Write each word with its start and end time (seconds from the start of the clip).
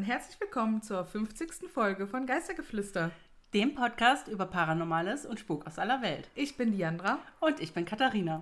Und 0.00 0.06
herzlich 0.06 0.40
willkommen 0.40 0.80
zur 0.80 1.04
50. 1.04 1.70
Folge 1.70 2.06
von 2.06 2.24
Geistergeflüster. 2.24 3.10
Dem 3.52 3.74
Podcast 3.74 4.28
über 4.28 4.46
Paranormales 4.46 5.26
und 5.26 5.38
Spuk 5.38 5.66
aus 5.66 5.78
aller 5.78 6.00
Welt. 6.00 6.26
Ich 6.34 6.56
bin 6.56 6.72
Diandra. 6.72 7.18
Und 7.38 7.60
ich 7.60 7.74
bin 7.74 7.84
Katharina. 7.84 8.40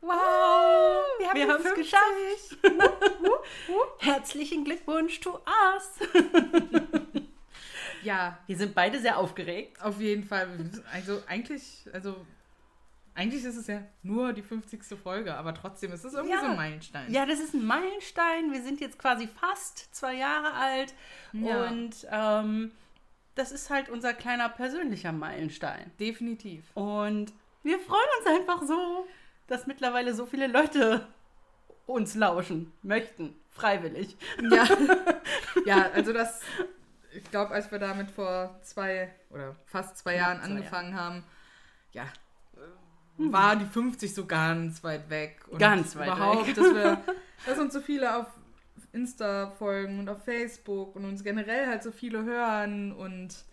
Wow! 0.00 0.12
Wir 1.18 1.48
haben 1.48 1.64
es 1.66 1.74
geschafft! 1.74 2.58
Herzlichen 3.98 4.62
Glückwunsch 4.64 5.18
to 5.18 5.40
us! 5.74 6.08
ja, 8.04 8.38
Wir 8.46 8.56
sind 8.56 8.76
beide 8.76 9.00
sehr 9.00 9.18
aufgeregt. 9.18 9.82
auf 9.82 10.00
jeden 10.00 10.22
Fall. 10.22 10.46
Also 10.92 11.20
eigentlich, 11.26 11.88
also 11.92 12.24
eigentlich 13.14 13.44
ist 13.44 13.56
es 13.56 13.66
ja 13.68 13.82
nur 14.02 14.32
die 14.32 14.42
50. 14.42 14.98
Folge, 15.00 15.34
aber 15.34 15.54
trotzdem 15.54 15.92
ist 15.92 16.04
es 16.04 16.14
irgendwie 16.14 16.34
Ja. 16.34 16.40
so 16.40 16.46
ein 16.46 16.56
Meilenstein. 16.56 17.12
Ja, 17.12 17.26
das 17.26 17.38
ist 17.38 17.54
ein 17.54 17.64
Meilenstein. 17.64 18.52
Wir 18.52 18.62
sind 18.62 18.80
jetzt 18.80 18.98
quasi 18.98 19.28
fast 19.28 19.94
zwei 19.94 20.14
Jahre 20.14 20.52
alt. 20.54 20.94
Ja. 21.32 21.66
Und 21.68 22.06
ähm, 22.10 22.72
das 23.34 23.52
ist 23.52 23.70
halt 23.70 23.88
unser 23.88 24.14
kleiner 24.14 24.48
persönlicher 24.48 25.12
Meilenstein. 25.12 25.92
Definitiv. 26.00 26.64
Und 26.74 27.32
wir 27.62 27.78
freuen 27.78 28.08
uns 28.18 28.26
einfach 28.26 28.62
so, 28.62 29.06
dass 29.46 29.66
mittlerweile 29.66 30.14
so 30.14 30.26
viele 30.26 30.46
Leute 30.48 31.06
uns 31.86 32.14
lauschen 32.14 32.72
möchten, 32.82 33.34
freiwillig. 33.50 34.16
Ja, 34.50 34.66
ja 35.66 35.90
also 35.92 36.12
das, 36.12 36.40
ich 37.12 37.30
glaube, 37.30 37.52
als 37.52 37.70
wir 37.70 37.78
damit 37.78 38.10
vor 38.10 38.58
zwei 38.62 39.14
oder 39.30 39.54
fast 39.66 39.98
zwei 39.98 40.14
Knapp 40.14 40.26
Jahren 40.26 40.38
zwei 40.38 40.46
angefangen 40.46 40.94
haben, 40.96 41.24
ja, 41.92 42.06
äh, 43.18 43.32
war 43.32 43.56
die 43.56 43.66
50 43.66 44.14
so 44.14 44.26
ganz 44.26 44.82
weit 44.84 45.10
weg. 45.10 45.44
Und 45.48 45.58
Ganz 45.58 45.96
weit 45.96 46.06
überhaupt, 46.08 46.48
weg. 46.48 46.54
dass 46.54 46.74
wir, 46.74 47.00
dass 47.46 47.58
uns 47.58 47.72
so 47.72 47.80
viele 47.80 48.16
auf 48.16 48.26
Insta 48.92 49.50
folgen 49.58 49.98
und 49.98 50.08
auf 50.08 50.24
Facebook 50.24 50.94
und 50.96 51.04
uns 51.04 51.24
generell 51.24 51.66
halt 51.66 51.82
so 51.82 51.90
viele 51.90 52.24
hören 52.24 52.92
und 52.92 53.44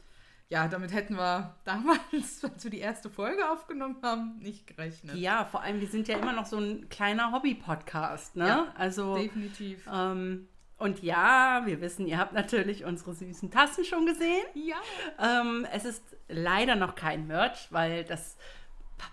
ja, 0.49 0.67
damit 0.67 0.93
hätten 0.93 1.15
wir 1.15 1.55
damals, 1.63 2.43
als 2.43 2.63
wir 2.65 2.71
die 2.71 2.79
erste 2.79 3.09
Folge 3.09 3.49
aufgenommen 3.49 3.97
haben, 4.03 4.37
nicht 4.39 4.67
gerechnet. 4.67 5.15
Ja, 5.15 5.45
vor 5.45 5.61
allem, 5.63 5.79
wir 5.79 5.87
sind 5.87 6.09
ja 6.09 6.17
immer 6.17 6.33
noch 6.33 6.45
so 6.45 6.57
ein 6.57 6.89
kleiner 6.89 7.31
Hobby-Podcast, 7.31 8.35
ne? 8.35 8.47
Ja, 8.47 8.73
also, 8.77 9.15
Definitiv. 9.15 9.87
ähm, 9.91 10.49
und 10.77 11.01
ja, 11.03 11.61
wir 11.65 11.79
wissen, 11.79 12.05
ihr 12.05 12.17
habt 12.17 12.33
natürlich 12.33 12.83
unsere 12.83 13.13
süßen 13.13 13.49
Tassen 13.49 13.85
schon 13.85 14.05
gesehen. 14.05 14.43
Ja. 14.55 14.75
Ähm, 15.19 15.65
es 15.71 15.85
ist 15.85 16.03
leider 16.27 16.75
noch 16.75 16.95
kein 16.95 17.27
Merch, 17.27 17.67
weil 17.69 18.03
das 18.03 18.35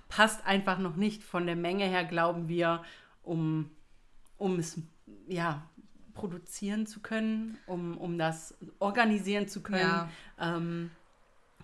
passt 0.09 0.45
einfach 0.47 0.79
noch 0.79 0.97
nicht 0.97 1.23
von 1.23 1.47
der 1.47 1.57
Menge 1.57 1.85
her, 1.85 2.05
glauben 2.05 2.49
wir, 2.49 2.83
um, 3.23 3.71
um 4.37 4.59
es 4.59 4.79
ja, 5.27 5.63
produzieren 6.15 6.87
zu 6.87 7.01
können, 7.01 7.59
um, 7.67 7.97
um 7.97 8.19
das 8.19 8.55
organisieren 8.79 9.49
zu 9.49 9.63
können. 9.63 9.81
Ja. 9.81 10.09
Ähm, 10.39 10.91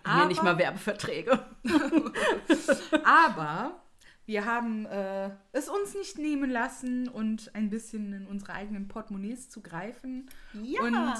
Aber- 0.03 0.15
hier 0.19 0.25
nicht 0.27 0.43
mal 0.43 0.57
Werbeverträge. 0.57 1.45
Aber 3.03 3.81
wir 4.25 4.45
haben 4.45 4.85
äh, 4.85 5.29
es 5.51 5.69
uns 5.69 5.93
nicht 5.93 6.17
nehmen 6.17 6.49
lassen 6.49 7.07
und 7.09 7.53
ein 7.53 7.69
bisschen 7.69 8.13
in 8.13 8.27
unsere 8.27 8.53
eigenen 8.53 8.87
Portemonnaies 8.87 9.49
zu 9.49 9.61
greifen. 9.61 10.29
Ja. 10.53 10.81
Und 10.81 11.15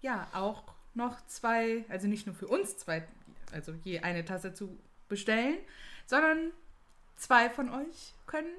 ja, 0.00 0.26
auch 0.32 0.64
noch 0.94 1.26
zwei, 1.26 1.84
also 1.88 2.06
nicht 2.06 2.26
nur 2.26 2.36
für 2.36 2.46
uns 2.46 2.76
zwei, 2.76 3.06
also 3.52 3.72
je 3.82 4.00
eine 4.00 4.24
Tasse 4.24 4.52
zu 4.54 4.78
bestellen, 5.08 5.56
sondern 6.06 6.52
zwei 7.16 7.50
von 7.50 7.70
euch 7.70 8.14
können 8.26 8.54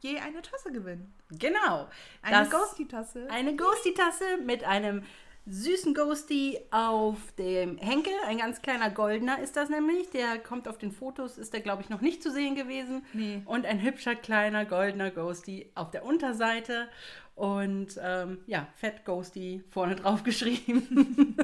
je 0.00 0.18
eine 0.18 0.42
Tasse 0.42 0.70
gewinnen. 0.70 1.14
Genau. 1.30 1.88
Eine 2.22 2.48
Ghosty-Tasse. 2.48 3.26
Eine 3.30 3.56
Ghosty-Tasse 3.56 4.38
mit 4.44 4.64
einem 4.64 5.02
süßen 5.46 5.94
Ghosty 5.94 6.58
auf 6.70 7.16
dem 7.38 7.76
Henkel. 7.78 8.12
Ein 8.26 8.38
ganz 8.38 8.62
kleiner 8.62 8.90
goldener 8.90 9.40
ist 9.40 9.56
das 9.56 9.68
nämlich. 9.68 10.10
Der 10.10 10.38
kommt 10.38 10.68
auf 10.68 10.78
den 10.78 10.92
Fotos, 10.92 11.38
ist 11.38 11.52
der, 11.52 11.60
glaube 11.60 11.82
ich, 11.82 11.90
noch 11.90 12.00
nicht 12.00 12.22
zu 12.22 12.30
sehen 12.30 12.54
gewesen. 12.54 13.04
Nee. 13.12 13.42
Und 13.44 13.66
ein 13.66 13.82
hübscher 13.82 14.14
kleiner 14.14 14.64
goldener 14.64 15.10
Ghosty 15.10 15.70
auf 15.74 15.90
der 15.90 16.04
Unterseite. 16.04 16.88
Und 17.34 17.98
ähm, 18.00 18.38
ja, 18.46 18.68
Fett 18.76 19.04
Ghosty 19.04 19.62
vorne 19.70 19.96
drauf 19.96 20.22
geschrieben. 20.22 21.36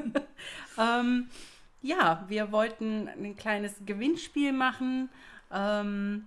ähm, 0.78 1.28
ja, 1.82 2.24
wir 2.28 2.52
wollten 2.52 3.08
ein 3.08 3.36
kleines 3.36 3.74
Gewinnspiel 3.86 4.52
machen. 4.52 5.08
Ähm, 5.52 6.26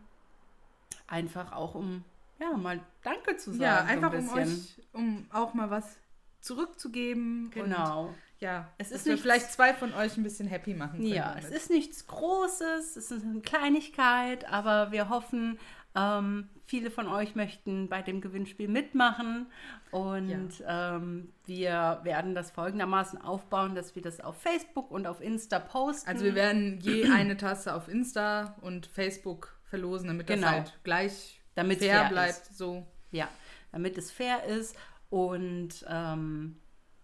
einfach 1.07 1.51
auch 1.51 1.75
um 1.75 2.03
ja, 2.39 2.57
mal 2.57 2.79
Danke 3.03 3.37
zu 3.37 3.51
sagen. 3.51 3.61
Ja, 3.61 3.77
so 3.77 3.83
ein 3.83 3.89
einfach 4.03 4.13
um 4.19 4.29
euch, 4.33 4.81
um 4.93 5.25
auch 5.31 5.53
mal 5.53 5.69
was 5.69 5.97
zurückzugeben. 6.41 7.45
Und 7.45 7.51
Genau. 7.51 8.13
ja, 8.39 8.69
Es 8.77 8.91
ist 8.91 9.05
wir 9.05 9.13
nichts- 9.13 9.21
vielleicht 9.23 9.51
zwei 9.51 9.73
von 9.73 9.93
euch 9.93 10.17
ein 10.17 10.23
bisschen 10.23 10.47
happy 10.47 10.73
machen 10.73 10.99
können. 10.99 11.13
Ja, 11.13 11.35
es 11.37 11.45
damit. 11.45 11.57
ist 11.57 11.69
nichts 11.69 12.07
Großes, 12.07 12.95
es 12.97 13.11
ist 13.11 13.23
eine 13.23 13.41
Kleinigkeit, 13.41 14.45
aber 14.51 14.91
wir 14.91 15.09
hoffen, 15.09 15.57
ähm, 15.95 16.49
viele 16.65 16.89
von 16.91 17.07
euch 17.07 17.35
möchten 17.35 17.89
bei 17.89 18.01
dem 18.01 18.21
Gewinnspiel 18.21 18.67
mitmachen 18.67 19.47
und 19.91 20.63
ähm, 20.67 21.33
wir 21.45 21.99
werden 22.03 22.35
das 22.35 22.51
folgendermaßen 22.51 23.21
aufbauen, 23.21 23.75
dass 23.75 23.95
wir 23.95 24.01
das 24.01 24.19
auf 24.19 24.41
Facebook 24.41 24.89
und 24.91 25.05
auf 25.07 25.21
Insta 25.21 25.59
posten. 25.59 26.09
Also 26.09 26.23
wir 26.25 26.35
werden 26.35 26.79
je 26.79 27.05
eine 27.13 27.37
Tasse 27.37 27.73
auf 27.75 27.87
Insta 27.87 28.55
und 28.61 28.85
Facebook 28.87 29.55
verlosen, 29.65 30.07
damit 30.07 30.29
das 30.29 30.35
Genau. 30.37 30.47
halt 30.47 30.79
gleich 30.83 31.41
Damit 31.55 31.79
fair, 31.79 31.99
fair 32.01 32.09
bleibt. 32.09 32.45
So. 32.53 32.85
Ja, 33.11 33.27
damit 33.71 33.97
es 33.97 34.11
fair 34.11 34.43
ist. 34.45 34.75
Und 35.09 35.85
ähm, 35.87 36.57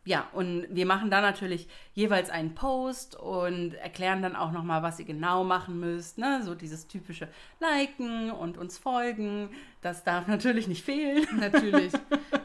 ja, 0.10 0.28
und 0.34 0.66
wir 0.72 0.88
machen 0.88 1.12
dann 1.12 1.22
natürlich 1.22 1.68
jeweils 1.94 2.32
einen 2.32 2.56
Post 2.56 3.16
und 3.16 3.76
erklären 3.76 4.24
dann 4.24 4.36
auch 4.36 4.52
nochmal, 4.52 4.82
was 4.82 4.98
ihr 4.98 5.06
genau 5.06 5.44
machen 5.44 5.80
müsst. 5.80 6.18
Ne? 6.18 6.42
So 6.44 6.56
dieses 6.56 6.88
typische 6.88 7.28
Liken 7.60 8.32
und 8.32 8.58
uns 8.58 8.80
folgen. 8.80 9.52
Das 9.84 10.04
darf 10.04 10.26
natürlich 10.26 10.68
nicht 10.68 10.84
fehlen. 10.84 11.28
Natürlich. 11.40 11.94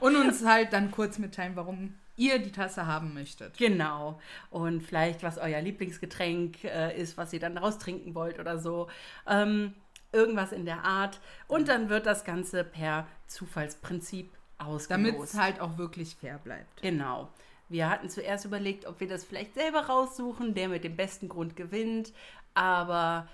und 0.00 0.14
uns 0.14 0.44
halt 0.44 0.74
dann 0.74 0.90
kurz 0.90 1.18
mitteilen, 1.18 1.56
warum 1.56 1.94
ihr 2.16 2.38
die 2.38 2.52
Tasse 2.52 2.86
haben 2.86 3.14
möchtet. 3.14 3.56
Genau. 3.56 4.20
Und 4.50 4.82
vielleicht, 4.82 5.22
was 5.22 5.38
euer 5.38 5.62
Lieblingsgetränk 5.62 6.64
äh, 6.64 7.00
ist, 7.00 7.16
was 7.16 7.32
ihr 7.32 7.40
dann 7.40 7.54
daraus 7.54 7.78
trinken 7.78 8.14
wollt 8.14 8.38
oder 8.38 8.58
so. 8.58 8.88
Ähm, 9.26 9.72
irgendwas 10.12 10.52
in 10.52 10.66
der 10.66 10.84
Art. 10.84 11.18
Und 11.48 11.68
dann 11.68 11.88
wird 11.88 12.04
das 12.04 12.24
Ganze 12.26 12.62
per 12.62 13.06
Zufallsprinzip 13.26 14.30
ausgelost. 14.58 14.90
Damit 14.90 15.18
es 15.18 15.38
halt 15.38 15.60
auch 15.60 15.78
wirklich 15.78 16.14
fair 16.14 16.38
bleibt. 16.44 16.82
Genau. 16.82 17.30
Wir 17.68 17.88
hatten 17.88 18.10
zuerst 18.10 18.44
überlegt, 18.44 18.86
ob 18.86 19.00
wir 19.00 19.08
das 19.08 19.24
vielleicht 19.24 19.54
selber 19.54 19.86
raussuchen, 19.86 20.54
der 20.54 20.68
mit 20.68 20.84
dem 20.84 20.96
besten 20.96 21.28
Grund 21.28 21.56
gewinnt. 21.56 22.12
Aber 22.52 23.28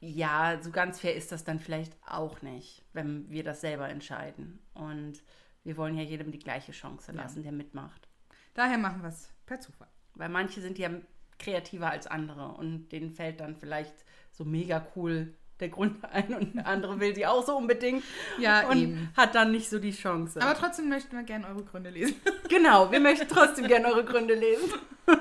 ja, 0.00 0.58
so 0.62 0.70
ganz 0.70 1.00
fair 1.00 1.14
ist 1.14 1.30
das 1.30 1.44
dann 1.44 1.60
vielleicht 1.60 1.96
auch 2.06 2.42
nicht, 2.42 2.82
wenn 2.92 3.28
wir 3.30 3.44
das 3.44 3.60
selber 3.60 3.88
entscheiden. 3.88 4.58
Und 4.74 5.22
wir 5.62 5.76
wollen 5.76 5.96
ja 5.96 6.02
jedem 6.02 6.32
die 6.32 6.38
gleiche 6.38 6.72
Chance 6.72 7.12
lassen, 7.12 7.42
der 7.42 7.52
mitmacht. 7.52 8.08
Daher 8.54 8.78
machen 8.78 9.02
wir 9.02 9.08
es 9.08 9.30
per 9.46 9.60
Zufall. 9.60 9.88
Weil 10.14 10.30
manche 10.30 10.60
sind 10.60 10.78
ja 10.78 10.90
kreativer 11.38 11.90
als 11.90 12.06
andere 12.06 12.48
und 12.52 12.88
denen 12.88 13.10
fällt 13.10 13.40
dann 13.40 13.56
vielleicht 13.56 14.04
so 14.32 14.44
mega 14.44 14.86
cool 14.96 15.34
der 15.60 15.68
Grund 15.68 16.04
ein 16.12 16.34
und 16.34 16.54
der 16.54 16.66
andere 16.66 16.98
will 17.00 17.14
sie 17.14 17.26
auch 17.26 17.44
so 17.44 17.56
unbedingt 17.56 18.02
Ja, 18.38 18.68
und 18.68 18.78
eben. 18.78 19.08
hat 19.16 19.34
dann 19.34 19.52
nicht 19.52 19.68
so 19.70 19.78
die 19.78 19.92
Chance. 19.92 20.40
Aber 20.42 20.54
trotzdem 20.54 20.88
möchten 20.88 21.16
wir 21.16 21.22
gerne 21.22 21.46
eure 21.48 21.64
Gründe 21.64 21.90
lesen. 21.90 22.16
Genau, 22.48 22.90
wir 22.90 22.98
möchten 23.00 23.28
trotzdem 23.28 23.66
gerne 23.68 23.86
eure 23.88 24.04
Gründe 24.04 24.34
lesen. 24.34 24.72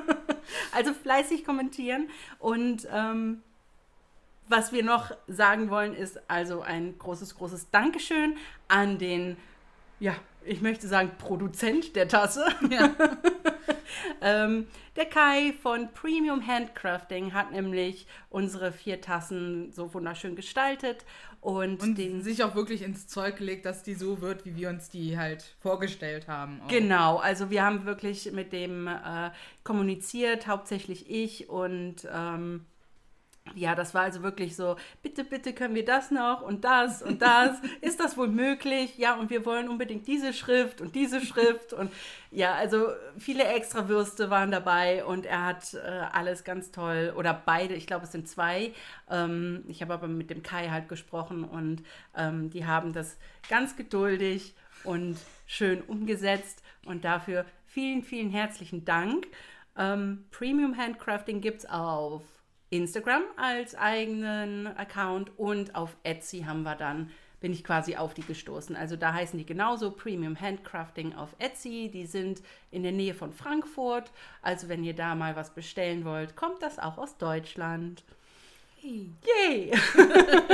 Also 0.71 0.93
fleißig 0.93 1.45
kommentieren. 1.45 2.09
Und 2.39 2.87
ähm, 2.91 3.43
was 4.47 4.71
wir 4.71 4.83
noch 4.83 5.11
sagen 5.27 5.69
wollen, 5.69 5.93
ist 5.93 6.19
also 6.27 6.61
ein 6.61 6.97
großes, 6.97 7.35
großes 7.35 7.69
Dankeschön 7.69 8.35
an 8.67 8.97
den, 8.97 9.37
ja, 9.99 10.15
ich 10.43 10.61
möchte 10.61 10.87
sagen, 10.87 11.11
Produzent 11.19 11.95
der 11.95 12.07
Tasse. 12.07 12.45
Ja. 12.69 12.89
Ähm, 14.21 14.67
der 14.95 15.05
Kai 15.05 15.53
von 15.61 15.89
Premium 15.93 16.45
Handcrafting 16.45 17.33
hat 17.33 17.51
nämlich 17.51 18.05
unsere 18.29 18.71
vier 18.71 19.01
Tassen 19.01 19.71
so 19.71 19.93
wunderschön 19.93 20.35
gestaltet 20.35 21.05
und, 21.41 21.81
Und 21.81 21.97
den 21.97 22.21
sich 22.21 22.43
auch 22.43 22.53
wirklich 22.55 22.81
ins 22.81 23.07
Zeug 23.07 23.37
gelegt, 23.37 23.65
dass 23.65 23.83
die 23.83 23.93
so 23.93 24.21
wird, 24.21 24.45
wie 24.45 24.55
wir 24.55 24.69
uns 24.69 24.89
die 24.89 25.17
halt 25.17 25.55
vorgestellt 25.59 26.27
haben. 26.27 26.61
Auch. 26.61 26.67
Genau, 26.67 27.17
also 27.17 27.49
wir 27.49 27.63
haben 27.63 27.85
wirklich 27.85 28.31
mit 28.33 28.51
dem 28.51 28.87
äh, 28.87 29.31
kommuniziert, 29.63 30.47
hauptsächlich 30.47 31.09
ich 31.09 31.49
und 31.49 32.07
ähm, 32.11 32.65
ja, 33.55 33.75
das 33.75 33.93
war 33.93 34.03
also 34.03 34.23
wirklich 34.23 34.55
so, 34.55 34.75
bitte, 35.01 35.23
bitte 35.23 35.53
können 35.53 35.75
wir 35.75 35.85
das 35.85 36.11
noch 36.11 36.41
und 36.41 36.63
das 36.63 37.01
und 37.01 37.21
das. 37.21 37.57
Ist 37.81 37.99
das 37.99 38.17
wohl 38.17 38.27
möglich? 38.27 38.97
Ja, 38.97 39.15
und 39.15 39.29
wir 39.29 39.45
wollen 39.45 39.69
unbedingt 39.69 40.07
diese 40.07 40.33
Schrift 40.33 40.81
und 40.81 40.95
diese 40.95 41.21
Schrift. 41.21 41.73
Und 41.73 41.91
ja, 42.31 42.53
also 42.53 42.87
viele 43.17 43.45
extra 43.45 43.87
Würste 43.87 44.29
waren 44.29 44.51
dabei 44.51 45.03
und 45.03 45.25
er 45.25 45.45
hat 45.45 45.73
äh, 45.73 45.77
alles 46.11 46.43
ganz 46.43 46.71
toll, 46.71 47.13
oder 47.15 47.33
beide, 47.33 47.75
ich 47.75 47.87
glaube, 47.87 48.05
es 48.05 48.11
sind 48.11 48.27
zwei. 48.27 48.73
Ähm, 49.09 49.63
ich 49.67 49.81
habe 49.81 49.93
aber 49.93 50.07
mit 50.07 50.29
dem 50.29 50.43
Kai 50.43 50.69
halt 50.69 50.89
gesprochen 50.89 51.43
und 51.43 51.83
ähm, 52.15 52.49
die 52.49 52.65
haben 52.65 52.93
das 52.93 53.17
ganz 53.49 53.75
geduldig 53.75 54.55
und 54.83 55.17
schön 55.45 55.81
umgesetzt. 55.81 56.63
Und 56.85 57.03
dafür 57.03 57.45
vielen, 57.65 58.03
vielen 58.03 58.31
herzlichen 58.31 58.85
Dank. 58.85 59.27
Ähm, 59.77 60.25
Premium 60.31 60.77
Handcrafting 60.77 61.41
gibt 61.41 61.59
es 61.59 61.69
auf 61.69 62.23
Instagram 62.69 63.23
als 63.37 63.75
eigenen 63.75 64.67
Account 64.67 65.37
und 65.37 65.75
auf 65.75 65.95
Etsy 66.03 66.41
haben 66.41 66.63
wir 66.63 66.75
dann 66.75 67.09
bin 67.41 67.53
ich 67.53 67.63
quasi 67.63 67.95
auf 67.95 68.13
die 68.13 68.21
gestoßen. 68.21 68.75
Also 68.75 68.97
da 68.97 69.13
heißen 69.13 69.39
die 69.39 69.45
genauso 69.45 69.91
Premium 69.91 70.37
Handcrafting 70.37 71.15
auf 71.15 71.29
Etsy. 71.39 71.89
Die 71.89 72.05
sind 72.05 72.41
in 72.69 72.83
der 72.83 72.91
Nähe 72.91 73.13
von 73.13 73.31
Frankfurt. 73.31 74.11
Also 74.41 74.67
wenn 74.67 74.83
ihr 74.83 74.93
da 74.93 75.15
mal 75.15 75.37
was 75.37 75.51
bestellen 75.51 76.03
wollt, 76.03 76.35
kommt 76.35 76.61
das 76.61 76.79
auch 76.79 76.97
aus 76.97 77.17
Deutschland. 77.17 78.03
Hey. 78.81 79.09
Yay! 79.25 79.71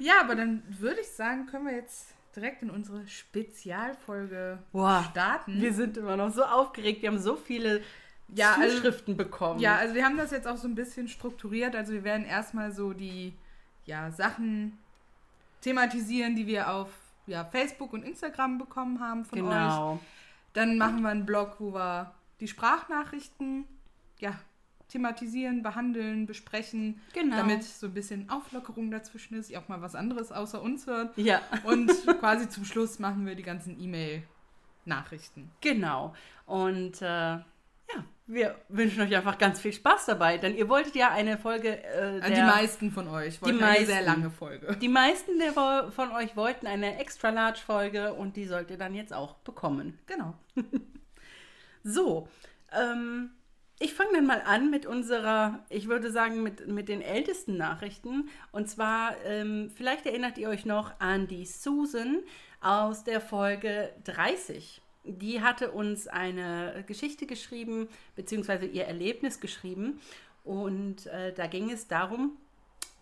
Ja, 0.00 0.20
aber 0.20 0.34
dann 0.34 0.62
würde 0.68 1.00
ich 1.00 1.08
sagen, 1.08 1.46
können 1.46 1.66
wir 1.66 1.74
jetzt 1.74 2.08
direkt 2.36 2.62
in 2.62 2.68
unsere 2.68 3.06
Spezialfolge 3.06 4.58
Boah, 4.70 5.06
starten. 5.10 5.62
wir 5.62 5.72
sind 5.72 5.96
immer 5.96 6.18
noch 6.18 6.30
so 6.30 6.42
aufgeregt. 6.42 7.00
Wir 7.00 7.08
haben 7.08 7.18
so 7.18 7.36
viele 7.36 7.80
Ja, 8.28 8.54
also- 8.54 8.76
Zuschriften 8.76 9.16
bekommen. 9.16 9.60
Ja, 9.60 9.76
also 9.76 9.94
wir 9.94 10.04
haben 10.04 10.16
das 10.16 10.30
jetzt 10.30 10.46
auch 10.48 10.56
so 10.56 10.66
ein 10.68 10.74
bisschen 10.74 11.08
strukturiert. 11.08 11.76
Also 11.76 11.92
wir 11.92 12.04
werden 12.04 12.24
erstmal 12.24 12.72
so 12.72 12.92
die 12.92 13.34
ja, 13.86 14.10
Sachen 14.10 14.78
thematisieren, 15.60 16.34
die 16.36 16.46
wir 16.46 16.70
auf 16.70 16.88
ja, 17.26 17.44
Facebook 17.44 17.92
und 17.92 18.02
Instagram 18.04 18.58
bekommen 18.58 19.00
haben 19.00 19.24
von 19.24 19.40
euch. 19.40 19.48
genau. 19.48 20.00
Dann 20.52 20.78
machen 20.78 21.02
wir 21.02 21.08
einen 21.08 21.26
Blog, 21.26 21.56
wo 21.58 21.72
wir 21.74 22.14
die 22.40 22.48
Sprachnachrichten 22.48 23.64
ja, 24.20 24.38
thematisieren, 24.88 25.62
behandeln, 25.62 26.26
besprechen, 26.26 27.00
Genau. 27.12 27.36
damit 27.36 27.64
so 27.64 27.86
ein 27.86 27.94
bisschen 27.94 28.28
Auflockerung 28.30 28.90
dazwischen 28.90 29.34
ist, 29.34 29.50
ihr 29.50 29.58
auch 29.58 29.68
mal 29.68 29.82
was 29.82 29.94
anderes 29.94 30.30
außer 30.32 30.62
uns 30.62 30.86
hört. 30.86 31.16
Ja, 31.16 31.40
Und 31.64 31.90
quasi 32.20 32.48
zum 32.48 32.64
Schluss 32.64 32.98
machen 32.98 33.26
wir 33.26 33.34
die 33.34 33.42
ganzen 33.42 33.80
E-Mail-Nachrichten. 33.80 35.50
genau. 35.60 36.14
Und 36.46 37.00
äh, 37.02 37.38
ja, 37.92 38.04
wir 38.26 38.54
wünschen 38.68 39.02
euch 39.02 39.14
einfach 39.14 39.36
ganz 39.38 39.60
viel 39.60 39.72
Spaß 39.72 40.06
dabei, 40.06 40.38
denn 40.38 40.56
ihr 40.56 40.68
wolltet 40.68 40.94
ja 40.94 41.10
eine 41.10 41.36
Folge. 41.38 41.82
Äh, 41.84 42.20
die 42.22 42.32
der- 42.34 42.46
meisten 42.46 42.90
von 42.90 43.06
euch 43.08 43.40
wollten 43.42 43.58
eine 43.58 43.66
meisten. 43.66 43.86
sehr 43.86 44.02
lange 44.02 44.30
Folge. 44.30 44.76
Die 44.80 44.88
meisten 44.88 45.38
der 45.38 45.52
von 45.52 46.10
euch 46.12 46.34
wollten 46.36 46.66
eine 46.66 46.98
extra 46.98 47.30
large 47.30 47.60
Folge 47.60 48.14
und 48.14 48.36
die 48.36 48.46
sollt 48.46 48.70
ihr 48.70 48.78
dann 48.78 48.94
jetzt 48.94 49.12
auch 49.12 49.34
bekommen. 49.36 49.98
Genau. 50.06 50.34
So, 51.86 52.28
ähm, 52.72 53.30
ich 53.78 53.92
fange 53.92 54.14
dann 54.14 54.26
mal 54.26 54.40
an 54.46 54.70
mit 54.70 54.86
unserer, 54.86 55.64
ich 55.68 55.88
würde 55.88 56.10
sagen, 56.10 56.42
mit, 56.42 56.66
mit 56.66 56.88
den 56.88 57.02
ältesten 57.02 57.56
Nachrichten. 57.56 58.28
Und 58.52 58.70
zwar, 58.70 59.14
ähm, 59.26 59.70
vielleicht 59.74 60.06
erinnert 60.06 60.38
ihr 60.38 60.48
euch 60.48 60.64
noch 60.64 60.98
an 61.00 61.26
die 61.26 61.44
Susan 61.44 62.20
aus 62.60 63.04
der 63.04 63.20
Folge 63.20 63.92
30. 64.04 64.80
Die 65.04 65.42
hatte 65.42 65.70
uns 65.70 66.08
eine 66.08 66.84
Geschichte 66.86 67.26
geschrieben, 67.26 67.88
beziehungsweise 68.16 68.66
ihr 68.66 68.84
Erlebnis 68.84 69.40
geschrieben. 69.40 70.00
Und 70.44 71.06
äh, 71.06 71.32
da 71.32 71.46
ging 71.46 71.70
es 71.70 71.88
darum, 71.88 72.32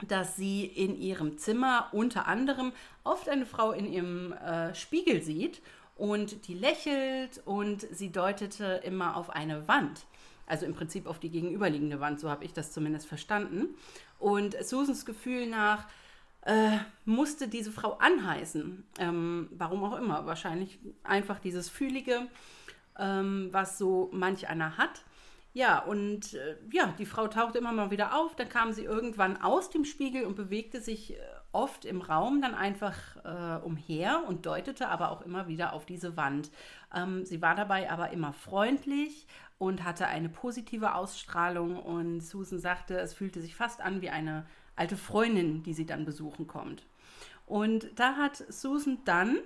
dass 0.07 0.37
sie 0.37 0.65
in 0.65 1.01
ihrem 1.01 1.39
Zimmer 1.39 1.89
unter 1.93 2.27
anderem 2.27 2.73
oft 3.05 3.29
eine 3.29 3.47
Frau 3.47 3.73
in 3.73 3.91
ihrem 3.93 4.33
äh, 4.33 4.75
Spiegel 4.75 5.23
sieht 5.23 5.63
und 5.97 6.49
die 6.49 6.55
lächelt 6.55 7.41
und 7.45 7.87
sie 7.93 8.11
deutete 8.11 8.81
immer 8.85 9.17
auf 9.17 9.31
eine 9.31 9.69
Wand. 9.69 10.01
Also 10.47 10.67
im 10.67 10.75
Prinzip 10.75 11.07
auf 11.07 11.21
die 11.21 11.31
gegenüberliegende 11.31 12.01
Wand, 12.01 12.21
so 12.21 12.29
habe 12.29 12.45
ich 12.45 12.53
das 12.53 12.73
zumindest 12.73 13.07
verstanden. 13.07 13.69
Und 14.19 14.57
Susans 14.65 15.07
Gefühl 15.07 15.47
nach 15.47 15.87
äh, 16.43 16.79
musste 17.05 17.49
diese 17.49 17.73
Frau 17.73 17.99
anheißen. 17.99 18.85
Ähm, 18.99 19.49
warum 19.53 19.85
auch 19.85 19.99
immer. 19.99 20.27
Wahrscheinlich 20.27 20.79
einfach 21.05 21.39
dieses 21.39 21.69
Fühlige, 21.69 22.27
ähm, 22.99 23.49
was 23.53 23.79
so 23.79 24.11
manch 24.12 24.49
einer 24.49 24.77
hat. 24.77 25.03
Ja, 25.55 25.81
und 25.81 26.35
äh, 26.35 26.56
ja, 26.73 26.94
die 26.99 27.06
Frau 27.06 27.29
tauchte 27.29 27.59
immer 27.59 27.73
mal 27.73 27.91
wieder 27.91 28.19
auf. 28.19 28.35
Dann 28.37 28.49
kam 28.49 28.73
sie 28.73 28.85
irgendwann 28.85 29.41
aus 29.43 29.71
dem 29.71 29.85
Spiegel 29.85 30.25
und 30.25 30.35
bewegte 30.35 30.81
sich 30.81 31.15
äh, 31.15 31.19
oft 31.53 31.85
im 31.85 32.00
Raum 32.00 32.41
dann 32.41 32.55
einfach 32.55 32.97
äh, 33.25 33.62
umher 33.62 34.23
und 34.27 34.47
deutete 34.47 34.89
aber 34.89 35.11
auch 35.11 35.21
immer 35.21 35.49
wieder 35.49 35.75
auf 35.75 35.85
diese 35.85 36.17
Wand. 36.17 36.50
Ähm, 36.94 37.27
sie 37.27 37.43
war 37.43 37.55
dabei 37.55 37.91
aber 37.91 38.11
immer 38.11 38.33
freundlich 38.33 39.27
und 39.59 39.85
hatte 39.85 40.06
eine 40.06 40.31
positive 40.31 40.94
Ausstrahlung. 40.94 41.77
Und 41.77 42.23
Susan 42.23 42.59
sagte, 42.59 42.99
es 42.99 43.12
fühlte 43.12 43.43
sich 43.43 43.55
fast 43.55 43.83
an 43.83 44.00
wie 44.00 44.11
eine 44.11 44.47
alte 44.77 44.97
Freundin, 44.97 45.63
die 45.63 45.75
sie 45.75 45.87
dann 45.87 46.05
besuchen 46.05 46.47
kommt. 46.47 46.85
Und 47.47 47.89
da 47.97 48.17
hat 48.17 48.37
Susan 48.49 48.99
dann 49.05 49.39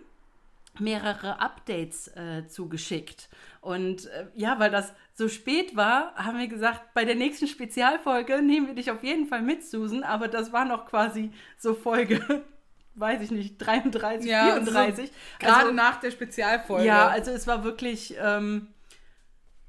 mehrere 0.78 1.40
Updates 1.40 2.08
äh, 2.08 2.46
zugeschickt. 2.48 3.28
Und 3.60 4.06
äh, 4.06 4.26
ja, 4.34 4.58
weil 4.58 4.70
das 4.70 4.92
so 5.14 5.28
spät 5.28 5.76
war, 5.76 6.14
haben 6.14 6.38
wir 6.38 6.48
gesagt, 6.48 6.94
bei 6.94 7.04
der 7.04 7.14
nächsten 7.14 7.46
Spezialfolge 7.46 8.42
nehmen 8.42 8.66
wir 8.68 8.74
dich 8.74 8.90
auf 8.90 9.02
jeden 9.02 9.26
Fall 9.26 9.42
mit, 9.42 9.64
Susan. 9.64 10.02
Aber 10.02 10.28
das 10.28 10.52
war 10.52 10.64
noch 10.64 10.86
quasi 10.86 11.32
so 11.58 11.74
Folge, 11.74 12.44
weiß 12.94 13.22
ich 13.22 13.30
nicht, 13.30 13.58
33, 13.58 14.30
Ja, 14.30 14.54
34. 14.54 15.10
Gerade 15.38 15.56
also, 15.56 15.72
nach 15.72 16.00
der 16.00 16.10
Spezialfolge. 16.10 16.86
ja, 16.86 17.08
also 17.08 17.30
es 17.30 17.46
war 17.46 17.64
wirklich, 17.64 18.14
ähm, 18.20 18.68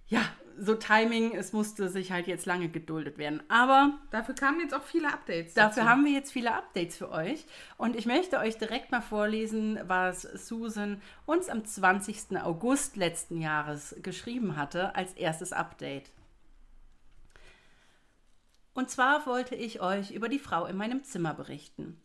ja, 0.08 0.22
so 0.60 0.76
Timing, 0.76 1.36
es 1.36 1.54
musste 1.54 1.90
sich 1.90 2.12
halt 2.12 2.28
jetzt 2.28 2.46
lange 2.46 2.70
geduldet 2.70 3.18
werden. 3.18 3.42
Aber 3.50 3.98
Dafür 4.12 4.36
kamen 4.36 4.60
jetzt 4.60 4.74
auch 4.74 4.84
viele 4.84 5.14
Updates. 5.14 5.54
Dafür 5.54 5.84
dazu. 5.84 5.90
haben 5.90 6.06
wir 6.06 6.12
jetzt 6.12 6.32
viele 6.32 6.54
Updates 6.54 6.98
für 6.98 7.12
euch. 7.12 7.46
Und 7.78 7.96
ich 7.96 8.06
möchte 8.06 8.40
euch 8.40 8.58
direkt 8.58 8.92
mal 8.92 9.02
vorlesen, 9.02 9.80
was 9.88 10.22
Susan 10.22 11.02
uns 11.26 11.50
am 11.50 11.66
20. 11.66 12.42
August 12.42 12.96
letzten 12.96 13.40
Jahres 13.40 13.96
geschrieben 14.02 14.58
hatte 14.58 14.96
als 14.96 15.14
erstes 15.14 15.54
Update. 15.54 16.12
Und 18.74 18.92
zwar 18.92 19.26
wollte 19.26 19.56
ich 19.56 19.82
euch 19.82 20.12
über 20.12 20.30
die 20.30 20.40
Frau 20.40 20.66
in 20.66 20.78
meinem 20.78 21.04
Zimmer 21.04 21.34
berichten. 21.34 22.00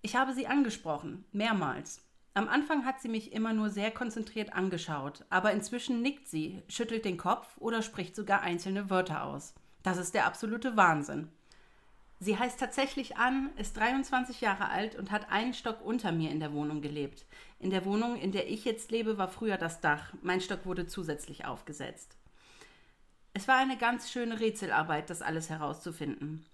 Ich 0.00 0.16
habe 0.16 0.32
sie 0.32 0.46
angesprochen, 0.46 1.24
mehrmals. 1.32 2.02
Am 2.36 2.48
Anfang 2.48 2.84
hat 2.84 3.00
sie 3.00 3.08
mich 3.08 3.32
immer 3.32 3.52
nur 3.52 3.70
sehr 3.70 3.92
konzentriert 3.92 4.54
angeschaut, 4.54 5.24
aber 5.30 5.52
inzwischen 5.52 6.02
nickt 6.02 6.26
sie, 6.26 6.62
schüttelt 6.68 7.04
den 7.04 7.16
Kopf 7.16 7.46
oder 7.58 7.80
spricht 7.80 8.16
sogar 8.16 8.40
einzelne 8.40 8.90
Wörter 8.90 9.22
aus. 9.22 9.54
Das 9.84 9.98
ist 9.98 10.14
der 10.14 10.26
absolute 10.26 10.76
Wahnsinn. 10.76 11.28
Sie 12.18 12.36
heißt 12.36 12.58
tatsächlich 12.58 13.16
Ann, 13.18 13.50
ist 13.56 13.76
23 13.76 14.40
Jahre 14.40 14.68
alt 14.70 14.96
und 14.96 15.12
hat 15.12 15.30
einen 15.30 15.54
Stock 15.54 15.84
unter 15.84 16.10
mir 16.10 16.30
in 16.30 16.40
der 16.40 16.52
Wohnung 16.52 16.80
gelebt. 16.80 17.24
In 17.60 17.70
der 17.70 17.84
Wohnung, 17.84 18.16
in 18.16 18.32
der 18.32 18.50
ich 18.50 18.64
jetzt 18.64 18.90
lebe, 18.90 19.16
war 19.16 19.28
früher 19.28 19.56
das 19.56 19.80
Dach. 19.80 20.12
Mein 20.22 20.40
Stock 20.40 20.66
wurde 20.66 20.88
zusätzlich 20.88 21.44
aufgesetzt. 21.44 22.16
Es 23.32 23.46
war 23.46 23.58
eine 23.58 23.76
ganz 23.76 24.10
schöne 24.10 24.40
Rätselarbeit, 24.40 25.08
das 25.08 25.22
alles 25.22 25.50
herauszufinden. 25.50 26.46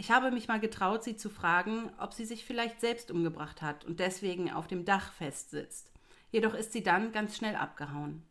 Ich 0.00 0.12
habe 0.12 0.30
mich 0.30 0.46
mal 0.46 0.60
getraut, 0.60 1.02
sie 1.02 1.16
zu 1.16 1.28
fragen, 1.28 1.90
ob 1.98 2.14
sie 2.14 2.24
sich 2.24 2.44
vielleicht 2.44 2.80
selbst 2.80 3.10
umgebracht 3.10 3.62
hat 3.62 3.84
und 3.84 3.98
deswegen 3.98 4.48
auf 4.48 4.68
dem 4.68 4.84
Dach 4.84 5.12
festsitzt. 5.12 5.90
Jedoch 6.30 6.54
ist 6.54 6.72
sie 6.72 6.84
dann 6.84 7.10
ganz 7.10 7.36
schnell 7.36 7.56
abgehauen. 7.56 8.22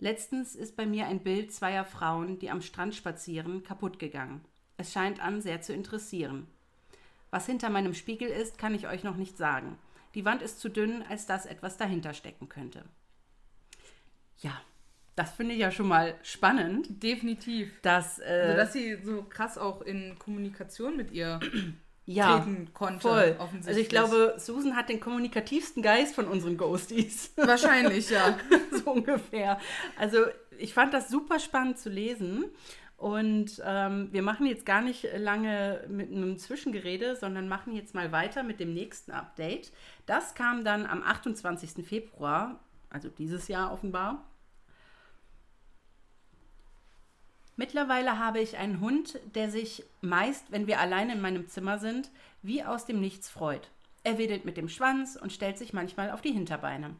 Letztens 0.00 0.56
ist 0.56 0.74
bei 0.74 0.86
mir 0.86 1.06
ein 1.06 1.22
Bild 1.22 1.52
zweier 1.52 1.84
Frauen, 1.84 2.40
die 2.40 2.50
am 2.50 2.60
Strand 2.60 2.96
spazieren, 2.96 3.62
kaputt 3.62 4.00
gegangen. 4.00 4.44
Es 4.78 4.92
scheint 4.92 5.20
an 5.20 5.40
sehr 5.40 5.62
zu 5.62 5.72
interessieren. 5.72 6.48
Was 7.30 7.46
hinter 7.46 7.70
meinem 7.70 7.94
Spiegel 7.94 8.28
ist, 8.28 8.58
kann 8.58 8.74
ich 8.74 8.88
euch 8.88 9.04
noch 9.04 9.16
nicht 9.16 9.36
sagen. 9.36 9.78
Die 10.16 10.24
Wand 10.24 10.42
ist 10.42 10.58
zu 10.58 10.68
dünn, 10.68 11.04
als 11.08 11.24
dass 11.24 11.46
etwas 11.46 11.76
dahinter 11.76 12.14
stecken 12.14 12.48
könnte. 12.48 12.84
Ja, 14.38 14.60
das 15.16 15.32
finde 15.32 15.54
ich 15.54 15.60
ja 15.60 15.70
schon 15.70 15.88
mal 15.88 16.14
spannend, 16.22 17.02
Definitiv. 17.02 17.70
dass, 17.82 18.18
äh, 18.20 18.42
Also, 18.44 18.56
dass 18.56 18.72
sie 18.72 18.96
so 19.02 19.22
krass 19.22 19.58
auch 19.58 19.82
in 19.82 20.18
Kommunikation 20.18 20.96
mit 20.96 21.10
ihr 21.10 21.40
ja, 22.06 22.38
treten 22.38 22.72
konnte. 22.72 23.00
voll. 23.00 23.36
Offensichtlich. 23.38 23.68
Also 23.68 23.80
ich 23.80 23.88
glaube, 23.88 24.34
Susan 24.38 24.76
hat 24.76 24.88
den 24.88 25.00
kommunikativsten 25.00 25.82
Geist 25.82 26.14
von 26.14 26.26
unseren 26.26 26.56
Ghosties. 26.56 27.32
Wahrscheinlich, 27.36 28.10
ja. 28.10 28.38
so 28.84 28.92
ungefähr. 28.92 29.58
Also 29.98 30.24
ich 30.58 30.74
fand 30.74 30.94
das 30.94 31.08
super 31.08 31.38
spannend 31.38 31.78
zu 31.78 31.88
lesen. 31.90 32.44
Und 32.96 33.62
ähm, 33.64 34.08
wir 34.12 34.20
machen 34.20 34.44
jetzt 34.44 34.66
gar 34.66 34.82
nicht 34.82 35.06
lange 35.16 35.84
mit 35.88 36.12
einem 36.12 36.36
Zwischengerede, 36.36 37.16
sondern 37.16 37.48
machen 37.48 37.74
jetzt 37.74 37.94
mal 37.94 38.12
weiter 38.12 38.42
mit 38.42 38.60
dem 38.60 38.74
nächsten 38.74 39.10
Update. 39.12 39.72
Das 40.04 40.34
kam 40.34 40.64
dann 40.64 40.84
am 40.84 41.02
28. 41.02 41.86
Februar, 41.86 42.60
also 42.90 43.08
dieses 43.08 43.48
Jahr 43.48 43.72
offenbar. 43.72 44.29
Mittlerweile 47.60 48.18
habe 48.18 48.40
ich 48.40 48.56
einen 48.56 48.80
Hund, 48.80 49.20
der 49.34 49.50
sich 49.50 49.84
meist, 50.00 50.50
wenn 50.50 50.66
wir 50.66 50.80
allein 50.80 51.10
in 51.10 51.20
meinem 51.20 51.46
Zimmer 51.46 51.78
sind, 51.78 52.10
wie 52.40 52.64
aus 52.64 52.86
dem 52.86 53.02
Nichts 53.02 53.28
freut. 53.28 53.68
Er 54.02 54.16
wedelt 54.16 54.46
mit 54.46 54.56
dem 54.56 54.70
Schwanz 54.70 55.14
und 55.14 55.30
stellt 55.30 55.58
sich 55.58 55.74
manchmal 55.74 56.10
auf 56.10 56.22
die 56.22 56.32
Hinterbeine. 56.32 56.96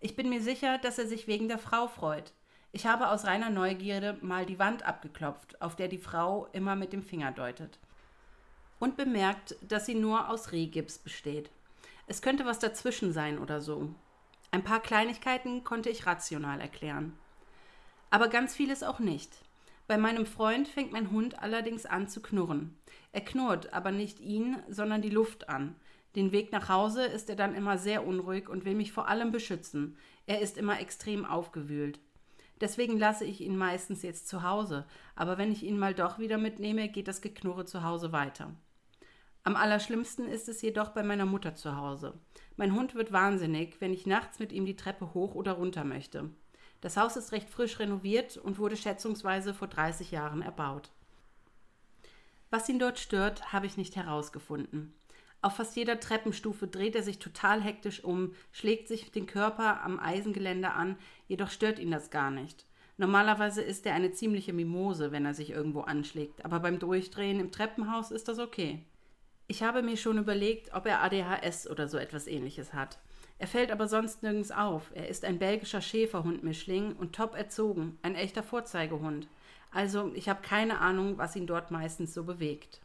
Ich 0.00 0.16
bin 0.16 0.28
mir 0.28 0.42
sicher, 0.42 0.78
dass 0.78 0.98
er 0.98 1.06
sich 1.06 1.28
wegen 1.28 1.46
der 1.46 1.58
Frau 1.58 1.86
freut. 1.86 2.32
Ich 2.72 2.86
habe 2.86 3.06
aus 3.06 3.24
reiner 3.24 3.50
Neugierde 3.50 4.18
mal 4.20 4.46
die 4.46 4.58
Wand 4.58 4.82
abgeklopft, 4.82 5.62
auf 5.62 5.76
der 5.76 5.86
die 5.86 5.96
Frau 5.96 6.48
immer 6.50 6.74
mit 6.74 6.92
dem 6.92 7.04
Finger 7.04 7.30
deutet. 7.30 7.78
Und 8.80 8.96
bemerkt, 8.96 9.54
dass 9.62 9.86
sie 9.86 9.94
nur 9.94 10.28
aus 10.28 10.50
Rehgips 10.50 10.98
besteht. 10.98 11.50
Es 12.08 12.20
könnte 12.20 12.46
was 12.46 12.58
dazwischen 12.58 13.12
sein 13.12 13.38
oder 13.38 13.60
so. 13.60 13.88
Ein 14.50 14.64
paar 14.64 14.80
Kleinigkeiten 14.80 15.62
konnte 15.62 15.88
ich 15.88 16.04
rational 16.04 16.60
erklären. 16.60 17.16
Aber 18.10 18.26
ganz 18.26 18.56
vieles 18.56 18.82
auch 18.82 18.98
nicht. 18.98 19.30
Bei 19.90 19.98
meinem 19.98 20.24
Freund 20.24 20.68
fängt 20.68 20.92
mein 20.92 21.10
Hund 21.10 21.42
allerdings 21.42 21.84
an 21.84 22.06
zu 22.06 22.22
knurren. 22.22 22.78
Er 23.10 23.22
knurrt 23.22 23.72
aber 23.72 23.90
nicht 23.90 24.20
ihn, 24.20 24.56
sondern 24.68 25.02
die 25.02 25.10
Luft 25.10 25.48
an. 25.48 25.74
Den 26.14 26.30
Weg 26.30 26.52
nach 26.52 26.68
Hause 26.68 27.04
ist 27.06 27.28
er 27.28 27.34
dann 27.34 27.56
immer 27.56 27.76
sehr 27.76 28.06
unruhig 28.06 28.48
und 28.48 28.64
will 28.64 28.76
mich 28.76 28.92
vor 28.92 29.08
allem 29.08 29.32
beschützen. 29.32 29.96
Er 30.26 30.42
ist 30.42 30.58
immer 30.58 30.78
extrem 30.78 31.24
aufgewühlt. 31.24 31.98
Deswegen 32.60 33.00
lasse 33.00 33.24
ich 33.24 33.40
ihn 33.40 33.56
meistens 33.56 34.02
jetzt 34.02 34.28
zu 34.28 34.44
Hause, 34.44 34.86
aber 35.16 35.38
wenn 35.38 35.50
ich 35.50 35.64
ihn 35.64 35.76
mal 35.76 35.92
doch 35.92 36.20
wieder 36.20 36.38
mitnehme, 36.38 36.88
geht 36.88 37.08
das 37.08 37.20
Geknurre 37.20 37.64
zu 37.64 37.82
Hause 37.82 38.12
weiter. 38.12 38.54
Am 39.42 39.56
allerschlimmsten 39.56 40.28
ist 40.28 40.48
es 40.48 40.62
jedoch 40.62 40.90
bei 40.90 41.02
meiner 41.02 41.26
Mutter 41.26 41.56
zu 41.56 41.74
Hause. 41.74 42.14
Mein 42.56 42.76
Hund 42.76 42.94
wird 42.94 43.10
wahnsinnig, 43.10 43.80
wenn 43.80 43.92
ich 43.92 44.06
nachts 44.06 44.38
mit 44.38 44.52
ihm 44.52 44.66
die 44.66 44.76
Treppe 44.76 45.14
hoch 45.14 45.34
oder 45.34 45.54
runter 45.54 45.82
möchte. 45.82 46.30
Das 46.80 46.96
Haus 46.96 47.16
ist 47.16 47.32
recht 47.32 47.50
frisch 47.50 47.78
renoviert 47.78 48.36
und 48.36 48.58
wurde 48.58 48.76
schätzungsweise 48.76 49.54
vor 49.54 49.68
30 49.68 50.10
Jahren 50.10 50.42
erbaut. 50.42 50.90
Was 52.50 52.68
ihn 52.68 52.78
dort 52.78 52.98
stört, 52.98 53.52
habe 53.52 53.66
ich 53.66 53.76
nicht 53.76 53.96
herausgefunden. 53.96 54.94
Auf 55.42 55.56
fast 55.56 55.76
jeder 55.76 56.00
Treppenstufe 56.00 56.66
dreht 56.66 56.94
er 56.94 57.02
sich 57.02 57.18
total 57.18 57.62
hektisch 57.62 58.04
um, 58.04 58.34
schlägt 58.52 58.88
sich 58.88 59.10
den 59.10 59.26
Körper 59.26 59.82
am 59.82 59.98
Eisengeländer 59.98 60.74
an, 60.74 60.96
jedoch 61.28 61.50
stört 61.50 61.78
ihn 61.78 61.90
das 61.90 62.10
gar 62.10 62.30
nicht. 62.30 62.66
Normalerweise 62.98 63.62
ist 63.62 63.86
er 63.86 63.94
eine 63.94 64.12
ziemliche 64.12 64.52
Mimose, 64.52 65.12
wenn 65.12 65.24
er 65.24 65.32
sich 65.32 65.50
irgendwo 65.50 65.80
anschlägt, 65.80 66.44
aber 66.44 66.60
beim 66.60 66.78
Durchdrehen 66.78 67.40
im 67.40 67.50
Treppenhaus 67.50 68.10
ist 68.10 68.28
das 68.28 68.38
okay. 68.38 68.84
Ich 69.46 69.62
habe 69.62 69.82
mir 69.82 69.96
schon 69.96 70.18
überlegt, 70.18 70.74
ob 70.74 70.86
er 70.86 71.02
ADHS 71.02 71.70
oder 71.70 71.88
so 71.88 71.96
etwas 71.96 72.26
ähnliches 72.26 72.74
hat. 72.74 72.98
Er 73.40 73.46
fällt 73.46 73.70
aber 73.72 73.88
sonst 73.88 74.22
nirgends 74.22 74.50
auf. 74.50 74.90
Er 74.94 75.08
ist 75.08 75.24
ein 75.24 75.38
belgischer 75.38 75.80
Schäferhund-Mischling 75.80 76.92
und 76.92 77.14
top 77.14 77.34
erzogen, 77.34 77.98
ein 78.02 78.14
echter 78.14 78.42
Vorzeigehund. 78.42 79.26
Also 79.72 80.12
ich 80.14 80.28
habe 80.28 80.42
keine 80.42 80.78
Ahnung, 80.80 81.16
was 81.16 81.34
ihn 81.36 81.46
dort 81.46 81.70
meistens 81.70 82.12
so 82.12 82.24
bewegt. 82.24 82.80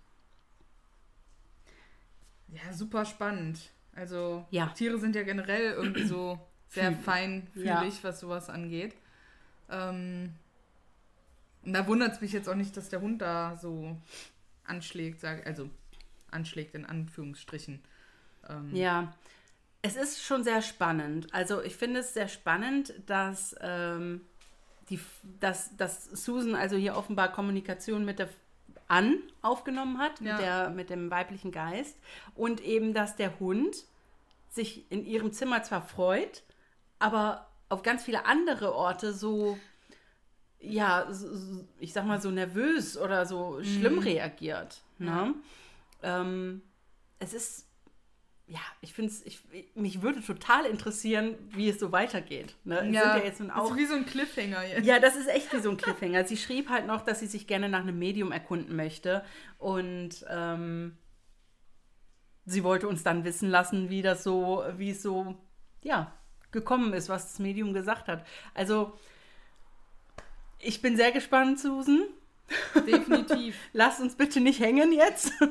Ja, 2.48 2.72
super 2.74 3.04
spannend. 3.06 3.60
Also 3.96 4.46
Ja. 4.50 4.68
Tiere 4.68 4.98
sind 4.98 5.16
ja 5.16 5.24
generell 5.24 5.74
irgendwie 5.74 6.06
so 6.06 6.40
sehr 6.70 6.94
feinfühlig, 6.94 7.66
Ja. 7.68 8.04
was 8.04 8.20
sowas 8.22 8.50
angeht. 8.50 8.96
Ähm, 9.70 10.34
und 11.64 11.74
da 11.74 11.86
wundert 11.88 12.14
es 12.14 12.22
mich 12.22 12.32
jetzt 12.32 12.48
auch 12.48 12.56
nicht, 12.56 12.78
dass 12.78 12.90
der 12.90 13.02
Hund 13.02 13.22
da 13.22 13.58
so 13.58 13.98
anschlägt, 14.64 15.20
sag, 15.20 15.46
also 15.48 15.70
anschlägt 16.32 16.76
in 16.76 16.86
Anführungsstrichen. 16.86 17.82
Ähm, 18.48 18.74
Ja, 18.76 19.14
es 19.86 19.96
ist 19.96 20.24
schon 20.24 20.44
sehr 20.44 20.62
spannend. 20.62 21.28
Also 21.34 21.62
ich 21.62 21.76
finde 21.76 22.00
es 22.00 22.14
sehr 22.14 22.28
spannend, 22.28 22.94
dass, 23.06 23.56
ähm, 23.62 24.22
die, 24.90 25.00
dass, 25.40 25.76
dass 25.78 26.06
Susan 26.06 26.56
also 26.56 26.76
hier 26.76 26.96
offenbar 26.98 27.32
Kommunikation 27.32 28.04
mit 28.06 28.18
der 28.20 28.30
An 28.88 29.18
aufgenommen 29.42 29.98
hat, 30.00 30.20
Ja. 30.22 30.34
mit, 30.34 30.42
der, 30.42 30.70
mit 30.70 30.90
dem 30.90 31.12
weiblichen 31.12 31.52
Geist. 31.52 31.98
Und 32.36 32.62
eben, 32.62 32.94
dass 32.94 33.16
der 33.16 33.40
Hund 33.40 33.76
sich 34.50 34.90
in 34.92 35.06
ihrem 35.06 35.32
Zimmer 35.32 35.62
zwar 35.64 35.82
freut, 35.82 36.44
aber 37.00 37.48
auf 37.70 37.84
ganz 37.84 38.04
viele 38.04 38.26
andere 38.26 38.74
Orte 38.74 39.12
so, 39.14 39.58
ja, 40.60 41.08
so- 41.12 41.64
ich 41.80 41.94
sag 41.94 42.06
mal 42.06 42.22
so 42.22 42.32
nervös 42.32 42.98
oder 42.98 43.26
so 43.26 43.62
schlimm 43.64 44.00
reagiert. 44.00 44.82
Ne? 44.98 45.34
Ähm, 46.04 46.62
es 47.20 47.34
ist, 47.34 47.68
ja, 48.48 48.60
ich 48.82 48.94
finde 48.94 49.12
es, 49.12 49.26
ich, 49.26 49.40
mich 49.74 50.02
würde 50.04 50.22
total 50.22 50.66
interessieren, 50.66 51.36
wie 51.50 51.68
es 51.68 51.80
so 51.80 51.92
weitergeht. 51.92 52.56
Ne? 52.64 52.80
Sind 52.82 52.94
ja 52.94 53.18
jetzt 53.18 53.40
nun 53.40 53.50
ist 53.50 53.56
auch 53.56 53.76
wie 53.76 53.86
so 53.86 53.96
ein 53.96 54.06
Cliffhanger 54.06 54.64
jetzt. 54.64 54.86
ja, 54.86 55.00
das 55.00 55.16
ist 55.16 55.28
echt 55.28 55.52
wie 55.52 55.60
so 55.60 55.72
ein 55.72 55.78
Cliffhanger. 55.78 56.26
Sie 56.26 56.38
schrieb 56.38 56.70
halt 56.70 56.86
noch, 56.86 57.02
dass 57.02 57.20
sie 57.20 57.28
sich 57.28 57.48
gerne 57.48 57.70
nach 57.70 57.82
einem 57.82 57.98
Medium 57.98 58.32
erkunden 58.32 58.76
möchte. 58.76 59.24
Und 59.58 60.26
ähm, 60.30 60.96
sie 62.46 62.64
wollte 62.64 62.88
uns 62.88 63.02
dann 63.04 63.24
wissen 63.24 63.50
lassen, 63.50 63.90
wie 63.90 64.04
das 64.04 64.24
so, 64.24 64.64
wie 64.78 64.92
es 64.92 65.02
so, 65.02 65.36
ja, 65.82 66.14
gekommen 66.52 66.94
ist, 66.94 67.10
was 67.10 67.32
das 67.32 67.40
Medium 67.40 67.74
gesagt 67.74 68.08
hat. 68.08 68.26
Also, 68.54 68.94
ich 70.60 70.84
bin 70.84 70.98
sehr 70.98 71.12
gespannt, 71.12 71.60
Susan. 71.60 72.04
Definitiv. 72.76 73.56
Lass 73.74 74.00
uns 74.00 74.16
bitte 74.16 74.40
nicht 74.40 74.60
hängen 74.60 74.92
jetzt. 74.92 75.32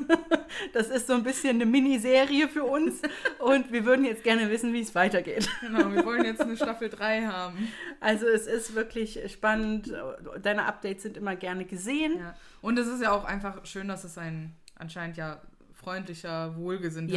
Das 0.73 0.89
ist 0.89 1.09
so 1.09 1.15
ein 1.15 1.25
bisschen 1.25 1.57
eine 1.57 1.67
Miniserie 1.67 2.49
für 2.49 2.63
uns. 2.63 3.03
Und 3.41 3.73
wir 3.73 3.85
würden 3.85 4.05
jetzt 4.05 4.23
gerne 4.23 4.49
wissen, 4.51 4.73
wie 4.73 4.81
es 4.81 4.95
weitergeht. 4.95 5.49
genau, 5.61 5.93
wir 5.93 6.05
wollen 6.05 6.25
jetzt 6.25 6.41
eine 6.41 6.57
Staffel 6.57 6.89
3 6.89 7.27
haben. 7.27 7.73
Also 8.01 8.27
es 8.27 8.47
ist 8.47 8.75
wirklich 8.77 9.21
spannend. 9.33 9.93
Deine 10.43 10.67
Updates 10.67 11.03
sind 11.03 11.17
immer 11.17 11.35
gerne 11.35 11.65
gesehen. 11.65 12.19
Ja. 12.19 12.37
Und 12.61 12.79
es 12.79 12.87
ist 12.87 13.03
ja 13.03 13.11
auch 13.11 13.25
einfach 13.25 13.67
schön, 13.67 13.89
dass 13.89 14.05
es 14.05 14.17
ein 14.17 14.55
anscheinend 14.77 15.17
ja 15.17 15.41
freundlicher, 15.73 16.57
wohlgesinnter 16.57 17.13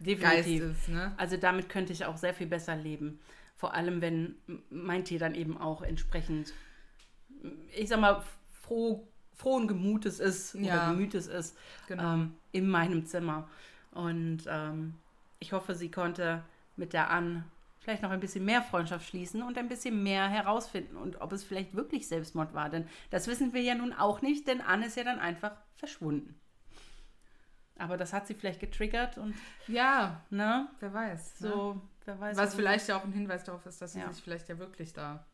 Ja, 0.00 0.14
Geist 0.14 0.48
ist. 0.48 0.88
Ne? 0.88 1.12
Also 1.16 1.36
damit 1.36 1.68
könnte 1.68 1.92
ich 1.92 2.04
auch 2.04 2.16
sehr 2.16 2.34
viel 2.34 2.48
besser 2.48 2.74
leben. 2.74 3.20
Vor 3.56 3.74
allem, 3.74 4.00
wenn 4.00 4.34
mein 4.70 5.04
Tier 5.04 5.18
dann 5.18 5.34
eben 5.34 5.58
auch 5.58 5.82
entsprechend, 5.82 6.54
ich 7.76 7.88
sag 7.88 8.00
mal, 8.00 8.22
froh, 8.70 9.08
frohen 9.40 9.66
Gemutes 9.68 10.20
ist 10.20 10.54
oder 10.54 10.64
Ja. 10.64 10.90
Gemütes 10.90 11.26
ist 11.26 11.56
Genau. 11.88 12.14
ähm, 12.14 12.34
in 12.52 12.68
meinem 12.68 13.06
Zimmer. 13.06 13.48
Und 13.92 14.42
ähm, 14.46 14.94
ich 15.38 15.52
hoffe, 15.52 15.74
sie 15.74 15.90
konnte 15.90 16.42
mit 16.76 16.92
der 16.92 17.10
Ann 17.10 17.44
vielleicht 17.80 18.02
noch 18.02 18.10
ein 18.10 18.20
bisschen 18.20 18.44
mehr 18.44 18.62
Freundschaft 18.62 19.08
schließen 19.08 19.42
und 19.42 19.56
ein 19.56 19.68
bisschen 19.68 20.02
mehr 20.02 20.28
herausfinden 20.28 20.96
und 20.96 21.20
ob 21.22 21.32
es 21.32 21.42
vielleicht 21.44 21.74
wirklich 21.74 22.06
Selbstmord 22.08 22.52
war. 22.52 22.68
Denn 22.68 22.86
das 23.10 23.26
wissen 23.26 23.54
wir 23.54 23.62
ja 23.62 23.74
nun 23.74 23.92
auch 23.94 24.20
nicht, 24.20 24.46
denn 24.46 24.60
Ann 24.60 24.82
ist 24.82 24.96
ja 24.98 25.04
dann 25.04 25.18
einfach 25.18 25.52
verschwunden. 25.76 26.38
Aber 27.78 27.96
das 27.96 28.12
hat 28.12 28.26
sie 28.26 28.34
vielleicht 28.34 28.60
getriggert 28.60 29.16
und, 29.16 29.34
Ja, 29.66 30.20
ne? 30.28 30.68
wer 30.80 30.92
weiß. 30.92 31.40
Ne? 31.40 31.48
So, 31.48 31.80
wer 32.04 32.20
weiß. 32.20 32.36
Was 32.36 32.54
vielleicht 32.54 32.86
ja 32.88 32.98
auch 32.98 33.04
ein 33.04 33.12
Hinweis 33.12 33.44
darauf 33.44 33.64
ist, 33.64 33.80
dass 33.80 33.94
sie 33.94 34.00
Ja. 34.00 34.12
sich 34.12 34.22
vielleicht 34.22 34.50
ja 34.50 34.58
wirklich 34.58 34.92
da. 34.92 35.24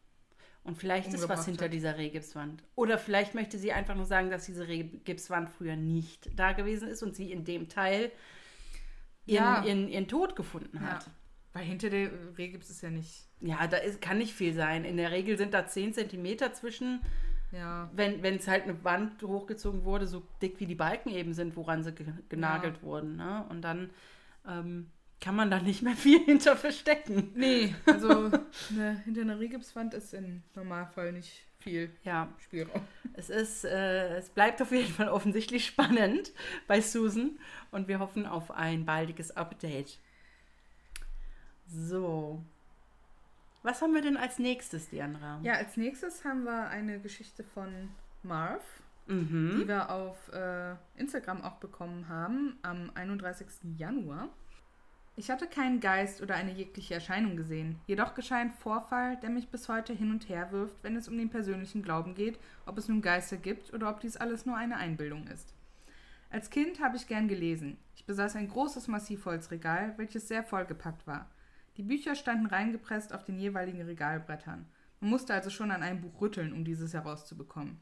Und 0.67 0.77
vielleicht 0.79 1.13
ist 1.15 1.29
was 1.29 1.45
hinter 1.47 1.67
hat. 1.67 1.73
dieser 1.73 1.97
Rehgipswand. 1.97 2.63
Oder 2.75 2.99
vielleicht 2.99 3.35
möchte 3.35 3.57
sie 3.59 3.73
einfach 3.73 3.95
nur 3.95 4.05
sagen, 4.05 4.31
dass 4.31 4.47
diese 4.47 4.67
Rehgipswand 4.67 5.49
früher 5.49 5.77
nicht 5.77 6.29
da 6.39 6.53
gewesen 6.53 6.89
ist 6.89 7.03
und 7.03 7.15
sie 7.15 7.31
in 7.31 7.45
dem 7.45 7.69
Teil 7.69 8.11
ihren, 9.27 9.45
Ja. 9.45 9.65
ihren, 9.65 9.89
ihren 9.89 10.09
Tod 10.09 10.37
gefunden 10.37 10.79
Ja. 10.79 10.95
hat. 10.95 11.11
Weil 11.53 11.65
hinter 11.65 11.89
der 11.89 12.11
Reh 12.37 12.49
gibt 12.49 12.65
es 12.65 12.81
ja 12.83 12.91
nicht. 12.91 13.29
Ja, 13.41 13.67
da 13.67 13.77
ist, 13.79 14.01
kann 14.03 14.19
nicht 14.19 14.35
viel 14.35 14.53
sein. 14.55 14.85
In 14.85 14.97
der 14.97 15.11
Regel 15.11 15.39
sind 15.39 15.55
da 15.55 15.67
10 15.67 15.95
Zentimeter 15.95 16.53
zwischen, 16.53 17.01
Ja. 17.53 17.89
wenn 17.95 18.23
es 18.37 18.49
halt 18.49 18.65
eine 18.65 18.83
Wand 18.85 19.23
hochgezogen 19.23 19.85
wurde, 19.85 20.07
so 20.07 20.23
dick 20.43 20.61
wie 20.61 20.67
die 20.67 20.75
Balken 20.75 21.11
eben 21.11 21.33
sind, 21.33 21.57
woran 21.57 21.83
sie 21.83 21.93
ge 21.93 22.07
genagelt 22.29 22.83
wurden. 22.83 23.17
Ne? 23.17 23.45
Und 23.49 23.63
dann 23.63 23.91
ähm, 24.49 24.91
kann 25.27 25.35
man 25.35 25.51
da 25.51 25.59
nicht 25.59 25.83
mehr 25.83 25.97
viel 25.97 26.21
hinter 26.25 26.57
verstecken. 26.57 27.33
Nee, 27.35 27.75
also 27.85 28.29
ne, 28.71 29.03
hinter 29.05 29.23
einer 29.23 29.41
Rehgipswand 29.41 29.93
ist 29.93 30.15
im 30.15 30.45
Normalfall 30.55 31.13
nicht 31.13 31.45
viel 31.59 31.91
Ja, 32.05 32.29
Spielraum. 32.45 32.81
Es 33.15 33.29
ist, 33.29 33.65
äh, 33.65 34.19
es 34.19 34.29
bleibt 34.29 34.63
auf 34.63 34.71
jeden 34.71 34.93
Fall 34.93 35.09
offensichtlich 35.09 35.67
spannend 35.67 36.31
bei 36.69 36.81
Susan 36.81 37.41
und 37.73 37.89
wir 37.89 37.99
hoffen 37.99 38.25
auf 38.25 38.53
ein 38.53 38.85
baldiges 38.85 39.37
Update. 39.37 39.99
So. 41.67 42.41
Was 43.65 43.83
haben 43.83 43.95
wir 43.95 44.03
denn 44.03 44.17
als 44.17 44.39
nächstes, 44.39 44.91
Diandra? 44.91 45.41
Ja, 45.43 45.55
als 45.55 45.77
nächstes 45.77 46.25
haben 46.25 46.45
wir 46.45 46.69
eine 46.69 47.01
Geschichte 47.01 47.43
von 47.43 47.89
Marv, 48.23 48.63
die 49.09 49.13
Mhm. 49.15 49.65
wir 49.67 49.91
auf 49.91 50.29
äh, 50.33 50.77
Instagram 50.97 51.43
auch 51.43 51.57
bekommen 51.57 52.07
haben 52.09 52.59
am 52.63 52.93
31. 52.95 53.47
Januar. 53.77 54.29
Ich 55.19 55.31
hatte 55.31 55.47
keinen 55.47 55.81
Geist 55.81 56.21
oder 56.21 56.35
eine 56.35 56.53
jegliche 56.53 56.93
Erscheinung 56.93 57.39
gesehen. 57.39 57.81
Jedoch 57.87 58.13
geschah 58.13 58.37
ein 58.37 58.53
Vorfall, 58.53 59.17
der 59.17 59.31
mich 59.31 59.49
bis 59.49 59.67
heute 59.67 59.95
hin 59.95 60.11
und 60.11 60.29
her 60.29 60.53
wirft, 60.53 60.77
wenn 60.83 60.95
es 60.95 61.09
um 61.09 61.17
den 61.17 61.31
persönlichen 61.31 61.83
Glauben 61.83 62.15
geht, 62.15 62.39
ob 62.67 62.77
es 62.77 62.87
nun 62.89 63.01
Geister 63.01 63.39
gibt 63.39 63.73
oder 63.73 63.89
ob 63.89 64.01
dies 64.01 64.19
alles 64.19 64.45
nur 64.45 64.59
eine 64.59 64.77
Einbildung 64.77 65.27
ist. 65.29 65.55
Als 66.29 66.51
Kind 66.51 66.81
habe 66.81 66.99
ich 66.99 67.07
gern 67.07 67.29
gelesen. 67.29 67.79
Ich 67.95 68.05
besaß 68.05 68.37
ein 68.37 68.49
großes 68.49 68.89
Massivholzregal, 68.89 69.95
welches 69.97 70.29
sehr 70.29 70.45
vollgepackt 70.45 71.07
war. 71.07 71.31
Die 71.79 71.83
Bücher 71.83 72.15
standen 72.15 72.45
reingepresst 72.45 73.15
auf 73.15 73.25
den 73.25 73.39
jeweiligen 73.39 73.81
Regalbrettern. 73.81 74.67
Man 75.01 75.11
musste 75.11 75.33
also 75.33 75.49
schon 75.49 75.71
an 75.71 75.83
einem 75.83 76.03
Buch 76.03 76.21
rütteln, 76.21 76.53
um 76.53 76.63
dieses 76.63 76.93
herauszubekommen. 76.93 77.81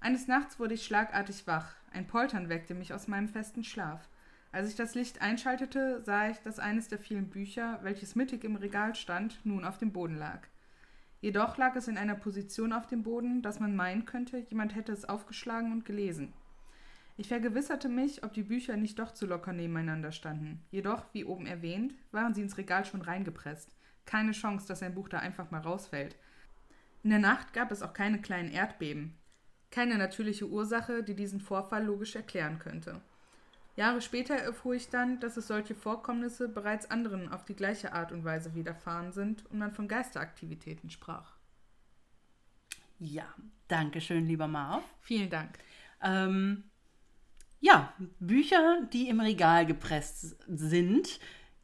Eines 0.00 0.26
Nachts 0.26 0.58
wurde 0.58 0.74
ich 0.74 0.84
schlagartig 0.84 1.46
wach. 1.46 1.76
Ein 1.92 2.08
Poltern 2.08 2.48
weckte 2.48 2.74
mich 2.74 2.92
aus 2.92 3.06
meinem 3.06 3.28
festen 3.28 3.62
Schlaf. 3.62 4.08
Als 4.54 4.68
ich 4.68 4.76
das 4.76 4.94
Licht 4.94 5.20
einschaltete, 5.20 6.00
sah 6.04 6.28
ich, 6.28 6.36
dass 6.38 6.60
eines 6.60 6.86
der 6.86 7.00
vielen 7.00 7.28
Bücher, 7.28 7.80
welches 7.82 8.14
mittig 8.14 8.44
im 8.44 8.54
Regal 8.54 8.94
stand, 8.94 9.44
nun 9.44 9.64
auf 9.64 9.78
dem 9.78 9.90
Boden 9.90 10.16
lag. 10.16 10.46
Jedoch 11.20 11.56
lag 11.58 11.74
es 11.74 11.88
in 11.88 11.98
einer 11.98 12.14
Position 12.14 12.72
auf 12.72 12.86
dem 12.86 13.02
Boden, 13.02 13.42
dass 13.42 13.58
man 13.58 13.74
meinen 13.74 14.06
könnte, 14.06 14.38
jemand 14.38 14.76
hätte 14.76 14.92
es 14.92 15.06
aufgeschlagen 15.06 15.72
und 15.72 15.84
gelesen. 15.84 16.32
Ich 17.16 17.26
vergewisserte 17.26 17.88
mich, 17.88 18.22
ob 18.22 18.32
die 18.32 18.44
Bücher 18.44 18.76
nicht 18.76 18.96
doch 19.00 19.10
zu 19.10 19.26
locker 19.26 19.52
nebeneinander 19.52 20.12
standen. 20.12 20.64
Jedoch, 20.70 21.04
wie 21.12 21.24
oben 21.24 21.46
erwähnt, 21.46 21.92
waren 22.12 22.32
sie 22.32 22.42
ins 22.42 22.56
Regal 22.56 22.84
schon 22.84 23.02
reingepresst. 23.02 23.74
Keine 24.06 24.30
Chance, 24.30 24.68
dass 24.68 24.78
sein 24.78 24.94
Buch 24.94 25.08
da 25.08 25.18
einfach 25.18 25.50
mal 25.50 25.62
rausfällt. 25.62 26.14
In 27.02 27.10
der 27.10 27.18
Nacht 27.18 27.54
gab 27.54 27.72
es 27.72 27.82
auch 27.82 27.92
keine 27.92 28.20
kleinen 28.20 28.52
Erdbeben. 28.52 29.18
Keine 29.72 29.98
natürliche 29.98 30.48
Ursache, 30.48 31.02
die 31.02 31.16
diesen 31.16 31.40
Vorfall 31.40 31.84
logisch 31.84 32.14
erklären 32.14 32.60
könnte. 32.60 33.00
Jahre 33.76 34.00
später 34.00 34.34
erfuhr 34.34 34.74
ich 34.74 34.88
dann, 34.88 35.18
dass 35.20 35.36
es 35.36 35.48
solche 35.48 35.74
Vorkommnisse 35.74 36.48
bereits 36.48 36.90
anderen 36.90 37.32
auf 37.32 37.44
die 37.44 37.56
gleiche 37.56 37.92
Art 37.92 38.12
und 38.12 38.24
Weise 38.24 38.54
widerfahren 38.54 39.12
sind 39.12 39.44
und 39.50 39.58
man 39.58 39.72
von 39.72 39.88
Geisteraktivitäten 39.88 40.90
sprach. 40.90 41.32
Ja, 43.00 43.24
danke 43.68 44.00
schön, 44.00 44.26
lieber 44.26 44.46
Marv. 44.46 44.84
Vielen 45.00 45.28
Dank. 45.28 45.58
Ähm, 46.02 46.64
ja, 47.60 47.92
Bücher, 48.20 48.82
die 48.92 49.08
im 49.08 49.20
Regal 49.20 49.66
gepresst 49.66 50.36
sind, 50.46 51.18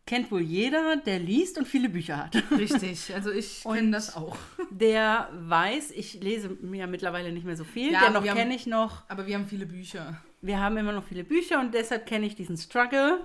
kennt 0.07 0.33
wohl 0.33 0.40
jeder, 0.40 0.97
der 0.97 1.21
liest 1.21 1.59
und 1.59 1.69
viele 1.69 1.88
Bücher 1.88 2.17
hat. 2.17 2.43
Richtig, 2.50 3.14
also 3.14 3.31
ich 3.31 3.62
kenne 3.64 3.93
das 3.93 4.17
auch. 4.17 4.37
Der 4.71 5.29
weiß, 5.33 5.93
ich 5.93 6.14
lese 6.14 6.49
mir 6.49 6.88
mittlerweile 6.88 7.33
nicht 7.33 7.45
mehr 7.45 7.57
so 7.57 7.64
viel, 7.64 7.93
Ja, 7.93 8.07
dennoch 8.07 8.25
kenne 8.25 8.55
ich 8.55 8.67
noch, 8.67 9.09
Aber 9.09 9.26
wir 9.26 9.37
haben 9.37 9.47
viele 9.47 9.67
Bücher. 9.67 10.21
Wir 10.41 10.61
haben 10.61 10.77
immer 10.77 10.93
noch 10.93 11.05
viele 11.05 11.25
Bücher 11.25 11.61
und 11.61 11.75
deshalb 11.75 12.07
kenne 12.07 12.27
ich 12.27 12.35
diesen 12.35 12.57
Struggle, 12.57 13.21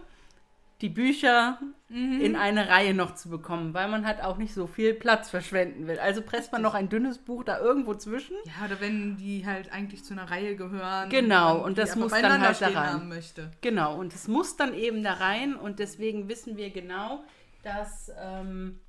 die 0.82 0.90
Bücher 0.90 1.60
Mhm. 1.88 2.20
in 2.20 2.36
eine 2.36 2.68
Reihe 2.68 2.94
noch 2.94 3.16
zu 3.16 3.30
bekommen, 3.30 3.74
weil 3.74 3.88
man 3.88 4.06
halt 4.06 4.22
auch 4.22 4.38
nicht 4.38 4.54
so 4.54 4.66
viel 4.68 4.94
Platz 4.94 5.30
verschwenden 5.30 5.88
will. 5.88 6.00
Also 6.00 6.22
presst 6.22 6.52
man 6.52 6.62
noch 6.64 6.74
ein 6.74 6.90
dünnes 6.90 7.20
Buch 7.20 7.44
da 7.44 7.60
irgendwo 7.60 7.94
zwischen. 7.94 8.36
Ja, 8.46 8.66
oder 8.66 8.82
wenn 8.82 9.16
die 9.18 9.46
halt 9.46 9.72
eigentlich 9.72 10.04
zu 10.04 10.14
einer 10.14 10.30
Reihe 10.30 10.56
gehören. 10.56 11.10
Genau, 11.10 11.64
und 11.64 11.78
die 11.78 11.82
das 11.82 11.96
muss 11.96 12.12
dann 12.12 12.42
halt 12.42 12.60
da 12.62 12.68
rein. 12.70 13.14
Genau, 13.62 13.96
und 13.98 14.14
es 14.14 14.28
muss 14.28 14.58
dann 14.58 14.74
eben 14.74 15.04
da 15.04 15.14
rein 15.14 15.56
und 15.56 15.80
deswegen 15.80 16.28
wissen 16.28 16.58
wir 16.58 16.72
genau, 16.72 17.24
dass, 17.64 18.12
ähm, 18.20 18.80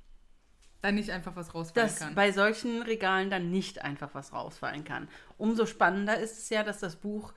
Da 0.81 0.91
nicht 0.91 1.09
einfach 1.11 1.35
was 1.35 1.53
rausfallen 1.55 1.87
dass 1.87 1.99
kann. 1.99 2.15
bei 2.15 2.31
solchen 2.31 2.81
Regalen 2.81 3.29
dann 3.29 3.49
nicht 3.49 3.83
einfach 3.83 4.09
was 4.13 4.33
rausfallen 4.33 4.83
kann. 4.83 5.07
Umso 5.37 5.65
spannender 5.65 6.17
ist 6.17 6.37
es 6.37 6.49
ja, 6.49 6.63
dass 6.63 6.79
das 6.79 6.95
Buch 6.97 7.33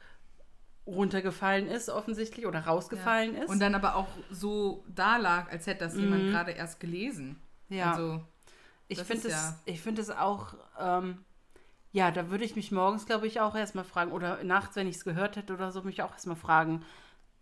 runtergefallen 0.87 1.67
ist 1.69 1.89
offensichtlich 1.89 2.47
oder 2.47 2.61
rausgefallen 2.67 3.35
ja. 3.37 3.43
ist. 3.45 3.51
Und 3.51 3.61
dann 3.61 3.75
aber 3.75 3.97
auch 3.97 4.09
so 4.31 4.85
da 4.89 5.17
lag, 5.17 5.51
als 5.51 5.67
hätte 5.67 5.85
das 5.85 5.97
jemand 5.97 6.25
Mhm. 6.25 6.31
gerade 6.31 6.53
erst 6.53 6.81
gelesen. 6.81 7.41
ja. 7.69 7.93
Also, 7.93 8.21
Ich 8.89 9.01
finde 9.01 9.29
es, 9.29 9.33
ja- 9.35 9.57
ich 9.67 9.87
es 9.87 10.11
auch, 10.11 10.55
ähm, 10.81 11.19
ja, 11.93 12.11
da 12.11 12.29
würde 12.31 12.45
ich 12.45 12.57
mich 12.57 12.73
morgens, 12.73 13.07
glaube 13.07 13.27
ich, 13.29 13.41
auch 13.41 13.55
erstmal 13.55 13.85
fragen, 13.85 14.11
oder 14.13 14.43
nachts, 14.43 14.75
wenn 14.77 14.89
ich 14.89 14.97
es 14.97 15.05
gehört 15.05 15.37
hätte 15.37 15.55
oder 15.55 15.71
so, 15.71 15.83
mich 15.83 16.03
auch 16.03 16.11
erstmal 16.13 16.35
fragen, 16.37 16.85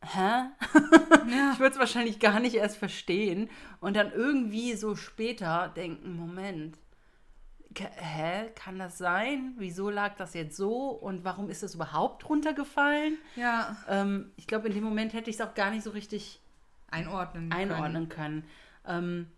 hä? 0.02 0.18
ja. 1.30 1.52
Ich 1.52 1.58
würde 1.58 1.72
es 1.72 1.78
wahrscheinlich 1.78 2.20
gar 2.20 2.40
nicht 2.40 2.54
erst 2.56 2.76
verstehen 2.76 3.48
und 3.80 3.96
dann 3.96 4.12
irgendwie 4.12 4.74
so 4.74 4.94
später 4.94 5.72
denken, 5.74 6.16
Moment, 6.16 6.76
hä, 7.80 8.50
kann 8.54 8.78
das 8.78 8.98
sein? 8.98 9.54
Wieso 9.58 9.90
lag 9.90 10.16
das 10.16 10.34
jetzt 10.34 10.56
so 10.56 10.88
und 10.88 11.24
warum 11.24 11.50
ist 11.50 11.62
das 11.62 11.74
überhaupt 11.74 12.28
runtergefallen? 12.28 13.18
ja, 13.34 13.76
Ähm, 13.88 14.32
ich 14.36 14.46
glaube, 14.46 14.68
in 14.68 14.74
dem 14.74 14.84
Moment 14.84 15.12
hätte 15.12 15.30
ich 15.30 15.36
es 15.36 15.42
auch 15.42 15.54
gar 15.54 15.70
nicht 15.70 15.82
so 15.82 15.90
richtig 15.90 16.40
einordnen 16.90 17.50
können. 17.50 17.72
einordnen 17.72 18.08
können. 18.08 18.44
Ähm, 18.86 19.30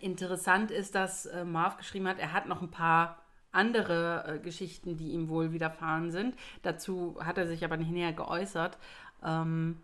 interessant 0.00 0.70
ist, 0.70 0.94
dass 0.94 1.26
äh, 1.26 1.44
Marv 1.44 1.76
geschrieben 1.76 2.08
hat, 2.08 2.18
er 2.18 2.32
hat 2.32 2.46
noch 2.46 2.62
ein 2.62 2.70
paar 2.70 3.22
andere 3.52 4.24
äh, 4.26 4.38
Geschichten, 4.38 4.96
die 4.96 5.12
ihm 5.12 5.28
wohl 5.28 5.52
widerfahren 5.52 6.10
sind. 6.10 6.34
Dazu 6.62 7.18
hat 7.22 7.36
er 7.38 7.46
sich 7.46 7.64
aber 7.64 7.76
nicht 7.76 7.90
näher 7.90 8.12
geäußert. 8.12 8.78
Ähm, 9.22 9.80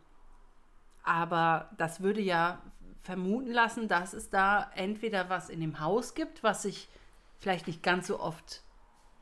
aber 1.02 1.70
das 1.76 2.00
würde 2.02 2.20
ja 2.20 2.60
vermuten 3.00 3.52
lassen, 3.52 3.88
dass 3.88 4.12
es 4.12 4.30
da 4.30 4.70
entweder 4.74 5.28
was 5.30 5.48
in 5.50 5.60
dem 5.60 5.80
Haus 5.80 6.14
gibt, 6.14 6.42
was 6.42 6.62
sich 6.62 6.88
vielleicht 7.38 7.66
nicht 7.66 7.82
ganz 7.82 8.06
so 8.06 8.20
oft 8.20 8.62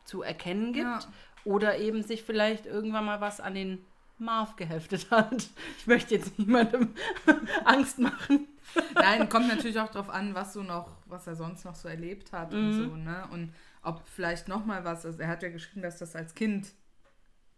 zu 0.04 0.22
erkennen 0.22 0.72
gibt, 0.72 0.84
Ja. 0.86 1.00
oder 1.44 1.78
eben 1.78 2.02
sich 2.02 2.22
vielleicht 2.22 2.66
irgendwann 2.66 3.04
mal 3.04 3.20
was 3.20 3.40
an 3.40 3.54
den 3.54 3.84
Marv 4.18 4.56
geheftet 4.56 5.10
hat. 5.10 5.48
Ich 5.78 5.86
möchte 5.86 6.14
jetzt 6.14 6.38
niemandem 6.38 6.94
Angst 7.64 7.98
machen. 7.98 8.46
Nein, 8.94 9.28
kommt 9.28 9.48
natürlich 9.48 9.78
auch 9.78 9.90
drauf 9.90 10.08
an, 10.10 10.34
was 10.34 10.52
so 10.52 10.62
noch, 10.62 10.96
was 11.06 11.26
er 11.26 11.36
sonst 11.36 11.64
noch 11.64 11.74
so 11.74 11.88
erlebt 11.88 12.32
hat 12.32 12.52
und 12.52 12.68
Mhm. 12.68 12.72
so, 12.72 12.96
ne? 12.96 13.28
Und 13.30 13.52
ob 13.82 14.06
vielleicht 14.08 14.48
noch 14.48 14.64
mal 14.64 14.84
was, 14.84 15.06
also 15.06 15.18
er 15.20 15.28
hat 15.28 15.42
ja 15.42 15.50
geschrieben, 15.50 15.82
dass 15.82 15.98
das 15.98 16.16
als 16.16 16.34
Kind 16.34 16.72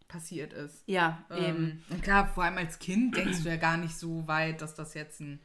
passiert 0.07 0.53
ist. 0.53 0.83
Ja, 0.87 1.23
eben. 1.31 1.45
Ähm, 1.45 1.83
und 1.91 2.03
klar, 2.03 2.27
vor 2.29 2.45
allem 2.45 2.57
als 2.59 2.79
Kind 2.79 3.17
denkst 3.17 3.43
du 3.43 3.49
ja 3.49 3.57
gar 3.57 3.77
nicht 3.77 3.97
so 3.97 4.27
weit, 4.27 4.61
dass 4.63 4.75
das 4.75 4.95
jetzt 4.95 5.21
ein 5.21 5.41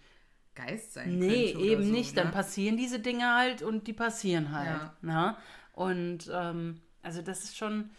Geist 0.56 0.94
sein 0.94 1.18
Nee, 1.20 1.54
könnte. 1.54 1.58
oder 1.60 1.68
eben 1.68 1.84
so, 1.84 1.92
nicht. 1.92 2.16
Ne? 2.16 2.22
Dann 2.24 2.32
passieren 2.32 2.78
diese 2.78 3.00
Dinge 3.00 3.34
halt 3.34 3.62
und 3.62 3.88
die 3.88 3.94
passieren 3.94 4.52
halt. 4.52 4.82
Ja. 4.82 4.94
Ne? 5.02 5.36
Und 5.74 6.30
ähm, 6.34 6.82
also 7.02 7.22
das 7.22 7.44
ist 7.44 7.58
schon. 7.58 7.89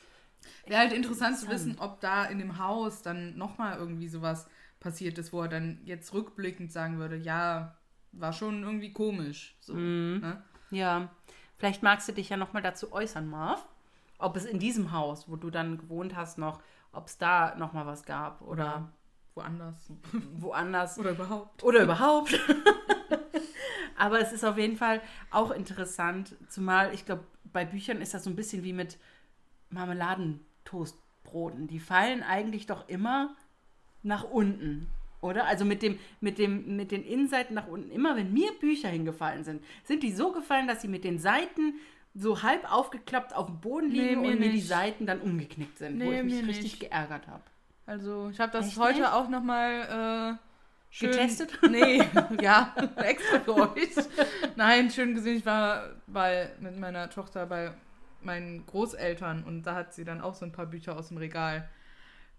Wäre 0.67 0.81
halt 0.81 0.93
interessant 0.93 1.38
zu 1.38 1.47
Interessant. 1.47 1.77
wissen, 1.77 1.81
ob 1.81 2.01
da 2.01 2.25
in 2.27 2.38
dem 2.38 2.59
Haus 2.59 3.03
dann 3.03 3.37
nochmal 3.37 3.79
irgendwie 3.79 4.09
sowas 4.09 4.47
passiert 4.79 5.17
ist, 5.19 5.33
wo 5.33 5.40
er 5.43 5.49
dann 5.49 5.81
jetzt 5.85 6.12
rückblickend 6.12 6.71
sagen 6.71 6.99
würde, 6.99 7.17
ja, 7.17 7.77
war 8.12 8.33
schon 8.33 8.62
irgendwie 8.62 8.93
komisch. 8.93 9.57
So, 9.61 9.75
Mhm. 9.75 10.21
ne? 10.21 10.43
Ja, 10.71 11.09
vielleicht 11.57 11.83
magst 11.83 12.09
du 12.09 12.12
dich 12.12 12.29
ja 12.29 12.37
nochmal 12.37 12.62
dazu 12.62 12.93
äußern, 12.93 13.27
Marv. 13.27 13.67
Ob 14.19 14.37
es 14.37 14.45
in 14.45 14.59
diesem 14.59 14.93
Haus, 14.93 15.29
wo 15.29 15.37
du 15.37 15.51
dann 15.51 15.79
gewohnt 15.79 16.14
hast, 16.14 16.38
noch, 16.38 16.61
ob 16.93 17.07
es 17.09 17.19
da 17.19 17.55
nochmal 17.57 17.87
was 17.87 18.05
gab 18.05 18.40
oder 18.43 18.93
Woanders. 19.35 19.90
woanders 20.38 20.99
Oder 20.99 21.11
überhaupt. 21.11 21.62
oder 21.64 21.83
überhaupt. 21.83 22.38
Aber 23.97 24.20
es 24.20 24.33
ist 24.33 24.44
auf 24.44 24.59
jeden 24.59 24.77
Fall 24.77 25.01
auch 25.31 25.51
interessant, 25.51 26.35
zumal 26.49 26.92
ich 26.94 27.05
glaube, 27.07 27.25
bei 27.53 27.64
Büchern 27.64 28.01
ist 28.01 28.14
das 28.14 28.25
so 28.25 28.31
ein 28.31 28.37
bisschen 28.37 28.62
wie 28.64 28.73
mit 28.73 28.99
Marmeladentoastbroten. 29.70 31.66
Die 31.68 31.81
fallen 31.81 32.23
eigentlich 32.23 32.66
doch 32.66 32.88
immer 32.88 33.35
nach 34.03 34.25
unten, 34.25 34.87
oder? 35.20 35.47
Also 35.47 35.64
mit, 35.64 35.83
dem, 35.83 35.99
mit, 36.20 36.38
dem, 36.38 36.77
mit 36.77 36.90
den 36.90 37.05
Innenseiten 37.05 37.55
nach 37.55 37.66
unten. 37.68 37.90
Immer 37.90 38.16
wenn 38.16 38.33
mir 38.33 38.53
Bücher 38.61 38.88
hingefallen 38.88 39.44
sind, 39.44 39.64
sind 39.85 40.03
die 40.03 40.12
so 40.12 40.33
gefallen, 40.33 40.66
dass 40.68 40.83
sie 40.83 40.88
mit 40.88 41.05
den 41.05 41.18
Seiten 41.18 41.75
so 42.14 42.42
halb 42.42 42.70
aufgeklappt 42.73 43.35
auf 43.35 43.47
dem 43.47 43.61
Boden 43.61 43.88
Nee, 43.88 44.09
liegen 44.11 44.20
mir 44.23 44.33
und 44.33 44.40
mir 44.40 44.51
die. 44.53 44.61
Seiten 44.61 45.07
dann 45.07 45.20
umgeknickt 45.20 45.79
sind, 45.79 46.01
wo 46.01 46.11
Nee, 46.11 46.18
ich 46.20 46.25
mich 46.25 46.47
richtig 46.47 46.62
nicht. 46.62 46.81
geärgert 46.81 47.27
habe. 47.27 47.42
Also, 47.87 48.31
ich 48.31 48.40
habe 48.40 48.53
das 48.53 48.68
Echt 48.68 48.79
heute 48.79 49.01
nicht? 49.01 49.12
auch 49.12 49.29
nochmal 49.29 50.38
äh, 50.38 50.94
schön... 50.94 51.11
Getestet? 51.11 51.59
Nee, 51.70 52.03
ja, 52.40 52.75
extra 52.97 53.40
für 53.40 53.55
euch. 53.57 53.90
Nein, 54.57 54.90
schön 54.90 55.14
gesehen. 55.14 55.37
Ich 55.37 55.47
war 55.47 55.90
bei, 56.07 56.51
mit 56.61 56.79
meiner 56.79 57.11
Tochter 57.11 57.47
bei 57.47 57.73
meinen 58.23 58.64
Großeltern 58.66 59.44
und 59.44 59.64
da 59.64 59.75
hat 59.75 59.92
sie 59.92 60.05
dann 60.05 60.23
auch 60.23 60.35
so 60.35 60.47
ein 60.47 60.53
paar 60.53 60.66
Bücher 60.66 60.97
aus 60.97 61.09
dem 61.09 61.18
Regal 61.18 61.68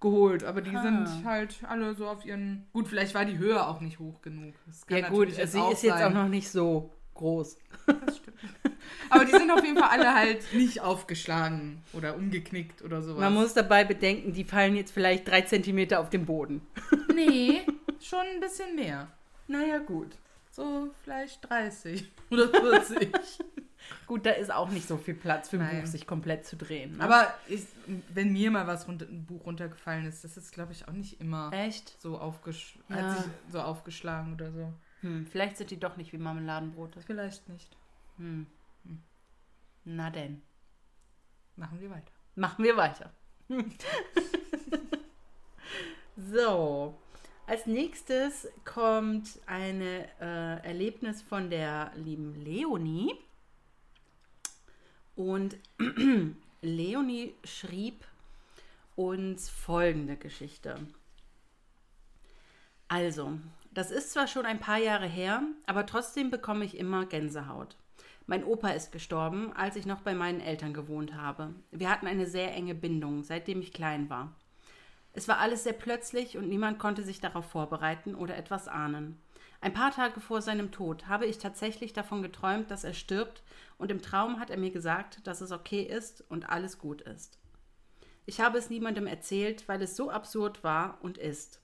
geholt. 0.02 0.44
Aber 0.44 0.62
die 0.62 0.76
Ah. 0.76 0.82
sind 0.82 1.26
halt 1.26 1.60
alle 1.68 1.94
so 1.94 2.08
auf 2.08 2.26
ihren... 2.26 2.66
Gut, 2.74 2.88
vielleicht 2.88 3.14
war 3.14 3.26
die 3.26 3.38
Höhe 3.38 3.66
auch 3.66 3.82
nicht 3.82 4.00
hoch 4.00 4.22
genug. 4.24 4.56
Ja 4.90 5.08
gut, 5.10 5.32
sie 5.32 5.42
ist 5.42 5.54
jetzt 5.56 5.82
sein. 5.84 6.04
auch 6.04 6.24
noch 6.24 6.28
nicht 6.28 6.50
so 6.50 6.92
groß. 7.16 7.58
Das 7.88 8.18
stimmt. 8.18 8.38
Aber 9.10 9.26
die 9.26 9.32
sind 9.32 9.50
auf 9.52 9.64
jeden 9.64 9.78
Fall 9.78 9.90
alle 9.90 10.14
halt 10.14 10.54
nicht 10.54 10.82
aufgeschlagen 10.82 11.82
oder 11.94 12.16
umgeknickt 12.16 12.82
oder 12.84 13.02
sowas. 13.02 13.20
Man 13.22 13.34
muss 13.34 13.54
dabei 13.54 13.84
bedenken, 13.84 14.34
die 14.34 14.44
fallen 14.44 14.76
jetzt 14.76 14.92
vielleicht 14.92 15.28
drei 15.28 15.42
Zentimeter 15.42 16.00
auf 16.00 16.10
den 16.10 16.26
Boden. 16.26 16.62
Nee, 17.14 17.62
schon 18.00 18.26
ein 18.36 18.40
bisschen 18.40 18.76
mehr. 18.76 19.08
Naja, 19.48 19.80
gut. 19.80 20.18
So 20.52 20.90
vielleicht 21.04 21.48
30 21.50 22.06
oder 22.32 22.50
40. 22.50 23.10
Gut, 24.08 24.26
da 24.26 24.32
ist 24.32 24.52
auch 24.52 24.70
nicht 24.70 24.88
so 24.88 24.98
viel 24.98 25.14
Platz 25.14 25.50
für 25.50 25.58
ein 25.58 25.64
Nein. 25.68 25.82
Buch, 25.82 25.88
sich 25.88 26.08
komplett 26.08 26.46
zu 26.46 26.56
drehen. 26.56 26.98
Ne? 26.98 27.04
Aber 27.04 27.32
ich, 27.48 27.62
wenn 28.14 28.34
mir 28.34 28.50
mal 28.50 28.66
was 28.66 28.88
runter, 28.88 29.06
ein 29.06 29.26
Buch 29.26 29.46
runtergefallen 29.46 30.06
ist, 30.08 30.24
das 30.24 30.38
ist, 30.38 30.52
glaube 30.54 30.72
ich, 30.72 30.88
auch 30.88 30.94
nicht 30.94 31.22
immer 31.22 31.52
Echt? 31.54 32.00
so, 32.02 32.18
aufgesch 32.18 32.80
Ja. 32.90 32.96
hat 32.96 33.18
sich 33.18 33.26
so 33.52 33.60
aufgeschlagen 33.62 34.34
oder 34.34 34.52
so. 34.52 34.74
Hm, 35.06 35.28
vielleicht 35.28 35.58
sind 35.58 35.70
die 35.70 35.80
doch 35.80 35.98
nicht 35.98 36.14
wie 36.14 36.18
Marmeladenbrote. 36.18 37.00
Vielleicht 37.00 37.48
nicht. 37.48 37.78
Hm. 38.18 38.48
Na 39.84 40.10
denn, 40.10 40.42
Machen 41.58 41.80
wir 41.80 41.92
weiter. 41.92 42.12
machen 42.34 42.66
wir 42.66 42.76
weiter. 42.76 43.14
so, 46.18 46.98
als 47.46 47.68
nächstes 47.68 48.48
kommt 48.64 49.40
ein 49.46 49.80
äh, 49.82 50.56
Erlebnis 50.64 51.22
von 51.22 51.52
der 51.52 51.92
lieben 51.96 52.34
Leonie. 52.44 53.14
Und 55.16 55.56
Leonie 56.62 57.36
schrieb 57.44 58.04
uns 58.96 59.52
folgende 59.52 60.18
Geschichte. 60.18 60.80
Also, 62.88 63.38
das 63.76 63.92
ist 63.92 64.12
zwar 64.14 64.28
schon 64.28 64.46
ein 64.46 64.60
paar 64.60 64.78
Jahre 64.78 65.06
her, 65.06 65.44
aber 65.66 65.86
trotzdem 65.86 66.32
bekomme 66.32 66.66
ich 66.66 66.78
immer 66.78 67.06
Gänsehaut. 67.06 67.76
Mein 68.26 68.44
Opa 68.44 68.70
ist 68.70 68.92
gestorben, 68.92 69.54
als 69.54 69.76
ich 69.76 69.86
noch 69.86 70.02
bei 70.02 70.16
meinen 70.16 70.40
Eltern 70.40 70.74
gewohnt 70.74 71.14
habe. 71.14 71.54
Wir 71.72 71.92
hatten 71.92 72.08
eine 72.08 72.26
sehr 72.26 72.54
enge 72.54 72.74
Bindung, 72.74 73.24
seitdem 73.24 73.62
ich 73.62 73.74
klein 73.74 74.10
war. 74.10 74.34
Es 75.14 75.28
war 75.28 75.40
alles 75.40 75.64
sehr 75.64 75.74
plötzlich 75.74 76.38
und 76.38 76.48
niemand 76.48 76.80
konnte 76.80 77.04
sich 77.04 77.20
darauf 77.20 77.46
vorbereiten 77.46 78.16
oder 78.16 78.36
etwas 78.36 78.68
ahnen. 78.68 79.22
Ein 79.62 79.74
paar 79.74 79.92
Tage 79.92 80.22
vor 80.22 80.42
seinem 80.42 80.72
Tod 80.72 81.08
habe 81.08 81.26
ich 81.26 81.38
tatsächlich 81.38 81.92
davon 81.92 82.22
geträumt, 82.22 82.72
dass 82.72 82.84
er 82.84 82.94
stirbt, 82.94 83.44
und 83.78 83.92
im 83.92 84.02
Traum 84.02 84.40
hat 84.40 84.50
er 84.50 84.58
mir 84.58 84.72
gesagt, 84.72 85.28
dass 85.28 85.42
es 85.42 85.52
okay 85.52 85.82
ist 85.82 86.24
und 86.30 86.50
alles 86.50 86.80
gut 86.80 87.02
ist. 87.02 87.40
Ich 88.26 88.40
habe 88.40 88.58
es 88.58 88.70
niemandem 88.70 89.06
erzählt, 89.06 89.68
weil 89.68 89.82
es 89.82 89.96
so 89.96 90.10
absurd 90.10 90.64
war 90.64 90.98
und 91.02 91.18
ist. 91.18 91.60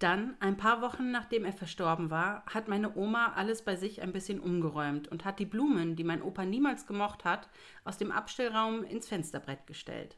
Dann, 0.00 0.34
ein 0.40 0.56
paar 0.56 0.80
Wochen 0.80 1.10
nachdem 1.10 1.44
er 1.44 1.52
verstorben 1.52 2.08
war, 2.08 2.42
hat 2.46 2.68
meine 2.68 2.96
Oma 2.96 3.34
alles 3.34 3.62
bei 3.62 3.76
sich 3.76 4.00
ein 4.00 4.14
bisschen 4.14 4.40
umgeräumt 4.40 5.08
und 5.08 5.26
hat 5.26 5.38
die 5.38 5.44
Blumen, 5.44 5.94
die 5.94 6.04
mein 6.04 6.22
Opa 6.22 6.46
niemals 6.46 6.86
gemocht 6.86 7.26
hat, 7.26 7.50
aus 7.84 7.98
dem 7.98 8.10
Abstellraum 8.10 8.82
ins 8.82 9.06
Fensterbrett 9.06 9.66
gestellt. 9.66 10.16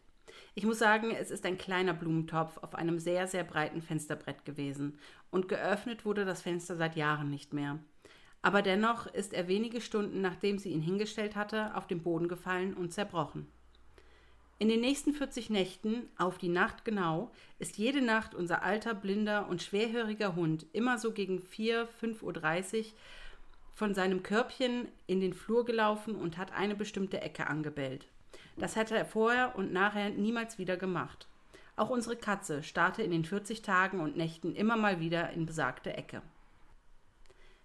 Ich 0.55 0.65
muss 0.65 0.79
sagen, 0.79 1.11
es 1.11 1.33
ist 1.33 1.45
ein 1.45 1.59
kleiner 1.59 1.95
Blumentopf 1.95 2.59
auf 2.59 2.77
einem 2.77 3.01
sehr, 3.01 3.27
sehr 3.27 3.43
breiten 3.43 3.83
Fensterbrett 3.83 4.45
gewesen 4.45 5.01
und 5.33 5.49
geöffnet 5.49 6.05
wurde 6.05 6.25
das 6.25 6.43
Fenster 6.43 6.77
seit 6.77 6.95
Jahren 6.95 7.29
nicht 7.29 7.53
mehr. 7.53 7.81
Aber 8.41 8.63
dennoch 8.63 9.07
ist 9.07 9.33
er 9.33 9.49
wenige 9.49 9.81
Stunden 9.81 10.21
nachdem 10.21 10.59
sie 10.59 10.71
ihn 10.71 10.81
hingestellt 10.81 11.35
hatte, 11.35 11.75
auf 11.75 11.89
den 11.89 12.05
Boden 12.05 12.29
gefallen 12.29 12.75
und 12.75 12.93
zerbrochen. 12.93 13.49
In 14.63 14.69
den 14.69 14.81
nächsten 14.81 15.13
40 15.13 15.51
Nächten, 15.51 16.09
auf 16.17 16.39
die 16.39 16.49
Nacht 16.49 16.85
genau, 16.85 17.33
ist 17.59 17.79
jede 17.79 18.01
Nacht 18.01 18.33
unser 18.33 18.63
alter, 18.63 18.95
blinder 18.95 19.49
und 19.49 19.61
schwerhöriger 19.61 20.37
Hund 20.37 20.67
immer 20.73 20.99
so 20.99 21.11
gegen 21.11 21.41
4, 21.41 21.89
5.30 22.01 22.79
Uhr 22.79 22.85
von 23.75 23.93
seinem 23.93 24.23
Körbchen 24.23 24.87
in 25.09 25.21
den 25.21 25.35
Flur 25.35 25.65
gelaufen 25.65 26.15
und 26.15 26.39
hat 26.39 26.53
eine 26.53 26.77
bestimmte 26.77 27.21
Ecke 27.21 27.49
angebellt. 27.49 28.07
Das 28.57 28.77
hätte 28.77 28.97
er 28.97 29.05
vorher 29.05 29.57
und 29.57 29.73
nachher 29.73 30.11
niemals 30.11 30.59
wieder 30.59 30.77
gemacht. 30.77 31.27
Auch 31.75 31.91
unsere 31.91 32.15
Katze 32.15 32.63
starrte 32.63 33.03
in 33.03 33.11
den 33.11 33.25
40 33.25 33.63
Tagen 33.63 33.99
und 33.99 34.17
Nächten 34.17 34.55
immer 34.55 34.77
mal 34.77 35.01
wieder 35.01 35.31
in 35.31 35.45
besagte 35.45 35.97
Ecke. 35.97 36.23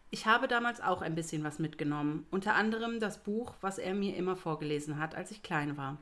Ich 0.09 0.25
habe 0.25 0.47
damals 0.47 0.81
auch 0.81 1.03
ein 1.03 1.13
bisschen 1.13 1.43
was 1.43 1.59
mitgenommen, 1.59 2.25
unter 2.31 2.55
anderem 2.55 2.99
das 2.99 3.19
Buch, 3.19 3.53
was 3.61 3.77
er 3.77 3.93
mir 3.93 4.15
immer 4.15 4.35
vorgelesen 4.35 4.97
hat, 4.97 5.13
als 5.13 5.29
ich 5.29 5.43
klein 5.43 5.77
war. 5.77 5.99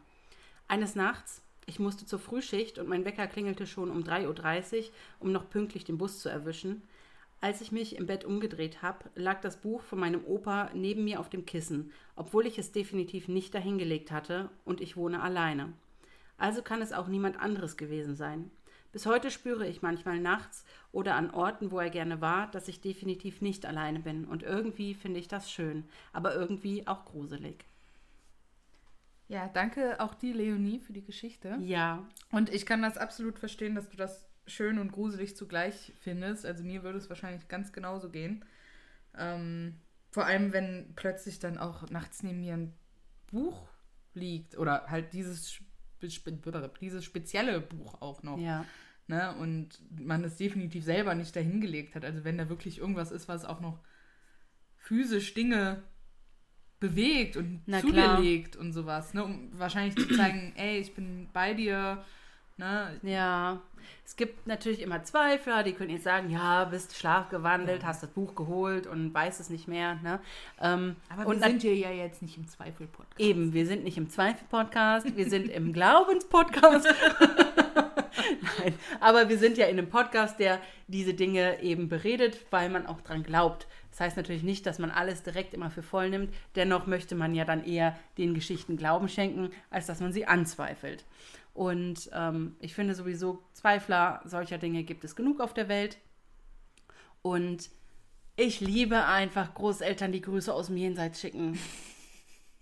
Eines 0.67 0.95
Nachts, 0.95 1.43
ich 1.67 1.77
musste 1.77 2.07
zur 2.07 2.17
Frühschicht 2.17 2.79
und 2.79 2.89
mein 2.89 3.05
Wecker 3.05 3.27
klingelte 3.27 3.67
schon 3.67 3.91
um 3.91 4.01
3.30 4.01 4.77
Uhr, 4.77 4.85
um 5.19 5.31
noch 5.31 5.47
pünktlich 5.47 5.83
den 5.83 5.99
Bus 5.99 6.19
zu 6.19 6.27
erwischen. 6.27 6.81
Als 7.39 7.61
ich 7.61 7.71
mich 7.71 7.95
im 7.97 8.07
Bett 8.07 8.25
umgedreht 8.25 8.81
habe, 8.81 9.05
lag 9.13 9.41
das 9.41 9.57
Buch 9.57 9.83
von 9.83 9.99
meinem 9.99 10.25
Opa 10.25 10.71
neben 10.73 11.03
mir 11.03 11.19
auf 11.19 11.29
dem 11.29 11.45
Kissen, 11.45 11.91
obwohl 12.15 12.47
ich 12.47 12.57
es 12.57 12.71
definitiv 12.71 13.27
nicht 13.27 13.53
dahingelegt 13.53 14.09
hatte 14.09 14.49
und 14.63 14.81
ich 14.81 14.97
wohne 14.97 15.21
alleine. 15.21 15.73
Also 16.39 16.63
kann 16.63 16.81
es 16.81 16.93
auch 16.93 17.07
niemand 17.07 17.39
anderes 17.39 17.77
gewesen 17.77 18.15
sein. 18.15 18.49
Bis 18.91 19.05
heute 19.05 19.29
spüre 19.29 19.67
ich 19.67 19.83
manchmal 19.83 20.19
nachts 20.19 20.65
oder 20.91 21.13
an 21.13 21.29
Orten, 21.29 21.69
wo 21.69 21.79
er 21.79 21.91
gerne 21.91 22.21
war, 22.21 22.49
dass 22.49 22.67
ich 22.67 22.81
definitiv 22.81 23.41
nicht 23.41 23.67
alleine 23.67 23.99
bin 23.99 24.25
und 24.25 24.41
irgendwie 24.41 24.95
finde 24.95 25.19
ich 25.19 25.27
das 25.27 25.51
schön, 25.51 25.83
aber 26.11 26.33
irgendwie 26.33 26.87
auch 26.87 27.05
gruselig. 27.05 27.65
Ja, 29.27 29.49
danke 29.53 29.99
auch 29.99 30.13
dir, 30.13 30.35
Leonie, 30.35 30.79
für 30.79 30.93
die 30.93 31.03
Geschichte. 31.03 31.57
Ja. 31.61 32.05
Und 32.31 32.53
ich 32.53 32.65
kann 32.65 32.81
das 32.81 32.97
absolut 32.97 33.39
verstehen, 33.39 33.75
dass 33.75 33.89
du 33.89 33.97
das 33.97 34.27
schön 34.47 34.77
und 34.77 34.91
gruselig 34.91 35.35
zugleich 35.35 35.93
findest. 36.01 36.45
Also 36.45 36.63
mir 36.63 36.83
würde 36.83 36.99
es 36.99 37.09
wahrscheinlich 37.09 37.47
ganz 37.47 37.73
genauso 37.73 38.09
gehen. 38.09 38.45
Ähm, 39.17 39.79
vor 40.11 40.25
allem, 40.25 40.53
wenn 40.53 40.93
plötzlich 40.95 41.39
dann 41.39 41.57
auch 41.57 41.89
nachts 41.89 42.21
neben 42.21 42.41
mir 42.41 42.53
ein 42.53 42.73
Buch 43.27 43.67
liegt 44.13 44.57
oder 44.57 44.85
halt 44.87 45.13
dieses, 45.13 45.59
dieses 46.01 47.03
spezielle 47.03 47.61
Buch 47.61 48.01
auch 48.01 48.21
noch. 48.21 48.37
Ja. 48.37 48.65
Ne? 49.07 49.35
Und 49.35 49.81
man 49.99 50.23
es 50.23 50.37
definitiv 50.37 50.83
selber 50.83 51.15
nicht 51.15 51.35
dahingelegt 51.35 51.95
hat. 51.95 52.05
Also 52.05 52.23
wenn 52.23 52.37
da 52.37 52.49
wirklich 52.49 52.77
irgendwas 52.77 53.11
ist, 53.11 53.27
was 53.27 53.45
auch 53.45 53.59
noch 53.59 53.79
physisch 54.77 55.33
Dinge 55.33 55.83
bewegt 56.79 57.37
und 57.37 57.61
Na 57.65 57.79
zu 57.81 57.87
klar. 57.87 58.17
dir 58.17 58.23
legt 58.23 58.55
und 58.55 58.73
sowas, 58.73 59.13
ne? 59.13 59.23
um 59.23 59.49
wahrscheinlich 59.53 59.95
zu 59.95 60.15
zeigen, 60.15 60.53
ey, 60.57 60.79
ich 60.79 60.93
bin 60.93 61.27
bei 61.33 61.53
dir. 61.53 62.03
Ne? 62.57 62.97
Ja, 63.03 63.59
es 64.05 64.15
gibt 64.15 64.47
natürlich 64.47 64.81
immer 64.81 65.03
Zweifler, 65.03 65.61
die 65.63 65.73
können 65.73 65.89
jetzt 65.89 66.05
sagen, 66.05 66.29
ja, 66.29 66.63
bist 66.63 66.95
schlafgewandelt, 66.95 67.81
Ja. 67.81 67.87
hast 67.89 68.01
das 68.01 68.09
Buch 68.11 68.33
geholt 68.33 68.87
und 68.87 69.13
weiß 69.13 69.41
es 69.41 69.49
nicht 69.49 69.67
mehr. 69.67 69.95
Ne? 69.95 70.21
Ähm, 70.61 70.95
Aber 71.09 71.29
wir 71.33 71.39
sind 71.39 71.61
hier 71.63 71.75
ja 71.75 71.91
jetzt 71.91 72.21
nicht 72.21 72.37
im 72.37 72.47
Zweifel-Podcast. 72.47 73.19
Eben, 73.19 73.51
wir 73.51 73.65
sind 73.67 73.83
nicht 73.83 73.97
im 73.97 74.09
Zweifel-Podcast, 74.09 75.17
wir 75.17 75.29
sind 75.29 75.49
im 75.49 75.73
Glaubens-Podcast. 75.73 76.87
Nein, 78.63 78.73
aber 79.01 79.27
wir 79.27 79.37
sind 79.37 79.57
ja 79.57 79.65
in 79.65 79.77
einem 79.77 79.89
Podcast, 79.89 80.39
der 80.39 80.59
diese 80.87 81.13
Dinge 81.13 81.61
eben 81.61 81.89
beredet, 81.89 82.39
weil 82.51 82.69
man 82.69 82.85
auch 82.87 83.01
dran 83.01 83.23
glaubt. 83.23 83.67
Das 83.95 84.01
heißt 84.01 84.17
natürlich 84.17 84.43
nicht, 84.43 84.65
dass 84.65 84.77
man 84.77 84.91
alles 84.91 85.23
direkt 85.23 85.53
immer 85.53 85.71
für 85.71 85.81
voll 85.81 86.09
nimmt. 86.09 86.33
Dennoch 86.55 86.85
möchte 86.85 87.15
man 87.15 87.33
ja 87.33 87.45
dann 87.45 87.63
eher 87.63 87.97
den 88.17 88.33
Geschichten 88.33 88.75
Glauben 88.75 89.07
schenken, 89.07 89.51
als 89.69 89.85
dass 89.85 90.01
man 90.01 90.11
sie 90.11 90.25
anzweifelt. 90.25 91.05
Und 91.53 92.09
ähm, 92.11 92.57
ich 92.59 92.75
finde 92.75 92.93
sowieso, 92.93 93.41
Zweifler 93.53 94.19
solcher 94.25 94.57
Dinge 94.57 94.83
gibt 94.83 95.05
es 95.05 95.15
genug 95.15 95.39
auf 95.39 95.53
der 95.53 95.69
Welt. 95.69 95.97
Und 97.21 97.69
ich 98.35 98.59
liebe 98.59 99.05
einfach 99.05 99.53
Großeltern, 99.53 100.11
die 100.11 100.19
Grüße 100.19 100.53
aus 100.53 100.67
dem 100.67 100.75
Jenseits 100.75 101.21
schicken. 101.21 101.57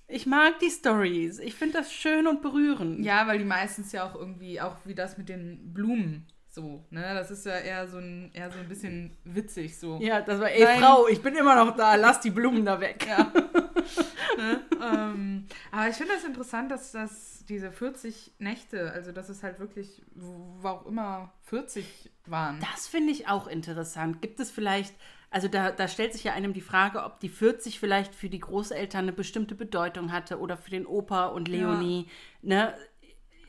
Ich 0.08 0.28
mag 0.28 0.60
die 0.60 0.70
Stories. 0.70 1.40
Ich 1.40 1.56
finde 1.56 1.80
das 1.80 1.92
schön 1.92 2.28
und 2.28 2.44
berührend. 2.44 3.04
Ja, 3.04 3.26
weil 3.26 3.40
die 3.40 3.46
meistens 3.46 3.92
ja 3.92 4.08
auch 4.08 4.14
irgendwie, 4.14 4.62
auch 4.62 4.76
wie 4.86 4.94
das 4.94 5.18
mit 5.18 5.30
den 5.30 5.74
Blumen 5.74 6.28
so, 6.54 6.86
ne? 6.92 7.02
Das 7.16 7.32
ist 7.32 7.46
ja 7.48 7.58
eher 7.58 7.88
so 7.88 7.98
ein, 7.98 8.30
eher 8.32 8.52
so 8.52 8.60
ein 8.60 8.68
bisschen 8.68 9.18
witzig 9.24 9.78
so. 9.78 9.98
Ja, 10.00 10.22
das 10.22 10.40
war, 10.40 10.52
ey 10.52 10.64
Nein. 10.64 10.80
Frau, 10.80 11.08
ich 11.08 11.20
bin 11.22 11.36
immer 11.36 11.56
noch 11.56 11.76
da, 11.76 11.96
lass 11.96 12.20
die 12.20 12.30
Blumen 12.30 12.64
da 12.64 12.80
weg. 12.80 13.08
Ja. 13.08 13.32
ne? 14.38 14.62
ähm, 14.80 15.48
aber 15.72 15.90
ich 15.90 15.96
finde 15.96 16.14
das 16.14 16.24
interessant, 16.24 16.70
dass 16.70 16.92
das 16.92 17.44
diese 17.50 17.72
40 17.72 18.34
Nächte, 18.38 18.92
also 18.92 19.12
dass 19.12 19.30
es 19.30 19.42
halt 19.42 19.60
wirklich, 19.60 20.04
wo 20.14 20.68
auch 20.68 20.86
immer 20.86 21.34
40 21.42 22.12
waren. 22.28 22.60
Das 22.72 22.88
finde 22.88 23.12
ich 23.12 23.28
auch 23.28 23.48
interessant. 23.48 24.22
Gibt 24.22 24.40
es 24.40 24.52
vielleicht, 24.52 24.94
also 25.32 25.48
da, 25.48 25.72
da 25.72 25.88
stellt 25.88 26.14
sich 26.14 26.24
ja 26.24 26.34
einem 26.34 26.54
die 26.54 26.62
Frage, 26.62 27.04
ob 27.04 27.20
die 27.20 27.30
40 27.30 27.80
vielleicht 27.80 28.14
für 28.14 28.30
die 28.30 28.40
Großeltern 28.40 29.06
eine 29.06 29.14
bestimmte 29.14 29.56
Bedeutung 29.56 30.12
hatte 30.12 30.38
oder 30.38 30.56
für 30.56 30.70
den 30.70 30.86
Opa 30.86 31.26
und 31.26 31.48
Leonie, 31.48 32.08
ne, 32.44 32.76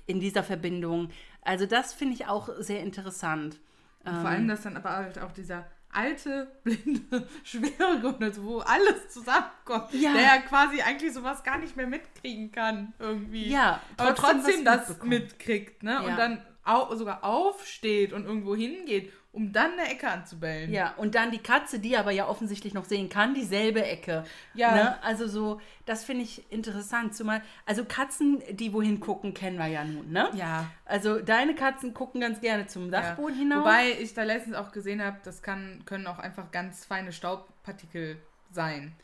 in 0.06 0.20
dieser 0.20 0.42
Verbindung. 0.42 1.10
Also 1.44 1.66
das 1.66 1.92
finde 1.92 2.14
ich 2.14 2.26
auch 2.26 2.48
sehr 2.58 2.80
interessant. 2.80 3.60
Und 4.04 4.16
vor 4.20 4.28
allem, 4.30 4.48
dass 4.48 4.62
dann 4.62 4.76
aber 4.76 4.90
halt 4.96 5.18
auch 5.18 5.32
dieser 5.32 5.64
alte, 5.90 6.48
blinde, 6.64 7.26
schwere 7.44 8.00
Grund, 8.00 8.22
also 8.22 8.42
wo 8.44 8.58
alles 8.58 9.08
zusammenkommt, 9.10 9.92
Ja. 9.92 10.12
der 10.12 10.22
ja 10.22 10.38
quasi 10.38 10.82
eigentlich 10.82 11.12
sowas 11.12 11.42
gar 11.44 11.58
nicht 11.58 11.76
mehr 11.76 11.86
mitkriegen 11.86 12.50
kann, 12.50 12.92
irgendwie. 12.98 13.48
Ja, 13.48 13.80
aber 13.96 14.14
trotzdem 14.14 14.42
trotzdem 14.42 14.66
was 14.66 14.86
das 14.88 15.02
mitkriegt, 15.04 15.82
ne? 15.82 15.92
Ja. 15.92 16.00
Und 16.00 16.16
dann 16.18 16.44
au 16.64 16.94
sogar 16.96 17.22
aufsteht 17.24 18.12
und 18.12 18.24
irgendwo 18.24 18.56
hingeht, 18.56 19.12
um 19.34 19.52
dann 19.52 19.72
eine 19.72 19.90
Ecke 19.90 20.08
anzubellen. 20.08 20.72
Ja, 20.72 20.94
und 20.96 21.16
dann 21.16 21.32
die 21.32 21.38
Katze, 21.38 21.80
die 21.80 21.96
aber 21.96 22.12
ja 22.12 22.28
offensichtlich 22.28 22.72
noch 22.72 22.84
sehen 22.84 23.08
kann, 23.08 23.34
dieselbe 23.34 23.84
Ecke. 23.84 24.24
Ja. 24.54 24.74
Ne? 24.74 25.02
Also 25.02 25.26
so, 25.26 25.60
das 25.86 26.04
finde 26.04 26.22
ich 26.22 26.50
interessant. 26.52 27.16
Zumal, 27.16 27.42
also 27.66 27.84
Katzen, 27.84 28.42
die 28.50 28.72
wohin 28.72 29.00
gucken, 29.00 29.34
kennen 29.34 29.58
wir 29.58 29.66
ja 29.66 29.84
nun, 29.84 30.12
ne? 30.12 30.30
Ja. 30.34 30.70
Also 30.84 31.20
deine 31.20 31.56
Katzen 31.56 31.94
gucken 31.94 32.20
ganz 32.20 32.40
gerne 32.40 32.68
zum 32.68 32.92
Dachboden 32.92 33.36
hinaus. 33.36 33.64
Wobei 33.64 33.90
ich 34.00 34.14
da 34.14 34.22
letztens 34.22 34.54
auch 34.54 34.70
gesehen 34.70 35.02
habe, 35.02 35.18
das 35.24 35.42
kann, 35.42 35.82
können 35.84 36.06
auch 36.06 36.20
einfach 36.20 36.52
ganz 36.52 36.84
feine 36.84 37.12
Staubpartikel 37.12 38.18
sein, 38.52 38.94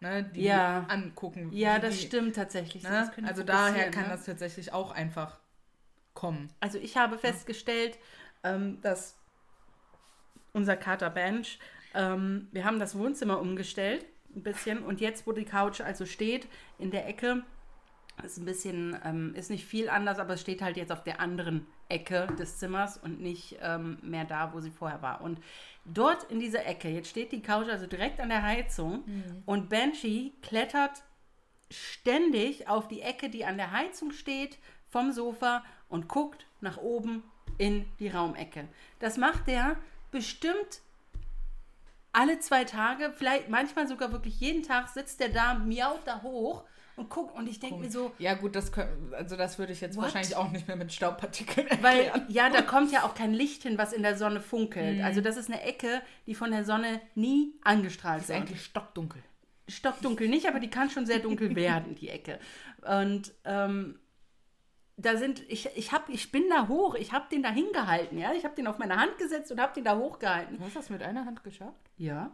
ne, 0.00 0.24
die 0.24 0.42
Ja. 0.42 0.84
angucken. 0.88 1.48
ja, 1.52 1.78
die, 1.78 1.86
das 1.86 2.02
stimmt 2.02 2.36
tatsächlich. 2.36 2.82
Ne? 2.82 3.10
Also 3.26 3.42
daher 3.44 3.90
kann 3.90 4.04
ne? 4.04 4.10
das 4.10 4.26
tatsächlich 4.26 4.74
auch 4.74 4.90
einfach 4.90 5.38
kommen. 6.12 6.50
Also 6.60 6.76
ich 6.76 6.98
habe 6.98 7.16
festgestellt, 7.16 7.98
ähm, 8.44 8.78
dass 8.82 9.19
unser 10.52 10.76
Kater 10.76 11.10
Bench, 11.10 11.58
ähm, 11.94 12.48
wir 12.52 12.64
haben 12.64 12.78
das 12.78 12.96
Wohnzimmer 12.96 13.40
umgestellt, 13.40 14.04
ein 14.34 14.42
bisschen, 14.42 14.84
und 14.84 15.00
jetzt, 15.00 15.26
wo 15.26 15.32
die 15.32 15.44
Couch 15.44 15.80
also 15.80 16.06
steht, 16.06 16.46
in 16.78 16.90
der 16.90 17.08
Ecke, 17.08 17.42
ist 18.24 18.38
ein 18.38 18.44
bisschen, 18.44 18.98
ähm, 19.04 19.34
ist 19.34 19.50
nicht 19.50 19.64
viel 19.64 19.88
anders, 19.88 20.18
aber 20.18 20.34
es 20.34 20.40
steht 20.40 20.62
halt 20.62 20.76
jetzt 20.76 20.92
auf 20.92 21.02
der 21.02 21.20
anderen 21.20 21.66
Ecke 21.88 22.28
des 22.38 22.58
Zimmers 22.58 22.98
und 22.98 23.20
nicht 23.20 23.58
ähm, 23.62 23.98
mehr 24.02 24.24
da, 24.24 24.52
wo 24.52 24.60
sie 24.60 24.70
vorher 24.70 25.02
war. 25.02 25.22
Und 25.22 25.40
dort 25.84 26.24
in 26.24 26.38
dieser 26.38 26.66
Ecke, 26.66 26.88
jetzt 26.88 27.08
steht 27.08 27.32
die 27.32 27.42
Couch 27.42 27.68
also 27.68 27.86
direkt 27.86 28.20
an 28.20 28.28
der 28.28 28.42
Heizung 28.42 29.04
und 29.46 29.70
Banshee 29.70 30.32
klettert 30.42 31.02
ständig 31.70 32.68
auf 32.68 32.88
die 32.88 33.00
Ecke, 33.00 33.30
die 33.30 33.44
an 33.44 33.56
der 33.56 33.72
Heizung 33.72 34.12
steht, 34.12 34.58
vom 34.88 35.12
Sofa 35.12 35.64
und 35.88 36.08
guckt 36.08 36.46
nach 36.60 36.76
oben 36.76 37.22
in 37.58 37.86
die 37.98 38.08
Raumecke. 38.08 38.68
Das 38.98 39.16
macht 39.16 39.48
er 39.48 39.76
bestimmt 40.10 40.80
alle 42.12 42.40
zwei 42.40 42.64
Tage, 42.64 43.12
vielleicht 43.16 43.48
manchmal 43.48 43.86
sogar 43.86 44.10
wirklich 44.12 44.40
jeden 44.40 44.62
Tag 44.62 44.88
sitzt 44.88 45.20
er 45.20 45.28
da, 45.28 45.54
miaut 45.54 46.00
da 46.06 46.22
hoch 46.22 46.64
und 46.96 47.08
guckt 47.08 47.34
und 47.36 47.46
ich 47.48 47.60
denke 47.60 47.76
mir 47.78 47.90
so, 47.90 48.10
Ja, 48.18 48.34
gut, 48.34 48.56
das, 48.56 48.72
kö- 48.72 49.12
also 49.12 49.36
das 49.36 49.58
würde 49.60 49.72
ich 49.72 49.80
jetzt 49.80 49.96
What? 49.96 50.04
wahrscheinlich 50.06 50.34
auch 50.34 50.50
nicht 50.50 50.66
mehr 50.66 50.76
mit 50.76 50.92
Staubpartikeln 50.92 51.68
weil 51.82 52.00
erklären. 52.06 52.26
ja, 52.28 52.50
da 52.50 52.62
kommt 52.62 52.90
ja 52.90 53.04
auch 53.04 53.14
kein 53.14 53.32
Licht 53.32 53.62
hin, 53.62 53.78
was 53.78 53.92
in 53.92 54.02
der 54.02 54.16
Sonne 54.18 54.40
funkelt. 54.40 54.98
Mhm. 54.98 55.04
Also 55.04 55.20
das 55.20 55.36
ist 55.36 55.48
eine 55.50 55.62
Ecke, 55.62 56.02
die 56.26 56.34
von 56.34 56.50
der 56.50 56.64
Sonne 56.64 57.00
nie 57.14 57.54
angestrahlt 57.62 58.22
ist 58.22 58.28
wird. 58.28 58.40
eigentlich 58.40 58.64
stockdunkel. 58.64 59.22
stockdunkel 59.68 60.26
nicht, 60.28 60.46
aber 60.48 60.58
die 60.58 60.68
kann 60.68 60.90
schon 60.90 61.06
sehr 61.06 61.20
dunkel 61.20 61.54
werden, 61.54 61.94
die 61.94 62.08
Ecke. 62.08 62.40
Und 62.82 63.32
ähm, 63.44 63.99
da 65.02 65.16
sind, 65.16 65.42
ich, 65.48 65.68
ich, 65.76 65.92
hab, 65.92 66.08
ich 66.08 66.30
bin 66.32 66.44
da 66.48 66.68
hoch, 66.68 66.94
ich 66.94 67.12
habe 67.12 67.26
den 67.30 67.42
da 67.42 67.50
hingehalten, 67.50 68.18
ja. 68.18 68.32
Ich 68.32 68.44
habe 68.44 68.54
den 68.54 68.66
auf 68.66 68.78
meine 68.78 68.96
Hand 68.96 69.18
gesetzt 69.18 69.50
und 69.50 69.60
habe 69.60 69.72
den 69.74 69.84
da 69.84 69.96
hochgehalten. 69.96 70.58
Du 70.58 70.64
hast 70.64 70.76
das 70.76 70.90
mit 70.90 71.02
einer 71.02 71.24
Hand 71.24 71.42
geschafft? 71.44 71.90
Ja. 71.96 72.32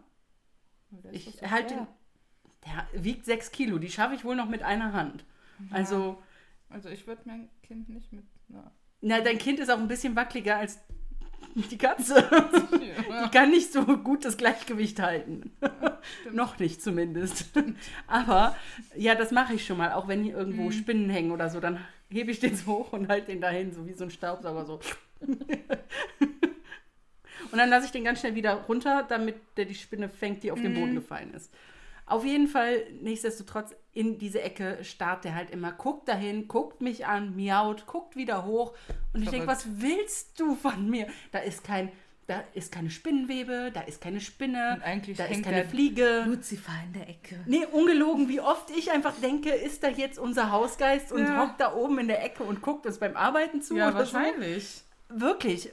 Ich 1.12 1.24
so 1.24 1.50
halte 1.50 1.74
den. 1.74 1.86
Der 2.64 3.04
wiegt 3.04 3.24
sechs 3.24 3.52
Kilo, 3.52 3.78
die 3.78 3.90
schaffe 3.90 4.14
ich 4.14 4.24
wohl 4.24 4.34
noch 4.34 4.48
mit 4.48 4.62
einer 4.62 4.92
Hand. 4.92 5.24
Also, 5.70 6.22
Also 6.68 6.88
ich 6.88 7.06
würde 7.06 7.22
mein 7.24 7.48
Kind 7.62 7.88
nicht 7.88 8.12
mit. 8.12 8.24
Na. 8.48 8.72
na, 9.00 9.20
dein 9.20 9.38
Kind 9.38 9.60
ist 9.60 9.70
auch 9.70 9.78
ein 9.78 9.88
bisschen 9.88 10.16
wackeliger 10.16 10.56
als 10.56 10.80
die 11.54 11.78
Katze. 11.78 12.28
Die 13.24 13.30
kann 13.30 13.50
nicht 13.50 13.72
so 13.72 13.84
gut 13.98 14.24
das 14.24 14.36
Gleichgewicht 14.36 15.00
halten. 15.00 15.52
Noch 16.32 16.58
nicht 16.58 16.82
zumindest. 16.82 17.50
Aber 18.06 18.56
ja, 18.96 19.14
das 19.14 19.30
mache 19.30 19.54
ich 19.54 19.64
schon 19.64 19.78
mal. 19.78 19.92
Auch 19.92 20.08
wenn 20.08 20.22
hier 20.22 20.36
irgendwo 20.36 20.70
Spinnen 20.70 21.08
hängen 21.08 21.30
oder 21.30 21.48
so, 21.48 21.60
dann 21.60 21.78
hebe 22.08 22.30
ich 22.30 22.40
den 22.40 22.56
so 22.56 22.66
hoch 22.66 22.92
und 22.92 23.08
halte 23.08 23.32
den 23.32 23.40
dahin, 23.40 23.72
so 23.72 23.86
wie 23.86 23.92
so 23.92 24.04
ein 24.04 24.10
Staubsauger 24.10 24.64
so. 24.64 24.80
Und 27.52 27.58
dann 27.58 27.70
lasse 27.70 27.86
ich 27.86 27.92
den 27.92 28.04
ganz 28.04 28.20
schnell 28.20 28.34
wieder 28.34 28.54
runter, 28.54 29.04
damit 29.08 29.36
der 29.56 29.66
die 29.66 29.74
Spinne 29.74 30.08
fängt, 30.08 30.42
die 30.42 30.50
auf 30.50 30.60
den 30.60 30.74
Boden 30.74 30.94
gefallen 30.94 31.32
ist. 31.32 31.52
Auf 32.04 32.24
jeden 32.24 32.46
Fall, 32.46 32.86
nichtsdestotrotz, 33.00 33.74
in 33.92 34.18
diese 34.18 34.40
Ecke 34.40 34.84
starrt 34.84 35.24
der 35.24 35.34
halt 35.34 35.50
immer, 35.50 35.72
guckt 35.72 36.08
dahin, 36.08 36.46
guckt 36.46 36.80
mich 36.80 37.06
an, 37.06 37.34
miaut, 37.34 37.86
guckt 37.86 38.14
wieder 38.14 38.44
hoch. 38.44 38.74
Und 39.12 39.22
ich 39.22 39.30
denke, 39.30 39.46
Verrückt. 39.46 39.66
was 39.66 39.82
willst 39.82 40.38
du 40.38 40.54
von 40.54 40.88
mir? 40.88 41.08
Da 41.32 41.40
ist 41.40 41.64
kein, 41.64 41.90
da 42.26 42.42
ist 42.54 42.72
keine 42.72 42.90
Spinnenwebe, 42.90 43.70
da 43.72 43.82
ist 43.82 44.00
keine 44.00 44.20
Spinne, 44.20 44.80
da 45.16 45.24
ist 45.26 45.44
keine 45.44 45.64
Fliege. 45.64 46.24
Lucifer 46.26 46.72
in 46.84 46.92
der 46.92 47.08
Ecke. 47.08 47.38
Nee, 47.46 47.64
ungelogen, 47.70 48.28
wie 48.28 48.40
oft 48.40 48.70
ich 48.70 48.90
einfach 48.90 49.14
denke, 49.20 49.50
ist 49.50 49.82
da 49.84 49.88
jetzt 49.88 50.18
unser 50.18 50.50
Hausgeist 50.50 51.12
und 51.12 51.22
Ja. 51.22 51.42
hockt 51.42 51.60
da 51.60 51.74
oben 51.74 51.98
in 52.00 52.08
der 52.08 52.24
Ecke 52.24 52.42
und 52.42 52.62
guckt 52.62 52.84
uns 52.86 52.98
beim 52.98 53.16
Arbeiten 53.16 53.62
zu. 53.62 53.76
Ja, 53.76 53.90
oder 53.90 54.04
so. 54.04 54.14
wahrscheinlich. 54.14 54.82
Wirklich. 55.08 55.70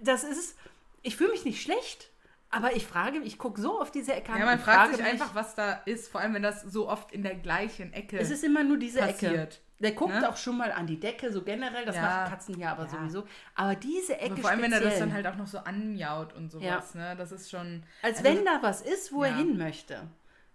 Das 0.00 0.24
ist, 0.24 0.56
ich 1.02 1.16
fühle 1.16 1.30
mich 1.30 1.44
nicht 1.44 1.62
schlecht, 1.62 2.10
aber 2.50 2.74
ich 2.74 2.84
frage, 2.84 3.18
ich 3.20 3.38
gucke 3.38 3.60
so 3.60 3.80
auf 3.80 3.92
diese 3.92 4.12
Ecke 4.14 4.32
an 4.32 4.40
Ja, 4.40 4.44
man 4.46 4.58
fragt 4.58 4.76
frage 4.78 4.96
sich 4.96 5.02
mich, 5.04 5.12
einfach, 5.12 5.34
was 5.36 5.54
da 5.54 5.74
ist, 5.86 6.08
vor 6.08 6.20
allem 6.20 6.34
wenn 6.34 6.42
das 6.42 6.62
so 6.62 6.88
oft 6.88 7.12
in 7.12 7.22
der 7.22 7.36
gleichen 7.36 7.92
Ecke 7.92 8.18
es 8.18 8.30
ist 8.30 8.42
immer 8.42 8.64
nur 8.64 8.76
diese 8.76 9.00
Ecke. 9.00 9.48
Der 9.82 9.92
guckt 9.92 10.14
Ne? 10.14 10.28
auch 10.28 10.36
schon 10.36 10.56
mal 10.56 10.70
an 10.72 10.86
die 10.86 10.98
Decke, 11.00 11.32
so 11.32 11.42
generell, 11.42 11.84
das 11.84 11.96
Ja. 11.96 12.02
machen 12.02 12.30
Katzen 12.30 12.58
ja 12.58 12.72
aber 12.72 12.84
Ja. 12.84 12.88
sowieso. 12.90 13.24
Aber 13.54 13.74
diese 13.74 14.16
Ecke 14.18 14.32
Aber 14.32 14.40
vor 14.42 14.50
allem, 14.50 14.62
wenn 14.62 14.72
er 14.72 14.80
das 14.80 14.88
speziell, 14.94 15.08
dann 15.08 15.14
halt 15.14 15.26
auch 15.26 15.36
noch 15.36 15.46
so 15.48 15.58
anjaut 15.58 16.32
und 16.34 16.50
sowas, 16.50 16.94
ne? 16.94 17.14
Das 17.16 17.32
ist 17.32 17.50
schon. 17.50 17.82
als 18.02 18.18
also- 18.18 18.24
wenn 18.24 18.44
da 18.44 18.58
was 18.62 18.80
ist, 18.82 19.12
wo 19.12 19.24
er 19.24 19.30
Ja. 19.30 19.36
hin 19.36 19.58
möchte. 19.58 20.02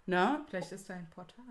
Ne? 0.06 0.40
Vielleicht 0.48 0.72
ist 0.72 0.88
da 0.88 0.94
ein 0.94 1.08
Portal. 1.10 1.44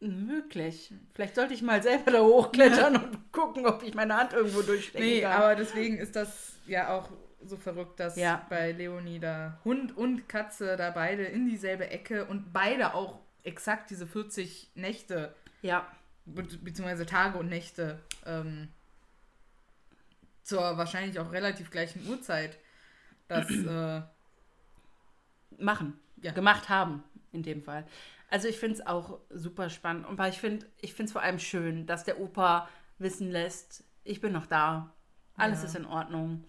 Möglich. 0.00 0.92
Vielleicht 1.14 1.36
sollte 1.36 1.54
ich 1.54 1.62
mal 1.62 1.82
selber 1.82 2.10
da 2.10 2.20
hochklettern 2.22 2.96
und 3.04 3.32
gucken, 3.32 3.66
ob 3.66 3.82
ich 3.84 3.94
meine 3.94 4.16
Hand 4.16 4.32
irgendwo 4.32 4.62
durchstecken 4.62 5.06
Nee, 5.06 5.20
kann. 5.20 5.32
aber 5.32 5.54
deswegen 5.54 5.96
ist 5.98 6.16
das 6.16 6.54
ja 6.66 6.88
auch 6.96 7.08
so 7.44 7.56
verrückt, 7.56 8.00
dass 8.00 8.16
Ja. 8.16 8.44
bei 8.48 8.72
Leonie 8.72 9.20
da 9.20 9.58
Hund 9.64 9.96
und 9.96 10.28
Katze 10.28 10.76
da 10.76 10.90
beide 10.90 11.24
in 11.24 11.46
dieselbe 11.48 11.88
Ecke 11.90 12.24
und 12.24 12.52
beide 12.52 12.94
auch 12.94 13.20
exakt 13.44 13.90
diese 13.90 14.06
40 14.06 14.70
Nächte, 14.74 15.34
ja, 15.60 15.86
be 16.24 16.42
beziehungsweise 16.42 17.06
Tage 17.06 17.38
und 17.38 17.48
Nächte 17.48 17.98
ähm, 18.26 18.68
zur 20.42 20.76
wahrscheinlich 20.76 21.18
auch 21.18 21.32
relativ 21.32 21.70
gleichen 21.70 22.06
Uhrzeit 22.08 22.58
das 23.28 23.50
äh, 23.50 24.02
machen. 25.58 25.98
Ja. 26.22 26.32
Gemacht 26.32 26.68
haben, 26.68 27.02
in 27.32 27.42
dem 27.42 27.62
Fall. 27.62 27.84
Also 28.30 28.48
ich 28.48 28.58
finde 28.58 28.76
es 28.76 28.86
auch 28.86 29.18
super 29.30 29.70
spannend. 29.70 30.06
Und 30.06 30.18
weil 30.18 30.30
ich 30.30 30.38
finde 30.38 30.66
ich 30.80 30.94
finde 30.94 31.08
es 31.08 31.12
vor 31.12 31.22
allem 31.22 31.38
schön, 31.38 31.86
dass 31.86 32.04
der 32.04 32.20
Opa 32.20 32.68
wissen 32.98 33.30
lässt, 33.30 33.84
ich 34.04 34.20
bin 34.20 34.32
noch 34.32 34.46
da. 34.46 34.92
Alles 35.36 35.60
Ja. 35.60 35.68
ist 35.68 35.76
in 35.76 35.86
Ordnung. 35.86 36.44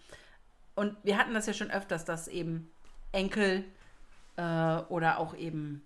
Und 0.75 0.95
wir 1.03 1.17
hatten 1.17 1.33
das 1.33 1.45
ja 1.47 1.53
schon 1.53 1.71
öfters, 1.71 2.05
dass 2.05 2.27
eben 2.27 2.71
Enkel 3.12 3.63
äh, 4.38 4.77
oder 4.89 5.19
auch 5.19 5.36
eben 5.36 5.83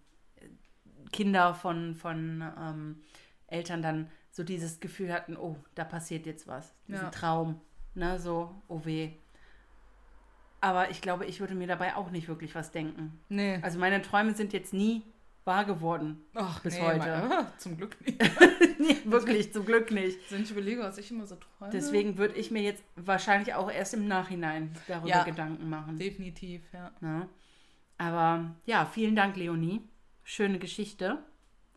Kinder 1.12 1.54
von, 1.54 1.96
von 1.96 2.42
ähm, 2.58 3.04
Eltern 3.48 3.82
dann 3.82 4.10
so 4.32 4.44
dieses 4.44 4.80
Gefühl 4.80 5.12
hatten, 5.12 5.36
oh, 5.38 5.58
da 5.76 5.84
passiert 5.84 6.26
jetzt 6.26 6.48
was. 6.48 6.74
Diesen 6.88 7.06
Ja. 7.06 7.10
Traum. 7.10 7.60
Ne, 7.96 8.20
so, 8.20 8.54
oh 8.68 8.82
weh. 8.86 9.12
Aber 10.62 10.90
ich 10.92 11.02
glaube, 11.02 11.26
ich 11.26 11.40
würde 11.40 11.56
mir 11.56 11.68
dabei 11.68 11.96
auch 11.96 12.12
nicht 12.12 12.28
wirklich 12.28 12.54
was 12.56 12.72
denken. 12.72 13.20
nee. 13.30 13.60
Also 13.62 13.80
meine 13.80 14.02
Träume 14.02 14.34
sind 14.34 14.54
jetzt 14.54 14.74
nie 14.74 15.04
wahr 15.46 15.66
geworden. 15.66 16.24
Ach, 16.36 16.60
bis 16.60 16.76
nee, 16.76 16.82
heute. 16.82 17.00
Mal, 17.00 17.52
zum 17.58 17.78
Glück 17.78 17.96
nicht. 18.06 18.20
nee, 18.80 18.98
wirklich, 19.06 19.54
zum 19.54 19.66
Glück 19.66 19.92
nicht. 19.92 20.20
Wenn 20.30 20.44
ich 20.44 20.52
überlege, 20.52 20.82
was 20.82 20.98
ich 20.98 21.10
immer 21.10 21.26
so 21.26 21.38
träume. 21.38 21.72
Deswegen 21.72 22.18
würde 22.18 22.36
ich 22.36 22.52
mir 22.52 22.62
jetzt 22.62 22.84
wahrscheinlich 22.96 23.54
auch 23.54 23.72
erst 23.72 23.94
im 23.94 24.08
Nachhinein 24.08 24.74
darüber 24.88 25.08
Ja. 25.08 25.24
Gedanken 25.24 25.70
machen. 25.70 25.98
Definitiv, 25.98 26.62
ja. 26.74 26.92
Ne? 27.00 27.30
Aber 27.98 28.52
ja, 28.66 28.86
vielen 28.86 29.16
Dank, 29.16 29.38
Leonie. 29.38 29.82
Schöne 30.24 30.60
Geschichte 30.60 31.20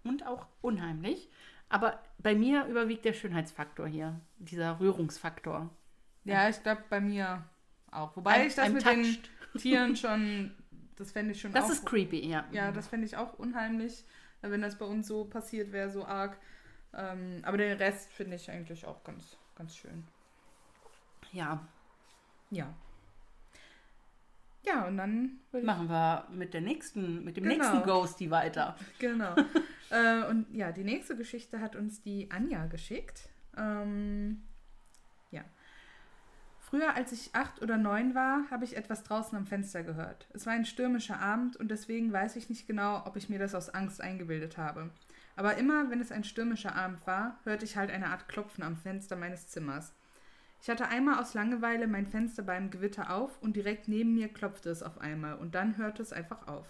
und 0.03 0.27
auch 0.27 0.47
unheimlich. 0.63 1.29
Aber 1.71 1.99
bei 2.19 2.35
mir 2.35 2.67
überwiegt 2.67 3.05
der 3.07 3.13
Schönheitsfaktor 3.15 3.87
hier, 3.87 4.21
dieser 4.39 4.79
Rührungsfaktor. 4.81 5.71
Ja, 6.25 6.49
ich 6.49 6.63
glaube 6.63 6.83
bei 6.91 7.01
mir 7.01 7.43
auch. 7.91 8.15
Wobei 8.17 8.43
I'm- 8.43 8.47
ich 8.49 8.55
das 8.57 8.67
I'm 8.69 8.73
mit 8.73 8.83
touched. 8.83 9.31
den 9.55 9.61
Tieren 9.61 9.97
schon, 9.97 10.55
das 10.97 11.13
fände 11.13 11.33
ich 11.33 11.41
schon 11.41 11.53
Das 11.53 11.65
auch. 11.65 11.71
ist 11.71 11.87
creepy, 11.87 12.27
ja. 12.29 12.45
ja, 12.53 12.71
das 12.73 12.89
fände 12.89 13.07
ich 13.07 13.17
auch 13.17 13.39
unheimlich, 13.39 14.05
wenn 14.43 14.61
das 14.61 14.77
bei 14.79 14.85
uns 14.85 15.07
so 15.07 15.25
passiert 15.25 15.73
wäre, 15.73 15.89
so 15.91 16.05
arg. 16.05 16.37
Ähm, 16.93 17.41
aber 17.45 17.57
den 17.57 17.77
Rest 17.79 18.13
finde 18.13 18.35
ich 18.37 18.51
eigentlich 18.51 18.85
auch 18.85 19.03
ganz, 19.05 19.37
ganz 19.55 19.77
schön. 19.77 20.05
Ja, 21.33 21.67
Ja. 22.51 22.67
Ja, 24.63 24.87
und 24.87 24.97
dann 24.99 25.39
machen 25.63 25.89
wir 25.89 26.27
mit 26.31 26.53
der 26.55 26.61
nächsten, 26.61 27.25
mit 27.25 27.37
dem 27.37 27.45
Genau. 27.45 27.57
nächsten 27.57 27.83
Ghosty 27.83 28.31
weiter. 28.31 28.77
Genau. 28.99 29.35
äh, 29.91 30.25
und 30.29 30.47
ja, 30.55 30.71
die 30.73 30.85
nächste 30.85 31.17
Geschichte 31.17 31.61
hat 31.61 31.77
uns 31.77 32.03
die 32.03 32.31
Anja 32.31 32.67
geschickt. 32.67 33.29
Ähm, 33.57 34.43
ja. 35.31 35.43
Früher, 36.59 36.95
als 36.95 37.11
ich 37.13 37.35
acht 37.35 37.63
oder 37.63 37.79
neun 37.79 38.15
war, 38.15 38.45
habe 38.51 38.65
ich 38.65 38.77
etwas 38.77 39.03
draußen 39.03 39.37
am 39.37 39.47
Fenster 39.47 39.83
gehört. 39.83 40.29
Es 40.35 40.47
war 40.47 40.53
ein 40.53 40.67
stürmischer 40.67 41.19
Abend 41.19 41.57
und 41.57 41.71
deswegen 41.71 42.13
weiß 42.13 42.37
ich 42.37 42.49
nicht 42.49 42.67
genau, 42.67 43.05
ob 43.07 43.17
ich 43.17 43.29
mir 43.29 43.39
das 43.39 43.55
aus 43.55 43.71
Angst 43.71 44.01
eingebildet 44.01 44.59
habe. 44.59 44.91
Aber 45.37 45.57
immer, 45.57 45.91
wenn 45.91 46.01
es 46.03 46.13
ein 46.13 46.23
stürmischer 46.23 46.75
Abend 46.77 47.07
war, 47.07 47.39
hörte 47.45 47.65
ich 47.65 47.77
halt 47.77 47.91
eine 47.91 48.09
Art 48.09 48.29
Klopfen 48.29 48.63
am 48.63 48.77
Fenster 48.77 49.17
meines 49.17 49.49
Zimmers. 49.49 49.95
Ich 50.63 50.69
hatte 50.69 50.89
einmal 50.89 51.19
aus 51.19 51.35
Langeweile 51.35 51.87
mein 51.87 52.07
Fenster 52.07 52.43
beim 52.43 52.71
Gewitter 52.71 53.15
auf 53.15 53.41
und 53.41 53.57
direkt 53.57 53.89
neben 53.89 54.15
mir 54.15 54.29
klopfte 54.29 54.69
es 54.69 54.83
auf 54.83 55.01
einmal 55.01 55.37
und 55.37 55.55
dann 55.55 55.79
hörte 55.79 56.03
es 56.03 56.13
einfach 56.13 56.47
auf. 56.49 56.67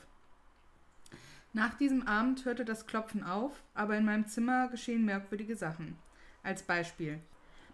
Nach 1.52 1.74
diesem 1.74 2.06
Abend 2.06 2.44
hörte 2.44 2.64
das 2.64 2.86
Klopfen 2.86 3.24
auf, 3.24 3.64
aber 3.74 3.96
in 3.96 4.04
meinem 4.04 4.28
Zimmer 4.28 4.68
geschehen 4.68 5.04
merkwürdige 5.04 5.56
Sachen. 5.56 5.98
Als 6.44 6.62
Beispiel. 6.62 7.18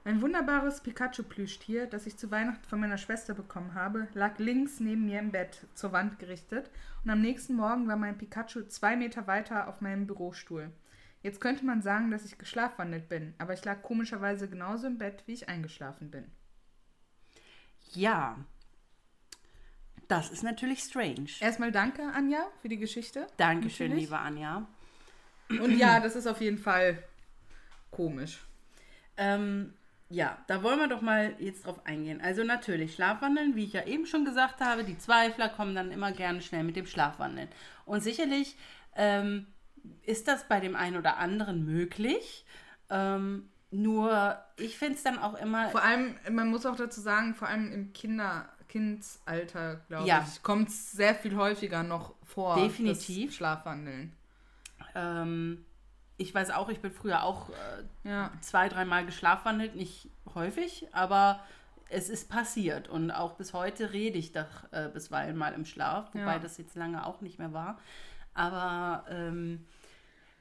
Mein 0.06 0.22
wunderbares 0.22 0.80
Pikachu-Plüschtier, 0.80 1.86
das 1.86 2.06
ich 2.06 2.16
zu 2.16 2.30
Weihnachten 2.30 2.66
von 2.66 2.80
meiner 2.80 2.96
Schwester 2.96 3.34
bekommen 3.34 3.74
habe, 3.74 4.08
lag 4.14 4.38
links 4.38 4.80
neben 4.80 5.04
mir 5.04 5.18
im 5.18 5.32
Bett, 5.32 5.66
zur 5.74 5.92
Wand 5.92 6.18
gerichtet, 6.18 6.70
und 7.04 7.10
am 7.10 7.20
nächsten 7.20 7.56
Morgen 7.56 7.86
war 7.88 7.96
mein 7.96 8.16
Pikachu 8.16 8.62
zwei 8.68 8.96
Meter 8.96 9.26
weiter 9.26 9.68
auf 9.68 9.80
meinem 9.82 10.06
Bürostuhl. 10.06 10.70
Jetzt 11.22 11.40
könnte 11.40 11.64
man 11.64 11.82
sagen, 11.82 12.10
dass 12.10 12.24
ich 12.24 12.38
geschlafwandelt 12.38 13.08
bin, 13.08 13.34
aber 13.38 13.54
ich 13.54 13.64
lag 13.64 13.82
komischerweise 13.82 14.48
genauso 14.48 14.86
im 14.86 14.98
Bett, 14.98 15.22
wie 15.26 15.32
ich 15.32 15.48
eingeschlafen 15.48 16.10
bin. 16.10 16.30
Ja. 17.94 18.38
Das 20.08 20.30
ist 20.30 20.44
natürlich 20.44 20.80
strange. 20.80 21.26
Erstmal 21.40 21.72
danke, 21.72 22.02
Anja, 22.14 22.46
für 22.62 22.68
die 22.68 22.76
Geschichte. 22.76 23.26
Dankeschön, 23.38 23.88
Natürlich. 23.88 24.08
liebe 24.08 24.18
Anja. 24.18 24.68
Und 25.48 25.76
ja, 25.78 26.00
das 26.00 26.14
ist 26.14 26.26
auf 26.26 26.40
jeden 26.40 26.58
Fall 26.58 27.02
komisch. 27.90 28.40
Ähm, 29.16 29.74
ja, 30.08 30.38
da 30.46 30.62
wollen 30.62 30.78
wir 30.78 30.88
doch 30.88 31.00
mal 31.00 31.34
jetzt 31.40 31.66
drauf 31.66 31.84
eingehen. 31.84 32.20
Also 32.20 32.44
natürlich, 32.44 32.94
Schlafwandeln, 32.94 33.56
wie 33.56 33.64
ich 33.64 33.72
ja 33.72 33.84
eben 33.84 34.06
schon 34.06 34.24
gesagt 34.24 34.60
habe, 34.60 34.84
die 34.84 34.98
Zweifler 34.98 35.48
kommen 35.48 35.74
dann 35.74 35.90
immer 35.90 36.12
gerne 36.12 36.40
schnell 36.40 36.62
mit 36.62 36.76
dem 36.76 36.86
Schlafwandeln. 36.86 37.48
Und 37.84 38.02
sicherlich 38.02 38.56
ähm, 38.94 39.46
ist 40.02 40.28
das 40.28 40.46
bei 40.48 40.60
dem 40.60 40.76
einen 40.76 40.96
oder 40.96 41.16
anderen 41.18 41.64
möglich. 41.64 42.44
Ähm, 42.90 43.48
nur 43.70 44.38
ich 44.56 44.78
finde 44.78 44.94
es 44.94 45.02
dann 45.02 45.18
auch 45.18 45.34
immer. 45.34 45.68
Vor 45.70 45.82
allem, 45.82 46.14
man 46.30 46.48
muss 46.48 46.64
auch 46.66 46.76
dazu 46.76 47.00
sagen, 47.00 47.34
vor 47.34 47.48
allem 47.48 47.72
im 47.72 47.92
Kinder, 47.92 48.48
Kindsalter, 48.68 49.76
glaube 49.88 50.06
Ja. 50.08 50.26
ich, 50.26 50.42
kommt 50.42 50.68
es 50.68 50.92
sehr 50.92 51.14
viel 51.14 51.36
häufiger 51.36 51.82
noch 51.82 52.14
vor. 52.24 52.56
Definitiv. 52.56 53.34
Schlafwandeln. 53.34 54.12
Ähm, 54.94 55.64
ich 56.16 56.34
weiß 56.34 56.50
auch, 56.50 56.68
ich 56.68 56.80
bin 56.80 56.92
früher 56.92 57.22
auch 57.24 57.50
äh, 57.50 58.08
Ja. 58.08 58.30
zwei, 58.40 58.68
dreimal 58.68 59.04
geschlafwandelt, 59.04 59.74
nicht 59.74 60.08
häufig, 60.34 60.86
aber 60.92 61.40
es 61.88 62.08
ist 62.08 62.28
passiert. 62.30 62.88
Und 62.88 63.10
auch 63.10 63.34
bis 63.34 63.52
heute 63.52 63.92
rede 63.92 64.18
ich 64.18 64.32
doch 64.32 64.46
äh, 64.72 64.88
bisweilen 64.92 65.36
mal 65.36 65.52
im 65.52 65.64
Schlaf, 65.64 66.08
wobei 66.14 66.34
Ja. 66.34 66.38
das 66.38 66.56
jetzt 66.58 66.74
lange 66.76 67.04
auch 67.04 67.20
nicht 67.20 67.38
mehr 67.38 67.52
war. 67.52 67.78
Aber 68.34 69.04
ähm, 69.08 69.66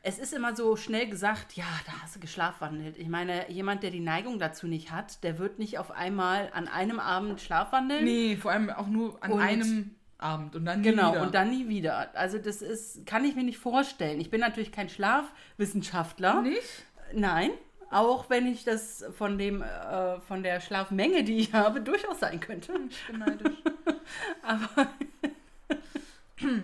es 0.08 0.20
ist 0.20 0.34
immer 0.34 0.56
so 0.56 0.76
schnell 0.76 1.08
gesagt, 1.08 1.54
ja, 1.54 1.66
da 1.88 1.92
hast 2.04 2.16
du 2.16 2.20
geschlafwandelt. 2.20 2.96
Ich 2.98 3.08
meine, 3.10 3.50
jemand, 3.52 3.82
der 3.82 3.90
die 3.90 4.00
Neigung 4.00 4.38
dazu 4.38 4.68
nicht 4.68 4.92
hat, 4.92 5.24
der 5.24 5.40
wird 5.40 5.58
nicht 5.58 5.80
auf 5.80 5.90
einmal 5.92 6.50
an 6.54 6.68
einem 6.68 7.00
Abend 7.00 7.42
schlafwandeln. 7.42 8.04
Nee, 8.06 8.38
vor 8.38 8.52
allem 8.52 8.70
auch 8.70 8.88
nur 8.88 9.22
an 9.24 9.32
Und- 9.32 9.42
einem 9.42 9.96
Abend 10.20 10.56
und 10.56 10.64
dann 10.66 10.82
nie 10.82 10.90
Genau, 10.92 11.12
wieder. 11.12 11.22
und 11.24 11.34
dann 11.36 11.50
nie 11.50 11.68
wieder. 11.68 12.16
Also 12.16 12.38
das 12.38 12.62
ist, 12.62 13.06
kann 13.08 13.26
ich 13.26 13.36
mir 13.36 13.44
nicht 13.44 13.58
vorstellen. 13.58 14.22
Ich 14.22 14.30
bin 14.30 14.40
natürlich 14.42 14.72
kein 14.72 14.90
Schlafwissenschaftler. 14.90 16.42
Nicht? 16.44 16.62
Nein, 17.14 17.50
auch 17.92 18.30
wenn 18.30 18.46
ich 18.48 18.64
das 18.64 19.04
von 19.18 19.38
dem, 19.40 19.62
äh, 19.64 20.20
von 20.22 20.44
der 20.44 20.62
Schlafmenge, 20.62 21.24
die 21.24 21.38
ich 21.40 21.54
habe, 21.54 21.82
durchaus 21.82 22.20
sein 22.20 22.40
könnte. 22.40 22.74
Ich 22.90 23.08
bin 23.08 23.20
neidisch. 23.20 23.58
Aber, 24.44 24.88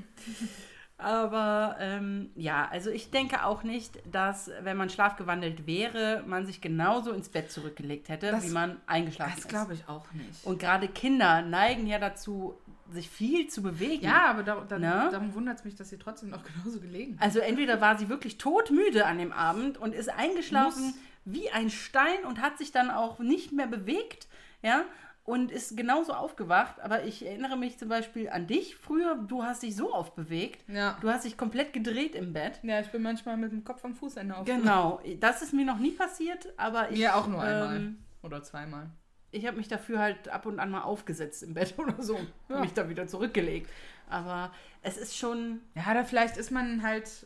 aber 1.01 1.75
ähm, 1.79 2.29
ja, 2.35 2.67
also 2.71 2.89
ich 2.89 3.11
denke 3.11 3.45
auch 3.45 3.63
nicht, 3.63 3.99
dass, 4.11 4.49
wenn 4.61 4.77
man 4.77 4.89
schlafgewandelt 4.89 5.65
wäre, 5.67 6.23
man 6.25 6.45
sich 6.45 6.61
genauso 6.61 7.11
ins 7.11 7.29
Bett 7.29 7.51
zurückgelegt 7.51 8.09
hätte, 8.09 8.31
Das- 8.31 8.45
wie 8.47 8.51
man 8.51 8.79
eingeschlafen 8.87 9.31
Das 9.35 9.45
ist. 9.45 9.49
glaube 9.49 9.73
ich 9.73 9.87
auch 9.87 10.11
nicht. 10.13 10.45
Und 10.45 10.59
gerade 10.59 10.87
Kinder 10.87 11.41
neigen 11.41 11.87
ja 11.87 11.99
dazu, 11.99 12.55
sich 12.89 13.09
viel 13.09 13.47
zu 13.47 13.61
bewegen. 13.61 14.03
ja, 14.03 14.25
aber 14.27 14.43
da, 14.43 14.65
dann, 14.67 14.81
Ne? 14.81 15.07
darum 15.11 15.33
wundert 15.33 15.59
es 15.59 15.63
mich, 15.63 15.75
dass 15.75 15.89
sie 15.89 15.97
trotzdem 15.97 16.29
noch 16.29 16.43
genauso 16.63 16.79
gelegen. 16.81 17.17
Also 17.21 17.39
entweder 17.39 17.79
war 17.81 17.97
sie 17.97 18.09
wirklich 18.09 18.37
todmüde 18.37 19.05
an 19.05 19.17
dem 19.17 19.31
Abend 19.31 19.77
und 19.77 19.93
ist 19.95 20.09
eingeschlafen 20.09 20.83
Muss. 20.87 20.95
wie 21.25 21.49
ein 21.51 21.69
Stein 21.69 22.25
und 22.27 22.41
hat 22.41 22.57
sich 22.57 22.71
dann 22.73 22.91
auch 22.91 23.19
nicht 23.19 23.53
mehr 23.53 23.67
bewegt, 23.67 24.27
ja, 24.61 24.83
und 25.31 25.51
ist 25.51 25.77
genauso 25.77 26.13
aufgewacht. 26.13 26.79
Aber 26.81 27.03
ich 27.03 27.25
erinnere 27.25 27.55
mich 27.57 27.77
zum 27.79 27.87
Beispiel 27.89 28.29
an 28.29 28.47
dich 28.47 28.75
früher, 28.75 29.15
du 29.15 29.43
hast 29.43 29.63
dich 29.63 29.75
so 29.75 29.93
oft 29.93 30.13
bewegt. 30.15 30.67
Ja. 30.69 30.97
Du 31.01 31.09
hast 31.09 31.23
dich 31.25 31.37
komplett 31.37 31.71
gedreht 31.73 32.15
im 32.15 32.33
Bett. 32.33 32.59
Ja, 32.63 32.79
ich 32.81 32.87
bin 32.91 33.01
manchmal 33.01 33.37
mit 33.37 33.51
dem 33.51 33.63
Kopf 33.63 33.85
am 33.85 33.95
Fußende 33.95 34.35
auf. 34.35 34.45
Genau, 34.45 34.99
das 35.19 35.41
ist 35.41 35.53
mir 35.53 35.65
noch 35.65 35.77
nie 35.79 35.91
passiert, 35.91 36.47
aber 36.57 36.91
ich. 36.91 36.97
Mir 36.99 37.15
auch 37.15 37.27
nur 37.27 37.41
einmal. 37.41 37.75
Ähm, 37.77 37.97
Oder 38.23 38.43
zweimal. 38.43 38.89
ich 39.31 39.47
habe 39.47 39.55
mich 39.57 39.67
dafür 39.69 39.99
halt 39.99 40.27
ab 40.27 40.45
und 40.45 40.59
an 40.59 40.69
mal 40.71 40.81
aufgesetzt 40.81 41.43
im 41.43 41.53
Bett 41.53 41.73
oder 41.77 42.01
so. 42.03 42.19
Ja. 42.49 42.59
Mich 42.59 42.73
da 42.73 42.89
wieder 42.89 43.07
zurückgelegt. 43.07 43.69
Aber 44.09 44.51
es 44.81 44.97
ist 44.97 45.17
schon. 45.17 45.61
Ja, 45.75 45.91
oder 45.91 46.03
vielleicht 46.03 46.35
ist 46.37 46.51
man 46.51 46.83
halt 46.83 47.25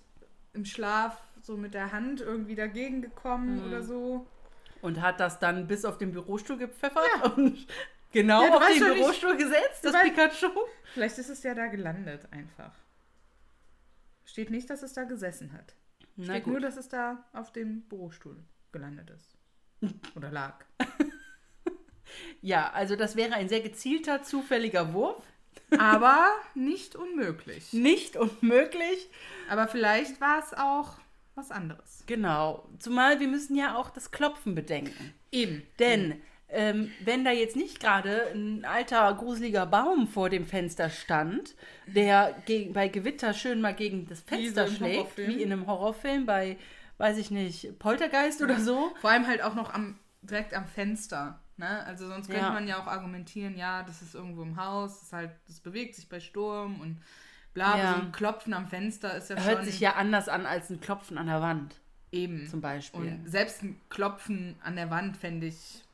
im 0.54 0.66
Schlaf 0.66 1.22
so 1.42 1.58
mit 1.58 1.74
der 1.74 1.92
Hand 1.92 2.22
irgendwie 2.22 2.56
dagegen 2.56 3.02
gekommen 3.02 3.62
Mhm. 3.62 3.68
oder 3.68 3.82
so. 3.84 4.28
Und 4.82 5.02
hat 5.02 5.20
das 5.20 5.40
dann 5.40 5.66
bis 5.66 5.84
auf 5.84 5.98
den 5.98 6.12
Bürostuhl 6.12 6.58
gepfeffert 6.58 7.08
und 7.38 7.66
genau 8.16 8.44
Ja, 8.44 8.56
auf 8.58 8.68
den 8.68 8.80
Bürostuhl 8.80 9.38
gesetzt, 9.38 9.84
du 9.84 9.92
das 9.92 9.96
weißt- 10.02 10.04
Pikachu. 10.16 10.50
Vielleicht 10.94 11.18
ist 11.20 11.30
es 11.30 11.44
ja 11.44 11.54
da 11.54 11.68
gelandet 11.68 12.28
einfach. 12.32 12.74
Steht 14.26 14.50
nicht, 14.50 14.70
dass 14.70 14.82
es 14.82 14.94
da 14.94 15.04
gesessen 15.04 15.54
hat. 15.54 15.76
Na 16.16 16.34
Steht 16.34 16.44
gut. 16.46 16.54
nur, 16.54 16.62
dass 16.62 16.78
es 16.78 16.88
da 16.90 17.24
auf 17.34 17.52
dem 17.52 17.82
Bürostuhl 17.84 18.38
gelandet 18.72 19.10
ist. 19.12 19.36
Oder 20.16 20.32
lag. 20.32 20.66
Ja, 22.42 22.72
also 22.72 22.96
das 22.96 23.16
wäre 23.16 23.34
ein 23.34 23.50
sehr 23.50 23.62
gezielter, 23.62 24.24
zufälliger 24.24 24.94
Wurf. 24.94 25.22
Aber 25.78 26.30
nicht 26.54 26.96
unmöglich. 26.96 27.74
Nicht 27.74 28.16
unmöglich. 28.16 29.10
Aber 29.50 29.68
vielleicht 29.68 30.22
war 30.22 30.40
es 30.40 30.54
auch 30.54 30.98
was 31.34 31.52
anderes. 31.52 32.04
Genau. 32.06 32.70
Zumal 32.80 33.20
wir 33.20 33.28
müssen 33.28 33.56
ja 33.56 33.76
auch 33.76 33.90
das 33.90 34.12
Klopfen 34.12 34.56
bedenken. 34.56 35.14
Eben. 35.32 35.64
Denn 35.80 36.22
ähm, 36.50 36.92
wenn 37.04 37.26
da 37.26 37.32
jetzt 37.32 37.56
nicht 37.56 37.80
gerade 37.80 38.28
ein 38.34 38.66
alter, 38.66 39.14
gruseliger 39.14 39.66
Baum 39.66 40.08
vor 40.08 40.30
dem 40.30 40.46
Fenster 40.46 40.90
stand, 40.90 41.56
der 41.88 42.36
gegen, 42.46 42.74
bei 42.74 42.88
Gewitter 42.88 43.34
schön 43.34 43.62
mal 43.62 43.74
gegen 43.74 44.08
das 44.08 44.24
Wie 44.30 44.36
Fenster 44.36 44.68
im 44.68 44.76
schlägt, 44.76 45.18
wie 45.18 45.42
in 45.42 45.52
einem 45.52 45.68
Horrorfilm 45.68 46.26
bei, 46.26 46.58
weiß 46.98 47.18
ich 47.18 47.32
nicht, 47.32 47.78
Poltergeist 47.80 48.42
oder 48.42 48.60
so. 48.60 48.92
Vor 49.02 49.10
allem 49.10 49.28
halt 49.28 49.42
auch 49.42 49.56
noch 49.56 49.74
am, 49.74 49.98
direkt 50.22 50.54
am 50.54 50.66
Fenster. 50.66 51.40
Ne? 51.58 51.84
Also 51.86 52.08
sonst 52.08 52.28
könnte 52.28 52.44
Ja. 52.44 52.52
man 52.52 52.68
ja 52.68 52.80
auch 52.82 52.88
argumentieren, 52.88 53.58
ja, 53.58 53.84
das 53.84 54.02
ist 54.02 54.14
irgendwo 54.14 54.44
im 54.44 54.58
Haus, 54.58 55.00
das, 55.00 55.14
halt, 55.14 55.32
das 55.48 55.60
bewegt 55.62 55.96
sich 55.96 56.10
bei 56.10 56.20
Sturm 56.20 56.80
und 56.82 57.02
bla, 57.54 57.78
Ja. 57.78 57.96
so 57.96 58.02
ein 58.02 58.12
Klopfen 58.12 58.54
am 58.54 58.68
Fenster 58.68 59.16
ist 59.16 59.30
ja 59.30 59.38
Hört 59.38 59.58
schon 59.60 59.66
sich 59.66 59.80
ja 59.80 59.94
anders 59.94 60.28
an 60.28 60.46
als 60.46 60.70
ein 60.70 60.82
Klopfen 60.82 61.18
an 61.18 61.28
der 61.28 61.42
Wand, 61.42 61.80
eben. 62.12 62.46
zum 62.48 62.60
Beispiel. 62.60 63.00
Und 63.00 63.30
selbst 63.30 63.64
ein 63.64 63.80
Klopfen 63.90 64.58
an 64.62 64.76
der 64.76 64.90
Wand 64.90 65.16
fände 65.16 65.48
ich 65.48 65.85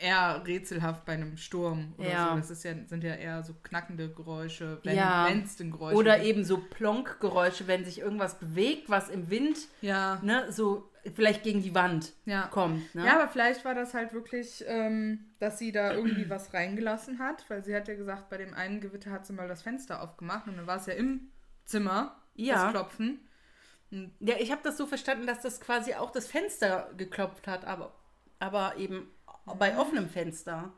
eher 0.00 0.42
rätselhaft 0.46 1.04
bei 1.04 1.12
einem 1.14 1.36
Sturm 1.36 1.94
oder 1.98 2.08
Ja. 2.10 2.28
so. 2.30 2.36
Das 2.36 2.50
ist 2.50 2.64
ja, 2.64 2.72
sind 2.86 3.02
ja 3.04 3.14
eher 3.14 3.42
so 3.42 3.54
knackende 3.62 4.08
Geräusche, 4.12 4.78
wenn 4.84 4.96
Ja. 4.96 5.28
es 5.28 5.56
denn 5.56 5.70
Geräusche 5.70 5.96
Oder 5.96 6.16
gibt. 6.16 6.26
eben 6.28 6.44
so 6.44 6.58
Plonkgeräusche, 6.58 7.66
wenn 7.66 7.84
sich 7.84 8.00
irgendwas 8.00 8.38
bewegt, 8.38 8.88
was 8.90 9.08
im 9.08 9.30
Wind, 9.30 9.58
Ja, 9.80 10.18
ne, 10.22 10.50
so 10.52 10.90
vielleicht 11.14 11.44
gegen 11.44 11.62
die 11.62 11.74
Wand 11.74 12.12
ja. 12.24 12.42
kommt. 12.48 12.94
Ne? 12.94 13.06
Ja, 13.06 13.20
aber 13.20 13.28
vielleicht 13.28 13.64
war 13.64 13.74
das 13.74 13.94
halt 13.94 14.12
wirklich, 14.12 14.64
ähm, 14.66 15.26
dass 15.38 15.58
sie 15.58 15.70
da 15.72 15.92
irgendwie 15.94 16.28
was 16.28 16.52
reingelassen 16.52 17.18
hat, 17.20 17.44
weil 17.48 17.64
sie 17.64 17.74
hat 17.76 17.86
ja 17.88 17.94
gesagt, 17.94 18.28
bei 18.28 18.38
dem 18.38 18.54
einen 18.54 18.80
Gewitter 18.80 19.10
hat 19.12 19.24
sie 19.26 19.32
mal 19.32 19.46
das 19.48 19.62
Fenster 19.62 20.02
aufgemacht 20.02 20.48
und 20.48 20.56
dann 20.56 20.66
war 20.66 20.76
es 20.78 20.86
ja 20.86 20.94
im 20.94 21.30
Zimmer, 21.64 22.16
Ja. 22.34 22.64
das 22.64 22.70
Klopfen. 22.72 23.20
Ja, 24.18 24.34
ich 24.40 24.50
habe 24.50 24.62
das 24.64 24.76
so 24.76 24.84
verstanden, 24.86 25.28
dass 25.28 25.42
das 25.42 25.60
quasi 25.60 25.94
auch 25.94 26.10
das 26.10 26.26
Fenster 26.26 26.90
geklopft 26.96 27.46
hat, 27.46 27.64
aber, 27.64 27.94
aber 28.40 28.76
eben 28.78 29.08
bei 29.54 29.76
offenem 29.78 30.08
Fenster. 30.08 30.72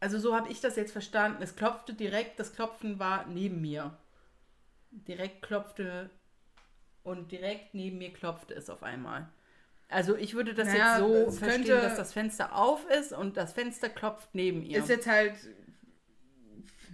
Also 0.00 0.18
so 0.18 0.34
habe 0.34 0.50
ich 0.50 0.60
das 0.60 0.76
jetzt 0.76 0.92
verstanden. 0.92 1.42
Es 1.42 1.56
klopfte 1.56 1.94
direkt, 1.94 2.38
das 2.38 2.52
Klopfen 2.54 2.98
war 2.98 3.26
neben 3.26 3.60
mir. 3.60 3.96
Direkt 4.90 5.42
klopfte 5.42 6.10
und 7.02 7.32
direkt 7.32 7.74
neben 7.74 7.98
mir 7.98 8.12
klopfte 8.12 8.54
es 8.54 8.68
auf 8.70 8.82
einmal. 8.82 9.28
Also 9.88 10.16
ich 10.16 10.34
würde 10.34 10.54
das 10.54 10.68
Naja, 10.68 10.98
jetzt 10.98 11.08
so 11.08 11.30
verstehen, 11.32 11.64
könnte- 11.64 11.80
dass 11.80 11.96
das 11.96 12.12
Fenster 12.12 12.54
auf 12.56 12.88
ist 12.90 13.12
und 13.12 13.36
das 13.36 13.52
Fenster 13.52 13.88
klopft 13.88 14.34
neben 14.34 14.62
ihr. 14.62 14.78
Ist 14.78 14.88
jetzt 14.88 15.06
halt, 15.06 15.34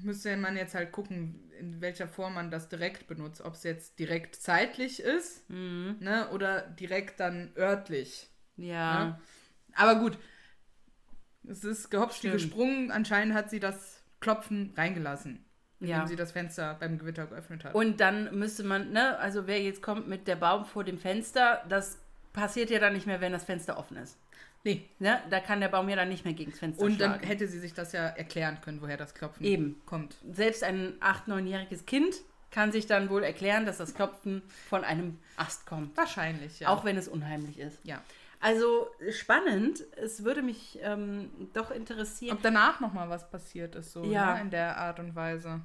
müsste 0.03 0.37
man 0.37 0.57
jetzt 0.57 0.75
halt 0.75 0.93
gucken, 0.93 1.51
in 1.59 1.81
welcher 1.81 2.09
Form 2.09 2.35
man 2.35 2.51
das 2.51 2.69
direkt 2.69 3.07
benutzt. 3.07 3.43
Ob 3.43 3.55
es 3.55 3.63
jetzt 3.65 3.99
direkt 3.99 4.35
zeitlich 4.37 5.01
ist, 5.01 5.49
Mhm. 5.51 5.97
ne, 6.01 6.31
oder 6.31 6.63
direkt 6.63 7.21
dann 7.21 7.53
örtlich. 7.57 8.29
ja. 8.57 9.05
Ne? 9.05 9.21
Aber 9.81 9.97
gut, 10.01 10.19
es 11.49 11.64
ist 11.64 11.90
gehopst 11.90 12.19
Stimmt. 12.19 12.35
gesprungen. 12.35 12.90
Anscheinend 12.90 13.35
hat 13.35 13.51
sie 13.51 13.61
das 13.61 14.03
Klopfen 14.21 14.73
reingelassen, 14.77 15.45
indem 15.81 15.97
Ja. 15.97 16.07
sie 16.07 16.16
das 16.16 16.33
Fenster 16.33 16.77
beim 16.79 16.99
Gewitter 16.99 17.27
geöffnet 17.27 17.64
hat. 17.64 17.75
Und 17.75 18.01
dann 18.01 18.37
müsste 18.38 18.62
man, 18.64 18.93
ne, 18.93 19.19
also 19.19 19.47
wer 19.47 19.61
jetzt 19.62 19.83
kommt 19.83 20.09
mit 20.09 20.29
der 20.29 20.37
Baum 20.37 20.64
vor 20.64 20.85
dem 20.85 20.99
Fenster, 20.99 21.64
das 21.69 21.99
passiert 22.33 22.71
ja 22.71 22.79
dann 22.79 22.93
nicht 22.93 23.07
mehr, 23.07 23.21
wenn 23.21 23.33
das 23.33 23.45
Fenster 23.45 23.77
offen 23.79 23.97
ist. 23.97 24.16
nee. 24.62 24.85
Ne? 24.99 25.19
Da 25.31 25.40
kann 25.40 25.61
der 25.61 25.69
Baum 25.69 25.88
ja 25.88 25.97
dann 25.97 26.11
nicht 26.11 26.25
mehr 26.27 26.35
gegen 26.35 26.51
das 26.51 26.61
Fenster 26.61 26.85
Und 26.85 27.01
dann 27.01 27.12
schlagen. 27.12 27.27
hätte 27.27 27.49
sie 27.49 27.59
sich 27.59 27.73
das 27.73 27.93
ja 27.93 28.07
erklären 28.09 28.59
können, 28.61 28.83
woher 28.83 28.99
das 28.99 29.14
Klopfen 29.14 29.45
Eben. 29.45 29.81
kommt. 29.87 30.16
Selbst 30.33 30.62
ein 30.62 30.93
acht-, 31.01 31.27
neunjähriges 31.29 31.87
Kind 31.87 32.14
kann 32.51 32.71
sich 32.71 32.87
dann 32.87 33.09
wohl 33.09 33.23
erklären, 33.23 33.64
dass 33.64 33.79
das 33.79 33.95
Klopfen 33.95 34.43
von 34.69 34.85
einem 34.85 35.19
Ast 35.37 35.64
kommt. 35.66 35.97
Wahrscheinlich, 35.97 36.61
ja. 36.61 36.69
Auch 36.69 36.85
wenn 36.85 36.97
es 36.99 37.09
unheimlich 37.09 37.59
ist. 37.59 37.79
ja. 37.85 38.03
Also 38.40 38.88
spannend. 39.11 39.85
Es 39.96 40.24
würde 40.24 40.42
mich 40.42 40.79
ähm, 40.83 41.31
doch 41.53 41.70
interessieren. 41.70 42.37
Ob 42.37 42.42
danach 42.42 42.81
nochmal 42.81 43.09
was 43.11 43.31
passiert 43.31 43.74
ist, 43.74 43.92
so 43.92 44.05
Ja. 44.05 44.35
ne, 44.35 44.40
in 44.40 44.50
der 44.50 44.76
Art 44.79 44.98
und 44.98 45.14
Weise. 45.14 45.61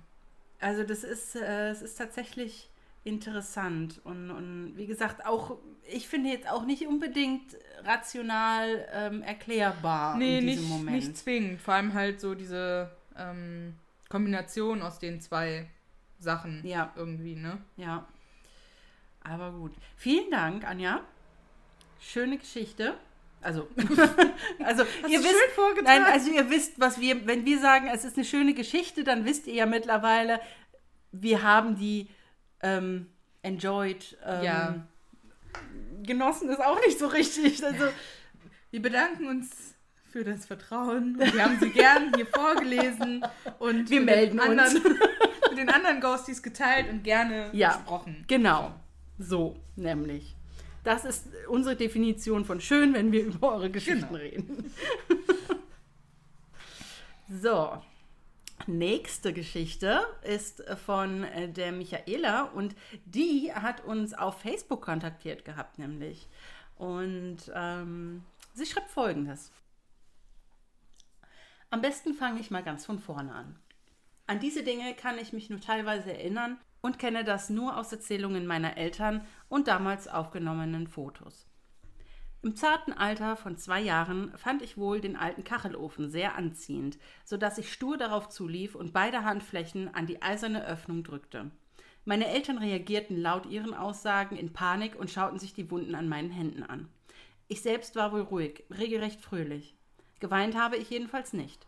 Also 0.60 0.84
das 0.84 1.04
ist, 1.04 1.36
äh, 1.36 1.70
es 1.70 1.82
ist 1.82 1.96
tatsächlich 1.98 2.70
interessant 3.04 4.02
und, 4.04 4.32
und 4.32 4.74
wie 4.78 4.88
gesagt, 4.88 5.26
auch 5.28 5.60
ich 5.88 6.08
finde 6.08 6.30
jetzt 6.32 6.50
auch 6.50 6.66
nicht 6.66 6.88
unbedingt 6.88 7.56
rational 7.84 8.88
ähm, 8.92 9.22
erklärbar 9.22 10.18
Nee, 10.18 10.40
in 10.40 10.46
nicht, 10.46 10.58
diesem 10.58 10.70
Moment. 10.70 10.96
nicht 10.98 11.18
zwingend. 11.18 11.62
Vor 11.62 11.76
allem 11.76 11.94
halt 11.94 12.20
so 12.20 12.34
diese 12.34 12.90
ähm, 13.16 13.76
Kombination 14.10 14.82
aus 14.82 14.98
den 14.98 15.22
zwei 15.22 15.68
Sachen 16.20 16.66
Ja. 16.66 16.92
irgendwie, 16.96 17.36
ne? 17.36 17.60
Ja. 17.78 18.08
Aber 19.24 19.52
gut. 19.52 19.74
Vielen 19.98 20.32
Dank, 20.32 20.66
Anja. 20.68 21.02
Schöne 22.00 22.38
Geschichte. 22.38 22.94
Also, 23.42 23.68
also 24.64 24.84
ihr 25.08 25.20
wisst, 25.20 25.84
nein, 25.84 26.04
also 26.04 26.32
ihr 26.32 26.50
wisst, 26.50 26.80
was 26.80 27.00
wir, 27.00 27.28
wenn 27.28 27.46
wir 27.46 27.60
sagen, 27.60 27.88
es 27.94 28.04
ist 28.04 28.16
eine 28.18 28.26
schöne 28.26 28.54
Geschichte, 28.56 29.04
dann 29.04 29.24
wisst 29.26 29.46
ihr 29.48 29.54
ja 29.54 29.66
mittlerweile, 29.68 30.40
wir 31.12 31.44
haben 31.44 31.76
die 31.78 32.08
ähm, 32.62 33.08
enjoyed. 33.44 34.18
Ähm, 34.26 34.44
Ja. 34.44 34.88
Genossen 36.04 36.50
ist 36.50 36.60
auch 36.60 36.80
nicht 36.86 37.00
so 37.00 37.08
richtig. 37.08 37.64
Also, 37.64 37.86
Wir 38.72 38.82
bedanken 38.82 39.28
uns 39.28 39.76
für 40.12 40.24
das 40.24 40.46
Vertrauen. 40.46 41.18
Wir 41.20 41.44
haben 41.44 41.58
sie 41.60 41.70
gern 41.70 42.14
hier 42.16 42.26
vorgelesen 42.28 43.26
und 43.60 43.90
Wir 43.90 44.00
mit 44.02 44.06
melden 44.16 44.38
den 44.40 44.50
uns. 44.60 44.76
anderen, 44.76 45.00
mit 45.50 45.58
den 45.58 45.70
anderen 45.70 46.02
Ghosties 46.02 46.42
geteilt 46.44 46.90
und 46.90 47.04
gerne 47.04 47.50
Ja. 47.54 47.78
besprochen. 47.78 48.24
genau. 48.28 48.74
So, 49.18 49.56
nämlich. 49.76 50.36
Das 50.86 51.04
ist 51.04 51.28
unsere 51.50 51.76
Definition 51.76 52.46
von 52.46 52.62
schön, 52.62 52.94
wenn 52.94 53.12
wir 53.12 53.26
über 53.26 53.54
eure 53.54 53.72
Geschichten 53.72 54.08
Genau. 54.08 54.20
reden. 54.20 54.72
so. 57.30 57.82
Nächste 58.68 59.34
Geschichte 59.34 60.06
ist 60.22 60.64
von 60.86 61.24
äh, 61.24 61.50
der 61.50 61.72
Michaela 61.72 62.44
und 62.44 62.76
die 63.06 63.52
hat 63.54 63.84
uns 63.84 64.14
auf 64.14 64.42
Facebook 64.42 64.82
kontaktiert 64.82 65.44
gehabt, 65.44 65.78
nämlich. 65.78 66.28
Und 66.78 67.38
ähm, 67.54 68.24
sie 68.54 68.66
schreibt 68.66 68.90
folgendes. 68.90 69.52
Am 71.70 71.82
besten 71.82 72.14
fange 72.14 72.40
ich 72.40 72.52
mal 72.52 72.64
ganz 72.64 72.86
von 72.86 73.00
vorne 73.00 73.34
an. 73.34 73.60
An 74.28 74.40
diese 74.40 74.64
Dinge 74.64 74.94
kann 74.94 75.18
ich 75.18 75.34
mich 75.34 75.50
nur 75.50 75.60
teilweise 75.60 76.14
erinnern 76.14 76.58
und 76.86 77.00
kenne 77.00 77.24
das 77.24 77.50
nur 77.50 77.78
aus 77.78 77.92
Erzählungen 77.92 78.46
meiner 78.46 78.78
Eltern 78.78 79.26
und 79.50 79.68
damals 79.68 80.08
aufgenommenen 80.08 80.86
Fotos. 80.86 81.48
Im 82.44 82.56
zarten 82.56 82.94
Alter 82.94 83.38
von 83.38 83.58
zwei 83.58 83.82
Jahren 83.82 84.32
fand 84.38 84.62
ich 84.62 84.78
wohl 84.78 85.02
den 85.02 85.16
alten 85.16 85.44
Kachelofen 85.44 86.12
sehr 86.12 86.36
anziehend, 86.36 87.00
so 87.24 87.38
dass 87.38 87.58
ich 87.58 87.74
stur 87.74 87.98
darauf 87.98 88.30
zulief 88.30 88.76
und 88.76 88.94
beide 88.94 89.24
Handflächen 89.24 89.96
an 89.96 90.06
die 90.06 90.22
eiserne 90.22 90.64
Öffnung 90.64 91.04
drückte. 91.04 91.50
Meine 92.06 92.28
Eltern 92.28 92.60
reagierten 92.60 93.20
laut 93.20 93.48
ihren 93.48 93.74
Aussagen 93.74 94.38
in 94.38 94.54
Panik 94.54 94.96
und 94.96 95.10
schauten 95.10 95.40
sich 95.40 95.56
die 95.56 95.72
Wunden 95.72 95.96
an 95.96 96.08
meinen 96.08 96.30
Händen 96.30 96.62
an. 96.62 96.88
Ich 97.48 97.64
selbst 97.64 97.96
war 97.96 98.12
wohl 98.12 98.22
ruhig, 98.22 98.64
regelrecht 98.70 99.22
fröhlich. 99.22 99.76
Geweint 100.20 100.56
habe 100.56 100.78
ich 100.78 100.92
jedenfalls 100.92 101.34
nicht. 101.34 101.66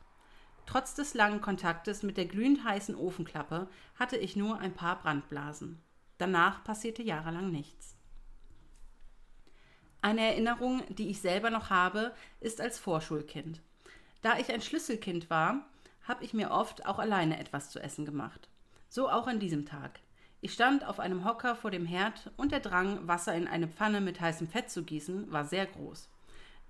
Trotz 0.67 0.93
des 0.93 1.13
langen 1.13 1.39
Kontaktes 1.39 2.03
mit 2.03 2.17
der 2.17 2.25
glühend 2.25 2.63
heißen 2.63 2.93
Ofenklappe 2.93 3.69
hatte 3.95 4.17
ich 4.17 4.35
nur 4.35 4.59
ein 4.59 4.73
paar 4.73 4.99
Brandblasen. 4.99 5.81
Danach 6.17 6.63
passierte 6.63 7.01
jahrelang 7.01 7.49
nichts. 7.49 7.95
Eine 10.01 10.21
Erinnerung, 10.21 10.83
die 10.89 11.09
ich 11.09 11.21
selber 11.21 11.49
noch 11.49 11.69
habe, 11.69 12.13
ist 12.41 12.59
als 12.59 12.79
Vorschulkind. 12.79 13.61
Da 14.21 14.37
ich 14.37 14.51
ein 14.51 14.61
Schlüsselkind 14.61 15.29
war, 15.29 15.65
habe 16.03 16.23
ich 16.25 16.33
mir 16.33 16.51
oft 16.51 16.85
auch 16.85 16.99
alleine 16.99 17.39
etwas 17.39 17.69
zu 17.69 17.79
essen 17.79 18.05
gemacht. 18.05 18.49
So 18.89 19.09
auch 19.09 19.27
an 19.27 19.39
diesem 19.39 19.65
Tag. 19.65 20.01
Ich 20.41 20.53
stand 20.53 20.85
auf 20.85 20.99
einem 20.99 21.23
Hocker 21.23 21.55
vor 21.55 21.71
dem 21.71 21.85
Herd 21.85 22.31
und 22.35 22.51
der 22.51 22.59
Drang, 22.59 23.07
Wasser 23.07 23.33
in 23.35 23.47
eine 23.47 23.69
Pfanne 23.69 24.01
mit 24.01 24.19
heißem 24.19 24.47
Fett 24.47 24.69
zu 24.69 24.83
gießen, 24.83 25.31
war 25.31 25.45
sehr 25.45 25.65
groß. 25.65 26.09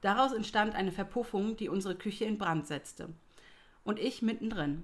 Daraus 0.01 0.33
entstand 0.33 0.75
eine 0.75 0.91
Verpuffung, 0.91 1.57
die 1.57 1.67
unsere 1.67 1.95
Küche 1.95 2.25
in 2.25 2.37
Brand 2.37 2.67
setzte. 2.67 3.09
Und 3.88 3.99
ich 3.99 4.21
mittendrin. 4.21 4.83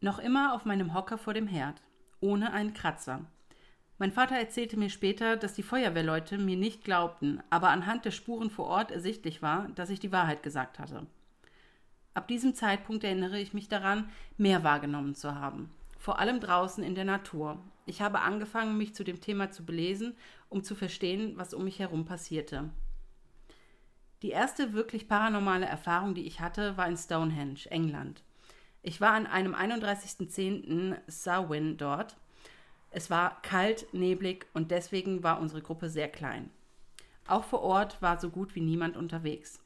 Noch 0.00 0.20
immer 0.20 0.54
auf 0.54 0.64
meinem 0.64 0.94
Hocker 0.94 1.18
vor 1.18 1.34
dem 1.34 1.48
Herd, 1.48 1.82
ohne 2.20 2.52
einen 2.52 2.72
Kratzer. 2.72 3.24
Mein 3.98 4.12
Vater 4.12 4.36
erzählte 4.36 4.76
mir 4.76 4.88
später, 4.88 5.36
dass 5.36 5.54
die 5.54 5.64
Feuerwehrleute 5.64 6.38
mir 6.38 6.56
nicht 6.56 6.84
glaubten, 6.84 7.42
aber 7.50 7.70
anhand 7.70 8.04
der 8.04 8.12
Spuren 8.12 8.50
vor 8.50 8.66
Ort 8.66 8.92
ersichtlich 8.92 9.42
war, 9.42 9.66
dass 9.74 9.90
ich 9.90 9.98
die 9.98 10.12
Wahrheit 10.12 10.44
gesagt 10.44 10.78
hatte. 10.78 11.08
Ab 12.14 12.28
diesem 12.28 12.54
Zeitpunkt 12.54 13.02
erinnere 13.02 13.40
ich 13.40 13.52
mich 13.52 13.68
daran, 13.68 14.08
mehr 14.36 14.62
wahrgenommen 14.62 15.16
zu 15.16 15.34
haben. 15.34 15.70
Vor 15.98 16.20
allem 16.20 16.38
draußen 16.38 16.84
in 16.84 16.94
der 16.94 17.04
Natur. 17.04 17.58
Ich 17.84 18.00
habe 18.00 18.20
angefangen, 18.20 18.78
mich 18.78 18.94
zu 18.94 19.02
dem 19.02 19.20
Thema 19.20 19.50
zu 19.50 19.66
belesen, 19.66 20.14
um 20.48 20.62
zu 20.62 20.76
verstehen, 20.76 21.32
was 21.34 21.52
um 21.52 21.64
mich 21.64 21.80
herum 21.80 22.04
passierte. 22.04 22.70
Die 24.24 24.30
erste 24.30 24.72
wirklich 24.72 25.06
paranormale 25.06 25.66
Erfahrung, 25.66 26.14
die 26.14 26.26
ich 26.26 26.40
hatte, 26.40 26.78
war 26.78 26.88
in 26.88 26.96
Stonehenge, 26.96 27.66
England. 27.68 28.22
Ich 28.80 28.98
war 29.02 29.12
an 29.12 29.26
einem 29.26 29.54
31.10. 29.54 30.96
Samhain 31.06 31.76
dort. 31.76 32.16
Es 32.88 33.10
war 33.10 33.42
kalt, 33.42 33.92
neblig 33.92 34.46
und 34.54 34.70
deswegen 34.70 35.22
war 35.22 35.40
unsere 35.40 35.60
Gruppe 35.60 35.90
sehr 35.90 36.08
klein. 36.08 36.48
Auch 37.26 37.44
vor 37.44 37.60
Ort 37.60 38.00
war 38.00 38.18
so 38.18 38.30
gut 38.30 38.54
wie 38.54 38.62
niemand 38.62 38.96
unterwegs. 38.96 39.60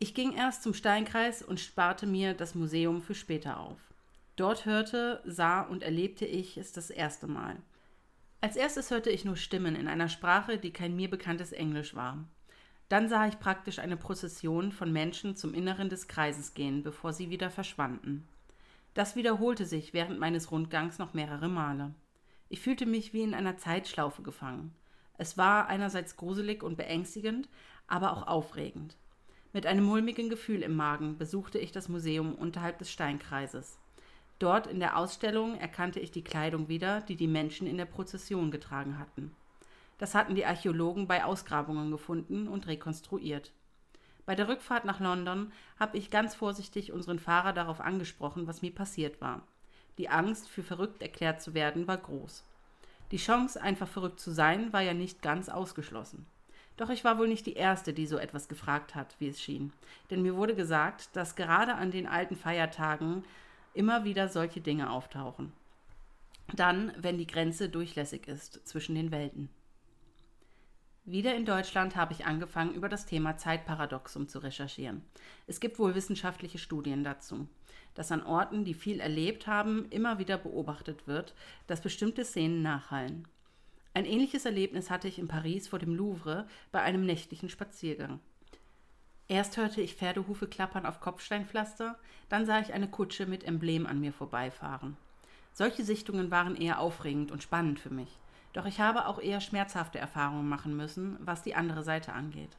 Ich 0.00 0.14
ging 0.14 0.32
erst 0.32 0.64
zum 0.64 0.74
Steinkreis 0.74 1.42
und 1.42 1.60
sparte 1.60 2.08
mir 2.08 2.34
das 2.34 2.56
Museum 2.56 3.02
für 3.02 3.14
später 3.14 3.60
auf. 3.60 3.78
Dort 4.34 4.66
hörte, 4.66 5.22
sah 5.24 5.60
und 5.60 5.84
erlebte 5.84 6.26
ich 6.26 6.56
es 6.56 6.72
das 6.72 6.90
erste 6.90 7.28
Mal. 7.28 7.54
Als 8.40 8.56
erstes 8.56 8.90
hörte 8.90 9.10
ich 9.10 9.24
nur 9.24 9.36
Stimmen 9.36 9.76
in 9.76 9.86
einer 9.86 10.08
Sprache, 10.08 10.58
die 10.58 10.72
kein 10.72 10.96
mir 10.96 11.08
bekanntes 11.08 11.52
Englisch 11.52 11.94
war. 11.94 12.24
Dann 12.92 13.08
sah 13.08 13.26
ich 13.26 13.38
praktisch 13.38 13.78
eine 13.78 13.96
Prozession 13.96 14.70
von 14.70 14.92
Menschen 14.92 15.34
zum 15.34 15.54
Inneren 15.54 15.88
des 15.88 16.08
Kreises 16.08 16.52
gehen, 16.52 16.82
bevor 16.82 17.14
sie 17.14 17.30
wieder 17.30 17.48
verschwanden. 17.48 18.28
Das 18.92 19.16
wiederholte 19.16 19.64
sich 19.64 19.94
während 19.94 20.20
meines 20.20 20.50
Rundgangs 20.50 20.98
noch 20.98 21.14
mehrere 21.14 21.48
Male. 21.48 21.94
Ich 22.50 22.60
fühlte 22.60 22.84
mich 22.84 23.14
wie 23.14 23.22
in 23.22 23.32
einer 23.32 23.56
Zeitschlaufe 23.56 24.20
gefangen. 24.20 24.74
Es 25.16 25.38
war 25.38 25.68
einerseits 25.68 26.18
gruselig 26.18 26.62
und 26.62 26.76
beängstigend, 26.76 27.48
aber 27.86 28.12
auch 28.12 28.26
aufregend. 28.26 28.98
Mit 29.54 29.64
einem 29.64 29.84
mulmigen 29.86 30.28
Gefühl 30.28 30.60
im 30.60 30.76
Magen 30.76 31.16
besuchte 31.16 31.58
ich 31.58 31.72
das 31.72 31.88
Museum 31.88 32.34
unterhalb 32.34 32.76
des 32.76 32.92
Steinkreises. 32.92 33.78
Dort 34.38 34.66
in 34.66 34.80
der 34.80 34.98
Ausstellung 34.98 35.56
erkannte 35.56 35.98
ich 35.98 36.10
die 36.10 36.24
Kleidung 36.24 36.68
wieder, 36.68 37.00
die 37.00 37.16
die 37.16 37.26
Menschen 37.26 37.66
in 37.66 37.78
der 37.78 37.86
Prozession 37.86 38.50
getragen 38.50 38.98
hatten. 38.98 39.34
Das 40.02 40.16
hatten 40.16 40.34
die 40.34 40.46
Archäologen 40.46 41.06
bei 41.06 41.22
Ausgrabungen 41.22 41.92
gefunden 41.92 42.48
und 42.48 42.66
rekonstruiert. 42.66 43.52
Bei 44.26 44.34
der 44.34 44.48
Rückfahrt 44.48 44.84
nach 44.84 44.98
London 44.98 45.52
habe 45.78 45.96
ich 45.96 46.10
ganz 46.10 46.34
vorsichtig 46.34 46.90
unseren 46.90 47.20
Fahrer 47.20 47.52
darauf 47.52 47.80
angesprochen, 47.80 48.48
was 48.48 48.62
mir 48.62 48.74
passiert 48.74 49.20
war. 49.20 49.42
Die 49.98 50.08
Angst, 50.08 50.48
für 50.48 50.64
verrückt 50.64 51.02
erklärt 51.02 51.40
zu 51.40 51.54
werden, 51.54 51.86
war 51.86 51.98
groß. 51.98 52.42
Die 53.12 53.16
Chance, 53.16 53.62
einfach 53.62 53.86
verrückt 53.86 54.18
zu 54.18 54.32
sein, 54.32 54.72
war 54.72 54.80
ja 54.80 54.92
nicht 54.92 55.22
ganz 55.22 55.48
ausgeschlossen. 55.48 56.26
Doch 56.76 56.90
ich 56.90 57.04
war 57.04 57.16
wohl 57.16 57.28
nicht 57.28 57.46
die 57.46 57.54
Erste, 57.54 57.92
die 57.92 58.06
so 58.06 58.18
etwas 58.18 58.48
gefragt 58.48 58.96
hat, 58.96 59.14
wie 59.20 59.28
es 59.28 59.40
schien. 59.40 59.72
Denn 60.10 60.22
mir 60.22 60.34
wurde 60.34 60.56
gesagt, 60.56 61.10
dass 61.14 61.36
gerade 61.36 61.76
an 61.76 61.92
den 61.92 62.08
alten 62.08 62.34
Feiertagen 62.34 63.22
immer 63.72 64.02
wieder 64.02 64.26
solche 64.26 64.60
Dinge 64.60 64.90
auftauchen. 64.90 65.52
Dann, 66.54 66.92
wenn 66.98 67.18
die 67.18 67.28
Grenze 67.28 67.68
durchlässig 67.68 68.26
ist 68.26 68.66
zwischen 68.66 68.96
den 68.96 69.12
Welten. 69.12 69.48
Wieder 71.04 71.34
in 71.34 71.44
Deutschland 71.44 71.96
habe 71.96 72.12
ich 72.12 72.26
angefangen, 72.26 72.74
über 72.74 72.88
das 72.88 73.06
Thema 73.06 73.36
Zeitparadoxum 73.36 74.28
zu 74.28 74.38
recherchieren. 74.38 75.02
Es 75.48 75.58
gibt 75.58 75.80
wohl 75.80 75.96
wissenschaftliche 75.96 76.58
Studien 76.58 77.02
dazu, 77.02 77.48
dass 77.94 78.12
an 78.12 78.22
Orten, 78.22 78.64
die 78.64 78.74
viel 78.74 79.00
erlebt 79.00 79.48
haben, 79.48 79.86
immer 79.90 80.20
wieder 80.20 80.38
beobachtet 80.38 81.08
wird, 81.08 81.34
dass 81.66 81.80
bestimmte 81.80 82.24
Szenen 82.24 82.62
nachhallen. 82.62 83.26
Ein 83.94 84.04
ähnliches 84.04 84.44
Erlebnis 84.44 84.90
hatte 84.90 85.08
ich 85.08 85.18
in 85.18 85.26
Paris 85.26 85.66
vor 85.66 85.80
dem 85.80 85.94
Louvre 85.94 86.46
bei 86.70 86.80
einem 86.82 87.04
nächtlichen 87.04 87.48
Spaziergang. 87.48 88.20
Erst 89.26 89.56
hörte 89.56 89.80
ich 89.80 89.96
Pferdehufe 89.96 90.46
klappern 90.46 90.86
auf 90.86 91.00
Kopfsteinpflaster, 91.00 91.98
dann 92.28 92.46
sah 92.46 92.60
ich 92.60 92.72
eine 92.72 92.88
Kutsche 92.88 93.26
mit 93.26 93.42
Emblem 93.42 93.86
an 93.86 93.98
mir 93.98 94.12
vorbeifahren. 94.12 94.96
Solche 95.52 95.84
Sichtungen 95.84 96.30
waren 96.30 96.54
eher 96.54 96.78
aufregend 96.78 97.32
und 97.32 97.42
spannend 97.42 97.80
für 97.80 97.90
mich. 97.90 98.21
Doch 98.52 98.66
ich 98.66 98.80
habe 98.80 99.06
auch 99.06 99.18
eher 99.20 99.40
schmerzhafte 99.40 99.98
Erfahrungen 99.98 100.48
machen 100.48 100.76
müssen, 100.76 101.16
was 101.20 101.42
die 101.42 101.54
andere 101.54 101.82
Seite 101.82 102.12
angeht. 102.12 102.56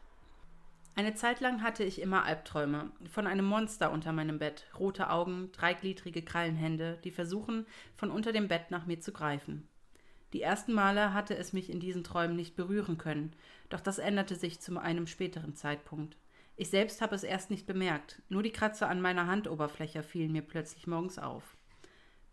Eine 0.96 1.16
Zeit 1.16 1.40
lang 1.40 1.64
hatte 1.64 1.84
ich 1.84 2.00
immer 2.00 2.24
Albträume 2.24 2.92
von 3.10 3.26
einem 3.26 3.46
Monster 3.46 3.92
unter 3.92 4.12
meinem 4.12 4.38
Bett, 4.38 4.68
rote 4.80 5.10
Augen, 5.10 5.52
dreigliedrige 5.52 6.22
Krallenhände, 6.22 7.00
die 7.04 7.12
versuchen, 7.12 7.66
von 7.96 8.12
unter 8.12 8.32
dem 8.32 8.48
Bett 8.48 8.70
nach 8.70 8.86
mir 8.86 9.00
zu 9.00 9.12
greifen. 9.12 9.68
Die 10.34 10.42
ersten 10.42 10.74
Male 10.74 11.14
hatte 11.14 11.36
es 11.36 11.54
mich 11.54 11.72
in 11.72 11.80
diesen 11.80 12.04
Träumen 12.04 12.36
nicht 12.36 12.56
berühren 12.56 12.98
können, 12.98 13.36
doch 13.70 13.80
das 13.80 13.98
änderte 13.98 14.36
sich 14.36 14.62
zu 14.62 14.78
einem 14.80 15.08
späteren 15.08 15.56
Zeitpunkt. 15.56 16.18
Ich 16.56 16.70
selbst 16.70 17.02
habe 17.02 17.16
es 17.16 17.24
erst 17.24 17.50
nicht 17.50 17.66
bemerkt, 17.66 18.22
nur 18.30 18.44
die 18.44 18.52
Kratzer 18.52 18.88
an 18.88 19.02
meiner 19.02 19.26
Handoberfläche 19.26 20.04
fielen 20.04 20.32
mir 20.32 20.44
plötzlich 20.44 20.86
morgens 20.86 21.18
auf. 21.18 21.53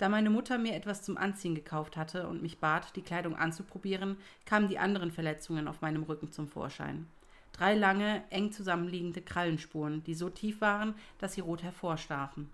Da 0.00 0.08
meine 0.08 0.30
Mutter 0.30 0.56
mir 0.56 0.74
etwas 0.74 1.02
zum 1.02 1.18
Anziehen 1.18 1.54
gekauft 1.54 1.98
hatte 1.98 2.26
und 2.26 2.40
mich 2.40 2.58
bat, 2.58 2.96
die 2.96 3.02
Kleidung 3.02 3.36
anzuprobieren, 3.36 4.16
kamen 4.46 4.66
die 4.66 4.78
anderen 4.78 5.10
Verletzungen 5.10 5.68
auf 5.68 5.82
meinem 5.82 6.04
Rücken 6.04 6.32
zum 6.32 6.48
Vorschein. 6.48 7.06
Drei 7.52 7.74
lange, 7.74 8.22
eng 8.30 8.50
zusammenliegende 8.50 9.20
Krallenspuren, 9.20 10.02
die 10.04 10.14
so 10.14 10.30
tief 10.30 10.62
waren, 10.62 10.94
dass 11.18 11.34
sie 11.34 11.42
rot 11.42 11.62
hervorstachen. 11.62 12.48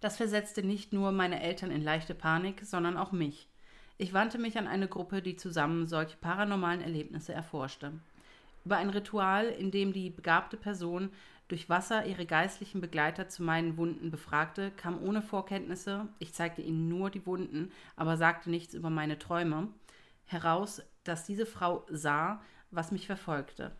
Das 0.00 0.16
versetzte 0.16 0.62
nicht 0.62 0.92
nur 0.92 1.10
meine 1.10 1.42
Eltern 1.42 1.72
in 1.72 1.82
leichte 1.82 2.14
Panik, 2.14 2.60
sondern 2.62 2.96
auch 2.96 3.10
mich. 3.10 3.48
Ich 3.98 4.12
wandte 4.12 4.38
mich 4.38 4.56
an 4.56 4.68
eine 4.68 4.86
Gruppe, 4.86 5.20
die 5.20 5.34
zusammen 5.34 5.88
solche 5.88 6.16
paranormalen 6.18 6.80
Erlebnisse 6.80 7.32
erforschte. 7.32 7.90
Über 8.64 8.76
ein 8.76 8.90
Ritual, 8.90 9.46
in 9.46 9.72
dem 9.72 9.92
die 9.92 10.10
begabte 10.10 10.56
Person 10.56 11.10
durch 11.48 11.68
Wasser 11.68 12.06
ihre 12.06 12.26
geistlichen 12.26 12.80
Begleiter 12.80 13.28
zu 13.28 13.42
meinen 13.42 13.76
Wunden 13.76 14.10
befragte, 14.10 14.70
kam 14.70 15.02
ohne 15.02 15.22
Vorkenntnisse, 15.22 16.08
ich 16.18 16.32
zeigte 16.32 16.62
ihnen 16.62 16.88
nur 16.88 17.10
die 17.10 17.26
Wunden, 17.26 17.70
aber 17.96 18.16
sagte 18.16 18.50
nichts 18.50 18.74
über 18.74 18.90
meine 18.90 19.18
Träume, 19.18 19.68
heraus, 20.26 20.82
dass 21.04 21.24
diese 21.24 21.46
Frau 21.46 21.84
sah, 21.90 22.40
was 22.70 22.92
mich 22.92 23.06
verfolgte. 23.06 23.72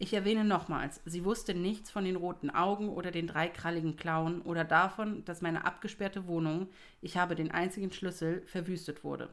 Ich 0.00 0.14
erwähne 0.14 0.44
nochmals, 0.44 1.00
sie 1.06 1.24
wusste 1.24 1.54
nichts 1.54 1.90
von 1.90 2.04
den 2.04 2.14
roten 2.14 2.50
Augen 2.50 2.88
oder 2.88 3.10
den 3.10 3.26
dreikralligen 3.26 3.96
Klauen 3.96 4.42
oder 4.42 4.64
davon, 4.64 5.24
dass 5.24 5.42
meine 5.42 5.64
abgesperrte 5.64 6.28
Wohnung, 6.28 6.68
ich 7.00 7.16
habe 7.16 7.34
den 7.34 7.50
einzigen 7.50 7.90
Schlüssel, 7.92 8.42
verwüstet 8.46 9.02
wurde. 9.02 9.28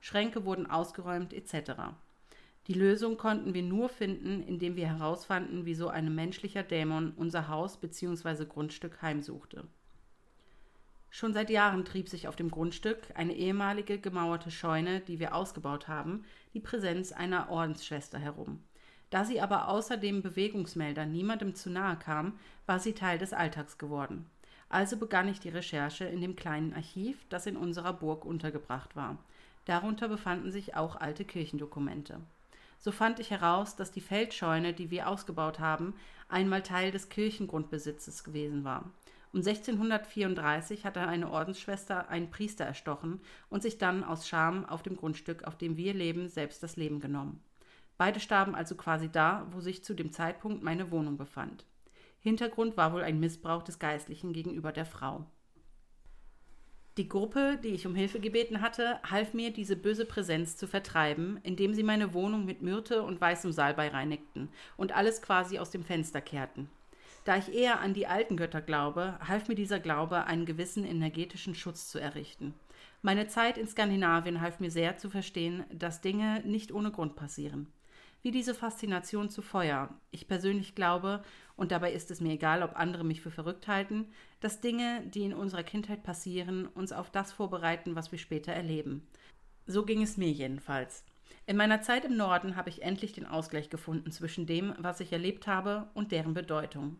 Schränke 0.00 0.44
wurden 0.46 0.70
ausgeräumt 0.70 1.34
etc. 1.34 1.92
Die 2.66 2.74
Lösung 2.74 3.16
konnten 3.16 3.54
wir 3.54 3.62
nur 3.62 3.88
finden, 3.88 4.42
indem 4.42 4.74
wir 4.74 4.88
herausfanden, 4.88 5.66
wieso 5.66 5.88
ein 5.88 6.12
menschlicher 6.12 6.64
Dämon 6.64 7.12
unser 7.16 7.46
Haus 7.46 7.76
bzw. 7.76 8.44
Grundstück 8.44 9.00
heimsuchte. 9.02 9.68
Schon 11.10 11.32
seit 11.32 11.48
Jahren 11.48 11.84
trieb 11.84 12.08
sich 12.08 12.26
auf 12.26 12.34
dem 12.34 12.50
Grundstück 12.50 12.98
eine 13.14 13.34
ehemalige 13.34 13.98
gemauerte 13.98 14.50
Scheune, 14.50 15.00
die 15.00 15.20
wir 15.20 15.34
ausgebaut 15.34 15.86
haben, 15.86 16.24
die 16.54 16.60
Präsenz 16.60 17.12
einer 17.12 17.50
Ordensschwester 17.50 18.18
herum. 18.18 18.62
Da 19.10 19.24
sie 19.24 19.40
aber 19.40 19.68
außer 19.68 19.96
dem 19.96 20.20
Bewegungsmelder 20.20 21.06
niemandem 21.06 21.54
zu 21.54 21.70
nahe 21.70 21.96
kam, 21.96 22.38
war 22.66 22.80
sie 22.80 22.92
Teil 22.92 23.18
des 23.18 23.32
Alltags 23.32 23.78
geworden. 23.78 24.26
Also 24.68 24.96
begann 24.96 25.28
ich 25.28 25.38
die 25.38 25.48
Recherche 25.48 26.04
in 26.04 26.20
dem 26.20 26.34
kleinen 26.34 26.74
Archiv, 26.74 27.24
das 27.28 27.46
in 27.46 27.56
unserer 27.56 27.92
Burg 27.92 28.24
untergebracht 28.24 28.96
war. 28.96 29.16
Darunter 29.66 30.08
befanden 30.08 30.50
sich 30.50 30.74
auch 30.74 30.96
alte 30.96 31.24
Kirchendokumente. 31.24 32.20
So 32.78 32.92
fand 32.92 33.20
ich 33.20 33.30
heraus, 33.30 33.76
dass 33.76 33.90
die 33.90 34.00
Feldscheune, 34.00 34.72
die 34.72 34.90
wir 34.90 35.08
ausgebaut 35.08 35.58
haben, 35.58 35.94
einmal 36.28 36.62
Teil 36.62 36.90
des 36.90 37.08
Kirchengrundbesitzes 37.08 38.24
gewesen 38.24 38.64
war. 38.64 38.90
Um 39.32 39.40
1634 39.40 40.84
hatte 40.84 41.00
eine 41.00 41.30
Ordensschwester 41.30 42.08
einen 42.08 42.30
Priester 42.30 42.64
erstochen 42.64 43.20
und 43.50 43.62
sich 43.62 43.76
dann 43.76 44.02
aus 44.02 44.26
Scham 44.26 44.64
auf 44.64 44.82
dem 44.82 44.96
Grundstück, 44.96 45.44
auf 45.44 45.58
dem 45.58 45.76
wir 45.76 45.92
leben, 45.94 46.28
selbst 46.28 46.62
das 46.62 46.76
Leben 46.76 47.00
genommen. 47.00 47.42
Beide 47.98 48.20
starben 48.20 48.54
also 48.54 48.76
quasi 48.76 49.10
da, 49.10 49.46
wo 49.50 49.60
sich 49.60 49.84
zu 49.84 49.94
dem 49.94 50.12
Zeitpunkt 50.12 50.62
meine 50.62 50.90
Wohnung 50.90 51.16
befand. 51.16 51.64
Hintergrund 52.20 52.76
war 52.76 52.92
wohl 52.92 53.02
ein 53.02 53.20
Missbrauch 53.20 53.62
des 53.62 53.78
Geistlichen 53.78 54.32
gegenüber 54.32 54.72
der 54.72 54.86
Frau. 54.86 55.26
Die 56.96 57.10
Gruppe, 57.10 57.58
die 57.62 57.68
ich 57.68 57.86
um 57.86 57.94
Hilfe 57.94 58.20
gebeten 58.20 58.62
hatte, 58.62 58.98
half 59.02 59.34
mir, 59.34 59.52
diese 59.52 59.76
böse 59.76 60.06
Präsenz 60.06 60.56
zu 60.56 60.66
vertreiben, 60.66 61.38
indem 61.42 61.74
sie 61.74 61.82
meine 61.82 62.14
Wohnung 62.14 62.46
mit 62.46 62.62
Myrte 62.62 63.02
und 63.02 63.20
weißem 63.20 63.52
Salbei 63.52 63.88
reinigten 63.88 64.48
und 64.78 64.96
alles 64.96 65.20
quasi 65.20 65.58
aus 65.58 65.70
dem 65.70 65.84
Fenster 65.84 66.22
kehrten. 66.22 66.70
Da 67.26 67.36
ich 67.36 67.52
eher 67.52 67.80
an 67.80 67.92
die 67.92 68.06
alten 68.06 68.38
Götter 68.38 68.62
glaube, 68.62 69.18
half 69.20 69.46
mir 69.46 69.56
dieser 69.56 69.78
Glaube, 69.78 70.24
einen 70.24 70.46
gewissen 70.46 70.84
energetischen 70.84 71.54
Schutz 71.54 71.90
zu 71.90 71.98
errichten. 71.98 72.54
Meine 73.02 73.28
Zeit 73.28 73.58
in 73.58 73.68
Skandinavien 73.68 74.40
half 74.40 74.58
mir 74.58 74.70
sehr 74.70 74.96
zu 74.96 75.10
verstehen, 75.10 75.64
dass 75.70 76.00
Dinge 76.00 76.40
nicht 76.46 76.72
ohne 76.72 76.92
Grund 76.92 77.14
passieren 77.14 77.66
wie 78.26 78.32
diese 78.32 78.56
Faszination 78.56 79.30
zu 79.30 79.40
Feuer. 79.40 79.88
Ich 80.10 80.26
persönlich 80.26 80.74
glaube, 80.74 81.22
und 81.56 81.72
dabei 81.72 81.92
ist 81.92 82.10
es 82.10 82.20
mir 82.20 82.32
egal, 82.34 82.62
ob 82.62 82.76
andere 82.76 83.04
mich 83.04 83.22
für 83.22 83.30
verrückt 83.30 83.66
halten, 83.66 84.06
dass 84.40 84.60
Dinge, 84.60 85.02
die 85.06 85.24
in 85.24 85.34
unserer 85.34 85.62
Kindheit 85.62 86.02
passieren, 86.02 86.66
uns 86.66 86.92
auf 86.92 87.10
das 87.10 87.32
vorbereiten, 87.32 87.96
was 87.96 88.12
wir 88.12 88.18
später 88.18 88.52
erleben. 88.52 89.06
So 89.66 89.84
ging 89.84 90.02
es 90.02 90.16
mir 90.16 90.30
jedenfalls. 90.30 91.04
In 91.46 91.56
meiner 91.56 91.80
Zeit 91.80 92.04
im 92.04 92.16
Norden 92.16 92.56
habe 92.56 92.68
ich 92.68 92.82
endlich 92.82 93.12
den 93.12 93.26
Ausgleich 93.26 93.70
gefunden 93.70 94.10
zwischen 94.10 94.46
dem, 94.46 94.74
was 94.78 95.00
ich 95.00 95.12
erlebt 95.12 95.46
habe, 95.46 95.88
und 95.94 96.12
deren 96.12 96.34
Bedeutung. 96.34 96.98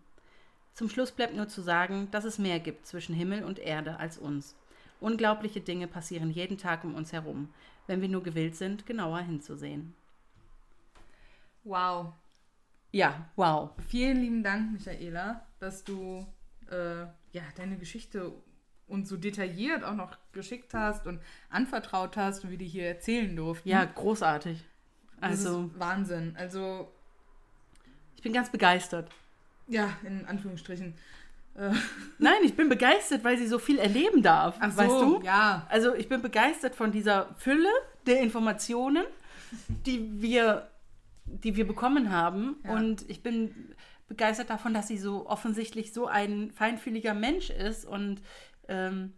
Zum 0.73 0.89
Schluss 0.89 1.11
bleibt 1.11 1.35
nur 1.35 1.49
zu 1.49 1.63
sagen, 1.63 2.09
dass 2.11 2.25
es 2.25 2.39
mehr 2.39 2.61
gibt 2.61 2.87
zwischen 2.87 3.15
Himmel 3.15 3.45
und 3.45 3.59
Erde 3.59 3.99
als 3.99 4.19
uns. 4.19 4.57
Unglaubliche 5.01 5.61
Dinge 5.61 5.87
passieren 5.87 6.31
jeden 6.31 6.59
Tag 6.59 6.85
um 6.85 6.95
uns 6.95 7.13
herum, 7.13 7.49
wenn 7.87 8.01
wir 8.01 8.09
nur 8.09 8.23
gewillt 8.23 8.57
sind, 8.57 8.87
genauer 8.87 9.21
hinzusehen. 9.21 9.95
Wow. 11.65 12.13
Ja, 12.97 13.29
wow. 13.37 13.73
Vielen 13.89 14.23
lieben 14.23 14.43
Dank, 14.43 14.73
Michaela, 14.73 15.43
dass 15.59 15.85
du 15.85 16.27
äh, 16.71 17.01
ja, 17.33 17.43
deine 17.55 17.77
Geschichte 17.77 18.33
uns 18.89 19.11
so 19.11 19.19
detailliert 19.19 19.85
auch 19.85 19.93
noch 19.93 20.17
geschickt 20.33 20.73
hast 20.73 21.07
und 21.07 21.21
anvertraut 21.51 22.17
hast 22.17 22.45
und 22.45 22.51
wir 22.51 22.57
die 22.57 22.67
hier 22.67 22.87
erzählen 22.87 23.37
durften. 23.37 23.69
Ja, 23.69 23.85
großartig. 23.85 24.65
Also 25.21 25.71
Wahnsinn. 25.77 26.37
Also 26.39 26.91
ich 28.15 28.23
bin 28.23 28.33
ganz 28.33 28.49
begeistert. 28.49 29.11
Ja, 29.69 29.91
in 30.03 30.25
Anführungsstrichen. 30.25 30.95
Äh. 31.55 31.73
Nein, 32.19 32.39
ich 32.45 32.57
bin 32.57 32.71
begeistert, 32.71 33.25
weil 33.25 33.37
sie 33.37 33.47
so 33.47 33.59
viel 33.59 33.79
erleben 33.79 34.23
darf. 34.23 34.57
Ach 34.59 34.73
so, 34.73 34.79
weißt 34.79 34.91
du? 35.03 35.21
Ja. 35.23 35.67
Also 35.69 35.95
ich 35.95 36.09
bin 36.09 36.23
begeistert 36.23 36.75
von 36.75 36.93
dieser 36.93 37.35
Fülle 37.37 37.69
der 38.07 38.23
Informationen, 38.23 39.05
die 39.85 40.23
wir 40.23 40.71
die 41.27 41.57
wir 41.57 41.67
bekommen 41.67 42.11
haben. 42.11 42.57
Ja. 42.65 42.75
Und 42.75 43.09
ich 43.11 43.23
bin 43.23 43.75
begeistert 44.09 44.51
davon, 44.51 44.73
dass 44.73 44.89
sie 44.89 44.99
so 44.99 45.27
offensichtlich 45.27 45.93
so 45.93 46.07
ein 46.07 46.53
feinfühliger 46.53 47.15
Mensch 47.15 47.51
ist 47.51 47.85
und 47.85 48.23
ähm, 48.69 49.13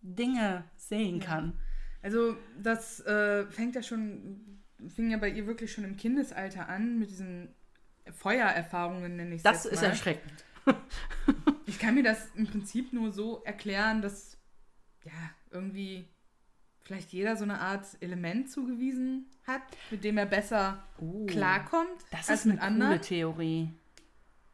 Dinge 0.00 0.64
sehen 0.76 1.20
kann. 1.20 1.58
Also 2.02 2.36
das 2.60 3.00
äh, 3.06 3.46
fängt 3.46 3.74
ja 3.74 3.82
schon, 3.82 4.62
fing 4.88 5.10
ja 5.10 5.18
bei 5.18 5.28
ihr 5.28 5.46
wirklich 5.46 5.72
schon 5.72 5.84
im 5.84 5.96
Kindesalter 5.96 6.68
an 6.68 6.98
mit 6.98 7.10
diesen 7.10 7.54
Feuererfahrungen, 8.10 9.16
nenne 9.16 9.34
ich 9.34 9.38
es 9.38 9.42
Das 9.42 9.66
ist 9.66 9.82
erschreckend. 9.82 10.44
ich 11.66 11.78
kann 11.78 11.94
mir 11.94 12.02
das 12.02 12.28
im 12.34 12.46
Prinzip 12.46 12.92
nur 12.92 13.12
so 13.12 13.42
erklären, 13.44 14.02
dass 14.02 14.38
ja 15.04 15.12
irgendwie 15.50 16.08
vielleicht 16.84 17.12
jeder 17.12 17.36
so 17.36 17.44
eine 17.44 17.60
Art 17.60 17.86
Element 18.00 18.50
zugewiesen 18.50 19.26
hat, 19.46 19.62
mit 19.90 20.04
dem 20.04 20.18
er 20.18 20.26
besser 20.26 20.82
uh, 21.00 21.26
klarkommt 21.26 21.88
das 22.10 22.28
als 22.28 22.40
ist 22.40 22.46
mit 22.46 22.58
eine 22.58 22.66
anderen. 22.66 22.92
Coole 22.92 23.00
Theorie. 23.00 23.70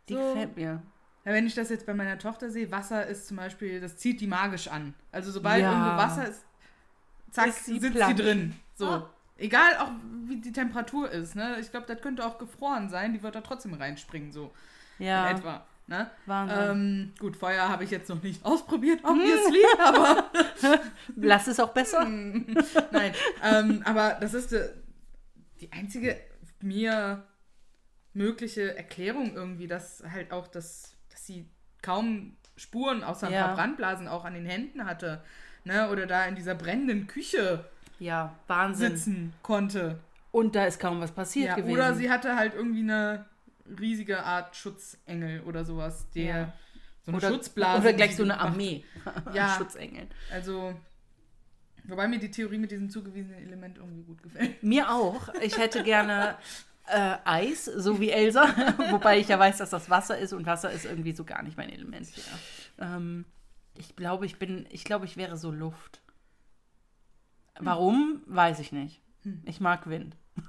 Die 0.09 0.15
so. 0.15 0.21
gefällt 0.21 0.57
mir. 0.57 0.83
Ja, 1.25 1.33
wenn 1.33 1.47
ich 1.47 1.55
das 1.55 1.69
jetzt 1.69 1.87
bei 1.87 1.95
meiner 1.95 2.19
Tochter 2.19 2.51
sehe, 2.51 2.71
Wasser 2.71 3.07
ist 3.07 3.29
zum 3.29 3.37
Beispiel, 3.37 3.81
das 3.81 3.97
zieht 3.99 4.21
die 4.21 4.27
magisch 4.27 4.69
an. 4.69 4.95
Also 5.13 5.31
sobald 5.31 5.63
ja. 5.63 5.73
irgendwo 5.73 5.97
Wasser 5.97 6.29
ist, 6.29 6.45
zack, 7.31 7.49
ist 7.49 7.67
sie 7.67 7.79
sitzt 7.79 7.95
plansch. 7.97 8.17
sie 8.17 8.23
drin. 8.23 8.55
So. 8.75 8.87
Ah. 8.89 9.11
Egal 9.37 9.77
auch 9.79 9.91
wie 10.25 10.37
die 10.41 10.53
Temperatur 10.53 11.11
ist, 11.11 11.37
ne? 11.37 11.59
Ich 11.61 11.71
glaube, 11.71 11.87
das 11.87 12.01
könnte 12.01 12.25
auch 12.25 12.39
gefroren 12.39 12.89
sein, 12.89 13.13
die 13.13 13.23
wird 13.23 13.35
da 13.35 13.41
trotzdem 13.41 13.75
reinspringen, 13.75 14.33
so. 14.33 14.53
Ja. 14.99 15.31
In 15.31 15.37
etwa. 15.37 15.67
Ne? 15.89 16.11
Wahnsinn. 16.27 16.59
Ähm, 16.71 17.13
gut, 17.19 17.35
Feuer 17.35 17.67
habe 17.67 17.83
ich 17.83 17.91
jetzt 17.91 18.11
noch 18.11 18.23
nicht 18.23 18.45
ausprobiert, 18.45 19.01
obviously, 19.05 19.63
aber. 19.83 20.31
Lass 21.17 21.47
es 21.47 21.59
auch 21.59 21.73
besser. 21.73 22.05
Nein, 22.05 23.15
ähm, 23.43 23.83
aber 23.87 24.19
das 24.21 24.35
ist 24.35 24.53
die, 24.53 24.61
die 25.63 25.73
einzige 25.73 26.21
mir 26.61 27.25
mögliche 28.13 28.77
Erklärung 28.77 29.35
irgendwie, 29.35 29.67
dass 29.67 30.03
halt 30.13 30.31
auch 30.31 30.47
das, 30.47 30.95
dass 31.11 31.25
sie 31.25 31.49
kaum 31.81 32.37
Spuren 32.57 33.03
außer 33.03 33.29
ein 33.29 33.33
ja. 33.33 33.47
paar 33.47 33.55
Brandblasen 33.55 34.09
auch 34.09 34.27
an 34.27 34.35
den 34.35 34.45
Händen 34.45 34.85
hatte. 34.85 35.23
Ne? 35.65 35.89
Oder 35.91 36.07
da 36.07 36.27
in 36.27 36.35
dieser 36.35 36.55
brennenden 36.55 37.07
Küche 37.07 37.65
ja, 37.99 38.35
Wahnsinn. 38.47 38.97
sitzen 38.97 39.33
konnte. 39.43 40.01
Und 40.33 40.55
da 40.55 40.67
ist 40.67 40.81
kaum 40.81 41.01
was 41.01 41.13
passiert 41.13 41.49
ja, 41.49 41.55
gewesen. 41.57 41.73
Oder 41.73 41.95
sie 41.95 42.11
hatte 42.11 42.37
halt 42.37 42.55
irgendwie 42.55 42.83
eine 42.83 43.25
riesige 43.79 44.23
Art 44.23 44.57
Schutzengel 44.57 45.43
oder 45.43 45.65
sowas, 45.65 46.09
der 46.11 46.25
ja. 46.25 46.53
so 47.03 47.11
eine 47.11 47.19
oder, 47.19 47.29
Schutzblase. 47.31 47.81
Oder 47.81 47.93
gleich 47.93 48.17
so 48.17 48.23
eine 48.23 48.39
Armee 48.41 48.85
ja, 49.35 49.57
Schutzengel. 49.57 50.07
Also, 50.33 50.75
wobei 51.85 52.09
mir 52.09 52.19
die 52.19 52.31
Theorie 52.31 52.59
mit 52.59 52.71
diesem 52.71 52.91
zugewiesenen 52.91 53.43
Element 53.43 53.79
irgendwie 53.79 54.03
gut 54.03 54.23
gefällt. 54.23 54.63
Mir 54.63 54.91
auch. 54.91 55.29
Ich 55.43 55.59
hätte 55.59 55.83
gerne 55.83 56.37
äh, 56.87 57.17
Eis, 57.25 57.65
so 57.65 58.01
wie 58.01 58.11
Elsa, 58.11 58.49
wobei 58.91 59.19
ich 59.19 59.29
ja 59.29 59.39
weiß, 59.39 59.59
dass 59.59 59.71
das 59.71 59.91
Wasser 59.91 60.19
ist 60.19 60.33
und 60.33 60.47
Wasser 60.47 60.71
ist 60.71 60.85
irgendwie 60.85 61.13
so 61.13 61.25
gar 61.25 61.43
nicht 61.43 61.57
mein 61.57 61.71
Element. 61.71 62.09
Ja. 62.17 62.97
Ähm, 62.97 63.25
ich 63.75 63.95
glaube, 63.97 64.27
ich 64.27 64.39
bin, 64.39 64.67
ich 64.71 64.85
glaube, 64.85 65.05
ich 65.05 65.17
wäre 65.17 65.37
so 65.37 65.51
Luft. 65.51 66.03
Warum, 67.61 68.23
weiß 68.27 68.61
ich 68.61 68.73
nicht. 68.73 69.01
Hm. 69.23 69.43
Ich 69.45 69.61
mag 69.61 69.89
Wind. 69.89 70.17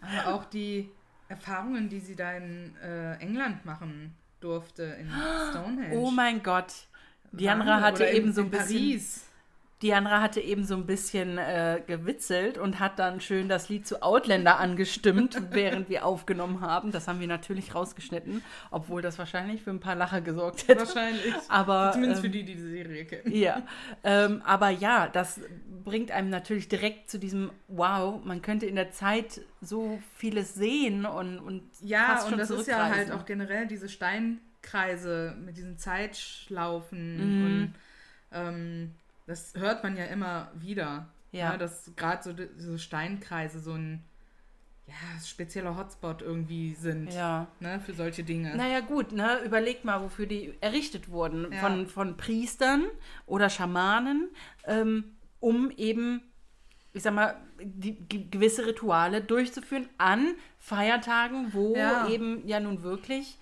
Aber 0.00 0.34
auch 0.34 0.44
die 0.44 0.90
Erfahrungen, 1.30 1.88
die 1.88 2.00
sie 2.00 2.16
da 2.16 2.32
in 2.32 2.74
äh, 2.82 3.14
England 3.18 3.64
machen 3.64 4.14
durfte, 4.40 4.82
in 4.82 5.08
Stonehenge. 5.50 5.96
Oh 5.96 6.10
mein 6.10 6.42
Gott. 6.42 6.72
Diandra 7.32 7.80
hatte 7.80 8.06
eben 8.06 8.32
so 8.32 8.42
ein 8.42 8.50
bisschen. 8.50 8.76
Paris. 8.76 9.29
Diandra 9.82 10.20
hatte 10.20 10.40
eben 10.40 10.64
so 10.64 10.74
ein 10.74 10.84
bisschen 10.84 11.38
äh, 11.38 11.80
gewitzelt 11.86 12.58
und 12.58 12.80
hat 12.80 12.98
dann 12.98 13.20
schön 13.20 13.48
das 13.48 13.70
Lied 13.70 13.86
zu 13.86 14.02
Outlander 14.02 14.58
angestimmt, 14.58 15.40
während 15.52 15.88
wir 15.88 16.04
aufgenommen 16.04 16.60
haben. 16.60 16.92
Das 16.92 17.08
haben 17.08 17.18
wir 17.20 17.26
natürlich 17.26 17.74
rausgeschnitten, 17.74 18.42
obwohl 18.70 19.00
das 19.00 19.18
wahrscheinlich 19.18 19.62
für 19.62 19.70
ein 19.70 19.80
paar 19.80 19.96
Lacher 19.96 20.20
gesorgt 20.20 20.68
hätte. 20.68 20.80
Wahrscheinlich. 20.80 21.34
Aber, 21.48 21.92
Zumindest 21.92 22.22
ähm, 22.22 22.30
für 22.30 22.38
die, 22.38 22.44
die 22.44 22.56
die 22.56 22.60
Serie 22.60 23.04
kennen. 23.06 23.34
Ja. 23.34 23.62
Ähm, 24.04 24.42
aber 24.44 24.68
ja, 24.68 25.08
das 25.08 25.40
bringt 25.84 26.10
einem 26.10 26.28
natürlich 26.28 26.68
direkt 26.68 27.10
zu 27.10 27.18
diesem 27.18 27.50
Wow, 27.68 28.22
man 28.22 28.42
könnte 28.42 28.66
in 28.66 28.76
der 28.76 28.90
Zeit 28.90 29.40
so 29.62 29.98
vieles 30.16 30.54
sehen 30.54 31.06
und, 31.06 31.38
und 31.38 31.62
Ja, 31.80 32.22
und 32.24 32.38
das 32.38 32.50
ist 32.50 32.68
ja 32.68 32.88
halt 32.88 33.10
auch 33.12 33.24
generell 33.24 33.66
diese 33.66 33.88
Steinkreise 33.88 35.34
mit 35.42 35.56
diesen 35.56 35.78
Zeitschlaufen 35.78 37.16
mhm. 37.16 37.44
und 37.44 37.74
ähm, 38.32 38.94
das 39.30 39.54
hört 39.54 39.82
man 39.82 39.96
ja 39.96 40.04
immer 40.06 40.50
wieder. 40.54 41.08
Ja. 41.32 41.52
Ne, 41.52 41.58
dass 41.58 41.92
gerade 41.94 42.22
so 42.22 42.32
diese 42.32 42.78
Steinkreise 42.78 43.60
so 43.60 43.72
ein 43.72 44.04
ja, 44.88 44.94
spezieller 45.24 45.76
Hotspot 45.76 46.20
irgendwie 46.20 46.74
sind. 46.74 47.12
Ja. 47.12 47.46
Ne, 47.60 47.80
für 47.80 47.94
solche 47.94 48.24
Dinge. 48.24 48.56
Naja, 48.56 48.80
gut, 48.80 49.12
ne? 49.12 49.38
Überlegt 49.44 49.84
mal, 49.84 50.02
wofür 50.02 50.26
die 50.26 50.54
errichtet 50.60 51.08
wurden. 51.08 51.52
Ja. 51.52 51.60
Von, 51.60 51.86
von 51.86 52.16
Priestern 52.16 52.84
oder 53.26 53.48
Schamanen, 53.48 54.28
ähm, 54.64 55.04
um 55.38 55.70
eben 55.70 56.22
ich 56.92 57.02
sag 57.04 57.14
mal, 57.14 57.36
die, 57.62 57.96
gewisse 58.08 58.66
Rituale 58.66 59.20
durchzuführen 59.20 59.88
an 59.98 60.34
Feiertagen, 60.58 61.52
wo 61.52 61.76
ja. 61.76 62.08
eben 62.08 62.46
ja 62.48 62.58
nun 62.58 62.82
wirklich 62.82 63.38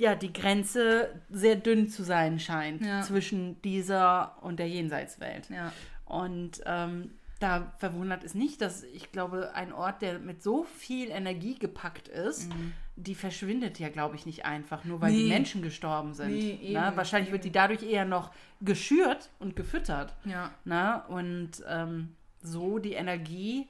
ja, 0.00 0.14
die 0.14 0.32
Grenze 0.32 1.10
sehr 1.28 1.56
dünn 1.56 1.88
zu 1.88 2.02
sein 2.02 2.40
scheint 2.40 2.84
ja. 2.84 3.02
zwischen 3.02 3.60
dieser 3.60 4.42
und 4.42 4.58
der 4.58 4.66
Jenseitswelt. 4.66 5.50
Ja. 5.50 5.72
Und 6.06 6.62
ähm, 6.64 7.10
da 7.38 7.70
verwundert 7.76 8.24
es 8.24 8.34
nicht, 8.34 8.62
dass 8.62 8.82
ich 8.82 9.12
glaube, 9.12 9.54
ein 9.54 9.74
Ort, 9.74 10.00
der 10.00 10.18
mit 10.18 10.42
so 10.42 10.64
viel 10.64 11.10
Energie 11.10 11.58
gepackt 11.58 12.08
ist, 12.08 12.48
mhm. 12.48 12.72
die 12.96 13.14
verschwindet 13.14 13.78
ja, 13.78 13.90
glaube 13.90 14.16
ich, 14.16 14.24
nicht 14.24 14.46
einfach, 14.46 14.84
nur 14.84 15.02
weil 15.02 15.12
nee. 15.12 15.24
die 15.24 15.28
Menschen 15.28 15.60
gestorben 15.60 16.14
sind. 16.14 16.30
Nee, 16.30 16.58
eben, 16.62 16.72
Na, 16.72 16.96
wahrscheinlich 16.96 17.28
eben. 17.28 17.34
wird 17.34 17.44
die 17.44 17.52
dadurch 17.52 17.82
eher 17.82 18.06
noch 18.06 18.32
geschürt 18.62 19.28
und 19.38 19.54
gefüttert. 19.54 20.14
Ja. 20.24 20.50
Na, 20.64 21.04
und 21.06 21.62
ähm, 21.68 22.16
so 22.40 22.78
die 22.78 22.94
Energie 22.94 23.68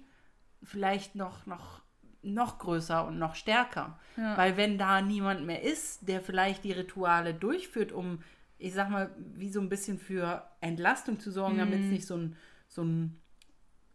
vielleicht 0.63 1.17
noch, 1.17 1.45
noch, 1.47 1.81
noch 2.23 2.59
größer 2.59 3.07
und 3.07 3.19
noch 3.19 3.35
stärker. 3.35 3.99
Ja. 4.17 4.37
Weil 4.37 4.57
wenn 4.57 4.79
da 4.79 5.01
niemand 5.01 5.47
mehr 5.47 5.63
ist, 5.63 6.09
der 6.09 6.21
vielleicht 6.21 6.65
die 6.65 6.73
Rituale 6.73 7.35
durchführt, 7.35 7.93
um, 7.93 8.23
ich 8.59 8.75
sag 8.75 8.91
mal, 8.91 9.11
wie 9.35 9.51
so 9.51 9.61
ein 9.61 9.69
bisschen 9.69 9.99
für 9.99 10.47
Entlastung 10.61 11.19
zu 11.19 11.31
sorgen, 11.31 11.55
mhm. 11.55 11.61
damit 11.61 11.81
es 11.81 11.87
nicht 11.87 12.07
so 12.07 12.17
ein, 12.17 12.37
so 12.69 12.83
ein 12.83 13.21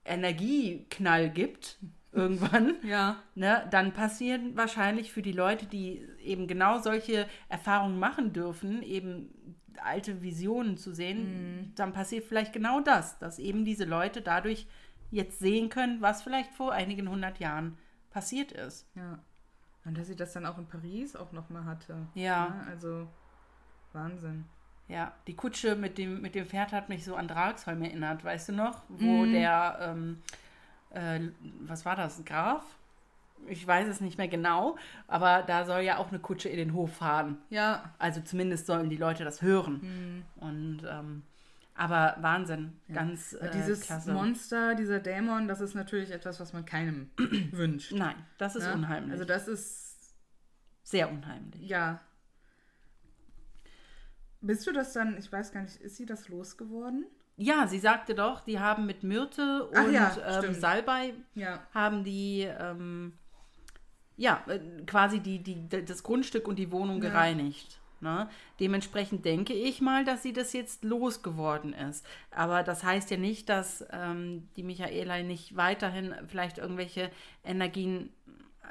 Energieknall 0.04 1.30
gibt, 1.30 1.78
irgendwann, 2.12 2.76
ja. 2.84 3.18
ne, 3.36 3.68
dann 3.72 3.92
passieren 3.92 4.56
wahrscheinlich 4.56 5.12
für 5.12 5.22
die 5.22 5.34
Leute, 5.34 5.66
die 5.66 6.02
eben 6.24 6.48
genau 6.48 6.80
solche 6.80 7.28
Erfahrungen 7.50 8.00
machen 8.00 8.32
dürfen, 8.32 8.82
eben 8.84 9.30
alte 9.84 10.22
Visionen 10.22 10.78
zu 10.78 10.94
sehen, 10.94 11.18
mhm. 11.20 11.76
dann 11.76 11.92
passiert 11.92 12.26
vielleicht 12.26 12.54
genau 12.54 12.80
das, 12.80 13.20
dass 13.20 13.38
eben 13.38 13.66
diese 13.66 13.84
Leute 13.84 14.22
dadurch 14.22 14.66
jetzt 15.12 15.40
sehen 15.40 15.70
können, 15.70 16.02
was 16.02 16.24
vielleicht 16.24 16.52
vor 16.52 16.72
einigen 16.72 17.10
hundert 17.10 17.40
Jahren 17.40 17.78
passiert 18.16 18.54
ist. 18.54 18.88
Ja. 18.96 19.20
Und 19.84 19.98
dass 19.98 20.08
sie 20.08 20.16
das 20.16 20.32
dann 20.32 20.46
auch 20.46 20.58
in 20.58 20.66
Paris 20.66 21.18
auch 21.18 21.34
nochmal 21.34 21.66
hatte. 21.66 22.08
Ja. 22.14 22.24
ja. 22.24 22.50
Ne? 22.50 22.68
Also 22.70 23.08
Wahnsinn. 23.92 24.46
Ja, 24.88 25.12
die 25.28 25.36
Kutsche 25.36 25.76
mit 25.76 25.98
dem, 25.98 26.22
mit 26.22 26.34
dem 26.34 26.46
Pferd 26.46 26.72
hat 26.72 26.88
mich 26.88 27.04
so 27.04 27.16
an 27.16 27.28
Dragsholm 27.28 27.82
erinnert, 27.82 28.24
weißt 28.24 28.50
du 28.50 28.54
noch? 28.54 28.84
Wo 28.88 29.26
mhm. 29.26 29.34
der, 29.34 29.78
ähm, 29.82 30.22
äh, 30.92 31.28
was 31.68 31.86
war 31.86 31.98
das, 31.98 32.24
Graf? 32.24 32.64
Ich 33.48 33.68
weiß 33.68 33.90
es 33.90 34.00
nicht 34.00 34.18
mehr 34.18 34.30
genau, 34.30 34.78
aber 35.08 35.44
da 35.44 35.66
soll 35.66 35.82
ja 35.82 35.98
auch 35.98 36.08
eine 36.08 36.20
Kutsche 36.20 36.48
in 36.48 36.58
den 36.58 36.74
Hof 36.74 36.96
fahren. 36.96 37.38
Ja. 37.50 37.92
Also 38.00 38.22
zumindest 38.22 38.66
sollen 38.66 38.90
die 38.90 38.96
Leute 38.96 39.26
das 39.26 39.42
hören. 39.42 39.82
Mhm. 39.82 40.42
Und 40.42 40.88
ähm, 40.90 41.24
aber 41.76 42.16
Wahnsinn, 42.22 42.80
ja. 42.88 42.96
ganz 42.96 43.34
äh, 43.34 43.52
Dieses 43.52 43.82
klasse. 43.82 44.14
Monster, 44.14 44.76
dieser 44.76 45.00
Dämon, 45.00 45.48
das 45.48 45.60
ist 45.60 45.76
natürlich 45.76 46.12
etwas, 46.12 46.40
was 46.40 46.54
man 46.54 46.66
keinem 46.66 47.12
wünscht. 47.52 47.92
Nein, 47.92 48.16
das 48.38 48.56
ist 48.56 48.66
ja? 48.66 48.74
unheimlich. 48.74 49.12
Also 49.12 49.26
das 49.26 49.48
ist 49.48 50.16
sehr 50.84 51.12
unheimlich. 51.12 51.62
Ja. 51.62 52.00
Bist 54.40 54.66
du 54.66 54.72
das 54.72 54.94
dann, 54.94 55.18
ich 55.18 55.32
weiß 55.32 55.52
gar 55.52 55.64
nicht, 55.64 55.76
ist 55.78 55.98
sie 55.98 56.06
das 56.06 56.30
losgeworden? 56.30 57.06
Ja, 57.36 57.68
sie 57.68 57.80
sagte 57.80 58.16
doch, 58.16 58.42
die 58.42 58.60
haben 58.60 58.86
mit 58.86 59.04
Myrte 59.04 59.66
und 59.66 59.92
ja, 59.92 60.16
ähm, 60.42 60.54
Salbei 60.54 61.14
ja. 61.34 61.60
haben 61.74 62.06
die 62.06 62.44
ähm, 62.44 63.14
ja 64.16 64.42
äh, 64.48 64.60
quasi 64.86 65.20
die, 65.20 65.44
die, 65.44 65.68
das 65.68 66.04
Grundstück 66.04 66.48
und 66.48 66.58
die 66.58 66.72
Wohnung 66.72 67.02
gereinigt. 67.02 67.82
Ne? 68.06 68.30
Dementsprechend 68.60 69.26
denke 69.26 69.54
ich 69.54 69.82
mal, 69.82 70.06
dass 70.06 70.22
sie 70.22 70.32
das 70.32 70.54
jetzt 70.54 70.84
losgeworden 70.84 71.74
ist. 71.74 72.06
Aber 72.30 72.62
das 72.62 72.84
heißt 72.84 73.10
ja 73.10 73.18
nicht, 73.18 73.50
dass 73.50 73.84
ähm, 73.92 74.48
die 74.56 74.62
Michaela 74.62 75.24
nicht 75.24 75.58
weiterhin 75.58 76.14
vielleicht 76.28 76.60
irgendwelche 76.60 77.10
Energien 77.44 78.12
äh, 78.62 78.68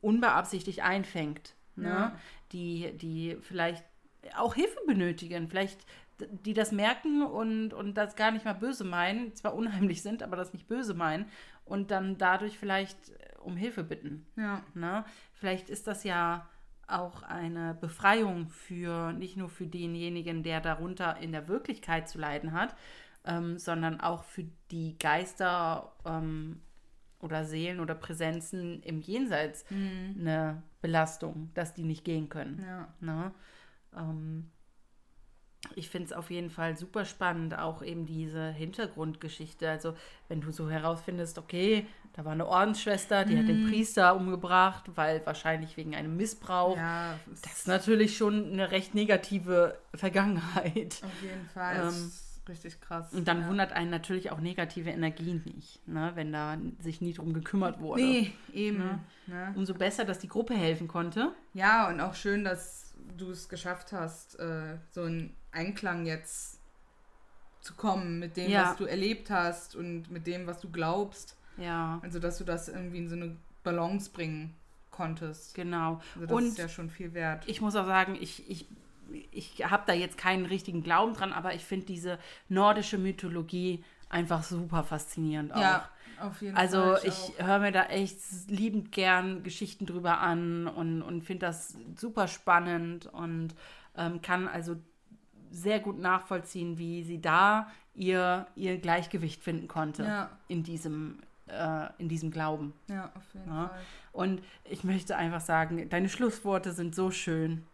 unbeabsichtigt 0.00 0.82
einfängt, 0.82 1.56
ne? 1.74 1.88
Ja. 1.88 2.18
die, 2.52 2.96
die 2.96 3.36
vielleicht 3.40 3.84
auch 4.36 4.54
Hilfe 4.54 4.78
benötigen. 4.86 5.48
Vielleicht 5.48 5.84
die 6.20 6.54
das 6.54 6.70
merken 6.70 7.26
und, 7.26 7.74
und 7.74 7.94
das 7.94 8.14
gar 8.14 8.30
nicht 8.30 8.44
mal 8.44 8.54
böse 8.54 8.84
meinen, 8.84 9.34
zwar 9.34 9.54
unheimlich 9.54 10.00
sind, 10.00 10.22
aber 10.22 10.36
das 10.36 10.52
nicht 10.52 10.68
böse 10.68 10.94
meinen 10.94 11.26
und 11.64 11.90
dann 11.90 12.16
dadurch 12.16 12.56
vielleicht 12.56 12.96
um 13.40 13.56
Hilfe 13.56 13.82
bitten. 13.82 14.26
Ja. 14.36 14.62
Ne? 14.74 15.04
Vielleicht 15.34 15.68
ist 15.68 15.88
das 15.88 16.04
ja 16.04 16.48
auch 16.88 17.22
eine 17.22 17.74
Befreiung 17.74 18.48
für 18.48 19.12
nicht 19.12 19.36
nur 19.36 19.48
für 19.48 19.66
denjenigen, 19.66 20.42
der 20.42 20.60
darunter 20.60 21.16
in 21.18 21.32
der 21.32 21.48
Wirklichkeit 21.48 22.08
zu 22.08 22.18
leiden 22.18 22.52
hat, 22.52 22.76
ähm, 23.24 23.58
sondern 23.58 24.00
auch 24.00 24.24
für 24.24 24.44
die 24.70 24.98
Geister 24.98 25.92
ähm, 26.04 26.60
oder 27.20 27.44
Seelen 27.44 27.80
oder 27.80 27.94
Präsenzen 27.94 28.82
im 28.82 29.00
Jenseits 29.00 29.68
mhm. 29.70 30.16
eine 30.20 30.62
Belastung, 30.80 31.50
dass 31.54 31.74
die 31.74 31.82
nicht 31.82 32.04
gehen 32.04 32.28
können. 32.28 32.64
Ja. 32.64 32.88
Ne? 33.00 33.32
Ähm, 33.96 34.50
ich 35.74 35.90
finde 35.90 36.06
es 36.06 36.12
auf 36.12 36.30
jeden 36.30 36.50
Fall 36.50 36.76
super 36.76 37.04
spannend, 37.04 37.58
auch 37.58 37.82
eben 37.82 38.06
diese 38.06 38.50
Hintergrundgeschichte. 38.50 39.68
Also, 39.68 39.94
wenn 40.28 40.40
du 40.40 40.52
so 40.52 40.70
herausfindest, 40.70 41.38
okay, 41.38 41.86
da 42.16 42.24
war 42.24 42.32
eine 42.32 42.46
Ordensschwester, 42.46 43.26
die 43.26 43.34
mhm. 43.34 43.38
hat 43.40 43.48
den 43.48 43.64
mhm. 43.64 43.70
Priester 43.70 44.16
umgebracht, 44.16 44.84
weil 44.94 45.24
wahrscheinlich 45.26 45.76
wegen 45.76 45.94
einem 45.94 46.16
Missbrauch. 46.16 46.76
Ja, 46.76 47.18
das 47.42 47.58
ist 47.58 47.68
natürlich 47.68 48.16
schon 48.16 48.52
eine 48.52 48.70
recht 48.70 48.94
negative 48.94 49.76
Vergangenheit. 49.94 51.02
Auf 51.04 51.22
jeden 51.22 51.46
Fall. 51.52 51.88
Ähm, 51.88 52.12
richtig 52.48 52.80
krass. 52.80 53.12
Und 53.12 53.28
dann 53.28 53.42
ja. 53.42 53.48
wundert 53.48 53.72
einen 53.72 53.90
natürlich 53.90 54.30
auch 54.30 54.40
negative 54.40 54.88
Energien 54.88 55.42
nicht, 55.44 55.86
ne, 55.86 56.12
wenn 56.14 56.32
da 56.32 56.56
sich 56.78 57.02
nie 57.02 57.12
drum 57.12 57.34
gekümmert 57.34 57.80
wurde. 57.80 58.00
Nee, 58.00 58.32
eben. 58.50 58.78
Ne? 58.78 58.98
Ne? 59.26 59.52
Umso 59.54 59.74
besser, 59.74 60.06
dass 60.06 60.18
die 60.18 60.28
Gruppe 60.28 60.54
helfen 60.54 60.88
konnte. 60.88 61.32
Ja, 61.52 61.86
und 61.88 62.00
auch 62.00 62.14
schön, 62.14 62.44
dass 62.44 62.94
du 63.18 63.30
es 63.30 63.50
geschafft 63.50 63.92
hast, 63.92 64.38
äh, 64.38 64.78
so 64.90 65.02
einen 65.02 65.36
Einklang 65.52 66.06
jetzt 66.06 66.60
zu 67.60 67.74
kommen 67.74 68.20
mit 68.20 68.38
dem, 68.38 68.50
ja. 68.50 68.70
was 68.70 68.76
du 68.76 68.84
erlebt 68.84 69.28
hast 69.28 69.76
und 69.76 70.10
mit 70.10 70.26
dem, 70.26 70.46
was 70.46 70.60
du 70.60 70.70
glaubst. 70.70 71.35
Ja. 71.58 72.00
Also, 72.02 72.18
dass 72.18 72.38
du 72.38 72.44
das 72.44 72.68
irgendwie 72.68 72.98
in 72.98 73.08
so 73.08 73.16
eine 73.16 73.36
Balance 73.62 74.10
bringen 74.10 74.54
konntest. 74.90 75.54
Genau. 75.54 76.00
Also 76.14 76.26
das 76.26 76.36
und 76.36 76.46
ist 76.46 76.58
ja 76.58 76.68
schon 76.68 76.90
viel 76.90 77.14
wert. 77.14 77.44
Ich 77.46 77.60
muss 77.60 77.76
auch 77.76 77.86
sagen, 77.86 78.16
ich, 78.18 78.48
ich, 78.50 78.66
ich 79.30 79.64
habe 79.64 79.84
da 79.86 79.92
jetzt 79.92 80.18
keinen 80.18 80.46
richtigen 80.46 80.82
Glauben 80.82 81.14
dran, 81.14 81.32
aber 81.32 81.54
ich 81.54 81.64
finde 81.64 81.86
diese 81.86 82.18
nordische 82.48 82.98
Mythologie 82.98 83.84
einfach 84.08 84.42
super 84.42 84.84
faszinierend 84.84 85.52
auch. 85.54 85.60
Ja, 85.60 85.88
auf 86.20 86.40
jeden 86.40 86.56
also 86.56 86.78
Fall. 86.78 86.94
Also 86.94 87.08
ich, 87.08 87.34
ich 87.38 87.44
höre 87.44 87.58
mir 87.58 87.72
da 87.72 87.84
echt 87.86 88.18
liebend 88.48 88.92
gern 88.92 89.42
Geschichten 89.42 89.86
drüber 89.86 90.20
an 90.20 90.66
und, 90.66 91.02
und 91.02 91.22
finde 91.22 91.46
das 91.46 91.76
super 91.96 92.26
spannend 92.26 93.06
und 93.06 93.54
ähm, 93.96 94.22
kann 94.22 94.48
also 94.48 94.76
sehr 95.50 95.80
gut 95.80 95.98
nachvollziehen, 95.98 96.78
wie 96.78 97.02
sie 97.02 97.20
da 97.20 97.70
ihr, 97.94 98.46
ihr 98.56 98.78
Gleichgewicht 98.78 99.42
finden 99.42 99.68
konnte 99.68 100.04
ja. 100.04 100.30
in 100.48 100.62
diesem 100.62 101.18
äh, 101.48 101.88
in 101.98 102.08
diesem 102.08 102.30
Glauben. 102.30 102.72
Ja, 102.88 103.10
auf 103.14 103.34
jeden 103.34 103.48
ja. 103.48 103.68
Fall. 103.68 103.80
Und 104.12 104.42
ich 104.64 104.84
möchte 104.84 105.16
einfach 105.16 105.40
sagen, 105.40 105.88
deine 105.88 106.08
Schlussworte 106.08 106.72
sind 106.72 106.94
so 106.94 107.10
schön, 107.10 107.64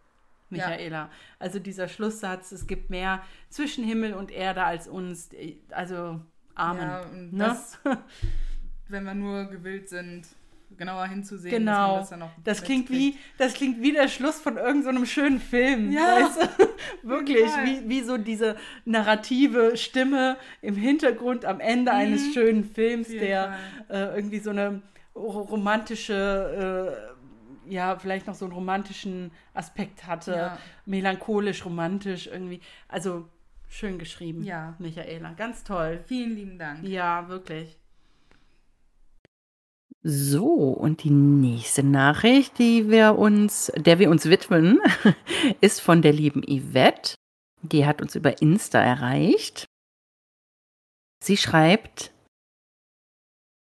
Michaela. 0.49 0.97
Ja. 0.97 1.09
Also 1.39 1.59
dieser 1.59 1.87
Schlusssatz, 1.87 2.51
es 2.51 2.67
gibt 2.67 2.89
mehr 2.89 3.21
zwischen 3.49 3.83
Himmel 3.83 4.13
und 4.13 4.31
Erde 4.31 4.63
als 4.63 4.87
uns. 4.87 5.29
Also 5.71 6.21
Amen. 6.55 6.81
Ja, 6.81 7.05
ne? 7.13 7.31
das, 7.37 7.79
wenn 8.87 9.03
wir 9.03 9.15
nur 9.15 9.45
gewillt 9.45 9.89
sind, 9.89 10.27
genauer 10.77 11.07
hinzusehen. 11.07 11.59
Genau. 11.59 11.99
Das, 11.99 12.13
das 12.43 12.63
klingt 12.63 12.89
wie, 12.89 13.17
das 13.37 13.53
klingt 13.53 13.81
wie 13.81 13.91
der 13.91 14.07
Schluss 14.07 14.39
von 14.39 14.57
irgendeinem 14.57 14.99
so 14.99 15.05
schönen 15.05 15.39
Film. 15.39 15.91
Ja. 15.91 16.15
Weißt 16.15 16.41
du? 16.41 16.67
Wirklich, 17.07 17.49
wie, 17.63 17.87
wie 17.89 18.01
so 18.01 18.17
diese 18.17 18.55
narrative 18.85 19.77
Stimme 19.77 20.37
im 20.61 20.75
Hintergrund 20.75 21.45
am 21.45 21.59
Ende 21.59 21.91
mhm. 21.91 21.97
eines 21.97 22.33
schönen 22.33 22.63
Films, 22.63 23.09
der 23.09 23.57
äh, 23.89 24.15
irgendwie 24.15 24.39
so 24.39 24.49
eine 24.49 24.81
romantische, 25.15 26.97
äh, 27.67 27.73
ja, 27.73 27.97
vielleicht 27.97 28.27
noch 28.27 28.35
so 28.35 28.45
einen 28.45 28.53
romantischen 28.53 29.31
Aspekt 29.53 30.05
hatte. 30.07 30.31
Ja. 30.31 30.57
Melancholisch, 30.85 31.65
romantisch 31.65 32.27
irgendwie. 32.27 32.61
Also 32.87 33.29
schön 33.69 33.97
geschrieben, 33.97 34.43
ja. 34.43 34.75
Michaela. 34.79 35.33
Ganz 35.33 35.63
toll. 35.63 36.03
Vielen 36.07 36.35
lieben 36.35 36.57
Dank. 36.57 36.83
Ja, 36.83 37.27
wirklich. 37.27 37.79
So, 40.05 40.45
und 40.45 41.03
die 41.03 41.11
nächste 41.11 41.81
Nachricht, 41.81 42.59
die 42.59 42.89
wir 42.89 43.17
uns, 43.17 43.71
der 43.77 43.99
wir 43.99 44.09
uns 44.09 44.25
widmen, 44.25 44.81
ist 45.61 45.79
von 45.79 46.01
der 46.01 46.11
lieben 46.11 46.43
Yvette. 46.43 47.15
Die 47.61 47.85
hat 47.85 48.01
uns 48.01 48.13
über 48.15 48.41
Insta 48.41 48.81
erreicht. 48.81 49.65
Sie 51.23 51.37
schreibt, 51.37 52.11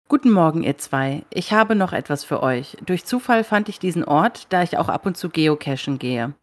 Guten 0.07 0.31
Morgen, 0.31 0.63
ihr 0.63 0.77
zwei. 0.79 1.23
Ich 1.29 1.53
habe 1.53 1.75
noch 1.75 1.93
etwas 1.93 2.23
für 2.23 2.41
euch. 2.41 2.77
Durch 2.83 3.05
Zufall 3.05 3.43
fand 3.43 3.69
ich 3.69 3.77
diesen 3.77 4.03
Ort, 4.03 4.47
da 4.49 4.63
ich 4.63 4.77
auch 4.77 4.89
ab 4.89 5.05
und 5.05 5.15
zu 5.15 5.29
geocachen 5.29 5.99
gehe. 5.99 6.33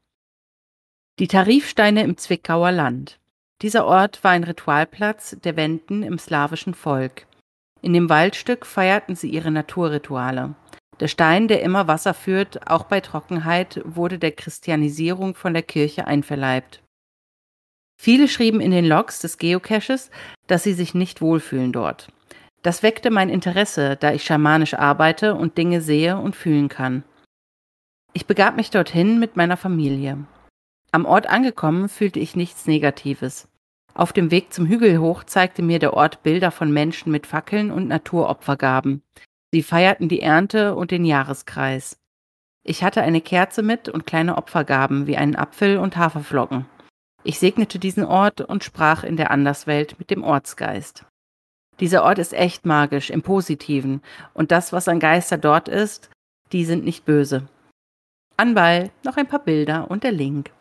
Die 1.18 1.28
Tarifsteine 1.28 2.04
im 2.04 2.16
Zwickauer 2.16 2.70
Land. 2.70 3.18
Dieser 3.60 3.86
Ort 3.86 4.22
war 4.22 4.30
ein 4.30 4.44
Ritualplatz 4.44 5.36
der 5.42 5.56
Wenden 5.56 6.04
im 6.04 6.18
slawischen 6.18 6.74
Volk. 6.74 7.26
In 7.82 7.92
dem 7.92 8.08
Waldstück 8.08 8.66
feierten 8.66 9.16
sie 9.16 9.30
ihre 9.30 9.50
Naturrituale. 9.50 10.54
Der 11.00 11.08
Stein, 11.08 11.48
der 11.48 11.62
immer 11.62 11.88
Wasser 11.88 12.12
führt, 12.12 12.70
auch 12.70 12.84
bei 12.84 13.00
Trockenheit, 13.00 13.80
wurde 13.84 14.18
der 14.18 14.32
Christianisierung 14.32 15.34
von 15.34 15.54
der 15.54 15.62
Kirche 15.62 16.06
einverleibt. 16.06 16.82
Viele 17.98 18.28
schrieben 18.28 18.60
in 18.60 18.70
den 18.70 18.86
Logs 18.86 19.20
des 19.20 19.38
Geocaches, 19.38 20.10
dass 20.46 20.62
sie 20.62 20.74
sich 20.74 20.94
nicht 20.94 21.20
wohlfühlen 21.20 21.72
dort. 21.72 22.12
Das 22.62 22.82
weckte 22.82 23.10
mein 23.10 23.30
Interesse, 23.30 23.96
da 23.96 24.12
ich 24.12 24.24
schamanisch 24.24 24.74
arbeite 24.74 25.34
und 25.34 25.56
Dinge 25.56 25.80
sehe 25.80 26.18
und 26.18 26.36
fühlen 26.36 26.68
kann. 26.68 27.04
Ich 28.12 28.26
begab 28.26 28.56
mich 28.56 28.70
dorthin 28.70 29.18
mit 29.18 29.36
meiner 29.36 29.56
Familie. 29.56 30.26
Am 30.92 31.04
Ort 31.06 31.28
angekommen 31.28 31.88
fühlte 31.88 32.20
ich 32.20 32.36
nichts 32.36 32.66
Negatives. 32.66 33.49
Auf 34.00 34.14
dem 34.14 34.30
Weg 34.30 34.50
zum 34.50 34.64
Hügel 34.64 34.98
hoch 34.98 35.24
zeigte 35.24 35.60
mir 35.60 35.78
der 35.78 35.92
Ort 35.92 36.22
Bilder 36.22 36.50
von 36.50 36.72
Menschen 36.72 37.12
mit 37.12 37.26
Fackeln 37.26 37.70
und 37.70 37.86
Naturopfergaben. 37.86 39.02
Sie 39.52 39.62
feierten 39.62 40.08
die 40.08 40.22
Ernte 40.22 40.74
und 40.74 40.90
den 40.90 41.04
Jahreskreis. 41.04 41.98
Ich 42.64 42.82
hatte 42.82 43.02
eine 43.02 43.20
Kerze 43.20 43.60
mit 43.60 43.90
und 43.90 44.06
kleine 44.06 44.38
Opfergaben 44.38 45.06
wie 45.06 45.18
einen 45.18 45.36
Apfel 45.36 45.76
und 45.76 45.98
Haferflocken. 45.98 46.64
Ich 47.24 47.38
segnete 47.38 47.78
diesen 47.78 48.06
Ort 48.06 48.40
und 48.40 48.64
sprach 48.64 49.04
in 49.04 49.18
der 49.18 49.30
Anderswelt 49.30 49.98
mit 49.98 50.08
dem 50.08 50.24
Ortsgeist. 50.24 51.04
Dieser 51.78 52.02
Ort 52.02 52.18
ist 52.18 52.32
echt 52.32 52.64
magisch, 52.64 53.10
im 53.10 53.20
Positiven, 53.20 54.00
und 54.32 54.50
das, 54.50 54.72
was 54.72 54.88
an 54.88 54.98
Geister 54.98 55.36
dort 55.36 55.68
ist, 55.68 56.08
die 56.52 56.64
sind 56.64 56.86
nicht 56.86 57.04
böse. 57.04 57.48
Anbei, 58.38 58.92
noch 59.04 59.18
ein 59.18 59.28
paar 59.28 59.44
Bilder 59.44 59.90
und 59.90 60.04
der 60.04 60.12
Link. 60.12 60.52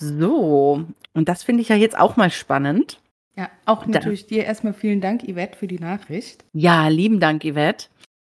So, 0.00 0.84
und 1.12 1.28
das 1.28 1.42
finde 1.42 1.62
ich 1.62 1.68
ja 1.68 1.76
jetzt 1.76 1.98
auch 1.98 2.16
mal 2.16 2.30
spannend. 2.30 3.00
Ja, 3.36 3.50
auch 3.66 3.86
natürlich 3.86 4.26
da. 4.26 4.28
dir 4.28 4.44
erstmal 4.44 4.72
vielen 4.72 5.00
Dank, 5.00 5.22
Yvette, 5.22 5.56
für 5.56 5.66
die 5.66 5.78
Nachricht. 5.78 6.44
Ja, 6.52 6.88
lieben 6.88 7.20
Dank, 7.20 7.44
Yvette. 7.44 7.86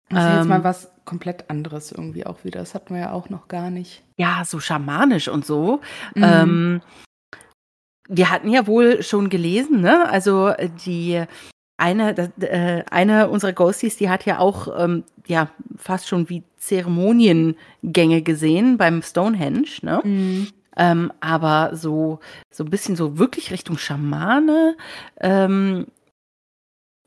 Das 0.08 0.24
ist 0.24 0.30
ähm, 0.30 0.36
jetzt 0.38 0.48
mal 0.48 0.64
was 0.64 0.90
komplett 1.04 1.50
anderes 1.50 1.92
irgendwie 1.92 2.26
auch 2.26 2.44
wieder. 2.44 2.60
Das 2.60 2.74
hatten 2.74 2.94
wir 2.94 3.00
ja 3.00 3.12
auch 3.12 3.30
noch 3.30 3.48
gar 3.48 3.70
nicht. 3.70 4.02
Ja, 4.16 4.42
so 4.44 4.60
schamanisch 4.60 5.28
und 5.28 5.46
so. 5.46 5.80
Mhm. 6.14 6.22
Ähm, 6.22 6.80
wir 8.08 8.30
hatten 8.30 8.50
ja 8.50 8.66
wohl 8.66 9.02
schon 9.02 9.28
gelesen, 9.28 9.80
ne? 9.80 10.08
Also 10.10 10.48
äh, 10.48 10.68
die 10.84 11.24
eine, 11.76 12.30
äh, 12.40 12.84
eine 12.90 13.28
unserer 13.28 13.52
Ghosties, 13.52 13.96
die 13.96 14.10
hat 14.10 14.26
ja 14.26 14.38
auch 14.38 14.68
ähm, 14.78 15.04
ja 15.26 15.50
fast 15.76 16.08
schon 16.08 16.28
wie 16.28 16.42
Zeremoniengänge 16.58 18.22
gesehen 18.22 18.76
beim 18.76 19.02
Stonehenge, 19.02 19.68
ne? 19.82 20.00
Mhm. 20.04 20.48
Ähm, 20.76 21.12
aber 21.20 21.76
so, 21.76 22.20
so 22.50 22.64
ein 22.64 22.70
bisschen 22.70 22.96
so 22.96 23.18
wirklich 23.18 23.50
Richtung 23.50 23.78
Schamane, 23.78 24.76
ähm, 25.20 25.86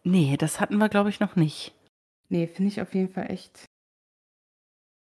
nee, 0.03 0.35
das 0.37 0.59
hatten 0.59 0.77
wir, 0.77 0.89
glaube 0.89 1.09
ich, 1.09 1.19
noch 1.19 1.35
nicht. 1.35 1.73
Nee, 2.29 2.47
finde 2.47 2.69
ich 2.69 2.81
auf 2.81 2.93
jeden 2.93 3.13
Fall 3.13 3.29
echt 3.29 3.65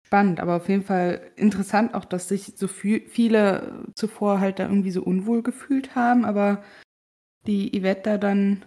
spannend, 0.07 0.38
aber 0.38 0.57
auf 0.57 0.68
jeden 0.68 0.84
Fall 0.84 1.20
interessant 1.34 1.94
auch, 1.94 2.05
dass 2.05 2.28
sich 2.28 2.53
so 2.57 2.68
viele 2.68 3.84
zuvor 3.94 4.38
halt 4.40 4.61
da 4.61 4.68
irgendwie 4.68 4.92
so 4.92 5.03
unwohl 5.03 5.42
gefühlt 5.42 5.97
haben, 5.97 6.24
aber 6.24 6.62
die 7.47 7.76
Yvette 7.76 8.03
da 8.03 8.18
dann 8.18 8.64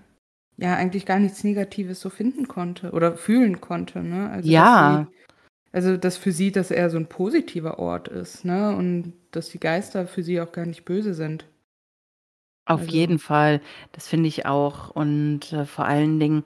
ja 0.57 0.75
eigentlich 0.75 1.05
gar 1.05 1.19
nichts 1.19 1.43
Negatives 1.43 2.01
so 2.01 2.09
finden 2.09 2.47
konnte 2.47 2.91
oder 2.91 3.15
fühlen 3.15 3.61
konnte, 3.61 4.03
ne? 4.03 4.29
Also, 4.29 4.49
ja. 4.49 5.07
Sie, 5.07 5.28
also, 5.71 5.97
dass 5.97 6.17
für 6.17 6.31
sie 6.31 6.51
das 6.51 6.71
eher 6.71 6.89
so 6.89 6.97
ein 6.97 7.07
positiver 7.07 7.77
Ort 7.79 8.07
ist, 8.07 8.43
ne? 8.43 8.75
Und 8.75 9.13
dass 9.31 9.49
die 9.49 9.59
Geister 9.59 10.07
für 10.07 10.23
sie 10.23 10.41
auch 10.41 10.51
gar 10.51 10.65
nicht 10.65 10.83
böse 10.83 11.13
sind. 11.13 11.45
Auf 12.65 12.81
also. 12.81 12.91
jeden 12.91 13.19
Fall, 13.19 13.61
das 13.91 14.07
finde 14.07 14.27
ich 14.27 14.45
auch. 14.45 14.89
Und 14.89 15.53
äh, 15.53 15.65
vor 15.65 15.85
allen 15.85 16.19
Dingen, 16.19 16.43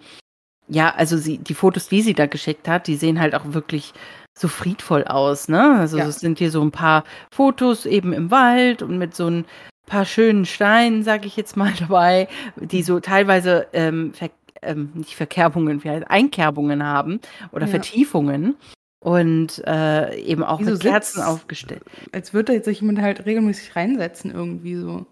ja, 0.67 0.93
also 0.93 1.17
sie, 1.17 1.37
die 1.37 1.53
Fotos, 1.53 1.87
die 1.87 2.01
sie 2.01 2.13
da 2.13 2.25
geschickt 2.25 2.67
hat, 2.67 2.87
die 2.87 2.95
sehen 2.95 3.19
halt 3.19 3.33
auch 3.35 3.53
wirklich 3.53 3.93
so 4.37 4.47
friedvoll 4.47 5.05
aus, 5.05 5.47
ne? 5.47 5.77
Also 5.79 5.97
ja. 5.97 6.05
es 6.05 6.19
sind 6.19 6.39
hier 6.39 6.51
so 6.51 6.61
ein 6.61 6.71
paar 6.71 7.05
Fotos 7.31 7.85
eben 7.85 8.11
im 8.11 8.29
Wald 8.29 8.81
und 8.81 8.97
mit 8.97 9.15
so 9.15 9.27
ein 9.29 9.45
paar 9.85 10.05
schönen 10.05 10.45
Steinen, 10.45 11.03
sag 11.03 11.25
ich 11.25 11.37
jetzt 11.37 11.55
mal 11.55 11.71
dabei, 11.79 12.27
die 12.57 12.83
so 12.83 12.99
teilweise 12.99 13.67
ähm, 13.71 14.13
ver 14.13 14.31
ähm, 14.61 14.91
nicht 14.93 15.15
Verkerbungen, 15.15 15.81
vielleicht 15.81 16.09
Einkerbungen 16.09 16.83
haben 16.83 17.19
oder 17.51 17.65
ja. 17.65 17.71
Vertiefungen 17.71 18.55
und 19.03 19.61
äh, 19.67 20.17
eben 20.17 20.43
auch 20.43 20.61
Wie 20.61 20.63
mit 20.63 20.79
Kerzen 20.79 21.17
Sitz, 21.17 21.25
aufgestellt. 21.25 21.83
Als 22.13 22.33
würde 22.33 22.63
sich 22.63 22.79
jemand 22.79 23.01
halt 23.01 23.25
regelmäßig 23.25 23.75
reinsetzen 23.75 24.31
irgendwie 24.31 24.75
so. 24.75 25.05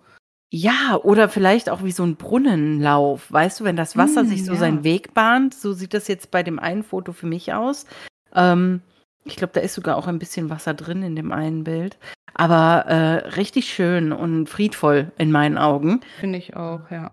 Ja, 0.50 0.98
oder 1.04 1.28
vielleicht 1.28 1.70
auch 1.70 1.84
wie 1.84 1.92
so 1.92 2.04
ein 2.04 2.16
Brunnenlauf. 2.16 3.30
Weißt 3.30 3.60
du, 3.60 3.64
wenn 3.66 3.76
das 3.76 3.98
Wasser 3.98 4.24
mm, 4.24 4.28
sich 4.28 4.46
so 4.46 4.54
ja. 4.54 4.60
seinen 4.60 4.86
Weg 4.86 5.14
bahnt, 5.14 5.54
so 5.54 5.74
sieht 5.74 5.94
das 5.94 6.08
jetzt 6.08 6.32
bei 6.32 6.42
dem 6.42 6.58
einen 6.58 6.84
Foto 6.84 7.12
für 7.12 7.26
mich 7.26 7.54
aus. 7.54 7.86
Ähm, 8.34 8.82
ich 9.26 9.36
glaube, 9.36 9.52
da 9.54 9.60
ist 9.60 9.74
sogar 9.74 9.98
auch 9.98 10.08
ein 10.08 10.20
bisschen 10.20 10.50
Wasser 10.50 10.74
drin 10.74 11.04
in 11.04 11.18
dem 11.18 11.34
einen 11.34 11.66
Bild. 11.66 11.98
Aber 12.34 12.86
äh, 12.88 13.30
richtig 13.36 13.74
schön 13.74 14.14
und 14.14 14.48
friedvoll 14.48 15.12
in 15.18 15.32
meinen 15.32 15.58
Augen. 15.58 16.00
Finde 16.22 16.38
ich 16.38 16.56
auch, 16.56 16.89
ja. 16.89 17.12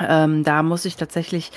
Ähm, 0.00 0.42
da 0.42 0.64
muss 0.64 0.84
ich 0.84 0.96
tatsächlich 0.96 1.52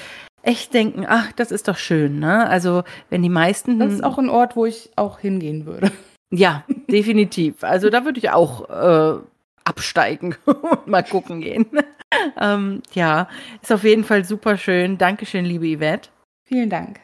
echt 0.46 0.74
denken, 0.74 1.06
ach, 1.08 1.32
das 1.34 1.52
ist 1.52 1.68
doch 1.68 1.78
schön, 1.78 2.20
ne? 2.20 2.48
Also, 2.48 2.84
wenn 3.10 3.24
die 3.24 3.30
meisten. 3.30 3.80
Das 3.80 3.92
ist 3.94 4.04
auch 4.04 4.18
ein 4.18 4.30
Ort, 4.30 4.56
wo 4.56 4.66
ich 4.66 4.92
auch 4.96 5.20
hingehen 5.20 5.66
würde. 5.66 5.92
Ja, 6.32 6.66
definitiv. 6.90 7.64
Also, 7.64 7.90
da 7.92 8.04
würde 8.04 8.18
ich 8.18 8.32
auch 8.32 8.68
äh, 8.68 9.20
absteigen 9.64 10.36
und 10.46 10.88
mal 10.88 11.04
gucken 11.04 11.40
gehen. 11.40 11.68
ähm, 12.42 12.82
ja, 12.94 13.30
ist 13.62 13.72
auf 13.72 13.84
jeden 13.84 14.04
Fall 14.04 14.26
super 14.26 14.58
schön. 14.58 14.98
Dankeschön, 14.98 15.46
liebe 15.46 15.78
Yvette. 15.78 16.10
Vielen 16.44 16.72
Dank. 16.72 17.00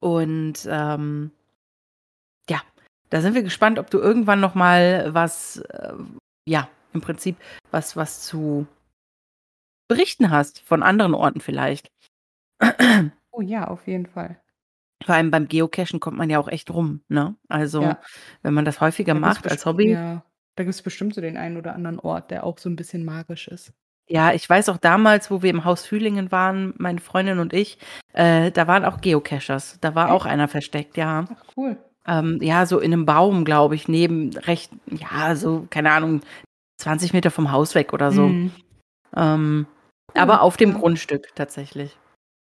Und 0.00 0.66
ähm, 0.68 1.30
ja, 2.50 2.60
da 3.08 3.20
sind 3.20 3.34
wir 3.34 3.44
gespannt, 3.44 3.78
ob 3.78 3.88
du 3.88 3.98
irgendwann 3.98 4.40
noch 4.40 4.56
mal 4.56 5.14
was, 5.14 5.58
äh, 5.58 5.94
ja, 6.46 6.68
im 6.92 7.00
Prinzip 7.00 7.36
was, 7.70 7.96
was 7.96 8.26
zu 8.26 8.66
berichten 9.88 10.30
hast 10.30 10.60
von 10.60 10.82
anderen 10.82 11.14
Orten 11.14 11.40
vielleicht. 11.40 11.88
Oh 13.32 13.40
ja, 13.40 13.68
auf 13.68 13.86
jeden 13.86 14.06
Fall. 14.06 14.40
Vor 15.04 15.14
allem 15.14 15.30
beim 15.30 15.48
Geocachen 15.48 16.00
kommt 16.00 16.18
man 16.18 16.28
ja 16.28 16.38
auch 16.38 16.48
echt 16.48 16.70
rum, 16.70 17.02
ne? 17.08 17.36
Also, 17.48 17.82
ja. 17.82 18.00
wenn 18.42 18.52
man 18.52 18.64
das 18.64 18.80
häufiger 18.80 19.14
da 19.14 19.20
macht 19.20 19.50
als 19.50 19.64
Hobby. 19.64 19.92
Ja, 19.92 20.24
da 20.56 20.64
gibt 20.64 20.74
es 20.74 20.82
bestimmt 20.82 21.14
so 21.14 21.20
den 21.20 21.38
einen 21.38 21.56
oder 21.56 21.74
anderen 21.74 21.98
Ort, 21.98 22.30
der 22.30 22.44
auch 22.44 22.58
so 22.58 22.68
ein 22.68 22.76
bisschen 22.76 23.04
magisch 23.04 23.48
ist. 23.48 23.72
Ja, 24.08 24.32
ich 24.32 24.48
weiß 24.50 24.68
auch 24.68 24.76
damals, 24.76 25.30
wo 25.30 25.40
wir 25.40 25.50
im 25.50 25.64
Haus 25.64 25.86
Fühlingen 25.86 26.32
waren, 26.32 26.74
meine 26.78 27.00
Freundin 27.00 27.38
und 27.38 27.52
ich, 27.52 27.78
äh, 28.12 28.50
da 28.50 28.66
waren 28.66 28.84
auch 28.84 29.00
Geocachers. 29.00 29.78
Da 29.80 29.94
war 29.94 30.06
echt? 30.06 30.14
auch 30.14 30.26
einer 30.26 30.48
versteckt, 30.48 30.96
ja. 30.96 31.26
Ach, 31.30 31.44
cool. 31.56 31.76
Ähm, 32.06 32.38
ja, 32.42 32.66
so 32.66 32.80
in 32.80 32.92
einem 32.92 33.06
Baum, 33.06 33.44
glaube 33.44 33.76
ich, 33.76 33.86
neben 33.86 34.36
recht, 34.36 34.72
ja, 34.90 35.36
so, 35.36 35.66
keine 35.70 35.92
Ahnung, 35.92 36.22
20 36.78 37.12
Meter 37.12 37.30
vom 37.30 37.52
Haus 37.52 37.74
weg 37.74 37.92
oder 37.92 38.10
so. 38.10 38.26
Mhm. 38.26 38.50
Ähm, 39.16 39.66
cool, 40.12 40.20
aber 40.20 40.42
auf 40.42 40.56
dem 40.56 40.72
ja. 40.72 40.78
Grundstück 40.78 41.28
tatsächlich. 41.36 41.96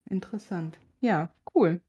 Interessant. 0.07 0.79
Ja, 1.01 1.31
cool. 1.55 1.81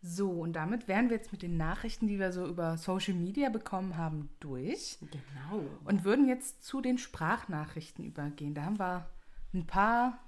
So, 0.00 0.30
und 0.30 0.52
damit 0.52 0.86
wären 0.86 1.10
wir 1.10 1.16
jetzt 1.16 1.32
mit 1.32 1.42
den 1.42 1.56
Nachrichten, 1.56 2.06
die 2.06 2.20
wir 2.20 2.30
so 2.30 2.46
über 2.46 2.78
Social 2.78 3.14
Media 3.14 3.48
bekommen 3.48 3.96
haben, 3.96 4.30
durch. 4.38 4.98
Genau. 5.00 5.64
Und 5.84 6.04
würden 6.04 6.28
jetzt 6.28 6.62
zu 6.62 6.80
den 6.80 6.98
Sprachnachrichten 6.98 8.04
übergehen. 8.04 8.54
Da 8.54 8.62
haben 8.64 8.78
wir 8.78 9.06
ein 9.52 9.66
paar 9.66 10.20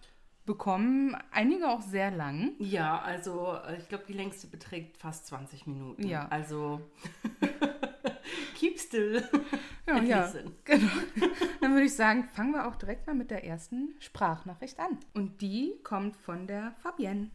bekommen, 0.45 1.17
einige 1.31 1.69
auch 1.69 1.83
sehr 1.83 2.11
lang. 2.11 2.53
Ja, 2.59 3.01
also 3.01 3.55
äh, 3.69 3.79
ich 3.79 3.89
glaube, 3.89 4.05
die 4.09 4.13
längste 4.13 4.49
beträgt 4.49 4.97
fast 4.97 5.27
20 5.29 5.69
Minuten. 5.69 6.09
Ja. 6.09 6.27
Also 6.29 6.81
still. 8.91 9.23
Ja, 9.87 10.01
ja. 10.03 10.33
Genau. 10.65 10.87
Dann 11.61 11.73
würde 11.73 11.87
ich 11.87 11.97
sagen, 11.97 12.29
fangen 12.33 12.53
wir 12.53 12.69
auch 12.69 12.77
direkt 12.77 13.09
mal 13.09 13.17
mit 13.17 13.33
der 13.33 13.45
ersten 13.45 13.97
Sprachnachricht 13.99 14.79
an. 14.79 14.99
Und 15.15 15.41
die 15.41 15.75
kommt 15.83 16.17
von 16.17 16.47
der 16.47 16.75
Fabienne. 16.81 17.31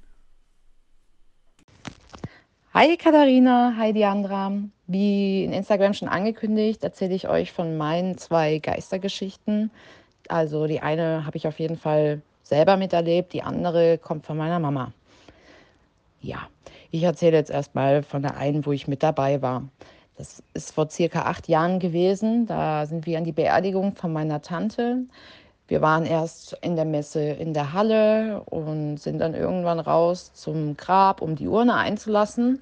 Hi 2.74 2.95
Katharina, 2.95 3.74
hi 3.78 3.91
Diandra. 3.91 4.53
Wie 4.88 5.43
in 5.43 5.51
Instagram 5.51 5.93
schon 5.93 6.08
angekündigt, 6.08 6.82
erzähle 6.82 7.14
ich 7.14 7.28
euch 7.28 7.51
von 7.51 7.76
meinen 7.76 8.18
zwei 8.18 8.60
Geistergeschichten. 8.60 9.70
Also 10.30 10.66
die 10.66 10.80
eine 10.80 11.26
habe 11.26 11.36
ich 11.36 11.45
auf 11.45 11.60
jeden 11.60 11.78
Fall 11.78 12.22
selber 12.43 12.78
miterlebt, 12.78 13.34
die 13.34 13.43
andere 13.43 13.97
kommt 13.97 14.26
von 14.26 14.38
meiner 14.38 14.60
Mama. 14.60 14.93
Ja, 16.22 16.47
ich 16.91 17.03
erzähle 17.03 17.36
jetzt 17.36 17.51
erstmal 17.51 18.01
von 18.01 18.22
der 18.22 18.38
einen, 18.38 18.66
wo 18.66 18.72
ich 18.72 18.88
mit 18.88 19.03
dabei 19.03 19.41
war. 19.41 19.68
Das 20.18 20.41
ist 20.53 20.74
vor 20.74 20.89
circa 20.89 21.24
acht 21.24 21.47
Jahren 21.47 21.80
gewesen. 21.80 22.45
Da 22.45 22.86
sind 22.86 23.05
wir 23.05 23.18
an 23.18 23.24
die 23.26 23.32
Beerdigung 23.32 23.95
von 23.95 24.13
meiner 24.13 24.41
Tante. 24.41 25.03
Wir 25.68 25.82
waren 25.82 26.05
erst 26.05 26.57
in 26.61 26.76
der 26.76 26.86
Messe 26.86 27.22
in 27.22 27.53
der 27.53 27.74
Halle 27.74 28.41
und 28.45 28.97
sind 28.97 29.20
dann 29.20 29.34
irgendwann 29.34 29.80
raus 29.80 30.32
zum 30.34 30.78
Grab, 30.78 31.22
um 31.22 31.36
die 31.36 31.47
Urne 31.47 31.76
einzulassen. 31.76 32.61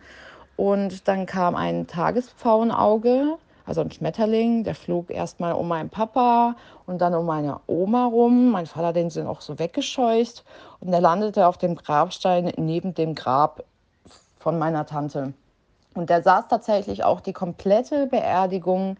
Und 0.55 1.07
dann 1.07 1.25
kam 1.25 1.55
ein 1.55 1.87
Tagespfauenauge 1.87 3.37
also 3.65 3.81
ein 3.81 3.91
Schmetterling, 3.91 4.63
der 4.63 4.75
flog 4.75 5.09
erstmal 5.09 5.53
um 5.53 5.67
meinen 5.67 5.89
Papa 5.89 6.55
und 6.85 6.99
dann 6.99 7.13
um 7.13 7.25
meine 7.25 7.61
Oma 7.67 8.05
rum. 8.05 8.51
Mein 8.51 8.65
Vater 8.65 8.93
den 8.93 9.09
sind 9.09 9.27
auch 9.27 9.41
so 9.41 9.57
weggescheucht 9.57 10.43
und 10.79 10.91
der 10.91 11.01
landete 11.01 11.47
auf 11.47 11.57
dem 11.57 11.75
Grabstein 11.75 12.51
neben 12.57 12.93
dem 12.93 13.15
Grab 13.15 13.63
von 14.39 14.59
meiner 14.59 14.85
Tante. 14.85 15.33
Und 15.93 16.09
der 16.09 16.23
saß 16.23 16.47
tatsächlich 16.47 17.03
auch 17.03 17.21
die 17.21 17.33
komplette 17.33 18.07
Beerdigung 18.07 18.97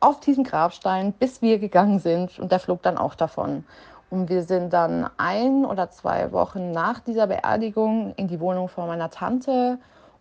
auf 0.00 0.20
diesem 0.20 0.44
Grabstein, 0.44 1.12
bis 1.12 1.42
wir 1.42 1.58
gegangen 1.58 1.98
sind 1.98 2.38
und 2.38 2.52
der 2.52 2.58
flog 2.58 2.82
dann 2.82 2.98
auch 2.98 3.14
davon. 3.14 3.64
Und 4.10 4.28
wir 4.28 4.42
sind 4.42 4.72
dann 4.74 5.08
ein 5.16 5.64
oder 5.64 5.90
zwei 5.90 6.32
Wochen 6.32 6.70
nach 6.72 7.00
dieser 7.00 7.26
Beerdigung 7.26 8.12
in 8.16 8.28
die 8.28 8.40
Wohnung 8.40 8.68
von 8.68 8.86
meiner 8.86 9.10
Tante, 9.10 9.78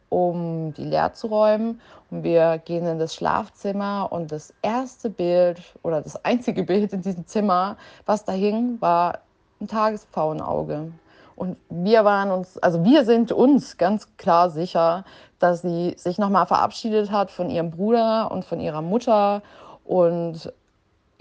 um 0.08 0.74
die 0.74 0.86
leer 0.86 1.14
zu 1.14 1.28
räumen. 1.28 1.82
Und 2.10 2.24
wir 2.24 2.60
gehen 2.60 2.86
in 2.86 3.00
das 3.00 3.16
Schlafzimmer 3.16 4.08
und 4.12 4.32
das 4.32 4.54
erste 4.62 5.10
Bild 5.10 5.62
oder 5.82 6.02
das 6.02 6.24
einzige 6.24 6.64
Bild 6.64 6.94
in 6.94 7.02
diesem 7.02 7.28
Zimmer, 7.28 7.76
was 8.06 8.24
da 8.24 8.32
hing, 8.32 8.80
war 8.80 9.20
ein 9.60 9.68
Tagespfauenauge. 9.68 10.92
Und 11.36 11.58
wir 11.70 12.06
waren 12.06 12.32
uns, 12.32 12.58
also 12.58 12.84
wir 12.84 13.06
sind 13.06 13.32
uns 13.32 13.78
ganz 13.78 14.16
klar 14.18 14.50
sicher, 14.50 15.06
dass 15.40 15.62
sie 15.62 15.96
sich 15.98 16.18
nochmal 16.18 16.46
verabschiedet 16.46 17.12
hat 17.12 17.32
von 17.32 17.50
ihrem 17.50 17.72
Bruder 17.72 18.32
und 18.32 18.46
von 18.46 18.60
ihrer 18.60 18.82
Mutter 18.82 19.42
und 19.84 20.54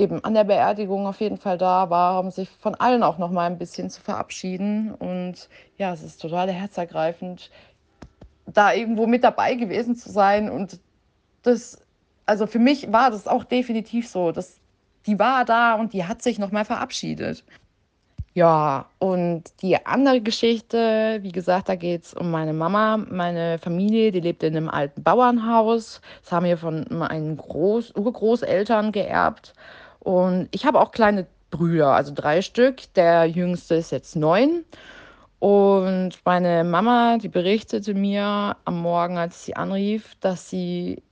eben 0.00 0.24
an 0.24 0.34
der 0.34 0.44
Beerdigung 0.44 1.06
auf 1.06 1.20
jeden 1.20 1.36
Fall 1.36 1.58
da 1.58 1.90
war, 1.90 2.20
um 2.20 2.30
sich 2.30 2.48
von 2.48 2.74
allen 2.74 3.02
auch 3.02 3.18
noch 3.18 3.30
mal 3.30 3.46
ein 3.46 3.58
bisschen 3.58 3.90
zu 3.90 4.00
verabschieden. 4.00 4.94
Und 4.94 5.48
ja, 5.76 5.92
es 5.92 6.02
ist 6.02 6.20
total 6.20 6.50
herzergreifend, 6.50 7.50
da 8.46 8.72
irgendwo 8.72 9.06
mit 9.06 9.24
dabei 9.24 9.54
gewesen 9.54 9.96
zu 9.96 10.10
sein. 10.10 10.50
Und 10.50 10.80
das, 11.42 11.78
also 12.26 12.46
für 12.46 12.58
mich 12.58 12.92
war 12.92 13.10
das 13.10 13.28
auch 13.28 13.44
definitiv 13.44 14.08
so. 14.08 14.32
dass 14.32 14.58
die 15.06 15.18
war 15.18 15.44
da 15.44 15.74
und 15.74 15.92
die 15.92 16.04
hat 16.04 16.22
sich 16.22 16.38
noch 16.38 16.52
mal 16.52 16.64
verabschiedet. 16.64 17.44
Ja, 18.32 18.88
und 19.00 19.44
die 19.60 19.84
andere 19.86 20.20
Geschichte, 20.20 21.18
wie 21.22 21.32
gesagt, 21.32 21.68
da 21.68 21.74
geht 21.74 22.04
es 22.04 22.14
um 22.14 22.30
meine 22.30 22.52
Mama. 22.52 22.96
Meine 22.96 23.58
Familie, 23.58 24.12
die 24.12 24.20
lebt 24.20 24.44
in 24.44 24.56
einem 24.56 24.68
alten 24.68 25.02
Bauernhaus. 25.02 26.00
Das 26.22 26.30
haben 26.32 26.46
wir 26.46 26.56
von 26.56 26.86
meinen 26.90 27.36
Groß 27.36 27.92
Urgroßeltern 27.96 28.92
geerbt. 28.92 29.52
Und 29.98 30.48
ich 30.52 30.64
habe 30.64 30.80
auch 30.80 30.92
kleine 30.92 31.26
Brüder, 31.50 31.88
also 31.94 32.12
drei 32.14 32.40
Stück. 32.42 32.94
Der 32.94 33.26
jüngste 33.26 33.74
ist 33.74 33.90
jetzt 33.90 34.14
neun. 34.14 34.64
Und 35.40 36.12
meine 36.24 36.62
Mama, 36.64 37.18
die 37.18 37.28
berichtete 37.28 37.94
mir 37.94 38.56
am 38.64 38.80
Morgen, 38.82 39.18
als 39.18 39.44
sie 39.44 39.56
anrief, 39.56 40.14
dass 40.20 40.48
sie 40.48 41.02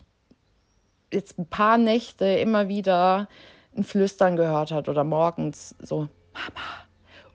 jetzt 1.12 1.38
ein 1.38 1.46
paar 1.46 1.78
Nächte 1.78 2.26
immer 2.26 2.68
wieder 2.68 3.28
ein 3.76 3.84
Flüstern 3.84 4.36
gehört 4.36 4.70
hat 4.70 4.88
oder 4.88 5.02
morgens 5.02 5.74
so, 5.80 6.08
Mama. 6.32 6.87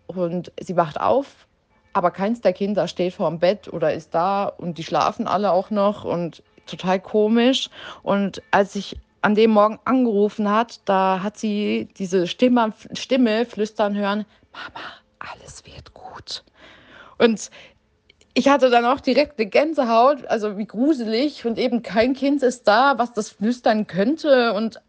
Und 0.07 0.51
sie 0.59 0.75
wacht 0.75 0.99
auf, 0.99 1.47
aber 1.93 2.11
keins 2.11 2.41
der 2.41 2.53
Kinder 2.53 2.87
steht 2.87 3.13
vor 3.13 3.29
dem 3.29 3.39
Bett 3.39 3.71
oder 3.71 3.93
ist 3.93 4.13
da 4.13 4.45
und 4.45 4.77
die 4.77 4.83
schlafen 4.83 5.27
alle 5.27 5.51
auch 5.51 5.69
noch 5.69 6.03
und 6.03 6.43
total 6.65 6.99
komisch. 6.99 7.69
Und 8.01 8.41
als 8.51 8.75
ich 8.75 8.97
an 9.21 9.35
dem 9.35 9.51
Morgen 9.51 9.79
angerufen 9.85 10.49
hat, 10.49 10.81
da 10.85 11.21
hat 11.23 11.37
sie 11.37 11.87
diese 11.97 12.27
Stimme, 12.27 12.73
Stimme 12.93 13.45
flüstern 13.45 13.95
hören, 13.95 14.25
Mama, 14.51 14.85
alles 15.19 15.63
wird 15.65 15.93
gut. 15.93 16.43
Und 17.17 17.49
ich 18.33 18.49
hatte 18.49 18.69
dann 18.69 18.85
auch 18.85 18.99
direkt 18.99 19.39
eine 19.39 19.49
Gänsehaut, 19.49 20.25
also 20.25 20.57
wie 20.57 20.65
gruselig 20.65 21.45
und 21.45 21.57
eben 21.57 21.83
kein 21.83 22.13
Kind 22.13 22.43
ist 22.43 22.67
da, 22.67 22.97
was 22.97 23.13
das 23.13 23.29
flüstern 23.29 23.87
könnte. 23.87 24.53
Und 24.53 24.81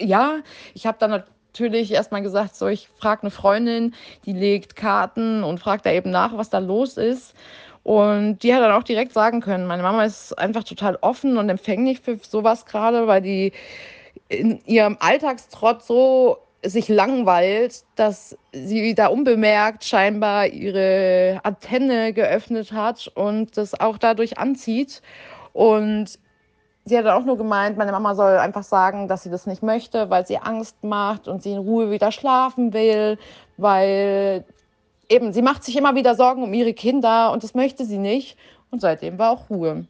ja, 0.00 0.38
ich 0.72 0.86
habe 0.86 0.96
dann 0.98 1.22
natürlich 1.60 1.92
erstmal 1.92 2.22
gesagt, 2.22 2.56
so 2.56 2.66
ich 2.66 2.88
frage 2.98 3.22
eine 3.22 3.30
Freundin, 3.30 3.94
die 4.24 4.32
legt 4.32 4.76
Karten 4.76 5.42
und 5.42 5.60
fragt 5.60 5.86
da 5.86 5.92
eben 5.92 6.10
nach, 6.10 6.36
was 6.36 6.50
da 6.50 6.58
los 6.58 6.96
ist. 6.96 7.34
Und 7.82 8.42
die 8.42 8.52
hat 8.52 8.62
dann 8.62 8.72
auch 8.72 8.82
direkt 8.82 9.12
sagen 9.12 9.40
können, 9.40 9.66
meine 9.66 9.82
Mama 9.82 10.04
ist 10.04 10.36
einfach 10.38 10.64
total 10.64 10.98
offen 11.02 11.36
und 11.38 11.48
empfänglich 11.48 12.00
für 12.00 12.18
sowas 12.20 12.66
gerade, 12.66 13.06
weil 13.06 13.22
die 13.22 13.52
in 14.28 14.60
ihrem 14.66 14.96
Alltagstrott 14.98 15.84
so 15.84 16.38
sich 16.64 16.88
langweilt, 16.88 17.84
dass 17.94 18.36
sie 18.52 18.94
da 18.94 19.06
unbemerkt 19.06 19.84
scheinbar 19.84 20.48
ihre 20.48 21.40
Antenne 21.44 22.12
geöffnet 22.12 22.72
hat 22.72 23.10
und 23.14 23.56
das 23.56 23.78
auch 23.78 23.98
dadurch 23.98 24.38
anzieht. 24.38 25.00
Und 25.52 26.18
sie 26.86 26.96
hat 26.96 27.04
dann 27.04 27.20
auch 27.20 27.26
nur 27.26 27.36
gemeint, 27.36 27.76
meine 27.76 27.92
Mama 27.92 28.14
soll 28.14 28.38
einfach 28.38 28.62
sagen, 28.62 29.08
dass 29.08 29.24
sie 29.24 29.30
das 29.30 29.46
nicht 29.46 29.62
möchte, 29.62 30.08
weil 30.08 30.26
sie 30.26 30.38
Angst 30.38 30.82
macht 30.82 31.28
und 31.28 31.42
sie 31.42 31.52
in 31.52 31.58
Ruhe 31.58 31.90
wieder 31.90 32.12
schlafen 32.12 32.72
will, 32.72 33.18
weil 33.56 34.44
eben, 35.08 35.32
sie 35.32 35.42
macht 35.42 35.64
sich 35.64 35.76
immer 35.76 35.96
wieder 35.96 36.14
Sorgen 36.14 36.44
um 36.44 36.54
ihre 36.54 36.72
Kinder 36.72 37.32
und 37.32 37.42
das 37.42 37.54
möchte 37.54 37.84
sie 37.84 37.98
nicht. 37.98 38.38
Und 38.70 38.80
seitdem 38.80 39.18
war 39.18 39.30
auch 39.32 39.50
Ruhe. 39.50 39.86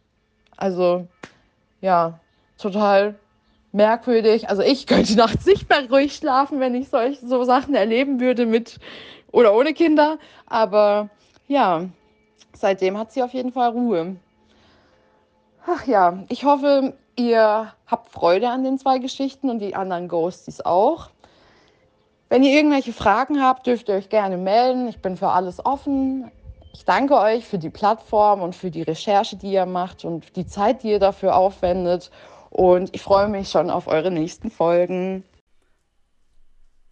Also, 0.57 1.07
ja, 1.83 2.19
total 2.59 3.15
merkwürdig. 3.73 4.49
Also 4.49 4.63
ich 4.63 4.87
könnte 4.87 5.15
nachts 5.17 5.45
nicht 5.45 5.69
mehr 5.69 5.89
ruhig 5.91 6.17
schlafen, 6.17 6.61
wenn 6.61 6.75
ich 6.75 6.89
solche 6.89 7.27
so 7.27 7.45
Sachen 7.45 7.75
erleben 7.75 8.21
würde 8.21 8.47
mit 8.47 8.79
oder 9.33 9.55
ohne 9.55 9.75
Kinder. 9.75 10.19
Aber 10.47 11.11
ja, 11.47 11.85
seitdem 12.55 12.97
hat 12.97 13.13
sie 13.13 13.23
auf 13.23 13.35
jeden 13.35 13.53
Fall 13.53 13.71
Ruhe. 13.71 14.17
Ach 15.69 15.85
ja, 15.85 16.25
ich 16.29 16.45
hoffe, 16.45 16.95
ihr 17.17 17.73
habt 17.87 18.09
Freude 18.11 18.49
an 18.51 18.63
den 18.63 18.79
zwei 18.79 18.99
Geschichten 18.99 19.51
und 19.51 19.59
die 19.59 19.75
anderen 19.75 20.07
Ghosties 20.07 20.61
auch. 20.61 21.11
Wenn 22.29 22.45
ihr 22.45 22.53
irgendwelche 22.53 22.93
Fragen 22.93 23.43
habt, 23.43 23.67
dürft 23.67 23.89
ihr 23.89 23.97
euch 23.97 24.09
gerne 24.09 24.37
melden. 24.37 24.87
Ich 24.87 25.03
bin 25.03 25.17
für 25.17 25.29
alles 25.29 25.65
offen. 25.65 26.31
Ich 26.73 26.85
danke 26.85 27.19
euch 27.19 27.47
für 27.47 27.59
die 27.59 27.71
Plattform 27.71 28.43
und 28.43 28.55
für 28.55 28.71
die 28.71 28.83
Recherche, 28.83 29.37
die 29.37 29.53
ihr 29.53 29.67
macht 29.67 30.05
und 30.05 30.37
die 30.37 30.47
Zeit, 30.47 30.85
die 30.85 30.91
ihr 30.91 31.01
dafür 31.01 31.35
aufwendet. 31.35 32.13
Und 32.51 32.95
ich 32.95 33.03
freue 33.03 33.29
mich 33.29 33.49
schon 33.49 33.69
auf 33.69 33.89
eure 33.89 34.13
nächsten 34.13 34.51
Folgen. 34.53 35.25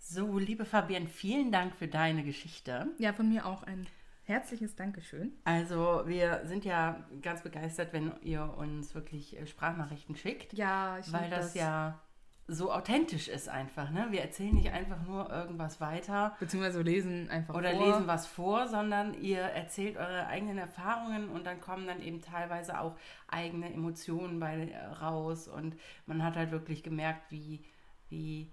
So, 0.00 0.38
liebe 0.38 0.64
Fabienne, 0.64 1.06
vielen 1.06 1.52
Dank 1.52 1.76
für 1.76 1.86
deine 1.86 2.24
Geschichte. 2.24 2.88
Ja, 2.98 3.12
von 3.12 3.28
mir 3.28 3.46
auch 3.46 3.62
ein 3.62 3.86
herzliches 4.24 4.74
Dankeschön. 4.74 5.32
Also, 5.44 6.02
wir 6.06 6.42
sind 6.44 6.64
ja 6.64 7.04
ganz 7.22 7.42
begeistert, 7.42 7.92
wenn 7.92 8.12
ihr 8.22 8.54
uns 8.56 8.94
wirklich 8.94 9.38
äh, 9.38 9.46
Sprachnachrichten 9.46 10.16
schickt. 10.16 10.52
Ja, 10.54 10.98
ich 10.98 11.12
Weil 11.12 11.30
das, 11.30 11.46
das 11.46 11.54
ja 11.54 12.00
so 12.46 12.70
authentisch 12.70 13.28
ist 13.28 13.48
einfach. 13.48 13.90
Ne? 13.90 14.08
Wir 14.10 14.20
erzählen 14.20 14.54
nicht 14.54 14.70
einfach 14.70 15.02
nur 15.06 15.30
irgendwas 15.30 15.80
weiter. 15.80 16.36
Beziehungsweise 16.40 16.82
lesen 16.82 17.30
einfach 17.30 17.54
Oder 17.54 17.70
vor. 17.70 17.86
lesen 17.86 18.06
was 18.06 18.26
vor, 18.26 18.68
sondern 18.68 19.14
ihr 19.14 19.40
erzählt 19.40 19.96
eure 19.96 20.26
eigenen 20.26 20.58
Erfahrungen 20.58 21.30
und 21.30 21.46
dann 21.46 21.60
kommen 21.60 21.86
dann 21.86 22.02
eben 22.02 22.20
teilweise 22.20 22.78
auch 22.80 22.96
eigene 23.28 23.72
Emotionen 23.72 24.40
bei 24.40 24.68
äh, 24.68 24.84
raus. 24.86 25.48
Und 25.48 25.76
man 26.06 26.22
hat 26.22 26.36
halt 26.36 26.50
wirklich 26.50 26.82
gemerkt, 26.82 27.30
wie, 27.30 27.64
wie, 28.10 28.50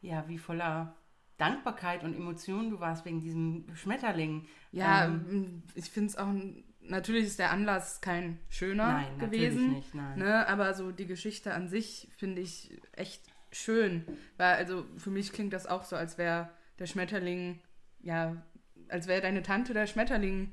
ja, 0.00 0.26
wie 0.28 0.38
voller 0.38 0.94
Dankbarkeit 1.40 2.04
und 2.04 2.14
Emotionen 2.14 2.70
du 2.70 2.80
warst 2.80 3.04
wegen 3.04 3.20
diesem 3.22 3.64
Schmetterling. 3.74 4.46
Ja, 4.72 5.06
ähm, 5.06 5.62
ich 5.74 5.90
finde 5.90 6.10
es 6.10 6.16
auch 6.16 6.28
natürlich 6.82 7.24
ist 7.24 7.38
der 7.38 7.50
Anlass 7.50 8.00
kein 8.00 8.38
schöner 8.48 8.92
nein, 8.92 9.18
gewesen. 9.18 9.72
Nicht, 9.72 9.94
nein. 9.94 10.18
Ne? 10.18 10.46
Aber 10.48 10.74
so 10.74 10.92
die 10.92 11.06
Geschichte 11.06 11.54
an 11.54 11.68
sich 11.68 12.08
finde 12.16 12.42
ich 12.42 12.78
echt 12.92 13.22
schön. 13.52 14.04
Weil, 14.36 14.56
also 14.56 14.84
für 14.96 15.10
mich 15.10 15.32
klingt 15.32 15.52
das 15.52 15.66
auch 15.66 15.84
so, 15.84 15.96
als 15.96 16.18
wäre 16.18 16.50
der 16.78 16.86
Schmetterling, 16.86 17.60
ja, 18.00 18.36
als 18.88 19.06
wäre 19.06 19.20
deine 19.20 19.42
Tante 19.42 19.72
der 19.74 19.86
Schmetterling 19.86 20.52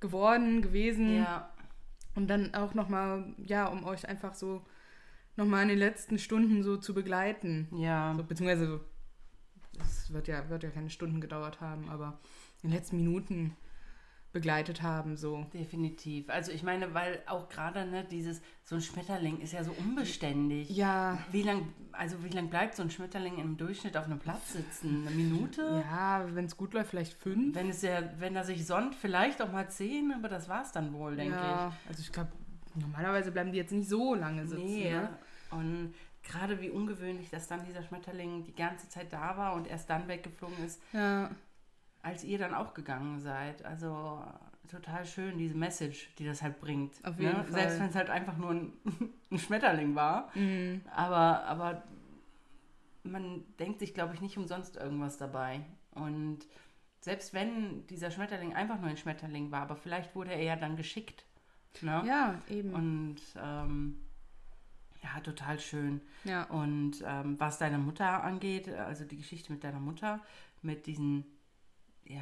geworden, 0.00 0.62
gewesen. 0.62 1.16
Ja. 1.16 1.52
Und 2.14 2.28
dann 2.28 2.54
auch 2.54 2.74
nochmal, 2.74 3.34
ja, 3.38 3.66
um 3.66 3.84
euch 3.84 4.08
einfach 4.08 4.34
so 4.34 4.64
nochmal 5.36 5.62
in 5.62 5.68
den 5.68 5.78
letzten 5.78 6.18
Stunden 6.18 6.62
so 6.62 6.76
zu 6.76 6.92
begleiten. 6.92 7.68
Ja. 7.72 8.14
So, 8.16 8.24
beziehungsweise, 8.24 8.80
es 9.82 10.12
wird 10.12 10.28
ja, 10.28 10.48
wird 10.48 10.62
ja 10.62 10.70
keine 10.70 10.90
Stunden 10.90 11.20
gedauert 11.20 11.60
haben, 11.60 11.88
aber 11.88 12.18
in 12.62 12.70
den 12.70 12.76
letzten 12.76 12.96
Minuten 12.96 13.56
begleitet 14.32 14.82
haben, 14.82 15.16
so. 15.16 15.46
Definitiv. 15.52 16.30
Also 16.30 16.52
ich 16.52 16.62
meine, 16.62 16.94
weil 16.94 17.20
auch 17.26 17.48
gerade 17.48 17.84
ne, 17.84 18.04
dieses, 18.04 18.40
so 18.62 18.76
ein 18.76 18.80
Schmetterling 18.80 19.40
ist 19.40 19.52
ja 19.52 19.64
so 19.64 19.72
unbeständig. 19.72 20.70
Ja. 20.70 21.18
Wie 21.32 21.42
lang, 21.42 21.72
also 21.92 22.22
wie 22.22 22.28
lang 22.28 22.48
bleibt 22.48 22.76
so 22.76 22.82
ein 22.82 22.90
Schmetterling 22.90 23.38
im 23.38 23.56
Durchschnitt 23.56 23.96
auf 23.96 24.04
einem 24.04 24.20
Platz 24.20 24.52
sitzen? 24.52 25.06
Eine 25.06 25.16
Minute? 25.16 25.82
Ja, 25.90 26.24
wenn 26.32 26.44
es 26.44 26.56
gut 26.56 26.74
läuft, 26.74 26.90
vielleicht 26.90 27.14
fünf. 27.14 27.56
Wenn 27.56 27.70
es 27.70 27.82
ja, 27.82 28.02
wenn 28.18 28.36
er 28.36 28.44
sich 28.44 28.66
sonnt, 28.66 28.94
vielleicht 28.94 29.42
auch 29.42 29.50
mal 29.50 29.68
zehn, 29.68 30.12
aber 30.12 30.28
das 30.28 30.48
war 30.48 30.62
es 30.62 30.70
dann 30.70 30.92
wohl, 30.92 31.16
denke 31.16 31.34
ja, 31.34 31.68
ich. 31.68 31.88
Also 31.88 32.02
ich 32.02 32.12
glaube, 32.12 32.30
normalerweise 32.76 33.32
bleiben 33.32 33.50
die 33.50 33.58
jetzt 33.58 33.72
nicht 33.72 33.88
so 33.88 34.14
lange 34.14 34.46
sitzen. 34.46 34.64
Nee, 34.64 34.92
ne? 34.92 35.10
und 35.50 35.92
gerade 36.22 36.60
wie 36.60 36.70
ungewöhnlich, 36.70 37.30
dass 37.30 37.48
dann 37.48 37.64
dieser 37.64 37.82
Schmetterling 37.82 38.44
die 38.44 38.54
ganze 38.54 38.88
Zeit 38.88 39.12
da 39.12 39.36
war 39.36 39.54
und 39.54 39.66
erst 39.66 39.90
dann 39.90 40.08
weggeflogen 40.08 40.64
ist. 40.64 40.80
Ja 40.92 41.30
als 42.02 42.24
ihr 42.24 42.38
dann 42.38 42.54
auch 42.54 42.74
gegangen 42.74 43.20
seid. 43.20 43.64
Also 43.64 44.22
total 44.68 45.04
schön, 45.04 45.38
diese 45.38 45.56
Message, 45.56 46.14
die 46.18 46.24
das 46.24 46.42
halt 46.42 46.60
bringt. 46.60 47.04
Auf 47.04 47.18
jeden 47.18 47.36
ne? 47.36 47.44
Fall. 47.44 47.52
Selbst 47.52 47.80
wenn 47.80 47.88
es 47.88 47.94
halt 47.94 48.10
einfach 48.10 48.36
nur 48.36 48.50
ein, 48.50 48.72
ein 49.30 49.38
Schmetterling 49.38 49.94
war. 49.94 50.30
Mhm. 50.34 50.82
Aber, 50.94 51.44
aber 51.44 51.82
man 53.02 53.44
denkt 53.58 53.80
sich, 53.80 53.94
glaube 53.94 54.14
ich, 54.14 54.20
nicht 54.20 54.38
umsonst 54.38 54.76
irgendwas 54.76 55.16
dabei. 55.16 55.60
Und 55.92 56.40
selbst 57.00 57.34
wenn 57.34 57.86
dieser 57.88 58.10
Schmetterling 58.10 58.54
einfach 58.54 58.78
nur 58.78 58.90
ein 58.90 58.96
Schmetterling 58.96 59.50
war, 59.50 59.62
aber 59.62 59.76
vielleicht 59.76 60.14
wurde 60.14 60.32
er 60.32 60.42
ja 60.42 60.56
dann 60.56 60.76
geschickt. 60.76 61.24
Ne? 61.82 62.02
Ja, 62.06 62.38
eben. 62.48 62.74
Und 62.74 63.20
ähm, 63.42 64.00
ja, 65.02 65.20
total 65.20 65.58
schön. 65.58 66.00
ja. 66.24 66.44
Und 66.44 67.02
ähm, 67.06 67.36
was 67.38 67.58
deine 67.58 67.78
Mutter 67.78 68.22
angeht, 68.24 68.68
also 68.68 69.04
die 69.04 69.16
Geschichte 69.16 69.52
mit 69.52 69.64
deiner 69.64 69.80
Mutter, 69.80 70.20
mit 70.62 70.86
diesen 70.86 71.24
ja, 72.04 72.20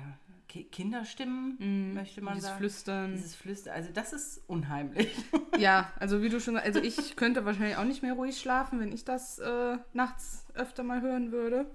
Ki 0.49 0.65
Kinderstimmen, 0.65 1.93
möchte 1.95 2.21
man. 2.21 2.35
Dieses 2.35 2.49
sagen. 2.49 2.59
Flüstern. 2.59 3.13
Dieses 3.13 3.35
Flüstern, 3.35 3.75
also 3.75 3.91
das 3.93 4.13
ist 4.13 4.43
unheimlich. 4.49 5.15
Ja, 5.59 5.93
also 5.99 6.23
wie 6.23 6.29
du 6.29 6.39
schon 6.41 6.57
also 6.57 6.79
ich 6.81 7.17
könnte 7.17 7.45
wahrscheinlich 7.45 7.77
auch 7.77 7.85
nicht 7.85 8.01
mehr 8.01 8.13
ruhig 8.13 8.39
schlafen, 8.39 8.79
wenn 8.79 8.93
ich 8.93 9.05
das 9.05 9.41
äh, 9.41 9.77
nachts 9.93 10.47
öfter 10.55 10.85
mal 10.85 11.01
hören 11.01 11.33
würde. 11.33 11.69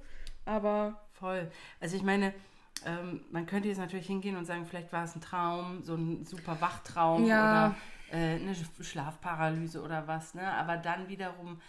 Aber 0.46 1.02
Voll. 1.12 1.52
Also 1.82 1.98
ich 1.98 2.02
meine, 2.04 2.34
ähm, 2.86 3.22
man 3.32 3.46
könnte 3.46 3.68
jetzt 3.68 3.78
natürlich 3.78 4.08
hingehen 4.08 4.36
und 4.38 4.46
sagen, 4.46 4.66
vielleicht 4.66 4.92
war 4.94 5.04
es 5.04 5.16
ein 5.16 5.22
Traum, 5.22 5.84
so 5.84 5.96
ein 5.96 6.26
super 6.26 6.60
Wachtraum 6.62 7.26
Ja. 7.26 7.68
oder 7.68 7.76
eine 8.18 8.54
Sch- 8.54 8.84
Schlafparalyse 8.84 9.82
oder 9.82 10.08
was, 10.08 10.34
ne? 10.34 10.52
Aber 10.54 10.78
dann 10.78 11.08
wiederum 11.10 11.60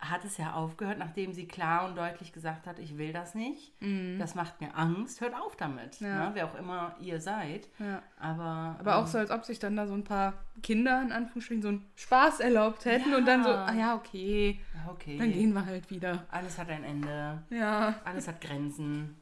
hat 0.00 0.24
es 0.24 0.36
ja 0.36 0.52
aufgehört, 0.52 0.98
nachdem 0.98 1.32
sie 1.32 1.46
klar 1.46 1.86
und 1.86 1.96
deutlich 1.96 2.32
gesagt 2.32 2.66
hat, 2.66 2.78
ich 2.78 2.98
will 2.98 3.12
das 3.14 3.34
nicht. 3.34 3.72
Das 4.18 4.34
macht 4.34 4.60
mir 4.60 4.76
Angst. 4.76 5.20
Hört 5.22 5.34
auf 5.34 5.56
damit. 5.56 5.98
Mhm. 6.00 6.06
Ja. 6.06 6.28
Ne? 6.28 6.30
Wer 6.34 6.44
auch 6.46 6.54
immer 6.56 6.94
ihr 7.00 7.20
seid. 7.20 7.68
ja. 7.78 8.02
Aber, 8.18 8.76
Aber 8.80 8.96
auch 8.96 9.02
ähm, 9.02 9.06
so, 9.06 9.18
als 9.18 9.30
ob 9.30 9.44
sich 9.46 9.60
dann 9.60 9.76
da 9.76 9.86
so 9.86 9.94
ein 9.94 10.04
paar 10.04 10.34
Kinder 10.62 11.00
in 11.00 11.10
Anführungsstrichen 11.12 11.62
so 11.62 11.68
einen 11.68 11.86
Spaß 11.96 12.40
erlaubt 12.40 12.84
hätten 12.84 13.14
und 13.14 13.24
dann 13.24 13.44
so, 13.44 13.48
Ja. 13.50 13.64
ah 13.64 13.72
ja, 13.72 13.94
okay, 13.94 14.60
ja, 14.74 14.90
okay. 14.92 15.16
dann 15.16 15.32
gehen 15.32 15.52
wir 15.54 15.64
halt 15.64 15.88
wieder. 15.90 16.24
Alles 16.30 16.58
hat 16.58 16.68
ein 16.68 16.84
Ende. 16.84 17.42
Ja, 17.48 17.94
Alles 18.04 18.28
hat 18.28 18.42
Grenzen. 18.42 19.16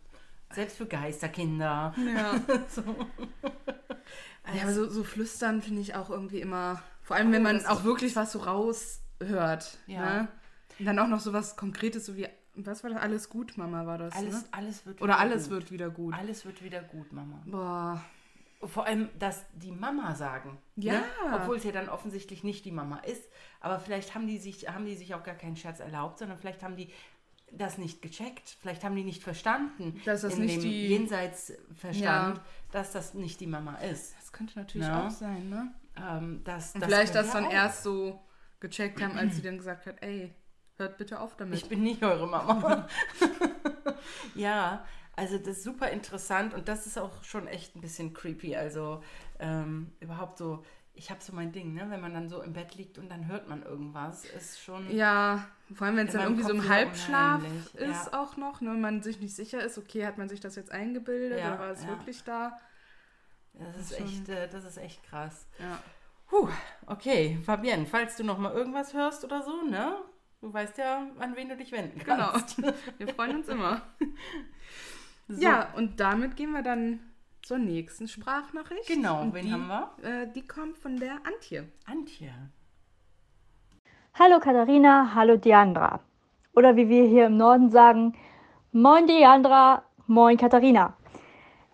Selbst 0.50 0.78
für 0.78 0.86
Geisterkinder. 0.86 1.94
ja. 1.96 2.32
so. 2.68 2.82
Ja, 4.54 4.62
aber 4.62 4.72
so, 4.72 4.88
so 4.88 5.04
flüstern 5.04 5.62
finde 5.62 5.80
ich 5.80 5.94
auch 5.94 6.10
irgendwie 6.10 6.40
immer, 6.40 6.82
vor 7.02 7.16
allem 7.16 7.30
wenn 7.32 7.42
man 7.42 7.54
das 7.54 7.64
ist 7.64 7.68
auch 7.70 7.84
wirklich 7.84 8.16
was 8.16 8.32
so 8.32 8.40
raushört. 8.40 9.78
Ja. 9.86 10.22
Ne? 10.22 10.28
Und 10.78 10.86
dann 10.86 10.98
auch 10.98 11.06
noch 11.08 11.20
so 11.20 11.32
was 11.32 11.56
Konkretes, 11.56 12.06
so 12.06 12.16
wie, 12.16 12.26
was 12.54 12.82
war 12.82 12.90
das? 12.90 13.00
Alles 13.00 13.28
gut, 13.28 13.56
Mama, 13.56 13.86
war 13.86 13.98
das. 13.98 14.14
Alles, 14.14 14.34
ne? 14.34 14.44
alles 14.50 14.84
wird 14.86 15.00
Oder 15.00 15.18
alles 15.18 15.44
gut. 15.44 15.52
wird 15.52 15.70
wieder 15.72 15.90
gut. 15.90 16.14
Alles 16.14 16.44
wird 16.44 16.62
wieder 16.62 16.82
gut, 16.82 17.12
Mama. 17.12 17.42
Boah. 17.46 18.04
Vor 18.64 18.86
allem, 18.86 19.08
dass 19.18 19.44
die 19.54 19.72
Mama 19.72 20.14
sagen. 20.14 20.58
Ja. 20.76 20.92
Ne? 20.94 21.02
Obwohl 21.34 21.56
es 21.56 21.64
ja 21.64 21.72
dann 21.72 21.88
offensichtlich 21.88 22.44
nicht 22.44 22.64
die 22.64 22.70
Mama 22.70 22.98
ist. 22.98 23.22
Aber 23.60 23.80
vielleicht 23.80 24.14
haben 24.14 24.26
die 24.28 24.38
sich, 24.38 24.68
haben 24.68 24.86
die 24.86 24.94
sich 24.94 25.14
auch 25.14 25.24
gar 25.24 25.34
keinen 25.34 25.56
Scherz 25.56 25.80
erlaubt, 25.80 26.18
sondern 26.18 26.38
vielleicht 26.38 26.62
haben 26.62 26.76
die 26.76 26.88
das 27.50 27.76
nicht 27.76 28.02
gecheckt. 28.02 28.56
Vielleicht 28.60 28.84
haben 28.84 28.94
die 28.96 29.02
nicht 29.04 29.22
verstanden. 29.22 30.00
Dass 30.04 30.22
das 30.22 30.34
in 30.34 30.42
nicht 30.46 30.56
dem 30.56 30.62
die- 30.62 30.86
Jenseitsverstand, 30.88 32.36
Ja. 32.38 32.44
dass 32.70 32.92
das 32.92 33.14
nicht 33.14 33.40
die 33.40 33.46
Mama 33.46 33.76
ist. 33.78 34.14
Das 34.32 34.38
könnte 34.38 34.58
natürlich 34.58 34.86
Ja. 34.88 35.06
auch 35.06 35.10
sein, 35.10 35.48
ne? 35.50 35.72
Ähm, 35.96 36.40
das, 36.44 36.74
Und 36.74 36.80
das 36.80 36.88
vielleicht 36.88 37.14
das 37.14 37.32
dann 37.32 37.44
auch. 37.46 37.52
erst 37.52 37.82
so 37.82 38.18
gecheckt 38.60 39.02
haben, 39.02 39.18
als 39.18 39.36
sie 39.36 39.42
dann 39.42 39.58
gesagt 39.58 39.84
hat, 39.86 39.96
ey, 40.00 40.32
hört 40.76 40.96
bitte 40.96 41.20
auf 41.20 41.36
damit. 41.36 41.58
Ich 41.58 41.68
bin 41.68 41.82
nicht 41.82 42.02
eure 42.02 42.26
Mama. 42.26 42.88
ja, 44.34 44.84
also 45.16 45.36
das 45.38 45.58
ist 45.58 45.64
super 45.64 45.90
interessant 45.90 46.54
und 46.54 46.68
das 46.68 46.86
ist 46.86 46.98
auch 46.98 47.22
schon 47.24 47.46
echt 47.46 47.76
ein 47.76 47.80
bisschen 47.82 48.14
creepy. 48.14 48.56
Also 48.56 49.02
ähm, 49.38 49.92
überhaupt 50.00 50.38
so, 50.38 50.64
ich 50.94 51.10
habe 51.10 51.20
so 51.22 51.34
mein 51.34 51.52
Ding, 51.52 51.74
ne? 51.74 51.86
wenn 51.90 52.00
man 52.00 52.14
dann 52.14 52.28
so 52.30 52.40
im 52.42 52.54
Bett 52.54 52.74
liegt 52.74 52.96
und 52.98 53.10
dann 53.10 53.26
hört 53.26 53.48
man 53.48 53.62
irgendwas, 53.62 54.24
ist 54.24 54.60
schon. 54.60 54.90
ja, 54.94 55.46
vor 55.74 55.86
allem 55.86 55.96
wenn 55.96 56.06
es 56.08 56.14
In 56.14 56.20
dann 56.20 56.28
irgendwie 56.30 56.44
so 56.44 56.50
im 56.54 56.60
Kopf 56.60 56.68
Halbschlaf 56.70 57.42
ist 57.74 58.06
ja. 58.12 58.18
auch 58.18 58.36
noch, 58.38 58.60
ne? 58.62 58.70
und 58.70 58.80
man 58.80 59.02
sich 59.02 59.20
nicht 59.20 59.34
sicher 59.36 59.62
ist, 59.62 59.76
okay, 59.76 60.06
hat 60.06 60.16
man 60.16 60.28
sich 60.30 60.40
das 60.40 60.54
jetzt 60.56 60.72
eingebildet 60.72 61.38
Ja, 61.38 61.48
oder 61.54 61.58
war 61.58 61.70
es 61.70 61.82
ja. 61.82 61.88
wirklich 61.90 62.24
da? 62.24 62.58
Das 63.54 63.76
ist 63.76 63.98
echt, 64.00 64.28
äh, 64.28 64.48
das 64.48 64.64
ist 64.64 64.78
echt 64.78 65.02
krass. 65.04 65.46
Ja. 65.58 65.78
Puh, 66.28 66.48
okay, 66.86 67.38
Fabienne, 67.44 67.86
falls 67.86 68.16
du 68.16 68.24
noch 68.24 68.38
mal 68.38 68.52
irgendwas 68.52 68.94
hörst 68.94 69.24
oder 69.24 69.42
so, 69.42 69.62
ne? 69.62 69.96
Du 70.40 70.52
weißt 70.52 70.78
ja, 70.78 71.06
an 71.18 71.36
wen 71.36 71.48
du 71.48 71.56
dich 71.56 71.70
wenden 71.72 71.98
Genau. 72.00 72.30
kannst. 72.32 72.60
Wir 72.98 73.08
freuen 73.14 73.36
uns 73.36 73.48
immer. 73.48 73.82
So, 75.28 75.40
Ja, 75.40 75.72
und 75.76 76.00
damit 76.00 76.34
gehen 76.36 76.52
wir 76.52 76.62
dann 76.62 76.98
zur 77.42 77.56
nächsten 77.58 78.08
Sprachnachricht. 78.08 78.88
Genau, 78.88 79.22
und 79.22 79.32
wen 79.32 79.46
die, 79.46 79.52
haben 79.52 79.68
wir? 79.68 79.92
Äh, 80.02 80.26
die 80.32 80.44
kommt 80.46 80.76
von 80.78 80.96
der 80.98 81.12
Antje. 81.24 81.68
Antje. 81.86 82.34
Hallo 84.18 84.40
Katharina, 84.40 85.12
hallo 85.14 85.36
Diandra. 85.36 86.00
Oder 86.54 86.74
wie 86.76 86.88
wir 86.88 87.04
hier 87.06 87.26
im 87.26 87.36
Norden 87.36 87.70
sagen, 87.70 88.14
Moin 88.72 89.06
Diandra, 89.06 89.84
Moin 90.08 90.36
Katharina. 90.36 90.96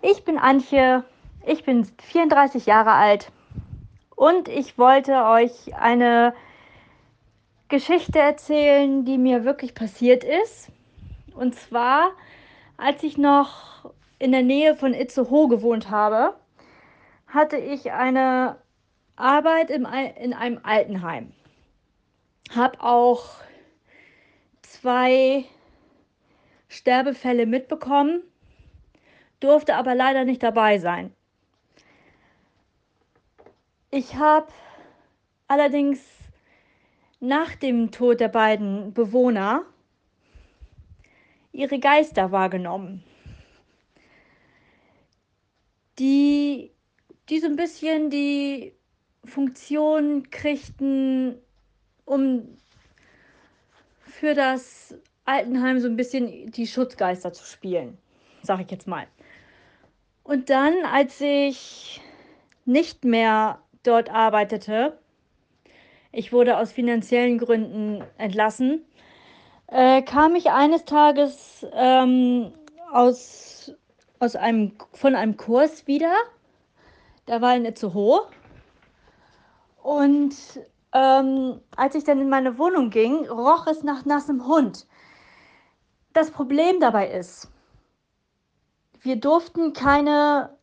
Ich 0.03 0.25
bin 0.25 0.39
Antje, 0.39 1.05
ich 1.49 1.65
bin 1.65 1.85
34 1.85 2.67
Jahre 2.67 2.93
alt 2.93 3.33
und 4.15 4.49
ich 4.49 4.79
wollte 4.79 5.25
euch 5.25 5.75
eine 5.75 6.35
Geschichte 7.69 8.19
erzählen, 8.19 9.05
die 9.05 9.19
mir 9.19 9.45
wirklich 9.45 9.75
passiert 9.75 10.25
ist. 10.25 10.71
Und 11.35 11.55
zwar, 11.55 12.11
als 12.77 13.03
ich 13.03 13.19
noch 13.19 13.93
in 14.19 14.33
der 14.33 14.43
Nähe 14.43 14.75
von 14.75 14.95
Itzehoe 14.95 15.49
gewohnt 15.49 15.91
habe, 15.91 16.35
hatte 17.27 17.57
ich 17.57 17.93
eine 17.93 18.57
Arbeit 19.17 19.71
im, 19.71 19.87
in 20.17 20.33
einem 20.33 20.61
Altenheim 20.63 21.33
habe 22.55 22.81
auch 22.81 23.25
zwei 24.63 25.45
Sterbefälle 26.69 27.47
mitbekommen, 27.47 28.23
durfte 29.41 29.77
aber 29.77 29.95
leider 29.95 30.25
nicht 30.25 30.43
dabei 30.43 30.79
sein. 30.79 31.15
Ich 33.91 34.17
habe 34.17 34.49
allerdings 35.47 36.01
nach 37.21 37.55
dem 37.55 37.91
Tod 37.91 38.21
der 38.21 38.29
beiden 38.29 38.93
Bewohner 38.93 39.65
ihre 41.53 41.79
Geister 41.79 42.31
wahrgenommen, 42.31 43.03
die, 45.99 46.71
die 47.31 47.41
so 47.41 47.47
ein 47.47 47.57
bisschen 47.57 48.11
die 48.11 48.75
Funktion 49.25 50.31
kriegten, 50.31 51.39
um 52.05 52.59
für 54.01 54.35
das 54.35 54.95
Altenheim 55.25 55.81
so 55.81 55.89
ein 55.89 55.97
bisschen 55.97 56.51
die 56.51 56.67
Schutzgeister 56.67 57.33
zu 57.33 57.45
spielen, 57.47 57.97
sag 58.43 58.61
ich 58.61 58.71
jetzt 58.71 58.87
mal. 58.87 59.07
Und 60.25 60.51
dann, 60.51 60.75
als 60.85 61.19
ich 61.23 62.03
nicht 62.67 63.05
mehr 63.05 63.63
dort 63.89 64.11
arbeitete, 64.11 64.99
ich 66.13 66.33
wurde 66.33 66.57
aus 66.59 66.73
finanziellen 66.73 67.39
Gründen 67.39 68.05
entlassen, 68.19 68.85
äh, 69.67 70.03
kam 70.03 70.35
ich 70.35 70.51
eines 70.51 70.85
Tages 70.85 71.67
ähm, 71.73 72.53
aus, 72.91 73.73
aus 74.19 74.37
einem, 74.37 74.73
von 74.93 75.15
einem 75.15 75.37
Kurs 75.37 75.87
wieder. 75.87 76.15
Der 77.27 77.43
war 77.43 77.55
in 77.55 77.67
Itzehoe. 77.67 78.23
Und 79.83 80.35
ähm, 80.93 81.61
als 81.77 81.95
ich 81.95 82.05
dann 82.05 82.21
in 82.21 82.31
meine 82.31 82.59
Wohnung 82.59 82.91
ging, 82.91 83.29
roch 83.29 83.67
es 83.67 83.83
nach 83.83 84.07
nassem 84.07 84.47
Hund. 84.47 84.87
Das 86.15 86.31
Problem 86.31 86.81
dabei 86.81 87.11
ist, 87.11 87.51
wir 89.03 89.17
durften 89.17 89.75
keine 89.75 90.57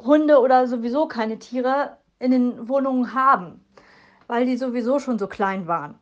Hunde 0.00 0.40
oder 0.40 0.66
sowieso 0.66 1.06
keine 1.06 1.38
Tiere 1.38 1.97
in 2.18 2.30
den 2.30 2.68
Wohnungen 2.68 3.14
haben, 3.14 3.64
weil 4.26 4.46
die 4.46 4.56
sowieso 4.56 4.98
schon 4.98 5.18
so 5.18 5.26
klein 5.26 5.66
waren. 5.66 5.98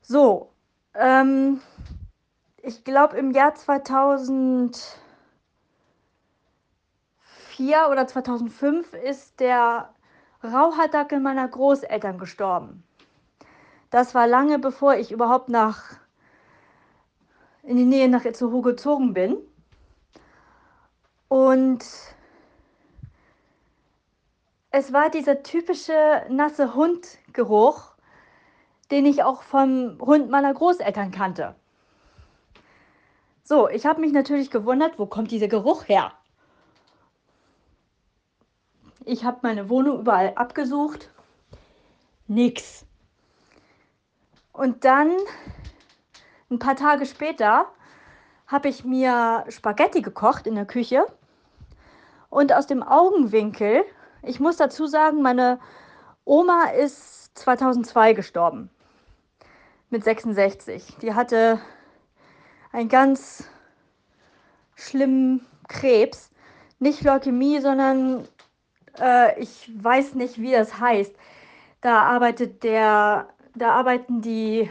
So, 0.00 0.52
ähm, 0.94 1.60
ich 2.62 2.84
glaube 2.84 3.16
im 3.16 3.32
Jahr 3.32 3.54
2004 3.54 4.98
oder 7.90 8.06
2005 8.06 8.92
ist 8.94 9.40
der 9.40 9.90
Rauhaardackel 10.44 11.20
meiner 11.20 11.48
Großeltern 11.48 12.18
gestorben. 12.18 12.82
Das 13.90 14.14
war 14.14 14.26
lange 14.26 14.58
bevor 14.58 14.94
ich 14.94 15.12
überhaupt 15.12 15.48
nach 15.48 15.96
in 17.62 17.76
die 17.76 17.84
Nähe 17.84 18.08
nach 18.08 18.24
Itzehoe 18.24 18.62
gezogen 18.62 19.12
bin. 19.12 19.36
Und 21.28 21.84
es 24.76 24.92
war 24.92 25.08
dieser 25.08 25.42
typische 25.42 26.26
nasse 26.28 26.74
Hundgeruch, 26.74 27.94
den 28.90 29.06
ich 29.06 29.22
auch 29.22 29.40
vom 29.40 29.96
Hund 30.02 30.28
meiner 30.28 30.52
Großeltern 30.52 31.12
kannte. 31.12 31.54
So, 33.42 33.70
ich 33.70 33.86
habe 33.86 34.02
mich 34.02 34.12
natürlich 34.12 34.50
gewundert, 34.50 34.98
wo 34.98 35.06
kommt 35.06 35.30
dieser 35.30 35.48
Geruch 35.48 35.88
her? 35.88 36.12
Ich 39.06 39.24
habe 39.24 39.38
meine 39.40 39.70
Wohnung 39.70 40.00
überall 40.00 40.34
abgesucht. 40.34 41.08
Nix. 42.26 42.84
Und 44.52 44.84
dann, 44.84 45.10
ein 46.50 46.58
paar 46.58 46.76
Tage 46.76 47.06
später, 47.06 47.64
habe 48.46 48.68
ich 48.68 48.84
mir 48.84 49.46
Spaghetti 49.48 50.02
gekocht 50.02 50.46
in 50.46 50.54
der 50.54 50.66
Küche. 50.66 51.06
Und 52.28 52.52
aus 52.52 52.66
dem 52.66 52.82
Augenwinkel, 52.82 53.86
ich 54.22 54.40
muss 54.40 54.56
dazu 54.56 54.86
sagen, 54.86 55.22
meine 55.22 55.58
Oma 56.24 56.70
ist 56.70 57.38
2002 57.38 58.14
gestorben. 58.14 58.70
Mit 59.90 60.04
66. 60.04 60.96
Die 61.00 61.14
hatte 61.14 61.60
einen 62.72 62.88
ganz 62.88 63.48
schlimmen 64.74 65.46
Krebs. 65.68 66.30
Nicht 66.78 67.02
Leukämie, 67.02 67.60
sondern 67.60 68.26
äh, 68.98 69.40
ich 69.40 69.70
weiß 69.82 70.14
nicht, 70.14 70.40
wie 70.40 70.52
das 70.52 70.78
heißt. 70.80 71.14
Da 71.80 72.02
arbeitet 72.02 72.64
der, 72.64 73.28
da 73.54 73.72
arbeiten 73.72 74.20
die 74.20 74.70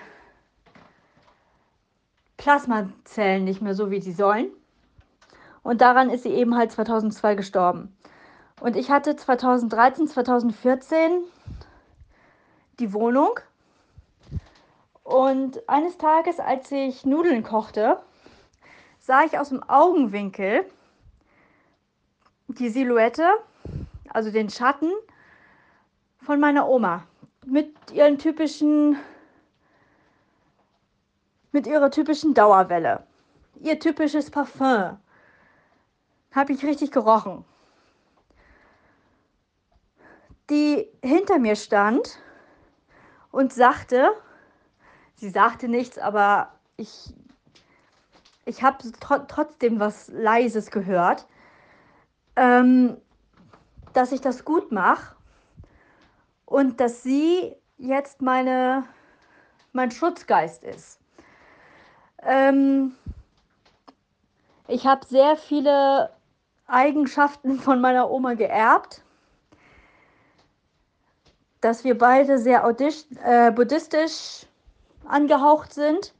Plasmazellen 2.38 3.44
nicht 3.44 3.62
mehr 3.62 3.74
so, 3.74 3.90
wie 3.90 4.02
sie 4.02 4.12
sollen. 4.12 4.52
Und 5.64 5.82
daran 5.82 6.10
ist 6.10 6.24
sie 6.24 6.34
eben 6.34 6.56
halt 6.56 6.72
2002 6.72 7.36
gestorben. 7.36 7.96
Und 8.62 8.76
ich 8.76 8.90
hatte 8.90 9.16
2013, 9.16 10.08
2014 10.08 11.24
die 12.80 12.94
Wohnung. 12.94 13.40
Und 15.04 15.68
eines 15.70 15.98
Tages, 15.98 16.40
als 16.40 16.72
ich 16.72 17.06
Nudeln 17.06 17.44
kochte, 17.44 18.00
sah 19.00 19.24
ich 19.24 19.38
aus 19.38 19.50
dem 19.50 19.62
Augenwinkel 19.64 20.66
die 22.48 22.70
Silhouette, 22.70 23.28
also 24.10 24.32
den 24.32 24.50
Schatten 24.50 24.92
von 26.22 26.40
meiner 26.40 26.68
Oma 26.68 27.04
mit 27.46 27.76
ihren 27.92 28.18
typischen 28.18 28.98
mit 31.52 31.68
ihrer 31.68 31.90
typischen 31.92 32.34
Dauerwelle. 32.34 33.04
Ihr 33.62 33.80
typisches 33.80 34.30
Parfum. 34.30 34.98
Habe 36.34 36.52
ich 36.52 36.66
richtig 36.66 36.92
gerochen. 36.92 37.46
Die 40.50 40.88
hinter 41.02 41.40
mir 41.40 41.56
stand 41.56 42.20
und 43.32 43.52
sagte, 43.52 44.12
sie 45.16 45.30
sagte 45.30 45.68
nichts, 45.68 45.98
aber 45.98 46.52
ich, 46.78 47.14
ich 48.46 48.62
habe 48.64 48.78
tr 49.00 49.28
trotzdem 49.28 49.80
was 49.80 50.08
Leises 50.10 50.70
gehört, 50.72 51.26
ähm, 52.36 52.98
dass 53.94 54.12
ich 54.12 54.22
das 54.22 54.46
gut 54.46 54.72
mache 54.72 55.16
und 56.46 56.80
dass 56.80 57.02
sie 57.02 57.56
jetzt 57.78 58.22
meine, 58.22 58.84
mein 59.74 59.92
Schutzgeist 59.92 60.64
ist. 60.64 61.00
Ähm, 62.22 62.96
ich 64.68 64.88
habe 64.88 65.06
sehr 65.06 65.38
viele 65.38 66.12
Eigenschaften 66.68 67.60
von 67.60 67.82
meiner 67.82 68.10
Oma 68.10 68.34
geerbt. 68.34 69.05
Dass 71.66 71.84
wir 71.84 71.98
beide 71.98 72.38
sehr 72.38 72.64
äh, 72.64 73.52
buddhistisch 73.52 74.46
angehaucht 75.04 75.74
sind. 75.74 76.14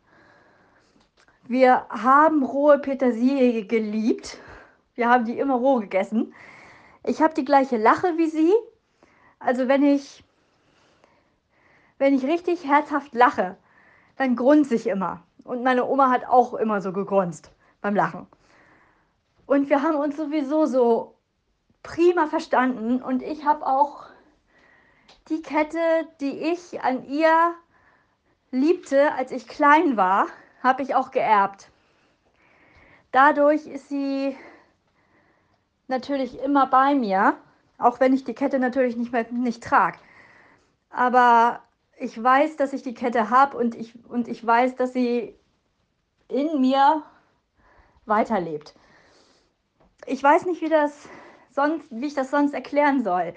Wir 1.48 1.86
haben 1.88 2.42
rohe 2.44 2.80
Petersilie 2.80 3.64
geliebt. 3.68 4.40
Wir 4.96 5.08
haben 5.08 5.24
die 5.26 5.38
immer 5.38 5.54
roh 5.54 5.76
gegessen. 5.76 6.34
Ich 7.04 7.22
habe 7.22 7.36
die 7.36 7.46
gleiche 7.46 7.78
Lache 7.78 8.18
wie 8.18 8.26
sie. 8.26 8.52
Also 9.38 9.68
wenn 9.68 9.84
ich, 9.84 10.24
wenn 12.00 12.16
ich 12.16 12.26
richtig 12.26 12.66
herzhaft 12.66 13.14
lache, 13.14 13.56
dann 14.18 14.36
grunze 14.36 14.74
ich 14.74 14.88
immer. 14.88 15.22
Und 15.44 15.62
meine 15.62 15.86
Oma 15.86 16.10
hat 16.10 16.26
auch 16.26 16.56
immer 16.56 16.82
so 16.82 16.92
gegrunzt 16.92 17.52
beim 17.82 17.96
Lachen. 17.96 18.26
Und 19.46 19.70
wir 19.70 19.84
haben 19.84 19.98
uns 19.98 20.18
sowieso 20.18 20.66
so 20.66 21.14
prima 21.84 22.26
verstanden. 22.26 23.04
Und 23.04 23.22
ich 23.22 23.46
habe 23.46 23.64
auch 23.64 24.15
die 25.30 25.42
Kette, 25.42 26.08
die 26.22 26.52
ich 26.52 26.82
an 26.82 27.06
ihr 27.08 27.56
liebte, 28.52 29.14
als 29.14 29.32
ich 29.32 29.48
klein 29.48 29.98
war, 29.98 30.28
habe 30.62 30.84
ich 30.84 30.96
auch 30.96 31.12
geerbt. 31.12 31.70
Dadurch 33.12 33.66
ist 33.66 33.90
sie 33.90 34.38
natürlich 35.88 36.40
immer 36.42 36.68
bei 36.68 36.96
mir, 36.96 37.38
auch 37.78 38.00
wenn 38.00 38.14
ich 38.14 38.24
die 38.24 38.34
Kette 38.34 38.60
natürlich 38.60 38.96
nicht 38.96 39.12
mehr 39.12 39.26
nicht 39.32 39.64
trage. 39.64 39.98
Aber 40.90 41.62
ich 41.98 42.22
weiß, 42.22 42.58
dass 42.58 42.74
ich 42.74 42.84
die 42.84 42.94
Kette 42.94 43.30
habe 43.30 43.58
und 43.58 43.76
ich, 43.76 43.94
und 44.08 44.28
ich 44.28 44.46
weiß, 44.46 44.76
dass 44.76 44.94
sie 44.94 45.36
in 46.28 46.62
mir 46.62 47.04
weiterlebt. 48.06 48.76
Ich 50.06 50.22
weiß 50.22 50.46
nicht, 50.46 50.62
wie, 50.62 50.70
das 50.70 51.08
sonst, 51.52 51.88
wie 51.90 52.08
ich 52.08 52.14
das 52.14 52.32
sonst 52.32 52.54
erklären 52.54 53.04
soll. 53.04 53.34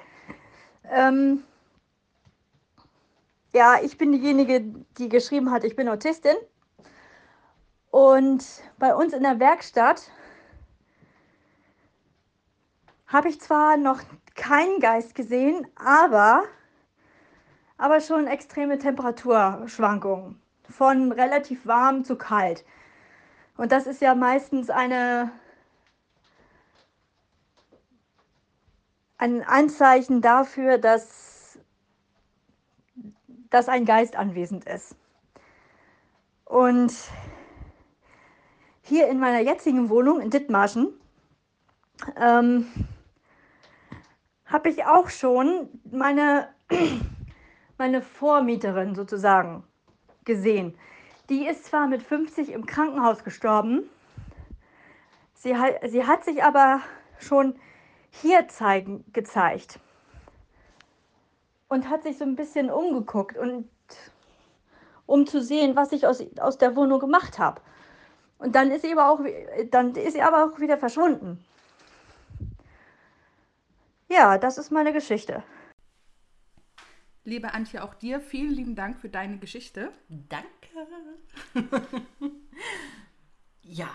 Ähm, 0.91 1.45
ja, 3.53 3.76
ich 3.82 3.99
bin 3.99 4.12
diejenige, 4.12 4.61
die 4.99 5.09
geschrieben 5.09 5.51
hat, 5.51 5.64
ich 5.64 5.76
bin 5.76 5.88
Autistin. 5.88 6.36
Und 7.90 8.44
bei 8.78 8.94
uns 8.94 9.12
in 9.12 9.22
der 9.22 9.40
Werkstatt 9.40 10.11
habe 13.07 13.28
ich 13.28 13.40
zwar 13.40 13.76
noch 13.76 14.01
keinen 14.34 14.80
Geist 14.80 15.14
gesehen, 15.14 15.66
aber 15.76 16.44
aber 17.78 18.01
schon 18.01 18.26
extreme 18.26 18.78
Temperaturschwankungen. 18.78 20.40
Von 20.68 21.12
relativ 21.12 21.64
warm 21.64 22.05
zu 22.05 22.16
kalt. 22.16 22.64
Und 23.57 23.72
das 23.72 23.86
ist 23.86 24.03
ja 24.03 24.14
meistens 24.14 24.68
eine, 24.68 25.30
ein 29.16 29.42
Anzeichen 29.42 30.20
dafür, 30.20 30.76
dass, 30.78 31.38
dass 33.51 33.68
ein 33.68 33.84
Geist 33.84 34.16
anwesend 34.16 34.64
ist. 34.66 34.96
Und 36.44 36.92
hier 38.82 39.09
in 39.09 39.18
meiner 39.18 39.40
jetzigen 39.40 39.90
Wohnung 39.90 40.20
in 40.20 40.30
Dithmarschen 40.30 40.88
ähm, 42.16 42.66
habe 44.46 44.70
ich 44.70 44.84
auch 44.84 45.11
schon 45.11 45.68
meine 45.90 46.49
meine 47.79 48.03
Vormieterin 48.03 48.95
sozusagen 48.95 49.62
gesehen. 50.25 50.76
Die 51.30 51.46
ist 51.46 51.66
zwar 51.66 51.87
mit 51.87 52.03
50 52.03 52.50
im 52.50 52.66
Krankenhaus 52.66 53.25
gestorben, 53.25 53.88
sie 55.34 55.57
hat, 55.57 55.75
sie 55.88 56.07
hat 56.07 56.25
sich 56.25 56.42
aber 56.42 56.80
schon 57.18 57.54
hier 58.11 58.49
zeigen, 58.49 59.04
gezeigt 59.12 59.79
und 61.68 61.88
hat 61.88 62.03
sich 62.03 62.18
so 62.18 62.24
ein 62.24 62.36
bisschen 62.36 62.70
umgeguckt 62.70 63.36
und 63.36 63.68
um 65.07 65.26
zu 65.26 65.42
sehen, 65.42 65.76
was 65.76 65.92
ich 65.92 66.07
aus, 66.07 66.22
aus 66.38 66.58
der 66.58 66.76
Wohnung 66.76 67.00
gemacht 67.00 67.38
habe. 67.38 67.61
Und 68.38 68.54
dann 68.54 68.70
ist 68.70 68.82
sie 68.82 68.92
aber 68.92 69.11
auch, 69.11 69.20
dann 69.70 69.95
ist 69.95 70.14
sie 70.14 70.22
aber 70.22 70.45
auch 70.45 70.61
wieder 70.61 70.78
verschwunden. 70.78 71.45
Ja, 74.08 74.38
das 74.38 74.58
ist 74.58 74.70
meine 74.70 74.92
Geschichte. 74.92 75.42
Liebe 77.24 77.53
Antje, 77.53 77.82
auch 77.82 77.95
dir 77.95 78.20
vielen 78.20 78.53
lieben 78.53 78.74
Dank 78.74 78.99
für 78.99 79.11
deine 79.11 79.38
Geschichte. 79.38 79.92
Danke. 80.08 80.49
ja, 83.62 83.90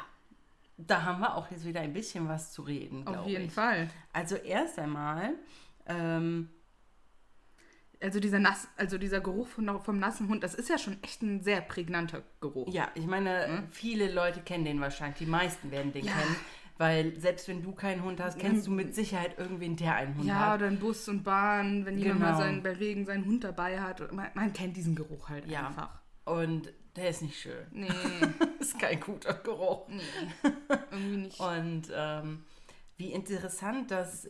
da 0.77 1.03
haben 1.03 1.21
wir 1.21 1.35
auch 1.35 1.49
jetzt 1.49 1.65
wieder 1.65 1.81
ein 1.81 1.93
bisschen 1.93 2.27
was 2.29 2.51
zu 2.51 2.61
reden. 2.61 3.07
Auf 3.07 3.25
jeden 3.25 3.45
ich. 3.45 3.53
Fall. 3.53 3.89
Also 4.11 4.35
erst 4.35 4.77
einmal. 4.77 5.33
Ähm, 5.87 6.49
also 8.03 8.19
dieser 8.19 8.39
nass, 8.39 8.67
also 8.77 8.97
dieser 8.97 9.21
Geruch 9.21 9.47
von, 9.47 9.79
vom 9.81 9.97
nassen 9.97 10.27
Hund, 10.29 10.43
das 10.43 10.53
ist 10.53 10.69
ja 10.69 10.77
schon 10.77 11.01
echt 11.01 11.21
ein 11.23 11.41
sehr 11.41 11.61
prägnanter 11.61 12.21
Geruch. 12.41 12.71
Ja, 12.73 12.89
ich 12.95 13.07
meine, 13.07 13.47
hm? 13.47 13.67
viele 13.71 14.11
Leute 14.13 14.41
kennen 14.41 14.65
den 14.65 14.79
wahrscheinlich, 14.81 15.17
die 15.19 15.25
meisten 15.25 15.71
werden 15.71 15.91
den 15.93 16.05
Ja. 16.05 16.11
kennen. 16.13 16.35
Weil 16.79 17.17
selbst 17.19 17.47
wenn 17.47 17.61
du 17.61 17.71
keinen 17.73 18.03
Hund 18.03 18.19
hast, 18.19 18.39
kennst 18.39 18.65
du 18.65 18.71
mit 18.71 18.95
Sicherheit 18.95 19.37
irgendwen, 19.37 19.75
der 19.75 19.95
einen 19.95 20.17
Hund 20.17 20.27
Ja, 20.27 20.39
hat. 20.47 20.55
oder 20.59 20.67
in 20.67 20.79
Bus 20.79 21.07
und 21.07 21.23
Bahn, 21.23 21.85
wenn 21.85 21.97
jemand 21.99 22.19
mal 22.19 22.25
Genau. 22.31 22.39
seinen, 22.39 22.63
bei 22.63 22.73
Regen 22.73 23.05
seinen 23.05 23.25
Hund 23.25 23.43
dabei 23.43 23.79
hat. 23.79 24.11
Man, 24.11 24.27
man 24.33 24.51
kennt 24.53 24.75
diesen 24.75 24.95
Geruch 24.95 25.29
halt 25.29 25.47
Ja. 25.47 25.67
einfach. 25.67 26.01
Und 26.25 26.73
der 26.95 27.09
ist 27.09 27.21
nicht 27.21 27.39
schön. 27.39 27.67
Nee, 27.71 27.87
ist 28.59 28.77
kein 28.79 28.99
guter 28.99 29.35
Geruch. 29.35 29.87
nee, 29.87 30.01
irgendwie 30.91 31.17
nicht. 31.17 31.39
Und 31.39 31.83
ähm, 31.95 32.43
wie 32.97 33.11
interessant, 33.13 33.91
dass 33.91 34.27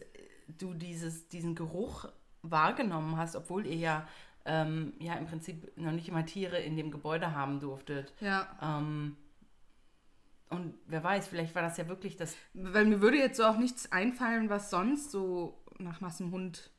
du 0.60 0.74
dieses, 0.74 1.30
diesen 1.30 1.56
Geruch 1.56 2.06
wahrgenommen 2.44 3.18
hast, 3.18 3.36
obwohl 3.36 3.66
ihr 3.66 3.76
ja, 3.76 4.08
ähm, 4.46 4.94
ja 5.00 5.16
im 5.16 5.26
Prinzip 5.26 5.76
noch 5.78 5.92
nicht 5.92 6.08
immer 6.08 6.26
Tiere 6.26 6.60
in 6.60 6.78
dem 6.78 6.92
Gebäude 6.92 7.34
haben 7.34 7.60
durftet. 7.60 8.14
Ja, 8.20 8.48
Ähm, 8.62 9.18
und 10.50 10.76
wer 10.86 11.04
weiß, 11.04 11.28
vielleicht 11.28 11.56
war 11.56 11.64
das 11.64 11.78
ja 11.78 11.88
wirklich 11.88 12.16
das. 12.16 12.36
weil 12.54 12.86
mir 12.86 13.02
würde 13.02 13.18
jetzt 13.18 13.38
so 13.38 13.44
auch 13.46 13.58
nichts 13.58 13.92
einfallen, 13.92 14.50
was 14.50 14.70
sonst 14.70 15.10
so 15.10 15.58
nach 15.80 16.00
nassem 16.00 16.32
Hund 16.32 16.70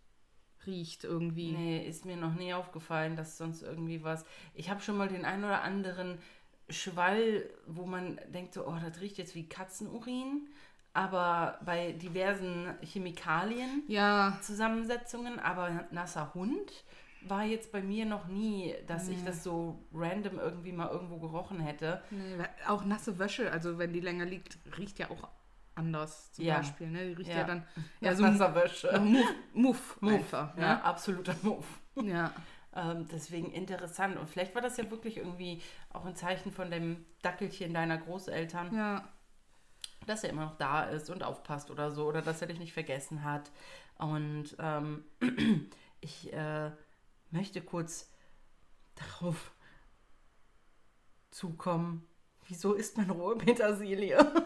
riecht 0.66 1.04
irgendwie. 1.04 1.52
Nee, 1.52 1.86
ist 1.86 2.04
mir 2.04 2.16
noch 2.16 2.34
nie 2.34 2.54
aufgefallen, 2.54 3.16
dass 3.16 3.36
sonst 3.36 3.62
irgendwie 3.62 4.04
was. 4.04 4.24
Ich 4.54 4.70
habe 4.70 4.80
schon 4.80 4.96
mal 4.96 5.08
den 5.08 5.24
einen 5.24 5.44
oder 5.44 5.62
anderen 5.62 6.18
Schwall, 6.70 7.50
wo 7.66 7.84
man 7.84 8.18
denkt 8.28 8.54
so, 8.54 8.66
oh, 8.66 8.76
das 8.80 9.00
riecht 9.00 9.18
jetzt 9.18 9.34
wie 9.34 9.48
Katzenurin. 9.48 10.48
Aber 10.94 11.58
bei 11.64 11.92
diversen 11.92 12.72
Chemikalien 12.82 13.82
Ja, 13.88 14.38
Zusammensetzungen, 14.40 15.38
aber 15.40 15.86
nasser 15.90 16.32
Hund 16.34 16.72
war 17.26 17.42
jetzt 17.44 17.72
bei 17.72 17.82
mir 17.82 18.04
noch 18.06 18.26
nie, 18.28 18.74
dass 18.86 19.08
ich 19.08 19.24
das 19.24 19.42
so 19.42 19.82
random 19.92 20.38
irgendwie 20.38 20.72
mal 20.72 20.88
irgendwo 20.90 21.18
gerochen 21.18 21.58
hätte. 21.60 22.02
nee, 22.10 22.44
auch 22.68 22.84
nasse 22.84 23.18
Wäsche, 23.18 23.50
also 23.50 23.78
wenn 23.78 23.92
die 23.92 24.00
länger 24.00 24.24
liegt, 24.26 24.58
riecht 24.78 24.98
ja 24.98 25.10
auch 25.10 25.28
anders 25.74 26.32
zum 26.32 26.44
Ja. 26.44 26.58
Beispiel. 26.58 26.86
Ne? 26.88 27.08
Die 27.08 27.12
riecht 27.14 27.30
ja, 27.30 27.38
Ja. 27.38 27.44
dann 27.44 27.66
ja, 28.00 28.14
so 28.14 28.24
ein 28.24 28.34
Wasserwäsche. 28.38 29.00
Muff, 29.00 29.26
Muff, 29.52 29.96
Muff, 30.00 30.12
einfach. 30.12 30.56
Ja, 30.56 30.74
Ne? 30.74 30.84
absoluter 30.84 31.34
Muff. 31.42 31.66
Ja. 32.02 32.30
Ähm, 32.76 33.06
deswegen 33.10 33.52
interessant. 33.52 34.18
Und 34.18 34.28
vielleicht 34.28 34.54
war 34.54 34.60
das 34.62 34.76
ja 34.76 34.90
wirklich 34.90 35.16
irgendwie 35.18 35.62
auch 35.92 36.04
ein 36.04 36.16
Zeichen 36.16 36.52
von 36.52 36.70
dem 36.72 37.04
Dackelchen 37.22 37.72
deiner 37.72 37.98
Großeltern, 37.98 38.74
ja. 38.74 39.08
Dass 40.06 40.24
er 40.24 40.30
immer 40.30 40.44
noch 40.46 40.56
da 40.56 40.84
ist 40.84 41.10
und 41.10 41.22
aufpasst 41.22 41.70
oder 41.70 41.90
so, 41.90 42.06
oder 42.06 42.22
dass 42.22 42.40
er 42.40 42.48
dich 42.48 42.58
nicht 42.58 42.72
vergessen 42.72 43.24
hat. 43.24 43.50
Und 43.98 44.56
ähm, 44.58 45.04
ich 46.00 46.32
äh, 46.32 46.70
möchte 47.30 47.60
kurz 47.60 48.10
darauf 48.94 49.52
zukommen. 51.30 52.06
Wieso 52.46 52.74
isst 52.74 52.96
man 52.98 53.10
rohe 53.10 53.36
Petersilie? 53.36 54.18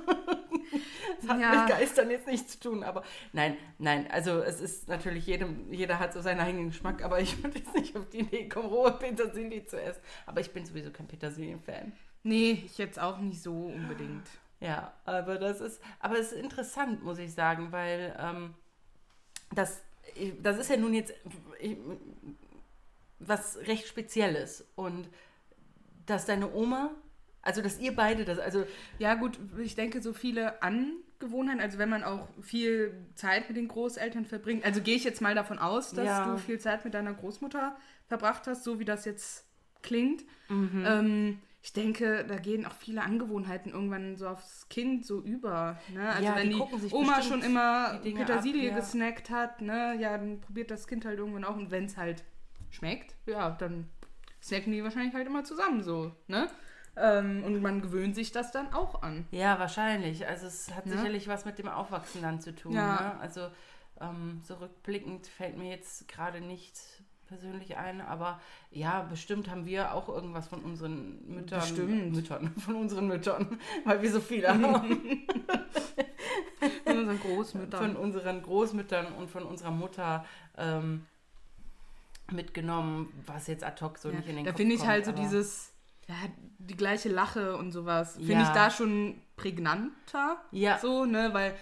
Das 1.21 1.31
hat 1.31 1.41
Ja. 1.41 1.51
mit 1.61 1.69
Geistern 1.69 2.11
jetzt 2.11 2.27
nichts 2.29 2.53
zu 2.53 2.61
tun, 2.61 2.85
aber 2.85 3.03
nein, 3.33 3.57
nein, 3.79 4.09
also 4.11 4.41
es 4.41 4.61
ist 4.61 4.87
natürlich 4.89 5.27
jedem, 5.27 5.73
jeder 5.73 5.99
hat 5.99 6.13
so 6.13 6.21
seinen 6.21 6.39
eigenen 6.41 6.69
Geschmack, 6.69 7.03
aber 7.03 7.21
ich 7.21 7.43
würde 7.43 7.59
jetzt 7.59 7.75
nicht 7.75 7.97
auf 7.97 8.09
die 8.11 8.21
Idee 8.21 8.49
kommen, 8.49 8.69
rohe 8.69 8.93
Petersilie 8.93 9.65
zu 9.65 9.81
essen. 9.83 10.01
Aber 10.27 10.41
ich 10.41 10.53
bin 10.53 10.65
sowieso 10.65 10.91
kein 10.93 11.09
Petersilien-Fan. 11.09 11.93
Nee, 12.23 12.63
ich 12.65 12.79
jetzt 12.79 13.01
auch 13.01 13.19
nicht 13.19 13.43
so 13.43 13.53
unbedingt. 13.53 14.29
Ja, 14.61 14.93
aber 15.05 15.39
das 15.39 15.61
ist, 15.61 15.81
aber 16.01 16.19
es 16.19 16.33
ist 16.33 16.39
interessant, 16.43 17.03
muss 17.05 17.19
ich 17.19 17.33
sagen, 17.33 17.71
weil 17.71 18.17
ähm, 18.19 18.55
das, 19.55 19.81
das 20.43 20.59
ist 20.59 20.69
ja 20.71 20.77
nun 20.77 20.95
jetzt 20.95 21.15
ich, 21.61 21.77
was 23.21 23.59
recht 23.67 23.87
Spezielles 23.87 24.65
und 24.77 25.09
dass 26.07 26.27
deine 26.27 26.53
Oma, 26.53 26.91
also 27.43 27.63
dass 27.63 27.79
ihr 27.79 27.95
beide 27.95 28.25
das, 28.25 28.39
also 28.39 28.65
Ja, 28.99 29.15
gut, 29.15 29.39
ich 29.59 29.75
denke, 29.75 30.01
so 30.03 30.13
viele 30.13 30.63
Angewohnheiten, 30.63 31.61
also 31.61 31.79
wenn 31.79 31.89
man 31.91 32.03
auch 32.05 32.29
viel 32.41 32.93
Zeit 33.15 33.49
mit 33.49 33.57
den 33.57 33.69
Großeltern 33.69 34.25
verbringt, 34.25 34.65
also 34.65 34.81
gehe 34.81 34.97
ich 34.97 35.05
jetzt 35.05 35.21
mal 35.21 35.35
davon 35.35 35.59
aus, 35.59 35.93
dass 35.93 36.05
Ja. 36.07 36.33
du 36.33 36.39
viel 36.39 36.59
Zeit 36.59 36.85
mit 36.85 36.95
deiner 36.95 37.13
Großmutter 37.15 37.77
verbracht 38.07 38.47
hast, 38.47 38.65
so 38.65 38.79
wie 38.79 38.85
das 38.85 39.05
jetzt 39.05 39.45
klingt. 39.83 40.25
Mhm. 40.49 40.85
Ähm, 40.87 41.39
ich 41.69 41.75
denke, 41.75 42.25
da 42.27 42.37
gehen 42.37 42.65
auch 42.65 42.73
viele 42.73 43.03
Angewohnheiten 43.03 43.73
irgendwann 43.73 44.17
so 44.17 44.27
aufs 44.27 44.71
Kind 44.71 45.05
so 45.05 45.21
über. 45.21 45.79
Ne? 45.93 46.09
Also 46.09 46.25
Ja, 46.25 46.37
wenn 46.37 46.49
die 46.49 46.57
die, 46.57 46.95
Oma 46.95 47.21
schon 47.21 47.43
immer 47.43 47.99
Petersilie 48.03 48.71
ab, 48.71 48.77
ja. 48.77 48.81
gesnackt 48.81 49.29
hat, 49.29 49.61
ne? 49.61 49.95
ja, 50.01 50.17
dann 50.17 50.41
probiert 50.41 50.71
das 50.71 50.87
Kind 50.87 51.05
halt 51.05 51.19
irgendwann 51.19 51.45
auch. 51.45 51.57
Und 51.57 51.71
wenn 51.71 51.85
es 51.85 51.99
halt 51.99 52.25
schmeckt, 52.71 53.17
ja, 53.27 53.51
dann 53.51 53.87
snacken 54.43 54.73
die 54.73 54.83
wahrscheinlich 54.83 55.13
halt 55.13 55.27
immer 55.27 55.45
zusammen 55.45 55.83
so. 55.83 56.11
Ne? 56.27 56.49
Ähm, 56.97 57.45
und 57.45 57.61
man 57.61 57.83
gewöhnt 57.83 58.15
sich 58.15 58.33
das 58.33 58.51
dann 58.51 58.73
auch 58.73 59.03
an. 59.03 59.27
Ja, 59.31 59.59
wahrscheinlich. 59.59 60.27
Also 60.27 60.47
es 60.47 60.75
hat 60.75 60.87
Ja. 60.87 60.93
sicherlich 60.97 61.29
was 61.29 61.45
mit 61.45 61.59
dem 61.59 61.69
Aufwachsen 61.69 62.23
dann 62.23 62.41
zu 62.41 62.55
tun. 62.55 62.73
Ja. 62.73 62.95
Ne? 63.15 63.21
Also 63.21 63.51
ähm, 64.01 64.41
so 64.43 64.55
rückblickend 64.55 65.27
fällt 65.27 65.59
mir 65.59 65.69
jetzt 65.69 66.09
gerade 66.09 66.41
nicht 66.41 66.81
persönlich 67.29 67.77
ein, 67.77 68.01
aber 68.01 68.41
ja, 68.71 69.03
bestimmt 69.03 69.51
haben 69.51 69.67
wir 69.67 69.93
auch 69.95 70.09
irgendwas 70.09 70.49
von 70.49 70.61
unseren 70.63 71.25
Müttern. 71.29 71.61
Bestimmt. 71.61 72.13
Müttern, 72.15 72.55
von 72.59 72.75
unseren 72.77 73.07
Müttern, 73.07 73.59
weil 73.85 74.03
wir 74.03 74.11
so 74.11 74.21
viele 74.21 74.49
haben. 74.49 75.27
Von 76.85 76.99
unseren 76.99 77.21
Großmüttern. 77.21 77.81
von 77.93 77.97
unseren 77.97 78.43
Großmüttern 78.43 79.13
und 79.13 79.31
von 79.31 79.43
unserer 79.45 79.71
Mutter 79.71 80.25
ähm, 80.57 81.07
mitgenommen, 82.31 83.13
was 83.27 83.47
jetzt 83.47 83.65
ad 83.65 83.83
hoc 83.85 83.99
so 83.99 84.11
Ja, 84.11 84.17
nicht 84.17 84.29
in 84.29 84.37
den 84.37 84.45
da 84.45 84.51
Kopf 84.51 84.59
finde 84.59 84.75
ich 84.75 84.81
kommt, 84.81 84.91
halt 84.91 85.05
so 85.07 85.13
dieses, 85.13 85.73
ja, 86.09 86.15
die 86.59 86.77
gleiche 86.77 87.09
Lache 87.09 87.57
und 87.57 87.73
sowas, 87.73 88.15
finde 88.17 88.33
Ja. 88.33 88.43
ich 88.43 88.49
da 88.49 88.71
schon 88.71 89.21
prägnanter. 89.37 90.39
Ja. 90.51 90.79
So, 90.79 91.05
ne, 91.05 91.31
weil, 91.33 91.55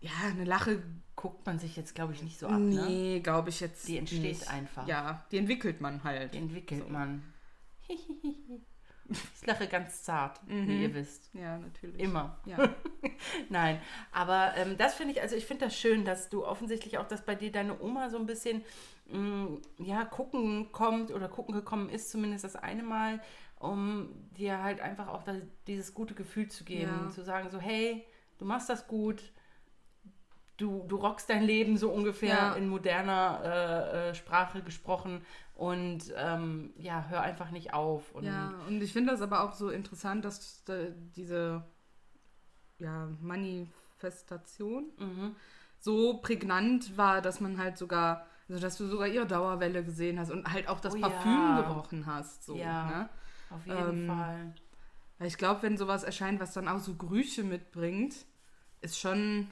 ja, 0.00 0.10
eine 0.30 0.44
Lache, 0.44 0.82
guckt 1.22 1.46
man 1.46 1.58
sich 1.60 1.76
jetzt, 1.76 1.94
glaube 1.94 2.12
ich, 2.14 2.22
nicht 2.22 2.36
so 2.40 2.48
ab. 2.48 2.58
Ne? 2.58 2.84
nee, 2.88 3.20
glaube 3.20 3.50
ich 3.50 3.60
jetzt 3.60 3.86
Die 3.86 3.96
entsteht 3.96 4.22
nicht. 4.22 4.50
einfach. 4.50 4.88
Ja, 4.88 5.24
die 5.30 5.38
entwickelt 5.38 5.80
man 5.80 6.02
halt. 6.02 6.34
Die 6.34 6.38
entwickelt 6.38 6.82
So. 6.84 6.88
man. 6.92 7.22
Ich 9.34 9.46
lache 9.46 9.66
ganz 9.66 10.04
zart, 10.04 10.40
Mhm. 10.48 10.68
wie 10.68 10.82
ihr 10.82 10.94
wisst. 10.94 11.28
Ja, 11.34 11.58
natürlich. 11.58 12.00
Immer. 12.00 12.38
Ja. 12.46 12.56
Nein, 13.50 13.78
aber 14.10 14.52
ähm, 14.56 14.78
das 14.78 14.94
finde 14.94 15.12
ich, 15.12 15.20
also 15.20 15.36
ich 15.36 15.44
finde 15.44 15.66
das 15.66 15.76
schön, 15.76 16.04
dass 16.06 16.30
du 16.30 16.46
offensichtlich 16.46 16.96
auch, 16.96 17.06
dass 17.06 17.22
bei 17.24 17.34
dir 17.34 17.52
deine 17.52 17.78
Oma 17.82 18.08
so 18.08 18.16
ein 18.16 18.24
bisschen, 18.26 18.62
mh, 19.10 19.58
ja, 19.78 20.04
gucken 20.06 20.72
kommt 20.72 21.10
oder 21.10 21.28
gucken 21.28 21.52
gekommen 21.54 21.90
ist, 21.90 22.10
zumindest 22.10 22.44
das 22.44 22.56
eine 22.56 22.82
Mal, 22.84 23.20
um 23.58 24.08
dir 24.38 24.62
halt 24.62 24.80
einfach 24.80 25.08
auch 25.08 25.24
da, 25.24 25.34
dieses 25.66 25.92
gute 25.92 26.14
Gefühl 26.14 26.48
zu 26.48 26.64
geben, 26.64 26.92
Ja. 27.04 27.10
zu 27.10 27.22
sagen 27.22 27.50
so, 27.50 27.58
hey, 27.60 28.06
du 28.38 28.44
machst 28.46 28.70
das 28.70 28.86
gut, 28.86 29.22
du, 30.56 30.84
du 30.88 30.96
rockst 30.96 31.28
dein 31.30 31.42
Leben 31.44 31.76
so 31.76 31.90
ungefähr 31.90 32.52
Ja. 32.52 32.52
in 32.54 32.68
moderner 32.68 33.40
äh, 33.44 34.10
äh, 34.10 34.14
Sprache 34.14 34.62
gesprochen 34.62 35.24
und 35.54 36.12
ähm, 36.16 36.72
ja, 36.78 37.06
hör 37.08 37.22
einfach 37.22 37.50
nicht 37.50 37.72
auf. 37.74 38.12
Und 38.12 38.24
ja, 38.24 38.50
und 38.66 38.82
ich 38.82 38.92
finde 38.92 39.12
das 39.12 39.22
aber 39.22 39.42
auch 39.42 39.52
so 39.52 39.70
interessant, 39.70 40.24
dass 40.24 40.64
da 40.64 40.74
diese 41.16 41.64
ja, 42.78 43.08
Manifestation 43.20 44.90
Mhm. 44.98 45.36
so 45.78 46.18
prägnant 46.18 46.96
war, 46.96 47.20
dass 47.22 47.40
man 47.40 47.58
halt 47.58 47.76
sogar, 47.78 48.26
also 48.48 48.60
dass 48.60 48.76
du 48.76 48.86
sogar 48.86 49.08
ihre 49.08 49.26
Dauerwelle 49.26 49.84
gesehen 49.84 50.18
hast 50.18 50.30
und 50.30 50.50
halt 50.52 50.68
auch 50.68 50.80
das 50.80 50.94
Oh 50.94 50.96
Parfüm 50.96 51.54
ja. 51.54 51.62
gerochen 51.62 52.06
hast. 52.06 52.44
So, 52.44 52.56
Ja. 52.56 52.86
ne? 52.86 53.08
Auf 53.50 53.66
jeden 53.66 53.78
Ähm, 53.78 54.06
Fall. 54.06 54.54
Weil 55.18 55.28
ich 55.28 55.38
glaube, 55.38 55.62
wenn 55.62 55.76
sowas 55.76 56.02
erscheint, 56.04 56.40
was 56.40 56.52
dann 56.52 56.68
auch 56.68 56.80
so 56.80 56.94
Gerüche 56.94 57.44
mitbringt, 57.44 58.26
ist 58.80 58.98
schon 58.98 59.48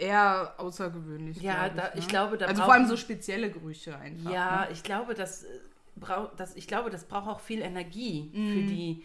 eher 0.00 0.54
außergewöhnlich. 0.58 1.40
Ja, 1.40 1.68
glaub 1.68 1.76
da, 1.76 1.94
ne? 1.94 1.98
ich 2.00 2.08
glaube, 2.08 2.38
da 2.38 2.46
Also 2.46 2.62
vor 2.62 2.72
allem 2.74 2.86
so 2.86 2.96
spezielle 2.96 3.50
Gerüche 3.50 3.96
einfach. 3.98 4.30
Ja, 4.30 4.64
Ne? 4.66 4.72
ich 4.72 4.82
glaube, 4.82 5.14
das, 5.14 5.44
äh, 5.44 5.48
brau, 5.96 6.26
das, 6.36 6.56
ich 6.56 6.66
glaube, 6.66 6.90
das 6.90 7.04
braucht 7.04 7.28
auch 7.28 7.40
viel 7.40 7.60
Energie 7.62 8.30
Mhm. 8.34 8.52
für, 8.52 8.62
die, 8.62 9.04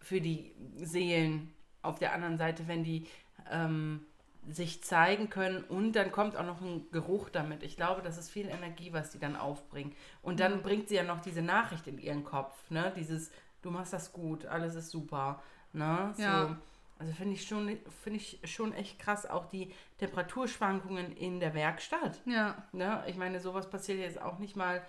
für 0.00 0.20
die 0.20 0.54
Seelen 0.76 1.52
auf 1.82 1.98
der 1.98 2.12
anderen 2.12 2.36
Seite, 2.38 2.66
wenn 2.68 2.82
die 2.84 3.06
ähm, 3.50 4.06
sich 4.48 4.82
zeigen 4.82 5.30
können 5.30 5.64
und 5.64 5.92
dann 5.92 6.12
kommt 6.12 6.36
auch 6.36 6.44
noch 6.44 6.60
ein 6.60 6.86
Geruch 6.92 7.30
damit. 7.30 7.62
Ich 7.62 7.76
glaube, 7.76 8.02
das 8.02 8.18
ist 8.18 8.30
viel 8.30 8.46
Energie, 8.48 8.92
was 8.92 9.10
die 9.10 9.18
dann 9.18 9.36
aufbringen. 9.36 9.94
Und 10.22 10.40
dann 10.40 10.56
Mhm. 10.58 10.62
bringt 10.62 10.88
sie 10.88 10.96
ja 10.96 11.02
noch 11.02 11.20
diese 11.20 11.40
Nachricht 11.42 11.86
in 11.86 11.98
ihren 11.98 12.24
Kopf, 12.24 12.70
ne? 12.70 12.92
Dieses, 12.96 13.30
du 13.62 13.70
machst 13.70 13.92
das 13.94 14.12
gut, 14.12 14.44
alles 14.46 14.74
ist 14.74 14.90
super, 14.90 15.42
ne? 15.72 16.12
So. 16.16 16.22
Ja. 16.22 16.56
Also 16.98 17.12
finde 17.12 17.34
ich 17.34 17.46
schon, 17.46 17.76
finde 18.02 18.18
ich 18.18 18.38
schon 18.44 18.72
echt 18.72 18.98
krass, 18.98 19.26
auch 19.26 19.46
die 19.46 19.72
Temperaturschwankungen 19.98 21.16
in 21.16 21.40
der 21.40 21.54
Werkstatt. 21.54 22.20
Ja, 22.24 22.62
Ne? 22.72 23.02
Ich 23.08 23.16
meine, 23.16 23.40
sowas 23.40 23.68
passiert 23.68 23.98
jetzt 23.98 24.20
auch 24.20 24.38
nicht 24.38 24.56
mal. 24.56 24.82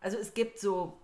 Also 0.00 0.16
es 0.18 0.34
gibt 0.34 0.58
so, 0.58 0.98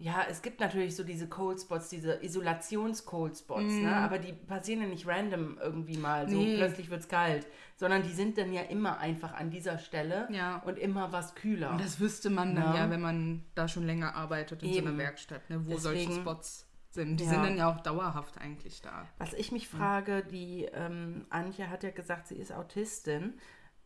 ja, 0.00 0.24
es 0.28 0.42
gibt 0.42 0.60
natürlich 0.60 0.94
so 0.94 1.02
diese 1.02 1.28
Cold 1.28 1.60
Spots, 1.60 1.88
diese 1.88 2.22
Isolations-Cold 2.22 3.36
Spots, 3.36 3.72
ne? 3.72 3.96
aber 3.96 4.18
die 4.18 4.32
passieren 4.32 4.82
ja 4.82 4.86
nicht 4.88 5.06
random 5.08 5.58
irgendwie 5.60 5.96
mal, 5.96 6.28
so 6.28 6.36
Nee. 6.36 6.56
plötzlich 6.56 6.88
wird 6.90 7.00
es 7.00 7.08
kalt, 7.08 7.46
sondern 7.76 8.02
die 8.02 8.12
sind 8.12 8.38
dann 8.38 8.52
ja 8.52 8.62
immer 8.62 8.98
einfach 8.98 9.32
an 9.34 9.50
dieser 9.50 9.78
Stelle 9.78 10.28
Ja. 10.30 10.58
und 10.64 10.78
immer 10.78 11.10
was 11.12 11.34
kühler. 11.34 11.70
und 11.70 11.80
das 11.80 11.98
wüsste 11.98 12.30
man 12.30 12.54
dann 12.54 12.74
Ja. 12.74 12.84
ja, 12.84 12.90
wenn 12.90 13.00
man 13.00 13.44
da 13.56 13.66
schon 13.66 13.86
länger 13.86 14.14
arbeitet 14.14 14.62
in 14.62 14.72
so 14.72 14.78
Eben. 14.78 14.88
einer 14.88 14.98
Werkstatt, 14.98 15.48
ne, 15.50 15.66
wo 15.66 15.76
solche 15.78 16.02
Deswegen- 16.06 16.20
Spots 16.22 16.67
sind. 16.98 17.18
Die 17.20 17.24
Ja. 17.24 17.30
sind 17.30 17.42
dann 17.44 17.56
ja 17.56 17.70
auch 17.70 17.80
dauerhaft 17.80 18.38
eigentlich 18.38 18.82
da. 18.82 19.06
Was 19.18 19.32
ich 19.34 19.52
mich 19.52 19.68
frage, 19.68 20.24
die 20.24 20.64
ähm, 20.72 21.26
Antje 21.30 21.70
hat 21.70 21.82
ja 21.84 21.90
gesagt, 21.90 22.26
sie 22.28 22.34
ist 22.36 22.52
Autistin. 22.52 23.34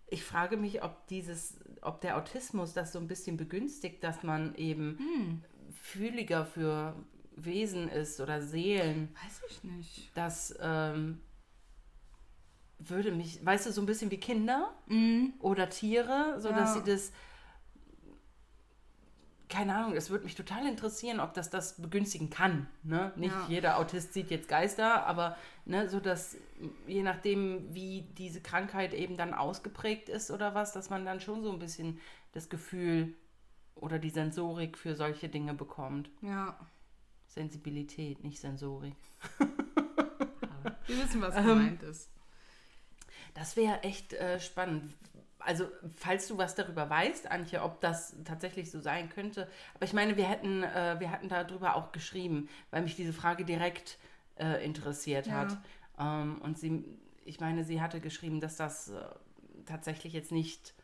Ich 0.09 0.25
frage 0.25 0.57
mich, 0.57 0.83
ob 0.83 1.07
dieses, 1.09 1.59
ob 1.83 2.01
der 2.01 2.17
Autismus 2.17 2.73
das 2.73 2.93
so 2.93 2.99
ein 2.99 3.07
bisschen 3.09 3.37
begünstigt, 3.37 4.03
dass 4.03 4.23
man 4.23 4.55
eben 4.55 4.99
Hm. 4.99 5.45
fühliger 5.73 6.45
für 6.47 6.95
Wesen 7.37 7.89
ist 7.89 8.21
oder 8.21 8.41
Seelen. 8.43 9.15
Weiß 9.25 9.41
ich 9.49 9.65
nicht. 9.65 10.11
Das 10.15 10.55
ähm, 10.61 11.21
würde 12.79 13.13
mich, 13.13 13.45
weißt 13.45 13.67
du, 13.67 13.73
so 13.73 13.81
ein 13.81 13.87
bisschen 13.87 14.11
wie 14.11 14.19
Kinder 14.19 14.75
Mhm. 14.87 15.35
oder 15.41 15.69
Tiere, 15.69 16.37
so 16.41 16.49
dass 16.49 16.75
Ja. 16.75 16.83
sie 16.83 16.91
das 16.91 17.13
keine 19.53 19.75
Ahnung, 19.77 19.95
es 19.95 20.09
würde 20.09 20.25
mich 20.25 20.35
total 20.35 20.67
interessieren, 20.67 21.21
ob 21.21 21.35
das 21.35 21.51
das 21.51 21.81
begünstigen 21.81 22.31
kann. 22.31 22.67
Ne? 22.83 23.13
Nicht 23.17 23.35
Ja. 23.35 23.47
jeder 23.49 23.79
Autist 23.79 24.15
sieht 24.15 24.31
jetzt 24.31 24.49
Geister, 24.49 25.05
aber 25.07 25.37
ne, 25.67 25.89
so 25.91 26.01
dass 26.01 26.37
je 26.87 27.03
nachdem, 27.03 27.75
wie 27.75 28.03
diese 28.17 28.41
Krankheit 28.41 28.95
eben 28.95 29.17
dann 29.19 29.35
ausgeprägt 29.35 30.09
ist 30.09 30.31
oder 30.31 30.55
was, 30.55 30.73
dass 30.73 30.89
man 30.89 31.05
dann 31.05 31.21
schon 31.21 31.43
so 31.43 31.53
ein 31.53 31.59
bisschen 31.59 32.01
das 32.33 32.49
Gefühl 32.49 33.15
oder 33.75 33.99
die 33.99 34.11
Sensorik 34.11 34.79
für 34.79 34.95
solche 34.95 35.29
Dinge 35.29 35.53
bekommt. 35.55 36.11
Ja. 36.23 36.59
Sensibilität, 37.27 38.25
nicht 38.25 38.41
Sensorik. 38.41 38.97
Wir 40.87 40.97
wissen, 40.99 41.21
was 41.21 41.37
Ähm, 41.37 41.45
gemeint 41.47 41.83
ist. 41.83 42.11
Das 43.35 43.57
wäre 43.57 43.83
echt 43.83 44.13
äh, 44.15 44.41
spannend. 44.41 44.95
Also, 45.45 45.67
falls 45.97 46.29
du 46.29 46.39
was 46.39 46.55
darüber 46.55 46.89
weißt, 46.91 47.31
Antje, 47.31 47.63
ob 47.63 47.81
das 47.81 48.15
tatsächlich 48.25 48.71
so 48.71 48.81
sein 48.81 49.09
könnte. 49.09 49.49
Aber 49.75 49.85
ich 49.85 49.93
meine, 49.93 50.17
wir 50.17 50.29
hätten, 50.29 50.63
äh, 50.63 50.97
wir 51.01 51.11
hatten 51.11 51.29
darüber 51.29 51.77
auch 51.77 51.93
geschrieben, 51.93 52.49
weil 52.71 52.83
mich 52.83 52.97
diese 52.97 53.13
Frage 53.13 53.45
direkt 53.45 53.99
äh, 54.39 54.65
interessiert 54.65 55.27
Ja. 55.27 55.33
hat. 55.35 55.59
Ähm, 55.99 56.41
und 56.43 56.59
sie, 56.59 56.85
ich 57.25 57.41
meine, 57.41 57.65
sie 57.65 57.81
hatte 57.81 58.01
geschrieben, 58.01 58.41
dass 58.41 58.57
das 58.57 58.89
äh, 58.89 59.01
tatsächlich 59.67 60.13
jetzt 60.13 60.33
nicht 60.33 60.75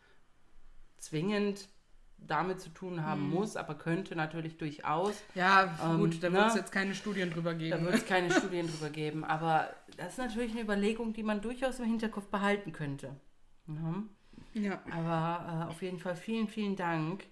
zwingend 0.98 1.68
damit 2.20 2.60
zu 2.60 2.70
tun 2.70 3.04
haben 3.04 3.30
muss, 3.30 3.56
aber 3.56 3.76
könnte 3.76 4.16
natürlich 4.16 4.58
durchaus. 4.58 5.22
Ja, 5.36 5.72
ähm, 5.82 5.98
gut, 5.98 6.20
da 6.22 6.30
ne? 6.30 6.38
wird 6.38 6.48
es 6.48 6.54
jetzt 6.56 6.72
keine 6.72 6.94
Studien 6.94 7.30
drüber 7.30 7.52
Da 7.52 7.58
geben. 7.58 7.84
wird 7.84 7.94
es 7.94 8.06
keine 8.06 8.30
Studien 8.38 8.66
drüber 8.66 8.90
geben. 8.90 9.24
Aber 9.24 9.72
das 9.96 10.12
ist 10.14 10.18
natürlich 10.18 10.50
eine 10.52 10.62
Überlegung, 10.62 11.12
die 11.12 11.22
man 11.22 11.40
durchaus 11.40 11.78
im 11.78 11.84
Hinterkopf 11.84 12.26
behalten 12.26 12.72
könnte. 12.72 13.14
Ja. 13.68 14.02
Ja. 14.64 14.82
Aber 14.90 15.66
äh, 15.66 15.70
auf 15.70 15.82
jeden 15.82 15.98
Fall 15.98 16.16
vielen, 16.16 16.48
vielen 16.48 16.76
Dank, 16.76 17.24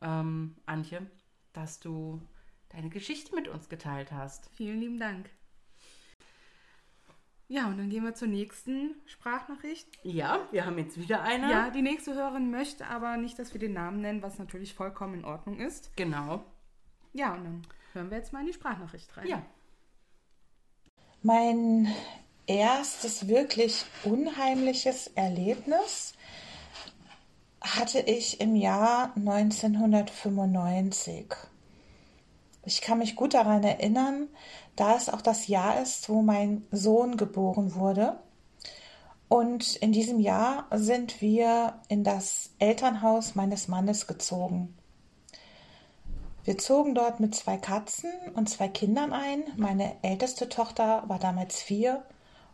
ähm, 0.00 0.56
Antje, 0.66 1.06
dass 1.52 1.80
du 1.80 2.20
deine 2.70 2.88
Geschichte 2.88 3.34
mit 3.34 3.48
uns 3.48 3.68
geteilt 3.68 4.12
hast. 4.12 4.48
Vielen 4.54 4.80
lieben 4.80 4.98
Dank. 4.98 5.30
Ja, 7.48 7.66
und 7.66 7.76
dann 7.76 7.90
gehen 7.90 8.02
wir 8.02 8.14
zur 8.14 8.28
nächsten 8.28 8.94
Sprachnachricht. 9.04 9.86
Ja, 10.04 10.48
wir 10.52 10.64
haben 10.64 10.78
jetzt 10.78 10.98
wieder 10.98 11.22
eine. 11.22 11.50
Ja, 11.50 11.68
die 11.68 11.82
nächste 11.82 12.14
Hörerin 12.14 12.50
möchte 12.50 12.86
aber 12.86 13.18
nicht, 13.18 13.38
dass 13.38 13.52
wir 13.52 13.60
den 13.60 13.74
Namen 13.74 14.00
nennen, 14.00 14.22
was 14.22 14.38
natürlich 14.38 14.72
vollkommen 14.72 15.16
in 15.16 15.24
Ordnung 15.26 15.58
ist. 15.58 15.94
Genau. 15.96 16.42
Ja, 17.12 17.34
und 17.34 17.44
dann 17.44 17.62
hören 17.92 18.10
wir 18.10 18.16
jetzt 18.16 18.32
mal 18.32 18.40
in 18.40 18.46
die 18.46 18.54
Sprachnachricht 18.54 19.14
rein. 19.18 19.26
Ja. 19.26 19.42
Mein 21.22 21.94
erstes 22.46 23.28
wirklich 23.28 23.84
unheimliches 24.04 25.08
Erlebnis 25.08 26.14
hatte 27.62 28.00
ich 28.00 28.40
im 28.40 28.56
Jahr 28.56 29.12
1995. 29.16 31.26
Ich 32.64 32.80
kann 32.80 32.98
mich 32.98 33.16
gut 33.16 33.34
daran 33.34 33.64
erinnern, 33.64 34.28
da 34.76 34.96
es 34.96 35.08
auch 35.08 35.20
das 35.20 35.48
Jahr 35.48 35.82
ist, 35.82 36.08
wo 36.08 36.22
mein 36.22 36.64
Sohn 36.70 37.16
geboren 37.16 37.74
wurde. 37.74 38.20
Und 39.28 39.76
in 39.76 39.92
diesem 39.92 40.20
Jahr 40.20 40.66
sind 40.70 41.20
wir 41.20 41.80
in 41.88 42.04
das 42.04 42.50
Elternhaus 42.58 43.34
meines 43.34 43.66
Mannes 43.66 44.06
gezogen. 44.06 44.76
Wir 46.44 46.58
zogen 46.58 46.94
dort 46.94 47.20
mit 47.20 47.34
zwei 47.34 47.56
Katzen 47.56 48.12
und 48.34 48.50
zwei 48.50 48.68
Kindern 48.68 49.12
ein. 49.12 49.44
Meine 49.56 49.96
älteste 50.02 50.48
Tochter 50.48 51.04
war 51.06 51.18
damals 51.18 51.62
vier 51.62 52.04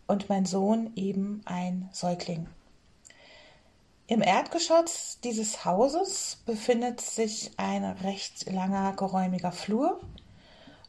und 0.07 0.29
mein 0.29 0.45
Sohn 0.45 0.93
eben 0.95 1.41
ein 1.47 1.89
Säugling. 1.93 2.49
Im 4.11 4.23
Erdgeschoss 4.23 5.19
dieses 5.23 5.67
Hauses 5.67 6.39
befindet 6.47 6.99
sich 7.03 7.51
ein 7.59 7.85
recht 7.85 8.51
langer, 8.51 8.95
geräumiger 8.95 9.53
Flur, 9.53 10.01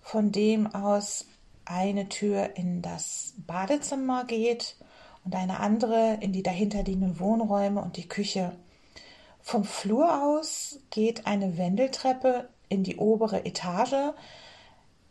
von 0.01 0.31
dem 0.31 0.73
aus 0.73 1.25
eine 1.65 2.07
Tür 2.07 2.55
in 2.55 2.81
das 2.81 3.33
Badezimmer 3.45 4.23
geht 4.23 4.77
und 5.25 5.35
eine 5.35 5.59
andere 5.59 6.17
in 6.21 6.31
die 6.31 6.43
dahinterliegenden 6.43 7.19
Wohnräume 7.19 7.81
und 7.81 7.97
die 7.97 8.07
Küche. 8.07 8.53
Vom 9.41 9.65
Flur 9.65 10.23
aus 10.23 10.79
geht 10.89 11.27
eine 11.27 11.57
Wendeltreppe 11.57 12.47
in 12.69 12.85
die 12.85 12.95
obere 12.95 13.43
Etage, 13.43 14.13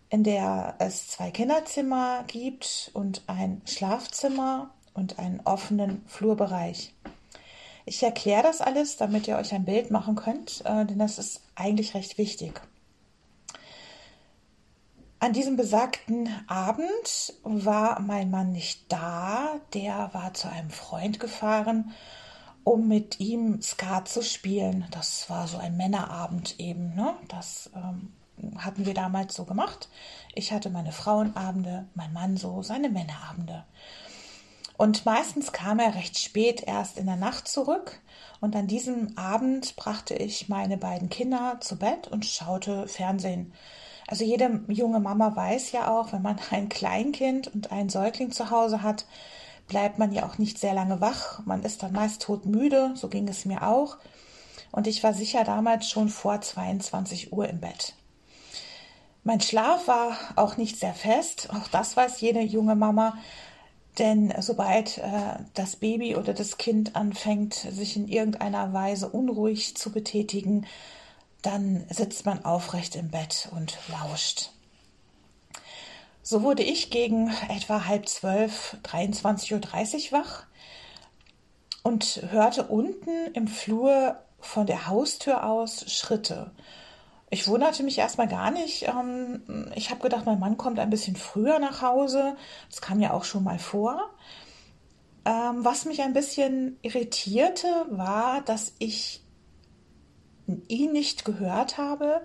in 0.09 0.25
der 0.25 0.77
es 0.79 1.09
zwei 1.09 1.31
Kinderzimmer 1.31 2.25
gibt 2.27 2.91
und 2.95 3.25
ein 3.27 3.61
Schlafzimmer 3.67 4.71
und 4.95 5.19
einen 5.19 5.41
offenen 5.41 6.07
Flurbereich. 6.07 6.95
Ich 7.89 8.03
erkläre 8.03 8.43
das 8.43 8.61
alles, 8.61 8.99
damit 8.99 9.27
ihr 9.29 9.37
euch 9.39 9.55
ein 9.55 9.65
Bild 9.65 9.91
machen 9.91 10.15
könnt, 10.15 10.61
äh, 10.67 10.85
denn 10.85 10.99
das 10.99 11.19
ist 11.19 11.41
eigentlich 11.55 11.95
recht 11.95 12.19
wichtig. 12.19 12.61
An 15.21 15.33
diesem 15.33 15.57
besagten 15.57 16.29
Abend 16.49 17.33
war 17.45 17.99
mein 18.01 18.31
Mann 18.31 18.53
nicht 18.53 18.93
da, 18.93 19.59
der 19.73 20.11
war 20.13 20.35
zu 20.35 20.51
einem 20.51 20.69
Freund 20.69 21.19
gefahren, 21.19 21.95
um 22.63 22.89
mit 22.89 23.21
ihm 23.21 23.63
Skat 23.63 24.07
zu 24.07 24.23
spielen. 24.23 24.87
Das 24.91 25.31
war 25.31 25.49
so 25.49 25.57
ein 25.57 25.79
Männerabend 25.79 26.61
eben, 26.61 26.95
ne? 26.95 27.15
Das 27.29 27.71
ähm, 27.75 28.13
hatten 28.59 28.85
wir 28.85 28.93
damals 28.93 29.35
so 29.35 29.47
gemacht. 29.47 29.89
Ich 30.35 30.53
hatte 30.53 30.69
meine 30.69 30.93
Frauenabende, 30.93 31.87
mein 31.95 32.13
Mann 32.13 32.37
so 32.37 32.63
seine 32.63 32.91
Männerabende. 32.91 33.65
Und 34.79 35.05
meistens 35.05 35.51
kam 35.51 35.81
er 35.81 35.97
recht 35.97 36.17
spät 36.21 36.63
erst 36.65 36.99
in 36.99 37.07
der 37.07 37.17
Nacht 37.17 37.49
zurück. 37.49 37.99
Und 38.41 38.55
an 38.55 38.69
diesem 38.69 39.19
Abend 39.19 39.75
brachte 39.75 40.15
ich 40.15 40.49
meine 40.49 40.77
beiden 40.77 41.09
Kinder 41.09 41.57
zu 41.61 41.77
Bett 41.77 42.07
und 42.07 42.25
schaute 42.25 42.87
Fernsehen. 42.87 43.53
Also 44.07 44.25
jede 44.25 44.63
junge 44.69 45.01
Mama 45.01 45.35
weiß 45.35 45.73
ja 45.73 45.91
auch, 45.91 46.13
wenn 46.13 46.23
man 46.23 46.39
ein 46.51 46.69
Kleinkind 46.69 47.53
und 47.53 47.73
einen 47.73 47.89
Säugling 47.89 48.31
zu 48.31 48.51
Hause 48.51 48.83
hat, 48.83 49.05
bleibt 49.67 49.99
man 49.99 50.13
ja 50.13 50.25
auch 50.25 50.39
nicht 50.39 50.59
sehr 50.59 50.75
lange 50.75 51.01
wach. 51.01 51.45
Man 51.45 51.65
ist 51.65 51.83
dann 51.83 51.93
meist 51.93 52.23
todmüde, 52.23 52.93
so 52.95 53.09
ging 53.09 53.27
es 53.27 53.45
mir 53.45 53.67
auch. 53.67 53.99
Und 54.71 54.87
ich 54.87 55.03
war 55.03 55.13
sicher 55.13 55.43
damals 55.43 55.91
schon 55.91 56.09
vor 56.09 56.41
22 56.41 57.33
Uhr 57.33 57.49
im 57.49 57.59
Bett. 57.59 57.95
Mein 59.25 59.41
Schlaf 59.41 59.89
war 59.89 60.17
auch 60.37 60.57
nicht 60.57 60.79
sehr 60.79 60.95
fest, 60.95 61.49
auch 61.53 61.67
das 61.67 61.97
weiß 61.97 62.21
jede 62.21 62.41
junge 62.41 62.77
Mama. 62.77 63.19
Denn 63.99 64.33
sobald 64.39 64.99
äh, 64.99 65.37
das 65.55 65.77
Baby 65.77 66.17
oder 66.17 66.33
das 66.33 66.57
Kind 66.57 66.95
anfängt, 66.95 67.55
sich 67.55 67.97
in 67.97 68.07
irgendeiner 68.07 68.73
Weise 68.73 69.09
unruhig 69.09 69.77
zu 69.77 69.91
betätigen, 69.91 70.67
dann 71.43 71.85
sitzt 71.91 72.27
man 72.27 72.45
aufrecht 72.45 72.97
im 72.97 73.11
Bett 73.11 73.49
und 73.53 73.79
lauscht. 73.89 74.51
So 76.23 76.43
wurde 76.43 76.63
ich 76.63 76.91
gegen 76.91 77.33
etwa 77.49 77.87
halb 77.87 78.09
zwölf, 78.09 78.77
23.30 78.85 80.13
Uhr 80.13 80.19
wach 80.19 80.47
und 81.83 82.23
hörte 82.31 82.65
unten 82.65 83.33
im 83.33 83.49
Flur 83.49 84.19
von 84.41 84.67
der 84.67 84.87
Haustür 84.87 85.45
aus 85.45 85.91
Schritte. 85.91 86.51
Ich 87.31 87.47
wunderte 87.47 87.83
mich 87.83 87.99
erstmal 87.99 88.29
gar 88.29 88.51
nicht. 88.51 88.89
Ähm, 88.89 89.71
Ich 89.75 89.91
habe 89.91 90.01
gedacht, 90.01 90.27
mein 90.27 90.39
Mann 90.39 90.57
kommt 90.57 90.79
ein 90.79 90.91
bisschen 90.91 91.17
früher 91.17 91.59
nach 91.59 91.83
Hause. 91.83 92.37
Das 92.71 92.81
kam 92.81 93.01
ja 93.01 93.13
auch 93.13 93.25
schon 93.25 93.45
mal 93.45 93.59
vor. 93.59 94.11
Ähm, 95.25 95.65
Was 95.65 95.85
mich 95.85 96.03
ein 96.03 96.15
bisschen 96.15 96.79
irritierte, 96.83 97.69
war, 97.91 98.41
dass 98.43 98.73
ich 98.79 99.23
ihn 100.69 100.93
nicht 100.93 101.25
gehört 101.25 101.77
habe, 101.77 102.23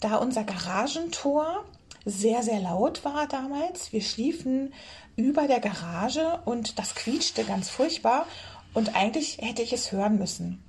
da 0.00 0.16
unser 0.16 0.44
Garagentor 0.44 1.64
sehr, 2.04 2.42
sehr 2.44 2.60
laut 2.60 3.04
war 3.04 3.26
damals. 3.26 3.92
Wir 3.92 4.02
schliefen 4.02 4.72
über 5.16 5.48
der 5.48 5.60
Garage 5.60 6.40
und 6.44 6.78
das 6.78 6.94
quietschte 6.94 7.44
ganz 7.44 7.68
furchtbar 7.68 8.26
und 8.74 8.94
eigentlich 8.94 9.38
hätte 9.40 9.62
ich 9.62 9.72
es 9.72 9.90
hören 9.90 10.18
müssen. 10.18 10.62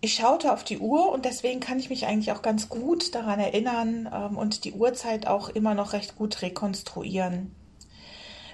Ich 0.00 0.14
schaute 0.14 0.52
auf 0.52 0.62
die 0.62 0.78
Uhr 0.78 1.10
und 1.10 1.24
deswegen 1.24 1.58
kann 1.58 1.80
ich 1.80 1.90
mich 1.90 2.06
eigentlich 2.06 2.30
auch 2.30 2.42
ganz 2.42 2.68
gut 2.68 3.14
daran 3.16 3.40
erinnern 3.40 4.08
ähm, 4.12 4.38
und 4.38 4.64
die 4.64 4.72
Uhrzeit 4.72 5.26
auch 5.26 5.48
immer 5.48 5.74
noch 5.74 5.92
recht 5.92 6.16
gut 6.16 6.40
rekonstruieren. 6.40 7.54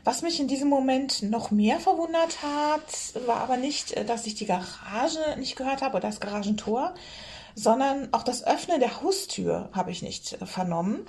Was 0.04 0.22
mich 0.22 0.40
in 0.40 0.48
diesem 0.48 0.68
Moment 0.68 1.22
noch 1.22 1.50
mehr 1.50 1.80
verwundert 1.80 2.42
hat, 2.42 3.26
war 3.26 3.40
aber 3.40 3.58
nicht, 3.58 3.92
äh, 3.92 4.06
dass 4.06 4.26
ich 4.26 4.34
die 4.34 4.46
Garage 4.46 5.38
nicht 5.38 5.56
gehört 5.56 5.82
habe 5.82 5.96
oder 5.96 6.08
das 6.08 6.20
Garagentor, 6.20 6.94
sondern 7.54 8.08
auch 8.12 8.22
das 8.22 8.44
Öffnen 8.46 8.80
der 8.80 9.02
Haustür 9.02 9.68
habe 9.72 9.90
ich 9.90 10.02
nicht 10.02 10.34
äh, 10.40 10.46
vernommen. 10.46 11.04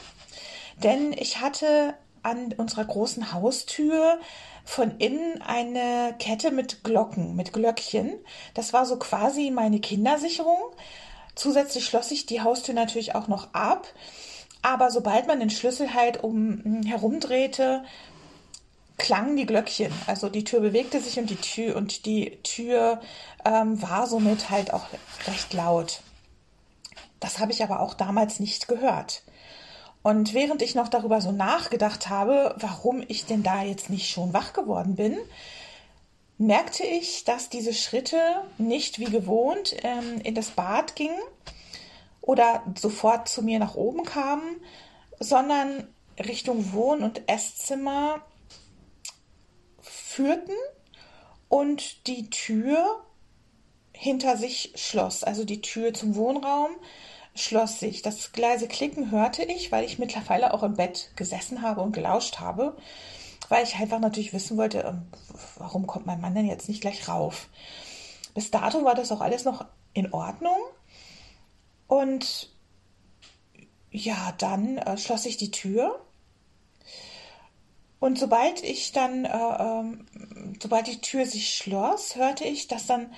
Denn 0.83 1.13
ich 1.13 1.39
hatte 1.39 1.93
an 2.25 2.53
unserer 2.57 2.85
großen 2.85 3.31
Haustür 3.31 4.19
von 4.63 4.97
innen 4.97 5.41
eine 5.41 6.15
Kette 6.17 6.51
mit 6.51 6.83
Glocken, 6.83 7.35
mit 7.35 7.53
Glöckchen. 7.53 8.13
Das 8.53 8.73
war 8.73 8.85
so 8.85 8.97
quasi 8.97 9.51
meine 9.51 9.79
Kindersicherung. 9.79 10.59
Zusätzlich 11.35 11.85
schloss 11.85 12.11
ich 12.11 12.25
die 12.25 12.41
Haustür 12.41 12.73
natürlich 12.73 13.15
auch 13.15 13.27
noch 13.27 13.53
ab. 13.53 13.87
Aber 14.61 14.89
sobald 14.89 15.27
man 15.27 15.39
den 15.39 15.51
Schlüssel 15.51 15.93
halt 15.93 16.23
um 16.23 16.81
herumdrehte, 16.83 17.83
klangen 18.97 19.37
die 19.37 19.45
Glöckchen. 19.45 19.93
Also 20.07 20.29
die 20.29 20.43
Tür 20.43 20.61
bewegte 20.61 20.99
sich 20.99 21.19
und 21.19 21.29
die 21.29 21.35
Tür 21.35 21.75
und 21.75 22.05
die 22.05 22.39
Tür 22.41 23.01
ähm, 23.45 23.79
war 23.81 24.07
somit 24.07 24.49
halt 24.49 24.73
auch 24.73 24.87
recht 25.27 25.53
laut. 25.53 26.01
Das 27.19 27.39
habe 27.39 27.51
ich 27.51 27.63
aber 27.63 27.81
auch 27.81 27.93
damals 27.93 28.39
nicht 28.39 28.67
gehört. 28.67 29.21
Und 30.05 30.35
während 30.35 30.61
ich 30.61 30.75
noch 30.75 30.87
darüber 30.87 31.19
so 31.19 31.31
nachgedacht 31.31 32.09
habe, 32.09 32.53
warum 32.59 33.03
ich 33.07 33.25
denn 33.25 33.41
da 33.41 33.63
jetzt 33.63 33.89
nicht 33.89 34.07
schon 34.07 34.35
wach 34.35 34.53
geworden 34.53 34.93
bin, 34.93 35.17
merkte 36.37 36.83
ich, 36.83 37.23
dass 37.23 37.49
diese 37.49 37.73
Schritte 37.73 38.19
nicht 38.59 38.99
wie 38.99 39.05
gewohnt 39.05 39.75
ähm, 39.81 40.21
in 40.23 40.35
das 40.35 40.51
Bad 40.51 40.95
gingen 40.95 41.19
oder 42.21 42.61
sofort 42.77 43.27
zu 43.27 43.41
mir 43.41 43.57
nach 43.57 43.73
oben 43.73 44.03
kamen, 44.03 44.57
sondern 45.19 45.87
Richtung 46.19 46.71
Wohn- 46.71 47.01
und 47.01 47.27
Esszimmer 47.27 48.21
führten 49.79 50.53
und 51.49 52.05
die 52.05 52.29
Tür 52.29 53.03
hinter 53.91 54.37
sich 54.37 54.71
schloss. 54.75 55.23
Also 55.23 55.45
die 55.45 55.61
Tür 55.61 55.95
zum 55.95 56.15
Wohnraum 56.15 56.75
schloss 57.35 57.79
sich. 57.79 58.01
Das 58.01 58.31
leise 58.35 58.67
Klicken 58.67 59.11
hörte 59.11 59.43
ich, 59.43 59.71
weil 59.71 59.83
ich 59.83 59.99
mittlerweile 59.99 60.53
auch 60.53 60.63
im 60.63 60.75
Bett 60.75 61.11
gesessen 61.15 61.61
habe 61.61 61.81
und 61.81 61.91
gelauscht 61.91 62.39
habe, 62.39 62.75
weil 63.49 63.63
ich 63.63 63.75
einfach 63.75 63.99
natürlich 63.99 64.33
wissen 64.33 64.57
wollte, 64.57 64.79
ähm, 64.79 65.07
warum 65.57 65.85
kommt 65.85 66.05
mein 66.05 66.21
Mann 66.21 66.33
denn 66.33 66.47
jetzt 66.47 66.69
nicht 66.69 66.81
gleich 66.81 67.07
rauf. 67.07 67.49
Bis 68.33 68.51
dato 68.51 68.83
war 68.83 68.95
das 68.95 69.11
auch 69.11 69.21
alles 69.21 69.45
noch 69.45 69.65
in 69.93 70.11
Ordnung. 70.11 70.57
Und 71.87 72.53
ja, 73.91 74.33
dann 74.37 74.77
äh, 74.77 74.97
schloss 74.97 75.25
ich 75.25 75.37
die 75.37 75.51
Tür. 75.51 76.01
Und 77.99 78.19
sobald 78.19 78.63
ich 78.63 78.91
dann, 78.91 79.25
äh, 79.25 79.29
äh, 79.29 80.55
sobald 80.61 80.87
die 80.87 81.01
Tür 81.01 81.25
sich 81.25 81.55
schloss, 81.55 82.15
hörte 82.15 82.43
ich, 82.43 82.67
dass 82.67 82.87
dann 82.87 83.13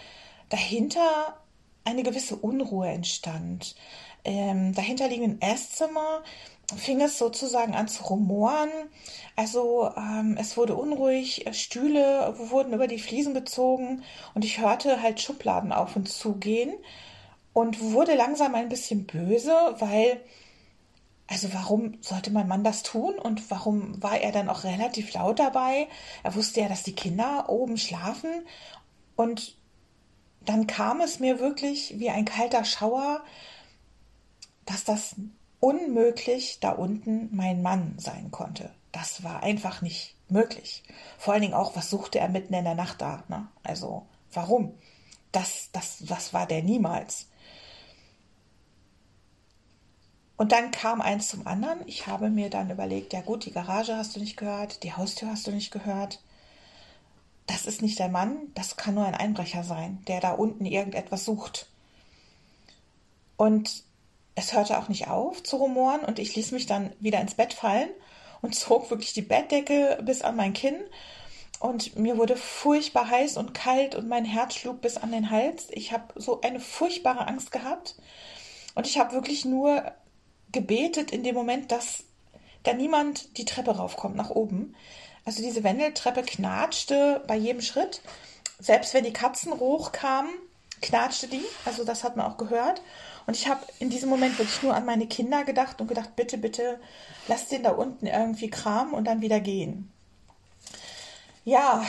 dahinter 0.49 1.41
eine 1.83 2.03
gewisse 2.03 2.35
Unruhe 2.35 2.89
entstand. 2.89 3.75
Ähm, 4.23 4.73
dahinter 4.73 5.07
liegenden 5.07 5.41
Esszimmer 5.41 6.23
fing 6.75 6.99
es 7.01 7.17
sozusagen 7.17 7.75
an 7.75 7.87
zu 7.87 8.03
rumoren. 8.03 8.69
Also 9.35 9.91
ähm, 9.95 10.35
es 10.39 10.57
wurde 10.57 10.75
unruhig, 10.75 11.45
Stühle 11.51 12.35
wurden 12.37 12.73
über 12.73 12.87
die 12.87 12.99
Fliesen 12.99 13.33
gezogen 13.33 14.03
und 14.33 14.43
ich 14.43 14.59
hörte 14.59 15.01
halt 15.01 15.21
Schubladen 15.21 15.71
auf 15.71 15.95
und 15.95 16.09
zu 16.09 16.33
gehen 16.35 16.73
und 17.53 17.81
wurde 17.81 18.15
langsam 18.15 18.55
ein 18.55 18.69
bisschen 18.69 19.05
böse, 19.05 19.53
weil, 19.79 20.21
also 21.27 21.53
warum 21.53 21.97
sollte 22.01 22.31
mein 22.31 22.47
Mann 22.47 22.63
das 22.63 22.83
tun 22.83 23.17
und 23.17 23.49
warum 23.49 24.01
war 24.03 24.19
er 24.19 24.31
dann 24.31 24.49
auch 24.49 24.63
relativ 24.63 25.13
laut 25.13 25.39
dabei? 25.39 25.87
Er 26.23 26.35
wusste 26.35 26.61
ja, 26.61 26.67
dass 26.67 26.83
die 26.83 26.95
Kinder 26.95 27.45
oben 27.49 27.77
schlafen 27.77 28.45
und 29.15 29.57
dann 30.45 30.67
kam 30.67 31.01
es 31.01 31.19
mir 31.19 31.39
wirklich 31.39 31.99
wie 31.99 32.09
ein 32.09 32.25
kalter 32.25 32.63
Schauer, 32.63 33.23
dass 34.67 34.83
das 34.83 35.15
unmöglich 35.59 36.59
da 36.59 36.71
unten 36.71 37.35
mein 37.35 37.63
Mann 37.63 37.95
sein 37.97 38.29
konnte. 38.29 38.69
Das 38.91 39.23
war 39.23 39.41
einfach 39.41 39.81
nicht 39.81 40.13
möglich. 40.29 40.83
Vor 41.17 41.33
allen 41.33 41.41
Dingen 41.41 41.55
auch, 41.55 41.75
was 41.75 41.89
suchte 41.89 42.19
er 42.19 42.29
mitten 42.29 42.53
in 42.53 42.63
der 42.63 42.75
Nacht 42.75 43.01
da? 43.01 43.23
Ne? 43.27 43.47
Also, 43.63 44.05
warum? 44.31 44.75
Das, 45.31 45.69
das, 45.71 45.97
das 46.01 46.33
war 46.33 46.45
der 46.45 46.61
niemals. 46.61 47.27
Und 50.35 50.51
dann 50.51 50.69
kam 50.69 51.01
eins 51.01 51.29
zum 51.29 51.47
anderen. 51.47 51.79
Ich 51.87 52.05
habe 52.05 52.29
mir 52.29 52.51
dann 52.51 52.69
überlegt, 52.69 53.13
ja 53.13 53.21
gut, 53.21 53.45
die 53.45 53.51
Garage 53.51 53.97
hast 53.97 54.15
du 54.15 54.19
nicht 54.19 54.37
gehört, 54.37 54.83
die 54.83 54.93
Haustür 54.93 55.29
hast 55.31 55.47
du 55.47 55.51
nicht 55.51 55.71
gehört 55.71 56.19
das 57.47 57.65
ist 57.65 57.81
nicht 57.81 57.97
der 57.97 58.09
Mann, 58.09 58.51
das 58.53 58.75
kann 58.75 58.93
nur 58.93 59.05
ein 59.05 59.15
Einbrecher 59.15 59.63
sein, 59.63 60.03
der 60.07 60.19
da 60.19 60.33
unten 60.33 60.65
irgendetwas 60.65 61.25
sucht. 61.25 61.69
Und 63.37 63.83
es 64.37 64.53
hörte 64.53 64.77
auch 64.77 64.87
nicht 64.87 65.07
auf 65.07 65.41
zu 65.41 65.57
rumoren 65.57 66.01
und 66.01 66.19
ich 66.19 66.35
ließ 66.35 66.51
mich 66.51 66.67
dann 66.67 66.93
wieder 66.99 67.19
ins 67.19 67.33
Bett 67.33 67.53
fallen 67.53 67.89
und 68.41 68.53
zog 68.55 68.89
wirklich 68.91 69.13
die 69.13 69.23
Bettdecke 69.23 69.97
bis 70.03 70.21
an 70.21 70.35
mein 70.35 70.53
Kinn 70.53 70.79
und 71.59 71.97
mir 71.97 72.17
wurde 72.17 72.37
furchtbar 72.37 73.09
heiß 73.09 73.37
und 73.37 73.55
kalt 73.55 73.95
und 73.95 74.07
mein 74.07 74.25
Herz 74.25 74.53
schlug 74.53 74.79
bis 74.79 74.97
an 74.97 75.11
den 75.11 75.31
Hals. 75.31 75.67
Ich 75.71 75.91
habe 75.91 76.13
so 76.15 76.41
eine 76.41 76.59
furchtbare 76.59 77.27
Angst 77.27 77.51
gehabt 77.51 77.95
und 78.75 78.85
ich 78.85 78.99
habe 78.99 79.13
wirklich 79.13 79.43
nur 79.43 79.91
gebetet 80.51 81.09
in 81.09 81.23
dem 81.23 81.33
Moment, 81.33 81.71
dass 81.71 82.03
da 82.61 82.73
niemand 82.73 83.39
die 83.39 83.45
Treppe 83.45 83.71
raufkommt 83.71 84.15
nach 84.15 84.29
oben, 84.29 84.75
also 85.25 85.41
diese 85.41 85.63
Wendeltreppe 85.63 86.21
knatschte 86.21 87.23
bei 87.27 87.35
jedem 87.35 87.61
Schritt. 87.61 88.01
Selbst 88.59 88.93
wenn 88.93 89.03
die 89.03 89.13
Katzen 89.13 89.59
hochkamen, 89.59 90.31
knatschte 90.81 91.27
die. 91.27 91.43
Also 91.65 91.83
das 91.83 92.03
hat 92.03 92.15
man 92.15 92.31
auch 92.31 92.37
gehört. 92.37 92.81
Und 93.27 93.35
ich 93.35 93.47
habe 93.47 93.61
in 93.79 93.89
diesem 93.89 94.09
Moment 94.09 94.39
wirklich 94.39 94.63
nur 94.63 94.73
an 94.73 94.85
meine 94.85 95.05
Kinder 95.05 95.43
gedacht 95.43 95.81
und 95.81 95.87
gedacht, 95.87 96.15
bitte, 96.15 96.37
bitte, 96.37 96.79
lass 97.27 97.49
den 97.49 97.61
da 97.61 97.71
unten 97.71 98.07
irgendwie 98.07 98.49
kramen 98.49 98.93
und 98.93 99.03
dann 99.03 99.21
wieder 99.21 99.41
gehen. 99.41 99.91
Ja, 101.43 101.83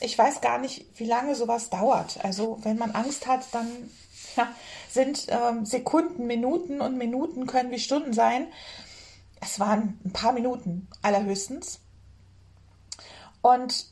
ich 0.00 0.16
weiß 0.16 0.42
gar 0.42 0.58
nicht, 0.58 0.86
wie 0.96 1.06
lange 1.06 1.34
sowas 1.34 1.70
dauert. 1.70 2.22
Also 2.22 2.58
wenn 2.62 2.76
man 2.76 2.90
Angst 2.90 3.26
hat, 3.26 3.46
dann 3.52 3.66
ja, 4.36 4.54
sind 4.90 5.26
ähm, 5.28 5.64
Sekunden, 5.64 6.26
Minuten 6.26 6.82
und 6.82 6.98
Minuten 6.98 7.46
können 7.46 7.70
wie 7.70 7.78
Stunden 7.78 8.12
sein. 8.12 8.46
Es 9.40 9.58
waren 9.58 9.98
ein 10.04 10.12
paar 10.12 10.32
Minuten 10.32 10.88
allerhöchstens. 11.00 11.80
Und 13.40 13.86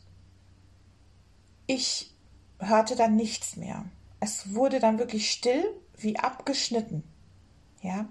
ich 1.66 2.14
hörte 2.58 2.94
dann 2.94 3.16
nichts 3.16 3.56
mehr. 3.56 3.86
Es 4.20 4.54
wurde 4.54 4.80
dann 4.80 4.98
wirklich 4.98 5.30
still, 5.30 5.64
wie 6.02 6.18
abgeschnitten. 6.18 7.02
Ja. 7.80 8.06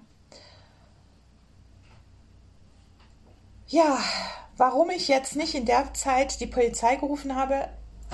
Ja, 3.66 3.98
warum 4.56 4.90
ich 4.90 5.08
jetzt 5.08 5.34
nicht 5.36 5.54
in 5.54 5.64
der 5.64 5.94
Zeit 5.94 6.40
die 6.40 6.46
Polizei 6.46 6.96
gerufen 6.96 7.36
habe, 7.36 7.68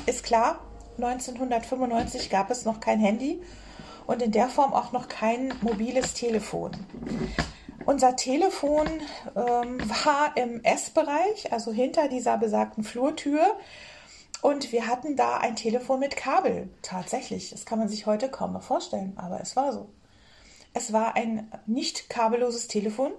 ist 0.06 0.24
klar. 0.24 0.60
1995 0.96 2.30
gab 2.30 2.50
es 2.50 2.64
noch 2.64 2.80
kein 2.80 3.00
Handy 3.00 3.42
und 4.06 4.22
in 4.22 4.32
der 4.32 4.48
Form 4.48 4.72
auch 4.72 4.92
noch 4.92 5.08
kein 5.08 5.52
mobiles 5.60 6.14
Telefon. 6.14 6.72
Unser 7.84 8.16
Telefon 8.16 8.86
ähm, 9.34 9.78
war 10.04 10.36
im 10.36 10.62
Essbereich, 10.62 11.52
also 11.52 11.72
hinter 11.72 12.08
dieser 12.08 12.36
besagten 12.38 12.84
Flurtür. 12.84 13.40
Und 14.40 14.72
wir 14.72 14.86
hatten 14.86 15.16
da 15.16 15.38
ein 15.38 15.56
Telefon 15.56 16.00
mit 16.00 16.16
Kabel. 16.16 16.68
Tatsächlich. 16.82 17.50
Das 17.50 17.66
kann 17.66 17.78
man 17.78 17.88
sich 17.88 18.06
heute 18.06 18.30
kaum 18.30 18.52
noch 18.52 18.62
vorstellen, 18.62 19.14
aber 19.16 19.40
es 19.40 19.56
war 19.56 19.72
so. 19.72 19.88
Es 20.74 20.92
war 20.92 21.16
ein 21.16 21.50
nicht 21.66 22.08
kabelloses 22.08 22.68
Telefon 22.68 23.12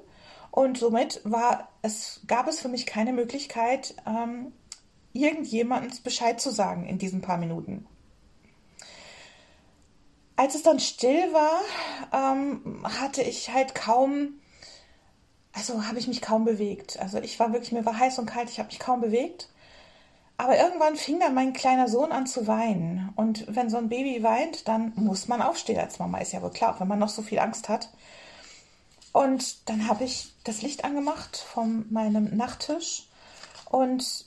und 0.51 0.77
somit 0.77 1.21
war 1.23 1.69
es, 1.81 2.21
gab 2.27 2.47
es 2.47 2.59
für 2.59 2.69
mich 2.69 2.85
keine 2.85 3.11
Möglichkeit, 3.11 3.95
ähm, 4.05 4.53
irgendjemandem 5.13 5.91
Bescheid 6.03 6.39
zu 6.39 6.51
sagen 6.51 6.85
in 6.85 6.99
diesen 6.99 7.21
paar 7.21 7.37
Minuten. 7.37 7.85
Als 10.35 10.55
es 10.55 10.63
dann 10.63 10.79
still 10.79 11.33
war, 11.33 11.61
ähm, 12.13 12.83
hatte 12.83 13.23
ich 13.23 13.51
halt 13.51 13.75
kaum 13.75 14.39
also 15.53 15.85
habe 15.87 15.99
ich 15.99 16.07
mich 16.07 16.21
kaum 16.21 16.45
bewegt. 16.45 16.99
Also 16.99 17.19
ich 17.19 17.39
war 17.39 17.51
wirklich, 17.51 17.71
mir 17.71 17.85
war 17.85 17.97
heiß 17.97 18.19
und 18.19 18.25
kalt, 18.25 18.49
ich 18.49 18.59
habe 18.59 18.67
mich 18.67 18.79
kaum 18.79 19.01
bewegt. 19.01 19.49
Aber 20.39 20.57
irgendwann 20.57 20.95
fing 20.95 21.19
dann 21.19 21.33
mein 21.33 21.51
kleiner 21.51 21.89
Sohn 21.89 22.13
an 22.13 22.25
zu 22.25 22.47
weinen. 22.47 23.11
Und 23.17 23.43
wenn 23.53 23.69
so 23.69 23.75
ein 23.75 23.89
Baby 23.89 24.23
weint, 24.23 24.69
dann 24.69 24.93
muss 24.95 25.27
man 25.27 25.41
aufstehen 25.41 25.77
als 25.77 25.99
Mama, 25.99 26.19
ist 26.19 26.31
ja 26.31 26.41
wohl 26.41 26.49
klar, 26.49 26.79
wenn 26.79 26.87
man 26.87 26.97
noch 26.97 27.09
so 27.09 27.21
viel 27.21 27.39
Angst 27.39 27.67
hat. 27.67 27.89
Und 29.11 29.67
dann 29.67 29.89
habe 29.89 30.05
ich 30.05 30.31
das 30.45 30.61
Licht 30.61 30.85
angemacht 30.85 31.35
von 31.35 31.87
meinem 31.91 32.37
Nachttisch 32.37 33.09
und 33.69 34.23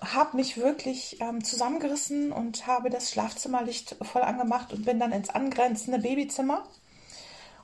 habe 0.00 0.36
mich 0.36 0.56
wirklich 0.56 1.20
ähm, 1.20 1.44
zusammengerissen 1.44 2.32
und 2.32 2.66
habe 2.66 2.90
das 2.90 3.12
Schlafzimmerlicht 3.12 3.98
voll 4.02 4.22
angemacht 4.22 4.72
und 4.72 4.84
bin 4.84 4.98
dann 4.98 5.12
ins 5.12 5.30
angrenzende 5.30 6.00
Babyzimmer, 6.00 6.66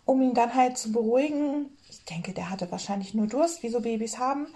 um 0.04 0.22
ihn 0.22 0.34
dann 0.34 0.54
halt 0.54 0.78
zu 0.78 0.92
beruhigen, 0.92 1.76
ich 1.90 2.04
denke, 2.04 2.32
der 2.32 2.48
hatte 2.48 2.70
wahrscheinlich 2.70 3.12
nur 3.12 3.26
Durst, 3.26 3.64
wie 3.64 3.70
so 3.70 3.80
Babys 3.80 4.18
haben. 4.18 4.46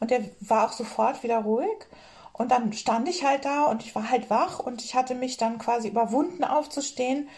Und 0.00 0.10
der 0.10 0.22
war 0.40 0.66
auch 0.66 0.72
sofort 0.74 1.22
wieder 1.22 1.38
ruhig. 1.38 1.86
Und 2.34 2.50
dann 2.50 2.72
stand 2.72 3.08
ich 3.08 3.24
halt 3.24 3.44
da 3.44 3.66
und 3.66 3.82
ich 3.82 3.94
war 3.94 4.10
halt 4.10 4.28
wach 4.28 4.58
und 4.58 4.84
ich 4.84 4.94
hatte 4.94 5.14
mich 5.14 5.36
dann 5.36 5.58
quasi 5.58 5.88
überwunden 5.88 6.42
aufzustehen 6.44 7.28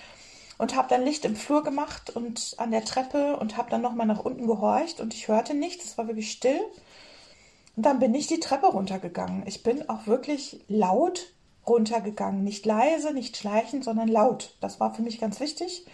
und 0.56 0.74
habe 0.74 0.88
dann 0.88 1.04
Licht 1.04 1.26
im 1.26 1.36
Flur 1.36 1.62
gemacht 1.62 2.10
und 2.10 2.54
an 2.56 2.70
der 2.70 2.84
Treppe 2.84 3.36
und 3.36 3.58
habe 3.58 3.70
dann 3.70 3.82
nochmal 3.82 4.06
nach 4.06 4.24
unten 4.24 4.46
gehorcht 4.46 5.00
und 5.00 5.12
ich 5.12 5.28
hörte 5.28 5.52
nichts, 5.52 5.84
es 5.84 5.98
war 5.98 6.08
wirklich 6.08 6.32
still. 6.32 6.60
Und 7.76 7.84
dann 7.84 7.98
bin 7.98 8.14
ich 8.14 8.26
die 8.26 8.40
Treppe 8.40 8.68
runtergegangen. 8.68 9.46
Ich 9.46 9.62
bin 9.62 9.86
auch 9.90 10.06
wirklich 10.06 10.64
laut 10.66 11.26
runtergegangen. 11.66 12.42
Nicht 12.42 12.64
leise, 12.64 13.12
nicht 13.12 13.36
schleichend, 13.36 13.84
sondern 13.84 14.08
laut. 14.08 14.56
Das 14.62 14.80
war 14.80 14.94
für 14.94 15.02
mich 15.02 15.20
ganz 15.20 15.40
wichtig. 15.40 15.84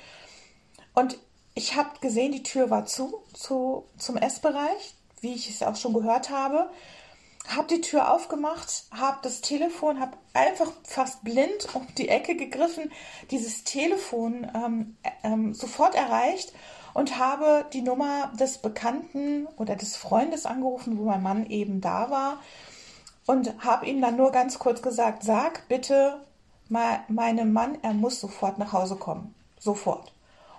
Und 0.95 1.19
ich 1.55 1.75
habe 1.75 1.91
gesehen, 2.01 2.31
die 2.31 2.45
Tür 2.45 2.71
war 2.71 2.87
zu, 2.87 3.23
zu 3.35 3.85
zum 3.99 4.17
Essbereich, 4.17 4.95
wie 5.21 5.35
ich 5.35 5.51
es 5.51 5.63
auch 5.65 5.75
schon 5.75 5.93
gehört 5.93 6.31
habe. 6.31 6.71
Habe 7.49 7.69
die 7.69 7.81
Tür 7.81 8.13
aufgemacht, 8.13 8.85
habe 8.93 9.19
das 9.23 9.41
Telefon, 9.41 10.01
habe 10.01 10.17
einfach 10.33 10.71
fast 10.85 11.25
blind 11.25 11.75
um 11.75 11.87
die 11.99 12.09
Ecke 12.09 12.37
gegriffen, 12.37 12.91
dieses 13.31 13.65
Telefon 13.65 14.51
ähm, 14.55 14.97
ähm, 15.23 15.53
sofort 15.53 15.95
erreicht 15.95 16.53
und 16.95 17.19
habe 17.19 17.67
die 17.73 17.83
Nummer 17.83 18.33
des 18.39 18.59
Bekannten 18.59 19.47
oder 19.57 19.77
des 19.77 19.97
Freundes 19.97 20.47
angerufen, 20.47 20.99
wo 20.99 21.05
mein 21.05 21.23
Mann 21.23 21.47
eben 21.47 21.81
da 21.81 22.11
war 22.11 22.41
und 23.27 23.65
habe 23.65 23.87
ihm 23.87 24.01
dann 24.01 24.17
nur 24.17 24.33
ganz 24.33 24.59
kurz 24.59 24.83
gesagt, 24.83 25.23
sag 25.23 25.69
bitte 25.69 26.21
mal 26.69 27.01
meinem 27.09 27.53
Mann, 27.53 27.79
er 27.83 27.93
muss 27.93 28.21
sofort 28.21 28.59
nach 28.59 28.73
Hause 28.73 28.97
kommen, 28.97 29.35
sofort. 29.59 30.13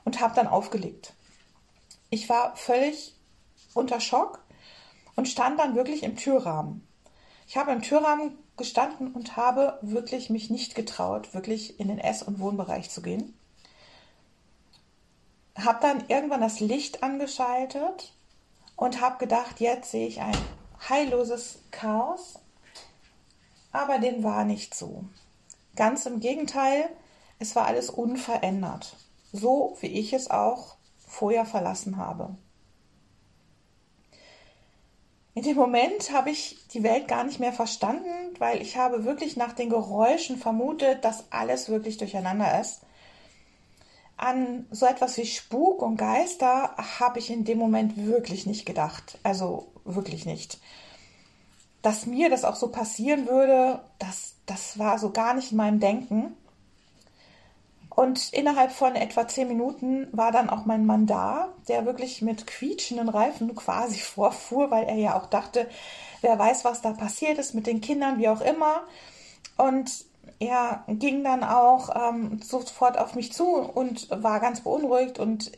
Und 0.06 0.22
habe 0.22 0.36
dann 0.36 0.48
aufgelegt. 0.48 1.14
Ich 2.10 2.30
war 2.30 2.56
völlig 2.56 3.16
unter 3.74 4.00
Schock 4.00 4.43
und 5.16 5.28
stand 5.28 5.60
dann 5.60 5.76
wirklich 5.76 6.04
im 6.04 6.16
Türrahmen. 6.16 6.88
Ich 7.48 7.58
habe 7.58 7.72
im 7.72 7.82
Türrahmen 7.82 8.38
gestanden 8.58 9.12
und 9.14 9.36
habe 9.36 9.80
wirklich 9.82 10.30
mich 10.30 10.50
nicht 10.50 10.76
getraut, 10.76 11.34
wirklich 11.34 11.80
in 11.80 11.88
den 11.88 12.00
Ess- 12.00 12.24
und 12.24 12.40
Wohnbereich 12.40 12.90
zu 12.90 13.02
gehen. 13.02 13.38
Habe 15.56 15.80
dann 15.82 16.08
irgendwann 16.08 16.42
das 16.42 16.60
Licht 16.60 17.04
angeschaltet 17.04 18.14
und 18.76 19.02
habe 19.02 19.18
gedacht, 19.18 19.60
jetzt 19.60 19.92
sehe 19.92 20.08
ich 20.08 20.22
ein 20.22 20.38
heilloses 20.90 21.60
Chaos, 21.72 22.40
aber 23.72 24.00
dem 24.00 24.24
war 24.24 24.46
nicht 24.46 24.74
so. 24.76 25.06
Ganz 25.76 26.06
im 26.06 26.20
Gegenteil, 26.20 26.90
es 27.40 27.56
war 27.56 27.66
alles 27.66 27.90
unverändert, 27.90 28.96
so 29.32 29.78
wie 29.82 29.88
ich 29.88 30.14
es 30.14 30.30
auch 30.30 30.76
vorher 30.98 31.46
verlassen 31.46 31.98
habe. 31.98 32.36
In 35.36 35.42
dem 35.42 35.58
Moment 35.58 36.12
habe 36.12 36.30
ich 36.30 36.68
die 36.74 36.84
Welt 36.84 37.08
gar 37.08 37.24
nicht 37.24 37.40
mehr 37.40 37.54
verstanden, 37.54 38.36
weil 38.38 38.62
ich 38.62 38.78
habe 38.78 39.04
wirklich 39.04 39.36
nach 39.36 39.54
den 39.54 39.70
Geräuschen 39.70 40.38
vermutet, 40.38 41.04
dass 41.04 41.32
alles 41.32 41.70
wirklich 41.70 41.98
durcheinander 41.98 42.62
ist. 42.62 42.82
An 44.16 44.68
so 44.70 44.86
etwas 44.86 45.18
wie 45.18 45.26
Spuk 45.26 45.82
und 45.82 45.98
Geister 45.98 46.76
habe 47.00 47.18
ich 47.18 47.32
in 47.32 47.46
dem 47.46 47.58
Moment 47.58 47.98
wirklich 47.98 48.46
nicht 48.46 48.66
gedacht. 48.66 49.18
Also 49.24 49.72
wirklich 49.86 50.28
nicht. 50.28 50.60
Dass 51.82 52.06
mir 52.06 52.30
das 52.30 52.46
auch 52.46 52.56
so 52.56 52.70
passieren 52.70 53.28
würde, 53.28 53.82
das, 53.98 54.36
das 54.46 54.78
war 54.78 55.00
so 55.00 55.10
gar 55.10 55.34
nicht 55.34 55.52
in 55.52 55.58
meinem 55.58 55.80
Denken. 55.80 56.38
Und 57.96 58.34
innerhalb 58.34 58.72
von 58.72 58.96
etwa 58.96 59.28
zehn 59.28 59.48
Minuten 59.48 60.08
war 60.12 60.32
dann 60.32 60.50
auch 60.50 60.66
mein 60.66 60.86
Mann 60.86 61.06
da, 61.06 61.50
der 61.68 61.86
wirklich 61.86 62.22
mit 62.22 62.48
quietschenden 62.48 63.10
Reifen 63.10 63.56
quasi 63.56 64.00
vorfuhr, 64.00 64.72
weil 64.72 64.86
er 64.86 64.96
ja 64.96 65.20
auch 65.20 65.28
dachte, 65.28 65.70
wer 66.22 66.38
weiß, 66.38 66.66
was 66.66 66.82
da 66.82 66.94
passiert 66.94 67.38
ist 67.38 67.54
mit 67.54 67.68
den 67.68 67.82
Kindern, 67.82 68.18
wie 68.18 68.30
auch 68.30 68.42
immer. 68.42 68.84
Und 69.58 69.92
er 70.40 70.84
ging 70.88 71.24
dann 71.24 71.44
auch 71.44 71.90
ähm, 71.96 72.42
sofort 72.42 72.98
auf 72.98 73.16
mich 73.16 73.32
zu 73.32 73.46
und 73.46 74.10
war 74.10 74.40
ganz 74.40 74.62
beunruhigt. 74.62 75.20
Und 75.20 75.52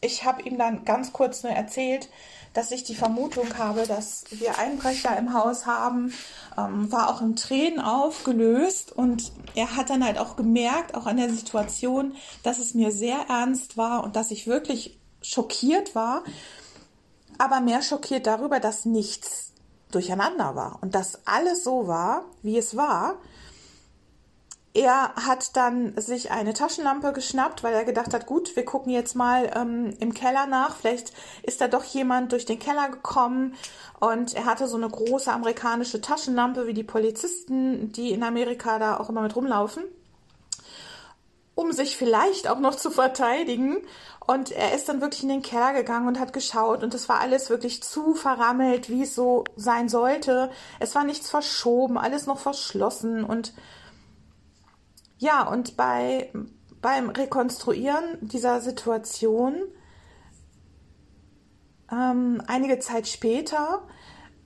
ich 0.00 0.24
habe 0.24 0.42
ihm 0.42 0.58
dann 0.58 0.84
ganz 0.84 1.12
kurz 1.12 1.42
nur 1.42 1.52
erzählt, 1.52 2.08
dass 2.54 2.70
ich 2.70 2.84
die 2.84 2.94
Vermutung 2.94 3.58
habe, 3.58 3.86
dass 3.86 4.24
wir 4.30 4.58
Einbrecher 4.58 5.16
im 5.18 5.34
Haus 5.34 5.66
haben, 5.66 6.14
ähm, 6.56 6.90
war 6.90 7.10
auch 7.10 7.20
in 7.20 7.36
Tränen 7.36 7.80
aufgelöst. 7.80 8.92
Und 8.92 9.32
er 9.54 9.76
hat 9.76 9.90
dann 9.90 10.04
halt 10.04 10.18
auch 10.18 10.36
gemerkt, 10.36 10.94
auch 10.94 11.06
an 11.06 11.18
der 11.18 11.30
Situation, 11.30 12.14
dass 12.42 12.58
es 12.58 12.72
mir 12.72 12.92
sehr 12.92 13.26
ernst 13.28 13.76
war 13.76 14.04
und 14.04 14.16
dass 14.16 14.30
ich 14.30 14.46
wirklich 14.46 14.98
schockiert 15.20 15.94
war, 15.94 16.22
aber 17.38 17.60
mehr 17.60 17.82
schockiert 17.82 18.26
darüber, 18.26 18.60
dass 18.60 18.84
nichts 18.84 19.52
durcheinander 19.90 20.54
war 20.54 20.78
und 20.80 20.94
dass 20.94 21.26
alles 21.26 21.64
so 21.64 21.86
war, 21.86 22.24
wie 22.42 22.58
es 22.58 22.76
war 22.76 23.16
er 24.74 25.14
hat 25.14 25.56
dann 25.56 25.96
sich 25.96 26.32
eine 26.32 26.52
Taschenlampe 26.52 27.12
geschnappt, 27.12 27.62
weil 27.62 27.74
er 27.74 27.84
gedacht 27.84 28.12
hat, 28.12 28.26
gut, 28.26 28.56
wir 28.56 28.64
gucken 28.64 28.92
jetzt 28.92 29.14
mal 29.14 29.48
ähm, 29.54 29.94
im 30.00 30.12
Keller 30.12 30.46
nach. 30.46 30.74
Vielleicht 30.74 31.12
ist 31.44 31.60
da 31.60 31.68
doch 31.68 31.84
jemand 31.84 32.32
durch 32.32 32.44
den 32.44 32.58
Keller 32.58 32.88
gekommen. 32.88 33.54
Und 34.00 34.34
er 34.34 34.46
hatte 34.46 34.66
so 34.66 34.76
eine 34.76 34.88
große 34.88 35.32
amerikanische 35.32 36.00
Taschenlampe, 36.00 36.66
wie 36.66 36.74
die 36.74 36.82
Polizisten, 36.82 37.92
die 37.92 38.10
in 38.10 38.24
Amerika 38.24 38.80
da 38.80 38.98
auch 38.98 39.08
immer 39.08 39.22
mit 39.22 39.36
rumlaufen, 39.36 39.84
um 41.54 41.70
sich 41.70 41.96
vielleicht 41.96 42.48
auch 42.48 42.58
noch 42.58 42.74
zu 42.74 42.90
verteidigen. 42.90 43.76
Und 44.26 44.50
er 44.50 44.74
ist 44.74 44.88
dann 44.88 45.00
wirklich 45.00 45.22
in 45.22 45.28
den 45.28 45.42
Keller 45.42 45.72
gegangen 45.72 46.08
und 46.08 46.18
hat 46.18 46.32
geschaut. 46.32 46.82
Und 46.82 46.94
es 46.94 47.08
war 47.08 47.20
alles 47.20 47.48
wirklich 47.48 47.80
zu 47.84 48.14
verrammelt, 48.14 48.90
wie 48.90 49.04
es 49.04 49.14
so 49.14 49.44
sein 49.54 49.88
sollte. 49.88 50.50
Es 50.80 50.96
war 50.96 51.04
nichts 51.04 51.30
verschoben, 51.30 51.96
alles 51.96 52.26
noch 52.26 52.40
verschlossen 52.40 53.22
und 53.22 53.52
ja, 55.18 55.46
und 55.48 55.76
bei, 55.76 56.32
beim 56.80 57.10
Rekonstruieren 57.10 58.18
dieser 58.20 58.60
Situation, 58.60 59.56
ähm, 61.90 62.42
einige 62.46 62.78
Zeit 62.78 63.08
später, 63.08 63.82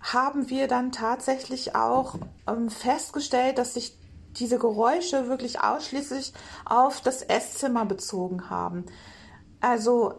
haben 0.00 0.48
wir 0.48 0.68
dann 0.68 0.92
tatsächlich 0.92 1.74
auch 1.74 2.16
ähm, 2.46 2.70
festgestellt, 2.70 3.58
dass 3.58 3.74
sich 3.74 3.96
diese 4.38 4.58
Geräusche 4.58 5.28
wirklich 5.28 5.60
ausschließlich 5.60 6.32
auf 6.64 7.00
das 7.00 7.22
Esszimmer 7.22 7.84
bezogen 7.84 8.50
haben. 8.50 8.84
Also 9.60 10.14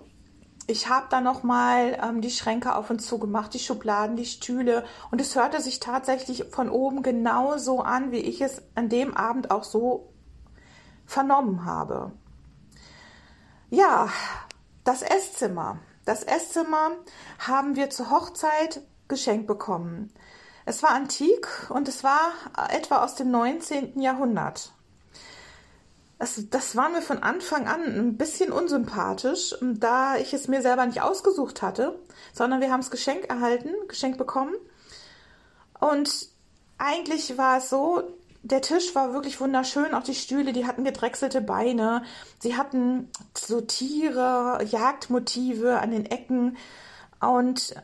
ich 0.67 0.89
habe 0.89 1.07
da 1.09 1.21
noch 1.21 1.43
mal 1.43 1.97
ähm, 2.03 2.21
die 2.21 2.29
Schränke 2.29 2.75
auf 2.75 2.89
und 2.89 2.99
zu 2.99 3.17
gemacht, 3.17 3.53
die 3.53 3.59
Schubladen, 3.59 4.17
die 4.17 4.25
Stühle 4.25 4.83
und 5.09 5.21
es 5.21 5.35
hörte 5.35 5.61
sich 5.61 5.79
tatsächlich 5.79 6.45
von 6.51 6.69
oben 6.69 7.01
genauso 7.01 7.79
an, 7.79 8.11
wie 8.11 8.19
ich 8.19 8.41
es 8.41 8.61
an 8.75 8.89
dem 8.89 9.15
Abend 9.15 9.51
auch 9.51 9.63
so 9.63 10.13
vernommen 11.09 11.65
habe. 11.65 12.11
Ja, 13.71 14.09
das 14.83 15.01
Esszimmer. 15.01 15.79
Das 16.05 16.23
Esszimmer 16.23 16.91
haben 17.39 17.75
wir 17.75 17.89
zur 17.89 18.11
Hochzeit 18.11 18.81
geschenkt 19.07 19.47
bekommen. 19.47 20.13
Es 20.65 20.83
war 20.83 20.91
antik 20.91 21.47
und 21.69 21.87
es 21.87 22.03
war 22.03 22.31
etwa 22.69 23.03
aus 23.03 23.15
dem 23.15 23.31
19. 23.31 23.99
Jahrhundert. 23.99 24.71
Das, 26.19 26.43
das 26.49 26.75
war 26.75 26.89
mir 26.89 27.01
von 27.01 27.23
Anfang 27.23 27.67
an 27.67 27.81
ein 27.83 28.17
bisschen 28.17 28.51
unsympathisch, 28.51 29.55
da 29.61 30.15
ich 30.15 30.33
es 30.33 30.47
mir 30.47 30.61
selber 30.61 30.85
nicht 30.85 31.01
ausgesucht 31.01 31.61
hatte, 31.61 31.97
sondern 32.33 32.61
wir 32.61 32.71
haben 32.71 32.81
es 32.81 32.91
geschenkt 32.91 33.29
erhalten, 33.29 33.73
geschenkt 33.87 34.17
bekommen. 34.17 34.53
Und 35.79 36.29
eigentlich 36.77 37.37
war 37.37 37.57
es 37.57 37.69
so, 37.69 38.18
der 38.41 38.61
Tisch 38.61 38.95
war 38.95 39.13
wirklich 39.13 39.39
wunderschön, 39.41 39.93
auch 39.93 40.03
die 40.03 40.15
Stühle, 40.15 40.53
die 40.53 40.65
hatten 40.65 40.83
gedrechselte 40.83 41.41
Beine. 41.41 42.03
Sie 42.39 42.55
hatten 42.55 43.09
so 43.37 43.61
Tiere, 43.61 44.63
Jagdmotive 44.69 45.79
an 45.79 45.91
den 45.91 46.05
Ecken 46.05 46.57
und 47.19 47.75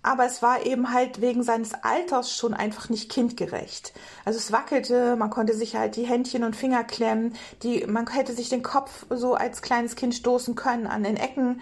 aber 0.00 0.24
es 0.24 0.42
war 0.42 0.64
eben 0.64 0.92
halt 0.92 1.20
wegen 1.20 1.42
seines 1.42 1.74
Alters 1.74 2.34
schon 2.34 2.54
einfach 2.54 2.88
nicht 2.88 3.10
kindgerecht. 3.10 3.92
Also 4.24 4.38
es 4.38 4.52
wackelte, 4.52 5.16
man 5.16 5.28
konnte 5.28 5.54
sich 5.54 5.74
halt 5.74 5.96
die 5.96 6.06
Händchen 6.06 6.44
und 6.44 6.54
Finger 6.54 6.84
klemmen, 6.84 7.34
die, 7.62 7.84
man 7.86 8.08
hätte 8.08 8.32
sich 8.32 8.48
den 8.48 8.62
Kopf 8.62 9.06
so 9.10 9.34
als 9.34 9.60
kleines 9.60 9.96
Kind 9.96 10.14
stoßen 10.14 10.54
können 10.54 10.86
an 10.86 11.02
den 11.02 11.16
Ecken. 11.16 11.60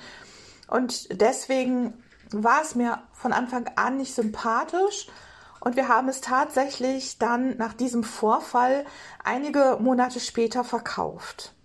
Und 0.68 1.20
deswegen 1.20 1.94
war 2.30 2.62
es 2.62 2.74
mir 2.74 3.00
von 3.14 3.32
Anfang 3.32 3.68
an 3.76 3.96
nicht 3.96 4.14
sympathisch. 4.14 5.08
Und 5.66 5.74
wir 5.74 5.88
haben 5.88 6.08
es 6.08 6.20
tatsächlich 6.20 7.18
dann 7.18 7.56
nach 7.56 7.74
diesem 7.74 8.04
Vorfall 8.04 8.84
einige 9.24 9.78
Monate 9.80 10.20
später 10.20 10.62
verkauft. 10.62 11.56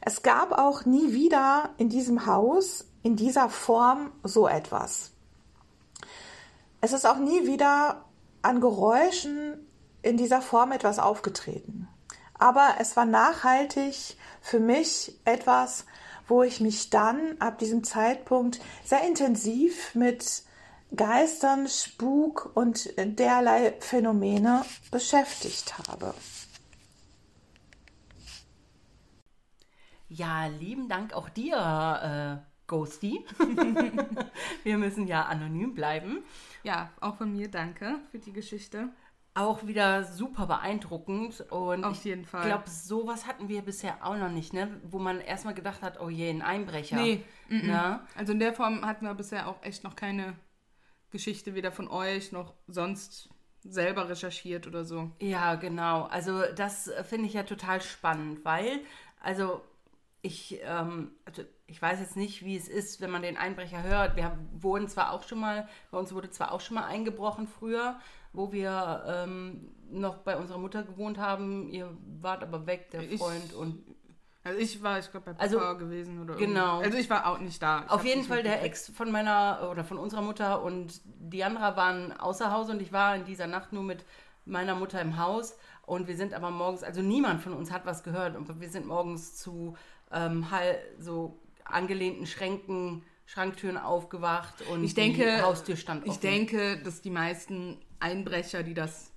Es 0.00 0.24
gab 0.24 0.50
auch 0.50 0.86
nie 0.86 1.12
wieder 1.12 1.70
in 1.76 1.88
diesem 1.88 2.26
Haus 2.26 2.84
in 3.04 3.14
dieser 3.14 3.48
Form 3.48 4.10
so 4.24 4.48
etwas. 4.48 5.12
Es 6.80 6.92
ist 6.92 7.06
auch 7.06 7.18
nie 7.18 7.46
wieder 7.46 8.06
an 8.42 8.60
Geräuschen 8.60 9.68
in 10.02 10.16
dieser 10.16 10.42
Form 10.42 10.72
etwas 10.72 10.98
aufgetreten. 10.98 11.86
Aber 12.40 12.74
es 12.80 12.96
war 12.96 13.06
nachhaltig 13.06 14.16
für 14.40 14.58
mich 14.58 15.16
etwas, 15.24 15.86
wo 16.26 16.42
ich 16.42 16.60
mich 16.60 16.90
dann 16.90 17.36
ab 17.38 17.58
diesem 17.58 17.84
Zeitpunkt 17.84 18.58
sehr 18.84 19.06
intensiv 19.06 19.94
mit 19.94 20.42
Geistern, 20.94 21.68
Spuk 21.68 22.50
und 22.54 22.90
derlei 22.98 23.74
Phänomene 23.80 24.62
beschäftigt 24.90 25.78
habe. 25.78 26.14
Ja, 30.08 30.46
lieben 30.46 30.88
Dank 30.90 31.14
auch 31.14 31.30
dir, 31.30 32.42
äh, 32.44 32.52
Ghosty. 32.66 33.24
Wir 34.64 34.76
müssen 34.76 35.06
ja 35.06 35.24
anonym 35.24 35.74
bleiben. 35.74 36.22
Ja, 36.62 36.90
auch 37.00 37.16
von 37.16 37.32
mir 37.32 37.50
danke 37.50 37.98
für 38.10 38.18
die 38.18 38.32
Geschichte. 38.34 38.90
Auch 39.34 39.66
wieder 39.66 40.04
super 40.04 40.46
beeindruckend 40.46 41.40
und 41.50 41.84
Auf 41.84 42.04
jeden 42.04 42.26
Fall. 42.26 42.42
ich 42.42 42.48
glaube, 42.48 42.68
sowas 42.68 43.26
hatten 43.26 43.48
wir 43.48 43.62
bisher 43.62 44.04
auch 44.06 44.18
noch 44.18 44.28
nicht, 44.28 44.52
ne? 44.52 44.78
Wo 44.84 44.98
man 44.98 45.22
erstmal 45.22 45.54
gedacht 45.54 45.80
hat, 45.80 45.98
oh 46.00 46.10
je, 46.10 46.28
ein 46.28 46.42
Einbrecher. 46.42 46.96
Nee, 46.96 47.24
mm? 47.48 47.70
Also 48.14 48.32
in 48.32 48.40
der 48.40 48.52
Form 48.52 48.84
hatten 48.84 49.06
wir 49.06 49.14
bisher 49.14 49.48
auch 49.48 49.62
echt 49.62 49.84
noch 49.84 49.96
keine 49.96 50.34
Geschichte 51.12 51.54
weder 51.54 51.70
von 51.70 51.88
euch 51.88 52.32
noch 52.32 52.54
sonst 52.66 53.28
selber 53.64 54.08
recherchiert 54.08 54.66
oder 54.66 54.84
so. 54.84 55.10
Ja, 55.20 55.54
genau. 55.54 56.04
Also 56.06 56.42
das 56.56 56.88
äh, 56.88 57.04
finde 57.04 57.26
ich 57.28 57.34
ja 57.34 57.44
total 57.44 57.80
spannend, 57.80 58.44
weil, 58.44 58.80
also 59.20 59.60
ich, 60.22 60.60
ähm, 60.64 61.12
also 61.24 61.42
ich 61.66 61.80
weiß 61.80 62.00
jetzt 62.00 62.16
nicht, 62.16 62.44
wie 62.44 62.56
es 62.56 62.68
ist, 62.68 63.00
wenn 63.00 63.10
man 63.10 63.22
den 63.22 63.36
Einbrecher 63.36 63.82
hört. 63.82 64.16
Wir 64.16 64.24
haben, 64.24 64.48
wurden 64.52 64.88
zwar 64.88 65.12
auch 65.12 65.22
schon 65.26 65.38
mal, 65.40 65.68
bei 65.90 65.98
uns 65.98 66.12
wurde 66.12 66.30
zwar 66.30 66.52
auch 66.52 66.60
schon 66.60 66.74
mal 66.74 66.84
eingebrochen 66.86 67.46
früher, 67.46 67.98
wo 68.32 68.52
wir 68.52 69.04
ähm, 69.06 69.68
noch 69.90 70.18
bei 70.18 70.36
unserer 70.36 70.58
Mutter 70.58 70.82
gewohnt 70.82 71.18
haben. 71.18 71.68
Ihr 71.70 71.96
wart 72.20 72.42
aber 72.42 72.66
weg, 72.66 72.90
der 72.90 73.02
Ich- 73.02 73.20
Freund 73.20 73.52
und 73.54 73.82
Also 74.44 74.58
ich 74.58 74.82
war, 74.82 74.98
ich 74.98 75.10
glaube, 75.10 75.26
bei 75.26 75.32
Papa 75.34 75.42
Also, 75.42 75.78
gewesen 75.78 76.20
oder 76.20 76.34
genau. 76.34 76.76
irgendwie. 76.80 76.86
Also 76.86 76.98
ich 76.98 77.10
war 77.10 77.26
auch 77.26 77.38
nicht 77.38 77.62
da. 77.62 77.84
Ich 77.84 77.90
Auf 77.90 78.04
jeden 78.04 78.24
Fall 78.24 78.42
der. 78.42 78.62
Ex 78.64 78.90
von 78.90 79.10
meiner 79.12 79.68
oder 79.70 79.84
von 79.84 79.98
unserer 79.98 80.22
Mutter 80.22 80.62
und 80.62 81.00
die 81.04 81.44
anderen 81.44 81.76
waren 81.76 82.12
außer 82.18 82.50
Haus 82.50 82.68
und 82.68 82.82
ich 82.82 82.92
war 82.92 83.14
in 83.16 83.24
dieser 83.24 83.46
Nacht 83.46 83.72
nur 83.72 83.84
mit 83.84 84.04
meiner 84.44 84.74
Mutter 84.74 85.00
im 85.00 85.16
Haus 85.18 85.56
und 85.86 86.08
wir 86.08 86.16
sind 86.16 86.34
aber 86.34 86.50
morgens, 86.50 86.82
also 86.82 87.02
niemand 87.02 87.40
von 87.40 87.52
uns 87.52 87.70
hat 87.70 87.86
was 87.86 88.02
gehört 88.02 88.34
und 88.36 88.60
wir 88.60 88.68
sind 88.68 88.86
morgens 88.86 89.36
zu 89.36 89.76
ähm, 90.10 90.44
so 90.98 91.38
angelehnten 91.64 92.26
Schränken, 92.26 93.04
Schranktüren 93.26 93.78
aufgewacht 93.78 94.54
und 94.72 94.82
Ich 94.82 94.94
denke, 94.94 95.36
die 95.36 95.42
Haustür 95.42 95.76
stand 95.76 96.04
ich 96.04 96.10
offen. 96.10 96.20
denke, 96.20 96.78
dass 96.82 97.00
die 97.00 97.10
meisten 97.10 97.78
Einbrecher, 98.00 98.64
die 98.64 98.74
das 98.74 99.11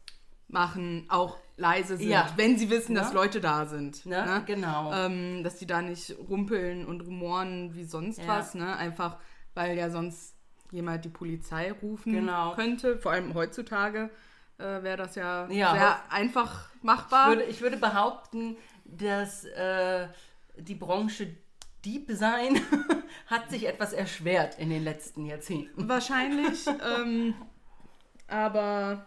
machen, 0.48 1.06
auch 1.10 1.38
leise 1.58 1.98
sind, 1.98 2.10
Ja. 2.10 2.28
wenn 2.36 2.58
sie 2.58 2.70
wissen, 2.70 2.96
dass 2.96 3.10
Ne? 3.10 3.16
Leute 3.16 3.40
da 3.42 3.66
sind. 3.66 4.06
Ne? 4.06 4.26
Ne? 4.26 4.44
Genau. 4.46 4.94
Ähm, 4.94 5.44
dass 5.44 5.58
die 5.58 5.66
da 5.66 5.82
nicht 5.82 6.16
rumpeln 6.30 6.86
und 6.86 7.02
rumoren 7.02 7.74
wie 7.76 7.84
sonst 7.86 8.20
Ja. 8.20 8.28
was, 8.28 8.56
ne? 8.56 8.76
Einfach, 8.76 9.18
weil 9.54 9.78
ja 9.78 9.90
sonst 9.90 10.36
jemand 10.72 11.06
die 11.06 11.10
Polizei 11.10 11.72
rufen 11.72 12.14
Genau. 12.14 12.54
könnte. 12.56 12.98
Vor 12.98 13.14
allem 13.14 13.34
heutzutage 13.34 14.10
äh, 14.58 14.84
wäre 14.84 14.98
das 14.98 15.16
ja, 15.16 15.48
Ja, 15.50 15.74
sehr 15.74 16.12
einfach 16.12 16.70
machbar. 16.82 17.32
Ich 17.34 17.38
würde, 17.38 17.50
ich 17.52 17.62
würde 17.62 17.78
behaupten, 17.78 18.56
dass 18.86 19.46
äh, 19.46 20.08
die 20.58 20.76
Branche 20.76 21.36
Dieb 21.84 22.10
sein 22.12 22.60
hat 23.28 23.50
sich 23.52 23.68
etwas 23.68 23.94
erschwert 23.94 24.58
in 24.58 24.70
den 24.70 24.84
letzten 24.84 25.26
Jahrzehnten. 25.26 25.88
Wahrscheinlich. 25.88 26.66
ähm, 26.98 27.36
aber 28.28 29.06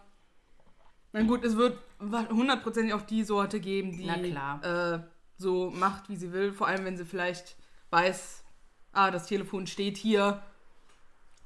na 1.11 1.23
gut, 1.23 1.43
es 1.43 1.57
wird 1.57 1.77
hundertprozentig 1.99 2.93
auch 2.93 3.01
die 3.01 3.23
Sorte 3.23 3.59
geben, 3.59 3.91
die. 3.97 4.07
Äh, 4.07 4.99
so 5.37 5.71
macht, 5.71 6.09
wie 6.09 6.15
sie 6.15 6.31
will. 6.33 6.51
Vor 6.51 6.67
allem, 6.67 6.85
wenn 6.85 6.97
sie 6.97 7.05
vielleicht 7.05 7.55
weiß, 7.91 8.43
ah, 8.91 9.09
das 9.09 9.25
Telefon 9.27 9.67
steht 9.67 9.97
hier. 9.97 10.41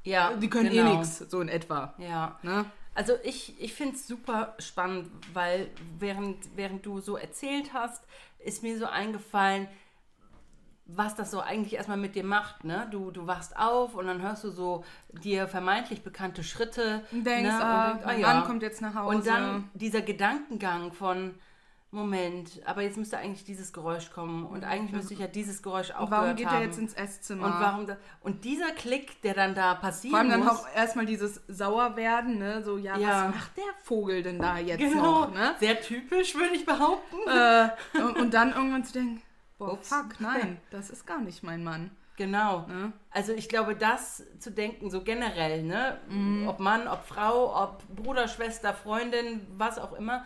Ja, 0.03 0.33
Die 0.33 0.49
können 0.49 0.69
genau. 0.71 0.93
eh 0.93 0.97
nichts, 0.97 1.19
so 1.19 1.39
in 1.39 1.47
etwa. 1.47 1.93
Ja. 1.97 2.37
Ne? 2.41 2.65
Also 2.95 3.13
ich, 3.23 3.59
ich 3.61 3.73
finde 3.73 3.95
es 3.95 4.07
super 4.07 4.55
spannend, 4.59 5.09
weil 5.33 5.69
während, 5.99 6.37
während 6.55 6.85
du 6.85 6.99
so 6.99 7.15
erzählt 7.15 7.73
hast, 7.73 8.03
ist 8.39 8.63
mir 8.63 8.77
so 8.77 8.85
eingefallen, 8.85 9.67
was 10.85 11.15
das 11.15 11.31
so 11.31 11.39
eigentlich 11.39 11.75
erstmal 11.75 11.97
mit 11.97 12.13
dir 12.15 12.23
macht. 12.25 12.63
Ne? 12.65 12.87
Du, 12.91 13.09
du 13.11 13.25
wachst 13.25 13.55
auf 13.57 13.95
und 13.95 14.05
dann 14.07 14.21
hörst 14.21 14.43
du 14.43 14.49
so 14.51 14.83
dir 15.23 15.47
vermeintlich 15.47 16.03
bekannte 16.03 16.43
Schritte. 16.43 17.03
Und 17.11 17.23
denkst, 17.23 17.43
ne? 17.43 17.63
ah, 17.65 17.87
denkst, 17.93 18.05
mein 18.05 18.21
Mann 18.21 18.43
kommt 18.45 18.61
jetzt 18.63 18.81
nach 18.81 18.93
Hause. 18.95 19.15
Und 19.17 19.27
dann 19.27 19.69
dieser 19.73 20.01
Gedankengang 20.01 20.91
von, 20.91 21.35
Moment, 21.91 22.59
aber 22.65 22.81
jetzt 22.81 22.97
müsste 22.97 23.19
eigentlich 23.19 23.43
dieses 23.45 23.71
Geräusch 23.71 24.09
kommen 24.11 24.47
und 24.47 24.63
eigentlich 24.63 24.93
müsste 24.93 25.13
ich 25.13 25.19
ja 25.19 25.27
dieses 25.27 25.61
Geräusch 25.61 25.91
auch 25.91 26.05
Und 26.05 26.11
warum 26.11 26.23
gehört 26.23 26.37
geht 26.37 26.47
haben. 26.47 26.55
er 26.57 26.63
jetzt 26.65 26.79
ins 26.79 26.95
Esszimmer? 26.95 27.45
und 27.45 27.53
warum 27.59 27.85
da, 27.85 27.97
und 28.21 28.43
dieser 28.45 28.71
Klick, 28.71 29.21
der 29.21 29.35
dann 29.35 29.53
da 29.53 29.75
passiert 29.75 30.09
Vor 30.11 30.19
allem 30.19 30.29
dann 30.31 30.39
muss, 30.39 30.49
auch 30.49 30.65
erstmal 30.75 31.05
dieses 31.05 31.41
Sauerwerden, 31.47 32.39
ne? 32.39 32.63
So, 32.63 32.77
ja, 32.79 32.97
Ja. 32.97 33.27
was 33.27 33.35
macht 33.35 33.57
der 33.57 33.63
Vogel 33.83 34.23
denn 34.23 34.39
da 34.39 34.57
jetzt 34.57 34.79
genau, 34.79 35.25
noch, 35.27 35.33
ne? 35.35 35.53
sehr 35.59 35.79
typisch, 35.81 36.33
würde 36.33 36.55
ich 36.55 36.65
behaupten. 36.65 37.15
äh, 37.27 37.69
und, 38.01 38.17
und 38.17 38.33
dann 38.33 38.53
irgendwann 38.53 38.83
zu 38.83 38.93
denken, 38.93 39.21
boah, 39.57 39.73
Ups. 39.73 39.89
fuck, 39.89 40.15
nein, 40.19 40.59
das 40.71 40.89
ist 40.89 41.05
gar 41.05 41.21
nicht 41.21 41.43
mein 41.43 41.63
Mann. 41.63 41.91
Genau. 42.15 42.67
Ne? 42.67 42.93
Also 43.09 43.33
ich 43.33 43.49
glaube, 43.49 43.75
das 43.75 44.23
zu 44.39 44.51
denken, 44.51 44.91
so 44.91 45.01
generell, 45.03 45.63
ne? 45.63 45.99
Mhm. 46.07 46.47
Ob 46.47 46.59
Mann, 46.59 46.87
ob 46.87 47.05
Frau, 47.05 47.63
ob 47.63 47.83
Bruder, 47.87 48.27
Schwester, 48.27 48.73
Freundin, 48.73 49.47
was 49.57 49.79
auch 49.79 49.93
immer. 49.93 50.25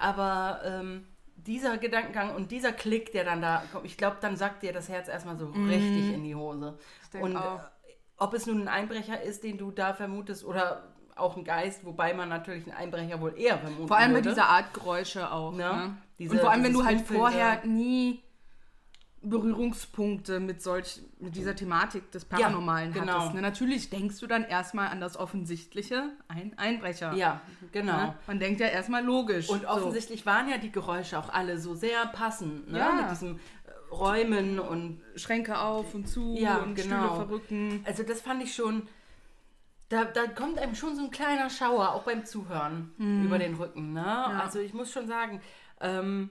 Aber 0.00 0.60
ähm, 0.64 1.06
dieser 1.36 1.78
Gedankengang 1.78 2.34
und 2.34 2.50
dieser 2.50 2.72
Klick, 2.72 3.12
der 3.12 3.24
dann 3.24 3.40
da 3.40 3.62
kommt, 3.70 3.86
ich 3.86 3.96
glaube, 3.96 4.16
dann 4.20 4.36
sagt 4.36 4.64
dir 4.64 4.72
das 4.72 4.88
Herz 4.88 5.06
erstmal 5.06 5.36
so 5.38 5.46
richtig 5.46 6.12
in 6.12 6.24
die 6.24 6.34
Hose. 6.34 6.76
Mhm. 7.12 7.20
Und 7.22 7.36
auch. 7.36 7.60
äh, 7.60 7.92
ob 8.16 8.34
es 8.34 8.46
nun 8.46 8.62
ein 8.62 8.68
Einbrecher 8.68 9.22
ist, 9.22 9.44
den 9.44 9.58
du 9.58 9.70
da 9.70 9.94
vermutest, 9.94 10.44
oder 10.44 10.92
auch 11.14 11.36
ein 11.36 11.44
Geist, 11.44 11.84
wobei 11.84 12.14
man 12.14 12.28
natürlich 12.28 12.64
einen 12.66 12.76
Einbrecher 12.76 13.20
wohl 13.20 13.38
eher 13.38 13.58
vermuten 13.58 13.86
Vor 13.88 13.96
allem 13.96 14.10
bei 14.10 14.18
würde. 14.18 14.30
dieser 14.30 14.46
Art 14.48 14.74
Geräusche 14.74 15.30
auch. 15.30 15.52
Ne? 15.52 15.58
Ne? 15.58 15.96
Diese- 16.18 16.32
und 16.32 16.40
vor 16.40 16.50
allem, 16.50 16.64
wenn 16.64 16.72
du 16.72 16.84
halt 16.84 17.00
vorher 17.02 17.64
nie 17.64 18.22
Berührungspunkte 19.22 20.38
mit 20.38 20.62
solch 20.62 21.00
mit 21.18 21.34
dieser 21.34 21.56
Thematik 21.56 22.10
des 22.12 22.24
Paranormalen 22.24 22.92
genau. 22.92 23.14
hattest. 23.14 23.34
Ne? 23.34 23.42
Natürlich 23.42 23.90
denkst 23.90 24.20
du 24.20 24.26
dann 24.28 24.44
erstmal 24.44 24.88
an 24.88 25.00
das 25.00 25.16
Offensichtliche, 25.16 26.10
ein 26.28 26.56
Einbrecher. 26.56 27.14
Ja, 27.14 27.40
genau. 27.72 27.96
Ne? 27.96 28.14
Man 28.28 28.38
denkt 28.38 28.60
ja 28.60 28.68
erstmal 28.68 29.04
logisch. 29.04 29.48
Und 29.48 29.62
so. 29.62 29.68
offensichtlich 29.68 30.24
waren 30.24 30.48
ja 30.48 30.58
die 30.58 30.70
Geräusche 30.70 31.18
auch 31.18 31.30
alle 31.30 31.58
so 31.58 31.74
sehr 31.74 32.06
passend, 32.06 32.70
ne? 32.70 32.78
Ja. 32.78 32.92
Mit 32.92 33.10
diesem 33.10 33.36
äh, 33.36 33.94
Räumen 33.94 34.60
und 34.60 35.00
Schränke 35.16 35.58
auf 35.58 35.94
und 35.94 36.08
zu 36.08 36.36
Ja, 36.38 36.58
und 36.58 36.76
genau. 36.76 37.06
Stühle 37.06 37.16
verrücken. 37.16 37.82
also 37.86 38.04
das 38.04 38.20
fand 38.20 38.42
ich 38.42 38.54
schon. 38.54 38.86
Da, 39.88 40.04
da 40.04 40.26
kommt 40.26 40.58
einem 40.58 40.74
schon 40.74 40.94
so 40.94 41.02
ein 41.02 41.10
kleiner 41.10 41.48
Schauer, 41.48 41.94
auch 41.94 42.02
beim 42.02 42.26
Zuhören 42.26 42.92
über 42.98 43.38
den 43.38 43.54
Rücken. 43.54 43.94
Ne? 43.94 44.04
Also 44.04 44.60
ich 44.60 44.74
muss 44.74 44.92
schon 44.92 45.08
sagen, 45.08 45.40
ähm, 45.80 46.28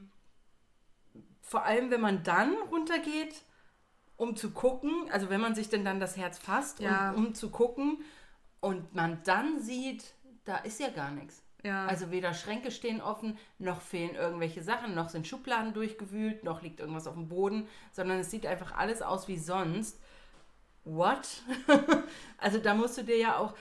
vor 1.47 1.63
allem 1.63 1.89
wenn 1.91 2.01
man 2.01 2.23
dann 2.23 2.53
runtergeht, 2.69 3.41
um 4.17 4.35
zu 4.35 4.51
gucken, 4.51 5.09
also 5.11 5.29
wenn 5.29 5.39
man 5.39 5.55
sich 5.55 5.69
denn 5.69 5.85
dann 5.85 5.99
das 6.01 6.17
Herz 6.17 6.37
fasst, 6.37 6.81
Ja. 6.81 7.11
um, 7.11 7.27
um 7.27 7.35
zu 7.35 7.49
gucken 7.49 8.03
und 8.59 8.93
man 8.93 9.21
dann 9.23 9.61
sieht, 9.61 10.03
da 10.43 10.57
ist 10.57 10.79
ja 10.79 10.89
gar 10.89 11.11
nichts. 11.11 11.41
Ja. 11.63 11.87
Also 11.87 12.11
weder 12.11 12.33
Schränke 12.33 12.69
stehen 12.69 13.01
offen, 13.01 13.37
noch 13.59 13.81
fehlen 13.81 14.15
irgendwelche 14.15 14.61
Sachen, 14.61 14.93
noch 14.93 15.09
sind 15.09 15.25
Schubladen 15.25 15.73
durchgewühlt, 15.73 16.43
noch 16.43 16.61
liegt 16.61 16.81
irgendwas 16.81 17.07
auf 17.07 17.15
dem 17.15 17.29
Boden, 17.29 17.67
sondern 17.93 18.19
es 18.19 18.29
sieht 18.29 18.45
einfach 18.45 18.75
alles 18.75 19.01
aus 19.01 19.27
wie 19.27 19.37
sonst. 19.37 19.99
What? 20.83 21.43
also 22.37 22.59
da 22.59 22.73
musst 22.73 22.97
du 22.97 23.03
dir 23.03 23.17
ja 23.17 23.37
auch 23.37 23.53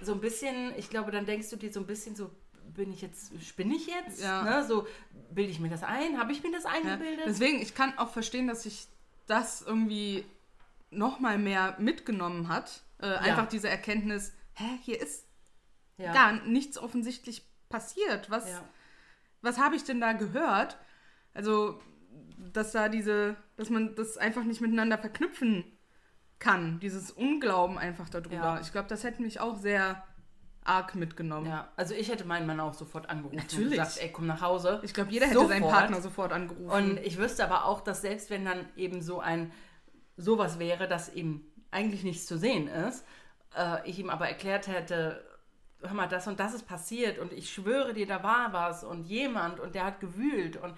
so 0.00 0.12
ein 0.12 0.20
bisschen, 0.20 0.72
ich 0.76 0.88
glaube, 0.88 1.10
dann 1.10 1.26
denkst 1.26 1.50
du 1.50 1.56
dir 1.56 1.72
so 1.72 1.80
ein 1.80 1.86
bisschen 1.86 2.14
so, 2.16 2.30
bin 2.74 2.92
ich 2.92 3.02
jetzt, 3.02 3.32
spinne 3.42 3.74
ich 3.74 3.86
jetzt? 3.86 4.22
Ja. 4.22 4.42
Ne? 4.42 4.64
So, 4.66 4.86
bilde 5.30 5.50
ich 5.50 5.60
mir 5.60 5.68
das 5.68 5.82
ein? 5.82 6.18
Habe 6.18 6.32
ich 6.32 6.42
mir 6.42 6.52
das 6.52 6.64
Ja, 6.64 6.70
eingebildet? 6.70 7.24
deswegen, 7.26 7.60
ich 7.60 7.74
kann 7.74 7.96
auch 7.98 8.10
verstehen, 8.10 8.46
dass 8.46 8.62
sich 8.64 8.86
das 9.26 9.62
irgendwie 9.62 10.24
noch 10.90 11.20
mal 11.20 11.38
mehr 11.38 11.76
mitgenommen 11.78 12.48
hat. 12.48 12.82
Äh, 12.98 13.06
Einfach 13.06 13.48
diese 13.48 13.68
Erkenntnis, 13.68 14.32
hä, 14.54 14.78
hier 14.82 15.00
ist 15.00 15.26
ja. 15.96 16.12
gar 16.12 16.32
nichts 16.44 16.78
offensichtlich 16.78 17.46
passiert. 17.68 18.30
Was, 18.30 18.48
Ja. 18.48 18.62
was 19.40 19.58
habe 19.58 19.76
ich 19.76 19.84
denn 19.84 20.00
da 20.00 20.12
gehört? 20.12 20.78
Also, 21.34 21.80
dass 22.52 22.72
da 22.72 22.88
diese, 22.88 23.36
dass 23.56 23.70
man 23.70 23.94
das 23.94 24.18
einfach 24.18 24.44
nicht 24.44 24.60
miteinander 24.60 24.98
verknüpfen 24.98 25.64
kann. 26.38 26.80
Dieses 26.80 27.10
Unglauben 27.10 27.78
einfach 27.78 28.08
darüber. 28.08 28.34
Ja. 28.34 28.60
Ich 28.60 28.72
glaube, 28.72 28.88
das 28.88 29.04
hätte 29.04 29.22
mich 29.22 29.40
auch 29.40 29.56
sehr 29.56 30.02
arg 30.64 30.94
mitgenommen. 30.94 31.46
ja, 31.46 31.68
also 31.76 31.94
ich 31.94 32.08
hätte 32.08 32.24
meinen 32.24 32.46
Mann 32.46 32.60
auch 32.60 32.74
sofort 32.74 33.08
angerufen 33.10 33.36
und 33.38 33.42
Natürlich. 33.42 33.78
gesagt, 33.78 33.98
ey, 34.00 34.10
komm 34.12 34.26
nach 34.26 34.40
Hause. 34.40 34.80
Ich 34.82 34.94
glaube, 34.94 35.10
jeder 35.10 35.26
hätte 35.26 35.38
seinen 35.40 35.62
Sofort. 35.62 35.72
Partner 35.72 36.00
sofort 36.00 36.32
angerufen. 36.32 36.70
Und 36.70 36.98
ich 36.98 37.18
wüsste 37.18 37.44
aber 37.44 37.64
auch, 37.66 37.80
dass 37.80 38.02
selbst 38.02 38.30
wenn 38.30 38.44
dann 38.44 38.66
eben 38.76 39.02
so 39.02 39.20
ein 39.20 39.52
sowas 40.16 40.58
wäre, 40.58 40.88
dass 40.88 41.12
eben 41.12 41.44
eigentlich 41.70 42.04
nichts 42.04 42.26
zu 42.26 42.38
sehen 42.38 42.68
ist, 42.68 43.04
äh, 43.56 43.88
ich 43.88 43.98
ihm 43.98 44.10
aber 44.10 44.28
erklärt 44.28 44.68
hätte, 44.68 45.24
hör 45.80 45.94
mal, 45.94 46.06
das 46.06 46.28
und 46.28 46.38
das 46.38 46.54
ist 46.54 46.66
passiert 46.66 47.18
und 47.18 47.32
ich 47.32 47.52
schwöre 47.52 47.92
dir, 47.94 48.06
da 48.06 48.22
war 48.22 48.52
was 48.52 48.84
und 48.84 49.04
jemand 49.04 49.58
und 49.58 49.74
der 49.74 49.84
hat 49.84 50.00
gewühlt 50.00 50.56
und 50.56 50.74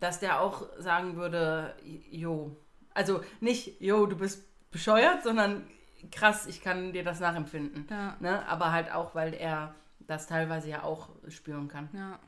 dass 0.00 0.20
der 0.20 0.40
auch 0.40 0.66
sagen 0.78 1.16
würde, 1.16 1.74
jo, 2.10 2.56
also 2.92 3.22
nicht, 3.40 3.80
jo, 3.80 4.06
du 4.06 4.16
bist 4.16 4.44
bescheuert, 4.70 5.22
sondern 5.22 5.66
krass, 6.10 6.46
ich 6.46 6.62
kann 6.62 6.92
dir 6.92 7.04
das 7.04 7.20
nachempfinden. 7.20 7.86
Ja. 7.90 8.16
Ne? 8.20 8.46
Aber 8.48 8.72
halt 8.72 8.92
auch, 8.92 9.14
weil 9.14 9.34
er 9.34 9.74
das 10.00 10.26
teilweise 10.26 10.68
ja 10.68 10.82
auch 10.82 11.08
spüren 11.28 11.68
kann. 11.68 11.88
ja. 11.92 12.18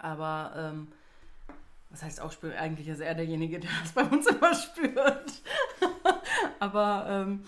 Aber 0.00 0.52
ähm, 0.56 0.88
was 1.90 2.02
heißt 2.02 2.20
auch 2.20 2.32
spüren? 2.32 2.56
Eigentlich 2.56 2.88
ist 2.88 3.00
er 3.00 3.14
derjenige, 3.14 3.58
der 3.58 3.70
das 3.82 3.92
bei 3.92 4.04
uns 4.04 4.26
immer 4.30 4.54
spürt. 4.54 5.42
Aber 6.60 7.06
ähm, 7.08 7.44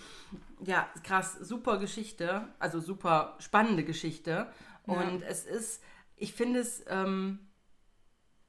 ja, 0.64 0.88
krass, 1.05 1.34
super 1.34 1.78
Geschichte. 1.78 2.48
Also 2.59 2.80
super 2.80 3.36
spannende 3.38 3.84
Geschichte. 3.84 4.51
Und 4.86 5.22
es 5.22 5.44
ist, 5.44 5.82
ich 6.16 6.32
finde 6.32 6.60
es, 6.60 6.84
ähm, 6.88 7.38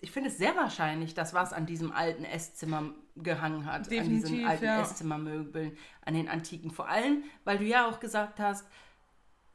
ich 0.01 0.11
finde 0.11 0.29
es 0.29 0.37
sehr 0.37 0.55
wahrscheinlich, 0.55 1.13
dass 1.13 1.33
was 1.33 1.53
an 1.53 1.65
diesem 1.65 1.91
alten 1.91 2.25
Esszimmer 2.25 2.91
gehangen 3.15 3.65
hat. 3.65 3.87
an 3.87 3.89
diesen 3.89 4.21
Definitiv, 4.21 4.47
alten 4.47 4.65
ja. 4.65 4.81
Esszimmermöbeln, 4.81 5.77
an 6.03 6.13
den 6.13 6.27
antiken. 6.27 6.71
Vor 6.71 6.89
allem, 6.89 7.23
weil 7.43 7.59
du 7.59 7.65
ja 7.65 7.87
auch 7.87 7.99
gesagt 7.99 8.39
hast, 8.39 8.67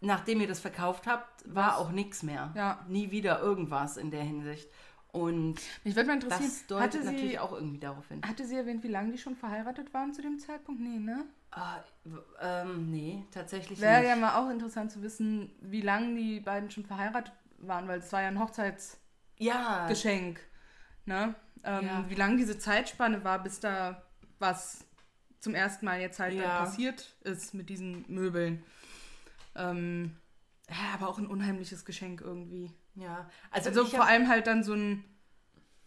nachdem 0.00 0.40
ihr 0.40 0.46
das 0.46 0.60
verkauft 0.60 1.06
habt, 1.06 1.42
war 1.52 1.78
auch 1.78 1.90
nichts 1.90 2.22
mehr. 2.22 2.52
Ja. 2.54 2.84
Nie 2.88 3.10
wieder 3.10 3.40
irgendwas 3.40 3.96
in 3.96 4.10
der 4.10 4.22
Hinsicht. 4.22 4.68
Und 5.12 5.60
Mich 5.82 5.96
würde 5.96 6.08
mal 6.08 6.14
interessieren, 6.14 6.44
das 6.50 6.66
deutet 6.66 6.84
hatte 6.84 7.04
natürlich 7.04 7.30
sie, 7.30 7.38
auch 7.38 7.52
irgendwie 7.52 7.78
darauf 7.78 8.06
hin. 8.08 8.20
hatte 8.26 8.44
sie 8.44 8.56
erwähnt, 8.56 8.82
wie 8.84 8.88
lange 8.88 9.12
die 9.12 9.18
schon 9.18 9.34
verheiratet 9.34 9.94
waren 9.94 10.12
zu 10.12 10.20
dem 10.20 10.38
Zeitpunkt? 10.38 10.80
Nee, 10.80 10.98
ne? 10.98 11.24
Ah, 11.50 11.78
ähm, 12.42 12.90
nee, 12.90 13.24
tatsächlich 13.30 13.80
Wäre 13.80 14.00
nicht. 14.00 14.08
ja 14.10 14.16
mal 14.16 14.36
auch 14.36 14.50
interessant 14.50 14.92
zu 14.92 15.00
wissen, 15.02 15.50
wie 15.62 15.80
lange 15.80 16.14
die 16.16 16.40
beiden 16.40 16.70
schon 16.70 16.84
verheiratet 16.84 17.32
waren, 17.58 17.88
weil 17.88 18.00
es 18.00 18.12
war 18.12 18.20
ja 18.20 18.28
ein 18.28 18.38
Hochzeitsgeschenk, 18.38 19.05
ja, 19.38 19.86
ne? 21.04 21.34
Ähm, 21.64 21.86
Ja. 21.86 22.04
Wie 22.08 22.14
lange 22.14 22.36
diese 22.36 22.58
Zeitspanne 22.58 23.24
war, 23.24 23.42
bis 23.42 23.60
da 23.60 24.02
was 24.38 24.84
zum 25.40 25.54
ersten 25.54 25.84
Mal 25.86 26.00
jetzt 26.00 26.18
halt 26.18 26.34
dann 26.34 26.42
Ja. 26.42 26.58
passiert 26.60 27.14
ist 27.24 27.54
mit 27.54 27.68
diesen 27.68 28.04
Möbeln. 28.08 28.62
Ähm, 29.54 30.16
ja, 30.68 30.94
aber 30.94 31.08
auch 31.08 31.18
ein 31.18 31.26
unheimliches 31.26 31.84
Geschenk 31.84 32.20
irgendwie. 32.20 32.70
ja. 32.94 33.28
Also, 33.50 33.68
Also 33.70 33.84
vor 33.86 34.06
allem 34.06 34.28
halt 34.28 34.46
dann 34.46 34.64
so 34.64 34.74
ein 34.74 35.04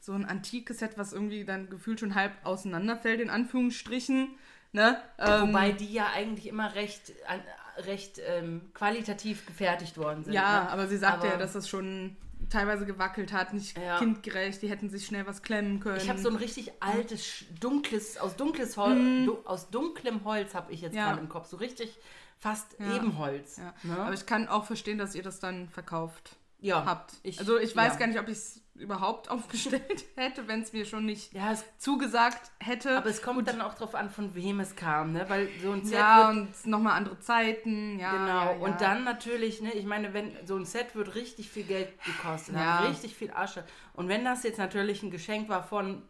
so 0.02 0.14
ein 0.14 0.24
antikes 0.24 0.80
Set, 0.80 0.98
was 0.98 1.12
irgendwie 1.12 1.44
dann 1.44 1.70
gefühlt 1.70 2.00
schon 2.00 2.16
halb 2.16 2.32
auseinanderfällt, 2.46 3.20
in 3.20 3.30
Anführungsstrichen. 3.30 4.30
Ne? 4.72 4.98
Ähm, 5.18 5.50
wobei 5.50 5.74
die 5.74 5.92
ja 5.92 6.08
eigentlich 6.14 6.48
immer 6.48 6.74
recht, 6.74 7.12
an, 7.28 7.42
recht 7.86 8.18
ähm, 8.26 8.72
qualitativ 8.74 9.46
gefertigt 9.46 9.98
worden 9.98 10.24
sind. 10.24 10.34
Ja, 10.34 10.64
ne? 10.64 10.70
aber 10.70 10.88
sie 10.88 10.96
sagte 10.98 11.24
Aber- 11.24 11.32
ja, 11.34 11.38
dass 11.38 11.52
das 11.52 11.68
schon 11.68 12.16
teilweise 12.50 12.86
gewackelt 12.86 13.32
hat, 13.34 13.54
nicht 13.54 13.78
Ja. 13.78 13.98
kindgerecht, 14.00 14.62
die 14.62 14.70
hätten 14.70 14.90
sich 14.90 15.06
schnell 15.06 15.26
was 15.28 15.42
klemmen 15.42 15.80
können. 15.80 15.98
Ich 15.98 16.10
habe 16.10 16.20
so 16.20 16.30
ein 16.30 16.36
richtig 16.36 16.72
altes, 16.82 17.46
dunkles, 17.60 18.18
aus 18.18 18.36
dunkles 18.36 18.78
Holz, 18.78 18.98
du, 19.26 19.38
aus 19.46 19.70
dunklem 19.70 20.24
Holz 20.24 20.54
habe 20.56 20.72
ich 20.74 20.82
jetzt. 20.82 20.96
Ja. 20.96 21.08
gerade 21.10 21.22
im 21.22 21.30
Kopf. 21.30 21.48
So 21.48 21.58
richtig 21.58 21.98
fast. 22.38 22.76
Ebenholz. 22.80 23.60
Ne? 23.84 23.98
Aber 24.00 24.14
ich 24.14 24.26
kann 24.26 24.48
auch 24.48 24.66
verstehen, 24.66 24.98
dass 24.98 25.16
ihr 25.16 25.24
das 25.24 25.40
dann 25.40 25.70
verkauft 25.70 26.36
ja, 26.62 26.86
habt. 26.86 27.14
ich- 27.24 27.40
also 27.40 27.58
ich 27.58 27.76
weiß 27.76 27.94
ja. 27.94 28.00
gar 28.00 28.08
nicht, 28.08 28.20
ob 28.20 28.28
ich 28.28 28.38
es 28.38 28.62
überhaupt 28.76 29.30
aufgestellt 29.30 30.06
hätte, 30.16 30.48
wenn 30.48 30.62
es 30.62 30.72
mir 30.74 30.86
schon 30.86 31.06
nicht 31.06 31.34
Ja, 31.34 31.52
es, 31.52 31.64
zugesagt 31.78 32.52
hätte. 32.62 32.98
aber 32.98 33.10
es 33.10 33.22
kommt 33.22 33.48
dann 33.48 33.60
auch 33.62 33.74
drauf 33.74 33.94
an, 33.96 34.10
von 34.10 34.36
wem 34.36 34.60
es 34.62 34.76
kam, 34.76 35.12
ne? 35.14 35.26
Weil 35.28 35.50
so 35.62 35.72
ein 35.72 35.84
Set 35.84 35.98
ja, 36.00 36.30
wird 36.30 36.38
und 36.64 36.66
nochmal 36.68 36.94
andere 36.98 37.20
Zeiten. 37.20 38.00
Ja, 38.00 38.12
Genau, 38.12 38.52
ja, 38.54 38.58
und 38.66 38.80
dann 38.82 39.04
natürlich, 39.04 39.62
ne, 39.62 39.74
ich 39.74 39.86
meine, 39.86 40.14
wenn 40.14 40.32
so 40.46 40.56
ein 40.56 40.66
Set 40.66 40.96
wird 40.96 41.16
richtig 41.16 41.50
viel 41.50 41.64
Geld 41.66 41.90
gekostet, 42.06 42.56
Ja. 42.56 42.80
richtig 42.80 43.16
viel 43.16 43.32
Asche. 43.32 43.66
Und 43.94 44.08
wenn 44.08 44.24
das 44.24 44.44
jetzt 44.44 44.60
natürlich 44.60 45.04
ein 45.04 45.12
Geschenk 45.12 45.50
war 45.50 45.64
von, 45.64 46.02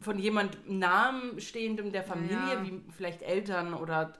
von 0.00 0.18
jemand 0.20 0.68
namenstehendem 0.68 1.90
der 1.92 2.04
Familie, 2.04 2.62
wie 2.62 2.80
vielleicht 2.96 3.22
Eltern 3.22 3.74
oder 3.74 4.12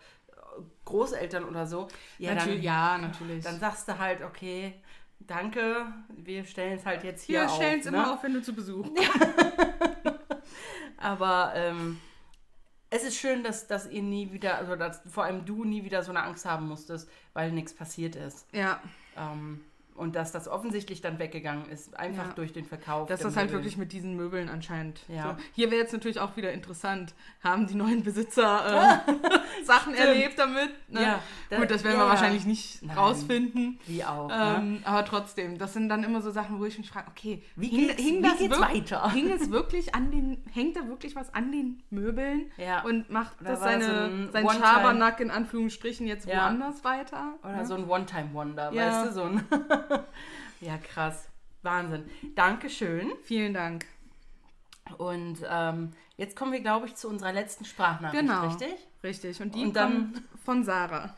Großeltern 0.84 1.44
oder 1.44 1.66
so, 1.66 1.88
ja, 2.18 2.34
Natürlich, 2.34 2.56
dann, 2.56 2.64
ja, 2.64 2.98
natürlich. 2.98 3.44
dann 3.44 3.58
sagst 3.60 3.88
du 3.88 3.98
halt, 3.98 4.22
okay, 4.22 4.74
danke, 5.26 5.86
wir 6.08 6.44
stellen 6.44 6.78
es 6.78 6.86
halt 6.86 7.04
jetzt 7.04 7.24
hier 7.24 7.40
wir 7.40 7.46
auf. 7.46 7.56
stellen 7.56 7.80
es 7.80 7.86
ne? 7.86 7.92
immer 7.92 8.12
auf, 8.12 8.22
wenn 8.22 8.34
du 8.34 8.42
zu 8.42 8.54
Besuch 8.54 8.86
Aber 10.96 11.52
ähm, 11.56 11.98
es 12.90 13.02
ist 13.04 13.16
schön, 13.16 13.42
dass, 13.42 13.66
dass 13.66 13.90
ihr 13.90 14.02
nie 14.02 14.32
wieder, 14.32 14.58
also 14.58 14.76
dass 14.76 15.00
vor 15.10 15.24
allem 15.24 15.44
du 15.44 15.64
nie 15.64 15.84
wieder 15.84 16.02
so 16.02 16.10
eine 16.10 16.22
Angst 16.22 16.44
haben 16.44 16.68
musstest, 16.68 17.08
weil 17.32 17.50
nichts 17.50 17.74
passiert 17.74 18.16
ist. 18.16 18.46
Ja, 18.52 18.80
Ähm, 19.16 19.64
und 19.94 20.16
dass 20.16 20.32
das 20.32 20.48
offensichtlich 20.48 21.00
dann 21.00 21.18
weggegangen 21.18 21.68
ist, 21.70 21.96
einfach 21.98 22.28
Ja. 22.28 22.32
durch 22.34 22.52
den 22.52 22.64
Verkauf. 22.64 23.08
dass 23.08 23.20
das 23.20 23.36
halt 23.36 23.46
Möbel. 23.50 23.60
wirklich 23.60 23.76
mit 23.76 23.92
diesen 23.92 24.16
Möbeln 24.16 24.48
anscheinend. 24.48 25.00
Ja. 25.08 25.22
So. 25.22 25.36
Hier 25.54 25.70
wäre 25.70 25.80
jetzt 25.82 25.92
natürlich 25.92 26.18
auch 26.20 26.36
wieder 26.36 26.52
interessant. 26.52 27.14
Haben 27.44 27.66
die 27.66 27.74
neuen 27.74 28.02
Besitzer 28.02 29.02
äh, 29.06 29.12
Sachen 29.64 29.94
erlebt 29.94 30.38
damit? 30.38 30.70
Ne? 30.88 31.02
Ja, 31.02 31.18
da- 31.50 31.58
Gut, 31.58 31.70
das 31.70 31.84
werden 31.84 31.98
ja, 31.98 32.04
wir 32.04 32.08
wahrscheinlich 32.10 32.44
nicht 32.46 32.82
Nein. 32.82 32.96
rausfinden. 32.96 33.78
Wie 33.86 34.02
auch. 34.04 34.28
ne? 34.28 34.56
Ähm, 34.58 34.80
aber 34.84 35.04
trotzdem, 35.04 35.58
das 35.58 35.72
sind 35.74 35.88
dann 35.88 36.04
immer 36.04 36.20
so 36.22 36.30
Sachen, 36.30 36.58
wo 36.58 36.64
ich 36.64 36.78
mich 36.78 36.88
frage, 36.90 37.08
okay, 37.10 37.42
Wie 37.56 37.68
hing, 37.68 37.88
geht's- 37.88 38.02
hing 38.02 38.18
wie 38.18 38.22
das 38.28 38.38
geht's 38.38 38.60
weiter? 38.60 39.10
Hing 39.12 39.30
es 39.30 39.50
wirklich 39.50 39.94
an 39.94 40.10
den, 40.10 40.42
hängt 40.52 40.76
da 40.76 40.86
wirklich 40.88 41.14
was 41.16 41.32
an 41.34 41.52
den 41.52 41.82
Möbeln 41.90 42.50
Ja. 42.56 42.82
und 42.82 43.10
macht 43.10 43.40
Oder 43.40 43.50
das 43.50 43.60
das 43.60 43.68
seine, 43.68 43.84
so 43.84 43.90
ein 43.92 44.28
sein 44.32 44.48
Schabernack 44.50 45.20
in 45.20 45.30
Anführungsstrichen 45.30 46.06
jetzt 46.06 46.26
woanders 46.26 46.82
weiter? 46.84 47.34
Oder 47.42 47.56
ne? 47.58 47.66
so 47.66 47.74
ein 47.74 47.88
One-Time-Wonder, 47.88 48.74
weißt 48.74 49.06
du? 49.08 49.12
So 49.12 49.22
ein 49.24 49.44
ja, 50.60 50.78
krass. 50.78 51.28
Wahnsinn. 51.62 52.04
Dankeschön. 52.34 53.12
Vielen 53.24 53.54
Dank. 53.54 53.86
Und 54.98 55.38
ähm, 55.48 55.92
jetzt 56.16 56.34
kommen 56.36 56.52
wir, 56.52 56.60
glaube 56.60 56.86
ich, 56.86 56.96
zu 56.96 57.08
unserer 57.08 57.32
letzten 57.32 57.64
Sprachnachricht, 57.64 58.20
Genau. 58.20 58.46
richtig? 58.48 58.74
Richtig. 59.02 59.40
Und 59.40 59.54
die 59.54 59.64
Und 59.64 59.76
dann- 59.76 60.12
kommt 60.12 60.22
von 60.44 60.64
Sarah. 60.64 61.14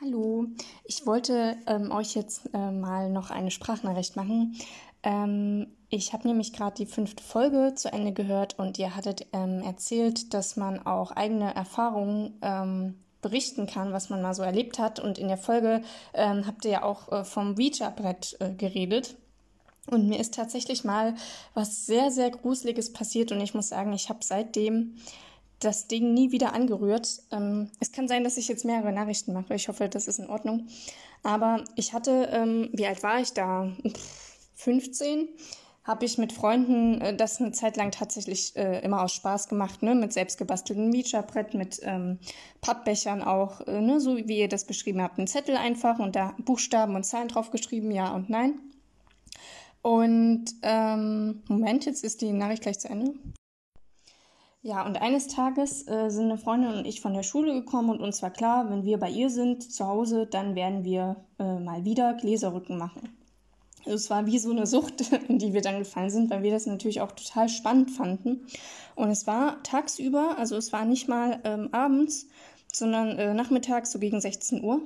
Hallo, 0.00 0.46
ich 0.84 1.06
wollte 1.06 1.56
ähm, 1.66 1.90
euch 1.90 2.14
jetzt 2.14 2.50
äh, 2.52 2.70
mal 2.70 3.10
noch 3.10 3.30
eine 3.30 3.50
Sprachnachricht 3.50 4.14
machen. 4.14 4.54
Ähm, 5.02 5.68
ich 5.88 6.12
habe 6.12 6.28
nämlich 6.28 6.52
gerade 6.52 6.76
die 6.76 6.86
fünfte 6.86 7.22
Folge 7.22 7.74
zu 7.76 7.90
Ende 7.92 8.12
gehört 8.12 8.58
und 8.58 8.78
ihr 8.78 8.94
hattet 8.94 9.26
ähm, 9.32 9.62
erzählt, 9.62 10.34
dass 10.34 10.56
man 10.56 10.84
auch 10.84 11.12
eigene 11.12 11.54
Erfahrungen 11.54 12.38
ähm, 12.42 12.98
berichten 13.26 13.66
kann, 13.66 13.92
was 13.92 14.08
man 14.08 14.22
mal 14.22 14.34
so 14.34 14.42
erlebt 14.42 14.78
hat. 14.78 15.00
Und 15.00 15.18
in 15.18 15.28
der 15.28 15.36
Folge 15.36 15.82
ähm, 16.14 16.46
habt 16.46 16.64
ihr 16.64 16.70
ja 16.70 16.82
auch 16.82 17.10
äh, 17.10 17.24
vom 17.24 17.56
Ouija-Brett 17.56 18.36
äh, 18.38 18.50
geredet. 18.52 19.16
Und 19.88 20.08
mir 20.08 20.20
ist 20.20 20.34
tatsächlich 20.34 20.84
mal 20.84 21.14
was 21.54 21.86
sehr, 21.86 22.10
sehr 22.10 22.30
Gruseliges 22.30 22.92
passiert 22.92 23.30
und 23.30 23.40
ich 23.40 23.54
muss 23.54 23.68
sagen, 23.68 23.92
ich 23.92 24.08
habe 24.08 24.18
seitdem 24.22 24.96
das 25.60 25.86
Ding 25.86 26.12
nie 26.12 26.32
wieder 26.32 26.54
angerührt. 26.54 27.22
Ähm, 27.30 27.70
es 27.80 27.92
kann 27.92 28.08
sein, 28.08 28.24
dass 28.24 28.36
ich 28.36 28.48
jetzt 28.48 28.64
mehrere 28.64 28.92
Nachrichten 28.92 29.32
mache. 29.32 29.54
Ich 29.54 29.68
hoffe, 29.68 29.88
das 29.88 30.08
ist 30.08 30.18
in 30.18 30.28
Ordnung. 30.28 30.66
Aber 31.22 31.64
ich 31.76 31.92
hatte, 31.92 32.28
ähm, 32.32 32.68
wie 32.72 32.86
alt 32.86 33.02
war 33.02 33.20
ich 33.20 33.32
da? 33.32 33.72
Pff, 33.86 34.38
15. 34.56 35.28
Habe 35.86 36.04
ich 36.04 36.18
mit 36.18 36.32
Freunden 36.32 37.00
äh, 37.00 37.16
das 37.16 37.40
eine 37.40 37.52
Zeit 37.52 37.76
lang 37.76 37.92
tatsächlich 37.92 38.56
äh, 38.56 38.80
immer 38.84 39.02
aus 39.02 39.12
Spaß 39.12 39.48
gemacht, 39.48 39.82
ne? 39.82 39.94
Mit 39.94 40.12
selbstgebasteltem 40.12 40.90
Ouija-Brett, 40.90 41.54
mit 41.54 41.80
ähm, 41.84 42.18
Pappbechern 42.60 43.22
auch, 43.22 43.60
äh, 43.68 43.80
ne? 43.80 44.00
So 44.00 44.16
wie 44.16 44.40
ihr 44.40 44.48
das 44.48 44.64
beschrieben 44.64 45.00
habt. 45.00 45.18
Ein 45.18 45.28
Zettel 45.28 45.56
einfach 45.56 46.00
und 46.00 46.16
da 46.16 46.34
Buchstaben 46.44 46.96
und 46.96 47.04
Zahlen 47.04 47.28
drauf 47.28 47.52
geschrieben, 47.52 47.92
ja 47.92 48.12
und 48.12 48.28
nein. 48.28 48.54
Und 49.80 50.46
ähm, 50.62 51.44
Moment, 51.48 51.86
jetzt 51.86 52.02
ist 52.02 52.20
die 52.20 52.32
Nachricht 52.32 52.62
gleich 52.62 52.80
zu 52.80 52.88
Ende. 52.88 53.14
Ja, 54.62 54.84
und 54.84 55.00
eines 55.00 55.28
Tages 55.28 55.86
äh, 55.86 56.10
sind 56.10 56.24
eine 56.24 56.38
Freundin 56.38 56.74
und 56.74 56.84
ich 56.88 57.00
von 57.00 57.14
der 57.14 57.22
Schule 57.22 57.52
gekommen 57.52 57.90
und 57.90 58.00
uns 58.00 58.20
war 58.20 58.32
klar, 58.32 58.68
wenn 58.68 58.82
wir 58.82 58.98
bei 58.98 59.08
ihr 59.08 59.30
sind 59.30 59.62
zu 59.62 59.86
Hause, 59.86 60.26
dann 60.26 60.56
werden 60.56 60.82
wir 60.82 61.24
äh, 61.38 61.60
mal 61.60 61.84
wieder 61.84 62.14
Gläserrücken 62.14 62.76
machen. 62.76 63.16
Es 63.86 64.10
war 64.10 64.26
wie 64.26 64.38
so 64.38 64.50
eine 64.50 64.66
Sucht, 64.66 65.12
in 65.28 65.38
die 65.38 65.52
wir 65.52 65.62
dann 65.62 65.78
gefallen 65.78 66.10
sind, 66.10 66.30
weil 66.30 66.42
wir 66.42 66.50
das 66.50 66.66
natürlich 66.66 67.00
auch 67.00 67.12
total 67.12 67.48
spannend 67.48 67.90
fanden. 67.90 68.46
Und 68.94 69.10
es 69.10 69.26
war 69.26 69.62
tagsüber, 69.62 70.36
also 70.38 70.56
es 70.56 70.72
war 70.72 70.84
nicht 70.84 71.08
mal 71.08 71.40
ähm, 71.44 71.68
abends, 71.72 72.26
sondern 72.72 73.18
äh, 73.18 73.34
nachmittags 73.34 73.92
so 73.92 73.98
gegen 73.98 74.20
16 74.20 74.62
Uhr. 74.62 74.80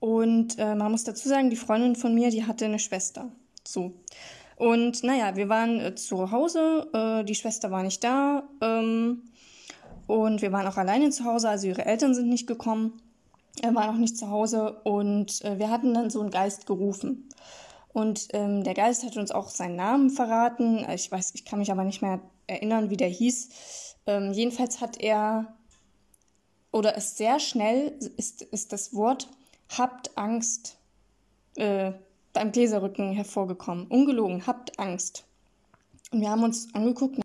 Und 0.00 0.58
äh, 0.58 0.74
man 0.74 0.90
muss 0.92 1.04
dazu 1.04 1.28
sagen, 1.28 1.50
die 1.50 1.56
Freundin 1.56 1.96
von 1.96 2.14
mir, 2.14 2.30
die 2.30 2.46
hatte 2.46 2.66
eine 2.66 2.78
Schwester. 2.78 3.30
So. 3.66 3.92
Und 4.56 5.02
naja, 5.02 5.36
wir 5.36 5.48
waren 5.48 5.80
äh, 5.80 5.94
zu 5.94 6.30
Hause, 6.30 6.88
äh, 6.92 7.24
die 7.24 7.34
Schwester 7.34 7.70
war 7.70 7.82
nicht 7.82 8.04
da 8.04 8.44
ähm, 8.60 9.22
und 10.06 10.42
wir 10.42 10.52
waren 10.52 10.66
auch 10.66 10.76
alleine 10.76 11.10
zu 11.10 11.24
Hause, 11.24 11.48
also 11.48 11.66
ihre 11.66 11.86
Eltern 11.86 12.14
sind 12.14 12.28
nicht 12.28 12.46
gekommen, 12.46 13.00
er 13.62 13.74
war 13.74 13.86
noch 13.86 13.98
nicht 13.98 14.16
zu 14.16 14.30
Hause 14.30 14.80
und 14.84 15.44
äh, 15.44 15.58
wir 15.58 15.70
hatten 15.70 15.94
dann 15.94 16.10
so 16.10 16.20
einen 16.20 16.30
Geist 16.30 16.66
gerufen. 16.66 17.28
Und 17.94 18.28
ähm, 18.32 18.64
der 18.64 18.74
Geist 18.74 19.04
hat 19.04 19.16
uns 19.16 19.30
auch 19.30 19.48
seinen 19.48 19.76
Namen 19.76 20.10
verraten. 20.10 20.84
Ich 20.90 21.10
weiß, 21.10 21.32
ich 21.34 21.46
kann 21.46 21.60
mich 21.60 21.70
aber 21.70 21.84
nicht 21.84 22.02
mehr 22.02 22.20
erinnern, 22.46 22.90
wie 22.90 22.98
der 22.98 23.08
hieß. 23.08 23.96
Ähm, 24.06 24.32
jedenfalls 24.32 24.82
hat 24.82 25.00
er 25.00 25.54
oder 26.72 26.96
ist 26.96 27.16
sehr 27.16 27.38
schnell 27.38 27.96
ist, 28.16 28.42
ist 28.42 28.72
das 28.72 28.94
Wort 28.94 29.28
habt 29.78 30.18
Angst 30.18 30.76
äh, 31.56 31.92
beim 32.32 32.50
Gläserrücken 32.52 33.12
hervorgekommen. 33.12 33.86
Ungelogen, 33.86 34.46
habt 34.46 34.78
Angst. 34.78 35.24
Und 36.10 36.20
wir 36.20 36.30
haben 36.30 36.42
uns 36.42 36.74
angeguckt 36.74 37.20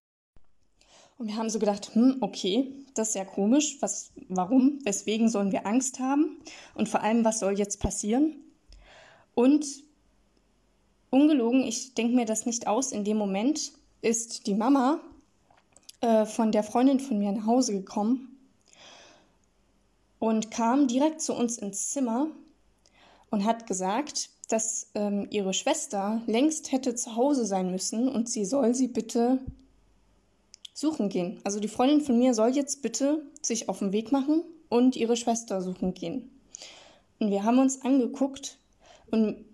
und 1.17 1.27
wir 1.27 1.35
haben 1.35 1.49
so 1.49 1.59
gedacht, 1.59 1.95
hm, 1.95 2.17
okay, 2.21 2.71
das 2.93 3.09
ist 3.09 3.15
ja 3.15 3.25
komisch. 3.25 3.77
Was, 3.81 4.11
warum? 4.29 4.79
Weswegen 4.83 5.29
sollen 5.29 5.51
wir 5.51 5.65
Angst 5.65 5.99
haben? 5.99 6.37
Und 6.75 6.87
vor 6.87 7.01
allem, 7.01 7.25
was 7.25 7.39
soll 7.39 7.57
jetzt 7.57 7.81
passieren? 7.81 8.35
Und 9.33 9.65
ungelogen, 11.09 11.63
ich 11.63 11.93
denke 11.93 12.15
mir 12.15 12.25
das 12.25 12.45
nicht 12.45 12.67
aus, 12.67 12.91
in 12.91 13.03
dem 13.03 13.17
Moment 13.17 13.71
ist 14.01 14.47
die 14.47 14.53
Mama 14.53 14.99
äh, 16.01 16.25
von 16.25 16.51
der 16.51 16.63
Freundin 16.63 16.99
von 16.99 17.19
mir 17.19 17.31
nach 17.31 17.45
Hause 17.45 17.73
gekommen 17.73 18.37
und 20.19 20.51
kam 20.51 20.87
direkt 20.87 21.21
zu 21.21 21.33
uns 21.33 21.57
ins 21.57 21.89
Zimmer 21.89 22.27
und 23.31 23.45
hat 23.45 23.67
gesagt, 23.67 24.29
dass 24.49 24.89
ähm, 24.95 25.27
ihre 25.29 25.53
Schwester 25.53 26.21
längst 26.25 26.71
hätte 26.71 26.95
zu 26.95 27.15
Hause 27.15 27.45
sein 27.45 27.71
müssen 27.71 28.07
und 28.07 28.29
sie 28.29 28.45
soll 28.45 28.73
sie 28.73 28.87
bitte 28.87 29.39
suchen 30.73 31.09
gehen. 31.09 31.39
Also 31.43 31.59
die 31.59 31.67
Freundin 31.67 32.01
von 32.01 32.17
mir 32.17 32.33
soll 32.33 32.49
jetzt 32.49 32.81
bitte 32.81 33.21
sich 33.41 33.69
auf 33.69 33.79
den 33.79 33.91
Weg 33.91 34.11
machen 34.11 34.43
und 34.69 34.95
ihre 34.95 35.17
Schwester 35.17 35.61
suchen 35.61 35.93
gehen. 35.93 36.31
Und 37.19 37.31
wir 37.31 37.43
haben 37.43 37.59
uns 37.59 37.81
angeguckt 37.81 38.57
und 39.11 39.45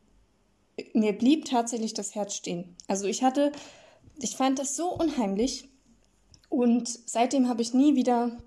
mir 0.94 1.14
blieb 1.14 1.46
tatsächlich 1.46 1.94
das 1.94 2.16
Herz 2.16 2.36
stehen. 2.36 2.76
Also 2.88 3.06
ich 3.06 3.24
hatte, 3.24 3.52
ich 4.20 4.36
fand 4.36 4.60
das 4.60 4.76
so 4.76 4.90
unheimlich 4.90 5.70
und 6.50 6.88
seitdem 7.06 7.48
habe 7.50 7.62
ich 7.62 7.74
nie 7.74 7.96
wieder 7.96 8.38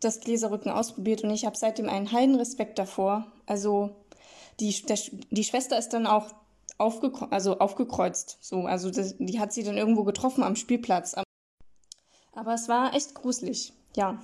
das 0.00 0.20
Gläserrücken 0.20 0.72
ausprobiert 0.72 1.22
und 1.22 1.30
ich 1.30 1.44
habe 1.44 1.56
seitdem 1.56 1.88
einen 1.88 2.12
heiden 2.12 2.34
Respekt 2.34 2.78
davor. 2.78 3.30
Also 3.46 3.96
die, 4.58 4.74
der, 4.82 4.98
die 5.30 5.44
Schwester 5.44 5.78
ist 5.78 5.90
dann 5.90 6.06
auch 6.06 6.34
aufgekre 6.78 7.30
also 7.30 7.58
aufgekreuzt. 7.58 8.38
So, 8.40 8.64
also 8.64 8.90
das, 8.90 9.16
die 9.18 9.38
hat 9.38 9.52
sie 9.52 9.62
dann 9.62 9.76
irgendwo 9.76 10.04
getroffen 10.04 10.42
am 10.42 10.56
Spielplatz. 10.56 11.14
Aber 12.32 12.54
es 12.54 12.68
war 12.68 12.94
echt 12.94 13.14
gruselig. 13.14 13.72
Ja. 13.96 14.22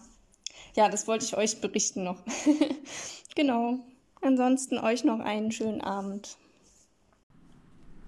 Ja, 0.75 0.89
das 0.89 1.07
wollte 1.07 1.25
ich 1.25 1.37
euch 1.37 1.61
berichten 1.61 2.05
noch. 2.05 2.19
genau. 3.35 3.79
Ansonsten 4.23 4.79
euch 4.79 5.05
noch 5.05 5.21
einen 5.21 5.53
schönen 5.53 5.81
Abend. 5.81 6.39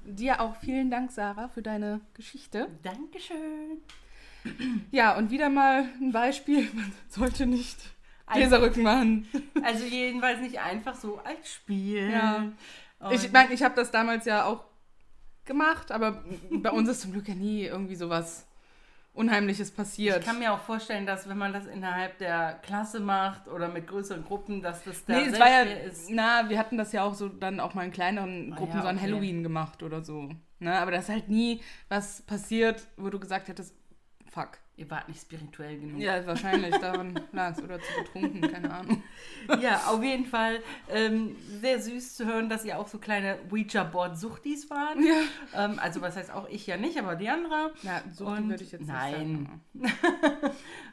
Dir 0.09 0.41
auch 0.41 0.57
vielen 0.57 0.91
Dank, 0.91 1.13
Sarah, 1.13 1.49
für 1.49 1.61
deine 1.61 2.01
Geschichte. 2.15 2.69
Dankeschön. 2.83 3.83
Ja, 4.91 5.17
und 5.19 5.31
wieder 5.31 5.51
mal 5.51 5.85
ein 6.01 6.13
Beispiel. 6.13 6.69
Man 6.75 6.93
sollte 7.09 7.45
nicht 7.47 7.79
Gläserrücken 8.33 8.83
machen. 8.83 9.29
Also 9.63 9.85
jedenfalls 9.85 10.41
nicht 10.41 10.59
einfach 10.59 10.95
so 10.95 11.19
als 11.19 11.53
Spiel. 11.53 12.11
Ja. 12.11 12.53
Ich 13.11 13.31
meine, 13.33 13.53
ich 13.53 13.63
habe 13.63 13.75
das 13.75 13.91
damals 13.91 14.25
ja 14.25 14.45
auch 14.45 14.65
gemacht, 15.45 15.93
aber 15.93 16.25
bei 16.51 16.71
uns 16.71 16.89
ist 16.89 17.03
zum 17.03 17.13
Glück 17.13 17.29
ja 17.29 17.35
nie 17.35 17.65
irgendwie 17.65 17.97
sowas 17.97 18.48
Unheimliches 19.19 19.73
passiert. 19.73 20.21
Ich 20.21 20.25
kann 20.25 20.39
mir 20.39 20.53
auch 20.53 20.61
vorstellen, 20.61 21.05
dass 21.05 21.29
wenn 21.29 21.37
man 21.37 21.53
das 21.53 21.67
innerhalb 21.67 22.19
der 22.19 22.61
Klasse 22.63 23.01
macht 23.01 23.49
oder 23.49 23.69
mit 23.69 23.89
größeren 23.89 24.25
Gruppen, 24.25 24.63
dass 24.63 24.85
das 24.85 25.05
da 25.05 25.19
nee, 25.19 25.27
es 25.27 25.41
war 25.41 25.51
ja, 25.51 25.63
ist. 25.63 26.09
Na, 26.09 26.49
wir 26.49 26.59
hatten 26.59 26.79
das 26.79 26.93
ja 26.93 27.03
auch 27.03 27.15
so 27.15 27.29
dann 27.29 27.59
auch 27.59 27.75
mal 27.75 27.85
in 27.85 27.91
kleineren 27.91 28.53
Gruppen 28.55 28.75
ah, 28.75 28.77
ja, 28.77 28.83
so 28.83 28.89
an 28.89 29.01
Halloween 29.01 29.43
gemacht 29.43 29.83
oder 29.83 30.05
so. 30.05 30.31
Ne? 30.61 30.79
Aber 30.79 30.93
das 30.93 31.05
ist 31.05 31.11
halt 31.11 31.29
nie 31.29 31.61
was 31.89 32.23
passiert, 32.23 32.87
wo 32.97 33.11
du 33.11 33.19
gesagt 33.19 33.49
hättest, 33.49 33.75
fuck. 34.31 34.59
Ihr 34.79 34.89
wart 34.91 35.09
nicht 35.09 35.21
spirituell 35.21 35.77
genug. 35.77 36.01
Ja, 36.01 36.25
wahrscheinlich 36.25 36.77
daran 36.77 37.19
lag 37.33 37.57
es. 37.57 37.63
Oder 37.63 37.81
zu 37.81 37.93
betrunken, 37.99 38.41
keine 38.41 38.73
Ahnung. 38.73 39.03
Ja, 39.61 39.89
auf 39.89 40.03
jeden 40.05 40.25
Fall 40.25 40.61
ähm, 40.89 41.35
sehr 41.61 41.81
süß 41.81 42.15
zu 42.15 42.27
hören, 42.27 42.49
dass 42.49 42.65
ihr 42.65 42.79
auch 42.79 42.87
so 42.87 42.99
kleine 42.99 43.39
Ouija-Board-Suchtis 43.51 44.71
wart. 44.71 44.99
Ja. 45.01 45.65
Ähm, 45.65 45.81
also 45.81 46.01
was 46.01 46.17
heißt 46.17 46.31
auch 46.31 46.49
ich 46.49 46.65
ja 46.69 46.77
nicht, 46.77 46.97
aber 46.97 47.17
die 47.17 47.29
andere. 47.29 47.73
Ja, 47.83 48.03
Suchti 48.13 48.49
würde 48.49 48.63
ich 48.63 48.71
jetzt 48.71 48.87
nein. 48.87 49.61
nicht 49.73 50.01
sagen. 50.01 50.53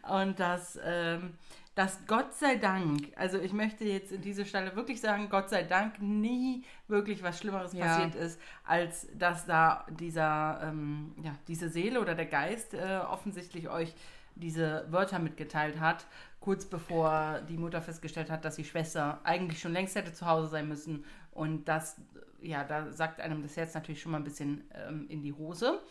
Und 0.24 0.40
das... 0.40 0.80
Ähm, 0.84 1.34
dass 1.76 2.00
Gott 2.08 2.34
sei 2.34 2.56
Dank, 2.56 3.12
also 3.18 3.38
ich 3.38 3.52
möchte 3.52 3.84
jetzt 3.84 4.14
in 4.14 4.22
dieser 4.22 4.46
Stelle 4.46 4.76
wirklich 4.78 5.02
sagen, 5.02 5.30
Gott 5.30 5.50
sei 5.50 5.64
Dank 5.64 6.02
nie 6.02 6.64
wirklich 6.88 7.22
was 7.22 7.38
Schlimmeres 7.38 7.74
ja. 7.74 7.86
passiert 7.86 8.16
ist, 8.16 8.40
als 8.64 9.08
dass 9.18 9.46
da 9.46 9.86
dieser, 9.90 10.62
ähm, 10.64 11.14
ja, 11.22 11.36
diese 11.50 11.68
Seele 11.68 12.00
oder 12.00 12.16
der 12.16 12.28
Geist 12.28 12.74
äh, 12.74 13.00
offensichtlich 13.10 13.70
euch 13.70 13.94
diese 14.36 14.86
Wörter 14.90 15.20
mitgeteilt 15.20 15.80
hat, 15.80 16.06
kurz 16.40 16.66
bevor 16.66 17.42
die 17.50 17.58
Mutter 17.58 17.82
festgestellt 17.82 18.30
hat, 18.30 18.46
dass 18.46 18.56
die 18.56 18.66
Schwester 18.66 19.20
eigentlich 19.26 19.60
schon 19.60 19.74
längst 19.74 19.96
hätte 19.96 20.14
zu 20.14 20.26
Hause 20.26 20.48
sein 20.48 20.70
müssen. 20.70 21.04
Und 21.32 21.66
das, 21.66 21.98
ja, 22.42 22.64
da 22.64 22.92
sagt 22.92 23.20
einem 23.20 23.42
das 23.42 23.58
Herz 23.58 23.74
natürlich 23.74 24.02
schon 24.02 24.14
mal 24.14 24.20
ein 24.20 24.24
bisschen 24.24 24.64
ähm, 24.74 25.08
in 25.10 25.22
die 25.22 25.34
Hose 25.34 25.82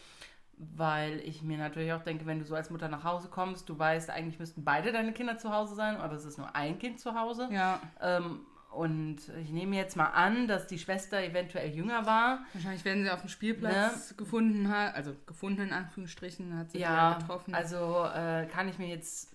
weil 0.59 1.21
ich 1.21 1.43
mir 1.43 1.59
natürlich 1.59 1.93
auch 1.93 2.03
denke, 2.03 2.27
wenn 2.27 2.39
du 2.39 2.45
so 2.45 2.55
als 2.55 2.71
Mutter 2.71 2.89
nach 2.89 3.05
Hause 3.05 3.29
kommst, 3.29 3.69
du 3.69 3.79
weißt, 3.79 4.11
eigentlich 4.11 4.39
müssten 4.39 4.65
beide 4.65 4.93
deine 4.93 5.13
Kinder 5.13 5.39
zu 5.39 5.53
Hause 5.53 5.75
sein, 5.75 5.97
aber 5.97 6.15
es 6.15 6.25
ist 6.25 6.39
nur 6.39 6.55
ein 6.55 6.79
Kind 6.79 7.01
zu 7.01 7.15
Hause. 7.15 7.49
Ja. 7.51 7.81
Ähm, 8.01 8.41
und 8.71 9.19
ich 9.41 9.51
nehme 9.51 9.77
jetzt 9.77 9.97
mal 9.97 10.09
an, 10.09 10.49
dass 10.49 10.67
die 10.67 10.79
Schwester 10.79 11.23
eventuell 11.23 11.71
jünger 11.71 12.07
war. 12.07 12.41
Wahrscheinlich 12.53 12.85
werden 12.85 13.05
sie 13.05 13.11
auf 13.11 13.21
dem 13.21 13.29
Spielplatz 13.29 14.11
ne? 14.11 14.17
gefunden 14.17 14.69
hat, 14.69 14.95
also 14.97 15.15
gefunden 15.27 15.63
in 15.63 15.73
Anführungsstrichen, 15.73 16.59
hat 16.59 16.73
sie 16.73 16.79
ja 16.79 17.19
getroffen. 17.19 17.55
Also 17.55 18.05
äh, 18.13 18.47
kann 18.47 18.69
ich 18.69 18.79
mir 18.79 18.89
jetzt 18.89 19.33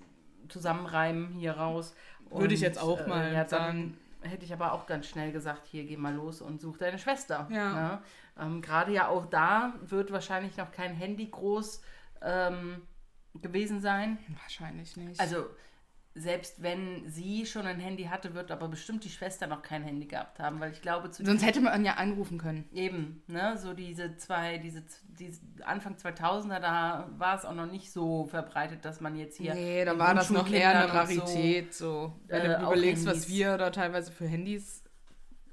zusammenreimen 0.49 1.29
hier 1.33 1.53
raus. 1.53 1.95
Würde 2.29 2.53
ich 2.53 2.61
jetzt 2.61 2.81
auch 2.81 2.99
äh, 2.99 3.07
mal 3.07 3.25
äh, 3.27 3.33
ja, 3.33 3.47
sagen. 3.47 3.97
Hätte 4.21 4.43
ich 4.43 4.51
aber 4.51 4.73
auch 4.73 4.85
ganz 4.85 5.07
schnell 5.07 5.31
gesagt, 5.31 5.65
hier 5.67 5.85
geh 5.85 5.95
mal 5.95 6.13
los 6.13 6.41
und 6.41 6.59
such 6.59 6.77
deine 6.77 6.99
Schwester. 6.99 7.47
Ja. 7.49 7.73
Ne? 7.73 8.01
Ähm, 8.37 8.61
Gerade 8.61 8.91
ja 8.91 9.07
auch 9.07 9.25
da 9.25 9.73
wird 9.81 10.11
wahrscheinlich 10.11 10.57
noch 10.57 10.71
kein 10.71 10.93
Handy 10.93 11.27
groß 11.27 11.81
ähm, 12.21 12.81
gewesen 13.41 13.79
sein. 13.79 14.17
Wahrscheinlich 14.41 14.97
nicht. 14.97 15.19
Also 15.19 15.45
selbst 16.19 16.61
wenn 16.61 17.09
sie 17.09 17.45
schon 17.45 17.65
ein 17.65 17.79
Handy 17.79 18.03
hatte, 18.05 18.33
wird 18.33 18.51
aber 18.51 18.67
bestimmt 18.67 19.03
die 19.03 19.09
Schwester 19.09 19.47
noch 19.47 19.61
kein 19.61 19.83
Handy 19.83 20.05
gehabt 20.05 20.39
haben, 20.39 20.59
weil 20.59 20.71
ich 20.71 20.81
glaube 20.81 21.09
zu 21.11 21.25
sonst 21.25 21.45
hätte 21.45 21.61
man 21.61 21.85
ja 21.85 21.93
anrufen 21.93 22.37
können. 22.37 22.67
Eben, 22.73 23.23
ne, 23.27 23.57
so 23.57 23.73
diese 23.73 24.17
zwei, 24.17 24.57
diese, 24.57 24.83
diese 25.07 25.41
Anfang 25.63 25.95
2000er, 25.95 26.59
da 26.59 27.09
war 27.17 27.37
es 27.37 27.45
auch 27.45 27.53
noch 27.53 27.65
nicht 27.65 27.91
so 27.91 28.25
verbreitet, 28.25 28.85
dass 28.85 29.01
man 29.01 29.15
jetzt 29.15 29.37
hier 29.37 29.53
nee, 29.53 29.85
da 29.85 29.97
war 29.97 30.13
das 30.13 30.29
noch 30.29 30.49
eher 30.51 30.69
eine 30.77 30.93
Rarität, 30.93 31.73
so, 31.73 31.85
so. 31.85 32.19
wenn 32.27 32.41
äh, 32.41 32.59
du 32.59 32.65
überlegst, 32.65 33.05
was 33.05 33.29
wir 33.29 33.57
da 33.57 33.69
teilweise 33.69 34.11
für 34.11 34.27
Handys 34.27 34.83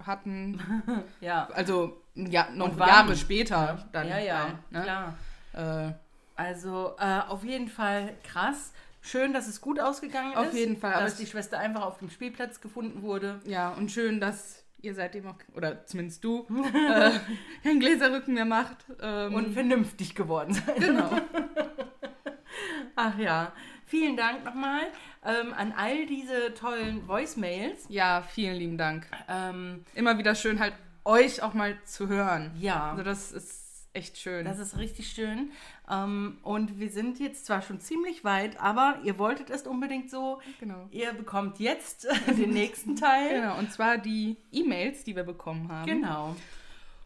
hatten. 0.04 0.60
ja. 1.20 1.48
Also 1.54 2.02
ja, 2.14 2.48
noch 2.52 2.76
Jahre 2.78 3.16
später 3.16 3.86
dann. 3.92 4.08
Ja, 4.08 4.18
ja, 4.18 4.58
ne? 4.70 4.82
klar. 4.82 5.14
Äh, 5.52 5.92
also 6.34 6.94
äh, 6.98 7.20
auf 7.28 7.44
jeden 7.44 7.68
Fall 7.68 8.14
krass. 8.22 8.72
Schön, 9.06 9.32
dass 9.32 9.46
es 9.46 9.60
gut 9.60 9.78
ausgegangen 9.78 10.34
auf 10.34 10.46
ist. 10.46 10.50
Auf 10.50 10.58
jeden 10.58 10.76
Fall. 10.76 10.92
Dass 10.94 11.16
die 11.16 11.26
Schwester 11.26 11.58
einfach 11.58 11.82
auf 11.82 11.98
dem 11.98 12.10
Spielplatz 12.10 12.60
gefunden 12.60 13.02
wurde. 13.02 13.40
Ja, 13.44 13.70
und 13.70 13.92
schön, 13.92 14.20
dass 14.20 14.64
ihr 14.82 14.94
seitdem 14.94 15.28
auch, 15.28 15.36
oder 15.54 15.86
zumindest 15.86 16.24
du, 16.24 16.46
äh, 16.74 17.12
keinen 17.62 17.78
Gläserrücken 17.78 18.34
mehr 18.34 18.44
macht. 18.44 18.78
Ähm, 19.00 19.34
und 19.34 19.52
vernünftig 19.54 20.14
geworden 20.16 20.54
seid. 20.54 20.76
Genau. 20.76 21.10
Ach 22.96 23.16
ja. 23.18 23.52
Vielen 23.84 24.16
Dank 24.16 24.44
nochmal 24.44 24.80
ähm, 25.24 25.54
an 25.54 25.72
all 25.76 26.06
diese 26.06 26.52
tollen 26.54 27.06
Voicemails. 27.06 27.84
Ja, 27.88 28.22
vielen 28.22 28.56
lieben 28.56 28.78
Dank. 28.78 29.06
Ähm, 29.28 29.84
Immer 29.94 30.18
wieder 30.18 30.34
schön 30.34 30.58
halt 30.58 30.72
euch 31.04 31.42
auch 31.42 31.54
mal 31.54 31.76
zu 31.84 32.08
hören. 32.08 32.50
Ja. 32.58 32.90
Also 32.90 33.04
das 33.04 33.30
ist 33.30 33.65
echt 33.96 34.18
schön. 34.18 34.44
Das 34.44 34.58
ist 34.58 34.78
richtig 34.78 35.08
schön. 35.08 35.50
Ähm, 35.90 36.38
und 36.42 36.78
wir 36.78 36.90
sind 36.90 37.18
jetzt 37.18 37.46
zwar 37.46 37.62
schon 37.62 37.80
ziemlich 37.80 38.22
weit, 38.24 38.60
aber 38.60 38.98
ihr 39.02 39.18
wolltet 39.18 39.50
es 39.50 39.66
unbedingt 39.66 40.10
so. 40.10 40.40
Genau. 40.60 40.86
Ihr 40.90 41.12
bekommt 41.12 41.58
jetzt 41.58 42.06
den 42.38 42.50
nächsten 42.50 42.96
Teil. 42.96 43.40
Genau, 43.40 43.58
und 43.58 43.72
zwar 43.72 43.98
die 43.98 44.36
E-Mails, 44.52 45.04
die 45.04 45.16
wir 45.16 45.24
bekommen 45.24 45.70
haben. 45.70 45.86
Genau. 45.86 46.36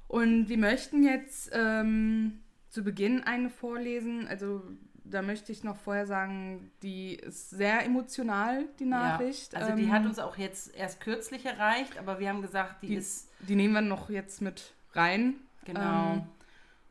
Und 0.09 0.49
wir 0.49 0.59
möchten 0.59 1.05
jetzt 1.05 1.51
ähm, 1.53 2.41
zu 2.69 2.83
Beginn 2.83 3.23
eine 3.23 3.49
vorlesen. 3.49 4.27
Also 4.27 4.63
da 5.05 5.23
möchte 5.23 5.53
ich 5.53 5.63
noch 5.63 5.77
vorher 5.77 6.07
sagen, 6.07 6.71
die 6.83 7.15
ist 7.15 7.51
sehr 7.51 7.85
emotional, 7.85 8.65
die 8.79 8.87
Nachricht. 8.87 9.53
Ja, 9.53 9.61
also 9.61 9.77
die 9.77 9.85
ähm, 9.85 9.93
hat 9.93 10.05
uns 10.05 10.19
auch 10.19 10.37
jetzt 10.37 10.75
erst 10.75 11.01
kürzlich 11.01 11.47
erreicht, 11.47 11.99
aber 11.99 12.19
wir 12.19 12.29
haben 12.29 12.43
gesagt, 12.43 12.83
die, 12.83 12.89
die 12.89 12.95
ist. 12.95 13.29
Die 13.49 13.55
nehmen 13.55 13.75
wir 13.75 13.81
noch 13.81 14.11
jetzt 14.11 14.43
mit 14.43 14.73
rein. 14.95 15.35
Genau. 15.65 16.15
Ähm, 16.15 16.23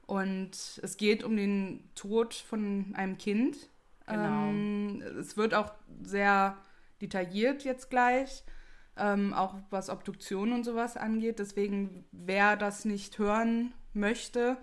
und 0.09 0.79
es 0.81 0.97
geht 0.97 1.23
um 1.23 1.37
den 1.37 1.87
Tod 1.93 2.33
von 2.33 2.95
einem 2.95 3.19
Kind. 3.19 3.69
Genau. 4.07 4.49
Ähm, 4.49 5.03
es 5.19 5.37
wird 5.37 5.53
auch 5.53 5.71
sehr 6.01 6.57
detailliert 6.99 7.63
jetzt 7.63 7.91
gleich, 7.91 8.43
ähm, 8.97 9.35
auch 9.35 9.53
was 9.69 9.91
Obduktion 9.91 10.51
und 10.51 10.63
sowas 10.63 10.97
angeht. 10.97 11.37
Deswegen, 11.37 12.05
wer 12.11 12.57
das 12.57 12.85
nicht 12.85 13.19
hören 13.19 13.71
möchte, 13.93 14.57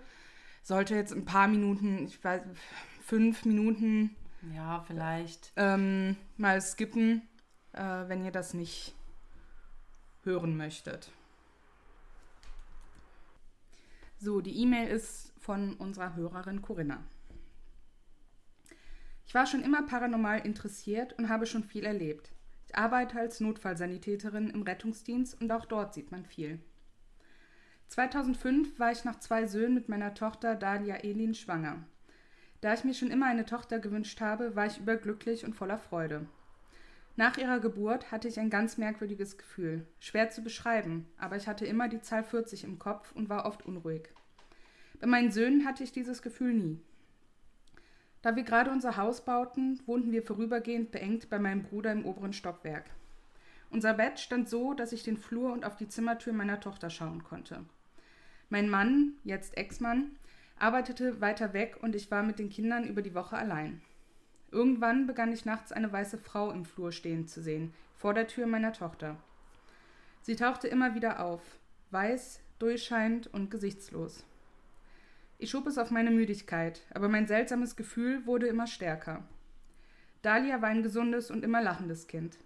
sollte 0.63 0.95
jetzt 0.95 1.13
ein 1.13 1.23
paar 1.23 1.47
Minuten, 1.47 2.03
ich 2.07 2.21
weiß, 2.21 2.41
fünf 2.99 3.45
Minuten. 3.45 4.17
Ja, 4.53 4.83
vielleicht. 4.85 5.53
Ähm, 5.55 6.17
mal 6.35 6.59
skippen, 6.59 7.21
äh, 7.71 8.03
wenn 8.07 8.25
ihr 8.25 8.31
das 8.31 8.53
nicht 8.53 8.93
hören 10.23 10.57
möchtet. 10.57 11.09
So, 14.19 14.41
die 14.41 14.61
E-Mail 14.61 14.89
ist 14.89 15.31
von 15.47 15.75
unserer 15.75 16.13
Hörerin 16.13 16.61
Corinna. 16.61 17.01
Ich 19.25 19.33
war 19.33 19.45
schon 19.45 19.63
immer 19.63 19.83
paranormal 19.83 20.45
interessiert 20.45 21.17
und 21.17 21.29
habe 21.29 21.45
schon 21.45 21.63
viel 21.63 21.85
erlebt. 21.85 22.33
Ich 22.67 22.75
arbeite 22.75 23.17
als 23.17 23.39
Notfallsanitäterin 23.39 24.49
im 24.49 24.63
Rettungsdienst 24.63 25.39
und 25.39 25.49
auch 25.53 25.63
dort 25.63 25.93
sieht 25.93 26.11
man 26.11 26.25
viel. 26.25 26.59
2005 27.87 28.77
war 28.77 28.91
ich 28.91 29.05
nach 29.05 29.19
zwei 29.19 29.45
Söhnen 29.45 29.73
mit 29.73 29.87
meiner 29.87 30.13
Tochter 30.13 30.53
Dalia 30.53 30.95
Elin 30.97 31.33
schwanger. 31.33 31.77
Da 32.59 32.73
ich 32.73 32.83
mir 32.83 32.93
schon 32.93 33.09
immer 33.09 33.27
eine 33.27 33.45
Tochter 33.45 33.79
gewünscht 33.79 34.19
habe, 34.19 34.53
war 34.57 34.65
ich 34.65 34.79
überglücklich 34.79 35.45
und 35.45 35.55
voller 35.55 35.77
Freude. 35.77 36.25
Nach 37.15 37.37
ihrer 37.37 37.61
Geburt 37.61 38.11
hatte 38.11 38.27
ich 38.27 38.37
ein 38.37 38.49
ganz 38.49 38.77
merkwürdiges 38.77 39.37
Gefühl. 39.37 39.87
Schwer 40.01 40.29
zu 40.29 40.43
beschreiben, 40.43 41.07
aber 41.17 41.37
ich 41.37 41.47
hatte 41.47 41.65
immer 41.65 41.87
die 41.87 42.01
Zahl 42.01 42.25
40 42.25 42.65
im 42.65 42.79
Kopf 42.79 43.13
und 43.13 43.29
war 43.29 43.45
oft 43.45 43.65
unruhig. 43.65 44.09
Bei 44.99 45.07
meinen 45.07 45.31
Söhnen 45.31 45.65
hatte 45.65 45.83
ich 45.83 45.91
dieses 45.91 46.21
Gefühl 46.21 46.53
nie. 46.53 46.81
Da 48.21 48.35
wir 48.35 48.43
gerade 48.43 48.71
unser 48.71 48.97
Haus 48.97 49.23
bauten, 49.23 49.79
wohnten 49.85 50.11
wir 50.11 50.23
vorübergehend 50.23 50.91
beengt 50.91 51.29
bei 51.29 51.39
meinem 51.39 51.63
Bruder 51.63 51.91
im 51.91 52.05
oberen 52.05 52.33
Stockwerk. 52.33 52.85
Unser 53.69 53.93
Bett 53.93 54.19
stand 54.19 54.49
so, 54.49 54.73
dass 54.73 54.91
ich 54.91 55.03
den 55.03 55.17
Flur 55.17 55.53
und 55.53 55.65
auf 55.65 55.75
die 55.75 55.87
Zimmertür 55.87 56.33
meiner 56.33 56.59
Tochter 56.59 56.89
schauen 56.89 57.23
konnte. 57.23 57.65
Mein 58.49 58.69
Mann, 58.69 59.13
jetzt 59.23 59.57
Ex-Mann, 59.57 60.15
arbeitete 60.57 61.21
weiter 61.21 61.53
weg 61.53 61.77
und 61.81 61.95
ich 61.95 62.09
war 62.09 62.23
mit 62.23 62.39
den 62.39 62.49
Kindern 62.49 62.85
über 62.85 63.01
die 63.01 63.13
Woche 63.13 63.37
allein. 63.37 63.81
Irgendwann 64.51 65.05
begann 65.05 65.33
ich 65.33 65.45
nachts 65.45 65.71
eine 65.71 65.91
weiße 65.91 66.17
Frau 66.17 66.51
im 66.51 66.65
Flur 66.65 66.91
stehen 66.91 67.27
zu 67.27 67.41
sehen, 67.41 67.73
vor 67.95 68.13
der 68.13 68.27
Tür 68.27 68.47
meiner 68.47 68.73
Tochter. 68.73 69.17
Sie 70.21 70.35
tauchte 70.35 70.67
immer 70.67 70.95
wieder 70.95 71.19
auf, 71.23 71.41
weiß, 71.91 72.39
durchscheinend 72.57 73.27
und 73.27 73.51
gesichtslos. 73.51 74.25
Ich 75.39 75.51
schob 75.51 75.67
es 75.67 75.77
auf 75.77 75.91
meine 75.91 76.09
Müdigkeit, 76.09 76.81
aber 76.89 77.09
mein 77.09 77.27
seltsames 77.27 77.75
Gefühl 77.75 78.25
wurde 78.25 78.47
immer 78.47 78.65
stärker. 78.65 79.23
Dahlia 80.23 80.63
war 80.63 80.69
ein 80.69 80.81
gesundes 80.81 81.29
und 81.29 81.43
immer 81.43 81.61
lachendes 81.61 82.07
Kind. 82.07 82.37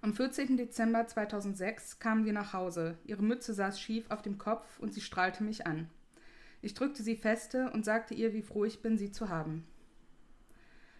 Am 0.00 0.14
14. 0.14 0.56
Dezember 0.56 1.08
2006 1.08 1.98
kamen 1.98 2.24
wir 2.24 2.32
nach 2.32 2.52
Hause. 2.52 2.96
Ihre 3.04 3.24
Mütze 3.24 3.52
saß 3.52 3.80
schief 3.80 4.08
auf 4.10 4.22
dem 4.22 4.38
Kopf 4.38 4.78
und 4.78 4.94
sie 4.94 5.00
strahlte 5.00 5.42
mich 5.42 5.66
an. 5.66 5.90
Ich 6.62 6.74
drückte 6.74 7.02
sie 7.02 7.16
feste 7.16 7.70
und 7.72 7.84
sagte 7.84 8.14
ihr, 8.14 8.32
wie 8.32 8.42
froh 8.42 8.64
ich 8.64 8.80
bin, 8.80 8.96
sie 8.96 9.10
zu 9.10 9.28
haben. 9.28 9.66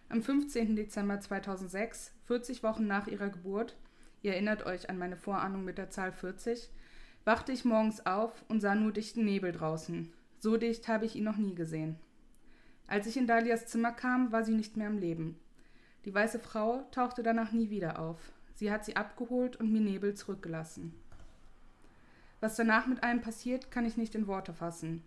Am 0.09 0.21
15. 0.21 0.75
Dezember 0.75 1.21
2006, 1.21 2.11
40 2.25 2.63
Wochen 2.63 2.87
nach 2.87 3.07
ihrer 3.07 3.29
Geburt, 3.29 3.77
ihr 4.21 4.33
erinnert 4.33 4.65
euch 4.65 4.89
an 4.89 4.97
meine 4.97 5.15
Vorahnung 5.15 5.63
mit 5.63 5.77
der 5.77 5.89
Zahl 5.89 6.11
40, 6.11 6.69
wachte 7.23 7.53
ich 7.53 7.63
morgens 7.63 8.05
auf 8.05 8.43
und 8.49 8.59
sah 8.59 8.75
nur 8.75 8.91
dichten 8.91 9.23
Nebel 9.23 9.53
draußen. 9.53 10.11
So 10.39 10.57
dicht 10.57 10.87
habe 10.87 11.05
ich 11.05 11.15
ihn 11.15 11.23
noch 11.23 11.37
nie 11.37 11.55
gesehen. 11.55 11.97
Als 12.87 13.07
ich 13.07 13.17
in 13.17 13.27
Dalias 13.27 13.67
Zimmer 13.67 13.91
kam, 13.91 14.31
war 14.31 14.43
sie 14.43 14.53
nicht 14.53 14.77
mehr 14.77 14.87
am 14.87 14.97
Leben. 14.97 15.37
Die 16.05 16.13
weiße 16.13 16.39
Frau 16.39 16.83
tauchte 16.91 17.23
danach 17.23 17.51
nie 17.51 17.69
wieder 17.69 17.99
auf. 17.99 18.31
Sie 18.53 18.71
hat 18.71 18.85
sie 18.85 18.95
abgeholt 18.95 19.57
und 19.57 19.71
mir 19.71 19.81
Nebel 19.81 20.13
zurückgelassen. 20.13 20.93
Was 22.39 22.55
danach 22.55 22.87
mit 22.87 23.03
einem 23.03 23.21
passiert, 23.21 23.71
kann 23.71 23.85
ich 23.85 23.97
nicht 23.97 24.15
in 24.15 24.27
Worte 24.27 24.53
fassen. 24.53 25.03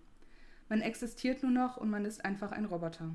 Man 0.69 0.82
existiert 0.82 1.43
nur 1.43 1.52
noch 1.52 1.77
und 1.77 1.90
man 1.90 2.05
ist 2.05 2.24
einfach 2.24 2.52
ein 2.52 2.65
Roboter. 2.65 3.15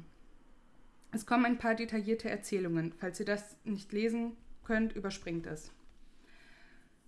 Es 1.12 1.26
kommen 1.26 1.46
ein 1.46 1.58
paar 1.58 1.76
detaillierte 1.76 2.30
Erzählungen. 2.30 2.94
Falls 2.98 3.20
ihr 3.20 3.26
das 3.26 3.56
nicht 3.64 3.94
lesen 3.94 4.36
könnt, 4.64 4.94
überspringt 4.94 5.46
es. 5.48 5.72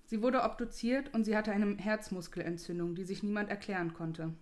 Sie 0.05 0.21
wurde 0.21 0.43
obduziert 0.43 1.13
und 1.13 1.25
sie 1.25 1.35
hatte 1.35 1.51
eine 1.51 1.75
Herzmuskelentzündung, 1.77 2.95
die 2.95 3.03
sich 3.03 3.23
niemand 3.23 3.49
erklären 3.49 3.93
konnte. 3.93 4.33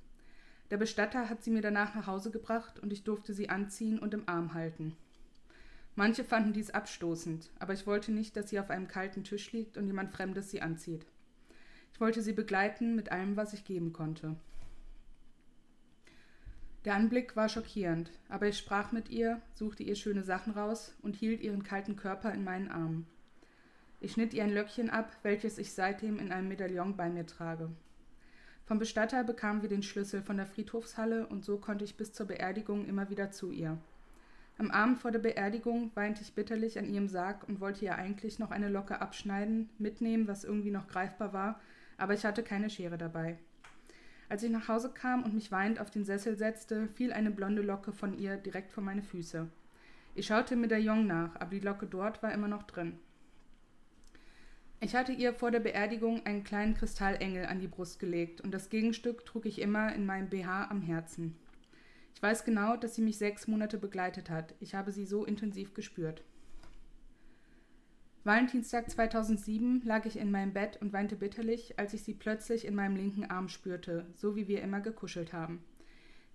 Der 0.72 0.78
Bestatter 0.78 1.30
hat 1.30 1.44
sie 1.44 1.52
mir 1.52 1.62
danach 1.62 1.94
nach 1.96 2.08
Hause 2.08 2.32
gebracht 2.32 2.80
und 2.80 2.92
ich 2.92 3.04
durfte 3.04 3.34
sie 3.34 3.50
anziehen 3.50 4.00
und 4.00 4.14
im 4.14 4.28
Arm 4.28 4.54
halten. 4.54 4.96
Manche 5.96 6.24
fanden 6.24 6.54
dies 6.54 6.72
abstoßend, 6.72 7.52
aber 7.60 7.74
ich 7.74 7.88
wollte 7.88 8.12
nicht, 8.12 8.36
dass 8.36 8.50
sie 8.50 8.60
auf 8.60 8.70
einem 8.70 8.88
kalten 8.88 9.24
Tisch 9.24 9.52
liegt 9.52 9.78
und 9.78 9.88
jemand 9.88 10.12
Fremdes 10.12 10.52
sie 10.52 10.62
anzieht. 10.62 11.06
Ich 11.94 12.02
wollte 12.02 12.22
sie 12.22 12.34
begleiten 12.34 12.96
mit 12.96 13.12
allem, 13.12 13.38
was 13.38 13.54
ich 13.54 13.64
geben 13.64 13.94
konnte. 13.94 14.36
Der 16.84 16.96
Anblick 16.96 17.36
war 17.36 17.48
schockierend, 17.48 18.12
aber 18.28 18.48
ich 18.48 18.58
sprach 18.58 18.92
mit 18.92 19.10
ihr, 19.10 19.42
suchte 19.54 19.84
ihr 19.84 19.96
schöne 19.96 20.24
Sachen 20.24 20.54
raus 20.54 20.94
und 21.02 21.16
hielt 21.16 21.42
ihren 21.42 21.64
kalten 21.64 21.96
Körper 21.96 22.34
in 22.34 22.44
meinen 22.44 22.70
Armen. 22.70 23.08
Ich 24.02 24.12
schnitt 24.12 24.34
ihr 24.34 24.44
ein 24.44 24.54
Löckchen 24.54 24.90
ab, 24.90 25.16
welches 25.24 25.58
ich 25.58 25.74
seitdem 25.74 26.20
in 26.20 26.32
einem 26.32 26.50
Medaillon 26.50 26.98
bei 26.98 27.10
mir 27.10 27.26
trage. 27.26 27.72
Vom 28.66 28.80
Bestatter 28.80 29.24
bekamen 29.24 29.62
wir 29.62 29.70
den 29.70 29.84
Schlüssel 29.84 30.24
von 30.24 30.38
der 30.38 30.48
Friedhofshalle 30.48 31.28
und 31.28 31.46
so 31.46 31.58
konnte 31.58 31.86
ich 31.86 31.98
bis 31.98 32.14
zur 32.14 32.26
Beerdigung 32.26 32.86
immer 32.86 33.12
wieder 33.12 33.30
zu 33.30 33.52
ihr. 33.52 33.78
Am 34.58 34.72
Abend 34.72 34.98
vor 34.98 35.12
der 35.12 35.20
Beerdigung 35.20 35.92
weinte 35.94 36.24
ich 36.24 36.34
bitterlich 36.34 36.80
an 36.80 36.90
ihrem 36.90 37.08
Sarg 37.08 37.48
und 37.48 37.60
wollte 37.60 37.86
ihr 37.86 37.96
eigentlich 37.96 38.40
noch 38.40 38.50
eine 38.50 38.70
Locke 38.70 39.02
abschneiden, 39.02 39.70
mitnehmen, 39.78 40.28
was 40.28 40.44
irgendwie 40.44 40.72
noch 40.72 40.88
greifbar 40.88 41.32
war, 41.32 41.60
aber 41.98 42.16
ich 42.16 42.26
hatte 42.26 42.42
keine 42.42 42.72
Schere 42.72 42.98
dabei. 42.98 43.38
Als 44.30 44.42
ich 44.42 44.50
nach 44.50 44.68
Hause 44.68 44.90
kam 44.90 45.24
und 45.24 45.36
mich 45.36 45.52
weinend 45.52 45.80
auf 45.80 45.92
den 45.92 46.04
Sessel 46.04 46.36
setzte, 46.36 46.88
fiel 46.88 47.14
eine 47.14 47.30
blonde 47.30 47.62
Locke 47.62 47.92
von 47.92 48.18
ihr 48.18 48.38
direkt 48.38 48.72
vor 48.72 48.84
meine 48.84 49.04
Füße. 49.04 49.48
Ich 50.16 50.26
schaute 50.26 50.56
im 50.56 50.62
Medaillon 50.62 51.06
nach, 51.06 51.36
aber 51.36 51.52
die 51.52 51.60
Locke 51.60 51.86
dort 51.86 52.24
war 52.24 52.32
immer 52.32 52.48
noch 52.48 52.64
drin. 52.64 52.98
Ich 54.86 54.94
hatte 54.94 55.14
ihr 55.14 55.34
vor 55.34 55.49
der 55.49 55.62
Beerdigung 55.62 56.24
einen 56.28 56.44
kleinen 56.44 56.76
Kristallengel 56.76 57.48
an 57.48 57.60
die 57.60 57.68
Brust 57.68 57.98
gelegt 57.98 58.41
und 58.41 58.52
das 58.52 58.70
Gegenstück 58.70 59.26
trug 59.26 59.48
ich 59.48 59.60
immer 59.60 59.91
in 59.95 60.06
meinem 60.06 60.30
BH 60.30 60.66
am 60.70 60.80
Herzen. 60.80 61.36
Ich 62.14 62.22
weiß 62.22 62.45
genau, 62.45 62.78
dass 62.78 62.94
sie 62.94 63.02
mich 63.02 63.18
sechs 63.18 63.48
Monate 63.48 63.80
begleitet 63.80 64.30
hat. 64.30 64.53
Ich 64.60 64.76
habe 64.76 64.91
sie 64.91 65.07
so 65.07 65.26
intensiv 65.26 65.74
gespürt. 65.74 66.24
Valentinstag 68.26 68.91
2007 68.91 69.82
lag 69.86 70.06
ich 70.06 70.20
in 70.20 70.30
meinem 70.30 70.53
Bett 70.53 70.80
und 70.80 70.94
weinte 70.94 71.16
bitterlich, 71.16 71.80
als 71.80 71.95
ich 71.95 72.03
sie 72.03 72.14
plötzlich 72.14 72.64
in 72.64 72.76
meinem 72.76 72.95
linken 72.95 73.26
Arm 73.26 73.49
spürte, 73.49 74.06
so 74.14 74.36
wie 74.36 74.48
wir 74.48 74.62
immer 74.62 74.82
gekuschelt 74.82 75.34
haben. 75.34 75.64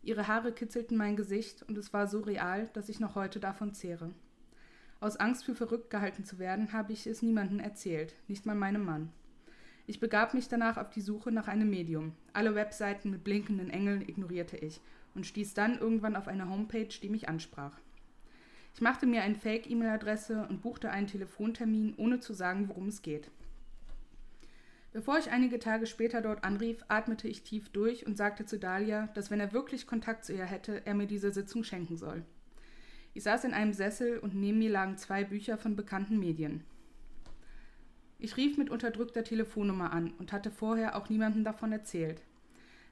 Ihre 0.02 0.27
Haare 0.27 0.51
kitzelten 0.51 0.97
mein 0.97 1.14
Gesicht 1.14 1.62
und 1.62 1.78
es 1.78 1.93
war 1.93 2.09
so 2.09 2.18
real, 2.18 2.68
dass 2.72 2.89
ich 2.89 2.98
noch 2.98 3.14
heute 3.14 3.39
davon 3.39 3.74
zehre. 3.74 4.10
Aus 5.01 5.16
Angst 5.16 5.44
für 5.44 5.55
verrückt 5.55 5.89
gehalten 5.89 6.24
zu 6.24 6.39
werden, 6.39 6.74
habe 6.74 6.93
ich 6.93 7.06
es 7.06 7.22
niemandem 7.22 7.59
erzählt, 7.59 8.14
nicht 8.28 8.44
mal 8.44 8.55
meinem 8.55 8.85
Mann. 8.85 9.10
Ich 9.86 9.98
begab 9.98 10.35
mich 10.35 10.47
danach 10.48 10.77
auf 10.77 10.90
die 10.90 11.01
Suche 11.01 11.32
nach 11.32 11.48
einem 11.48 11.70
Medium. 11.70 12.12
Alle 12.35 12.55
Webseiten 12.55 13.10
mit 13.10 13.24
blinkenden 13.24 13.70
Engeln 13.70 14.02
ignorierte 14.02 14.59
ich 14.59 14.81
und 15.14 15.27
stieß 15.27 15.55
dann 15.55 15.78
irgendwann 15.78 16.16
auf 16.16 16.28
eine 16.28 16.51
Homepage, 16.51 16.94
die 17.02 17.09
mich 17.09 17.31
ansprach. 17.31 17.78
Ich 18.74 18.82
machte 18.82 19.06
mir 19.06 19.22
eine 19.22 19.35
Fake-E-Mail-Adresse 19.35 20.47
und 20.48 20.60
buchte 20.60 20.90
einen 20.90 21.06
Telefontermin, 21.06 21.94
ohne 21.97 22.20
zu 22.20 22.35
sagen, 22.35 22.68
worum 22.68 22.89
es 22.89 23.01
geht. 23.01 23.31
Bevor 24.93 25.18
ich 25.18 25.31
einige 25.31 25.59
Tage 25.59 25.86
später 25.86 26.20
dort 26.20 26.44
anrief, 26.44 26.85
atmete 26.89 27.27
ich 27.27 27.43
tief 27.43 27.70
durch 27.70 28.06
und 28.06 28.16
sagte 28.16 28.44
zu 28.44 28.59
Dahlia, 28.59 29.09
dass 29.14 29.31
wenn 29.31 29.40
er 29.40 29.52
wirklich 29.52 29.86
Kontakt 29.86 30.24
zu 30.24 30.35
ihr 30.35 30.44
hätte, 30.44 30.85
er 30.85 30.94
mir 30.94 31.06
diese 31.06 31.32
Sitzung 31.32 31.64
schenken 31.64 31.97
soll. 31.97 32.24
Ich 33.12 33.24
saß 33.24 33.44
in 33.44 33.54
einem 33.54 33.72
Sessel 33.72 34.18
und 34.18 34.34
neben 34.34 34.58
mir 34.58 34.70
lagen 34.70 34.96
zwei 34.96 35.24
Bücher 35.24 35.58
von 35.58 35.76
bekannten 35.76 36.18
Medien. 36.18 36.64
Ich 38.18 38.36
rief 38.36 38.58
mit 38.58 38.70
unterdrückter 38.70 39.24
Telefonnummer 39.24 39.92
an 39.92 40.12
und 40.18 40.32
hatte 40.32 40.50
vorher 40.50 40.96
auch 40.96 41.08
niemandem 41.08 41.42
davon 41.42 41.72
erzählt. 41.72 42.22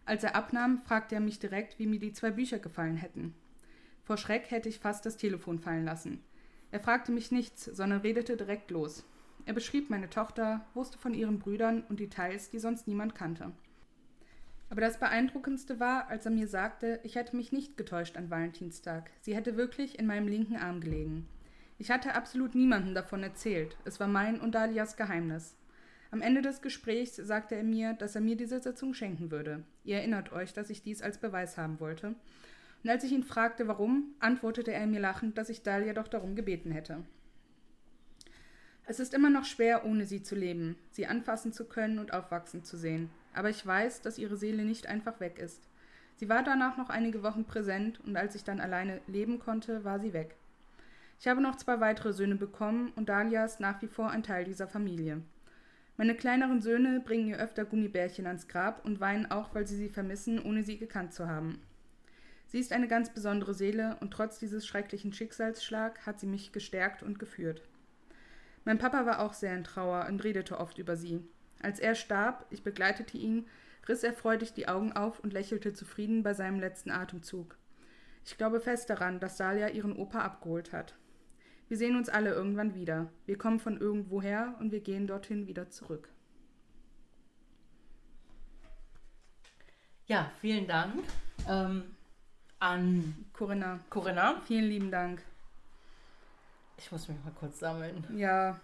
Als 0.07 0.25
er 0.25 0.35
abnahm, 0.35 0.81
fragte 0.87 1.15
er 1.15 1.21
mich 1.21 1.39
direkt, 1.39 1.79
wie 1.79 1.87
mir 1.87 2.01
die 2.01 2.15
zwei 2.15 2.31
Bücher 2.31 2.59
gefallen 2.59 2.97
hätten. 2.97 3.35
Vor 4.05 4.17
Schreck 4.17 4.51
hätte 4.51 4.71
ich 4.71 4.79
fast 4.79 5.05
das 5.05 5.19
Telefon 5.19 5.59
fallen 5.59 5.85
lassen. 5.85 6.23
Er 6.71 6.81
fragte 6.81 7.13
mich 7.13 7.31
nichts, 7.31 7.67
sondern 7.67 8.01
redete 8.01 8.37
direkt 8.37 8.71
los. 8.71 9.05
Er 9.45 9.53
beschrieb 9.53 9.91
meine 9.91 10.09
Tochter, 10.09 10.67
wusste 10.75 10.99
von 10.99 11.15
ihren 11.15 11.39
Brüdern 11.39 11.83
und 11.89 12.01
Details, 12.01 12.51
die 12.51 12.59
sonst 12.59 12.89
niemand 12.89 13.15
kannte. 13.15 13.53
Aber 14.71 14.81
das 14.81 14.99
Beeindruckendste 14.99 15.81
war, 15.81 16.09
als 16.09 16.27
er 16.27 16.31
mir 16.31 16.47
sagte, 16.47 17.01
ich 17.03 17.15
hätte 17.15 17.37
mich 17.37 17.53
nicht 17.53 17.77
getäuscht 17.77 18.17
an 18.17 18.31
Valentinstag. 18.31 19.11
Sie 19.23 19.35
hätte 19.35 19.57
wirklich 19.57 19.99
in 19.99 20.07
meinem 20.07 20.29
linken 20.29 20.57
Arm 20.57 20.81
gelegen. 20.81 21.27
Ich 21.79 21.91
hatte 21.91 22.15
absolut 22.15 22.55
niemandem 22.55 22.95
davon 22.95 23.23
erzählt. 23.23 23.77
Es 23.85 24.01
war 24.01 24.09
mein 24.09 24.41
und 24.41 24.55
Dalias 24.55 24.97
Geheimnis. 24.97 25.57
Am 26.11 26.23
Ende 26.23 26.43
des 26.43 26.63
Gesprächs 26.63 27.17
sagte 27.17 27.55
er 27.55 27.65
mir, 27.65 27.93
dass 27.95 28.15
er 28.15 28.21
mir 28.21 28.37
diese 28.37 28.61
Sitzung 28.61 28.95
schenken 28.95 29.31
würde. 29.31 29.63
Ihr 29.85 29.97
erinnert 29.97 30.33
euch, 30.33 30.53
dass 30.53 30.71
ich 30.71 30.83
dies 30.83 31.03
als 31.03 31.19
Beweis 31.19 31.57
haben 31.57 31.81
wollte. 31.81 32.15
Und 32.83 32.91
als 32.91 33.05
ich 33.05 33.13
ihn 33.13 33.25
fragte, 33.25 33.69
warum, 33.69 34.15
antwortete 34.19 34.73
er 34.73 34.87
mir 34.87 35.01
lachend, 35.01 35.37
dass 35.39 35.51
ich 35.51 35.63
Dahlia 35.63 35.93
doch 35.93 36.09
darum 36.09 36.35
gebeten 36.35 36.71
hätte. 36.71 37.05
Es 38.87 39.01
ist 39.01 39.13
immer 39.13 39.29
noch 39.29 39.45
schwer, 39.45 39.85
ohne 39.85 40.07
sie 40.07 40.23
zu 40.23 40.35
leben, 40.35 40.77
sie 40.91 41.07
anfassen 41.07 41.53
zu 41.53 41.67
können 41.67 41.99
und 41.99 42.15
aufwachsen 42.15 42.65
zu 42.65 42.77
sehen. 42.79 43.11
Aber 43.39 43.51
ich 43.51 43.65
weiß, 43.65 44.03
dass 44.03 44.19
ihre 44.19 44.37
Seele 44.37 44.65
nicht 44.65 44.89
einfach 44.89 45.21
weg 45.21 45.39
ist. 45.39 45.69
Sie 46.17 46.29
war 46.29 46.43
danach 46.43 46.77
noch 46.77 46.91
einige 46.91 47.23
Wochen 47.23 47.45
präsent 47.45 48.01
und 48.01 48.17
als 48.17 48.35
ich 48.35 48.43
dann 48.43 48.59
alleine 48.59 49.01
leben 49.07 49.39
konnte, 49.39 49.85
war 49.85 50.01
sie 50.01 50.13
weg. 50.13 50.35
Ich 51.21 51.29
habe 51.29 51.41
noch 51.41 51.55
zwei 51.55 51.79
weitere 51.79 52.13
Söhne 52.13 52.35
bekommen 52.35 52.93
und 52.97 53.09
Dahlia 53.09 53.45
ist 53.45 53.61
nach 53.61 53.81
wie 53.81 53.87
vor 53.87 54.11
ein 54.11 54.25
Teil 54.25 54.45
dieser 54.45 54.67
Familie. 54.67 55.23
Meine 55.97 56.17
kleineren 56.17 56.61
Söhne 56.61 56.99
bringen 56.99 57.29
ihr 57.29 57.39
öfter 57.39 57.65
Gummibärchen 57.65 58.27
ans 58.27 58.49
Grab 58.49 58.85
und 58.85 58.99
weinen 58.99 59.31
auch, 59.31 59.55
weil 59.55 59.69
sie 59.69 59.77
sie 59.77 59.89
vermissen, 59.89 60.43
ohne 60.43 60.65
sie 60.65 60.77
gekannt 60.77 61.15
zu 61.15 61.29
haben. 61.29 61.63
Sie 62.49 62.59
ist 62.59 62.73
eine 62.73 62.89
ganz 62.89 63.15
besondere 63.15 63.55
Seele 63.55 63.99
und 64.01 64.11
trotz 64.11 64.41
dieses 64.41 64.67
schrecklichen 64.67 65.13
Schicksalsschlag 65.13 66.05
hat 66.07 66.19
sie 66.19 66.27
mich 66.27 66.51
gestärkt 66.51 67.05
und 67.05 67.21
geführt. 67.21 67.63
Mein 68.65 68.79
Papa 68.79 69.07
war 69.07 69.21
auch 69.21 69.33
sehr 69.33 69.55
in 69.55 69.63
Trauer 69.63 70.07
und 70.09 70.25
redete 70.25 70.59
oft 70.59 70.79
über 70.79 70.97
sie. 70.97 71.23
Als 71.61 71.81
er 71.81 71.95
starb, 71.95 72.47
ich 72.51 72.63
begleitete 72.63 73.17
ihn, 73.17 73.47
riss 73.89 74.05
er 74.05 74.13
freudig 74.13 74.53
die 74.53 74.69
Augen 74.69 74.93
auf 74.93 75.21
und 75.21 75.33
lächelte 75.33 75.73
zufrieden 75.73 76.23
bei 76.23 76.35
seinem 76.35 76.61
letzten 76.61 76.91
Atemzug. 76.91 77.57
Ich 78.25 78.37
glaube 78.37 78.61
fest 78.61 78.91
daran, 78.91 79.21
dass 79.21 79.37
Dahlia 79.37 79.69
ihren 79.69 79.97
Opa 79.97 80.21
abgeholt 80.21 80.73
hat. 80.73 80.95
Wir 81.69 81.77
sehen 81.77 81.97
uns 81.97 82.09
alle 82.09 82.33
irgendwann 82.33 82.75
wieder. 82.75 83.11
Wir 83.27 83.37
kommen 83.39 83.61
von 83.61 83.79
irgendwoher 83.79 84.55
und 84.59 84.73
wir 84.73 84.81
gehen 84.81 85.07
dorthin 85.07 85.47
wieder 85.47 85.71
zurück. 85.71 86.09
Ja, 90.07 90.33
vielen 90.41 90.67
Dank. 90.67 91.05
Ähm, 91.47 91.95
an 92.59 93.27
Corinna. 93.35 93.81
Corinna. 93.91 94.41
Vielen 94.47 94.65
lieben 94.65 94.91
Dank. 94.91 95.23
Ich 96.79 96.91
muss 96.91 97.09
mich 97.09 97.19
mal 97.25 97.33
kurz 97.39 97.59
sammeln. 97.59 98.03
Ja. 98.17 98.59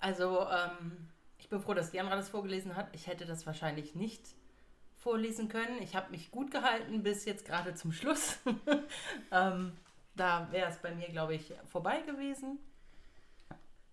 Also, 0.00 0.46
ähm, 0.48 1.09
bin 1.50 1.60
froh, 1.60 1.74
dass 1.74 1.90
Diana 1.90 2.14
das 2.16 2.28
vorgelesen 2.28 2.76
hat. 2.76 2.88
Ich 2.92 3.06
hätte 3.06 3.26
das 3.26 3.46
wahrscheinlich 3.46 3.94
nicht 3.94 4.22
vorlesen 4.96 5.48
können. 5.48 5.82
Ich 5.82 5.96
habe 5.96 6.10
mich 6.10 6.30
gut 6.30 6.50
gehalten 6.50 7.02
bis 7.02 7.24
jetzt 7.24 7.44
gerade 7.44 7.74
zum 7.74 7.92
Schluss. 7.92 8.38
ähm, 9.32 9.72
da 10.14 10.48
wäre 10.50 10.70
es 10.70 10.78
bei 10.78 10.94
mir, 10.94 11.08
glaube 11.08 11.34
ich, 11.34 11.52
vorbei 11.66 12.00
gewesen. 12.02 12.58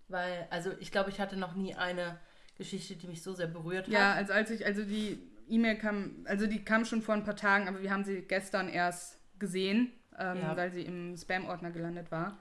Weil, 0.08 0.46
also 0.50 0.72
ich 0.80 0.90
glaube, 0.90 1.10
ich 1.10 1.20
hatte 1.20 1.36
noch 1.36 1.54
nie 1.54 1.74
eine 1.74 2.18
Geschichte, 2.56 2.96
die 2.96 3.06
mich 3.06 3.22
so 3.22 3.34
sehr 3.34 3.46
berührt 3.46 3.86
hat. 3.86 3.92
Ja, 3.92 4.12
also 4.12 4.32
als 4.32 4.50
ich, 4.50 4.64
also 4.64 4.82
die 4.82 5.18
E-Mail 5.48 5.76
kam, 5.76 6.24
also 6.26 6.46
die 6.46 6.64
kam 6.64 6.84
schon 6.84 7.02
vor 7.02 7.14
ein 7.14 7.24
paar 7.24 7.36
Tagen, 7.36 7.68
aber 7.68 7.82
wir 7.82 7.90
haben 7.90 8.04
sie 8.04 8.22
gestern 8.22 8.68
erst 8.68 9.18
gesehen, 9.38 9.92
ähm, 10.18 10.38
Ja. 10.42 10.56
weil 10.56 10.70
sie 10.72 10.82
im 10.82 11.16
Spam-Ordner 11.16 11.70
gelandet 11.70 12.10
war. 12.10 12.38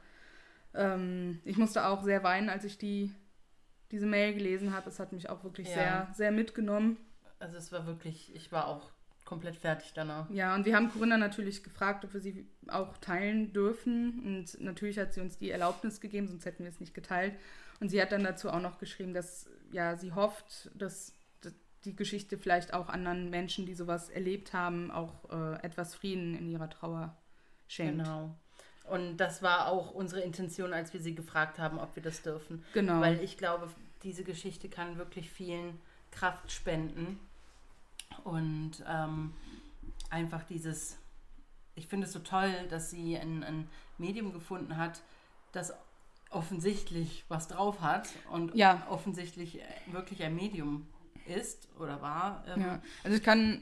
Ähm, 0.74 1.40
ich 1.46 1.58
musste 1.58 1.86
auch 1.86 2.04
sehr 2.04 2.24
weinen, 2.24 2.50
als 2.50 2.64
ich 2.64 2.78
die, 2.78 3.14
diese 3.92 4.06
Mail 4.06 4.34
gelesen 4.34 4.74
habe. 4.74 4.90
Es 4.90 5.00
hat 5.00 5.14
mich 5.14 5.30
auch 5.30 5.44
wirklich 5.44 5.68
Ja. 5.70 5.74
sehr, 5.74 6.08
sehr 6.14 6.32
mitgenommen. 6.32 6.98
Also 7.40 7.58
es 7.58 7.72
war 7.72 7.86
wirklich, 7.86 8.34
ich 8.36 8.52
war 8.52 8.68
auch 8.68 8.92
komplett 9.26 9.58
fertig 9.58 9.92
danach. 9.94 10.30
Ja, 10.30 10.56
und 10.56 10.66
wir 10.66 10.76
haben 10.76 10.90
Corinna 10.90 11.18
natürlich 11.18 11.64
gefragt, 11.64 12.06
ob 12.06 12.14
wir 12.14 12.22
sie 12.22 12.48
auch 12.68 12.98
teilen 12.98 13.52
dürfen. 13.54 14.22
Und 14.26 14.62
natürlich 14.62 14.98
hat 14.98 15.14
sie 15.14 15.22
uns 15.22 15.38
die 15.38 15.52
Erlaubnis 15.52 16.00
gegeben, 16.00 16.28
sonst 16.28 16.46
hätten 16.46 16.64
wir 16.64 16.70
es 16.70 16.80
nicht 16.80 16.94
geteilt. 16.94 17.36
Und 17.80 17.90
sie 17.90 18.02
hat 18.02 18.12
dann 18.12 18.24
dazu 18.24 18.50
auch 18.50 18.62
noch 18.62 18.80
geschrieben, 18.80 19.14
dass 19.14 19.50
ja, 19.72 19.98
sie 19.98 20.14
hofft, 20.14 20.72
dass 20.76 21.14
die 21.86 21.96
Geschichte 21.96 22.38
vielleicht 22.38 22.74
auch 22.74 22.90
anderen 22.90 23.30
Menschen, 23.30 23.66
die 23.66 23.74
sowas 23.74 24.10
erlebt 24.10 24.54
haben, 24.54 24.92
auch 24.92 25.30
äh, 25.30 25.64
etwas 25.64 25.96
Frieden 25.96 26.36
in 26.36 26.50
ihrer 26.50 26.70
Trauer 26.70 27.18
schenkt. 27.68 28.04
Genau. 28.04 28.36
Und 28.90 29.18
das 29.18 29.42
war 29.42 29.68
auch 29.68 29.92
unsere 29.92 30.22
Intention, 30.22 30.74
als 30.74 30.94
wir 30.94 31.00
sie 31.02 31.14
gefragt 31.16 31.60
haben, 31.60 31.78
ob 31.80 31.96
wir 31.96 32.04
das 32.04 32.22
dürfen. 32.22 32.64
Genau. 32.74 33.02
Weil 33.02 33.22
ich 33.22 33.38
glaube, 33.38 33.70
diese 34.04 34.24
Geschichte 34.24 34.70
kann 34.70 34.98
wirklich 34.98 35.30
vielen 35.30 35.80
Kraft 36.12 36.52
spenden. 36.52 37.20
Und 38.24 38.84
ähm, 38.88 39.34
einfach 40.10 40.44
dieses, 40.44 40.98
ich 41.76 41.88
finde 41.88 42.08
es 42.08 42.14
so 42.14 42.20
toll, 42.20 42.54
dass 42.70 42.90
sie 42.90 43.18
ein, 43.18 43.44
ein 43.44 43.70
Medium 43.98 44.32
gefunden 44.34 44.78
hat, 44.78 45.02
das 45.52 45.74
offensichtlich 46.30 47.24
was 47.30 47.48
drauf 47.48 47.82
hat 47.82 48.10
und 48.32 48.54
Ja. 48.56 48.86
offensichtlich 48.90 49.60
wirklich 49.92 50.24
ein 50.24 50.36
Medium 50.36 50.88
ist 51.26 51.68
oder 51.80 52.02
war. 52.02 52.44
Ähm, 52.48 52.62
Ja, 52.62 52.82
also 53.04 53.18
ich 53.18 53.24
kann 53.24 53.62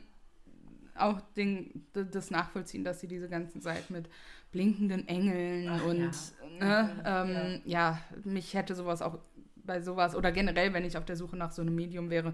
auch 0.97 1.21
den, 1.35 1.85
das 1.93 2.31
nachvollziehen, 2.31 2.83
dass 2.83 3.01
sie 3.01 3.07
diese 3.07 3.29
ganzen 3.29 3.61
Seiten 3.61 3.93
mit 3.93 4.09
blinkenden 4.51 5.07
Engeln 5.07 5.69
Ach 5.69 5.85
und 5.85 6.11
ja. 6.59 6.83
ne, 6.83 7.03
ähm, 7.05 7.61
ja. 7.65 7.99
mich 8.23 8.53
hätte 8.53 8.75
sowas 8.75 9.01
auch 9.01 9.19
bei 9.55 9.81
sowas 9.81 10.15
oder 10.15 10.31
generell, 10.31 10.73
wenn 10.73 10.85
ich 10.85 10.97
auf 10.97 11.05
der 11.05 11.15
Suche 11.15 11.35
nach 11.35 11.51
so 11.51 11.61
einem 11.61 11.75
Medium 11.75 12.09
wäre, 12.09 12.33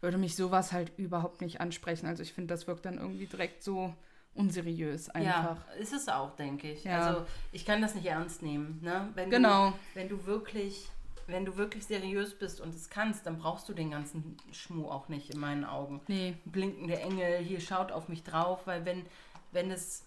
würde 0.00 0.16
mich 0.16 0.36
sowas 0.36 0.72
halt 0.72 0.92
überhaupt 0.96 1.40
nicht 1.40 1.60
ansprechen. 1.60 2.06
Also 2.06 2.22
ich 2.22 2.32
finde, 2.32 2.54
das 2.54 2.66
wirkt 2.66 2.86
dann 2.86 2.98
irgendwie 2.98 3.26
direkt 3.26 3.62
so 3.62 3.94
unseriös 4.34 5.10
einfach. 5.10 5.66
Ja, 5.66 5.80
ist 5.80 5.92
es 5.92 6.08
auch, 6.08 6.36
denke 6.36 6.70
ich. 6.70 6.84
Ja. 6.84 7.00
Also 7.00 7.26
ich 7.52 7.66
kann 7.66 7.82
das 7.82 7.94
nicht 7.94 8.06
ernst 8.06 8.42
nehmen. 8.42 8.78
Ne? 8.82 9.08
Wenn 9.14 9.30
Genau. 9.30 9.70
Du, 9.70 9.76
wenn 9.94 10.08
du 10.08 10.24
wirklich, 10.26 10.88
wenn 11.28 11.44
du 11.44 11.56
wirklich 11.56 11.86
seriös 11.86 12.36
bist 12.36 12.60
und 12.60 12.74
es 12.74 12.88
kannst, 12.90 13.26
dann 13.26 13.38
brauchst 13.38 13.68
du 13.68 13.74
den 13.74 13.90
ganzen 13.92 14.36
Schmuh 14.50 14.88
auch 14.88 15.08
nicht 15.08 15.30
in 15.30 15.38
meinen 15.38 15.64
Augen. 15.64 16.00
Nee, 16.08 16.36
Blinkende 16.46 16.98
Engel, 16.98 17.38
hier 17.38 17.60
schaut 17.60 17.92
auf 17.92 18.08
mich 18.08 18.24
drauf, 18.24 18.66
weil 18.66 18.84
wenn, 18.84 19.04
wenn 19.52 19.70
es 19.70 20.04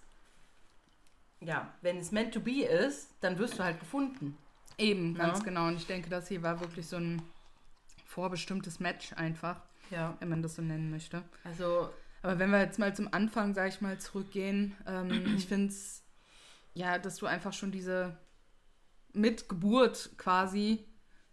ja, 1.39 1.73
wenn 1.81 1.97
es 1.97 2.11
meant 2.11 2.33
to 2.33 2.39
be 2.39 2.63
ist, 2.63 3.09
dann 3.21 3.37
wirst 3.39 3.57
du 3.57 3.63
halt 3.63 3.79
gefunden. 3.79 4.37
eben, 4.77 5.15
Ja. 5.15 5.27
ganz 5.27 5.43
genau. 5.43 5.67
Und 5.67 5.75
ich 5.75 5.85
denke, 5.85 6.09
das 6.09 6.27
hier 6.27 6.41
war 6.43 6.59
wirklich 6.59 6.87
so 6.87 6.97
ein 6.97 7.21
vorbestimmtes 8.05 8.79
Match 8.79 9.13
einfach, 9.13 9.61
Ja. 9.91 10.15
wenn 10.19 10.29
man 10.29 10.41
das 10.41 10.55
so 10.55 10.61
nennen 10.61 10.89
möchte. 10.91 11.23
Also 11.43 11.89
Aber 12.23 12.37
wenn 12.39 12.49
wir 12.51 12.59
jetzt 12.61 12.77
mal 12.79 12.95
zum 12.95 13.11
Anfang, 13.13 13.53
sag 13.53 13.69
ich 13.69 13.81
mal, 13.81 13.97
zurückgehen, 13.99 14.75
ähm, 14.87 15.09
ich 15.37 15.45
finde 15.47 15.67
es, 15.67 16.03
ja, 16.73 16.97
dass 16.99 17.17
du 17.17 17.25
einfach 17.27 17.53
schon 17.53 17.71
diese 17.71 18.17
mit 19.13 19.49
Geburt 19.49 20.11
quasi 20.17 20.85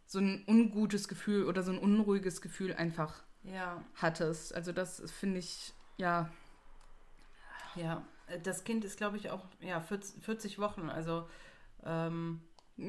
so 0.09 0.19
ein 0.19 0.43
ungutes 0.49 1.07
Gefühl 1.07 1.45
oder 1.45 1.63
so 1.63 1.71
ein 1.71 1.79
unruhiges 1.79 2.41
Gefühl 2.41 2.75
einfach 2.75 3.23
ja, 3.45 3.81
hattest. 3.95 4.55
Also 4.55 4.73
das 4.73 5.01
finde 5.13 5.39
ich, 5.39 5.73
ja, 5.99 6.29
ja. 7.77 8.03
Das 8.43 8.65
Kind 8.65 8.85
ist, 8.85 8.97
glaube 8.99 9.17
ich, 9.17 9.31
auch 9.31 9.45
ja, 9.61 9.81
40, 9.81 10.23
40 10.25 10.59
Wochen. 10.59 10.91
Also 10.91 11.29
ähm, 11.85 12.41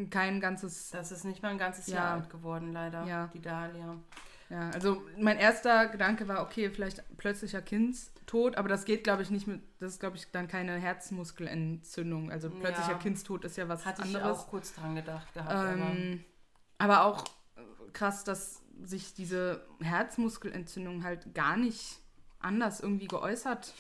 kein 0.10 0.40
ganzes, 0.42 0.90
das 0.92 1.12
ist 1.12 1.24
nicht 1.24 1.42
mal 1.44 1.50
ein 1.50 1.58
ganzes 1.58 1.88
Ja. 1.88 1.96
Jahr 1.96 2.14
alt 2.16 2.30
geworden, 2.30 2.74
leider. 2.74 3.06
Ja. 3.06 3.28
Die 3.34 3.42
Dahlia. 3.42 3.98
ja, 4.50 4.70
also 4.72 5.02
mein 5.18 5.38
erster 5.38 5.88
Gedanke 5.88 6.28
war, 6.28 6.42
okay, 6.42 6.70
vielleicht 6.70 7.04
plötzlicher 7.18 7.62
Kindstod, 7.62 8.58
aber 8.58 8.68
das 8.68 8.84
geht, 8.86 9.04
glaube 9.06 9.22
ich, 9.22 9.30
nicht 9.30 9.48
mit, 9.48 9.62
das 9.80 9.94
ist, 9.94 10.00
glaube 10.00 10.18
ich, 10.18 10.30
dann 10.32 10.48
keine 10.48 10.76
Herzmuskelentzündung. 10.78 12.32
Also 12.32 12.50
plötzlicher 12.50 12.92
Ja. 12.92 12.98
Kindstod 12.98 13.46
ist 13.46 13.58
ja 13.58 13.68
was 13.70 13.86
Hatte 13.86 14.02
ich 14.06 14.16
anderes. 14.16 14.40
auch 14.40 14.48
kurz 14.48 14.74
dran 14.74 14.96
gedacht 14.96 15.34
gehabt. 15.34 15.54
Ähm, 15.54 15.82
aber 15.82 15.96
auch 16.80 17.26
äh, 17.56 17.62
krass, 17.94 18.24
dass 18.24 18.62
sich 18.82 19.14
diese 19.14 19.66
Herzmuskelentzündung 19.82 21.04
halt 21.04 21.34
gar 21.36 21.58
nicht 21.58 22.00
anders 22.40 22.80
irgendwie 22.80 23.08
geäußert 23.08 23.74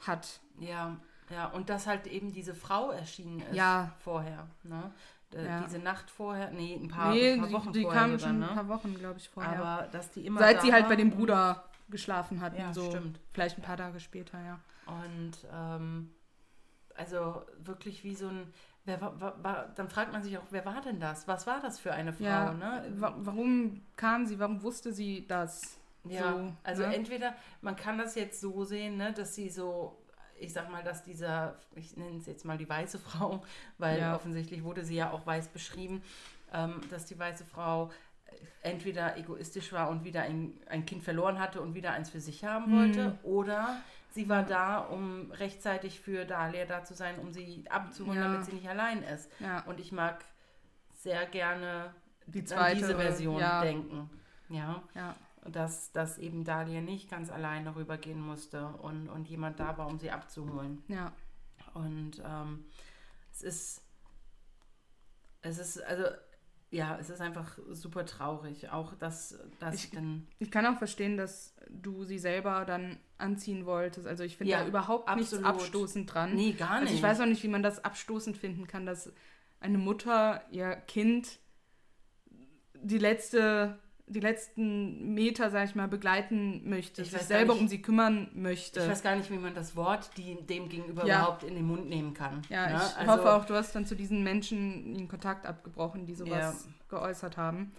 hat. 0.00 0.40
ja, 0.58 0.96
ja, 1.30 1.46
und 1.48 1.68
dass 1.68 1.86
halt 1.86 2.06
eben 2.06 2.32
diese 2.32 2.54
Frau 2.54 2.90
erschienen 2.90 3.40
ist 3.40 3.54
Ja. 3.54 3.94
vorher. 4.02 4.48
Ne? 4.62 4.90
D- 5.32 5.44
Ja. 5.44 5.60
Diese 5.60 5.78
Nacht 5.78 6.10
vorher, 6.10 6.50
nee, 6.52 6.74
ein 6.74 6.88
paar, 6.88 7.12
nee, 7.12 7.32
ein 7.32 7.40
paar 7.40 7.48
die, 7.48 7.52
Wochen 7.54 7.72
die 7.74 7.82
vorher 7.82 8.00
kam 8.00 8.10
sogar, 8.12 8.28
schon 8.28 8.38
ne? 8.40 8.48
ein 8.48 8.54
paar 8.54 8.68
Wochen, 8.68 8.94
glaube 8.94 9.18
ich, 9.18 9.28
vorher. 9.28 9.58
Aber 9.62 9.88
dass 9.88 10.10
die 10.10 10.24
immer 10.24 10.40
Seit 10.40 10.62
sie 10.62 10.72
halt 10.72 10.88
bei 10.88 10.96
dem 10.96 11.10
Bruder 11.10 11.64
geschlafen 11.90 12.40
hatten, 12.40 12.56
Ja, 12.58 12.72
so 12.72 12.86
stimmt. 12.90 13.20
vielleicht 13.32 13.58
ein 13.58 13.62
paar 13.62 13.76
Tage 13.76 14.00
später, 14.00 14.40
ja. 14.42 14.58
Und 14.86 15.32
ähm, 15.52 16.14
also 16.94 17.42
wirklich 17.58 18.04
wie 18.04 18.14
so 18.14 18.28
ein. 18.28 18.52
Wer 18.88 19.02
war, 19.02 19.20
war, 19.20 19.44
war, 19.44 19.68
dann 19.74 19.90
fragt 19.90 20.12
man 20.14 20.22
sich 20.22 20.38
auch, 20.38 20.46
wer 20.48 20.64
war 20.64 20.80
denn 20.80 20.98
das? 20.98 21.28
Was 21.28 21.46
war 21.46 21.60
das 21.60 21.78
für 21.78 21.92
eine 21.92 22.14
Frau? 22.14 22.24
ja 22.24 22.54
ne? 22.54 22.84
wa 22.96 23.14
warum 23.18 23.82
kam 23.96 24.24
sie, 24.24 24.38
warum 24.38 24.62
wusste 24.62 24.94
sie 24.94 25.26
das? 25.26 25.76
Ja, 26.04 26.32
so, 26.32 26.52
also 26.64 26.82
ne? 26.84 26.94
entweder 26.94 27.34
man 27.60 27.76
kann 27.76 27.98
das 27.98 28.14
jetzt 28.14 28.40
so 28.40 28.64
sehen, 28.64 28.96
ne, 28.96 29.12
dass 29.12 29.34
sie 29.34 29.50
so, 29.50 29.98
ich 30.40 30.54
sag 30.54 30.70
mal, 30.70 30.82
dass 30.82 31.02
dieser, 31.02 31.56
ich 31.74 31.98
nenne 31.98 32.16
es 32.16 32.24
jetzt 32.24 32.46
mal 32.46 32.56
die 32.56 32.66
weiße 32.68 32.98
Frau, 32.98 33.42
weil 33.78 33.98
Ja. 33.98 34.14
offensichtlich 34.14 34.64
wurde 34.64 34.82
sie 34.86 34.96
ja 34.96 35.10
auch 35.10 35.26
weiß 35.26 35.48
beschrieben, 35.48 36.00
ähm, 36.54 36.80
dass 36.90 37.04
die 37.04 37.18
weiße 37.18 37.44
Frau 37.44 37.90
entweder 38.62 39.18
egoistisch 39.18 39.72
war 39.74 39.90
und 39.90 40.04
wieder 40.04 40.22
ein, 40.22 40.54
ein 40.70 40.86
Kind 40.86 41.02
verloren 41.02 41.38
hatte 41.38 41.60
und 41.60 41.74
wieder 41.74 41.92
eins 41.92 42.08
für 42.08 42.20
sich 42.20 42.42
haben 42.44 42.72
wollte, 42.72 43.10
Mhm. 43.10 43.18
oder 43.22 43.76
sie 44.10 44.28
war 44.28 44.42
da, 44.44 44.78
um 44.78 45.30
rechtzeitig 45.32 46.00
für 46.00 46.24
Dahlia 46.24 46.64
da 46.66 46.84
zu 46.84 46.94
sein, 46.94 47.18
um 47.18 47.32
sie 47.32 47.64
abzuholen, 47.70 48.18
Ja. 48.18 48.24
damit 48.24 48.44
sie 48.46 48.52
nicht 48.54 48.68
allein 48.68 49.02
ist. 49.02 49.30
Ja, 49.40 49.60
Und 49.66 49.80
ich 49.80 49.92
mag 49.92 50.24
sehr 50.94 51.26
gerne 51.26 51.94
die 52.26 52.40
an 52.40 52.46
zweite 52.46 52.76
diese 52.76 52.96
Version 52.96 53.40
ja, 53.40 53.62
denken. 53.62 54.10
Ja 54.48 54.82
Ja, 54.94 55.14
dass, 55.46 55.92
dass 55.92 56.18
eben 56.18 56.44
Dahlia 56.44 56.80
nicht 56.80 57.10
ganz 57.10 57.30
alleine 57.30 57.74
rübergehen 57.76 58.20
musste 58.20 58.66
und, 58.68 59.08
und 59.08 59.28
jemand 59.28 59.60
da 59.60 59.78
war, 59.78 59.86
um 59.86 59.98
sie 59.98 60.10
abzuholen. 60.10 60.82
ja, 60.88 61.12
Und 61.74 62.22
ähm, 62.24 62.64
es 63.32 63.42
ist, 63.42 63.82
es 65.42 65.58
ist, 65.58 65.82
also, 65.84 66.04
ja, 66.70 66.98
es 67.00 67.08
ist 67.10 67.20
einfach 67.20 67.58
super 67.70 68.04
traurig. 68.04 68.70
Auch, 68.70 68.94
dass, 68.94 69.38
dass 69.58 69.74
Ich- 69.74 69.90
dann, 69.90 70.26
Ich 70.38 70.50
kann 70.50 70.66
auch 70.66 70.76
verstehen, 70.78 71.16
dass 71.16 71.54
du 71.70 72.04
sie 72.04 72.18
selber 72.18 72.64
dann 72.66 72.98
anziehen 73.16 73.64
wolltest. 73.66 74.06
Also 74.06 74.22
ich 74.24 74.36
finde 74.36 74.52
Ja, 74.52 74.60
da 74.62 74.68
überhaupt 74.68 75.08
nichts 75.16 75.32
absolut. 75.32 75.46
abstoßend 75.62 76.12
dran. 76.14 76.34
nee, 76.34 76.52
gar 76.52 76.80
nicht. 76.80 76.88
Also 76.90 76.94
ich 76.94 77.02
weiß 77.02 77.20
auch 77.20 77.26
nicht, 77.26 77.42
wie 77.42 77.48
man 77.48 77.62
das 77.62 77.84
abstoßend 77.84 78.36
finden 78.36 78.66
kann, 78.66 78.84
dass 78.86 79.12
eine 79.60 79.78
Mutter 79.78 80.42
ihr 80.50 80.76
Kind 80.76 81.38
die 82.74 82.98
letzte, 82.98 83.78
die 84.08 84.20
letzten 84.20 85.14
Meter, 85.14 85.50
sag 85.50 85.68
ich 85.68 85.74
mal, 85.74 85.88
begleiten 85.88 86.68
möchte, 86.68 87.02
Ich 87.02 87.10
sich 87.10 87.20
selber 87.22 87.52
nicht- 87.54 87.62
um 87.62 87.68
sie 87.68 87.82
kümmern 87.82 88.28
möchte. 88.34 88.80
ich 88.80 88.88
weiß 88.88 89.02
gar 89.02 89.16
nicht, 89.16 89.30
wie 89.30 89.38
man 89.38 89.54
das 89.54 89.76
Wort 89.76 90.10
die, 90.16 90.34
dem 90.46 90.68
gegenüber 90.68 91.06
Ja. 91.06 91.18
überhaupt 91.22 91.44
in 91.44 91.54
den 91.54 91.66
Mund 91.66 91.88
nehmen 91.88 92.14
kann. 92.14 92.42
ja, 92.48 92.66
ne? 92.68 92.74
ich 92.76 92.96
Also- 92.96 93.12
hoffe 93.12 93.32
auch, 93.34 93.44
du 93.44 93.54
hast 93.54 93.74
dann 93.74 93.86
zu 93.86 93.94
diesen 93.94 94.22
Menschen 94.22 94.94
den 94.94 95.08
Kontakt 95.08 95.46
abgebrochen, 95.46 96.06
die 96.06 96.14
sowas 96.14 96.66
Ja. 96.66 96.72
geäußert 96.88 97.36
haben. 97.36 97.72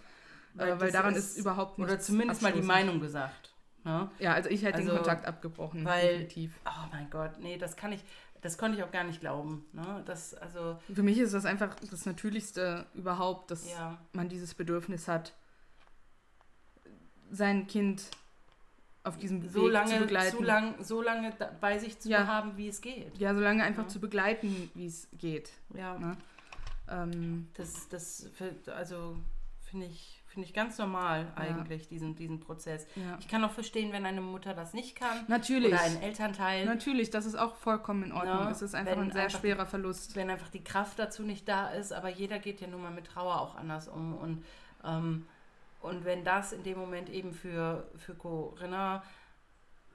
Weil 0.53 0.71
Weil, 0.71 0.81
weil 0.81 0.91
daran 0.91 1.15
ist- 1.15 1.31
ist, 1.31 1.37
überhaupt 1.37 1.77
nichts 1.77 1.93
Oder 1.93 2.01
zumindest 2.01 2.41
mal 2.41 2.51
die. 2.51 2.61
Meinung 2.61 2.99
gesagt. 2.99 3.53
Ne? 3.83 4.09
Ja, 4.19 4.33
also 4.33 4.49
ich 4.49 4.63
hätte 4.63 4.79
den 4.79 4.87
Also, 4.89 4.97
Kontakt 5.01 5.25
abgebrochen, 5.25 5.85
weil- 5.85 6.07
definitiv. 6.09 6.59
Oh 6.65 6.87
mein 6.91 7.09
Gott, 7.09 7.31
nee, 7.39 7.57
das 7.57 7.77
kann 7.77 7.91
ich, 7.93 8.03
das 8.41 8.57
konnte 8.57 8.77
ich 8.77 8.83
auch 8.83 8.91
gar 8.91 9.03
nicht 9.05 9.19
glauben. 9.21 9.65
Ne? 9.73 10.01
Das, 10.05 10.33
also, 10.33 10.77
Für 10.93 11.03
mich 11.03 11.17
ist 11.19 11.33
das 11.33 11.45
einfach 11.45 11.75
das 11.89 12.05
Natürlichste 12.05 12.85
überhaupt, 12.93 13.51
dass 13.51 13.69
ja. 13.71 13.97
man 14.13 14.27
dieses 14.27 14.53
Bedürfnis 14.53 15.07
hat, 15.07 15.33
sein 17.31 17.67
Kind 17.67 18.03
auf 19.03 19.17
diesem 19.17 19.47
so 19.49 19.63
Weg 19.65 19.71
lange, 19.71 19.93
zu 19.93 19.99
begleiten. 19.99 20.37
so, 20.37 20.43
lang, 20.43 20.83
so 20.83 21.01
lange 21.01 21.33
bei 21.61 21.79
sich 21.79 21.99
zu 21.99 22.09
Ja. 22.09 22.27
haben, 22.27 22.57
wie 22.57 22.67
es 22.67 22.81
geht. 22.81 23.17
Ja, 23.17 23.33
so 23.33 23.39
lange 23.39 23.63
einfach 23.63 23.83
Ja. 23.83 23.89
zu 23.89 23.99
begleiten, 23.99 24.69
wie 24.75 24.85
es 24.85 25.07
geht. 25.17 25.51
Ja, 25.73 25.97
Ne? 25.97 26.17
Ähm, 26.89 27.47
das, 27.55 27.87
das, 27.89 28.29
also 28.75 29.17
finde 29.69 29.85
ich, 29.87 30.15
Finde 30.29 30.47
ich 30.47 30.53
ganz 30.53 30.77
normal 30.77 31.25
eigentlich, 31.35 31.87
diesen, 31.87 32.15
diesen 32.15 32.39
Prozess. 32.39 32.85
Ja. 32.95 33.17
Ich 33.19 33.27
kann 33.27 33.43
auch 33.43 33.49
verstehen, 33.51 33.91
wenn 33.91 34.05
eine 34.05 34.21
Mutter 34.21 34.53
das 34.53 34.73
nicht 34.75 34.95
kann. 34.95 35.25
Natürlich. 35.27 35.73
Oder 35.73 35.81
ein 35.81 35.99
Elternteil. 36.03 36.65
Natürlich, 36.65 37.09
das 37.09 37.25
ist 37.25 37.33
auch 37.35 37.55
vollkommen 37.55 38.03
in 38.03 38.11
Ordnung. 38.11 38.37
Ja, 38.37 38.51
es 38.51 38.61
ist 38.61 38.75
einfach 38.75 38.91
wenn 38.95 39.05
ein 39.05 39.11
sehr 39.11 39.23
einfach- 39.23 39.39
schwerer 39.39 39.65
Verlust. 39.65 40.15
wenn 40.15 40.29
einfach 40.29 40.49
die 40.49 40.63
Kraft 40.63 40.99
dazu 40.99 41.23
nicht 41.23 41.47
da 41.49 41.69
ist, 41.69 41.91
aber 41.91 42.09
jeder 42.09 42.37
geht 42.37 42.61
ja 42.61 42.67
nun 42.67 42.83
mal 42.83 42.91
mit 42.91 43.07
Trauer 43.07 43.41
auch 43.41 43.55
anders 43.55 43.87
um. 43.87 44.13
Und, 44.13 44.45
ähm, 44.85 45.25
und 45.79 46.05
wenn 46.05 46.23
das 46.23 46.51
in 46.51 46.63
dem 46.63 46.77
Moment 46.77 47.09
eben 47.09 47.33
für, 47.33 47.91
für 47.95 48.15
Corinna 48.15 49.03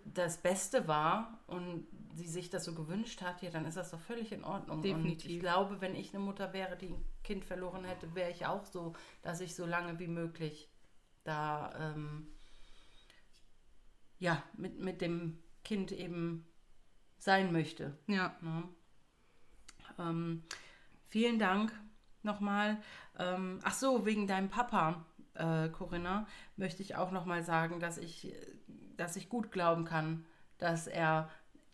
das 0.04 0.38
Beste 0.38 0.86
war 0.86 1.38
und 1.46 1.86
sie 2.14 2.26
sich 2.26 2.50
das 2.50 2.64
so 2.64 2.74
gewünscht 2.74 3.22
hat, 3.22 3.42
ja, 3.42 3.50
dann 3.50 3.64
ist 3.64 3.76
das 3.76 3.90
doch 3.90 4.00
völlig 4.00 4.32
in 4.32 4.44
Ordnung. 4.44 4.78
Und 4.78 4.84
Definitiv. 4.84 5.30
ich 5.30 5.40
glaube, 5.40 5.80
wenn 5.80 5.94
ich 5.94 6.14
eine 6.14 6.22
Mutter 6.22 6.52
wäre, 6.52 6.76
die 6.76 6.88
ein 6.88 7.04
Kind 7.22 7.44
verloren 7.44 7.84
hätte, 7.84 8.14
wäre 8.14 8.30
ich 8.30 8.46
auch 8.46 8.64
so, 8.66 8.94
dass 9.22 9.40
ich 9.40 9.54
so 9.54 9.64
lange 9.64 9.98
wie 9.98 10.06
möglich 10.06 10.70
da 11.24 11.72
ähm, 11.78 12.28
ja, 14.18 14.42
mit, 14.56 14.78
mit 14.78 15.00
dem 15.00 15.42
Kind 15.64 15.90
eben 15.90 16.46
sein 17.18 17.52
möchte. 17.52 17.96
Ja, 18.06 18.36
Ne? 18.40 18.68
Ähm, 19.98 20.42
vielen 21.08 21.38
Dank 21.38 21.72
nochmal. 22.22 22.82
Ähm, 23.18 23.60
ach 23.62 23.74
so, 23.74 24.06
wegen 24.06 24.26
deinem 24.26 24.48
Papa, 24.48 25.04
äh, 25.34 25.68
Corinna, 25.68 26.26
möchte 26.56 26.82
ich 26.82 26.96
auch 26.96 27.10
nochmal 27.10 27.42
sagen, 27.42 27.80
dass 27.80 27.98
ich, 27.98 28.32
dass 28.96 29.16
ich 29.16 29.28
gut 29.28 29.50
glauben 29.52 29.84
kann, 29.84 30.24
dass 30.58 30.86
er 30.86 31.28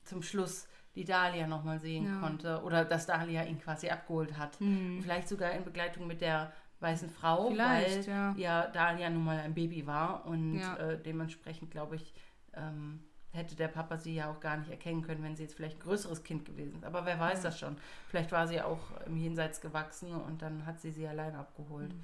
zum 0.05 0.23
Schluss 0.23 0.67
die 0.95 1.05
Dahlia 1.05 1.47
nochmal 1.47 1.79
sehen 1.79 2.07
Ja. 2.07 2.19
konnte 2.21 2.63
oder 2.63 2.85
dass 2.85 3.07
Dahlia 3.07 3.45
ihn 3.45 3.61
quasi 3.61 3.89
abgeholt 3.91 4.37
hat. 4.39 4.57
Vielleicht 4.57 5.29
sogar 5.29 5.53
in 5.53 5.65
Begleitung 5.65 6.07
mit 6.07 6.21
der 6.21 6.53
weißen 6.81 7.11
Frau. 7.11 7.51
Vielleicht, 7.51 8.09
weil 8.09 8.15
ja. 8.15 8.35
ja 8.37 8.67
Dahlia 8.69 9.11
nun 9.11 9.25
mal 9.25 9.39
ein 9.39 9.55
Baby 9.55 9.87
war 9.87 10.25
und 10.27 10.59
Ja. 10.59 10.77
äh, 10.77 11.01
dementsprechend 11.01 11.71
glaube 11.71 11.97
ich, 11.97 12.13
ähm, 12.55 13.05
hätte 13.33 13.55
der 13.55 13.69
Papa 13.69 13.97
sie 13.99 14.17
ja 14.17 14.29
auch 14.31 14.41
gar 14.41 14.57
nicht 14.57 14.71
erkennen 14.71 15.03
können, 15.03 15.23
wenn 15.23 15.37
sie 15.37 15.45
jetzt 15.45 15.55
vielleicht 15.55 15.77
ein 15.77 15.83
größeres 15.83 16.25
Kind 16.25 16.45
gewesen 16.47 16.79
ist. 16.79 16.85
Aber 16.85 17.07
wer 17.07 17.21
weiß 17.21 17.43
das 17.43 17.59
schon. 17.61 17.77
Vielleicht 18.09 18.33
war 18.33 18.49
sie 18.49 18.61
auch 18.61 18.81
im 19.07 19.17
Jenseits 19.17 19.61
gewachsen 19.61 20.13
und 20.13 20.43
dann 20.43 20.67
hat 20.67 20.81
sie 20.81 20.91
sie 20.91 21.07
allein 21.07 21.37
abgeholt. 21.37 21.95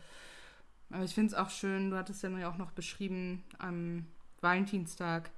Aber 0.90 1.04
ich 1.04 1.14
finde 1.14 1.32
es 1.32 1.34
auch 1.34 1.50
schön, 1.50 1.90
du 1.90 1.96
hattest 1.96 2.22
ja 2.22 2.48
auch 2.48 2.56
noch 2.56 2.70
beschrieben 2.72 3.42
am 3.58 4.06
Valentinstag, 4.40 5.30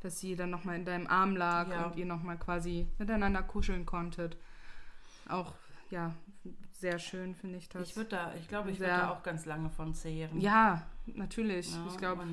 dass 0.00 0.20
sie 0.20 0.36
dann 0.36 0.50
nochmal 0.50 0.76
in 0.76 0.84
deinem 0.84 1.06
Arm 1.06 1.36
lag 1.36 1.68
Ja. 1.70 1.84
und 1.86 1.96
ihr 1.96 2.06
nochmal 2.06 2.38
quasi 2.38 2.86
miteinander 2.98 3.42
kuscheln 3.42 3.86
konntet. 3.86 4.36
Auch, 5.28 5.54
ja, 5.90 6.12
sehr 6.72 6.98
schön 6.98 7.34
finde 7.34 7.58
ich 7.58 7.68
das. 7.68 7.90
Ich 7.90 7.96
würde 7.96 8.10
da, 8.10 8.34
ich 8.34 8.48
glaube, 8.48 8.70
ich 8.70 8.80
würde 8.80 8.92
da 8.92 9.10
auch 9.10 9.22
ganz 9.22 9.46
lange 9.46 9.70
von 9.70 9.94
zehren. 9.94 10.40
ja, 10.40 10.82
natürlich. 11.06 11.72
Ja, 11.72 11.86
ich 11.88 11.96
glaube, 11.96 12.24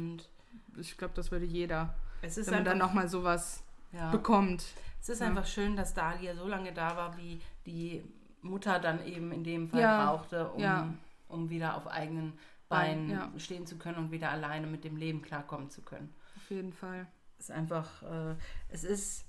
ich 0.78 0.98
glaub, 0.98 1.14
das 1.14 1.32
würde 1.32 1.46
jeder, 1.46 1.94
es 2.22 2.38
ist 2.38 2.48
wenn 2.48 2.56
man 2.56 2.66
dann 2.66 2.74
einfach, 2.74 2.88
nochmal 2.88 3.08
sowas 3.08 3.64
ja, 3.92 4.10
bekommt. 4.12 4.66
es 5.02 5.10
ist 5.10 5.22
einfach 5.22 5.46
schön, 5.46 5.76
dass 5.76 5.94
Dahlia 5.94 6.36
so 6.36 6.48
lange 6.48 6.74
da 6.74 6.96
war, 6.96 7.18
wie 7.18 7.42
die 7.66 8.04
Mutter 8.42 8.80
dann 8.80 9.06
eben 9.06 9.32
in 9.32 9.44
dem 9.44 9.68
Fall 9.68 10.06
brauchte, 10.06 10.50
um, 10.50 10.98
um 11.28 11.50
wieder 11.50 11.76
auf 11.76 11.88
eigenen 11.88 12.34
Bein, 12.70 13.08
Beinen 13.08 13.10
ja. 13.10 13.32
stehen 13.40 13.66
zu 13.66 13.78
können 13.78 13.98
und 13.98 14.12
wieder 14.12 14.30
alleine 14.30 14.68
mit 14.68 14.84
dem 14.84 14.96
Leben 14.96 15.22
klarkommen 15.22 15.70
zu 15.70 15.82
können. 15.82 16.14
Auf 16.38 16.50
jeden 16.50 16.72
Fall. 16.72 17.08
ist 17.40 17.52
einfach, 17.52 18.04
äh, 18.04 18.36
es 18.70 18.84
ist 18.84 19.26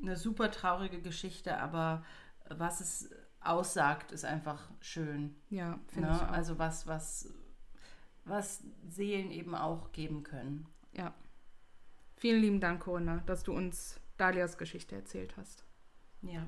eine 0.00 0.16
super 0.16 0.50
traurige 0.50 1.00
Geschichte, 1.00 1.58
aber 1.58 2.04
was 2.48 2.80
es 2.80 3.10
aussagt, 3.40 4.12
ist 4.12 4.24
einfach 4.24 4.68
schön. 4.80 5.36
Ja, 5.50 5.78
finde 5.88 6.08
Ne? 6.10 6.16
ich 6.16 6.22
auch. 6.22 6.28
Also 6.32 6.58
was, 6.58 6.86
was, 6.86 7.32
was 8.24 8.62
Seelen 8.88 9.30
eben 9.30 9.54
auch 9.54 9.92
geben 9.92 10.22
können. 10.24 10.66
Ja. 10.92 11.14
Vielen 12.16 12.40
lieben 12.42 12.60
Dank, 12.60 12.82
Corinna, 12.82 13.18
dass 13.26 13.42
du 13.44 13.52
uns 13.52 14.00
Dalias 14.18 14.58
Geschichte 14.58 14.96
erzählt 14.96 15.36
hast. 15.36 15.64
Ja. 16.22 16.46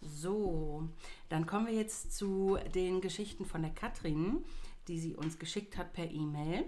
So, 0.00 0.88
dann 1.28 1.46
kommen 1.46 1.66
wir 1.66 1.74
jetzt 1.74 2.16
zu 2.16 2.58
den 2.74 3.00
Geschichten 3.00 3.44
von 3.44 3.62
der 3.62 3.70
Katrin, 3.72 4.44
die 4.88 4.98
sie 4.98 5.14
uns 5.14 5.38
geschickt 5.38 5.76
hat 5.76 5.92
per 5.92 6.10
E-Mail. 6.10 6.64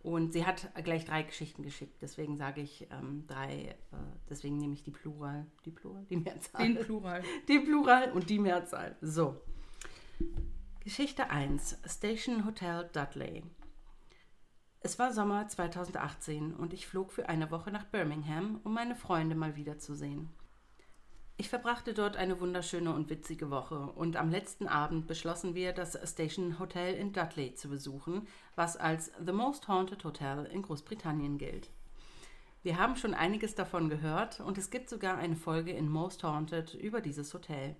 Und 0.00 0.32
sie 0.32 0.46
hat 0.46 0.70
gleich 0.84 1.04
drei 1.04 1.24
Geschichten 1.24 1.64
geschickt, 1.64 2.00
deswegen 2.00 2.36
sage 2.36 2.60
ich 2.60 2.86
ähm, 2.92 3.24
drei, 3.26 3.74
äh, 3.90 3.96
deswegen 4.30 4.56
nehme 4.56 4.74
ich 4.74 4.84
die 4.84 4.92
Plural, 4.92 5.46
die 5.64 5.72
Plural, 5.72 6.04
die 6.08 6.18
Mehrzahl. 6.18 6.64
Den 6.64 6.84
Plural. 6.84 7.22
Die 7.48 7.58
Plural 7.58 8.12
und 8.12 8.30
die 8.30 8.38
Mehrzahl. 8.38 8.96
So. 9.00 9.40
Geschichte 10.78 11.30
1. 11.30 11.78
Station 11.86 12.46
Hotel 12.46 12.88
Dudley. 12.92 13.42
Es 14.78 15.00
war 15.00 15.12
Sommer 15.12 15.48
2018 15.48 16.54
und 16.54 16.72
ich 16.72 16.86
flog 16.86 17.10
für 17.10 17.28
eine 17.28 17.50
Woche 17.50 17.72
nach 17.72 17.86
Birmingham, 17.86 18.60
um 18.62 18.74
meine 18.74 18.94
Freunde 18.94 19.34
mal 19.34 19.56
wiederzusehen. 19.56 20.28
Ich 21.38 21.50
verbrachte 21.50 21.92
dort 21.92 22.16
eine 22.16 22.40
wunderschöne 22.40 22.94
und 22.94 23.10
witzige 23.10 23.50
Woche 23.50 23.78
und 23.78 24.16
am 24.16 24.30
letzten 24.30 24.68
Abend 24.68 25.06
beschlossen 25.06 25.54
wir, 25.54 25.74
das 25.74 25.98
Station 26.10 26.58
Hotel 26.58 26.94
in 26.94 27.12
Dudley 27.12 27.54
zu 27.54 27.68
besuchen, 27.68 28.26
was 28.54 28.78
als 28.78 29.12
The 29.22 29.32
Most 29.32 29.68
Haunted 29.68 30.02
Hotel 30.02 30.46
in 30.46 30.62
Großbritannien 30.62 31.36
gilt. 31.36 31.68
Wir 32.62 32.78
haben 32.78 32.96
schon 32.96 33.12
einiges 33.12 33.54
davon 33.54 33.90
gehört 33.90 34.40
und 34.40 34.56
es 34.56 34.70
gibt 34.70 34.88
sogar 34.88 35.18
eine 35.18 35.36
Folge 35.36 35.72
in 35.72 35.90
Most 35.90 36.24
Haunted 36.24 36.72
über 36.72 37.02
dieses 37.02 37.34
Hotel. 37.34 37.76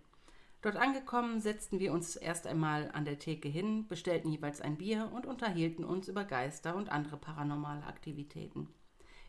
Dort 0.60 0.76
angekommen 0.76 1.40
setzten 1.40 1.80
wir 1.80 1.92
uns 1.92 2.14
erst 2.14 2.46
einmal 2.46 2.90
an 2.92 3.06
der 3.06 3.18
Theke 3.18 3.48
hin, 3.48 3.88
bestellten 3.88 4.30
jeweils 4.30 4.60
ein 4.60 4.76
Bier 4.76 5.10
und 5.14 5.24
unterhielten 5.24 5.84
uns 5.84 6.08
über 6.08 6.24
Geister 6.24 6.76
und 6.76 6.90
andere 6.90 7.16
paranormale 7.16 7.86
Aktivitäten. 7.86 8.68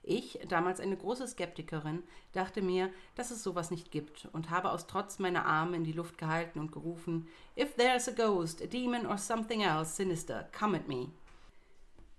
Ich, 0.09 0.39
damals 0.47 0.79
eine 0.79 0.95
große 0.95 1.27
Skeptikerin, 1.27 2.01
dachte 2.31 2.61
mir, 2.61 2.89
dass 3.15 3.29
es 3.29 3.43
sowas 3.43 3.71
nicht 3.71 3.91
gibt 3.91 4.29
und 4.31 4.49
habe 4.49 4.71
aus 4.71 4.87
Trotz 4.87 5.19
meine 5.19 5.45
Arme 5.45 5.75
in 5.75 5.83
die 5.83 5.91
Luft 5.91 6.17
gehalten 6.17 6.59
und 6.59 6.71
gerufen: 6.71 7.27
If 7.59 7.75
there's 7.75 8.07
a 8.07 8.13
ghost, 8.13 8.61
a 8.63 8.67
demon 8.67 9.05
or 9.05 9.17
something 9.17 9.61
else 9.61 9.95
sinister, 9.95 10.49
come 10.57 10.77
at 10.77 10.87
me. 10.87 11.09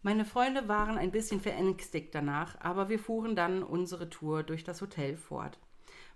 Meine 0.02 0.26
Freunde 0.26 0.68
waren 0.68 0.98
ein 0.98 1.10
bisschen 1.10 1.40
verängstigt 1.40 2.14
danach, 2.14 2.60
aber 2.60 2.90
wir 2.90 2.98
fuhren 2.98 3.34
dann 3.34 3.62
unsere 3.62 4.10
Tour 4.10 4.42
durch 4.42 4.64
das 4.64 4.82
Hotel 4.82 5.16
fort. 5.16 5.58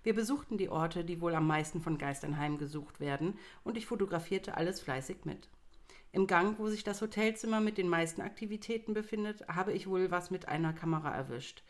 Wir 0.03 0.13
besuchten 0.13 0.59
die 0.59 0.69
Orte, 0.69 1.03
die 1.03 1.21
wohl 1.21 1.33
am 1.33 1.47
meisten 1.47 1.81
von 1.81 1.97
Geistern 1.97 2.37
heimgesucht 2.37 2.99
werden, 2.99 3.39
und 3.63 3.77
ich 3.77 3.87
fotografierte 3.87 4.57
alles 4.57 4.79
fleißig 4.79 5.25
mit. 5.25 5.49
Im 6.13 6.27
Gang, 6.27 6.59
wo 6.59 6.69
sich 6.69 6.83
das 6.83 7.01
Hotelzimmer 7.01 7.59
mit 7.59 7.79
den 7.79 7.89
meisten 7.89 8.21
Aktivitäten 8.21 8.93
befindet, 8.93 9.47
habe 9.47 9.73
ich 9.73 9.89
wohl 9.89 10.11
was 10.11 10.29
mit 10.29 10.47
einer 10.47 10.71
Kamera 10.71 11.11
erwischt. 11.11 11.63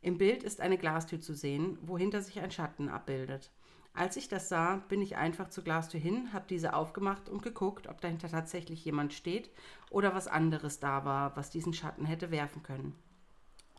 Im 0.00 0.16
Bild 0.16 0.44
ist 0.44 0.60
eine 0.60 0.78
Glastür 0.78 1.20
zu 1.20 1.34
sehen, 1.34 1.76
wohinter 1.82 2.22
sich 2.22 2.38
ein 2.38 2.52
Schatten 2.52 2.88
abbildet. 2.88 3.50
Als 3.92 4.16
ich 4.16 4.28
das 4.28 4.48
sah, 4.48 4.76
bin 4.88 5.02
ich 5.02 5.16
einfach 5.16 5.48
zur 5.48 5.64
Glastür 5.64 5.98
hin, 5.98 6.32
habe 6.32 6.44
diese 6.48 6.74
aufgemacht 6.74 7.28
und 7.28 7.42
geguckt, 7.42 7.88
ob 7.88 8.00
dahinter 8.00 8.28
tatsächlich 8.28 8.84
jemand 8.84 9.12
steht 9.12 9.50
oder 9.90 10.14
was 10.14 10.28
anderes 10.28 10.78
da 10.78 11.04
war, 11.04 11.36
was 11.36 11.50
diesen 11.50 11.74
Schatten 11.74 12.04
hätte 12.04 12.30
werfen 12.30 12.62
können. 12.62 12.94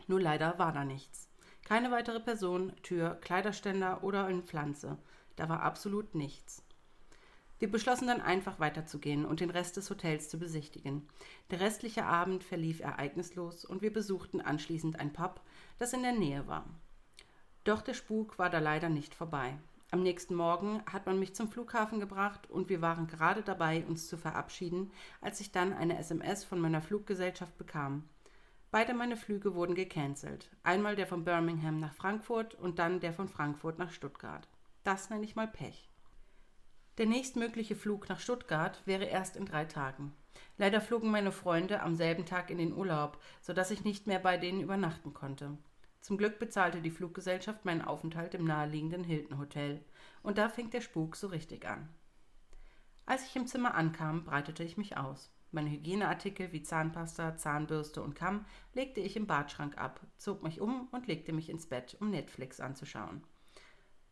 Nur 0.08 0.20
leider 0.20 0.60
war 0.60 0.74
da 0.74 0.84
nichts. 0.84 1.30
Keine 1.64 1.90
weitere 1.90 2.20
Person, 2.20 2.74
Tür, 2.84 3.18
Kleiderständer 3.22 4.04
oder 4.04 4.26
eine 4.26 4.42
Pflanze. 4.42 4.98
Da 5.38 5.48
war 5.48 5.62
absolut 5.62 6.16
nichts. 6.16 6.66
Wir 7.62 7.70
beschlossen 7.70 8.08
dann 8.08 8.22
einfach 8.22 8.60
weiterzugehen 8.60 9.24
und 9.24 9.40
den 9.40 9.52
Rest 9.52 9.78
des 9.78 9.88
Hotels 9.92 10.30
zu 10.30 10.40
besichtigen. 10.40 11.08
Der 11.52 11.60
restliche 11.60 12.06
Abend 12.06 12.44
verlief 12.44 12.80
ereignislos 12.80 13.66
und 13.66 13.84
wir 13.84 13.94
besuchten 13.94 14.42
anschließend 14.42 15.00
ein 15.00 15.14
Pub, 15.14 15.42
das 15.78 15.94
in 15.94 16.02
der 16.02 16.14
Nähe 16.14 16.48
war. 16.48 16.66
Doch 17.64 17.84
der 17.84 17.94
Spuk 17.94 18.40
war 18.40 18.50
da 18.50 18.58
leider 18.58 18.90
nicht 18.90 19.14
vorbei. 19.14 19.60
Am 19.92 20.02
nächsten 20.02 20.34
Morgen 20.34 20.82
hat 20.92 21.06
man 21.06 21.20
mich 21.20 21.36
zum 21.36 21.52
Flughafen 21.52 22.00
gebracht 22.00 22.50
und 22.50 22.68
wir 22.68 22.82
waren 22.82 23.06
gerade 23.06 23.44
dabei, 23.44 23.86
uns 23.86 24.08
zu 24.08 24.18
verabschieden, 24.18 24.92
als 25.22 25.40
ich 25.40 25.52
dann 25.52 25.72
eine 25.72 26.00
SMS 26.00 26.44
von 26.44 26.60
meiner 26.60 26.82
Fluggesellschaft 26.82 27.60
bekam. 27.60 28.10
Beide 28.72 28.96
meine 28.96 29.18
Flüge 29.18 29.54
wurden 29.54 29.76
gecancelt. 29.76 30.50
Einmal 30.64 30.96
der 30.96 31.06
von 31.06 31.26
Birmingham 31.26 31.80
nach 31.80 31.94
Frankfurt 31.94 32.56
und 32.56 32.80
dann 32.80 33.02
der 33.02 33.14
von 33.14 33.28
Frankfurt 33.28 33.78
nach 33.78 33.92
Stuttgart. 33.92 34.48
Das 34.84 35.12
nenne 35.12 35.26
ich 35.26 35.36
mal 35.36 35.48
Pech. 35.48 35.91
Der 37.02 37.08
nächstmögliche 37.08 37.76
Flug 37.76 38.10
nach 38.10 38.20
Stuttgart 38.20 38.80
wäre 38.86 39.06
erst 39.06 39.36
in 39.36 39.46
drei 39.46 39.66
Tagen. 39.66 40.14
Leider 40.60 40.80
flogen 40.80 41.10
meine 41.10 41.32
Freunde 41.32 41.82
am 41.82 41.96
selben 41.96 42.28
Tag 42.28 42.52
in 42.52 42.60
den 42.60 42.74
Urlaub, 42.74 43.20
sodass 43.42 43.72
ich 43.72 43.84
nicht 43.84 44.06
mehr 44.06 44.20
bei 44.20 44.38
denen 44.38 44.62
übernachten 44.62 45.12
konnte. 45.12 45.58
Zum 46.02 46.20
Glück 46.20 46.38
bezahlte 46.38 46.80
die 46.80 46.92
Fluggesellschaft 46.92 47.66
meinen 47.66 47.82
Aufenthalt 47.82 48.36
im 48.36 48.46
naheliegenden 48.46 49.04
Hilton 49.04 49.40
Hotel, 49.40 49.84
und 50.22 50.38
da 50.38 50.48
fing 50.48 50.70
der 50.70 50.82
Spuk 50.82 51.16
so 51.16 51.26
richtig 51.26 51.68
an. 51.68 51.90
Als 53.08 53.26
ich 53.26 53.36
im 53.36 53.48
Zimmer 53.48 53.74
ankam, 53.74 54.24
breitete 54.24 54.64
ich 54.64 54.78
mich 54.78 54.96
aus. 54.96 55.34
Meine 55.50 55.72
Hygieneartikel 55.72 56.52
wie 56.52 56.62
Zahnpasta, 56.62 57.36
Zahnbürste 57.36 58.04
und 58.04 58.14
Kamm 58.14 58.46
legte 58.76 59.00
ich 59.02 59.16
im 59.16 59.26
Badschrank 59.26 59.76
ab, 59.76 60.02
zog 60.18 60.44
mich 60.44 60.62
um 60.62 60.88
und 60.92 61.08
legte 61.08 61.34
mich 61.34 61.50
ins 61.50 61.66
Bett, 61.66 61.98
um 62.00 62.12
Netflix 62.12 62.60
anzuschauen. 62.60 63.24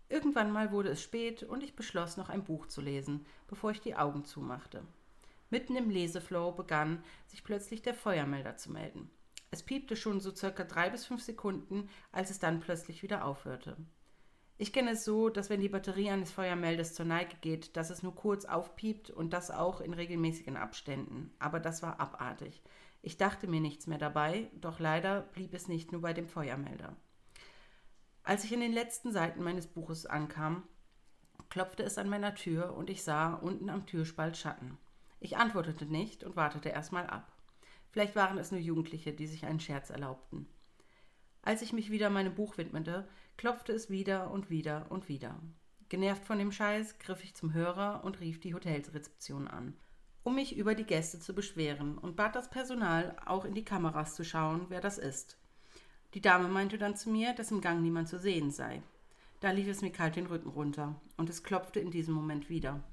Irgendwann 0.09 0.51
mal 0.51 0.71
wurde 0.71 0.89
es 0.89 1.01
spät 1.01 1.43
und 1.43 1.63
ich 1.63 1.75
beschloss, 1.75 2.17
noch 2.17 2.29
ein 2.29 2.43
Buch 2.43 2.65
zu 2.67 2.81
lesen, 2.81 3.25
bevor 3.47 3.71
ich 3.71 3.81
die 3.81 3.95
Augen 3.95 4.25
zumachte. 4.25 4.83
Mitten 5.51 5.75
im 5.75 5.89
Leseflow 5.89 6.51
begann 6.51 7.03
sich 7.27 7.43
plötzlich 7.43 7.81
der 7.81 7.93
Feuermelder 7.93 8.57
zu 8.57 8.71
melden. 8.71 9.09
Es 9.51 9.63
piepte 9.63 9.95
schon 9.95 10.19
so 10.19 10.35
circa 10.35 10.63
drei 10.63 10.89
bis 10.89 11.05
fünf 11.05 11.21
Sekunden, 11.21 11.89
als 12.11 12.29
es 12.29 12.39
dann 12.39 12.59
plötzlich 12.59 13.01
wieder 13.01 13.25
aufhörte. 13.25 13.77
Ich 14.57 14.73
kenne 14.73 14.91
es 14.91 15.05
so, 15.05 15.29
dass 15.29 15.49
wenn 15.49 15.61
die 15.61 15.69
Batterie 15.69 16.09
eines 16.09 16.31
Feuermelders 16.31 16.93
zur 16.93 17.05
Neige 17.05 17.37
geht, 17.39 17.77
dass 17.77 17.89
es 17.89 18.03
nur 18.03 18.13
kurz 18.13 18.45
aufpiept 18.45 19.09
und 19.09 19.31
das 19.31 19.51
auch 19.51 19.79
in 19.79 19.93
regelmäßigen 19.93 20.57
Abständen. 20.57 21.31
Aber 21.39 21.59
das 21.59 21.81
war 21.81 21.99
abartig. 21.99 22.61
Ich 23.01 23.17
dachte 23.17 23.47
mir 23.47 23.61
nichts 23.61 23.87
mehr 23.87 23.97
dabei, 23.97 24.51
doch 24.59 24.79
leider 24.79 25.21
blieb 25.21 25.53
es 25.53 25.67
nicht 25.67 25.91
nur 25.91 26.01
bei 26.01 26.13
dem 26.13 26.27
Feuermelder. 26.27 26.95
Als 28.29 28.43
ich 28.43 28.53
in 28.53 28.59
den 28.59 28.73
letzten 28.73 29.11
Seiten 29.11 29.41
meines 29.41 29.65
Buches 29.65 30.05
ankam, 30.05 30.61
klopfte 31.49 31.81
es 31.81 31.97
an 31.97 32.07
meiner 32.07 32.35
Tür 32.35 32.75
und 32.75 32.91
ich 32.91 33.01
sah 33.01 33.33
unten 33.33 33.71
am 33.71 33.87
Türspalt 33.87 34.37
Schatten. 34.37 34.77
Ich 35.19 35.37
antwortete 35.37 35.87
nicht 35.87 36.23
und 36.23 36.35
wartete 36.35 36.69
erstmal 36.69 37.07
ab. 37.07 37.35
Vielleicht 37.89 38.15
waren 38.15 38.37
es 38.37 38.51
nur 38.51 38.59
Jugendliche, 38.59 39.13
die 39.13 39.25
sich 39.25 39.47
einen 39.47 39.59
Scherz 39.59 39.89
erlaubten. 39.89 40.47
Als 41.41 41.63
ich 41.63 41.73
mich 41.73 41.89
wieder 41.89 42.11
meinem 42.11 42.35
Buch 42.35 42.59
widmete, 42.59 43.09
klopfte 43.35 43.73
es 43.73 43.89
wieder 43.89 44.29
und 44.29 44.51
wieder 44.51 44.85
und 44.89 45.09
wieder. 45.09 45.41
Genervt 45.89 46.23
von 46.23 46.37
dem 46.37 46.51
Scheiß 46.51 46.99
griff 46.99 47.23
ich 47.23 47.33
zum 47.33 47.53
Hörer 47.53 48.03
und 48.03 48.19
rief 48.19 48.39
die 48.39 48.53
Hotelrezeption 48.53 49.47
an, 49.47 49.75
um 50.21 50.35
mich 50.35 50.55
über 50.55 50.75
die 50.75 50.85
Gäste 50.85 51.19
zu 51.19 51.33
beschweren 51.33 51.97
und 51.97 52.15
bat 52.15 52.35
das 52.35 52.51
Personal, 52.51 53.17
auch 53.25 53.43
in 53.43 53.55
die 53.55 53.65
Kameras 53.65 54.13
zu 54.13 54.23
schauen, 54.23 54.67
wer 54.69 54.81
das 54.81 54.99
ist. 54.99 55.38
Die 56.15 56.21
Dame 56.21 56.47
meinte 56.47 56.77
dann 56.77 56.95
zu 56.95 57.09
mir, 57.09 57.33
dass 57.33 57.51
im 57.51 57.61
Gang 57.61 57.81
niemand 57.81 58.07
zu 58.07 58.17
sehen 58.17 58.49
sei. 58.51 58.81
Da 59.41 59.51
lief 59.51 59.67
es 59.67 59.81
mir 59.81 59.91
kalt 59.91 60.15
den 60.15 60.25
Rücken 60.25 60.49
runter 60.49 60.99
und 61.17 61.29
es 61.29 61.43
klopfte 61.43 61.79
in 61.79 61.91
diesem 61.91 62.13
Moment 62.13 62.49
wieder. 62.49 62.83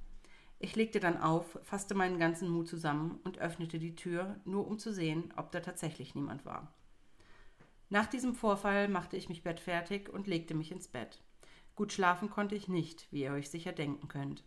Ich 0.59 0.77
legte 0.77 1.01
dann 1.01 1.19
auf, 1.19 1.59
fasste 1.63 1.95
meinen 1.95 2.19
ganzen 2.19 2.49
Mut 2.49 2.69
zusammen 2.69 3.21
und 3.25 3.39
öffnete 3.39 3.79
die 3.79 3.97
Tür, 3.97 4.41
nur 4.45 4.67
um 4.67 4.79
zu 4.79 4.93
sehen, 4.93 5.33
ob 5.37 5.51
da 5.51 5.61
tatsächlich 5.61 6.15
niemand 6.15 6.45
war. 6.45 6.73
Nach 7.89 8.07
diesem 8.07 8.35
Vorfall 8.35 8.89
machte 8.89 9.17
ich 9.17 9.29
mich 9.29 9.43
bettfertig 9.43 10.09
und 10.09 10.27
legte 10.27 10.55
mich 10.55 10.73
ins 10.73 10.89
Bett. 10.89 11.23
Gut 11.75 11.93
schlafen 11.93 12.31
konnte 12.31 12.55
ich 12.55 12.69
nicht, 12.69 13.07
wie 13.13 13.23
ihr 13.23 13.33
euch 13.33 13.51
sicher 13.51 13.73
denken 13.73 14.09
könnt. 14.09 14.45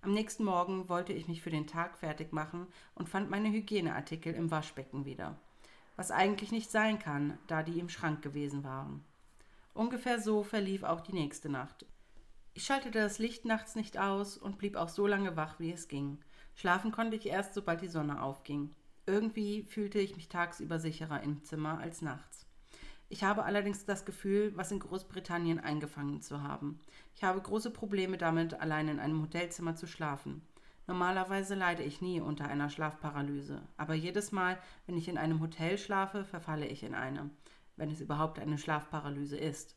Am 0.00 0.12
nächsten 0.12 0.44
Morgen 0.44 0.88
wollte 0.88 1.12
ich 1.12 1.28
mich 1.28 1.42
für 1.42 1.50
den 1.50 1.66
Tag 1.66 1.98
fertig 1.98 2.32
machen 2.32 2.66
und 2.94 3.08
fand 3.08 3.30
meine 3.30 3.50
Hygieneartikel 3.50 4.34
im 4.34 4.50
Waschbecken 4.50 5.04
wieder. 5.04 5.38
Was 6.02 6.10
eigentlich 6.10 6.50
nicht 6.50 6.68
sein 6.68 6.98
kann, 6.98 7.38
da 7.46 7.62
die 7.62 7.78
im 7.78 7.88
Schrank 7.88 8.22
gewesen 8.22 8.64
waren. 8.64 9.04
Ungefähr 9.72 10.20
so 10.20 10.42
verlief 10.42 10.82
auch 10.82 11.00
die 11.00 11.12
nächste 11.12 11.48
Nacht. 11.48 11.86
Ich 12.54 12.64
schaltete 12.64 12.98
das 12.98 13.20
Licht 13.20 13.44
nachts 13.44 13.76
nicht 13.76 13.96
aus 13.98 14.36
und 14.36 14.58
blieb 14.58 14.74
auch 14.74 14.88
so 14.88 15.06
lange 15.06 15.36
wach, 15.36 15.60
wie 15.60 15.70
es 15.70 15.86
ging. 15.86 16.18
Schlafen 16.56 16.90
konnte 16.90 17.14
ich 17.14 17.26
erst, 17.26 17.54
sobald 17.54 17.82
die 17.82 17.86
Sonne 17.86 18.20
aufging. 18.20 18.74
Irgendwie 19.06 19.62
fühlte 19.62 20.00
ich 20.00 20.16
mich 20.16 20.28
tagsüber 20.28 20.80
sicherer 20.80 21.22
im 21.22 21.44
Zimmer 21.44 21.78
als 21.78 22.02
nachts. 22.02 22.46
Ich 23.08 23.22
habe 23.22 23.44
allerdings 23.44 23.84
das 23.84 24.04
Gefühl, 24.04 24.50
was 24.56 24.72
in 24.72 24.80
Großbritannien 24.80 25.60
eingefangen 25.60 26.20
zu 26.20 26.42
haben. 26.42 26.80
Ich 27.14 27.22
habe 27.22 27.40
große 27.40 27.70
Probleme 27.70 28.18
damit, 28.18 28.54
allein 28.54 28.88
in 28.88 28.98
einem 28.98 29.22
Hotelzimmer 29.22 29.76
zu 29.76 29.86
schlafen. 29.86 30.42
Normalerweise 30.96 31.54
leide 31.54 31.82
ich 31.82 32.02
nie 32.02 32.20
unter 32.20 32.46
einer 32.48 32.68
Schlafparalyse, 32.68 33.62
aber 33.78 33.94
jedes 33.94 34.30
Mal, 34.30 34.58
wenn 34.86 34.98
ich 34.98 35.08
in 35.08 35.16
einem 35.16 35.40
Hotel 35.40 35.78
schlafe, 35.78 36.22
verfalle 36.26 36.66
ich 36.66 36.82
in 36.82 36.94
eine, 36.94 37.30
wenn 37.76 37.90
es 37.90 38.02
überhaupt 38.02 38.38
eine 38.38 38.58
Schlafparalyse 38.58 39.38
ist. 39.38 39.74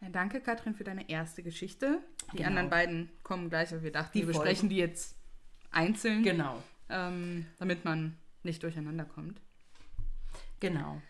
Ja, 0.00 0.08
danke, 0.08 0.40
Katrin, 0.40 0.74
für 0.74 0.82
deine 0.82 1.08
erste 1.08 1.44
Geschichte. 1.44 2.00
Die 2.32 2.38
Genau. 2.38 2.48
anderen 2.48 2.70
beiden 2.70 3.08
kommen 3.22 3.50
gleich, 3.50 3.72
aber 3.72 3.84
wir 3.84 3.92
dachten, 3.92 4.10
Die 4.18 4.22
wir 4.26 4.26
besprechen 4.34 4.68
die 4.68 4.78
jetzt 4.78 5.14
einzeln, 5.70 6.24
Genau, 6.24 6.60
ähm, 6.88 7.46
damit 7.60 7.84
man 7.84 8.16
nicht 8.42 8.64
durcheinander 8.64 9.04
kommt. 9.04 9.40
genau. 10.58 11.00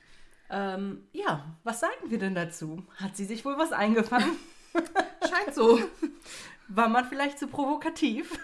Ähm, 0.50 1.04
ja, 1.12 1.56
was 1.64 1.80
sagen 1.80 2.10
wir 2.10 2.18
denn 2.18 2.34
dazu? 2.34 2.84
Hat 2.98 3.16
sie 3.16 3.24
sich 3.24 3.46
wohl 3.46 3.56
was 3.56 3.72
eingefangen? 3.72 4.36
Scheint 5.26 5.54
so. 5.54 5.80
War 6.68 6.88
man 6.88 7.04
vielleicht 7.08 7.38
zu 7.38 7.46
provokativ? 7.46 8.38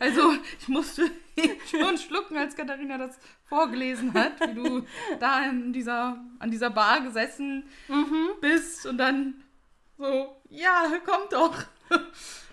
Also, 0.00 0.34
ich 0.60 0.68
musste 0.68 1.10
schon 1.70 1.96
schlucken, 1.96 2.36
als 2.36 2.54
Katharina 2.56 2.98
das 2.98 3.18
vorgelesen 3.46 4.12
hat, 4.12 4.38
wie 4.40 4.54
du 4.54 4.86
da 5.18 5.44
in 5.46 5.72
dieser, 5.72 6.18
an 6.38 6.50
dieser 6.50 6.68
Bar 6.70 7.00
gesessen 7.00 7.64
bist 8.40 8.84
und 8.86 8.98
dann 8.98 9.42
so, 9.96 10.36
ja, 10.50 10.92
kommt 11.06 11.32
doch. 11.32 11.54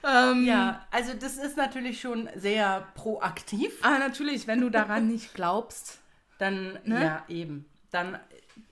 ähm, 0.04 0.46
Ja, 0.46 0.88
also 0.92 1.14
das 1.14 1.36
ist 1.38 1.58
natürlich 1.58 2.00
schon 2.00 2.30
sehr 2.36 2.88
proaktiv. 2.96 3.74
Aber 3.82 4.00
natürlich, 4.00 4.48
wenn 4.48 4.62
du 4.62 4.70
daran 4.70 5.08
nicht 5.08 5.34
glaubst. 5.34 6.00
Dann, 6.38 6.80
Ne? 6.86 7.04
ja, 7.04 7.26
eben. 7.28 7.66
Dann 7.92 8.18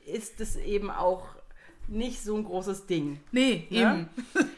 ist 0.05 0.39
es 0.39 0.55
eben 0.55 0.89
auch 0.89 1.27
nicht 1.91 2.23
so 2.23 2.35
ein 2.35 2.43
großes 2.43 2.85
Ding. 2.87 3.19
Nee, 3.31 3.67
Ja? 3.69 3.93
eben. 3.93 4.09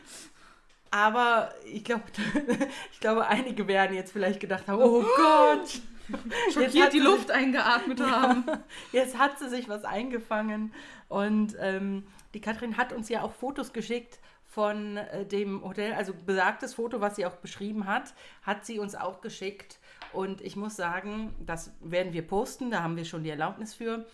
Aber 0.92 1.52
ich 1.66 1.84
glaube, 1.84 2.04
ich 2.92 3.00
glaube, 3.00 3.26
einige 3.28 3.68
werden 3.68 3.96
jetzt 3.96 4.12
vielleicht 4.12 4.40
gedacht 4.40 4.68
haben, 4.68 4.82
oh 4.82 5.04
Gott, 5.16 5.82
Jetzt 6.46 6.54
Schockiert 6.54 6.86
hat 6.88 6.94
die 6.94 7.00
Luft 7.00 7.32
eingeatmet 7.32 8.02
haben. 8.02 8.44
jetzt 8.92 9.18
hat 9.18 9.40
sie 9.40 9.50
sich 9.50 9.70
was 9.70 9.86
eingefangen. 9.86 10.74
Und 11.08 11.56
ähm, 11.60 12.04
die 12.34 12.42
Katrin 12.42 12.76
hat 12.78 12.92
uns 12.92 13.08
ja 13.10 13.22
auch 13.22 13.32
Fotos 13.32 13.72
geschickt 13.72 14.20
von 14.46 14.98
äh, 14.98 15.26
dem 15.26 15.64
Hotel, 15.64 15.94
also 15.94 16.14
besagtes 16.14 16.76
Foto, 16.76 17.00
was 17.02 17.16
sie 17.16 17.26
auch 17.26 17.38
beschrieben 17.38 17.88
hat, 17.88 18.14
hat 18.44 18.66
sie 18.66 18.80
uns 18.80 18.96
auch 18.96 19.22
geschickt. 19.22 19.80
Und 20.12 20.42
ich 20.42 20.56
muss 20.58 20.76
sagen, 20.76 21.34
das 21.40 21.72
werden 21.80 22.14
wir 22.14 22.28
posten, 22.28 22.70
da 22.70 22.84
haben 22.84 22.98
wir 22.98 23.06
schon 23.06 23.24
die 23.24 23.30
Erlaubnis 23.32 23.74
für. 23.74 24.06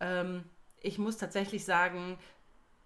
Ähm, 0.00 0.44
ich 0.80 0.96
muss 0.96 1.18
tatsächlich 1.18 1.64
sagen, 1.64 2.18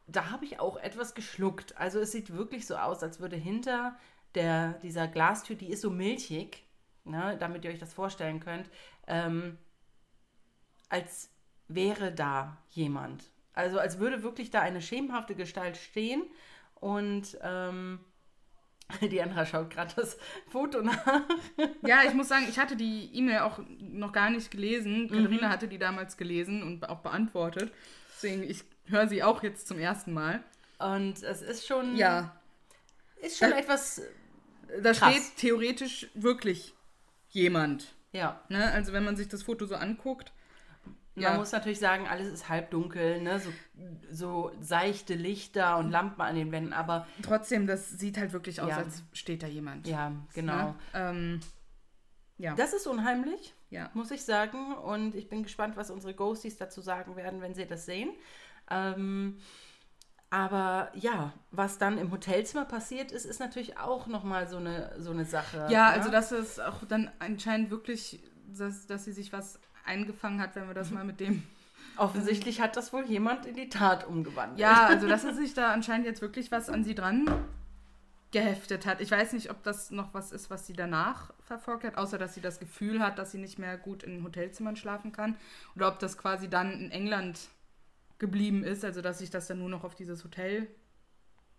da 0.07 0.31
habe 0.31 0.45
ich 0.45 0.61
auch 0.61 0.77
etwas 0.77 1.15
geschluckt. 1.15 1.77
Also 1.77 1.99
es 2.01 2.13
sieht 2.13 2.33
wirklich 2.33 2.67
so 2.67 2.77
aus, 2.77 3.03
als 3.03 3.21
würde 3.21 3.37
hinter 3.37 3.97
der, 4.35 4.75
dieser 4.75 5.09
Glastür, 5.09 5.57
die 5.57 5.71
ist 5.71 5.81
so 5.81 5.91
milchig, 5.91 6.65
ne, 7.05 7.37
damit 7.39 7.65
ihr 7.65 7.71
euch 7.71 7.79
das 7.79 7.95
vorstellen 7.95 8.41
könnt, 8.41 8.71
ähm, 9.07 9.59
als 10.89 11.31
wäre 11.69 12.13
da 12.13 12.59
jemand. 12.71 13.25
Also 13.53 13.79
als 13.79 13.99
würde 13.99 14.23
wirklich 14.23 14.51
da 14.51 14.61
eine 14.61 14.83
schemenhafte 14.83 15.35
Gestalt 15.35 15.77
stehen 15.77 16.23
und 16.75 17.39
ähm, 17.43 18.01
die 19.01 19.21
Andra 19.21 19.47
schaut 19.47 19.71
gerade 19.71 19.93
das 19.97 20.17
Foto 20.47 20.83
nach. 20.83 21.23
Ja, 21.85 22.03
ich 22.07 22.15
muss 22.15 22.29
sagen, 22.29 22.47
ich 22.49 22.59
hatte 22.59 22.77
die 22.77 23.11
E-Mail 23.15 23.41
auch 23.41 23.59
noch 23.81 24.13
gar 24.13 24.31
nicht 24.31 24.51
gelesen. 24.51 25.05
Mhm. 25.05 25.09
Katharina 25.09 25.49
hatte 25.49 25.67
die 25.67 25.79
damals 25.79 26.17
gelesen 26.17 26.63
und 26.63 26.89
auch 26.89 27.01
beantwortet. 27.01 27.73
Deswegen, 28.15 28.45
ich 28.45 28.65
höre 28.89 29.09
sie 29.09 29.23
auch 29.23 29.43
jetzt 29.43 29.67
zum 29.69 29.79
ersten 29.79 30.13
Mal. 30.13 30.43
Und 30.79 31.23
es 31.23 31.43
ist 31.43 31.67
schon, 31.67 31.97
Ja, 31.97 32.35
ist 33.23 33.39
schon 33.39 33.53
Äh, 33.53 33.61
etwas, 33.61 34.03
da 34.83 34.93
Krass. 34.93 35.15
steht 35.15 35.37
theoretisch 35.37 36.09
wirklich 36.15 36.75
jemand. 37.31 37.95
ja. 38.13 38.41
Ne? 38.49 38.71
Also 38.73 38.93
wenn 38.93 39.05
man 39.05 39.17
sich 39.17 39.29
das 39.29 39.43
Foto 39.43 39.67
so 39.67 39.75
anguckt. 39.77 40.33
Man 41.15 41.23
Ja. 41.23 41.35
muss 41.39 41.53
natürlich 41.53 41.79
sagen, 41.79 42.07
alles 42.07 42.29
ist 42.29 42.49
halbdunkel, 42.51 43.23
ne? 43.23 43.41
so, 43.41 43.51
so 44.11 44.53
seichte 44.61 45.15
Lichter 45.15 45.79
und 45.79 45.91
Lampen 45.91 46.21
an 46.21 46.35
den 46.35 46.53
Wänden, 46.53 46.75
aber 46.75 47.07
Trotzdem, 47.23 47.67
das 47.67 47.89
sieht 47.91 48.19
halt 48.19 48.35
wirklich 48.35 48.61
aus, 48.61 48.69
Ja. 48.69 48.77
als 48.79 49.03
steht 49.15 49.43
da 49.43 49.47
jemand. 49.47 49.87
ja, 49.87 50.13
genau. 50.35 50.57
Ne? 50.69 50.75
Ähm, 50.93 51.41
ja. 52.37 52.55
Das 52.55 52.75
ist 52.75 52.87
unheimlich, 52.87 53.55
ja. 53.71 53.91
muss 53.95 54.11
ich 54.11 54.25
sagen. 54.27 54.75
Und 54.75 55.15
ich 55.15 55.31
bin 55.31 55.43
gespannt, 55.43 55.75
was 55.79 55.91
unsere 55.91 56.13
Ghosties 56.13 56.59
dazu 56.59 56.83
sagen 56.83 57.17
werden, 57.17 57.41
wenn 57.41 57.55
sie 57.55 57.65
das 57.67 57.87
sehen. 57.87 58.11
Ähm, 58.71 59.39
aber 60.31 60.91
ja, 60.95 61.33
was 61.51 61.79
dann 61.79 61.99
im 61.99 62.11
Hotelzimmer 62.11 62.65
passiert 62.65 63.13
ist, 63.13 63.25
ist 63.25 63.41
natürlich 63.41 63.79
auch 63.79 64.07
nochmal 64.07 64.49
so 64.49 64.57
eine, 64.57 64.93
so 64.99 65.11
eine 65.11 65.25
Sache. 65.25 65.69
Ja, 65.71 65.91
ne? 65.91 65.95
also 65.95 66.11
das 66.11 66.33
ist 66.33 66.61
auch 66.61 66.85
dann 66.89 67.11
anscheinend 67.21 67.71
wirklich, 67.71 68.21
dass, 68.49 68.87
dass 68.87 69.05
sie 69.05 69.13
sich 69.13 69.33
was 69.33 69.61
eingefangen 69.85 70.41
hat, 70.41 70.57
wenn 70.57 70.67
wir 70.67 70.75
das 70.75 70.91
mal 70.91 71.05
mit 71.05 71.21
dem. 71.21 71.43
Offensichtlich 71.97 72.61
hat 72.61 72.77
das 72.77 72.93
wohl 72.93 73.07
jemand 73.07 73.47
in 73.47 73.55
die 73.55 73.71
Tat 73.71 74.07
umgewandelt. 74.07 74.61
Ja, 74.61 74.87
also 74.87 75.09
dass 75.09 75.25
er 75.25 75.33
sich 75.33 75.55
da 75.55 75.73
anscheinend 75.73 76.07
jetzt 76.07 76.21
wirklich 76.21 76.53
was 76.53 76.69
an 76.69 76.85
sie 76.85 76.95
dran 76.95 77.25
geheftet 78.33 78.85
hat. 78.85 79.01
Ich 79.01 79.11
weiß 79.11 79.33
nicht, 79.33 79.51
ob 79.51 79.63
das 79.63 79.91
noch 79.91 80.13
was 80.13 80.33
ist, 80.33 80.51
was 80.51 80.67
sie 80.67 80.75
danach 80.75 81.33
verfolgt 81.41 81.85
hat, 81.85 81.97
außer 81.97 82.19
dass 82.19 82.35
sie 82.35 82.43
das 82.43 82.59
Gefühl 82.59 83.01
hat, 83.01 83.19
dass 83.19 83.33
sie 83.33 83.39
nicht 83.39 83.59
mehr 83.59 83.79
gut 83.79 84.03
in 84.03 84.23
Hotelzimmern 84.23 84.77
schlafen 84.77 85.13
kann. 85.13 85.37
Oder 85.75 85.89
ob 85.89 85.99
das 86.01 86.19
quasi 86.19 86.51
dann 86.51 86.73
in 86.73 86.91
England 86.91 87.49
geblieben 88.19 88.65
ist, 88.65 88.85
also 88.85 89.01
dass 89.03 89.19
sich 89.19 89.31
das 89.31 89.47
dann 89.47 89.59
nur 89.59 89.69
noch 89.69 89.85
auf 89.85 89.95
dieses 89.95 90.25
Hotel 90.25 90.69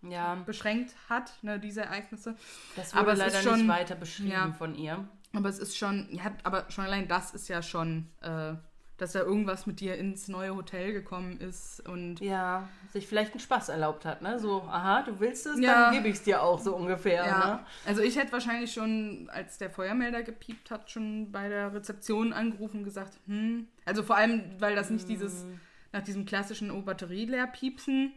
ja 0.02 0.36
beschränkt 0.36 0.94
hat, 1.08 1.32
ne, 1.42 1.58
diese 1.58 1.82
Ereignisse. 1.82 2.36
das 2.76 2.92
wurde 2.94 3.00
aber 3.00 3.14
leider 3.16 3.38
ist 3.38 3.44
schon- 3.44 3.58
nicht 3.60 3.68
weiter 3.68 3.94
beschrieben 3.96 4.30
ja. 4.30 4.52
von 4.52 4.74
ihr. 4.74 5.08
Aber 5.34 5.48
es 5.48 5.58
ist 5.58 5.76
schon, 5.76 6.08
ja, 6.10 6.32
aber 6.44 6.66
schon 6.70 6.84
allein 6.84 7.06
das 7.08 7.32
ist 7.34 7.48
ja 7.48 7.62
schon 7.62 8.06
äh, 8.22 8.54
dass 8.96 9.12
da 9.12 9.20
irgendwas 9.20 9.66
mit 9.66 9.78
dir 9.78 9.96
ins 9.96 10.26
neue 10.26 10.56
Hotel 10.56 10.92
gekommen 10.92 11.38
ist 11.40 11.86
und 11.88 12.18
Ja, 12.20 12.68
sich 12.92 13.06
vielleicht 13.06 13.30
einen 13.30 13.38
Spaß 13.40 13.68
erlaubt 13.68 14.04
hat, 14.04 14.22
ne? 14.22 14.40
So, 14.40 14.62
aha, 14.62 15.02
du 15.02 15.20
willst 15.20 15.46
es, 15.46 15.60
Ja. 15.60 15.84
dann 15.84 15.94
gebe 15.94 16.08
ich 16.08 16.16
es 16.16 16.22
dir 16.24 16.42
auch 16.42 16.58
so 16.58 16.74
ungefähr, 16.74 17.24
ja. 17.24 17.46
ne? 17.46 17.60
Also 17.86 18.02
ich 18.02 18.16
hätte 18.18 18.32
wahrscheinlich 18.32 18.72
schon, 18.72 19.30
als 19.32 19.56
der 19.58 19.70
Feuermelder 19.70 20.24
gepiept 20.24 20.72
hat, 20.72 20.90
schon 20.90 21.30
bei 21.30 21.48
der 21.48 21.72
Rezeption 21.72 22.32
angerufen 22.32 22.78
und 22.78 22.84
gesagt, 22.84 23.20
hm. 23.26 23.68
Also 23.84 24.02
vor 24.02 24.16
allem, 24.16 24.42
weil 24.58 24.74
das 24.74 24.90
nicht 24.90 25.08
dieses 25.08 25.46
nach 25.92 26.02
diesem 26.02 26.24
klassischen 26.26 26.70
Oh 26.70 26.82
Batterie 26.82 27.24
leer 27.26 27.46
piepsen 27.46 28.12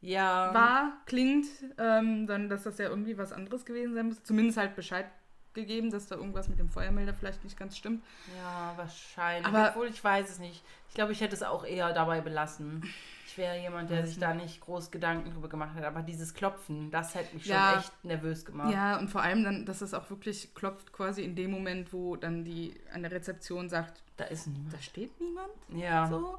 Ja. 0.00 0.52
war, 0.54 0.92
klingt, 1.06 1.46
ähm, 1.78 2.26
dann 2.26 2.48
dass 2.48 2.64
das 2.64 2.78
ja 2.78 2.88
irgendwie 2.88 3.16
was 3.18 3.32
anderes 3.32 3.64
gewesen 3.64 3.94
sein 3.94 4.06
muss. 4.08 4.22
Zumindest 4.22 4.58
halt 4.58 4.76
Bescheid 4.76 5.06
gegeben, 5.54 5.90
dass 5.90 6.06
da 6.06 6.16
irgendwas 6.16 6.48
mit 6.50 6.58
dem 6.58 6.68
Feuermelder 6.68 7.14
vielleicht 7.14 7.42
nicht 7.42 7.58
ganz 7.58 7.78
stimmt. 7.78 8.04
Ja, 8.36 8.74
wahrscheinlich. 8.76 9.46
Aber- 9.46 9.70
Obwohl, 9.70 9.86
ich 9.88 10.04
weiß 10.04 10.28
es 10.28 10.38
nicht. 10.38 10.62
Ich 10.88 10.94
glaube, 10.94 11.12
ich 11.12 11.20
hätte 11.22 11.34
es 11.34 11.42
auch 11.42 11.64
eher 11.64 11.94
dabei 11.94 12.20
belassen. 12.20 12.82
Ich 13.26 13.38
wäre 13.38 13.58
jemand, 13.60 13.88
der 13.90 14.06
sich 14.06 14.18
da 14.18 14.34
nicht 14.34 14.60
groß 14.60 14.90
Gedanken 14.90 15.30
drüber 15.32 15.48
gemacht 15.48 15.74
hat. 15.74 15.84
Aber 15.84 16.02
dieses 16.02 16.34
Klopfen, 16.34 16.90
das 16.90 17.14
hätte 17.14 17.34
mich 17.34 17.44
schon 17.46 17.54
Ja. 17.54 17.78
echt 17.78 18.04
nervös 18.04 18.44
gemacht. 18.44 18.72
Ja, 18.72 18.98
und 18.98 19.08
vor 19.08 19.22
allem 19.22 19.44
dann, 19.44 19.64
dass 19.66 19.80
es 19.80 19.94
auch 19.94 20.08
wirklich 20.10 20.54
klopft 20.54 20.92
quasi 20.92 21.22
in 21.22 21.34
dem 21.34 21.50
Moment, 21.50 21.92
wo 21.92 22.16
dann 22.16 22.44
die 22.44 22.78
an 22.92 23.00
der 23.02 23.10
Rezeption 23.12 23.68
sagt, 23.70 24.02
Da 24.18 24.24
ist 24.24 24.46
niemand. 24.46 24.74
da 24.74 24.78
steht 24.80 25.18
niemand. 25.20 25.48
Ja. 25.70 26.06
So. 26.06 26.38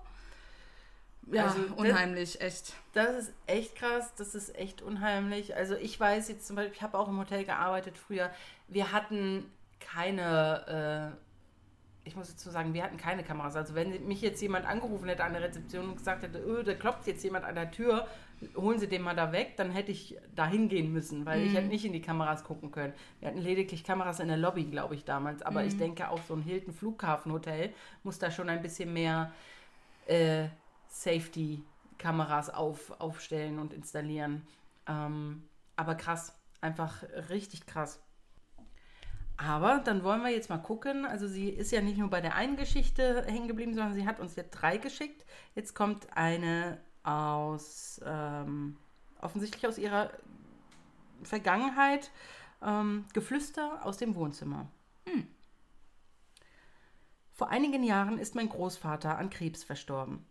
Ja, 1.32 1.46
Also, 1.48 1.62
das- 1.64 1.72
unheimlich, 1.78 2.42
echt. 2.42 2.74
Das 2.94 3.10
ist 3.28 3.34
echt 3.48 3.76
krass, 3.76 4.14
das 4.16 4.34
ist 4.36 4.56
echt 4.58 4.82
unheimlich. 4.82 5.56
Also 5.56 5.76
ich 5.76 6.00
weiß 6.00 6.30
jetzt 6.30 6.48
zum 6.48 6.56
Beispiel, 6.56 6.74
ich 6.76 6.82
habe 6.82 6.98
auch 6.98 7.08
im 7.10 7.18
Hotel 7.20 7.44
gearbeitet 7.44 7.98
früher. 7.98 8.32
Wir 8.68 8.92
hatten 8.92 9.52
keine, 9.80 11.14
äh, 12.06 12.08
ich 12.08 12.16
muss 12.16 12.30
dazu 12.30 12.50
sagen, 12.50 12.74
wir 12.74 12.84
hatten 12.84 12.98
keine 12.98 13.24
Kameras. 13.24 13.56
Also 13.58 13.76
wenn 13.76 14.08
mich 14.08 14.22
jetzt 14.22 14.42
jemand 14.42 14.66
angerufen 14.66 15.10
hätte 15.10 15.24
an 15.26 15.34
der 15.34 15.42
Rezeption 15.44 15.90
und 15.90 15.98
gesagt 15.98 16.24
hätte, 16.24 16.40
öh, 16.40 16.64
da 16.64 16.74
klopft 16.74 17.06
jetzt 17.08 17.24
jemand 17.24 17.44
an 17.46 17.56
der 17.56 17.72
Tür, 17.72 18.08
holen 18.56 18.80
Sie 18.80 18.88
den 18.88 19.02
mal 19.02 19.16
da 19.16 19.32
weg, 19.32 19.58
dann 19.58 19.72
hätte 19.72 19.92
ich 19.92 20.16
da 20.36 20.46
hingehen 20.48 20.94
müssen, 20.94 21.26
weil 21.26 21.42
ich 21.42 21.54
hätte 21.56 21.68
nicht 21.68 21.84
in 21.86 21.92
die 21.92 22.02
Kameras 22.02 22.44
gucken 22.44 22.72
können. 22.72 22.94
Wir 23.20 23.28
hatten 23.30 23.40
lediglich 23.42 23.84
Kameras 23.84 24.20
in 24.22 24.28
der 24.30 24.38
Lobby, 24.38 24.64
glaube 24.66 24.96
ich, 24.96 25.04
damals. 25.06 25.42
Aber 25.42 25.64
ich 25.66 25.78
denke 25.78 26.10
auch 26.10 26.22
so 26.24 26.36
ein 26.36 26.42
Hilton 26.44 26.74
Flughafenhotel 26.74 27.74
muss 28.04 28.20
da 28.20 28.30
schon 28.32 28.48
ein 28.48 28.62
bisschen 28.62 28.94
mehr 28.94 29.32
äh, 30.06 30.46
Safety-Kameras 30.90 32.50
auf, 32.50 33.00
aufstellen 33.00 33.60
und 33.60 33.74
installieren. 33.74 34.48
Ähm, 34.88 35.44
aber 35.76 35.96
krass, 35.96 36.36
einfach 36.62 37.04
richtig 37.30 37.66
krass. 37.66 38.00
Aber 39.38 39.82
dann 39.86 40.04
wollen 40.04 40.24
wir 40.24 40.32
jetzt 40.32 40.50
mal 40.50 40.58
gucken. 40.58 41.06
Also 41.06 41.28
sie 41.28 41.50
ist 41.50 41.72
ja 41.72 41.82
nicht 41.82 42.00
nur 42.00 42.10
bei 42.10 42.22
der 42.22 42.36
einen 42.36 42.58
Geschichte 42.58 43.24
hängen 43.28 43.48
geblieben, 43.48 43.76
sondern 43.76 43.94
sie 43.94 44.08
hat 44.08 44.20
uns 44.20 44.36
jetzt 44.36 44.52
drei 44.52 44.78
geschickt. 44.78 45.26
Jetzt 45.54 45.76
kommt 45.76 46.08
eine 46.18 46.80
aus, 47.04 48.02
ähm, 48.04 48.78
offensichtlich 49.22 49.68
aus 49.68 49.78
ihrer 49.78 50.10
Vergangenheit, 51.24 52.12
ähm, 52.64 53.06
Geflüster 53.14 53.86
aus 53.86 53.98
dem 53.98 54.16
Wohnzimmer. 54.16 54.68
Hm. 55.06 55.28
Vor 57.34 57.50
einigen 57.50 57.84
Jahren 57.84 58.18
ist 58.18 58.34
mein 58.34 58.50
Großvater 58.50 59.18
an 59.18 59.30
Krebs 59.30 59.64
verstorben. 59.64 60.26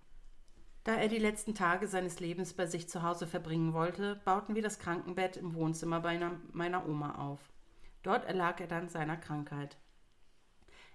Da 0.87 0.95
er 0.95 1.09
die 1.09 1.19
letzten 1.19 1.57
Tage 1.57 1.89
seines 1.89 2.21
Lebens 2.21 2.53
bei 2.53 2.65
sich 2.67 2.89
zu 2.89 3.03
Hause 3.03 3.27
verbringen 3.27 3.73
wollte, 3.73 4.21
bauten 4.25 4.55
wir 4.55 4.63
das 4.63 4.79
Krankenbett 4.79 5.37
im 5.37 5.55
Wohnzimmer 5.55 6.01
meiner 6.53 6.89
Oma 6.89 7.17
auf. 7.17 7.41
Dort 8.05 8.25
erlag 8.25 8.61
er 8.61 8.69
dann 8.69 8.89
seiner 8.89 9.17
Krankheit. 9.17 9.79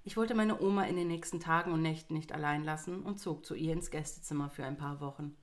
Ich 0.06 0.16
wollte 0.16 0.34
meine 0.34 0.62
Oma 0.62 0.86
in 0.86 0.96
den 0.96 1.10
nächsten 1.10 1.42
Tagen 1.42 1.74
und 1.74 1.82
Nächten 1.82 2.14
nicht 2.14 2.32
allein 2.32 2.64
lassen 2.64 3.04
und 3.04 3.20
zog 3.20 3.46
zu 3.46 3.54
ihr 3.54 3.74
ins 3.74 3.92
Gästezimmer 3.92 4.50
für 4.50 4.64
ein 4.64 4.78
paar 4.78 5.02
Wochen. 5.02 5.36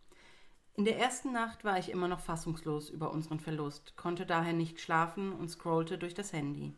In 0.73 0.87
der 0.87 0.99
ersten 0.99 1.31
Nacht 1.31 1.63
war 1.67 1.79
ich 1.79 1.91
immer 1.91 2.09
noch 2.09 2.21
fassungslos 2.21 2.89
über 2.89 3.11
unseren 3.11 3.41
Verlust, 3.41 3.99
konnte 3.99 4.25
daher 4.25 4.55
nicht 4.55 4.81
schlafen 4.81 5.31
und 5.31 5.51
scrollte 5.51 5.99
durch 5.99 6.15
das 6.15 6.33
Handy. 6.33 6.75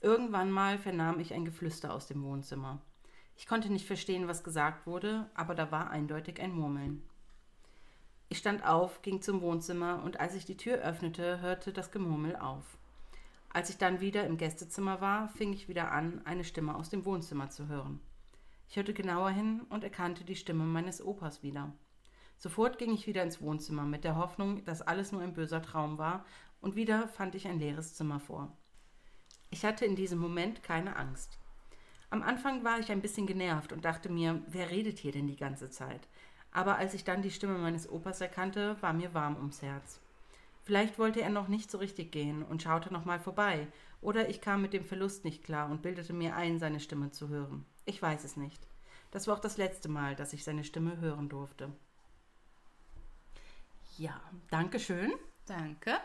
Irgendwann 0.00 0.50
mal 0.50 0.78
vernahm 0.78 1.20
ich 1.20 1.32
ein 1.32 1.44
Geflüster 1.44 1.94
aus 1.94 2.08
dem 2.08 2.24
Wohnzimmer. 2.24 2.82
Ich 3.38 3.46
konnte 3.46 3.72
nicht 3.72 3.86
verstehen, 3.86 4.26
was 4.26 4.42
gesagt 4.42 4.84
wurde, 4.84 5.30
aber 5.32 5.54
da 5.54 5.70
war 5.70 5.90
eindeutig 5.90 6.40
ein 6.40 6.52
Murmeln. 6.52 7.04
Ich 8.28 8.38
stand 8.38 8.66
auf, 8.66 9.00
ging 9.00 9.22
zum 9.22 9.40
Wohnzimmer 9.40 10.02
und 10.02 10.18
als 10.18 10.34
ich 10.34 10.44
die 10.44 10.56
Tür 10.56 10.78
öffnete, 10.78 11.40
hörte 11.40 11.72
das 11.72 11.92
Gemurmel 11.92 12.34
auf. 12.34 12.76
Als 13.48 13.70
ich 13.70 13.78
dann 13.78 14.00
wieder 14.00 14.26
im 14.26 14.38
Gästezimmer 14.38 15.00
war, 15.00 15.28
fing 15.28 15.52
ich 15.52 15.68
wieder 15.68 15.92
an, 15.92 16.20
eine 16.24 16.42
Stimme 16.42 16.74
aus 16.74 16.90
dem 16.90 17.04
Wohnzimmer 17.04 17.48
zu 17.48 17.68
hören. 17.68 18.00
Ich 18.68 18.76
hörte 18.76 18.92
genauer 18.92 19.30
hin 19.30 19.62
und 19.70 19.84
erkannte 19.84 20.24
die 20.24 20.36
Stimme 20.36 20.64
meines 20.64 21.00
Opas 21.00 21.44
wieder. 21.44 21.72
Sofort 22.36 22.76
ging 22.76 22.92
ich 22.92 23.06
wieder 23.06 23.22
ins 23.22 23.40
Wohnzimmer 23.40 23.84
mit 23.84 24.02
der 24.02 24.16
Hoffnung, 24.16 24.64
dass 24.64 24.82
alles 24.82 25.12
nur 25.12 25.22
ein 25.22 25.32
böser 25.32 25.62
Traum 25.62 25.96
war, 25.96 26.26
und 26.60 26.74
wieder 26.74 27.06
fand 27.06 27.36
ich 27.36 27.46
ein 27.46 27.60
leeres 27.60 27.94
Zimmer 27.94 28.18
vor. 28.18 28.56
Ich 29.50 29.64
hatte 29.64 29.84
in 29.84 29.94
diesem 29.94 30.18
Moment 30.18 30.64
keine 30.64 30.96
Angst. 30.96 31.38
Am 32.10 32.22
Anfang 32.22 32.64
war 32.64 32.78
ich 32.78 32.90
ein 32.90 33.02
bisschen 33.02 33.26
genervt 33.26 33.72
und 33.72 33.84
dachte 33.84 34.08
mir, 34.08 34.42
wer 34.46 34.70
redet 34.70 34.98
hier 34.98 35.12
denn 35.12 35.26
die 35.26 35.36
ganze 35.36 35.70
Zeit? 35.70 36.08
Aber 36.52 36.76
als 36.76 36.94
ich 36.94 37.04
dann 37.04 37.20
die 37.20 37.30
Stimme 37.30 37.58
meines 37.58 37.88
Opas 37.88 38.20
erkannte, 38.20 38.76
war 38.80 38.94
mir 38.94 39.12
warm 39.12 39.36
ums 39.36 39.60
Herz. 39.60 40.00
Vielleicht 40.62 40.98
wollte 40.98 41.20
er 41.20 41.30
noch 41.30 41.48
nicht 41.48 41.70
so 41.70 41.78
richtig 41.78 42.10
gehen 42.10 42.42
und 42.42 42.62
schaute 42.62 42.92
noch 42.92 43.04
mal 43.04 43.20
vorbei, 43.20 43.66
oder 44.00 44.28
ich 44.28 44.40
kam 44.40 44.62
mit 44.62 44.72
dem 44.72 44.84
Verlust 44.84 45.24
nicht 45.24 45.44
klar 45.44 45.70
und 45.70 45.82
bildete 45.82 46.12
mir 46.12 46.36
ein, 46.36 46.58
seine 46.58 46.80
Stimme 46.80 47.10
zu 47.10 47.28
hören. 47.28 47.66
Ich 47.84 48.00
weiß 48.00 48.24
es 48.24 48.36
nicht. 48.36 48.66
Das 49.10 49.26
war 49.26 49.36
auch 49.36 49.40
das 49.40 49.56
letzte 49.56 49.88
Mal, 49.88 50.14
dass 50.14 50.32
ich 50.32 50.44
seine 50.44 50.64
Stimme 50.64 50.98
hören 50.98 51.28
durfte. 51.28 51.72
Ja, 53.96 54.20
danke 54.50 54.78
schön. 54.78 55.12
Danke. 55.46 55.98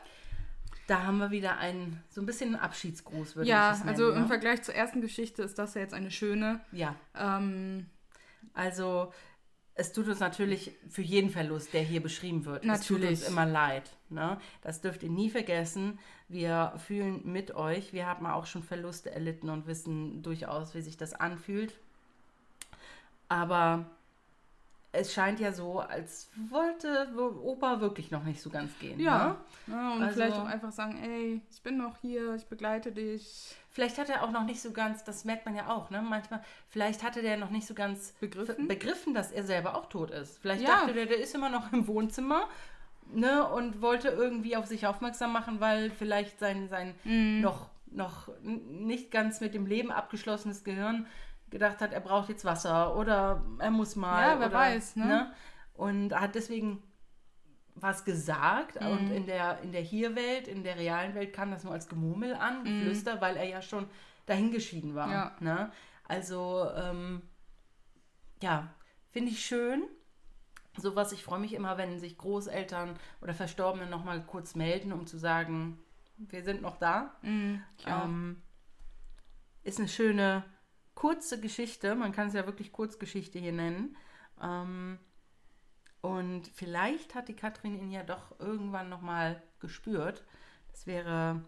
Da 0.87 1.03
haben 1.03 1.17
wir 1.17 1.31
wieder 1.31 1.57
einen, 1.57 2.03
so 2.09 2.21
ein 2.21 2.25
bisschen 2.25 2.55
einen 2.55 2.63
Abschiedsgruß, 2.63 3.35
würde 3.35 3.49
Ja, 3.49 3.69
ich 3.71 3.73
es 3.73 3.79
nennen. 3.85 3.89
also 3.89 4.11
im 4.11 4.21
ne? 4.23 4.27
Vergleich 4.27 4.63
zur 4.63 4.75
ersten 4.75 5.01
Geschichte 5.01 5.41
ist 5.43 5.57
das 5.57 5.73
ja 5.75 5.81
jetzt 5.81 5.93
eine 5.93 6.11
schöne. 6.11 6.59
Ja, 6.71 6.95
Ähm, 7.15 7.85
also 8.53 9.13
es 9.75 9.91
tut 9.93 10.07
uns 10.07 10.19
natürlich 10.19 10.71
für 10.89 11.01
jeden 11.01 11.29
Verlust, 11.31 11.73
der 11.73 11.81
hier 11.81 12.01
beschrieben 12.03 12.45
wird, 12.45 12.63
es 12.65 12.81
tut 12.85 12.99
Natürlich. 12.99 13.21
uns 13.21 13.29
immer 13.29 13.45
leid. 13.45 13.89
Ne? 14.09 14.37
Das 14.61 14.81
dürft 14.81 15.01
ihr 15.03 15.09
nie 15.09 15.29
vergessen. 15.29 15.97
Wir 16.27 16.73
fühlen 16.85 17.21
mit 17.23 17.55
euch. 17.55 17.93
Wir 17.93 18.05
haben 18.05 18.25
auch 18.27 18.45
schon 18.45 18.61
Verluste 18.61 19.09
erlitten 19.11 19.49
und 19.49 19.65
wissen 19.65 20.21
durchaus, 20.21 20.75
wie 20.75 20.81
sich 20.81 20.97
das 20.97 21.13
anfühlt. 21.13 21.73
Aber 23.29 23.85
es 24.95 25.11
scheint 25.11 25.39
ja 25.39 25.51
so, 25.51 25.79
als 25.79 26.29
wollte 26.49 27.09
Opa 27.43 27.81
wirklich 27.81 28.11
noch 28.11 28.23
nicht 28.23 28.39
so 28.41 28.49
ganz 28.49 28.77
gehen. 28.79 28.99
ja. 28.99 29.27
Ne? 29.67 29.73
ja. 29.75 29.91
Und 29.93 30.03
Also- 30.03 30.13
vielleicht 30.13 30.37
auch 30.37 30.45
einfach 30.45 30.71
sagen, 30.71 30.97
ey, 31.03 31.41
ich 31.51 31.61
bin 31.63 31.77
noch 31.77 31.97
hier, 31.97 32.35
ich 32.35 32.45
begleite 32.45 32.91
dich. 32.91 33.55
Vielleicht 33.71 33.97
hat 33.97 34.09
er 34.09 34.23
auch 34.23 34.29
noch 34.31 34.43
nicht 34.45 34.61
so 34.61 34.71
ganz, 34.71 35.03
das 35.03 35.25
merkt 35.25 35.45
man 35.47 35.55
ja 35.55 35.67
auch, 35.69 35.89
ne? 35.89 36.01
Manchmal, 36.03 36.43
vielleicht 36.69 37.01
hatte 37.01 37.23
der 37.23 37.37
noch 37.37 37.49
nicht 37.49 37.65
so 37.65 37.73
ganz 37.73 38.11
Begriffen? 38.19 38.67
begriffen 38.67 39.13
dass 39.15 39.31
er 39.31 39.43
selber 39.43 39.75
auch 39.75 39.87
tot 39.89 40.11
ist. 40.11 40.37
Vielleicht 40.39 40.61
Ja. 40.61 40.69
dachte 40.81 40.93
der, 40.93 41.07
der 41.07 41.17
ist 41.19 41.33
immer 41.33 41.49
noch 41.49 41.73
im 41.73 41.87
Wohnzimmer, 41.87 42.47
ne? 43.11 43.47
Und 43.49 43.81
wollte 43.81 44.09
irgendwie 44.09 44.55
auf 44.55 44.67
sich 44.67 44.85
aufmerksam 44.85 45.33
machen, 45.33 45.59
weil 45.59 45.89
vielleicht 45.89 46.37
sein, 46.39 46.69
sein 46.69 46.93
Mhm. 47.03 47.41
noch, 47.41 47.67
noch 47.87 48.27
nicht 48.43 49.09
ganz 49.09 49.41
mit 49.41 49.55
dem 49.55 49.65
Leben 49.65 49.91
abgeschlossenes 49.91 50.63
Gehirn 50.63 51.07
gedacht 51.53 51.79
hat, 51.79 51.93
er 51.93 52.01
braucht 52.01 52.27
jetzt 52.29 52.43
Wasser 52.43 52.95
oder 52.97 53.45
er 53.59 53.71
muss 53.71 53.95
mal. 53.95 54.21
Ja, 54.21 54.39
wer 54.39 54.47
oder, 54.47 54.57
weiß, 54.57 54.97
ne? 54.97 55.33
Und 55.73 56.13
hat 56.13 56.35
deswegen 56.35 56.83
was 57.75 58.03
gesagt 58.05 58.79
Mhm. 58.81 58.87
und 58.87 59.11
in 59.11 59.25
der, 59.25 59.59
in 59.61 59.71
der 59.71 59.81
Hier-Welt, 59.81 60.47
in 60.47 60.63
der 60.63 60.77
realen 60.77 61.15
Welt 61.15 61.33
kam 61.33 61.51
das 61.51 61.63
nur 61.63 61.73
als 61.73 61.87
Gemurmel 61.87 62.33
an, 62.35 62.63
Geflüster, 62.63 63.21
weil 63.21 63.35
er 63.37 63.45
ja 63.45 63.61
schon 63.61 63.87
dahingeschieden 64.25 64.93
war. 64.95 65.07
Mhm. 65.07 65.13
Ja. 65.13 65.35
Ne? 65.39 65.71
Also, 66.07 66.69
ähm, 66.75 67.21
ja, 68.41 68.67
finde 69.09 69.31
ich 69.31 69.45
schön. 69.45 69.83
Sowas, 70.77 71.11
ich 71.11 71.23
freue 71.23 71.39
mich 71.39 71.53
immer, 71.53 71.77
wenn 71.77 71.99
sich 71.99 72.17
Großeltern 72.17 72.97
oder 73.21 73.33
Verstorbene 73.33 73.87
nochmal 73.87 74.23
kurz 74.25 74.55
melden, 74.55 74.91
um 74.91 75.05
zu 75.07 75.17
sagen, 75.17 75.79
wir 76.17 76.43
sind 76.43 76.61
noch 76.61 76.77
da. 76.77 77.15
Ja. 77.85 78.03
Ähm, 78.03 78.41
ist 79.63 79.79
eine 79.79 79.87
schöne, 79.87 80.43
kurze 80.95 81.39
Geschichte. 81.39 81.95
Man 81.95 82.11
kann 82.11 82.27
es 82.27 82.33
ja 82.33 82.45
wirklich 82.45 82.71
Kurzgeschichte 82.71 83.39
hier 83.39 83.51
nennen. 83.53 83.95
Ähm, 84.41 84.99
und 86.01 86.47
vielleicht 86.47 87.15
hat 87.15 87.27
die 87.29 87.35
Katrin 87.35 87.75
ihn 87.79 87.91
ja 87.91 88.03
doch 88.03 88.37
irgendwann 88.39 88.89
nochmal 88.89 89.41
gespürt. 89.59 90.23
Das 90.71 90.85
wäre 90.85 91.41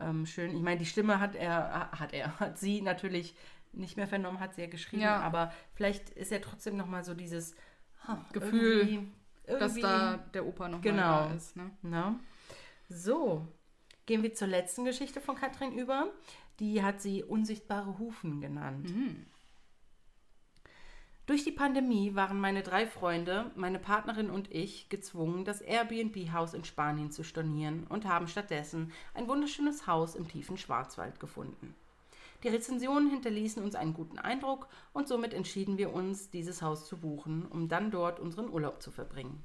ähm, 0.00 0.26
schön. 0.26 0.54
Ich 0.54 0.62
meine, 0.62 0.78
die 0.78 0.86
Stimme 0.86 1.18
hat 1.20 1.34
er, 1.34 1.90
hat 1.92 2.12
er, 2.12 2.38
hat 2.40 2.58
sie 2.58 2.82
natürlich 2.82 3.34
nicht 3.72 3.96
mehr 3.96 4.06
vernommen, 4.06 4.40
hat 4.40 4.54
sie 4.54 4.62
ja 4.62 4.66
geschrieben. 4.68 5.02
Ja. 5.02 5.20
Aber 5.20 5.52
vielleicht 5.74 6.10
ist 6.10 6.30
ja 6.30 6.38
trotzdem 6.38 6.76
nochmal 6.76 7.04
so 7.04 7.14
dieses 7.14 7.54
ha, 8.06 8.24
Gefühl, 8.32 8.78
irgendwie- 8.88 9.12
dass 9.46 9.60
irgendwie- 9.76 9.82
da 9.82 10.16
der 10.34 10.46
Opa 10.46 10.68
noch 10.68 10.80
Genau. 10.82 11.28
da 11.28 11.34
ist. 11.34 11.56
Ne? 11.56 11.70
na? 11.82 12.18
So, 12.88 13.46
gehen 14.06 14.22
wir 14.22 14.34
zur 14.34 14.48
letzten 14.48 14.84
Geschichte 14.84 15.20
von 15.20 15.36
Katrin 15.36 15.76
über. 15.78 16.08
Die 16.60 16.82
hat 16.82 17.00
sie 17.00 17.22
unsichtbare 17.22 17.98
Hufen 17.98 18.40
genannt. 18.40 18.90
Durch 21.26 21.42
die 21.42 21.52
Pandemie 21.52 22.14
waren 22.14 22.40
meine 22.40 22.62
drei 22.62 22.86
Freunde, 22.86 23.50
meine 23.56 23.80
Partnerin 23.80 24.30
und 24.30 24.52
ich 24.54 24.88
gezwungen, 24.88 25.44
das 25.44 25.60
Airbnb-Haus 25.60 26.54
in 26.54 26.64
Spanien 26.64 27.10
zu 27.10 27.24
stornieren 27.24 27.84
und 27.88 28.06
haben 28.06 28.28
stattdessen 28.28 28.92
ein 29.12 29.26
wunderschönes 29.26 29.88
Haus 29.88 30.14
im 30.14 30.28
tiefen 30.28 30.56
Schwarzwald 30.56 31.18
gefunden. 31.18 31.74
Die 32.44 32.48
Rezensionen 32.48 33.10
hinterließen 33.10 33.60
uns 33.60 33.74
einen 33.74 33.92
guten 33.92 34.20
Eindruck 34.20 34.68
und 34.92 35.08
somit 35.08 35.34
entschieden 35.34 35.78
wir 35.78 35.92
uns, 35.92 36.30
dieses 36.30 36.62
Haus 36.62 36.86
zu 36.86 36.96
buchen, 36.96 37.44
um 37.46 37.66
dann 37.66 37.90
dort 37.90 38.20
unseren 38.20 38.48
Urlaub 38.48 38.80
zu 38.80 38.92
verbringen. 38.92 39.42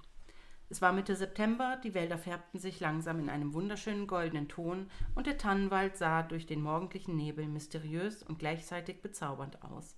Es 0.72 0.82
war 0.82 0.94
Mitte 0.94 1.18
September, 1.18 1.78
die 1.84 1.94
Wälder 1.94 2.18
färbten 2.18 2.58
sich 2.58 2.80
langsam 2.80 3.20
in 3.20 3.30
einem 3.30 3.54
wunderschönen 3.54 4.08
goldenen 4.08 4.48
Ton 4.48 4.90
und 5.16 5.28
der 5.28 5.38
Tannenwald 5.38 5.98
sah 5.98 6.24
durch 6.24 6.46
den 6.46 6.62
morgendlichen 6.62 7.18
Nebel 7.18 7.46
mysteriös 7.46 8.24
und 8.24 8.40
gleichzeitig 8.40 9.02
bezaubernd 9.02 9.64
aus. 9.64 9.98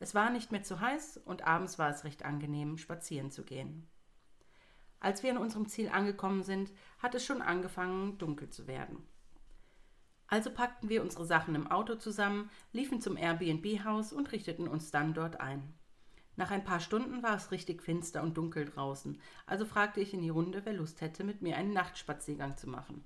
Es 0.00 0.14
war 0.14 0.28
nicht 0.28 0.52
mehr 0.52 0.62
zu 0.62 0.80
heiß 0.80 1.16
und 1.24 1.46
abends 1.46 1.78
war 1.78 1.88
es 1.88 2.04
recht 2.04 2.26
angenehm, 2.26 2.76
spazieren 2.76 3.30
zu 3.30 3.42
gehen. 3.42 3.88
Als 5.00 5.22
wir 5.22 5.30
an 5.30 5.38
unserem 5.38 5.66
Ziel 5.66 5.88
angekommen 5.88 6.42
sind, 6.42 6.72
hat 6.98 7.14
es 7.14 7.24
schon 7.24 7.40
angefangen, 7.40 8.18
dunkel 8.18 8.50
zu 8.50 8.66
werden. 8.66 9.06
Also 10.26 10.50
packten 10.50 10.90
wir 10.90 11.00
unsere 11.00 11.24
Sachen 11.24 11.54
im 11.54 11.70
Auto 11.70 11.94
zusammen, 11.94 12.50
liefen 12.72 13.00
zum 13.00 13.16
Airbnb-Haus 13.16 14.12
und 14.12 14.30
richteten 14.30 14.68
uns 14.68 14.90
dann 14.90 15.14
dort 15.14 15.40
ein. 15.40 15.72
Nach 16.42 16.50
ein 16.50 16.64
paar 16.64 16.80
Stunden 16.80 17.22
war 17.22 17.36
es 17.36 17.52
richtig 17.52 17.84
finster 17.84 18.20
und 18.20 18.36
dunkel 18.36 18.64
draußen, 18.64 19.16
also 19.46 19.64
fragte 19.64 20.00
ich 20.00 20.12
in 20.12 20.22
die 20.22 20.28
Runde, 20.28 20.62
wer 20.64 20.72
Lust 20.72 21.00
hätte, 21.00 21.22
mit 21.22 21.40
mir 21.40 21.56
einen 21.56 21.72
Nachtspaziergang 21.72 22.56
zu 22.56 22.68
machen. 22.68 23.04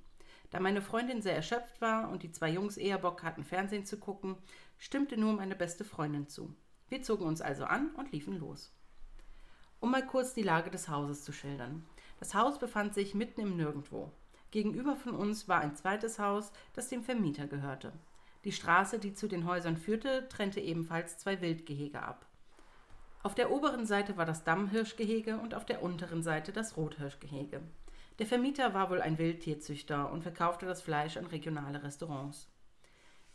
Da 0.51 0.59
meine 0.59 0.81
Freundin 0.81 1.21
sehr 1.21 1.37
erschöpft 1.37 1.83
war 1.83 2.09
und 2.09 2.23
die 2.23 2.33
zwei 2.33 2.49
Jungs 2.49 2.79
eher 2.79 2.97
Bock 2.97 3.23
hatten, 3.23 3.45
Fernsehen 3.45 3.85
zu 3.85 3.99
gucken, 3.99 4.39
stimmte 4.79 5.19
nur 5.19 5.35
meine 5.35 5.55
beste 5.55 5.85
Freundin 5.85 6.29
zu. 6.29 6.57
Wir 6.89 7.03
zogen 7.03 7.27
uns 7.27 7.43
also 7.43 7.67
an 7.67 7.91
und 7.97 8.11
liefen 8.11 8.39
los. 8.39 8.73
Um 9.81 9.91
mal 9.91 10.07
kurz 10.07 10.33
die 10.33 10.43
Lage 10.43 10.71
des 10.71 10.89
Hauses 10.89 11.23
zu 11.23 11.33
schildern. 11.35 11.85
Das 12.19 12.35
Haus 12.35 12.59
befand 12.59 12.95
sich 12.95 13.15
mitten 13.15 13.43
im 13.43 13.55
Nirgendwo. 13.59 14.13
Gegenüber 14.51 14.97
von 14.97 15.15
uns 15.15 15.47
war 15.47 15.61
ein 15.61 15.77
zweites 15.77 16.19
Haus, 16.19 16.53
das 16.73 16.89
dem 16.89 17.03
Vermieter 17.03 17.47
gehörte. 17.47 17.93
Die 18.45 18.53
Straße, 18.53 18.99
die 18.99 19.13
zu 19.13 19.29
den 19.29 19.45
Häusern 19.45 19.77
führte, 19.77 20.27
trennte 20.31 20.61
ebenfalls 20.61 21.19
zwei 21.19 21.43
Wildgehege 21.43 22.03
ab. 22.03 22.26
Auf 23.27 23.35
der 23.35 23.51
oberen 23.51 23.87
Seite 23.87 24.17
war 24.17 24.25
das 24.25 24.45
Dammhirschgehege 24.45 25.39
und 25.39 25.53
auf 25.53 25.65
der 25.67 25.83
unteren 25.83 26.23
Seite 26.23 26.53
das 26.53 26.77
Rothirschgehege. 26.77 27.61
Der 28.21 28.27
Vermieter 28.27 28.73
war 28.73 28.89
wohl 28.89 29.03
ein 29.03 29.19
Wildtierzüchter 29.19 30.13
und 30.13 30.23
verkaufte 30.23 30.65
das 30.65 30.81
Fleisch 30.81 31.17
an 31.17 31.27
regionale 31.27 31.83
Restaurants. 31.83 32.49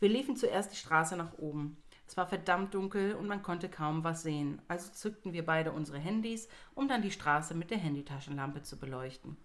Wir 0.00 0.08
liefen 0.08 0.34
zuerst 0.34 0.72
die 0.72 0.78
Straße 0.78 1.14
nach 1.14 1.36
oben. 1.36 1.76
Es 2.06 2.16
war 2.16 2.26
verdammt 2.26 2.72
dunkel 2.72 3.12
und 3.16 3.26
man 3.26 3.42
konnte 3.42 3.68
kaum 3.68 4.02
was 4.02 4.22
sehen, 4.22 4.62
also 4.66 4.90
zückten 4.92 5.34
wir 5.34 5.44
beide 5.44 5.72
unsere 5.72 5.98
Handys, 5.98 6.48
um 6.74 6.88
dann 6.88 7.02
die 7.02 7.10
Straße 7.10 7.54
mit 7.54 7.70
der 7.70 7.76
Handytaschenlampe 7.76 8.62
zu 8.62 8.78
beleuchten. 8.78 9.36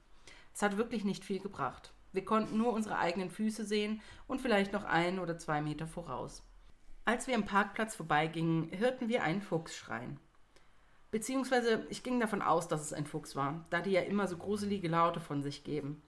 Es 0.54 0.62
hat 0.62 0.78
wirklich 0.78 1.04
nicht 1.04 1.26
viel 1.26 1.42
gebracht. 1.42 1.92
Wir 2.14 2.24
konnten 2.24 2.58
nur 2.58 2.72
unsere 2.72 3.00
eigenen 3.00 3.32
Füße 3.32 3.66
sehen 3.66 4.00
und 4.28 4.40
vielleicht 4.40 4.72
noch 4.72 4.86
ein 4.86 5.20
oder 5.20 5.38
zwei 5.38 5.62
Meter 5.62 5.88
voraus. 5.88 6.42
Als 7.04 7.28
wir 7.28 7.36
am 7.36 7.44
Parkplatz 7.44 7.98
vorbeigingen, 7.98 8.72
hörten 8.78 9.10
wir 9.10 9.24
einen 9.24 9.42
Fuchs 9.42 9.76
schreien. 9.76 10.22
Beziehungsweise 11.12 11.86
ich 11.90 12.04
ging 12.04 12.20
davon 12.20 12.42
aus, 12.42 12.68
dass 12.68 12.82
es 12.82 12.94
ein 12.94 13.06
Fuchs 13.06 13.36
war, 13.36 13.66
da 13.70 13.82
die 13.82 13.92
ja 13.92 14.02
immer 14.02 14.28
so 14.28 14.38
gruselige 14.38 14.90
Laute 14.90 15.20
von 15.20 15.42
sich 15.42 15.64
geben. 15.64 16.02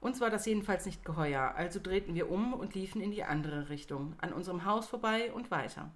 Uns 0.00 0.20
war 0.20 0.30
das 0.30 0.46
jedenfalls 0.46 0.86
nicht 0.86 1.04
geheuer, 1.04 1.54
also 1.56 1.78
drehten 1.78 2.14
wir 2.14 2.30
um 2.30 2.54
und 2.54 2.74
liefen 2.74 3.02
in 3.02 3.10
die 3.10 3.24
andere 3.24 3.68
Richtung, 3.68 4.14
an 4.18 4.32
unserem 4.32 4.64
Haus 4.64 4.86
vorbei 4.86 5.30
und 5.32 5.50
weiter. 5.50 5.94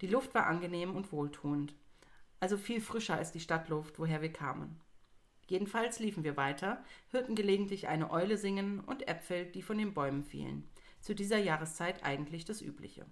Die 0.00 0.06
Luft 0.06 0.34
war 0.34 0.46
angenehm 0.46 0.96
und 0.96 1.12
wohltuend, 1.12 1.74
also 2.40 2.56
viel 2.56 2.80
frischer 2.80 3.16
als 3.16 3.32
die 3.32 3.40
Stadtluft, 3.40 3.98
woher 3.98 4.22
wir 4.22 4.32
kamen. 4.32 4.80
Jedenfalls 5.48 6.00
liefen 6.00 6.24
wir 6.24 6.36
weiter, 6.36 6.82
hörten 7.10 7.34
gelegentlich 7.34 7.88
eine 7.88 8.10
Eule 8.10 8.36
singen 8.36 8.80
und 8.80 9.06
Äpfel, 9.06 9.46
die 9.46 9.62
von 9.62 9.78
den 9.78 9.94
Bäumen 9.94 10.24
fielen. 10.24 10.68
Zu 11.00 11.14
dieser 11.14 11.38
Jahreszeit 11.38 12.04
eigentlich 12.04 12.44
das 12.44 12.62
Übliche. 12.62 13.06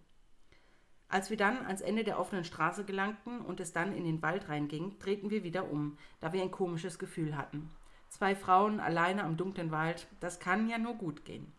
Als 1.15 1.31
wir 1.31 1.37
dann 1.37 1.65
ans 1.67 1.81
Ende 1.81 2.03
der 2.03 2.19
offenen 2.19 2.43
Straße 2.43 2.85
gelangten 2.85 3.41
und 3.41 3.61
es 3.61 3.73
dann 3.73 3.95
in 3.97 4.03
den 4.03 4.21
Wald 4.21 4.49
reinging, 4.49 4.99
drehten 4.99 5.31
wir 5.31 5.45
wieder 5.45 5.71
um, 5.71 5.97
da 6.19 6.33
wir 6.33 6.43
ein 6.43 6.51
komisches 6.51 6.99
Gefühl 6.99 7.37
hatten. 7.37 7.71
Zwei 8.09 8.35
Frauen 8.35 8.81
alleine 8.81 9.23
am 9.23 9.37
dunklen 9.37 9.71
Wald, 9.71 10.09
das 10.19 10.41
kann 10.41 10.69
ja 10.69 10.77
nur 10.77 10.95
gut 10.95 11.25
gehen. 11.25 11.53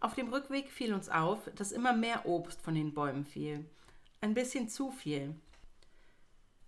Auf 0.00 0.14
dem 0.14 0.32
Rückweg 0.32 0.70
fiel 0.70 0.94
uns 0.94 1.10
auf, 1.10 1.50
dass 1.54 1.70
immer 1.70 1.92
mehr 1.92 2.24
Obst 2.24 2.62
von 2.62 2.74
den 2.74 2.94
Bäumen 2.94 3.26
fiel. 3.26 3.66
Ein 4.22 4.32
bisschen 4.32 4.70
zu 4.70 4.90
viel. 4.90 5.34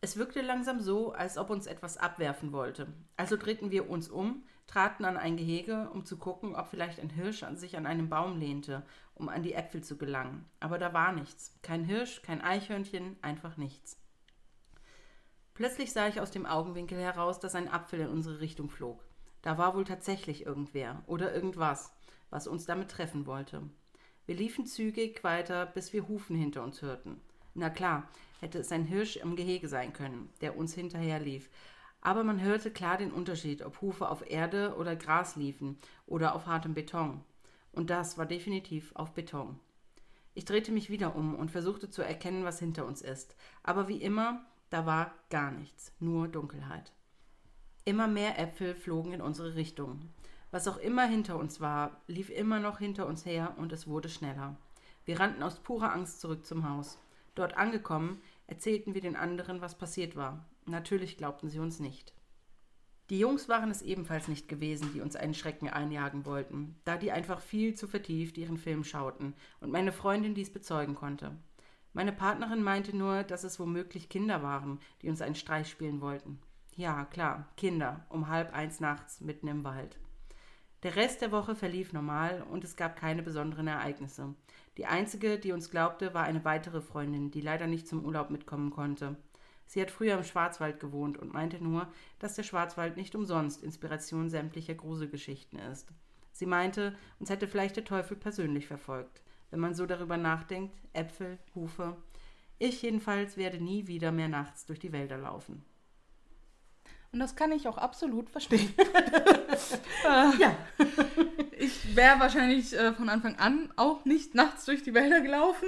Es 0.01 0.17
wirkte 0.17 0.43
langsam 0.43 0.81
so, 0.81 1.13
als 1.13 1.39
ob 1.39 1.51
uns 1.51 1.67
etwas 1.67 1.97
abwerfen 1.97 2.53
wollte. 2.53 2.87
Also 3.17 3.37
drehten 3.37 3.71
wir 3.71 3.91
uns 3.91 4.09
um, 4.09 4.45
traten 4.69 5.05
an 5.05 5.17
ein 5.17 5.37
Gehege, 5.37 5.91
um 5.93 6.05
zu 6.05 6.19
gucken, 6.19 6.55
ob 6.55 6.69
vielleicht 6.69 7.01
ein 7.01 7.11
Hirsch 7.11 7.43
an 7.43 7.57
sich 7.57 7.77
an 7.77 7.87
einem 7.87 8.09
Baum 8.09 8.39
lehnte, 8.39 8.87
um 9.15 9.29
an 9.29 9.43
die 9.43 9.55
Äpfel 9.55 9.83
zu 9.83 9.99
gelangen. 9.99 10.45
Aber 10.61 10.79
da 10.79 10.93
war 10.93 11.13
nichts. 11.13 11.59
Kein 11.63 11.85
Hirsch, 11.85 12.23
kein 12.23 12.41
Eichhörnchen, 12.41 13.17
einfach 13.23 13.57
nichts. 13.57 14.01
Plötzlich 15.55 15.93
sah 15.93 16.07
ich 16.07 16.21
aus 16.21 16.31
dem 16.31 16.47
Augenwinkel 16.47 17.01
heraus, 17.01 17.41
dass 17.41 17.57
ein 17.57 17.69
Apfel 17.69 17.99
in 17.99 18.09
unsere 18.09 18.39
Richtung 18.39 18.71
flog. 18.71 19.03
Da 19.43 19.59
war 19.59 19.75
wohl 19.75 19.85
tatsächlich 19.85 20.47
irgendwer 20.47 21.03
oder 21.07 21.35
irgendwas, 21.35 21.93
was 22.31 22.47
uns 22.47 22.67
damit 22.67 22.93
treffen 22.93 23.27
wollte. 23.27 23.63
Wir 24.27 24.37
liefen 24.37 24.67
zügig 24.67 25.25
weiter, 25.25 25.67
bis 25.67 25.93
wir 25.93 26.07
Hufen 26.07 26.37
hinter 26.37 26.63
uns 26.63 26.83
hörten. 26.83 27.21
Na 27.55 27.71
klar, 27.71 28.09
hätte 28.39 28.59
es 28.59 28.73
ein 28.73 28.85
Hirsch 28.85 29.17
im 29.17 29.37
Gehege 29.37 29.69
sein 29.69 29.93
können, 29.93 30.29
der 30.41 30.57
uns 30.57 30.75
hinterherlief, 30.75 31.51
aber 32.01 32.25
man 32.25 32.41
hörte 32.41 32.71
klar 32.71 32.97
den 32.97 33.13
Unterschied, 33.13 33.63
ob 33.63 33.81
Hufe 33.81 34.09
auf 34.09 34.29
Erde 34.31 34.75
oder 34.77 34.97
Gras 34.97 35.37
liefen 35.37 35.79
oder 36.07 36.35
auf 36.35 36.47
hartem 36.47 36.75
Beton. 36.75 37.23
Und 37.73 37.91
das 37.91 38.19
war 38.19 38.27
definitiv 38.27 38.95
auf 38.95 39.13
Beton. 39.15 39.59
Ich 40.35 40.45
drehte 40.45 40.71
mich 40.73 40.91
wieder 40.91 41.17
um 41.17 41.35
und 41.35 41.51
versuchte 41.51 41.91
zu 41.91 42.03
erkennen, 42.03 42.45
was 42.45 42.61
hinter 42.61 42.87
uns 42.87 43.03
ist, 43.03 43.35
aber 43.63 43.89
wie 43.89 44.01
immer 44.01 44.45
da 44.71 44.87
war 44.87 45.13
gar 45.31 45.51
nichts, 45.51 45.93
nur 45.99 46.29
Dunkelheit. 46.29 46.93
Immer 47.85 48.07
mehr 48.07 48.39
Äpfel 48.39 48.75
flogen 48.75 49.15
in 49.15 49.23
unsere 49.23 49.55
Richtung. 49.55 50.11
Was 50.51 50.69
auch 50.69 50.77
immer 50.77 51.07
hinter 51.07 51.39
uns 51.39 51.61
war, 51.61 52.03
lief 52.07 52.31
immer 52.31 52.61
noch 52.61 52.79
hinter 52.79 53.07
uns 53.07 53.25
her 53.25 53.55
und 53.57 53.73
es 53.73 53.87
wurde 53.87 54.09
schneller. 54.09 54.57
Wir 55.05 55.21
rannten 55.21 55.43
aus 55.43 55.61
purer 55.61 55.93
Angst 55.93 56.21
zurück 56.21 56.45
zum 56.45 56.69
Haus. 56.69 56.99
Dort 57.39 57.57
angekommen, 57.57 58.21
erzählten 58.49 58.95
wir 58.95 59.01
den 59.01 59.15
anderen, 59.15 59.61
was 59.61 59.79
passiert 59.79 60.17
war. 60.17 60.45
Natürlich 60.67 61.17
glaubten 61.17 61.49
sie 61.49 61.61
uns 61.61 61.79
nicht. 61.79 62.13
Die 63.11 63.19
Jungs 63.21 63.49
waren 63.49 63.71
es 63.71 63.81
ebenfalls 63.81 64.27
nicht 64.27 64.49
gewesen, 64.49 64.93
die 64.93 65.01
uns 65.01 65.15
einen 65.15 65.35
Schrecken 65.35 65.69
einjagen 65.69 66.27
wollten, 66.27 66.75
da 66.85 66.97
die 66.97 67.13
einfach 67.13 67.41
viel 67.41 67.77
zu 67.77 67.87
vertieft 67.87 68.39
ihren 68.39 68.59
Film 68.59 68.83
schauten 68.83 69.35
und 69.61 69.71
meine 69.71 69.93
Freundin 69.93 70.35
dies 70.35 70.53
bezeugen 70.53 70.97
konnte. 70.97 71.37
Meine 71.93 72.13
Partnerin 72.13 72.61
meinte 72.61 72.97
nur, 72.97 73.23
dass 73.23 73.45
es 73.45 73.61
womöglich 73.61 74.09
Kinder 74.09 74.43
waren, 74.43 74.81
die 75.03 75.09
uns 75.09 75.23
einen 75.23 75.37
Streich 75.37 75.71
spielen 75.71 76.01
wollten. 76.01 76.41
Ja, 76.75 77.05
klar, 77.05 77.47
Kinder, 77.57 78.05
um 78.09 78.27
halb 78.27 78.53
eins 78.53 78.81
nachts 78.81 79.21
mitten 79.21 79.47
im 79.47 79.63
Wald. 79.63 79.97
Der 80.83 80.97
Rest 80.97 81.23
der 81.23 81.33
Woche 81.33 81.55
verlief 81.55 81.93
normal 81.93 82.45
und 82.51 82.65
es 82.65 82.77
gab 82.77 82.97
keine 82.97 83.23
besonderen 83.23 83.67
Ereignisse. 83.67 84.35
Die 84.77 84.87
einzige, 84.87 85.39
die 85.39 85.53
uns 85.53 85.71
glaubte, 85.71 86.15
war 86.15 86.25
eine 86.25 86.45
weitere 86.45 86.81
Freundin, 86.81 87.31
die 87.31 87.41
leider 87.41 87.67
nicht 87.67 87.89
zum 87.89 88.05
Urlaub 88.05 88.31
mitkommen 88.31 88.71
konnte. 88.71 89.17
Sie 89.67 89.81
hat 89.83 89.91
früher 89.91 90.17
im 90.17 90.25
Schwarzwald 90.25 90.81
gewohnt 90.81 91.19
und 91.19 91.33
meinte 91.33 91.63
nur, 91.63 91.89
dass 92.21 92.35
der 92.35 92.43
Schwarzwald 92.45 92.97
nicht 92.97 93.15
umsonst 93.15 93.63
Inspiration 93.63 94.31
sämtlicher 94.31 94.75
Gruselgeschichten 94.75 95.59
ist. 95.59 95.93
Sie 96.33 96.47
meinte, 96.47 96.97
uns 97.19 97.29
hätte 97.29 97.49
vielleicht 97.49 97.77
der 97.77 97.85
Teufel 97.85 98.17
persönlich 98.17 98.67
verfolgt 98.67 99.23
wenn 99.51 99.61
man 99.61 99.75
so 99.75 99.87
darüber 99.87 100.17
nachdenkt. 100.17 100.77
Äpfel, 100.93 101.39
Hufe. 101.55 101.97
Ich 102.59 102.83
jedenfalls 102.83 103.37
werde 103.37 103.63
nie 103.63 103.87
wieder 103.87 104.13
mehr 104.13 104.29
nachts 104.29 104.67
durch 104.67 104.79
die 104.79 104.93
Wälder 104.93 105.19
laufen. 105.19 105.65
Und 107.13 107.21
das 107.21 107.37
kann 107.37 107.53
ich 107.53 107.67
auch 107.67 107.79
absolut 107.79 108.31
verstehen. 108.31 108.73
ja. 110.39 110.57
Ich 111.61 111.97
wäre 111.97 112.21
wahrscheinlich 112.21 112.73
äh, 112.73 112.93
von 112.93 113.09
Anfang 113.09 113.35
an 113.35 113.73
auch 113.75 114.05
nicht 114.05 114.33
nachts 114.37 114.65
durch 114.65 114.85
die 114.85 114.95
Wälder 114.95 115.21
gelaufen. 115.21 115.67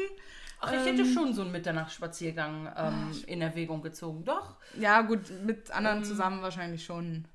Ach, 0.61 0.73
ich 0.73 0.85
hätte 0.85 1.03
ähm, 1.03 1.13
schon 1.13 1.35
so 1.35 1.43
einen 1.43 1.51
Mitternachtsspaziergang 1.51 2.73
ähm, 2.77 3.25
in 3.27 3.43
Erwägung 3.43 3.83
gezogen, 3.83 4.25
doch. 4.25 4.55
Ja, 4.79 5.01
gut, 5.03 5.19
mit 5.45 5.73
anderen 5.73 5.99
ähm, 5.99 6.05
zusammen 6.05 6.43
wahrscheinlich 6.43 6.85
schon. 6.85 7.27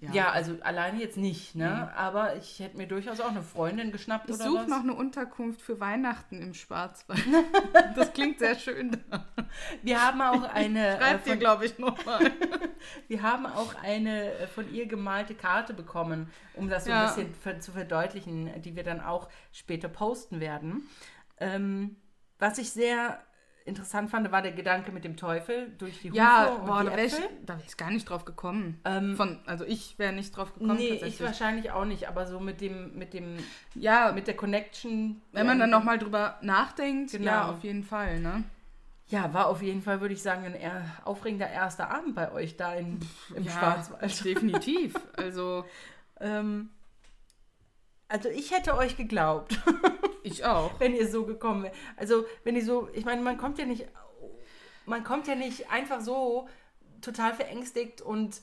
Ja. 0.00 0.12
ja, 0.12 0.30
also 0.30 0.56
alleine 0.60 1.00
jetzt 1.00 1.16
nicht, 1.16 1.56
ne? 1.56 1.68
Mhm. 1.68 1.98
Aber 1.98 2.36
ich 2.36 2.60
hätte 2.60 2.76
mir 2.76 2.86
durchaus 2.86 3.18
auch 3.20 3.30
eine 3.30 3.42
Freundin 3.42 3.90
geschnappt 3.90 4.30
ich 4.30 4.36
oder 4.36 4.44
suche 4.44 4.70
noch 4.70 4.82
eine 4.82 4.94
Unterkunft 4.94 5.60
für 5.60 5.80
Weihnachten 5.80 6.40
im 6.40 6.54
Schwarzwald. 6.54 7.24
das 7.96 8.12
klingt 8.12 8.38
sehr 8.38 8.54
schön. 8.54 8.96
Wir 9.82 10.04
haben 10.04 10.20
auch 10.20 10.44
eine. 10.44 10.98
Schreibt 10.98 11.26
äh, 11.26 11.30
dir, 11.30 11.36
glaube 11.36 11.66
ich, 11.66 11.78
nochmal. 11.78 12.30
Wir 13.08 13.22
haben 13.22 13.46
auch 13.46 13.74
eine 13.82 14.32
äh, 14.34 14.46
von 14.46 14.72
ihr 14.72 14.86
gemalte 14.86 15.34
Karte 15.34 15.74
bekommen, 15.74 16.30
um 16.54 16.68
das 16.68 16.84
so 16.84 16.90
ja. 16.90 17.02
ein 17.02 17.06
bisschen 17.08 17.34
für, 17.34 17.58
zu 17.58 17.72
verdeutlichen, 17.72 18.62
die 18.62 18.76
wir 18.76 18.84
dann 18.84 19.00
auch 19.00 19.28
später 19.52 19.88
posten 19.88 20.38
werden. 20.40 20.88
Ähm, 21.38 21.96
was 22.38 22.58
ich 22.58 22.70
sehr 22.70 23.20
interessant 23.68 24.10
fand, 24.10 24.30
war 24.32 24.42
der 24.42 24.52
Gedanke 24.52 24.90
mit 24.90 25.04
dem 25.04 25.16
Teufel 25.16 25.70
durch 25.78 26.00
die 26.00 26.10
Hufe 26.10 26.16
Ja, 26.18 26.46
und 26.46 26.66
boah, 26.66 26.80
die 26.82 26.90
da 26.90 26.96
wäre 26.96 27.06
ich, 27.06 27.12
wär 27.12 27.58
gar 27.76 27.90
nicht 27.90 28.08
drauf 28.08 28.24
gekommen. 28.24 28.80
Ähm, 28.84 29.16
Von, 29.16 29.38
also 29.46 29.64
ich 29.64 29.98
wäre 29.98 30.12
nicht 30.12 30.36
drauf 30.36 30.52
gekommen. 30.54 30.76
Nee, 30.76 30.94
ich 31.04 31.20
wahrscheinlich 31.20 31.70
auch 31.70 31.84
nicht, 31.84 32.08
aber 32.08 32.26
so 32.26 32.40
mit 32.40 32.60
dem, 32.60 32.96
mit 32.98 33.14
dem, 33.14 33.36
Ja, 33.74 34.12
mit 34.12 34.26
der 34.26 34.36
Connection. 34.36 35.20
wenn 35.32 35.46
man 35.46 35.58
dann 35.58 35.70
nochmal 35.70 35.98
drüber 35.98 36.38
nachdenkt, 36.42 37.12
Genau. 37.12 37.24
ja, 37.26 37.50
auf 37.50 37.62
jeden 37.62 37.84
Fall, 37.84 38.18
ne? 38.20 38.42
Ja, 39.10 39.32
war 39.32 39.46
auf 39.46 39.62
jeden 39.62 39.80
Fall, 39.80 40.00
würde 40.02 40.12
ich 40.14 40.22
sagen, 40.22 40.44
ein 40.44 40.54
eher 40.54 40.84
aufregender 41.04 41.48
erster 41.48 41.90
Abend 41.90 42.14
bei 42.14 42.30
euch 42.32 42.56
da 42.56 42.74
in, 42.74 43.00
im 43.34 43.44
ja, 43.44 43.50
Schwarzwald. 43.52 44.24
Definitiv. 44.24 44.94
Also, 45.16 45.64
Ähm, 46.20 46.70
also 48.08 48.28
ich 48.28 48.50
hätte 48.52 48.76
euch 48.76 48.96
geglaubt, 48.96 49.58
ich 50.22 50.44
auch. 50.44 50.78
wenn 50.80 50.94
ihr 50.94 51.08
so 51.08 51.24
gekommen 51.24 51.64
wärt. 51.64 51.74
Also 51.96 52.24
wenn 52.44 52.56
ihr 52.56 52.64
so, 52.64 52.88
ich 52.92 53.04
meine, 53.04 53.20
man 53.22 53.36
kommt 53.38 53.58
ja 53.58 53.64
nicht, 53.66 53.86
man 54.86 55.04
kommt 55.04 55.26
ja 55.28 55.34
nicht 55.34 55.70
einfach 55.70 56.00
so 56.00 56.48
total 57.00 57.34
verängstigt 57.34 58.00
und 58.02 58.40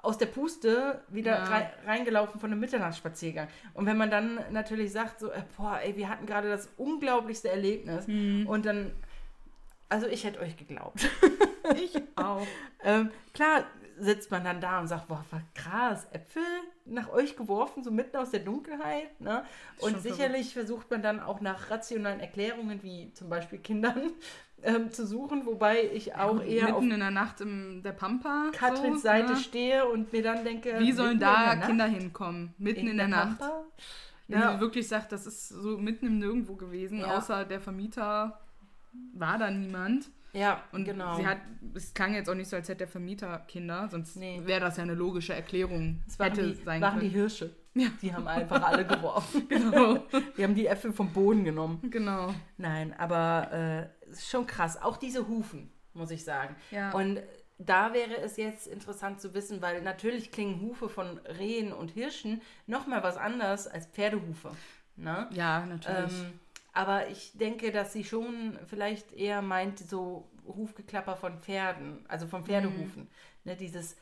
aus 0.00 0.16
der 0.16 0.26
Puste 0.26 1.02
wieder 1.08 1.32
Ja. 1.38 1.44
rei- 1.44 1.72
reingelaufen 1.84 2.40
von 2.40 2.52
einem 2.52 2.60
Mitternachtsspaziergang. 2.60 3.48
Und 3.74 3.86
wenn 3.86 3.96
man 3.96 4.10
dann 4.10 4.38
natürlich 4.50 4.92
sagt, 4.92 5.18
so, 5.18 5.30
äh, 5.32 5.42
boah, 5.56 5.80
ey, 5.82 5.96
wir 5.96 6.08
hatten 6.08 6.24
gerade 6.24 6.48
das 6.48 6.68
unglaublichste 6.76 7.48
Erlebnis 7.50 8.06
und 8.06 8.64
dann, 8.64 8.92
also 9.88 10.06
ich 10.06 10.22
hätte 10.24 10.38
euch 10.40 10.56
geglaubt. 10.56 11.08
Ich 11.76 12.00
auch. 12.16 12.46
Ähm, 12.84 13.10
klar 13.34 13.64
sitzt 14.00 14.30
man 14.30 14.44
dann 14.44 14.60
da 14.60 14.80
und 14.80 14.88
sagt, 14.88 15.08
boah, 15.08 15.24
war 15.30 15.42
krass, 15.54 16.06
Äpfel 16.12 16.42
nach 16.84 17.10
euch 17.10 17.36
geworfen, 17.36 17.82
so 17.82 17.90
mitten 17.90 18.16
aus 18.16 18.30
der 18.30 18.40
Dunkelheit. 18.40 19.20
Ne? 19.20 19.44
Und 19.80 20.00
sicherlich 20.00 20.52
versucht 20.52 20.90
man 20.90 21.02
dann 21.02 21.20
auch 21.20 21.40
nach 21.40 21.70
rationalen 21.70 22.20
Erklärungen, 22.20 22.82
wie 22.82 23.12
zum 23.12 23.28
Beispiel 23.28 23.58
Kindern, 23.58 24.10
ähm, 24.62 24.90
zu 24.90 25.06
suchen, 25.06 25.46
wobei 25.46 25.84
ich 25.92 26.14
auch 26.14 26.42
eher 26.42 26.74
auf 26.74 26.80
Mitten 26.80 26.94
in 26.94 27.00
der 27.00 27.10
Nacht 27.10 27.40
im 27.40 27.82
der 27.82 27.92
Pampa. 27.92 28.50
Katrins 28.52 29.02
so, 29.02 29.08
Seite 29.08 29.32
ne? 29.32 29.38
stehe 29.38 29.86
und 29.88 30.12
mir 30.12 30.22
dann 30.22 30.44
denke, 30.44 30.78
Wie 30.78 30.92
sollen 30.92 31.18
da 31.18 31.52
in 31.52 31.60
der 31.60 31.68
Kinder 31.68 31.86
hinkommen? 31.86 32.54
Mitten 32.58 32.88
in, 32.88 32.96
der, 32.96 33.08
Nacht. 33.08 33.38
Pampa? 33.38 33.64
Wenn 34.26 34.40
Ja. 34.40 34.54
sie 34.54 34.60
wirklich 34.60 34.88
sagt, 34.88 35.12
das 35.12 35.26
ist 35.26 35.48
so 35.48 35.78
mitten 35.78 36.06
im 36.06 36.18
Nirgendwo 36.18 36.54
gewesen, 36.56 37.00
Ja. 37.00 37.16
außer 37.16 37.44
der 37.44 37.60
Vermieter 37.60 38.40
war 39.14 39.38
da 39.38 39.50
niemand. 39.50 40.10
Ja, 40.38 40.62
Und 40.72 40.84
genau. 40.84 41.16
sie 41.16 41.26
hat, 41.26 41.38
es 41.74 41.92
klang 41.94 42.14
jetzt 42.14 42.28
auch 42.30 42.34
nicht 42.34 42.48
so, 42.48 42.56
als 42.56 42.68
hätte 42.68 42.78
der 42.78 42.88
Vermieter 42.88 43.38
Kinder, 43.48 43.88
sonst 43.90 44.16
Nee. 44.16 44.40
wäre 44.44 44.60
das 44.60 44.76
ja 44.76 44.82
eine 44.84 44.94
logische 44.94 45.34
Erklärung. 45.34 46.02
es 46.06 46.18
waren, 46.18 46.30
hätte 46.32 46.46
die, 46.48 46.54
sein 46.64 46.80
waren 46.80 47.00
die. 47.00 47.08
Hirsche. 47.08 47.54
Ja. 47.74 47.88
Die 48.02 48.12
haben 48.12 48.26
einfach 48.26 48.62
alle 48.62 48.84
geworfen. 48.86 49.46
Genau. 49.48 49.98
Die 50.36 50.42
haben 50.44 50.54
die 50.54 50.66
Äpfel 50.66 50.92
vom 50.92 51.12
Boden 51.12 51.44
genommen. 51.44 51.80
genau. 51.90 52.34
Nein, 52.56 52.94
aber 52.98 53.90
äh, 54.06 54.10
ist 54.10 54.28
schon 54.28 54.46
krass. 54.46 54.80
Auch 54.80 54.96
diese 54.96 55.28
Hufen, 55.28 55.70
muss 55.92 56.10
ich 56.10 56.24
sagen. 56.24 56.56
Ja. 56.70 56.90
Und 56.92 57.20
da 57.58 57.92
wäre 57.92 58.16
es 58.18 58.36
jetzt 58.36 58.66
interessant 58.68 59.20
zu 59.20 59.34
wissen, 59.34 59.60
weil 59.62 59.82
natürlich 59.82 60.30
klingen 60.30 60.60
Hufe 60.60 60.88
von 60.88 61.18
Rehen 61.18 61.72
und 61.72 61.90
Hirschen 61.90 62.40
nochmal 62.66 63.02
was 63.02 63.16
anders 63.16 63.66
als 63.66 63.86
Pferdehufe. 63.86 64.50
Ne? 64.96 65.28
Ja, 65.32 65.64
natürlich. 65.66 66.18
Ähm, 66.20 66.32
aber 66.78 67.08
ich 67.08 67.32
denke, 67.36 67.72
dass 67.72 67.92
sie 67.92 68.04
schon 68.04 68.56
vielleicht 68.68 69.12
eher 69.12 69.42
meint, 69.42 69.80
so 69.80 70.28
Hufgeklapper 70.46 71.16
von 71.16 71.38
Pferden, 71.40 72.04
also 72.08 72.28
von 72.28 72.44
Pferdehufen. 72.44 73.02
Mhm. 73.02 73.08
Ne, 73.44 73.56
dieses 73.56 73.96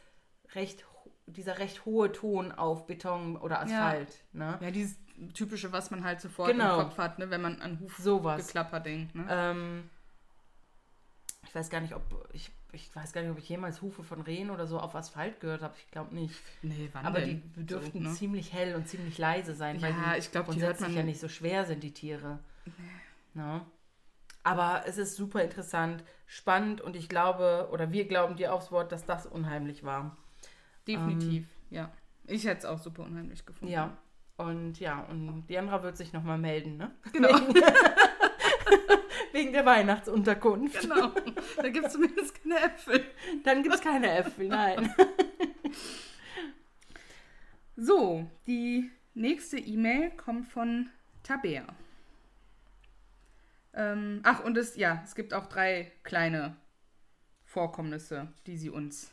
recht, 0.55 0.85
dieser 1.27 1.59
recht 1.59 1.87
hohe 1.87 2.13
Ton 2.13 2.53
auf 2.53 2.87
Beton 2.87 3.37
oder 3.39 3.61
Asphalt. 3.63 4.23
Ne? 4.35 4.59
ja, 4.61 4.71
dieses 4.71 4.97
typische, 5.33 5.73
was 5.73 5.91
man 5.91 6.05
halt 6.05 6.21
sofort 6.21 6.51
Genau. 6.51 6.81
im 6.81 6.85
Kopf 6.89 6.99
hat, 6.99 7.19
ne, 7.19 7.31
wenn 7.31 7.41
man 7.41 7.61
an. 7.63 7.81
Hufgeklapper 7.81 8.81
denkt. 8.81 9.15
Ne? 9.15 9.27
Ähm, 9.31 9.91
ich 11.49 11.55
weiß 11.55 11.71
gar 11.71 11.81
nicht, 11.81 11.95
ob 11.95 12.03
ich, 12.35 12.51
ich 12.73 12.95
weiß 12.95 13.13
gar 13.15 13.23
nicht, 13.23 13.31
ob 13.31 13.39
ich 13.39 13.49
jemals 13.49 13.81
Hufe 13.81 14.03
von 14.03 14.21
Rehen 14.21 14.51
oder 14.51 14.67
so 14.67 14.79
auf 14.79 14.95
Asphalt 14.95 15.41
gehört 15.41 15.63
habe. 15.63 15.75
Ich 15.79 15.91
glaube 15.91 16.15
nicht. 16.15 16.35
nee, 16.63 16.91
wann 16.93 17.07
Aber 17.07 17.21
denn? 17.21 17.43
die 17.57 17.65
dürften 17.65 18.03
So, 18.05 18.09
ne? 18.11 18.15
ziemlich 18.15 18.53
hell 18.53 18.75
und 18.75 18.87
ziemlich 18.87 19.17
leise 19.17 19.55
sein, 19.55 19.81
weil 19.81 19.93
Ja, 19.93 20.13
die 20.13 20.19
ich 20.19 20.31
glaub, 20.31 20.45
die 20.51 20.61
hört 20.61 20.77
grundsätzlich 20.77 20.89
man- 20.89 20.97
ja 20.99 21.03
nicht 21.05 21.21
so 21.21 21.29
schwer 21.29 21.65
sind, 21.65 21.83
die 21.83 21.93
Tiere. 21.93 22.39
Ne? 23.35 23.61
Aber 24.43 24.85
es 24.87 24.97
ist 24.97 25.17
super 25.17 25.43
interessant, 25.43 26.05
spannend 26.27 26.81
und 26.81 26.97
ich 26.97 27.09
glaube, 27.09 27.69
oder 27.73 27.93
wir 27.93 28.07
glauben 28.07 28.37
dir 28.37 28.55
aufs 28.55 28.71
Wort, 28.71 28.93
dass 28.93 29.05
das 29.05 29.27
unheimlich 29.27 29.85
war. 29.85 30.17
Definitiv, 30.87 31.49
ja. 31.71 31.91
Ich 32.27 32.45
hätte 32.47 32.59
es 32.59 32.65
auch 32.65 32.79
super 32.79 33.03
unheimlich 33.03 33.45
gefunden. 33.45 33.73
Ja. 33.73 33.97
Und 34.37 34.79
ja, 34.81 35.01
und 35.11 35.47
Diandra 35.49 35.83
wird 35.83 35.97
sich 35.97 36.13
nochmal 36.13 36.39
melden, 36.39 36.77
ne? 36.77 36.93
Genau. 37.13 37.31
Wegen 39.33 39.53
der 39.55 39.65
Weihnachtsunterkunft. 39.65 40.83
Genau. 40.83 41.11
Da 41.57 41.69
gibt 41.69 41.87
es 41.87 41.93
zumindest 41.95 42.43
keine 42.43 42.61
Äpfel. 42.61 43.05
Dann 43.45 43.63
gibt 43.63 43.75
es 43.75 43.81
keine 43.81 44.11
Äpfel, 44.11 44.49
nein. 44.49 44.95
So, 47.79 48.27
die 48.47 48.91
nächste 49.13 49.59
E-Mail 49.59 50.11
kommt 50.13 50.49
von 50.49 50.89
Tabea. 51.23 51.67
Ähm, 53.77 54.21
ach, 54.23 54.43
und 54.43 54.57
es, 54.57 54.77
ja, 54.77 55.03
es 55.05 55.15
gibt 55.15 55.35
auch 55.35 55.47
drei 55.47 55.93
kleine 56.03 56.57
Vorkommnisse, 57.45 58.33
die 58.47 58.57
sie 58.57 58.71
uns 58.71 59.13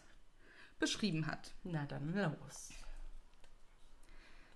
beschrieben 0.79 1.27
hat. 1.27 1.53
Na 1.63 1.85
dann 1.85 2.13
los. 2.13 2.71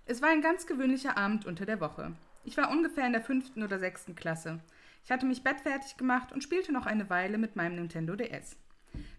Es 0.06 0.22
war 0.22 0.30
ein 0.30 0.40
ganz 0.40 0.66
gewöhnlicher 0.66 1.18
Abend 1.18 1.44
unter 1.44 1.66
der 1.66 1.80
Woche. 1.80 2.16
Ich 2.44 2.56
war 2.56 2.70
ungefähr 2.70 3.06
in 3.06 3.12
der 3.12 3.20
fünften 3.20 3.62
oder 3.62 3.78
sechsten 3.78 4.14
Klasse. 4.14 4.60
Ich 5.04 5.10
hatte 5.10 5.26
mich 5.26 5.44
bettfertig 5.44 5.98
gemacht 5.98 6.32
und 6.32 6.42
spielte 6.42 6.72
noch 6.72 6.86
eine 6.86 7.10
Weile 7.10 7.36
mit 7.36 7.56
meinem 7.56 7.76
Nintendo 7.76 8.16
DS. 8.16 8.56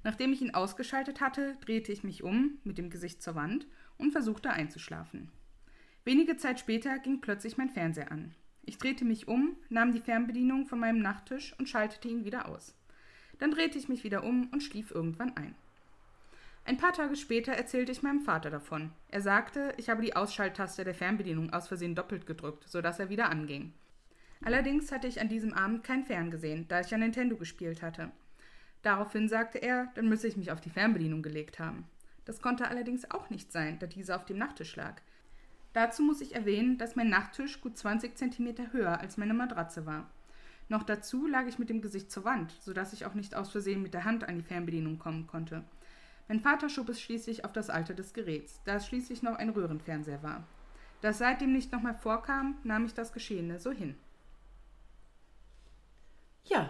Nachdem 0.03 0.33
ich 0.33 0.41
ihn 0.41 0.55
ausgeschaltet 0.55 1.21
hatte, 1.21 1.55
drehte 1.61 1.91
ich 1.91 2.03
mich 2.03 2.23
um, 2.23 2.57
mit 2.63 2.79
dem 2.79 2.89
Gesicht 2.89 3.21
zur 3.21 3.35
Wand, 3.35 3.67
und 3.97 4.11
versuchte 4.11 4.49
einzuschlafen. 4.49 5.31
Wenige 6.05 6.37
Zeit 6.37 6.59
später 6.59 6.97
ging 6.97 7.21
plötzlich 7.21 7.57
mein 7.57 7.69
Fernseher 7.69 8.11
an. 8.11 8.33
Ich 8.69 8.77
drehte 8.77 9.03
mich 9.03 9.27
um, 9.27 9.57
nahm 9.69 9.93
die 9.93 9.99
Fernbedienung 9.99 10.67
von 10.67 10.79
meinem 10.79 11.01
Nachttisch 11.01 11.55
und 11.57 11.67
schaltete 11.67 12.07
ihn 12.07 12.23
wieder 12.23 12.47
aus. 12.47 12.75
Dann 13.39 13.49
drehte 13.49 13.79
ich 13.79 13.89
mich 13.89 14.03
wieder 14.03 14.23
um 14.23 14.47
und 14.51 14.61
schlief 14.61 14.91
irgendwann 14.91 15.35
ein. 15.35 15.55
Ein 16.65 16.77
paar 16.77 16.93
Tage 16.93 17.15
später 17.15 17.51
erzählte 17.51 17.91
ich 17.91 18.03
meinem 18.03 18.21
Vater 18.21 18.51
davon. 18.51 18.91
Er 19.07 19.21
sagte, 19.21 19.73
ich 19.77 19.89
habe 19.89 20.03
die 20.03 20.15
Ausschalttaste 20.15 20.83
der 20.83 20.93
Fernbedienung 20.93 21.51
aus 21.51 21.67
Versehen 21.67 21.95
doppelt 21.95 22.27
gedrückt, 22.27 22.69
sodass 22.69 22.99
er 22.99 23.09
wieder 23.09 23.31
anging. 23.31 23.73
Allerdings 24.45 24.91
hatte 24.91 25.07
ich 25.07 25.19
an 25.19 25.29
diesem 25.29 25.55
Abend 25.55 25.83
kein 25.83 26.05
Fern 26.05 26.29
gesehen, 26.29 26.67
da 26.67 26.81
ich 26.81 26.91
ja 26.91 26.99
Nintendo 26.99 27.37
gespielt 27.37 27.81
hatte. 27.81 28.11
Daraufhin 28.83 29.29
sagte 29.29 29.57
er, 29.57 29.91
dann 29.95 30.09
müsse 30.09 30.27
ich 30.27 30.37
mich 30.37 30.51
auf 30.51 30.61
die 30.61 30.69
Fernbedienung 30.69 31.23
gelegt 31.23 31.57
haben. 31.57 31.85
Das 32.25 32.39
konnte 32.39 32.67
allerdings 32.67 33.09
auch 33.09 33.31
nicht 33.31 33.51
sein, 33.51 33.79
da 33.79 33.87
diese 33.87 34.15
auf 34.15 34.25
dem 34.25 34.37
Nachttisch 34.37 34.75
lag. 34.75 35.01
Dazu 35.73 36.01
muss 36.03 36.21
ich 36.21 36.35
erwähnen, 36.35 36.77
dass 36.77 36.95
mein 36.95 37.09
Nachttisch 37.09 37.61
gut 37.61 37.77
20 37.77 38.17
cm 38.17 38.71
höher 38.71 38.99
als 38.99 39.17
meine 39.17 39.33
Matratze 39.33 39.85
war. 39.85 40.09
Noch 40.67 40.83
dazu 40.83 41.27
lag 41.27 41.47
ich 41.47 41.59
mit 41.59 41.69
dem 41.69 41.81
Gesicht 41.81 42.11
zur 42.11 42.25
Wand, 42.25 42.51
sodass 42.61 42.93
ich 42.93 43.05
auch 43.05 43.15
nicht 43.15 43.35
aus 43.35 43.49
Versehen 43.51 43.81
mit 43.81 43.93
der 43.93 44.05
Hand 44.05 44.23
an 44.27 44.37
die 44.37 44.43
Fernbedienung 44.43 44.99
kommen 44.99 45.25
konnte. 45.27 45.63
Mein 46.27 46.41
Vater 46.41 46.69
schob 46.69 46.89
es 46.89 47.01
schließlich 47.01 47.43
auf 47.43 47.53
das 47.53 47.71
Alter 47.71 47.95
des 47.95 48.13
Geräts, 48.13 48.61
da 48.65 48.75
es 48.75 48.85
schließlich 48.85 49.23
noch 49.23 49.35
ein 49.35 49.49
Röhrenfernseher 49.49 50.21
war. 50.21 50.43
Da 51.01 51.09
es 51.09 51.17
seitdem 51.17 51.53
nicht 51.53 51.71
nochmal 51.71 51.95
vorkam, 51.95 52.57
nahm 52.63 52.85
ich 52.85 52.93
das 52.93 53.13
Geschehene 53.13 53.59
so 53.59 53.71
hin. 53.71 53.95
Ja, 56.45 56.69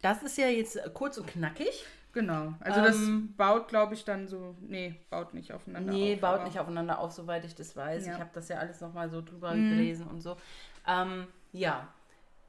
das 0.00 0.22
ist 0.22 0.38
ja 0.38 0.48
jetzt 0.48 0.78
kurz 0.94 1.18
und 1.18 1.26
knackig. 1.26 1.84
Genau. 2.16 2.54
Also 2.60 2.80
Ähm, 2.80 2.86
das 2.86 3.36
baut, 3.36 3.68
glaube 3.68 3.92
ich, 3.92 4.02
dann 4.06 4.26
so. 4.26 4.56
Nee, 4.62 4.94
baut 5.10 5.34
nicht 5.34 5.52
aufeinander 5.52 5.92
Nee, 5.92 6.14
auf. 6.14 6.20
baut 6.22 6.34
aber- 6.36 6.44
nicht 6.44 6.58
aufeinander 6.58 6.98
auf, 6.98 7.12
soweit 7.12 7.44
ich 7.44 7.54
das 7.54 7.76
weiß. 7.76 8.06
Ja. 8.06 8.14
Ich 8.14 8.18
habe 8.20 8.30
das 8.32 8.48
ja 8.48 8.56
alles 8.56 8.80
nochmal 8.80 9.10
so 9.10 9.20
drüber 9.20 9.54
Mhm. 9.54 9.68
gelesen 9.68 10.06
und 10.06 10.22
so. 10.22 10.38
Ähm, 10.88 11.26
ja, 11.52 11.88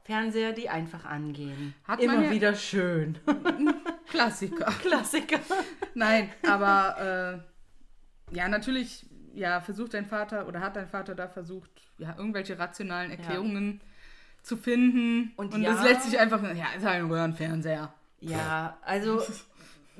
Fernseher, 0.04 0.52
die 0.54 0.70
einfach 0.70 1.04
angehen. 1.04 1.74
Hat 1.84 2.00
Immer 2.00 2.22
ja- 2.22 2.30
wieder 2.30 2.54
schön. 2.54 3.18
Klassiker. 4.08 4.64
Klassiker. 4.80 5.38
Nein, 5.94 6.30
aber 6.48 7.42
äh, 8.32 8.34
ja, 8.34 8.48
natürlich, 8.48 9.04
ja, 9.34 9.60
versucht 9.60 9.92
dein 9.92 10.06
Vater 10.06 10.48
oder 10.48 10.60
hat 10.60 10.76
dein 10.76 10.88
Vater 10.88 11.14
da 11.14 11.28
versucht, 11.28 11.70
ja, 11.98 12.14
irgendwelche 12.16 12.58
rationalen 12.58 13.10
Erklärungen 13.10 13.82
zu 14.42 14.56
finden. 14.56 15.32
Und 15.36 15.52
Und, 15.52 15.60
ja- 15.60 15.72
das 15.74 15.82
lässt 15.84 16.02
sich 16.04 16.18
einfach, 16.18 16.42
ja, 16.42 16.68
ist 16.74 16.86
halt 16.86 17.02
ein 17.02 17.10
Röhrenfernseher. 17.10 17.92
Ja, 18.20 18.78
also 18.82 19.20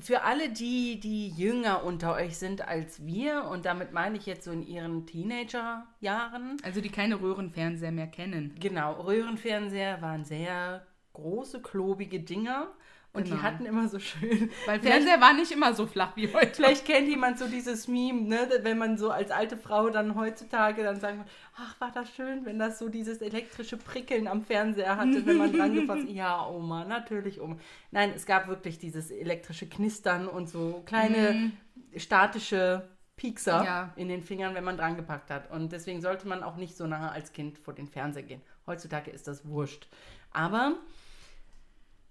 für 0.00 0.22
alle 0.22 0.50
die, 0.50 1.00
die 1.00 1.28
jünger 1.28 1.84
unter 1.84 2.14
euch 2.14 2.38
sind 2.38 2.66
als 2.66 3.04
wir, 3.04 3.44
und 3.44 3.64
damit 3.64 3.92
meine 3.92 4.16
ich 4.16 4.26
jetzt 4.26 4.44
so 4.44 4.50
in 4.50 4.66
ihren 4.66 5.06
Teenagerjahren, 5.06 6.56
Also 6.62 6.80
die 6.80 6.90
keine 6.90 7.20
Röhrenfernseher 7.20 7.92
mehr 7.92 8.06
kennen. 8.06 8.54
Genau, 8.60 9.00
Röhrenfernseher 9.00 10.00
waren 10.02 10.24
sehr 10.24 10.86
große, 11.12 11.60
klobige 11.62 12.20
Dinger. 12.20 12.68
Und 13.18 13.26
die 13.26 13.30
Genau. 13.32 13.42
hatten 13.42 13.66
immer 13.66 13.88
so 13.88 13.98
schön. 13.98 14.50
Weil 14.66 14.80
Fernseher 14.80 15.20
war 15.20 15.32
nicht 15.34 15.52
immer 15.52 15.74
so 15.74 15.86
flach 15.86 16.16
wie 16.16 16.32
heute. 16.32 16.54
Vielleicht 16.54 16.84
kennt 16.86 17.08
jemand 17.08 17.38
so 17.38 17.46
dieses 17.48 17.86
Meme, 17.88 18.22
ne? 18.22 18.48
wenn 18.62 18.78
man 18.78 18.96
so 18.96 19.10
als 19.10 19.30
alte 19.30 19.56
Frau 19.56 19.90
dann 19.90 20.14
heutzutage 20.14 20.82
dann 20.82 20.98
sagen 21.00 21.18
würde, 21.18 21.30
ach, 21.56 21.80
war 21.80 21.90
das 21.92 22.10
schön, 22.14 22.44
wenn 22.46 22.58
das 22.58 22.78
so 22.78 22.88
dieses 22.88 23.18
elektrische 23.20 23.76
Prickeln 23.76 24.26
am 24.26 24.42
Fernseher 24.42 24.96
hatte, 24.96 25.26
wenn 25.26 25.36
man 25.36 25.52
dran 25.52 25.74
gefasst 25.74 26.04
Ja, 26.08 26.46
Oma, 26.48 26.84
natürlich, 26.84 27.40
Oma. 27.40 27.56
Nein, 27.90 28.12
es 28.14 28.24
gab 28.26 28.48
wirklich 28.48 28.78
dieses 28.78 29.10
elektrische 29.10 29.68
Knistern 29.68 30.28
und 30.28 30.48
so 30.48 30.82
kleine 30.86 31.52
statische 31.96 32.88
Piekser 33.16 33.64
Ja. 33.64 33.92
in 33.96 34.08
den 34.08 34.22
Fingern, 34.22 34.54
wenn 34.54 34.64
man 34.64 34.76
dran 34.76 34.96
gepackt 34.96 35.30
hat. 35.30 35.50
Und 35.50 35.72
deswegen 35.72 36.00
sollte 36.00 36.28
man 36.28 36.42
auch 36.42 36.56
nicht 36.56 36.76
so 36.76 36.86
nahe 36.86 37.10
als 37.10 37.32
Kind 37.32 37.58
vor 37.58 37.74
den 37.74 37.88
Fernseher 37.88 38.22
gehen. 38.22 38.42
Heutzutage 38.66 39.10
ist 39.10 39.26
das 39.26 39.46
wurscht. 39.46 39.88
Aber 40.32 40.74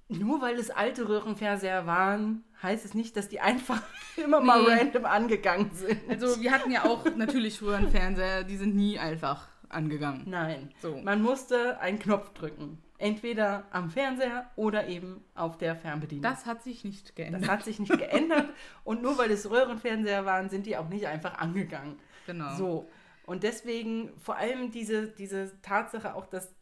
nur 0.09 0.41
weil 0.41 0.55
es 0.55 0.69
alte 0.69 1.07
Röhrenfernseher 1.09 1.85
waren, 1.85 2.43
heißt 2.63 2.85
es 2.85 2.93
nicht, 2.93 3.17
dass 3.17 3.27
die 3.29 3.39
einfach 3.39 3.81
immer 4.23 4.39
mal 4.41 4.61
Nee. 4.63 4.69
random 4.79 5.05
angegangen 5.05 5.71
sind. 5.73 5.99
Also 6.09 6.41
wir 6.41 6.51
hatten 6.51 6.71
ja 6.71 6.85
auch 6.85 7.05
natürlich 7.15 7.59
früher 7.59 7.77
einen 7.77 7.91
Fernseher, 7.91 8.43
die 8.43 8.57
sind 8.57 8.75
nie 8.75 8.97
einfach 8.99 9.47
angegangen. 9.69 10.23
Nein. 10.27 10.71
So. 10.81 10.97
Man 11.01 11.21
musste 11.21 11.79
einen 11.79 11.99
Knopf 11.99 12.31
drücken. 12.33 12.81
Entweder 12.99 13.65
am 13.69 13.91
Fernseher 13.91 14.49
oder 14.55 14.87
eben 14.87 15.23
auf 15.35 15.57
der 15.59 15.75
Fernbedienung. 15.75 16.23
Das 16.23 16.47
hat 16.47 16.63
sich 16.63 16.83
nicht 16.83 17.15
geändert. 17.15 17.43
das 17.43 17.49
hat 17.49 17.63
sich 17.63 17.77
nicht 17.77 17.95
geändert. 17.95 18.47
Und 18.83 19.03
nur 19.03 19.17
weil 19.19 19.29
es 19.29 19.47
Röhrenfernseher 19.51 20.25
waren, 20.25 20.49
sind 20.49 20.65
die 20.65 20.77
auch 20.77 20.89
nicht 20.89 21.05
einfach 21.05 21.37
angegangen. 21.37 21.99
genau. 22.25 22.55
So. 22.55 22.89
Und 23.27 23.43
deswegen 23.43 24.09
vor 24.17 24.37
allem 24.37 24.71
diese, 24.71 25.09
diese 25.09 25.61
Tatsache 25.61 26.15
auch, 26.15 26.25
dass 26.27 26.55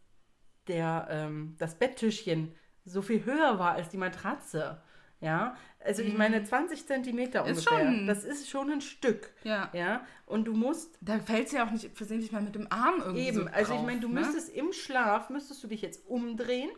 der, 0.68 1.08
ähm, 1.12 1.56
das 1.60 1.76
Betttischchen 1.76 2.54
so 2.86 3.02
viel 3.02 3.26
höher 3.26 3.58
war 3.60 3.74
als 3.74 3.90
die 3.90 3.98
Matratze. 3.98 4.82
Ja, 5.22 5.56
also 5.84 6.02
ich 6.04 6.16
meine 6.16 6.44
20 6.44 6.86
Zentimeter 6.86 7.44
Mhm. 7.44 7.50
Ist 7.52 7.68
ungefähr. 7.68 7.86
schon- 7.88 8.08
Das 8.08 8.24
ist 8.24 8.50
schon 8.50 8.70
ein 8.70 8.82
Stück. 8.82 9.32
Ja. 9.44 9.70
Ja, 9.74 10.02
und 10.26 10.46
du 10.46 10.54
musst 10.54 10.98
Da 11.02 11.20
fällt 11.20 11.48
es 11.48 11.54
ja 11.54 11.66
auch 11.66 11.72
nicht 11.72 11.96
versehentlich 11.98 12.32
mal 12.32 12.42
mit 12.42 12.54
dem 12.54 12.68
Arm 12.70 12.96
irgendwie 13.02 13.28
eben, 13.28 13.38
so 13.38 13.46
also 13.46 13.74
ich 13.74 13.78
drauf, 13.80 13.86
meine, 13.88 14.02
du 14.02 14.10
ne? 14.10 14.20
müsstest 14.20 14.50
im 14.50 14.72
Schlaf, 14.74 15.30
müsstest 15.30 15.64
du 15.64 15.68
dich 15.68 15.82
jetzt 15.82 16.06
umdrehen, 16.08 16.70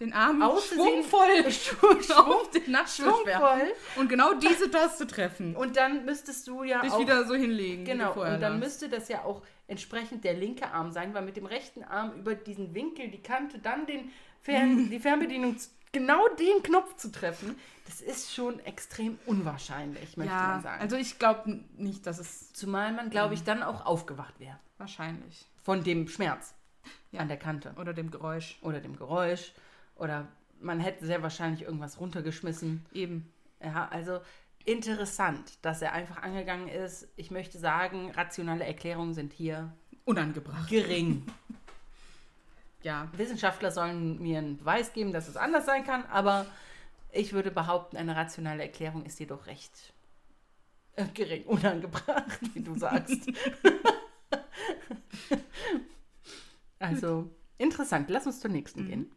den 0.00 0.14
Arm 0.14 0.42
schwungvoll 0.58 1.50
Schwung- 1.52 2.00
auf 2.16 2.50
den 2.50 2.64
schwungvoll 2.86 3.72
und 3.96 4.08
genau 4.08 4.32
diese 4.34 4.70
Taste 4.70 5.06
treffen. 5.06 5.54
und 5.54 5.76
dann 5.76 6.04
müsstest 6.04 6.48
du 6.48 6.64
ja 6.64 6.80
dich 6.80 6.92
auch 6.92 6.98
wieder 6.98 7.24
so 7.24 7.34
hinlegen. 7.34 7.84
Genau, 7.84 8.12
und 8.14 8.24
dann 8.24 8.40
lagst. 8.40 8.58
müsste 8.58 8.88
das 8.88 9.08
ja 9.08 9.22
auch 9.22 9.42
entsprechend 9.68 10.24
der 10.24 10.34
linke 10.34 10.66
Arm 10.72 10.90
sein, 10.90 11.14
weil 11.14 11.22
mit 11.22 11.36
dem 11.36 11.46
rechten 11.46 11.84
Arm 11.84 12.12
über 12.18 12.34
diesen 12.34 12.74
Winkel, 12.74 13.08
die 13.10 13.22
Kante, 13.22 13.58
dann 13.58 13.86
den 13.86 14.10
Fern 14.42 14.90
die 14.90 14.98
Fernbedienung, 14.98 15.56
genau 15.92 16.26
den 16.38 16.62
Knopf 16.62 16.96
zu 16.96 17.10
treffen, 17.12 17.56
das 17.86 18.00
ist 18.00 18.34
schon 18.34 18.58
extrem 18.60 19.18
unwahrscheinlich, 19.26 20.16
möchte 20.16 20.32
ja, 20.32 20.46
man 20.48 20.62
sagen. 20.62 20.80
also 20.82 20.96
ich 20.96 21.18
glaube 21.18 21.60
nicht, 21.76 22.06
dass 22.06 22.18
es 22.18 22.52
Zumal 22.52 22.92
man, 22.92 23.10
glaube 23.10 23.34
ich, 23.34 23.42
dann 23.44 23.62
auch 23.62 23.84
aufgewacht 23.86 24.38
wäre. 24.40 24.58
wahrscheinlich 24.78 25.46
Von 25.62 25.84
dem 25.84 26.08
Schmerz 26.08 26.54
Ja. 27.10 27.20
an 27.20 27.28
der 27.28 27.36
Kante 27.36 27.74
oder 27.78 27.92
dem 27.92 28.10
Geräusch 28.10 28.58
oder 28.62 28.80
dem 28.80 28.96
Geräusch 28.96 29.52
oder 29.96 30.26
man 30.60 30.80
hätte 30.80 31.04
sehr 31.06 31.22
wahrscheinlich 31.22 31.62
irgendwas 31.62 31.98
runtergeschmissen. 32.00 32.84
eben. 32.92 33.30
Ja, 33.62 33.88
also 33.90 34.20
interessant, 34.64 35.58
dass 35.62 35.82
er 35.82 35.92
einfach 35.92 36.22
angegangen 36.22 36.68
ist. 36.68 37.08
Ich 37.16 37.30
möchte 37.30 37.58
sagen, 37.58 38.10
rationale 38.12 38.64
Erklärungen 38.64 39.12
sind 39.14 39.32
hier 39.32 39.72
Unangebracht. 40.04 40.68
gering. 40.68 41.26
Ja, 42.82 43.08
Wissenschaftler 43.16 43.70
sollen 43.70 44.20
mir 44.20 44.38
einen 44.38 44.56
Beweis 44.56 44.92
geben, 44.92 45.12
dass 45.12 45.28
es 45.28 45.36
anders 45.36 45.66
sein 45.66 45.84
kann, 45.84 46.04
aber 46.06 46.46
ich 47.12 47.32
würde 47.32 47.50
behaupten, 47.50 47.96
eine 47.96 48.16
rationale 48.16 48.62
Erklärung 48.62 49.04
ist 49.04 49.20
jedoch 49.20 49.46
recht 49.46 49.92
äh, 50.96 51.06
gering, 51.14 51.44
unangebracht, 51.44 52.40
wie 52.54 52.62
du 52.62 52.76
sagst. 52.76 53.30
also 56.78 57.30
interessant. 57.58 58.10
Lass 58.10 58.26
uns 58.26 58.40
zur 58.40 58.50
nächsten 58.50 58.86
gehen. 58.86 59.12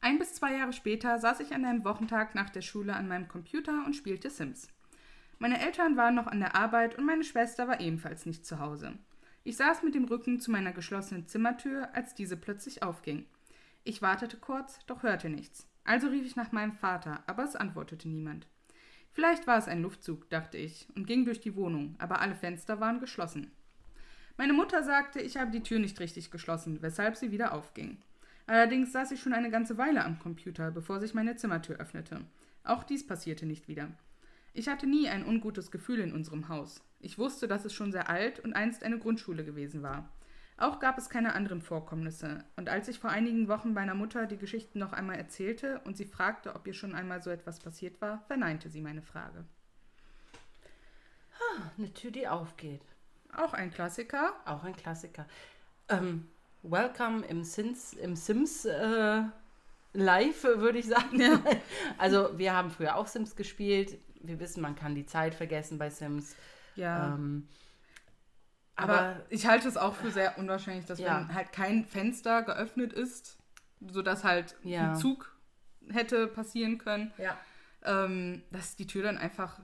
Ein 0.00 0.18
bis 0.18 0.34
zwei 0.34 0.58
Jahre 0.58 0.72
später 0.72 1.18
saß 1.18 1.40
ich 1.40 1.54
an 1.54 1.64
einem 1.64 1.84
Wochentag 1.84 2.34
nach 2.34 2.50
der 2.50 2.60
Schule 2.60 2.94
an 2.94 3.08
meinem 3.08 3.26
Computer 3.26 3.84
und 3.86 3.96
spielte 3.96 4.30
Sims. 4.30 4.68
Meine 5.38 5.60
Eltern 5.60 5.96
waren 5.96 6.14
noch 6.14 6.26
an 6.26 6.40
der 6.40 6.54
Arbeit 6.54 6.96
und 6.96 7.06
meine 7.06 7.24
Schwester 7.24 7.66
war 7.66 7.80
ebenfalls 7.80 8.26
nicht 8.26 8.46
zu 8.46 8.60
Hause. 8.60 8.94
Ich 9.46 9.58
saß 9.58 9.82
mit 9.82 9.94
dem 9.94 10.06
Rücken 10.06 10.40
zu 10.40 10.50
meiner 10.50 10.72
geschlossenen 10.72 11.28
Zimmertür, 11.28 11.94
als 11.94 12.14
diese 12.14 12.38
plötzlich 12.38 12.82
aufging. 12.82 13.26
Ich 13.84 14.00
wartete 14.00 14.38
kurz, 14.38 14.78
doch 14.86 15.02
hörte 15.02 15.28
nichts. 15.28 15.68
Also 15.84 16.08
rief 16.08 16.24
ich 16.24 16.34
nach 16.34 16.50
meinem 16.50 16.72
Vater, 16.72 17.22
aber 17.26 17.44
es 17.44 17.54
antwortete 17.54 18.08
niemand. 18.08 18.46
Vielleicht 19.12 19.46
war 19.46 19.58
es 19.58 19.68
ein 19.68 19.82
Luftzug, 19.82 20.30
dachte 20.30 20.56
ich, 20.56 20.88
und 20.96 21.06
ging 21.06 21.26
durch 21.26 21.40
die 21.40 21.56
Wohnung, 21.56 21.94
aber 21.98 22.22
alle 22.22 22.34
Fenster 22.34 22.80
waren 22.80 23.00
geschlossen. 23.00 23.50
Meine 24.38 24.54
Mutter 24.54 24.82
sagte, 24.82 25.20
ich 25.20 25.36
habe 25.36 25.50
die 25.50 25.62
Tür 25.62 25.78
nicht 25.78 26.00
richtig 26.00 26.30
geschlossen, 26.30 26.80
weshalb 26.80 27.14
sie 27.14 27.30
wieder 27.30 27.52
aufging. 27.52 27.98
Allerdings 28.46 28.92
saß 28.92 29.12
ich 29.12 29.20
schon 29.20 29.34
eine 29.34 29.50
ganze 29.50 29.76
Weile 29.76 30.04
am 30.04 30.18
Computer, 30.18 30.70
bevor 30.70 31.00
sich 31.00 31.12
meine 31.12 31.36
Zimmertür 31.36 31.76
öffnete. 31.76 32.22
Auch 32.64 32.82
dies 32.82 33.06
passierte 33.06 33.44
nicht 33.44 33.68
wieder. 33.68 33.90
Ich 34.54 34.68
hatte 34.68 34.86
nie 34.86 35.08
ein 35.08 35.24
ungutes 35.26 35.70
Gefühl 35.70 36.00
in 36.00 36.14
unserem 36.14 36.48
Haus. 36.48 36.82
Ich 37.04 37.18
wusste, 37.18 37.46
dass 37.46 37.66
es 37.66 37.74
schon 37.74 37.92
sehr 37.92 38.08
alt 38.08 38.40
und 38.40 38.54
einst 38.54 38.82
eine 38.82 38.98
Grundschule 38.98 39.44
gewesen 39.44 39.82
war. 39.82 40.08
Auch 40.56 40.78
gab 40.78 40.96
es 40.96 41.10
keine 41.10 41.34
anderen 41.34 41.60
Vorkommnisse, 41.60 42.44
und 42.56 42.68
als 42.68 42.88
ich 42.88 42.98
vor 42.98 43.10
einigen 43.10 43.48
Wochen 43.48 43.74
meiner 43.74 43.94
Mutter 43.94 44.26
die 44.26 44.38
Geschichten 44.38 44.78
noch 44.78 44.92
einmal 44.92 45.16
erzählte 45.16 45.80
und 45.84 45.96
sie 45.96 46.06
fragte, 46.06 46.54
ob 46.54 46.66
ihr 46.66 46.72
schon 46.72 46.94
einmal 46.94 47.20
so 47.20 47.28
etwas 47.30 47.58
passiert 47.58 48.00
war, 48.00 48.22
verneinte 48.28 48.70
sie 48.70 48.80
meine 48.80 49.02
Frage. 49.02 49.44
Eine 51.76 51.92
Tür, 51.92 52.10
die 52.10 52.26
aufgeht. 52.26 52.80
Auch 53.36 53.52
ein 53.52 53.70
Klassiker. 53.70 54.32
Auch 54.46 54.62
ein 54.62 54.76
Klassiker. 54.76 55.26
Ähm, 55.88 56.28
welcome 56.62 57.26
im 57.26 57.44
Sims, 57.44 57.92
im 57.92 58.16
Sims 58.16 58.64
äh, 58.64 59.22
Live, 59.92 60.44
würde 60.44 60.78
ich 60.78 60.86
sagen. 60.86 61.20
Also 61.98 62.38
wir 62.38 62.54
haben 62.54 62.70
früher 62.70 62.96
auch 62.96 63.08
Sims 63.08 63.36
gespielt. 63.36 63.98
Wir 64.22 64.40
wissen, 64.40 64.62
man 64.62 64.74
kann 64.74 64.94
die 64.94 65.04
Zeit 65.04 65.34
vergessen 65.34 65.76
bei 65.78 65.90
Sims. 65.90 66.34
Ja. 66.76 67.14
Ähm, 67.14 67.48
Aber, 68.76 68.98
aber 68.98 69.22
ich 69.30 69.46
halte 69.46 69.68
es 69.68 69.76
auch 69.76 69.94
für 69.94 70.10
sehr 70.10 70.36
unwahrscheinlich, 70.38 70.84
dass 70.86 70.98
Ja. 70.98 71.20
wenn 71.20 71.34
halt 71.34 71.52
kein 71.52 71.84
Fenster 71.84 72.42
geöffnet 72.42 72.92
ist, 72.92 73.38
sodass 73.80 74.24
halt 74.24 74.56
Ja. 74.62 74.90
ein 74.90 74.96
Zug 74.96 75.36
hätte 75.90 76.26
passieren 76.26 76.78
können, 76.78 77.12
ja, 77.18 77.36
ähm, 77.84 78.42
dass 78.50 78.74
die 78.76 78.86
Tür 78.86 79.02
dann 79.04 79.18
einfach, 79.18 79.60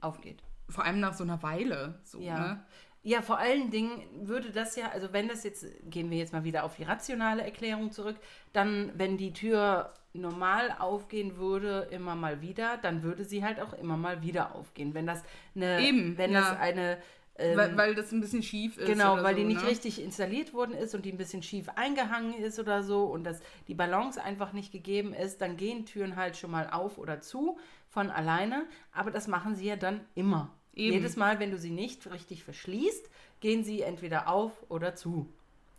aufgeht. 0.00 0.42
vor 0.70 0.84
allem 0.84 1.00
nach 1.00 1.12
so 1.14 1.24
einer 1.24 1.42
Weile, 1.42 2.00
so, 2.04 2.20
Ja. 2.20 2.38
ne? 2.38 2.64
Ja, 3.02 3.20
vor 3.20 3.36
allen 3.38 3.70
Dingen 3.70 4.26
würde 4.26 4.50
das 4.50 4.76
ja, 4.76 4.88
also 4.92 5.12
wenn 5.12 5.28
das 5.28 5.44
jetzt, 5.44 5.66
gehen 5.90 6.10
wir 6.10 6.16
jetzt 6.16 6.32
mal 6.32 6.44
wieder 6.44 6.64
auf 6.64 6.76
die 6.76 6.84
rationale 6.84 7.42
Erklärung 7.42 7.90
zurück, 7.92 8.16
dann, 8.54 8.92
wenn 8.98 9.18
die 9.18 9.34
Tür 9.34 9.92
normal 10.14 10.74
aufgehen 10.78 11.36
würde, 11.36 11.88
immer 11.90 12.14
mal 12.14 12.40
wieder, 12.40 12.78
dann 12.78 13.02
würde 13.02 13.24
sie 13.24 13.44
halt 13.44 13.60
auch 13.60 13.72
immer 13.74 13.96
mal 13.96 14.22
wieder 14.22 14.54
aufgehen. 14.54 14.94
Wenn 14.94 15.06
das 15.06 15.22
eine, 15.54 15.80
Eben, 15.80 16.16
wenn 16.16 16.32
ja. 16.32 16.40
das 16.40 16.58
eine, 16.58 16.98
ähm, 17.36 17.56
weil, 17.56 17.76
weil 17.76 17.94
das 17.96 18.12
ein 18.12 18.20
bisschen 18.20 18.42
schief 18.42 18.78
ist. 18.78 18.86
genau, 18.86 19.16
weil 19.22 19.34
so, 19.34 19.40
die 19.40 19.46
nicht 19.46 19.62
ne? 19.62 19.68
richtig 19.68 20.00
installiert 20.00 20.54
worden 20.54 20.74
ist 20.74 20.94
und 20.94 21.04
die 21.04 21.12
ein 21.12 21.18
bisschen 21.18 21.42
schief 21.42 21.68
eingehangen 21.74 22.34
ist 22.34 22.60
oder 22.60 22.84
so 22.84 23.06
und 23.06 23.24
dass 23.24 23.40
die 23.66 23.74
Balance 23.74 24.22
einfach 24.22 24.52
nicht 24.52 24.70
gegeben 24.70 25.12
ist, 25.12 25.40
dann 25.40 25.56
gehen 25.56 25.84
Türen 25.84 26.14
halt 26.14 26.36
schon 26.36 26.52
mal 26.52 26.70
auf 26.70 26.96
oder 26.96 27.20
zu 27.20 27.58
von 27.88 28.10
alleine, 28.10 28.66
aber 28.92 29.10
das 29.10 29.26
machen 29.26 29.56
sie 29.56 29.66
ja 29.66 29.76
dann 29.76 30.00
immer. 30.14 30.52
Eben. 30.74 30.94
Jedes 30.94 31.16
Mal, 31.16 31.40
wenn 31.40 31.50
du 31.50 31.58
sie 31.58 31.70
nicht 31.70 32.10
richtig 32.10 32.44
verschließt, 32.44 33.08
gehen 33.40 33.64
sie 33.64 33.82
entweder 33.82 34.28
auf 34.28 34.52
oder 34.68 34.94
zu. 34.94 35.28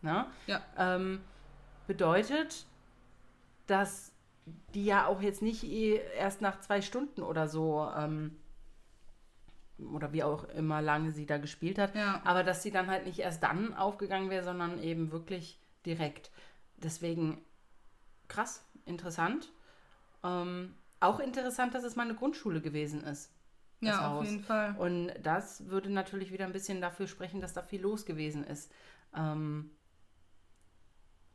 Ne? 0.02 0.26
Ja. 0.48 0.62
Ähm, 0.78 1.22
bedeutet, 1.88 2.66
dass 3.68 4.12
die 4.46 4.86
ja 4.86 5.08
auch 5.08 5.22
jetzt 5.22 5.42
nicht 5.42 5.64
eh 5.64 6.00
erst 6.18 6.42
nach 6.42 6.60
zwei 6.60 6.82
Stunden 6.82 7.22
oder 7.24 7.48
so 7.48 7.90
ähm, 7.98 8.36
oder 9.92 10.14
wie 10.14 10.24
auch 10.24 10.46
immer 10.50 10.82
lange 10.82 11.12
sie 11.12 11.26
da 11.26 11.38
gespielt 11.38 11.78
hat, 11.80 11.96
Ja. 11.96 12.22
aber 12.24 12.44
dass 12.44 12.64
sie 12.64 12.72
dann 12.72 12.88
halt 12.88 13.06
nicht 13.06 13.20
erst 13.20 13.44
dann 13.44 13.74
aufgegangen 13.74 14.30
wäre, 14.30 14.44
sondern 14.44 14.82
eben 14.82 15.12
wirklich 15.12 15.60
direkt. 15.86 16.32
Deswegen 16.78 17.44
krass, 18.28 18.64
interessant. 18.86 19.52
Ähm, 20.24 20.74
auch 21.00 21.20
interessant, 21.20 21.74
dass 21.74 21.84
es 21.84 21.96
mal 21.96 22.04
eine 22.04 22.16
Grundschule 22.16 22.62
gewesen 22.62 23.04
ist. 23.04 23.32
Ja, 23.82 24.08
auf 24.14 24.22
Haus. 24.22 24.32
jeden 24.32 24.44
Fall. 24.44 24.76
Und 24.78 25.12
das 25.22 25.68
würde 25.68 25.92
natürlich 25.92 26.32
wieder 26.32 26.46
ein 26.46 26.54
bisschen 26.54 26.82
dafür 26.82 27.08
sprechen, 27.08 27.42
dass 27.42 27.54
da 27.54 27.62
viel 27.62 27.82
los 27.82 28.06
gewesen 28.06 28.44
ist. 28.44 28.72
Ähm, 29.16 29.72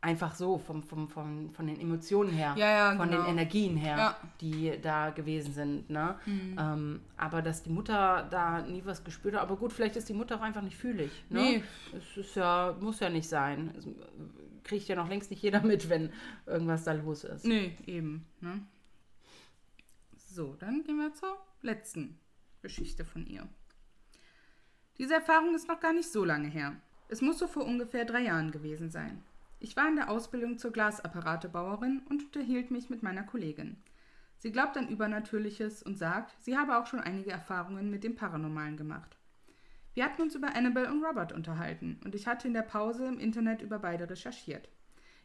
einfach 0.03 0.33
so, 0.33 0.57
vom, 0.57 0.81
vom, 0.81 1.07
vom, 1.07 1.51
von 1.51 1.67
den 1.67 1.79
Emotionen 1.79 2.31
her, 2.31 2.55
Ja, 2.57 2.71
ja, 2.91 2.95
von 2.97 3.07
genau. 3.09 3.21
den 3.23 3.31
Energien 3.31 3.77
her, 3.77 3.97
Ja. 3.97 4.17
die 4.41 4.73
da 4.81 5.11
gewesen 5.11 5.53
sind. 5.53 5.89
Ne? 5.91 6.15
Mhm. 6.25 6.57
Ähm, 6.59 7.01
aber 7.17 7.41
dass 7.43 7.61
die 7.61 7.69
Mutter 7.69 8.27
da 8.31 8.61
nie 8.63 8.81
was 8.83 9.03
gespürt 9.03 9.35
hat, 9.35 9.41
aber 9.43 9.55
gut, 9.57 9.71
vielleicht 9.71 9.95
ist 9.95 10.09
die 10.09 10.13
Mutter 10.13 10.37
auch 10.37 10.41
einfach 10.41 10.63
nicht 10.63 10.75
fühlig. 10.75 11.11
Ne? 11.29 11.39
Nee. 11.41 11.63
Es 11.95 12.17
ist 12.17 12.35
ja, 12.35 12.75
muss 12.79 12.99
ja 12.99 13.09
nicht 13.09 13.29
sein. 13.29 13.73
Es 13.77 13.87
kriegt 14.63 14.87
ja 14.87 14.95
noch 14.95 15.07
längst 15.07 15.29
nicht 15.29 15.43
jeder 15.43 15.61
mit, 15.63 15.87
wenn 15.89 16.11
irgendwas 16.47 16.83
da 16.83 16.93
los 16.93 17.23
ist. 17.23 17.45
Nee, 17.45 17.77
eben. 17.85 18.25
Ne? 18.39 18.61
So, 20.15 20.55
dann 20.59 20.83
gehen 20.83 20.97
wir 20.97 21.13
zur 21.13 21.37
letzten 21.61 22.17
Geschichte 22.61 23.05
von 23.05 23.27
ihr. 23.27 23.47
Diese 24.97 25.13
Erfahrung 25.15 25.53
ist 25.55 25.67
noch 25.67 25.79
gar 25.79 25.93
nicht 25.93 26.11
so 26.11 26.23
lange 26.25 26.47
her. 26.47 26.75
Es 27.09 27.21
muss 27.21 27.39
so 27.39 27.47
vor 27.47 27.65
ungefähr 27.65 28.05
drei 28.05 28.21
Jahren 28.21 28.51
gewesen 28.51 28.89
sein. 28.89 29.23
Ich 29.63 29.75
war 29.75 29.87
in 29.87 29.95
der 29.95 30.09
Ausbildung 30.09 30.57
zur 30.57 30.71
Glasapparatebauerin 30.71 32.01
und 32.09 32.23
unterhielt 32.23 32.71
mich 32.71 32.89
mit 32.89 33.03
meiner 33.03 33.21
Kollegin. 33.21 33.77
Sie 34.39 34.51
glaubt 34.51 34.75
an 34.75 34.89
Übernatürliches 34.89 35.83
und 35.83 35.99
sagt, 35.99 36.35
sie 36.39 36.57
habe 36.57 36.79
auch 36.79 36.87
schon 36.87 36.99
einige 36.99 37.29
Erfahrungen 37.29 37.91
mit 37.91 38.03
dem 38.03 38.15
Paranormalen 38.15 38.75
gemacht. 38.75 39.17
Wir 39.93 40.03
hatten 40.03 40.23
uns 40.23 40.33
über 40.33 40.55
Annabelle 40.55 40.91
und 40.91 41.03
Robert 41.03 41.31
unterhalten 41.31 41.99
und 42.03 42.15
ich 42.15 42.25
hatte 42.25 42.47
in 42.47 42.55
der 42.55 42.63
Pause 42.63 43.05
im 43.05 43.19
Internet 43.19 43.61
über 43.61 43.77
beide 43.77 44.09
recherchiert. 44.09 44.67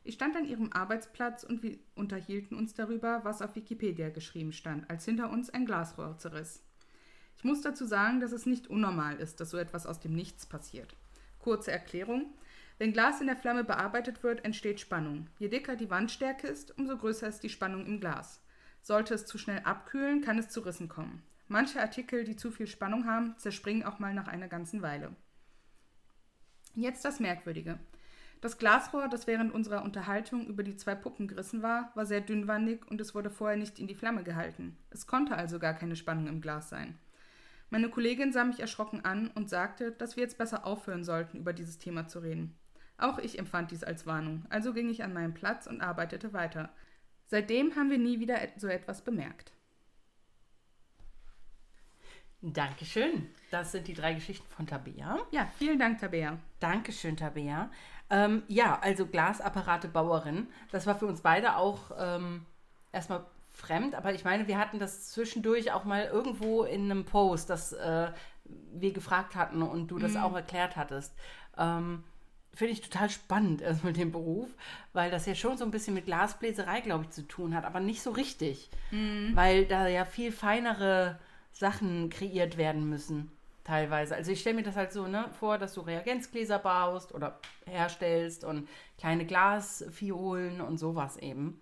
Ich 0.05 0.17
stand 0.17 0.37
an 0.37 0.45
ihrem 0.45 0.71
Arbeitsplatz 0.71 1.43
und 1.43 1.63
wir 1.63 1.79
unterhielten 1.95 2.59
uns 2.59 2.75
darüber, 2.75 3.25
was 3.25 3.41
auf 3.41 3.57
Wikipedia 3.57 4.11
geschrieben 4.11 4.53
stand, 4.53 4.91
als 4.91 5.07
hinter 5.07 5.31
uns 5.31 5.49
ein 5.49 5.65
Glasrohr 5.65 6.19
zerriss. 6.19 6.63
Ich 7.39 7.45
muss 7.45 7.63
dazu 7.63 7.87
sagen, 7.87 8.21
dass 8.21 8.33
es 8.33 8.45
nicht 8.45 8.69
unnormal 8.69 9.17
ist, 9.17 9.41
dass 9.41 9.49
so 9.49 9.57
etwas 9.57 9.87
aus 9.87 9.99
dem 9.99 10.13
Nichts 10.13 10.45
passiert. 10.45 10.95
Kurze 11.39 11.73
Erklärung. 11.73 12.35
Wenn 12.79 12.93
Glas 12.93 13.21
in 13.21 13.27
der 13.27 13.37
Flamme 13.37 13.65
bearbeitet 13.65 14.23
wird, 14.23 14.45
entsteht 14.45 14.81
Spannung. 14.81 15.29
Je 15.39 15.49
dicker 15.49 15.77
die 15.77 15.89
Wandstärke 15.89 16.47
ist, 16.47 16.77
umso 16.79 16.97
größer 16.97 17.27
ist 17.27 17.43
die 17.43 17.49
Spannung 17.49 17.87
im 17.87 18.01
Glas. 18.01 18.43
Sollte 18.83 19.15
es 19.15 19.25
zu 19.25 19.39
schnell 19.39 19.61
abkühlen, 19.65 20.21
kann 20.21 20.39
es 20.39 20.51
zu 20.51 20.61
Rissen 20.61 20.89
kommen. 20.89 21.23
Manche 21.49 21.81
Artikel, 21.81 22.25
die 22.25 22.37
zu 22.37 22.51
viel 22.51 22.67
Spannung 22.67 23.07
haben, 23.07 23.35
zerspringen 23.39 23.85
auch 23.85 23.99
mal 23.99 24.13
nach 24.13 24.29
einer 24.29 24.49
ganzen 24.49 24.83
Weile. 24.83 25.15
Jetzt 26.75 27.05
das 27.05 27.19
Merkwürdige. 27.19 27.79
Das 28.43 28.59
Glasrohr, 28.59 29.09
das 29.09 29.27
während 29.27 29.55
unserer 29.55 29.83
Unterhaltung 29.83 30.47
über 30.47 30.63
die 30.63 30.77
zwei 30.77 30.95
Puppen 30.95 31.27
gerissen 31.27 31.63
war, 31.63 31.91
war 31.95 32.05
sehr 32.05 32.21
dünnwandig 32.21 32.87
und 32.91 33.01
es 33.01 33.15
wurde 33.15 33.31
vorher 33.31 33.57
nicht 33.57 33.79
in 33.79 33.87
die 33.87 33.95
Flamme 33.95 34.23
gehalten. 34.23 34.77
Es 34.91 35.07
konnte 35.07 35.37
also 35.37 35.59
gar 35.59 35.73
keine 35.73 35.97
Spannung 35.97 36.27
im 36.27 36.43
Glas 36.43 36.69
sein. 36.69 36.99
Meine 37.71 37.89
Kollegin 37.89 38.33
sah 38.33 38.45
mich 38.45 38.61
erschrocken 38.61 39.05
an 39.05 39.29
und 39.29 39.49
sagte, 39.49 39.93
dass 39.93 40.17
wir 40.17 40.23
jetzt 40.23 40.39
besser 40.39 40.67
aufhören 40.67 41.03
sollten, 41.03 41.39
über 41.39 41.55
dieses 41.55 41.79
Thema 41.79 42.07
zu 42.07 42.19
reden. 42.19 42.55
Auch 42.99 43.18
ich 43.18 43.39
empfand 43.39 43.70
dies 43.70 43.84
als 43.84 44.07
Warnung, 44.07 44.47
also 44.49 44.73
ging 44.73 44.89
ich 44.89 45.02
an 45.05 45.12
meinen 45.12 45.34
Platz 45.34 45.66
und 45.66 45.81
arbeitete 45.81 46.33
weiter. 46.33 46.70
Seitdem 47.26 47.75
haben 47.76 47.91
wir 47.91 47.99
nie 47.99 48.20
wieder 48.20 48.39
so 48.57 48.68
etwas 48.68 49.02
bemerkt. 49.02 49.52
Dankeschön. 52.42 53.28
Das 53.50 53.73
sind 53.73 53.89
die 53.89 53.94
drei 53.94 54.15
Geschichten 54.15 54.47
von 54.50 54.66
Tabea. 54.66 55.18
Ja, 55.31 55.49
vielen 55.58 55.78
Dank, 55.78 55.99
Tabea. 55.99 56.39
Dankeschön, 56.60 57.16
Tabea. 57.16 57.70
Ähm, 58.10 58.42
ja, 58.47 58.78
also 58.81 59.07
Glasapparate-Bauerin. 59.07 60.47
Das 60.70 60.86
war 60.86 60.97
für 60.97 61.07
uns 61.07 61.23
beide 61.23 61.57
auch 61.57 61.91
ähm, 61.99 62.44
erstmal 62.92 63.25
fremd, 63.50 63.94
aber 63.94 64.12
ich 64.15 64.23
meine, 64.25 64.47
wir 64.47 64.58
hatten 64.58 64.78
das 64.78 65.10
zwischendurch 65.10 65.73
auch 65.73 65.84
mal 65.84 66.05
irgendwo 66.05 66.62
in 66.62 66.91
einem 66.91 67.05
Post, 67.05 67.50
dass 67.50 67.73
äh, 67.73 68.12
wir 68.44 68.92
gefragt 68.92 69.34
hatten 69.34 69.62
und 69.62 69.89
du 69.89 69.99
das 69.99 70.12
Mhm. 70.12 70.18
auch 70.18 70.36
erklärt 70.36 70.76
hattest. 70.76 71.15
Ähm, 71.57 72.05
Finde 72.57 72.73
ich 72.73 72.81
total 72.81 73.10
spannend 73.10 73.60
erstmal 73.60 73.93
den 73.93 74.10
Beruf, 74.10 74.49
weil 74.94 75.10
das 75.10 75.26
ja 75.26 75.35
schon 75.35 75.59
so 75.59 75.65
ein 75.65 75.70
bisschen 75.70 75.93
mit 75.94 76.07
Glasbläserei, 76.07 76.81
glaube 76.81 77.05
ich, 77.05 77.10
zu 77.10 77.28
tun 77.28 77.55
hat, 77.55 77.65
aber 77.67 77.81
nicht 77.81 78.02
so 78.02 78.10
richtig, 78.10 78.70
weil 79.36 79.67
da 79.67 79.86
ja 79.89 80.07
viel 80.07 80.33
feinere 80.33 81.18
Sachen 81.52 82.09
kreiert 82.10 82.57
werden 82.57 82.89
müssen, 82.89 83.31
teilweise. 83.62 84.17
Also 84.17 84.33
ich 84.33 84.41
stelle 84.41 84.57
mir 84.57 84.62
das 84.62 84.75
halt 84.76 84.91
so 84.91 85.07
ne, 85.07 85.26
vor, 85.39 85.59
dass 85.59 85.75
du 85.75 85.83
Reagenzgläser 85.83 86.59
baust 86.59 87.15
oder 87.15 87.39
herstellst 87.67 88.43
und 88.43 88.68
kleine 88.99 89.26
Glasfiolen 89.26 90.62
und 90.62 90.78
sowas 90.78 91.18
eben. 91.18 91.60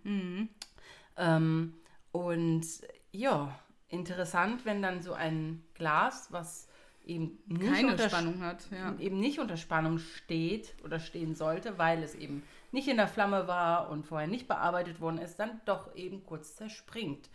Ähm, 1.16 1.74
und 2.12 2.66
ja, 3.10 3.58
interessant, 3.88 4.64
wenn 4.64 4.80
dann 4.80 5.02
so 5.02 5.12
ein 5.12 5.64
Glas, 5.74 6.28
was 6.30 6.68
eben 7.06 7.38
nicht 7.46 7.72
Keine 7.72 7.88
unter 7.92 8.08
Spannung 8.08 8.40
hat, 8.40 8.66
ja. 8.70 8.94
eben 8.98 9.18
nicht 9.18 9.38
unter 9.38 9.56
Spannung 9.56 9.98
steht 9.98 10.74
oder 10.84 10.98
stehen 10.98 11.34
sollte, 11.34 11.78
weil 11.78 12.02
es 12.02 12.14
eben 12.14 12.42
nicht 12.72 12.88
in 12.88 12.96
der 12.96 13.08
Flamme 13.08 13.46
war 13.46 13.90
und 13.90 14.06
vorher 14.06 14.28
nicht 14.28 14.48
bearbeitet 14.48 15.00
worden 15.00 15.18
ist, 15.18 15.36
dann 15.36 15.60
doch 15.64 15.94
eben 15.94 16.24
kurz 16.24 16.56
zerspringt. 16.56 17.28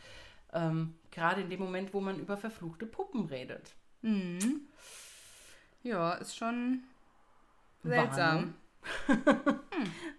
Ähm, 0.53 0.95
gerade 1.11 1.41
in 1.41 1.49
dem 1.49 1.59
Moment, 1.59 1.93
wo 1.93 2.01
man 2.01 2.19
über 2.19 2.38
verfluchte 2.38 2.85
Puppen 2.85 3.25
redet. 3.25 3.73
Ja, 5.83 6.14
ist 6.15 6.38
schon 6.38 6.83
seltsam. 7.83 8.56
Warnung. 9.08 9.59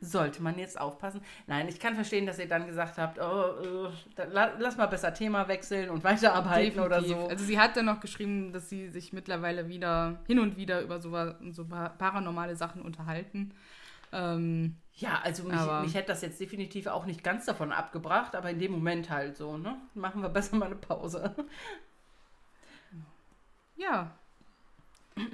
Sollte 0.01 0.43
man 0.43 0.59
jetzt 0.59 0.81
aufpassen? 0.81 1.21
Nein, 1.47 1.69
ich 1.69 1.79
kann 1.79 1.95
verstehen, 1.95 2.27
dass 2.27 2.39
ihr 2.39 2.49
dann 2.49 2.67
gesagt 2.67 2.99
habt, 2.99 3.19
oh, 3.21 3.87
äh, 4.17 4.27
lass 4.59 4.77
mal 4.77 4.87
besser 4.87 5.13
Thema 5.13 5.49
wechseln 5.49 5.91
und 5.91 6.03
weiterarbeiten 6.05 6.81
oder 6.81 7.03
so. 7.03 7.29
Also 7.29 7.45
sie 7.45 7.59
hat 7.59 7.77
dann 7.77 7.87
noch 7.87 8.01
geschrieben, 8.01 8.53
dass 8.53 8.69
sie 8.69 8.89
sich 8.89 9.13
mittlerweile 9.13 9.69
wieder 9.69 10.19
hin 10.27 10.39
und 10.39 10.57
wieder 10.57 10.81
über 10.81 11.01
so, 11.01 11.11
so 11.51 11.65
pa- 11.67 11.91
paranormale 11.91 12.57
Sachen 12.57 12.83
unterhalten. 12.83 13.53
Ähm, 14.13 14.77
Ja, 14.97 15.21
also 15.23 15.45
mich, 15.45 15.61
mich 15.83 15.95
hätte 15.95 16.09
das 16.09 16.23
jetzt 16.23 16.41
definitiv 16.41 16.87
auch 16.87 17.07
nicht 17.07 17.23
ganz 17.23 17.45
davon 17.47 17.71
abgebracht, 17.73 18.35
aber 18.35 18.51
in 18.51 18.59
dem 18.59 18.73
Moment 18.73 19.11
halt 19.11 19.37
so, 19.37 19.57
ne? 19.59 19.77
Machen 19.95 20.23
wir 20.23 20.29
besser 20.31 20.57
mal 20.57 20.67
eine 20.67 20.75
Pause. 20.77 21.35
ja. 23.77 24.11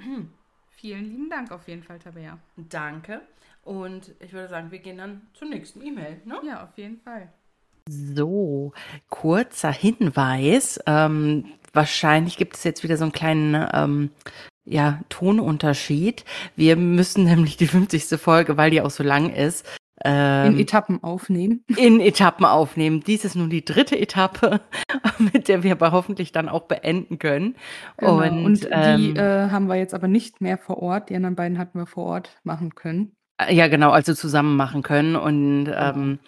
Vielen 0.79 1.05
lieben 1.05 1.29
Dank 1.29 1.51
auf 1.51 1.67
jeden 1.67 1.81
Fall, 1.81 1.97
Tabea. 1.97 2.37
Danke. 2.55 3.21
Und 3.63 4.13
ich 4.19 4.31
würde 4.31 4.47
sagen, 4.47 4.69
wir 4.69 4.77
gehen 4.77 4.99
dann 4.99 5.23
zur 5.33 5.49
nächsten 5.49 5.83
E-Mail, 5.83 6.21
ne? 6.23 6.39
Ja, 6.45 6.63
auf 6.63 6.77
jeden 6.77 6.99
Fall. 6.99 7.29
So, 7.89 8.73
kurzer 9.09 9.71
Hinweis. 9.71 10.79
Ähm, 10.85 11.45
wahrscheinlich 11.73 12.37
gibt 12.37 12.55
es 12.55 12.63
jetzt 12.63 12.83
wieder 12.83 12.95
so 12.95 13.05
einen 13.05 13.11
kleinen 13.11 13.67
ähm, 13.73 14.11
ja, 14.65 15.01
Tonunterschied. 15.09 16.25
Wir 16.55 16.75
müssen 16.75 17.23
nämlich 17.25 17.57
die 17.57 17.67
50. 17.67 18.19
Folge, 18.21 18.55
weil 18.55 18.69
die 18.69 18.81
auch 18.81 18.91
so 18.91 19.03
lang 19.03 19.33
ist, 19.33 19.65
ähm, 20.03 20.53
in 20.53 20.59
Etappen 20.59 21.03
aufnehmen. 21.03 21.63
in 21.75 21.99
Etappen 21.99 22.45
aufnehmen. 22.45 23.01
Dies 23.05 23.25
ist 23.25 23.35
nun 23.35 23.49
die 23.49 23.65
dritte 23.65 23.99
Etappe, 23.99 24.61
mit 25.19 25.47
der 25.47 25.63
wir 25.63 25.71
aber 25.71 25.91
hoffentlich 25.91 26.31
dann 26.31 26.49
auch 26.49 26.63
beenden 26.63 27.19
können. 27.19 27.55
Genau. 27.97 28.21
Und, 28.21 28.45
Und, 28.45 28.63
die 28.63 28.69
ähm, 28.71 29.15
äh, 29.15 29.49
haben 29.49 29.67
wir 29.67 29.75
jetzt 29.75 29.93
aber 29.93 30.07
nicht 30.07 30.41
mehr 30.41 30.57
vor 30.57 30.81
Ort. 30.81 31.09
Die 31.09 31.15
anderen 31.15 31.35
beiden 31.35 31.57
hatten 31.57 31.79
wir 31.79 31.87
vor 31.87 32.05
Ort 32.05 32.37
machen 32.43 32.75
können. 32.75 33.13
Ja, 33.49 33.67
genau, 33.67 33.91
also 33.91 34.13
zusammen 34.13 34.55
machen 34.55 34.81
können. 34.81 35.15
Und 35.15 35.71
ähm, 35.73 36.19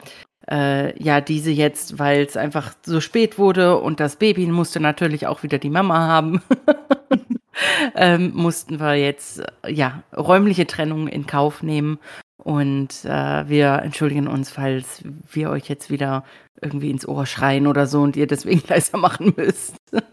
äh, 0.49 1.01
ja, 1.01 1.21
diese 1.21 1.51
jetzt, 1.51 1.99
weil 1.99 2.23
es 2.23 2.37
einfach 2.37 2.73
so 2.83 3.01
spät 3.01 3.37
wurde 3.37 3.77
und 3.77 3.99
das 3.99 4.15
Baby 4.15 4.45
musste 4.47 4.79
natürlich 4.79 5.27
auch 5.27 5.43
wieder 5.43 5.57
die 5.57 5.71
Mama 5.71 6.07
haben, 6.07 6.41
ähm, 7.95 8.31
mussten 8.33 8.79
wir 8.79 8.95
jetzt 8.95 9.39
äh, 9.63 9.71
ja 9.71 10.03
räumliche 10.15 10.67
Trennung 10.67 11.07
in 11.07 11.25
Kauf 11.25 11.63
nehmen. 11.63 11.99
Und 12.39 13.05
äh, 13.05 13.49
wir 13.49 13.81
entschuldigen 13.83 14.27
uns, 14.27 14.49
falls 14.49 15.03
wir 15.31 15.49
euch 15.49 15.67
jetzt 15.67 15.89
wieder 15.91 16.23
irgendwie 16.61 16.89
ins 16.89 17.07
Ohr 17.07 17.25
schreien 17.25 17.67
oder 17.67 17.85
so 17.85 18.01
und 18.01 18.15
ihr 18.15 18.27
deswegen 18.27 18.63
leiser 18.67 18.97
machen 18.97 19.33
müsst. 19.35 19.75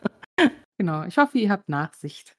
Genau. 0.78 1.05
Ich 1.05 1.16
hoffe, 1.16 1.38
ihr 1.38 1.48
habt 1.48 1.70
Nachsicht. 1.70 2.36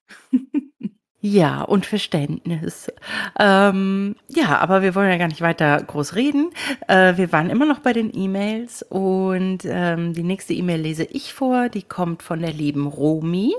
Ja, 1.20 1.64
und 1.64 1.88
Verständnis. 1.88 2.92
Ähm, 3.40 4.16
ja, 4.28 4.60
aber 4.60 4.84
wir 4.84 4.94
wollen 4.94 5.10
ja 5.10 5.18
gar 5.18 5.28
nicht 5.28 5.42
weiter 5.42 5.82
groß 5.82 6.16
reden. 6.16 6.52
Äh, 6.88 7.18
wir 7.18 7.32
waren 7.32 7.50
immer 7.50 7.66
noch 7.66 7.80
bei 7.80 7.92
den 7.92 8.16
E-Mails 8.16 8.84
und 8.84 9.66
ähm, 9.66 10.14
die 10.14 10.24
nächste 10.24 10.54
E-Mail 10.54 10.82
lese 10.82 11.06
ich 11.06 11.34
vor. 11.34 11.70
Die 11.70 11.82
kommt 11.82 12.22
von 12.22 12.42
der 12.42 12.54
lieben 12.54 12.86
Romi. 12.86 13.56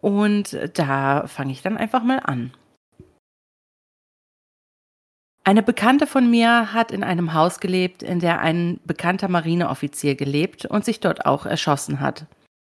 Und 0.00 0.58
da 0.74 1.28
fange 1.28 1.52
ich 1.52 1.62
dann 1.62 1.76
einfach 1.76 2.02
mal 2.02 2.18
an. 2.18 2.50
Eine 5.44 5.62
Bekannte 5.62 6.06
von 6.06 6.30
mir 6.30 6.72
hat 6.72 6.92
in 6.92 7.02
einem 7.02 7.34
Haus 7.34 7.58
gelebt, 7.58 8.02
in 8.02 8.20
der 8.20 8.40
ein 8.40 8.78
bekannter 8.84 9.28
Marineoffizier 9.28 10.14
gelebt 10.14 10.66
und 10.66 10.84
sich 10.84 11.00
dort 11.00 11.26
auch 11.26 11.46
erschossen 11.46 11.98
hat. 11.98 12.26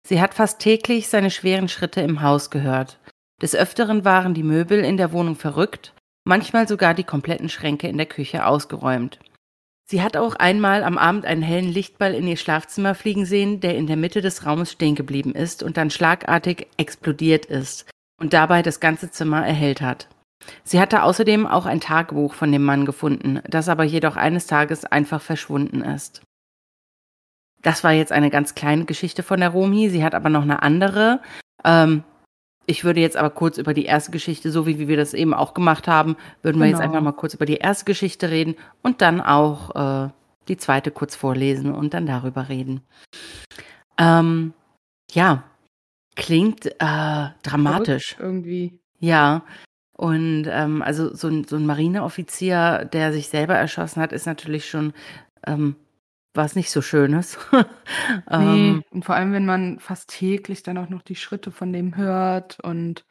Sie 0.07 0.21
hat 0.21 0.35
fast 0.35 0.61
täglich 0.61 1.09
seine 1.09 1.31
schweren 1.31 1.69
Schritte 1.69 2.01
im 2.01 2.23
Haus 2.23 2.51
gehört. 2.51 2.99
Des 3.41 3.57
Öfteren 3.57 4.05
waren 4.05 4.35
die 4.35 4.45
Möbel 4.45 4.85
in 4.85 4.97
der 4.97 5.13
Wohnung 5.13 5.35
verrückt, 5.35 5.93
manchmal 6.25 6.69
sogar 6.69 6.95
die 6.95 7.05
kompletten 7.05 7.49
Schränke 7.49 7.89
in 7.89 7.97
der 7.97 8.07
Küche 8.07 8.47
ausgeräumt. 8.47 9.19
Sie 9.85 10.01
hat 10.01 10.17
auch 10.17 10.37
einmal 10.37 10.85
am 10.85 10.99
Abend 10.99 11.27
einen 11.27 11.43
hellen 11.43 11.71
Lichtball 11.71 12.15
in 12.15 12.29
ihr 12.29 12.37
Schlafzimmer 12.37 12.95
fliegen 12.95 13.27
sehen, 13.27 13.59
der 13.59 13.77
in 13.77 13.89
der 13.89 13.97
Mitte 13.97 14.21
des 14.21 14.47
Raumes 14.47 14.71
stehen 14.71 14.95
geblieben 14.95 15.35
ist 15.35 15.65
und 15.65 15.77
dann 15.77 15.91
schlagartig 15.91 16.69
explodiert 16.77 17.47
ist 17.47 17.91
und 18.21 18.33
dabei 18.33 18.63
das 18.63 18.79
ganze 18.79 19.11
Zimmer 19.11 19.45
erhellt 19.45 19.83
hat. 19.83 20.09
Sie 20.65 20.81
hatte 20.81 21.03
außerdem 21.03 21.47
auch 21.47 21.67
ein 21.67 21.81
Tagebuch 21.81 22.35
von 22.35 22.51
dem 22.53 22.65
Mann 22.65 22.85
gefunden, 22.85 23.41
das 23.49 23.69
aber 23.69 23.85
jedoch 23.85 24.17
eines 24.17 24.47
Tages 24.47 24.85
einfach 24.85 25.21
verschwunden 25.21 25.83
ist. 25.83 26.23
Das 27.63 27.85
war 27.85 27.93
jetzt 27.93 28.13
eine 28.13 28.31
ganz 28.31 28.55
kleine 28.55 28.85
Geschichte 28.85 29.23
von 29.23 29.41
der 29.41 29.51
Romi. 29.51 29.89
Sie 29.89 30.03
hat 30.05 30.15
aber 30.15 30.29
noch 30.29 30.43
eine 30.43 30.63
andere. 30.63 31.21
Ähm, 31.65 32.03
ich 32.67 32.85
würde 32.85 33.01
jetzt 33.01 33.17
aber 33.17 33.31
kurz 33.31 33.59
über 33.59 33.75
die 33.75 33.85
erste 33.85 34.11
Geschichte, 34.11 34.51
so 34.51 34.67
wie 34.67 34.89
wir 34.89 34.97
das 34.97 35.15
eben 35.15 35.35
auch 35.35 35.55
gemacht 35.55 35.89
haben, 35.89 36.17
würden 36.43 36.61
wir 36.61 36.67
jetzt 36.67 36.79
Genau. 36.79 36.91
einfach 36.91 37.03
mal 37.03 37.13
kurz 37.13 37.35
über 37.35 37.47
die 37.47 37.57
erste 37.57 37.85
Geschichte 37.85 38.31
reden 38.31 38.57
und 38.83 39.01
dann 39.01 39.21
auch 39.21 40.07
äh, 40.07 40.11
die 40.49 40.57
zweite 40.57 40.91
kurz 40.91 41.15
vorlesen 41.15 41.73
und 41.73 41.95
dann 41.95 42.07
darüber 42.07 42.49
reden. 42.49 42.83
Ähm, 43.99 44.55
ja, 45.13 45.45
klingt 46.17 46.67
äh, 46.67 47.29
dramatisch. 47.43 48.15
Verrückt 48.15 48.21
irgendwie. 48.21 48.79
Ja. 48.99 49.43
Und 50.03 50.49
ähm, 50.51 50.83
also 50.83 51.15
so 51.15 51.29
ein, 51.29 51.45
so 51.45 51.55
ein 51.55 51.65
Marineoffizier, 51.65 52.91
der 52.93 53.13
sich 53.13 53.29
selber 53.29 53.55
erschossen 53.55 54.03
hat, 54.03 54.11
ist 54.13 54.27
natürlich 54.27 54.69
schon 54.69 54.95
ähm, 55.47 55.77
was 56.35 56.57
nicht 56.57 56.73
so 56.73 56.83
Schönes. 56.83 57.39
Nee, 58.27 58.71
ähm, 58.71 58.83
und 58.91 59.05
vor 59.05 59.15
allem, 59.15 59.33
wenn 59.33 59.47
man 59.47 59.79
fast 59.79 60.11
täglich 60.11 60.65
dann 60.65 60.77
auch 60.77 60.89
noch 60.89 61.03
die 61.03 61.15
Schritte 61.15 61.53
von 61.53 61.73
dem 61.73 61.97
hört 61.97 62.59
und 62.65 63.05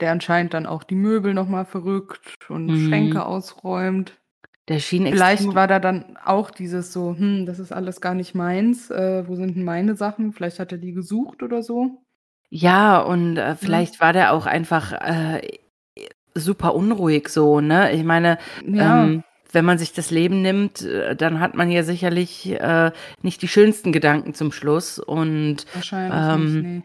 der 0.00 0.10
anscheinend 0.10 0.52
dann 0.52 0.66
auch 0.66 0.82
die 0.82 0.96
Möbel 0.96 1.32
noch 1.32 1.46
mal 1.46 1.64
verrückt 1.64 2.50
und 2.50 2.72
Mhm. 2.72 2.88
Schränke 2.88 3.24
ausräumt. 3.24 4.18
der 4.66 4.80
schien 4.80 5.06
Vielleicht 5.06 5.54
war 5.54 5.68
da 5.68 5.78
dann 5.78 6.16
auch 6.24 6.50
dieses 6.50 6.92
so: 6.92 7.14
„Hm, 7.16 7.46
das 7.46 7.60
ist 7.60 7.70
alles 7.70 8.00
gar 8.00 8.14
nicht 8.14 8.34
meins. 8.34 8.90
Äh, 8.90 9.28
wo 9.28 9.36
sind 9.36 9.54
denn 9.54 9.64
meine 9.64 9.94
Sachen?“ 9.94 10.32
Vielleicht 10.32 10.58
hat 10.58 10.72
er 10.72 10.78
die 10.78 10.92
gesucht 10.92 11.44
oder 11.44 11.62
so. 11.62 12.02
Ja, 12.50 13.00
und 13.00 13.36
äh, 13.36 13.54
vielleicht 13.54 14.00
war 14.00 14.12
der 14.12 14.32
auch 14.32 14.46
einfach 14.46 14.92
äh, 14.92 15.40
super 16.36 16.74
unruhig 16.74 17.28
so, 17.28 17.60
ne? 17.60 17.92
Ich 17.92 18.04
meine, 18.04 18.38
Ja, 18.64 19.04
ähm, 19.04 19.24
wenn 19.52 19.64
man 19.64 19.78
sich 19.78 19.92
das 19.92 20.10
Leben 20.10 20.42
nimmt, 20.42 20.82
äh, 20.82 21.16
dann 21.16 21.40
hat 21.40 21.54
man 21.54 21.70
ja 21.70 21.82
sicherlich 21.82 22.50
äh, 22.50 22.90
nicht 23.22 23.40
die 23.42 23.48
schönsten 23.48 23.90
Gedanken 23.92 24.34
zum 24.34 24.52
Schluss. 24.52 24.98
Und 24.98 25.66
ähm, 26.12 26.82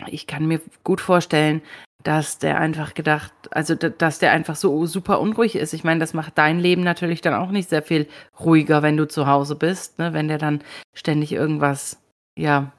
nicht, 0.00 0.12
ich 0.14 0.26
kann 0.26 0.46
mir 0.46 0.60
gut 0.84 1.00
vorstellen, 1.00 1.62
dass 2.02 2.38
der 2.38 2.58
einfach 2.58 2.94
gedacht, 2.94 3.32
also 3.52 3.74
da- 3.76 3.88
dass 3.88 4.18
der 4.18 4.32
einfach 4.32 4.56
so 4.56 4.86
super 4.86 5.20
unruhig 5.20 5.54
ist. 5.54 5.72
Ich 5.72 5.84
meine, 5.84 6.00
das 6.00 6.14
macht 6.14 6.36
dein 6.36 6.58
Leben 6.58 6.82
natürlich 6.82 7.20
dann 7.20 7.34
auch 7.34 7.50
nicht 7.52 7.68
sehr 7.68 7.82
viel 7.82 8.08
ruhiger, 8.40 8.82
wenn 8.82 8.96
du 8.96 9.06
zu 9.06 9.26
Hause 9.28 9.54
bist, 9.54 9.98
ne? 10.00 10.12
Wenn 10.12 10.26
der 10.28 10.38
dann 10.38 10.62
ständig 10.94 11.32
irgendwas, 11.32 11.98
ja, 12.36 12.72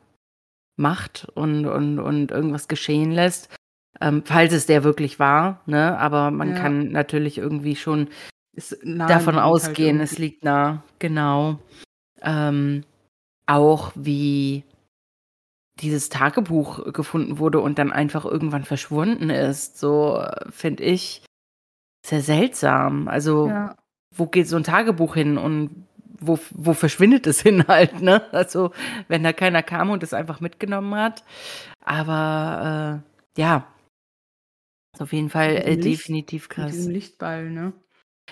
macht 0.75 1.27
und, 1.35 1.65
und, 1.67 1.99
und 1.99 2.31
irgendwas 2.31 2.67
geschehen 2.67 3.11
lässt. 3.11 3.49
Ähm, 4.01 4.23
falls 4.25 4.53
es 4.53 4.65
der 4.65 4.83
wirklich 4.83 5.19
war, 5.19 5.61
ne? 5.65 5.97
Aber 5.99 6.31
man 6.31 6.49
Ja. 6.49 6.55
kann 6.55 6.89
natürlich 6.91 7.37
irgendwie 7.37 7.75
schon 7.75 8.09
davon 8.83 9.35
halt 9.35 9.45
ausgehen, 9.45 9.99
es 9.99 10.11
irgendwie. 10.13 10.21
liegt 10.23 10.43
nah, 10.43 10.83
genau. 10.99 11.59
Ähm, 12.21 12.83
auch 13.45 13.91
wie 13.95 14.63
dieses 15.81 16.09
Tagebuch 16.09 16.93
gefunden 16.93 17.39
wurde 17.39 17.59
und 17.59 17.79
dann 17.79 17.91
einfach 17.91 18.25
irgendwann 18.25 18.63
verschwunden 18.63 19.29
ist, 19.29 19.79
so 19.79 20.17
äh, 20.19 20.49
finde 20.51 20.83
ich 20.83 21.23
sehr 22.05 22.21
seltsam. 22.21 23.07
Also, 23.07 23.47
Ja. 23.47 23.75
wo 24.15 24.27
geht 24.27 24.47
so 24.47 24.55
ein 24.55 24.63
Tagebuch 24.63 25.15
hin 25.15 25.37
und 25.37 25.85
wo, 26.19 26.37
wo 26.51 26.73
verschwindet 26.73 27.25
es 27.27 27.41
hin 27.43 27.65
halt, 27.67 28.01
ne? 28.01 28.21
Also, 28.33 28.71
wenn 29.07 29.23
da 29.23 29.33
keiner 29.33 29.63
kam 29.63 29.89
und 29.89 30.03
es 30.03 30.13
einfach 30.13 30.39
mitgenommen 30.41 30.95
hat. 30.95 31.23
Aber 31.83 33.03
äh, 33.37 33.41
ja, 33.41 33.65
ist 34.93 35.01
auf 35.01 35.13
jeden 35.13 35.29
Fall 35.29 35.53
Mit 35.53 35.65
äh, 35.65 35.75
Licht 35.75 35.85
definitiv 35.85 36.43
mit 36.43 36.49
krass. 36.49 36.71
diesem 36.71 36.89
Lichtball, 36.89 37.49
ne? 37.49 37.73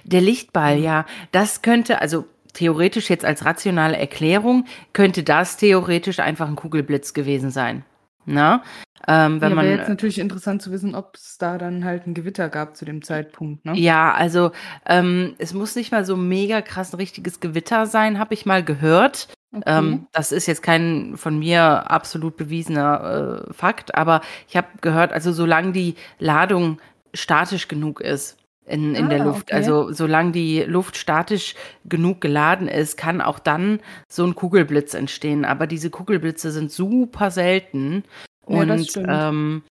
Der 0.04 0.22
Lichtball, 0.22 0.78
ja, 0.80 1.06
das 1.32 1.62
könnte, 1.62 2.02
also 2.02 2.26
theoretisch 2.54 3.10
jetzt 3.10 3.26
als 3.26 3.46
rationale 3.46 3.98
Erklärung, 3.98 4.66
könnte 4.94 5.24
das 5.24 5.58
theoretisch 5.58 6.20
einfach 6.20 6.48
ein 6.48 6.56
Kugelblitz 6.56 7.14
gewesen 7.14 7.52
sein. 7.52 7.86
Na? 8.26 8.64
Ähm, 9.08 9.42
wenn 9.42 9.50
Ja, 9.50 9.56
man, 9.56 9.66
wäre 9.66 9.78
jetzt 9.78 9.90
natürlich 9.90 10.20
interessant 10.20 10.62
zu 10.62 10.72
wissen, 10.72 10.96
ob 10.96 11.16
es 11.16 11.38
da 11.38 11.58
dann 11.58 11.84
halt 11.86 12.08
ein 12.08 12.14
Gewitter 12.14 12.50
gab 12.50 12.76
zu 12.78 12.86
dem 12.86 13.02
Zeitpunkt, 13.02 13.66
ne? 13.66 13.84
ja, 13.84 14.14
also 14.14 14.52
ähm, 14.86 15.36
es 15.38 15.54
muss 15.54 15.76
nicht 15.76 15.92
mal 15.92 16.06
so 16.06 16.18
mega 16.18 16.62
krass 16.62 16.94
ein 16.94 16.98
richtiges 16.98 17.40
Gewitter 17.40 17.86
sein, 17.86 18.20
habe 18.20 18.34
ich 18.34 18.46
mal 18.46 18.64
gehört. 18.64 19.30
Okay. 19.54 19.64
Ähm, 19.66 20.08
das 20.14 20.32
ist 20.32 20.48
jetzt 20.48 20.64
kein 20.64 21.18
von 21.18 21.38
mir 21.40 21.90
absolut 21.92 22.38
bewiesener 22.38 23.46
äh, 23.50 23.54
Fakt, 23.54 23.96
aber 23.96 24.22
ich 24.48 24.56
habe 24.56 24.68
gehört, 24.80 25.12
also 25.12 25.34
solange 25.34 25.74
die 25.74 25.96
Ladung 26.20 26.80
statisch 27.14 27.68
genug 27.68 28.00
ist 28.00 28.38
in, 28.66 28.96
in 28.96 29.10
der 29.10 29.22
Ah, 29.22 29.26
Luft, 29.26 29.44
okay. 29.50 29.56
also 29.56 29.92
solange 29.92 30.32
die 30.32 30.62
Luft 30.62 30.96
statisch 30.96 31.56
genug 31.84 32.22
geladen 32.22 32.70
ist, 32.70 32.96
kann 32.96 33.20
auch 33.20 33.40
dann 33.40 33.82
so 34.08 34.24
ein 34.26 34.36
Kugelblitz 34.36 34.94
entstehen. 34.94 35.44
Aber 35.44 35.68
diese 35.68 35.90
Kugelblitze 35.90 36.52
sind 36.52 36.72
super 36.72 37.32
selten 37.32 38.04
Ja, 38.48 38.62
und 38.62 38.92
ähm, 39.08 39.64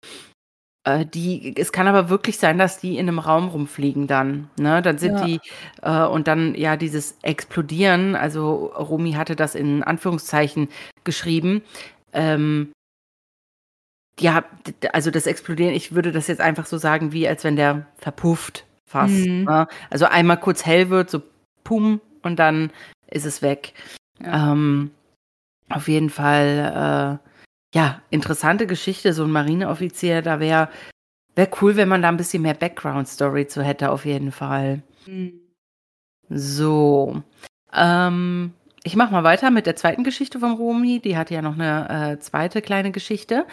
äh, 0.98 1.06
die, 1.06 1.54
es 1.56 1.72
kann 1.72 1.86
aber 1.86 2.08
wirklich 2.08 2.38
sein, 2.38 2.58
dass 2.58 2.78
die 2.78 2.98
in 2.98 3.08
einem 3.08 3.18
Raum 3.18 3.48
rumfliegen 3.48 4.06
dann. 4.06 4.50
Ne? 4.58 4.82
Dann 4.82 4.98
sind 4.98 5.18
Ja. 5.18 5.24
die, 5.24 5.40
äh, 5.82 6.04
und 6.06 6.28
dann 6.28 6.54
ja 6.54 6.76
dieses 6.76 7.16
Explodieren, 7.22 8.14
also 8.16 8.66
Romy 8.76 9.12
hatte 9.12 9.36
das 9.36 9.54
in 9.54 9.82
Anführungszeichen 9.82 10.68
geschrieben. 11.04 11.62
Ähm, 12.12 12.72
ja, 14.18 14.44
also 14.92 15.10
das 15.10 15.26
Explodieren, 15.26 15.74
ich 15.74 15.94
würde 15.94 16.12
das 16.12 16.26
jetzt 16.26 16.40
einfach 16.40 16.66
so 16.66 16.76
sagen, 16.78 17.12
wie 17.12 17.26
als 17.26 17.44
wenn 17.44 17.56
der 17.56 17.86
verpufft 17.96 18.66
fast. 18.86 19.14
Mhm. 19.14 19.44
Ne? 19.44 19.68
Also 19.88 20.06
einmal 20.06 20.38
kurz 20.38 20.66
hell 20.66 20.90
wird, 20.90 21.10
so 21.10 21.22
pum, 21.64 22.00
und 22.22 22.38
dann 22.38 22.70
ist 23.06 23.24
es 23.24 23.40
weg. 23.42 23.72
Ja. 24.22 24.52
Ähm, 24.52 24.90
auf 25.70 25.88
jeden 25.88 26.10
Fall, 26.10 27.20
äh, 27.22 27.29
ja, 27.74 28.02
interessante 28.10 28.66
Geschichte, 28.66 29.12
so 29.12 29.24
ein 29.24 29.30
Marineoffizier, 29.30 30.22
da 30.22 30.40
wäre 30.40 30.68
wär 31.36 31.48
cool, 31.60 31.76
wenn 31.76 31.88
man 31.88 32.02
da 32.02 32.08
ein 32.08 32.16
bisschen 32.16 32.42
mehr 32.42 32.54
Background-Story 32.54 33.46
zu 33.46 33.62
hätte, 33.62 33.90
auf 33.90 34.04
jeden 34.04 34.32
Fall. 34.32 34.82
So. 36.28 37.22
Ähm, 37.72 38.52
ich 38.82 38.96
mache 38.96 39.12
mal 39.12 39.24
weiter 39.24 39.50
mit 39.50 39.66
der 39.66 39.76
zweiten 39.76 40.04
Geschichte 40.04 40.40
von 40.40 40.52
Romy. 40.54 41.00
Die 41.00 41.16
hatte 41.16 41.34
ja 41.34 41.42
noch 41.42 41.54
eine 41.54 42.12
äh, 42.12 42.18
zweite 42.18 42.62
kleine 42.62 42.92
Geschichte. 42.92 43.46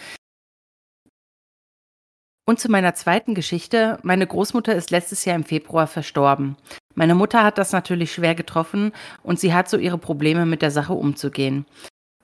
Und 2.45 2.59
zu 2.59 2.69
meiner 2.69 2.95
zweiten 2.95 3.35
Geschichte. 3.35 3.99
Meine 4.03 4.25
Großmutter 4.25 4.73
ist 4.73 4.89
letztes 4.89 5.25
Jahr 5.25 5.35
im 5.35 5.43
Februar 5.43 5.85
verstorben. 5.85 6.55
Meine 6.95 7.13
Mutter 7.13 7.43
hat 7.43 7.57
das 7.57 7.73
natürlich 7.73 8.13
schwer 8.13 8.35
getroffen 8.35 8.93
und 9.21 9.39
sie 9.39 9.53
hat 9.53 9.69
so 9.69 9.77
ihre 9.77 9.97
Probleme 9.97 10.45
mit 10.45 10.61
der 10.61 10.71
Sache 10.71 10.93
umzugehen. 10.93 11.65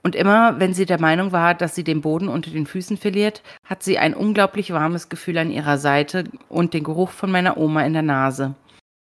Und 0.04 0.14
immer, 0.14 0.60
wenn 0.60 0.74
sie 0.74 0.84
der 0.84 1.00
Meinung 1.00 1.32
war, 1.32 1.54
dass 1.54 1.74
sie 1.74 1.82
den 1.82 2.02
Boden 2.02 2.28
unter 2.28 2.50
den 2.50 2.66
Füßen 2.66 2.98
verliert, 2.98 3.42
hat 3.66 3.82
sie 3.82 3.98
ein 3.98 4.12
unglaublich 4.12 4.70
warmes 4.70 5.08
Gefühl 5.08 5.38
an 5.38 5.50
ihrer 5.50 5.78
Seite 5.78 6.24
und 6.50 6.74
den 6.74 6.84
Geruch 6.84 7.10
von 7.10 7.30
meiner 7.30 7.56
Oma 7.56 7.82
in 7.84 7.94
der 7.94 8.02
Nase. 8.02 8.54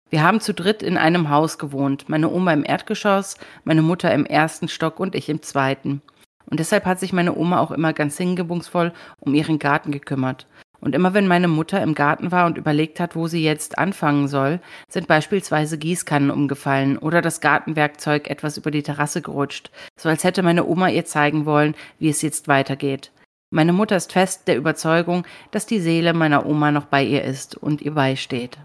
Wir 0.10 0.24
haben 0.24 0.40
zu 0.40 0.54
dritt 0.54 0.82
in 0.82 0.98
einem 0.98 1.30
Haus 1.30 1.58
gewohnt. 1.58 2.08
Meine 2.08 2.32
Oma 2.32 2.54
im 2.54 2.64
Erdgeschoss, 2.64 3.36
meine 3.66 3.82
Mutter 3.82 4.14
im 4.14 4.26
ersten 4.26 4.70
Stock 4.70 5.02
und 5.02 5.16
ich 5.16 5.28
im 5.28 5.42
zweiten. 5.42 6.02
Und 6.50 6.62
deshalb 6.62 6.86
hat 6.86 7.02
sich 7.02 7.12
meine 7.12 7.36
Oma 7.36 7.60
auch 7.60 7.72
immer 7.72 7.92
ganz 7.92 8.18
hingebungsvoll 8.18 8.94
um 9.20 9.34
ihren 9.34 9.60
Garten 9.60 9.92
gekümmert. 9.92 10.48
Und 10.86 10.94
immer 10.94 11.16
wenn 11.16 11.28
meine 11.28 11.48
Mutter 11.48 11.82
im 11.82 11.96
Garten 11.96 12.32
war 12.32 12.46
und 12.46 12.60
überlegt 12.60 13.00
hat, 13.00 13.16
wo 13.16 13.26
sie 13.28 13.44
jetzt 13.44 13.80
anfangen 13.80 14.28
soll, 14.28 14.60
sind 14.88 15.08
beispielsweise 15.08 15.80
Gießkannen 15.80 16.30
umgefallen 16.30 17.00
oder 17.00 17.24
das 17.24 17.42
Gartenwerkzeug 17.42 18.30
etwas 18.30 18.58
über 18.58 18.70
die 18.70 18.84
Terrasse 18.84 19.24
gerutscht, 19.24 19.72
so 20.00 20.10
als 20.10 20.24
hätte 20.24 20.44
meine 20.44 20.64
Oma 20.68 20.90
ihr 20.90 21.06
zeigen 21.06 21.48
wollen, 21.48 21.74
wie 21.98 22.10
es 22.10 22.22
jetzt 22.22 22.48
weitergeht. 22.48 23.12
Meine 23.50 23.74
Mutter 23.74 23.96
ist 23.96 24.14
fest 24.14 24.48
der 24.48 24.58
Überzeugung, 24.58 25.26
dass 25.50 25.66
die 25.66 25.80
Seele 25.80 26.14
meiner 26.14 26.46
Oma 26.46 26.72
noch 26.72 26.86
bei 26.86 27.04
ihr 27.04 27.24
ist 27.24 27.58
und 27.58 27.82
ihr 27.82 27.96
beisteht. 27.96 28.60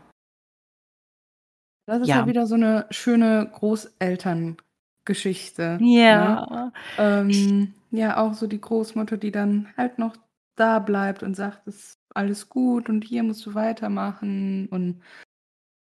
Das 1.87 2.03
ist 2.03 2.09
Ja. 2.09 2.19
ja 2.19 2.27
wieder 2.27 2.47
so 2.47 2.57
eine 2.57 2.85
schöne 2.91 3.49
Großelterngeschichte. 3.51 5.79
Ne? 5.81 6.03
Ja. 6.03 6.71
Ähm, 6.99 7.73
ja, 7.91 8.19
auch 8.19 8.35
so 8.35 8.47
die 8.47 8.61
Großmutter, 8.61 9.17
die 9.17 9.33
dann 9.33 9.69
halt 9.79 9.99
noch 9.99 10.19
da 10.57 10.81
bleibt 10.81 11.23
und 11.23 11.35
sagt, 11.35 11.67
es 11.67 11.97
alles 12.21 12.49
gut 12.49 12.89
und 12.89 13.03
hier 13.05 13.23
musst 13.23 13.45
du 13.47 13.55
weitermachen 13.55 14.69
und 14.71 15.01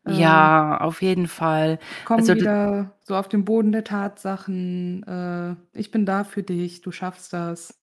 ähm, 0.07 0.15
Ja, 0.15 0.79
auf 0.81 1.03
jeden 1.03 1.27
Fall. 1.29 1.79
komm 2.05 2.19
also 2.19 2.35
wieder 2.35 2.97
so 3.03 3.17
auf 3.17 3.29
den 3.29 3.45
Boden 3.45 3.73
der 3.73 3.85
Tatsachen. 3.85 5.03
Äh, 5.05 5.79
ich 5.79 5.91
bin 5.91 6.07
da 6.07 6.25
für 6.25 6.43
dich, 6.43 6.81
du 6.83 6.93
schaffst 6.93 7.33
das. 7.33 7.75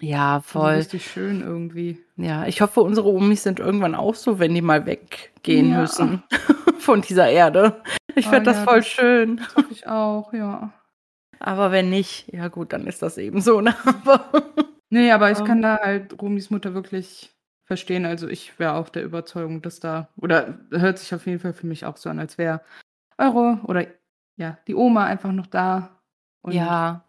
Ja, 0.00 0.36
Also 0.36 0.48
voll. 0.48 0.72
richtig 0.74 1.06
schön 1.10 1.40
irgendwie. 1.40 1.98
Ja, 2.16 2.46
ich 2.46 2.60
hoffe, 2.60 2.80
unsere 2.82 3.08
Omis 3.08 3.44
sind 3.44 3.60
irgendwann 3.60 3.94
auch 3.94 4.14
so, 4.14 4.38
wenn 4.38 4.54
die 4.54 4.60
mal 4.60 4.86
weggehen 4.86 5.70
Ja. 5.70 5.80
müssen 5.80 6.22
von 6.78 7.00
dieser 7.00 7.28
Erde. 7.30 7.82
Ich 8.16 8.26
Ah, 8.26 8.30
fände 8.30 8.50
das 8.50 8.58
ja, 8.58 8.64
voll 8.64 8.78
das- 8.80 8.86
schön. 8.88 9.36
Das 9.38 9.56
hoffe 9.56 9.72
ich 9.72 9.86
auch, 9.86 10.32
ja. 10.32 10.72
Aber 11.40 11.72
wenn 11.72 11.90
nicht, 11.90 12.32
ja 12.32 12.48
gut, 12.48 12.72
dann 12.72 12.86
ist 12.86 13.02
das 13.02 13.18
eben 13.18 13.40
so. 13.40 13.60
Ne? 13.60 13.74
Aber 13.84 14.30
Nee, 14.90 15.10
aber 15.10 15.32
ich 15.32 15.38
Ähm. 15.40 15.44
kann 15.44 15.62
da 15.62 15.78
halt 15.82 16.20
Romis 16.22 16.50
Mutter 16.50 16.72
wirklich 16.74 17.33
verstehen. 17.64 18.04
Also 18.06 18.28
ich 18.28 18.58
wäre 18.58 18.74
auch 18.74 18.88
der 18.88 19.04
Überzeugung, 19.04 19.62
dass 19.62 19.80
da, 19.80 20.08
oder 20.16 20.58
hört 20.70 20.98
sich 20.98 21.14
auf 21.14 21.26
jeden 21.26 21.40
Fall 21.40 21.52
für 21.52 21.66
mich 21.66 21.84
auch 21.84 21.96
so 21.96 22.10
an, 22.10 22.18
als 22.18 22.38
wäre 22.38 22.60
eure 23.18 23.60
oder 23.64 23.86
ja, 24.36 24.58
die 24.66 24.74
Oma 24.74 25.04
einfach 25.04 25.32
noch 25.32 25.46
da. 25.46 26.00
Und 26.42 26.52
ja. 26.52 27.04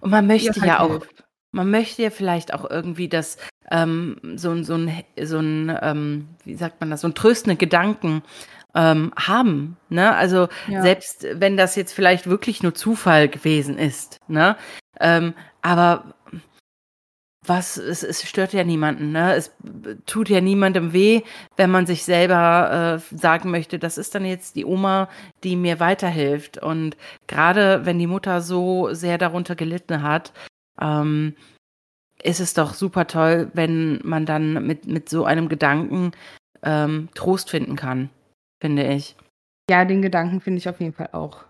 Und 0.00 0.10
man 0.10 0.26
möchte 0.26 0.60
halt 0.60 0.64
ja 0.64 0.80
auch, 0.80 0.90
hilft. 0.90 1.24
man 1.50 1.70
möchte 1.70 2.02
ja 2.02 2.10
vielleicht 2.10 2.54
auch 2.54 2.68
irgendwie 2.68 3.08
das, 3.08 3.36
ähm, 3.70 4.16
so 4.36 4.50
ein, 4.50 4.64
so 4.64 4.74
ein, 4.74 5.04
so 5.22 5.38
ein, 5.38 5.76
ähm, 5.82 6.28
wie 6.44 6.54
sagt 6.54 6.80
man 6.80 6.90
das, 6.90 7.02
so 7.02 7.08
ein 7.08 7.14
tröstende 7.14 7.56
Gedanken 7.56 8.22
ähm, 8.74 9.12
haben. 9.16 9.76
Ne? 9.88 10.14
Also 10.14 10.48
Ja. 10.68 10.82
selbst 10.82 11.26
wenn 11.34 11.56
das 11.56 11.76
jetzt 11.76 11.92
vielleicht 11.92 12.26
wirklich 12.26 12.62
nur 12.62 12.74
Zufall 12.74 13.28
gewesen 13.28 13.76
ist, 13.78 14.18
ne? 14.28 14.56
Ähm, 15.00 15.34
aber 15.62 16.14
was, 17.44 17.76
es, 17.76 18.02
es 18.04 18.22
stört 18.22 18.52
ja 18.52 18.62
niemanden, 18.62 19.10
ne? 19.10 19.34
Es 19.34 19.52
tut 20.06 20.28
ja 20.28 20.40
niemandem 20.40 20.92
weh, 20.92 21.22
wenn 21.56 21.70
man 21.70 21.86
sich 21.86 22.04
selber 22.04 23.00
äh, 23.12 23.16
sagen 23.16 23.50
möchte, 23.50 23.78
das 23.78 23.98
ist 23.98 24.14
dann 24.14 24.24
jetzt 24.24 24.54
die 24.54 24.64
Oma, 24.64 25.08
die 25.42 25.56
mir 25.56 25.80
weiterhilft. 25.80 26.58
Und 26.58 26.96
gerade 27.26 27.84
wenn 27.84 27.98
die 27.98 28.06
Mutter 28.06 28.40
so 28.40 28.94
sehr 28.94 29.18
darunter 29.18 29.56
gelitten 29.56 30.02
hat, 30.02 30.32
ähm, 30.80 31.34
ist 32.22 32.38
es 32.38 32.54
doch 32.54 32.74
super 32.74 33.08
toll, 33.08 33.50
wenn 33.54 34.00
man 34.04 34.24
dann 34.24 34.64
mit, 34.64 34.86
mit 34.86 35.08
so 35.08 35.24
einem 35.24 35.48
Gedanken 35.48 36.12
ähm, 36.62 37.08
Trost 37.14 37.50
finden 37.50 37.74
kann, 37.74 38.10
finde 38.60 38.86
ich. 38.86 39.16
Ja, 39.68 39.84
den 39.84 40.02
Gedanken 40.02 40.40
finde 40.40 40.58
ich 40.58 40.68
auf 40.68 40.80
jeden 40.80 40.92
Fall 40.92 41.08
auch 41.12 41.44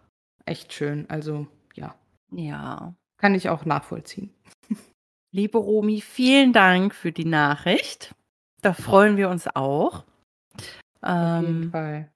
echt 0.46 0.72
schön. 0.72 1.04
Also, 1.10 1.46
ja. 1.74 1.94
Ja. 2.30 2.94
Kann 3.18 3.34
ich 3.34 3.50
auch 3.50 3.66
nachvollziehen. 3.66 4.30
Liebe 5.34 5.56
Romi, 5.56 6.02
vielen 6.02 6.52
Dank 6.52 6.94
für 6.94 7.10
die 7.10 7.24
Nachricht. 7.24 8.14
Da 8.60 8.74
freuen 8.74 9.16
wir 9.16 9.30
uns 9.30 9.48
auch. 9.48 10.04
Auf 11.00 11.40
jeden 11.40 11.62
ähm, 11.62 11.70
Fall. 11.70 12.12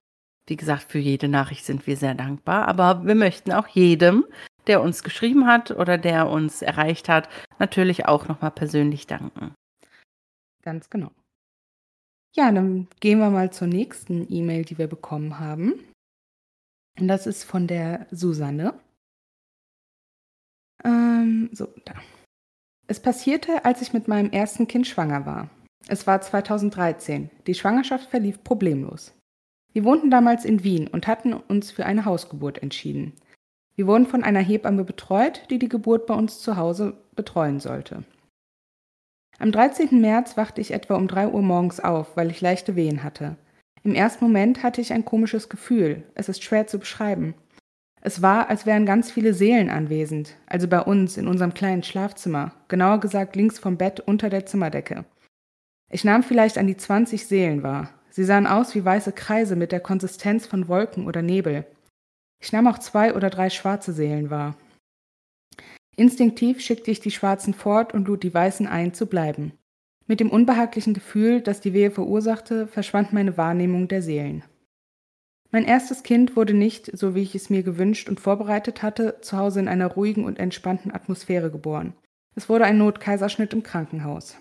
Wie 0.46 0.56
gesagt, 0.56 0.92
für 0.92 0.98
jede 0.98 1.26
Nachricht 1.26 1.64
sind 1.64 1.86
wir 1.86 1.96
sehr 1.96 2.14
dankbar, 2.14 2.68
aber 2.68 3.06
wir 3.06 3.14
möchten 3.14 3.52
auch 3.52 3.68
jedem, 3.68 4.26
der 4.66 4.82
uns 4.82 5.02
geschrieben 5.02 5.46
hat 5.46 5.70
oder 5.70 5.96
der 5.96 6.28
uns 6.28 6.60
erreicht 6.60 7.08
hat, 7.08 7.30
natürlich 7.58 8.04
auch 8.04 8.28
nochmal 8.28 8.50
persönlich 8.50 9.06
danken. 9.06 9.54
Ganz 10.62 10.90
genau. 10.90 11.10
Ja, 12.36 12.52
dann 12.52 12.86
gehen 13.00 13.18
wir 13.18 13.30
mal 13.30 13.50
zur 13.50 13.66
nächsten 13.66 14.30
E-Mail, 14.30 14.66
die 14.66 14.76
wir 14.76 14.88
bekommen 14.88 15.40
haben. 15.40 15.72
Und 17.00 17.08
das 17.08 17.26
ist 17.26 17.44
von 17.44 17.66
der 17.66 18.06
Susanne. 18.10 18.78
Ähm, 20.84 21.48
so, 21.52 21.72
da. 21.86 21.94
Es 22.88 23.00
passierte, 23.00 23.64
als 23.64 23.82
ich 23.82 23.92
mit 23.92 24.06
meinem 24.06 24.30
ersten 24.30 24.68
Kind 24.68 24.86
schwanger 24.86 25.26
war. 25.26 25.50
Es 25.88 26.06
war 26.06 26.20
2013. 26.20 27.30
Die 27.46 27.54
Schwangerschaft 27.54 28.08
verlief 28.10 28.44
problemlos. 28.44 29.12
Wir 29.72 29.84
wohnten 29.84 30.10
damals 30.10 30.44
in 30.44 30.62
Wien 30.62 30.88
und 30.88 31.06
hatten 31.06 31.32
uns 31.32 31.70
für 31.70 31.84
eine 31.84 32.04
Hausgeburt 32.04 32.62
entschieden. 32.62 33.12
Wir 33.74 33.86
wurden 33.86 34.06
von 34.06 34.24
einer 34.24 34.40
Hebamme 34.40 34.84
betreut, 34.84 35.42
die 35.50 35.58
die 35.58 35.68
Geburt 35.68 36.06
bei 36.06 36.14
uns 36.14 36.40
zu 36.40 36.56
Hause 36.56 36.96
betreuen 37.14 37.60
sollte. 37.60 38.04
Am 39.38 39.52
13. 39.52 40.00
März 40.00 40.36
wachte 40.36 40.60
ich 40.60 40.70
etwa 40.70 40.94
um 40.94 41.08
3 41.08 41.28
Uhr 41.28 41.42
morgens 41.42 41.80
auf, 41.80 42.16
weil 42.16 42.30
ich 42.30 42.40
leichte 42.40 42.74
Wehen 42.74 43.02
hatte. 43.02 43.36
Im 43.82 43.94
ersten 43.94 44.24
Moment 44.24 44.62
hatte 44.62 44.80
ich 44.80 44.92
ein 44.92 45.04
komisches 45.04 45.48
Gefühl. 45.48 46.04
Es 46.14 46.28
ist 46.28 46.42
schwer 46.42 46.66
zu 46.66 46.78
beschreiben. 46.78 47.34
Es 48.06 48.22
war, 48.22 48.48
als 48.50 48.66
wären 48.66 48.86
ganz 48.86 49.10
viele 49.10 49.34
Seelen 49.34 49.68
anwesend, 49.68 50.36
also 50.46 50.68
bei 50.68 50.80
uns 50.80 51.16
in 51.16 51.26
unserem 51.26 51.54
kleinen 51.54 51.82
Schlafzimmer, 51.82 52.52
genauer 52.68 53.00
gesagt 53.00 53.34
links 53.34 53.58
vom 53.58 53.76
Bett 53.76 53.98
unter 53.98 54.30
der 54.30 54.46
Zimmerdecke. 54.46 55.04
Ich 55.90 56.04
nahm 56.04 56.22
vielleicht 56.22 56.56
an 56.56 56.68
die 56.68 56.76
20 56.76 57.26
Seelen 57.26 57.64
wahr. 57.64 57.90
Sie 58.10 58.22
sahen 58.22 58.46
aus 58.46 58.76
wie 58.76 58.84
weiße 58.84 59.10
Kreise 59.10 59.56
mit 59.56 59.72
der 59.72 59.80
Konsistenz 59.80 60.46
von 60.46 60.68
Wolken 60.68 61.08
oder 61.08 61.20
Nebel. 61.20 61.66
Ich 62.40 62.52
nahm 62.52 62.68
auch 62.68 62.78
zwei 62.78 63.12
oder 63.12 63.28
drei 63.28 63.50
schwarze 63.50 63.92
Seelen 63.92 64.30
wahr. 64.30 64.54
Instinktiv 65.96 66.60
schickte 66.60 66.92
ich 66.92 67.00
die 67.00 67.10
Schwarzen 67.10 67.54
fort 67.54 67.92
und 67.92 68.06
lud 68.06 68.22
die 68.22 68.32
Weißen 68.32 68.68
ein, 68.68 68.94
zu 68.94 69.06
bleiben. 69.06 69.50
Mit 70.06 70.20
dem 70.20 70.30
unbehaglichen 70.30 70.94
Gefühl, 70.94 71.40
das 71.40 71.60
die 71.60 71.72
Wehe 71.72 71.90
verursachte, 71.90 72.68
verschwand 72.68 73.12
meine 73.12 73.36
Wahrnehmung 73.36 73.88
der 73.88 74.00
Seelen. 74.02 74.44
Mein 75.50 75.64
erstes 75.64 76.02
Kind 76.02 76.36
wurde 76.36 76.54
nicht, 76.54 76.96
so 76.96 77.14
wie 77.14 77.22
ich 77.22 77.34
es 77.34 77.50
mir 77.50 77.62
gewünscht 77.62 78.08
und 78.08 78.20
vorbereitet 78.20 78.82
hatte, 78.82 79.20
zu 79.20 79.36
Hause 79.36 79.60
in 79.60 79.68
einer 79.68 79.86
ruhigen 79.86 80.24
und 80.24 80.38
entspannten 80.38 80.92
Atmosphäre 80.92 81.50
geboren. 81.50 81.94
Es 82.34 82.48
wurde 82.48 82.64
ein 82.64 82.78
Notkaiserschnitt 82.78 83.52
im 83.52 83.62
Krankenhaus. 83.62 84.36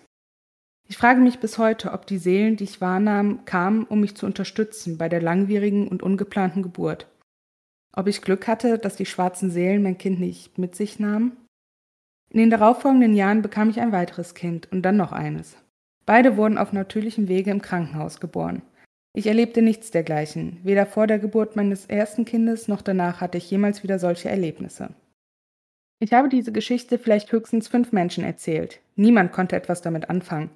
Ich 0.87 0.97
frage 0.97 1.19
mich 1.19 1.39
bis 1.39 1.57
heute, 1.57 1.93
ob 1.93 2.05
die 2.05 2.17
Seelen, 2.17 2.57
die 2.57 2.65
ich 2.65 2.81
wahrnahm, 2.81 3.45
kamen, 3.45 3.85
um 3.85 4.01
mich 4.01 4.15
zu 4.15 4.25
unterstützen 4.25 4.97
bei 4.97 5.09
der 5.09 5.21
langwierigen 5.21 5.87
und 5.87 6.03
ungeplanten 6.03 6.61
Geburt. 6.61 7.07
Ob 7.93 8.07
ich 8.07 8.21
Glück 8.21 8.47
hatte, 8.47 8.77
dass 8.77 8.95
die 8.95 9.05
schwarzen 9.05 9.49
Seelen 9.49 9.81
mein 9.81 9.97
Kind 9.97 10.19
nicht 10.19 10.57
mit 10.57 10.75
sich 10.75 10.99
nahmen? 10.99 11.37
In 12.29 12.39
den 12.39 12.49
darauffolgenden 12.49 13.15
Jahren 13.15 13.41
bekam 13.41 13.69
ich 13.69 13.79
ein 13.79 13.93
weiteres 13.93 14.35
Kind 14.35 14.71
und 14.71 14.81
dann 14.81 14.97
noch 14.97 15.11
eines. 15.11 15.57
Beide 16.05 16.37
wurden 16.37 16.57
auf 16.57 16.73
natürlichem 16.73 17.27
Wege 17.29 17.49
im 17.49 17.61
Krankenhaus 17.61 18.19
geboren. 18.19 18.61
Ich 19.15 19.27
erlebte 19.27 19.61
nichts 19.61 19.91
dergleichen. 19.91 20.59
Weder 20.63 20.85
vor 20.85 21.07
der 21.07 21.19
Geburt 21.19 21.55
meines 21.55 21.85
ersten 21.85 22.25
Kindes 22.25 22.67
noch 22.67 22.81
danach 22.81 23.21
hatte 23.21 23.37
ich 23.37 23.49
jemals 23.49 23.81
wieder 23.81 23.97
solche 23.97 24.29
Erlebnisse. 24.29 24.89
Ich 25.99 26.11
habe 26.11 26.27
diese 26.27 26.51
Geschichte 26.51 26.99
vielleicht 26.99 27.31
höchstens 27.31 27.69
fünf 27.69 27.93
Menschen 27.93 28.25
erzählt. 28.25 28.81
Niemand 28.97 29.31
konnte 29.31 29.55
etwas 29.55 29.81
damit 29.81 30.09
anfangen. 30.09 30.49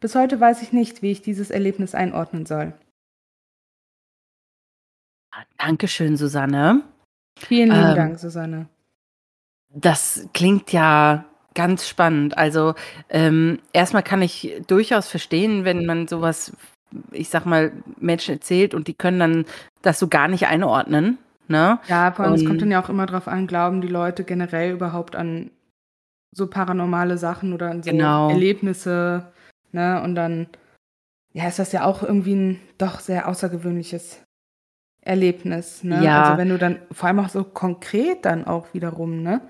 Bis 0.00 0.16
heute 0.16 0.40
weiß 0.40 0.62
ich 0.62 0.72
nicht, 0.72 1.02
wie 1.02 1.12
ich 1.12 1.22
dieses 1.22 1.52
Erlebnis 1.52 1.94
einordnen 1.94 2.44
soll. 2.44 2.72
Dankeschön, 5.56 6.16
Susanne. 6.16 6.82
Vielen 7.38 7.70
lieben 7.70 7.90
ähm, 7.90 7.96
Dank, 7.96 8.18
Susanne. 8.18 8.68
Das 9.70 10.26
klingt 10.34 10.72
ja 10.72 11.24
ganz 11.54 11.88
spannend. 11.88 12.36
Also 12.36 12.74
ähm, 13.08 13.60
erstmal 13.72 14.02
kann 14.02 14.22
ich 14.22 14.60
durchaus 14.66 15.08
verstehen, 15.08 15.64
wenn 15.64 15.86
man 15.86 16.08
sowas, 16.08 16.52
ich 17.10 17.28
sag 17.28 17.46
mal, 17.46 17.72
Menschen 17.98 18.34
erzählt 18.34 18.74
und 18.74 18.88
die 18.88 18.94
können 18.94 19.18
dann 19.18 19.44
das 19.82 19.98
so 19.98 20.08
gar 20.08 20.28
nicht 20.28 20.46
einordnen. 20.46 21.18
Ne? 21.48 21.78
Ja, 21.88 22.12
vor 22.12 22.24
allem, 22.24 22.34
es 22.34 22.44
kommt 22.44 22.62
dann 22.62 22.70
ja 22.70 22.82
auch 22.82 22.88
immer 22.88 23.06
darauf 23.06 23.28
an, 23.28 23.46
glauben 23.46 23.80
die 23.80 23.88
Leute 23.88 24.24
generell 24.24 24.72
überhaupt 24.72 25.16
an 25.16 25.50
so 26.34 26.46
paranormale 26.46 27.18
Sachen 27.18 27.52
oder 27.52 27.70
an 27.70 27.82
so 27.82 27.90
genau. 27.90 28.30
Erlebnisse. 28.30 29.32
Ne? 29.72 30.00
Und 30.02 30.14
dann, 30.14 30.46
ja, 31.32 31.48
ist 31.48 31.58
das 31.58 31.72
ja 31.72 31.84
auch 31.84 32.02
irgendwie 32.02 32.34
ein 32.34 32.60
doch 32.78 33.00
sehr 33.00 33.28
außergewöhnliches 33.28 34.22
Erlebnis. 35.02 35.84
Ne? 35.84 36.02
Ja. 36.02 36.22
Also 36.22 36.38
wenn 36.38 36.48
du 36.48 36.58
dann, 36.58 36.78
vor 36.90 37.08
allem 37.08 37.18
auch 37.18 37.28
so 37.28 37.44
konkret 37.44 38.24
dann 38.24 38.46
auch 38.46 38.72
wiederum, 38.72 39.22
ne? 39.22 39.42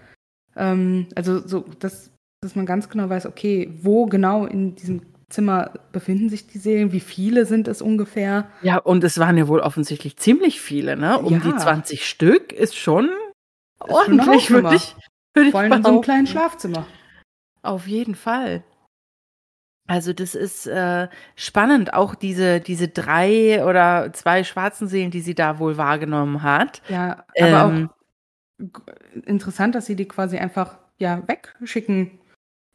Ähm, 0.57 1.07
also 1.15 1.47
so, 1.47 1.65
dass, 1.79 2.11
dass 2.41 2.57
man 2.57 2.67
ganz 2.67 2.89
genau 2.89 3.09
weiß, 3.09 3.27
okay, 3.27 3.73
wo 3.81 4.07
genau 4.07 4.47
in 4.47 4.75
diesem 4.75 5.03
Zimmer 5.33 5.73
befinden 5.93 6.28
sich 6.28 6.47
die 6.47 6.59
Seelen, 6.59 6.93
wie 6.93 7.01
viele 7.01 7.47
sind 7.47 7.69
es 7.69 7.83
ungefähr? 7.83 8.51
Ja, 8.62 8.78
und 8.78 9.02
es 9.02 9.19
waren 9.19 9.36
ja 9.36 9.49
wohl 9.49 9.61
offensichtlich 9.61 10.17
ziemlich 10.17 10.61
viele, 10.61 10.97
ne? 10.97 11.19
Um 11.19 11.35
ja. 11.35 11.41
die 11.41 11.57
20 11.57 12.07
Stück 12.07 12.52
ist 12.52 12.77
schon 12.77 13.11
ordentlich, 13.78 14.51
würde 14.51 14.77
ich, 14.77 14.94
würd 15.35 15.51
Vor 15.51 15.61
allem 15.61 15.73
in 15.73 15.83
so 15.83 15.89
einem 15.89 16.01
kleinen 16.02 16.27
Schlafzimmer. 16.27 16.86
Auf 17.62 17.86
jeden 17.86 18.15
Fall. 18.15 18.62
Also 19.89 20.12
das 20.12 20.35
ist 20.35 20.67
äh, 20.67 21.09
spannend, 21.35 21.93
auch 21.93 22.15
diese, 22.15 22.61
diese 22.61 22.89
drei 22.89 23.65
oder 23.65 24.12
zwei 24.12 24.44
schwarzen 24.44 24.86
Seelen, 24.86 25.11
die 25.11 25.20
sie 25.20 25.35
da 25.35 25.59
wohl 25.59 25.77
wahrgenommen 25.77 26.43
hat. 26.43 26.83
Ja, 26.89 27.25
aber 27.39 27.75
ähm, 27.75 27.91
auch 27.91 28.02
interessant, 29.27 29.75
dass 29.75 29.86
sie 29.86 29.97
die 29.97 30.07
quasi 30.07 30.39
einfach 30.39 30.78
ja 30.99 31.23
wegschicken 31.27 32.20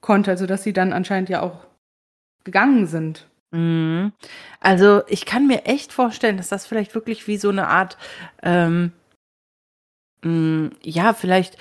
konnte, 0.01 0.31
also 0.31 0.45
dass 0.45 0.63
sie 0.63 0.73
dann 0.73 0.93
anscheinend 0.93 1.29
ja 1.29 1.41
auch 1.41 1.66
gegangen 2.47 2.87
sind. 2.87 3.27
Mhm. 3.51 4.13
Also 4.61 5.01
ich 5.07 5.25
kann 5.25 5.47
mir 5.47 5.65
echt 5.65 5.91
vorstellen, 5.91 6.37
dass 6.37 6.47
das 6.47 6.65
vielleicht 6.65 6.95
wirklich 6.95 7.27
wie 7.27 7.37
so 7.37 7.49
eine 7.49 7.67
Art, 7.67 7.97
ähm, 8.41 8.93
mh, 10.23 10.31
mm, 10.31 10.71
ja, 10.81 11.13
vielleicht 11.13 11.57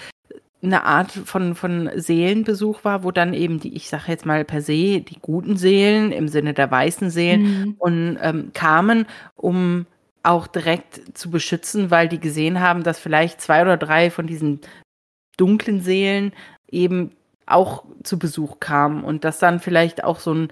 eine 0.62 0.84
Art 0.84 1.10
von, 1.10 1.54
von 1.54 1.90
Seelenbesuch 1.96 2.84
war, 2.84 3.02
wo 3.02 3.10
dann 3.10 3.34
eben 3.34 3.58
die, 3.58 3.74
ich 3.74 3.88
sage 3.88 4.04
jetzt 4.08 4.26
mal 4.26 4.44
per 4.44 4.62
se, 4.62 5.00
die 5.00 5.18
guten 5.20 5.56
Seelen 5.56 6.12
im 6.12 6.28
Sinne 6.28 6.54
der 6.54 6.70
weißen 6.70 7.10
Seelen 7.10 7.42
mhm. 7.42 7.74
und 7.78 8.18
ähm, 8.22 8.50
kamen, 8.54 9.06
um 9.34 9.86
auch 10.22 10.46
direkt 10.46 11.16
zu 11.18 11.30
beschützen, 11.30 11.90
weil 11.90 12.08
die 12.08 12.20
gesehen 12.20 12.60
haben, 12.60 12.82
dass 12.84 12.98
vielleicht 12.98 13.40
zwei 13.40 13.62
oder 13.62 13.76
drei 13.76 14.10
von 14.10 14.26
diesen 14.26 14.60
dunklen 15.36 15.80
Seelen 15.80 16.32
eben 16.68 17.12
auch 17.46 17.84
zu 18.02 18.18
Besuch 18.18 18.58
kamen 18.58 19.04
und 19.04 19.24
dass 19.24 19.38
dann 19.38 19.60
vielleicht 19.60 20.02
auch 20.04 20.18
so 20.18 20.34
ein 20.34 20.48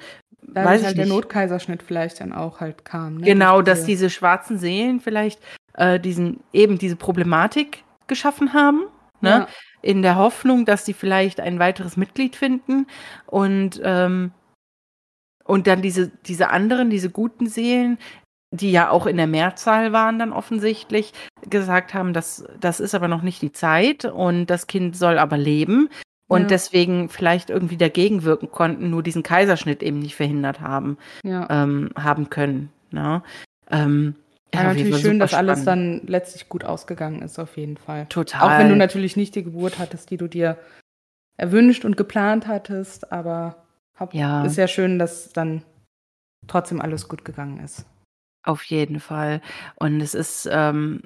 da 0.48 0.64
weiß 0.64 0.84
halt 0.84 0.98
der 0.98 1.06
Notkaiserschnitt 1.06 1.82
vielleicht 1.82 2.20
dann 2.20 2.32
auch 2.32 2.60
halt 2.60 2.84
kam. 2.84 3.16
Ne? 3.16 3.26
Genau, 3.26 3.62
dass 3.62 3.84
diese 3.84 4.10
schwarzen 4.10 4.58
Seelen 4.58 5.00
vielleicht 5.00 5.40
äh, 5.74 5.98
diesen 5.98 6.40
eben 6.52 6.78
diese 6.78 6.96
Problematik 6.96 7.84
geschaffen 8.06 8.52
haben, 8.52 8.84
ne? 9.20 9.30
Ja. 9.30 9.48
in 9.82 10.02
der 10.02 10.16
Hoffnung, 10.16 10.64
dass 10.64 10.84
sie 10.84 10.92
vielleicht 10.92 11.40
ein 11.40 11.58
weiteres 11.58 11.96
Mitglied 11.96 12.36
finden 12.36 12.86
und 13.26 13.80
ähm, 13.82 14.32
und 15.44 15.66
dann 15.66 15.82
diese, 15.82 16.10
diese 16.26 16.48
anderen, 16.48 16.88
diese 16.88 17.10
guten 17.10 17.46
Seelen, 17.46 17.98
die 18.50 18.72
ja 18.72 18.88
auch 18.90 19.06
in 19.06 19.16
der 19.16 19.26
Mehrzahl 19.26 19.92
waren 19.92 20.18
dann 20.18 20.32
offensichtlich, 20.32 21.12
gesagt 21.50 21.92
haben, 21.92 22.12
das, 22.12 22.46
das 22.58 22.80
ist 22.80 22.94
aber 22.94 23.08
noch 23.08 23.22
nicht 23.22 23.42
die 23.42 23.52
Zeit 23.52 24.04
und 24.06 24.46
das 24.46 24.66
Kind 24.66 24.96
soll 24.96 25.18
aber 25.18 25.36
leben 25.36 25.90
und 26.28 26.42
ja. 26.42 26.46
deswegen 26.48 27.08
vielleicht 27.08 27.50
irgendwie 27.50 27.76
dagegen 27.76 28.22
wirken 28.22 28.50
konnten, 28.50 28.90
nur 28.90 29.02
diesen 29.02 29.22
Kaiserschnitt 29.22 29.82
eben 29.82 29.98
nicht 29.98 30.14
verhindert 30.14 30.60
haben, 30.60 30.98
ja. 31.22 31.46
ähm, 31.50 31.90
haben 31.96 32.30
können. 32.30 32.70
Ne? 32.90 33.22
Ähm, 33.70 34.14
ja, 34.54 34.62
ja 34.62 34.68
natürlich 34.68 34.98
schön, 34.98 35.18
dass 35.18 35.32
spannend. 35.32 35.50
alles 35.50 35.64
dann 35.64 36.00
letztlich 36.06 36.48
gut 36.48 36.64
ausgegangen 36.64 37.22
ist, 37.22 37.38
auf 37.38 37.56
jeden 37.56 37.76
Fall. 37.76 38.06
Total. 38.06 38.42
Auch 38.42 38.58
wenn 38.58 38.68
du 38.68 38.76
natürlich 38.76 39.16
nicht 39.16 39.34
die 39.34 39.44
Geburt 39.44 39.78
hattest, 39.78 40.10
die 40.10 40.16
du 40.16 40.28
dir 40.28 40.58
erwünscht 41.36 41.84
und 41.84 41.96
geplant 41.96 42.46
hattest, 42.46 43.12
aber 43.12 43.56
Ja. 44.12 44.44
ist 44.44 44.56
ja 44.56 44.68
schön, 44.68 44.98
dass 44.98 45.32
dann 45.32 45.62
trotzdem 46.46 46.80
alles 46.80 47.08
gut 47.08 47.24
gegangen 47.24 47.58
ist. 47.58 47.86
Auf 48.44 48.62
jeden 48.64 49.00
Fall. 49.00 49.40
Und 49.76 50.00
es 50.00 50.14
ist, 50.14 50.48
ähm, 50.50 51.02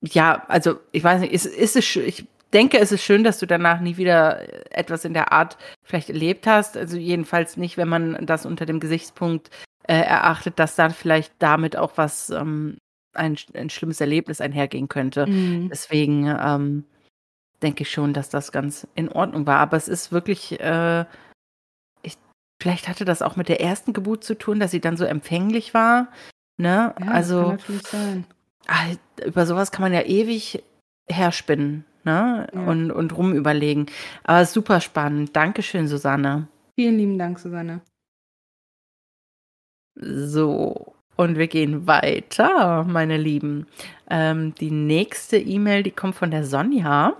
ja, 0.00 0.44
also 0.48 0.78
ich 0.92 1.02
weiß 1.02 1.20
nicht, 1.20 1.32
ist, 1.32 1.46
ist 1.46 1.76
es, 1.76 1.96
ich 1.96 2.26
denke, 2.54 2.78
es 2.78 2.92
ist 2.92 3.02
schön, 3.02 3.24
dass 3.24 3.38
du 3.38 3.46
danach 3.46 3.80
nie 3.80 3.96
wieder 3.96 4.76
etwas 4.76 5.04
in 5.04 5.12
der 5.12 5.32
Art 5.32 5.58
vielleicht 5.82 6.08
erlebt 6.08 6.46
hast. 6.46 6.76
Also 6.76 6.96
jedenfalls 6.96 7.56
nicht, 7.56 7.76
wenn 7.76 7.88
man 7.88 8.24
das 8.24 8.46
unter 8.46 8.64
dem 8.64 8.80
Gesichtspunkt 8.80 9.50
äh, 9.82 10.00
erachtet, 10.00 10.58
dass 10.58 10.76
dann 10.76 10.92
vielleicht 10.92 11.34
damit 11.40 11.76
auch 11.76 11.92
was, 11.96 12.30
ähm, 12.30 12.78
ein, 13.12 13.36
ein 13.54 13.70
schlimmes 13.70 14.00
Erlebnis 14.00 14.40
einhergehen 14.40 14.88
könnte. 14.88 15.26
Mhm. 15.26 15.68
Deswegen 15.68 16.26
ähm, 16.26 16.84
denke 17.62 17.82
ich 17.82 17.90
schon, 17.90 18.12
dass 18.12 18.28
das 18.28 18.52
ganz 18.52 18.86
in 18.94 19.08
Ordnung 19.08 19.46
war. 19.46 19.58
Aber 19.58 19.76
es 19.76 19.88
ist 19.88 20.12
wirklich, 20.12 20.58
äh, 20.60 21.04
ich, 22.02 22.16
vielleicht 22.60 22.88
hatte 22.88 23.04
das 23.04 23.22
auch 23.22 23.36
mit 23.36 23.48
der 23.48 23.60
ersten 23.60 23.92
Geburt 23.92 24.24
zu 24.24 24.36
tun, 24.36 24.60
dass 24.60 24.70
sie 24.70 24.80
dann 24.80 24.96
so 24.96 25.04
empfänglich 25.04 25.74
war. 25.74 26.08
Ne? 26.56 26.68
Ja, 26.68 26.94
das 26.98 27.08
also 27.08 27.40
kann 27.40 27.50
natürlich 27.50 27.86
sein. 27.86 28.24
ah, 28.66 28.86
über 29.24 29.46
sowas 29.46 29.72
kann 29.72 29.82
man 29.82 29.92
ja 29.92 30.02
ewig 30.02 30.62
herspinnen 31.08 31.84
ne? 32.04 32.46
Ja. 32.52 32.60
und, 32.66 32.90
und 32.90 33.16
rumüberlegen. 33.16 33.86
Aber 34.22 34.44
super 34.46 34.80
spannend. 34.80 35.34
Dankeschön, 35.34 35.88
Susanne. 35.88 36.48
Vielen 36.74 36.98
lieben 36.98 37.18
Dank, 37.18 37.38
Susanne. 37.38 37.80
So, 39.96 40.94
und 41.16 41.38
wir 41.38 41.46
gehen 41.46 41.86
weiter, 41.86 42.84
meine 42.84 43.16
Lieben. 43.16 43.66
Ähm, 44.10 44.54
die 44.56 44.70
nächste 44.70 45.36
E-Mail, 45.38 45.82
die 45.82 45.92
kommt 45.92 46.16
von 46.16 46.30
der 46.30 46.44
Sonja. 46.44 47.16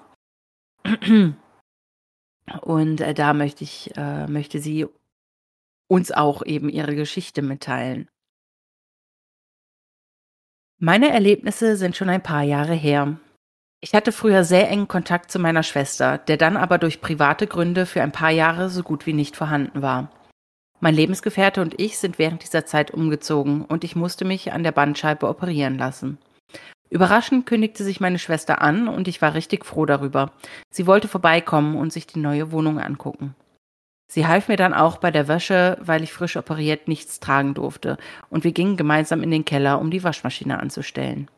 Und 2.63 3.01
äh, 3.01 3.15
da 3.15 3.33
möchte 3.33 3.65
ich, 3.65 3.97
äh, 3.97 4.27
möchte 4.27 4.59
sie 4.59 4.87
uns 5.89 6.11
auch 6.11 6.45
eben 6.45 6.69
ihre 6.69 6.95
Geschichte 6.95 7.43
mitteilen. 7.43 8.09
Meine 10.79 11.11
Erlebnisse 11.11 11.77
sind 11.77 11.97
schon 11.97 12.11
ein 12.11 12.23
paar 12.23 12.43
Jahre 12.43 12.75
her. 12.75 13.19
Ich 13.85 13.93
hatte 13.93 14.13
früher 14.13 14.45
sehr 14.45 14.71
engen 14.71 14.89
Kontakt 14.89 15.31
zu 15.31 15.39
meiner 15.39 15.63
Schwester, 15.63 16.17
der 16.17 16.39
dann 16.39 16.57
aber 16.57 16.79
durch 16.79 17.03
private 17.03 17.47
Gründe 17.47 17.85
für 17.85 18.01
ein 18.01 18.13
paar 18.13 18.31
Jahre 18.31 18.71
so 18.71 18.83
gut 18.83 19.05
wie 19.05 19.13
nicht 19.13 19.37
vorhanden 19.37 19.83
war. 19.83 20.11
Mein 20.81 20.95
Lebensgefährte 20.95 21.61
und 21.61 21.79
ich 21.79 21.99
sind 21.99 22.19
während 22.19 22.43
dieser 22.43 22.65
Zeit 22.65 22.93
umgezogen 22.93 23.63
und 23.63 23.85
ich 23.85 23.95
musste 23.95 24.25
mich 24.25 24.55
an 24.55 24.63
der 24.63 24.73
Bandscheibe 24.73 25.29
operieren 25.29 25.77
lassen. 25.77 26.17
Überraschend 26.89 27.45
kündigte 27.45 27.85
sich 27.85 28.01
meine 28.01 28.19
Schwester 28.19 28.63
an 28.63 28.89
und 28.89 29.07
ich 29.07 29.21
war 29.21 29.35
richtig 29.35 29.67
froh 29.67 29.85
darüber. 29.85 30.33
Sie 30.71 30.87
wollte 30.87 31.07
vorbeikommen 31.07 31.77
und 31.77 31.93
sich 31.93 32.07
die 32.07 32.21
neue 32.21 32.53
Wohnung 32.53 32.81
angucken. 32.81 33.35
Sie 34.11 34.27
half 34.27 34.49
mir 34.49 34.57
dann 34.57 34.73
auch 34.73 34.97
bei 34.97 35.11
der 35.11 35.29
Wäsche, 35.29 35.77
weil 35.83 36.03
ich 36.03 36.13
frisch 36.15 36.39
operiert 36.39 36.89
nichts 36.89 37.21
tragen 37.21 37.53
durfte, 37.53 37.99
und 38.31 38.45
wir 38.45 38.53
gingen 38.53 38.79
gemeinsam 38.79 39.23
in 39.23 39.31
den 39.31 39.45
Keller, 39.45 39.79
um 39.79 39.91
die 39.91 40.05
Waschmaschine 40.05 40.59
anzustellen. 40.59 41.29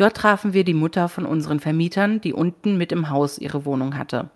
Dort 0.00 0.16
trafen 0.16 0.54
wir 0.54 0.64
die 0.64 0.72
Mutter 0.72 1.10
von 1.10 1.26
unseren 1.26 1.60
Vermietern, 1.60 2.22
die 2.22 2.32
unten 2.32 2.78
mit 2.78 2.90
im 2.90 3.10
Haus 3.10 3.36
ihre 3.36 3.66
Wohnung 3.66 3.98
hatte. 3.98 4.30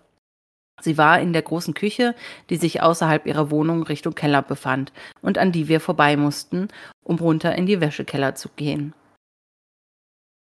Sie 0.79 0.95
war 0.95 1.19
in 1.19 1.33
der 1.33 1.41
großen 1.41 1.73
Küche, 1.73 2.13
die 2.51 2.57
sich 2.57 2.83
außerhalb 2.83 3.25
ihrer 3.25 3.49
Wohnung 3.49 3.81
Richtung 3.81 4.13
Keller 4.13 4.43
befand 4.43 4.93
und 5.23 5.39
an 5.39 5.51
die 5.51 5.67
wir 5.67 5.79
vorbei 5.79 6.17
mussten, 6.17 6.67
um 7.03 7.15
runter 7.15 7.55
in 7.55 7.65
die 7.65 7.81
Wäschekeller 7.81 8.35
zu 8.35 8.49
gehen. 8.55 8.93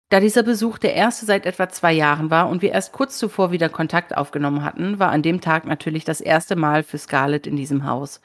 Da 0.10 0.20
dieser 0.20 0.44
Besuch 0.44 0.78
der 0.78 0.94
erste 0.94 1.26
seit 1.26 1.46
etwa 1.46 1.70
zwei 1.70 1.94
Jahren 1.94 2.30
war 2.30 2.50
und 2.50 2.62
wir 2.62 2.74
erst 2.74 2.92
kurz 2.92 3.18
zuvor 3.18 3.54
wieder 3.54 3.70
Kontakt 3.70 4.18
aufgenommen 4.18 4.66
hatten, 4.66 5.00
war 5.00 5.12
an 5.12 5.22
dem 5.22 5.40
Tag 5.40 5.66
natürlich 5.66 6.04
das 6.04 6.20
erste 6.20 6.58
Mal 6.58 6.84
für 6.84 6.98
Scarlett 6.98 7.48
in 7.48 7.56
diesem 7.56 7.86
Haus. 7.86 8.20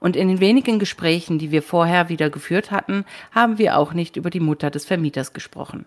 Und 0.00 0.16
in 0.16 0.26
den 0.26 0.40
wenigen 0.40 0.80
Gesprächen, 0.80 1.38
die 1.38 1.52
wir 1.52 1.62
vorher 1.62 2.08
wieder 2.08 2.28
geführt 2.28 2.72
hatten, 2.72 3.04
haben 3.30 3.58
wir 3.58 3.78
auch 3.78 3.92
nicht 3.94 4.16
über 4.16 4.30
die 4.30 4.40
Mutter 4.40 4.72
des 4.72 4.84
Vermieters 4.84 5.32
gesprochen. 5.32 5.86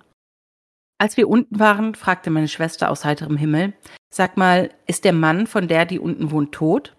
Als 0.99 1.15
wir 1.15 1.29
unten 1.29 1.59
waren, 1.59 1.93
fragte 1.95 2.29
meine 2.29 2.47
Schwester 2.47 2.89
aus 2.89 3.05
heiterem 3.05 3.37
Himmel, 3.37 3.73
Sag 4.09 4.37
mal, 4.37 4.71
ist 4.87 5.05
der 5.05 5.13
Mann 5.13 5.45
von 5.45 5.67
der, 5.67 5.85
die 5.85 5.99
unten 5.99 6.31
wohnt, 6.31 6.53
tot? 6.53 6.95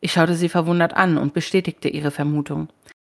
Ich 0.00 0.12
schaute 0.12 0.34
sie 0.34 0.48
verwundert 0.48 0.94
an 0.94 1.16
und 1.16 1.32
bestätigte 1.32 1.88
ihre 1.88 2.10
Vermutung. 2.10 2.68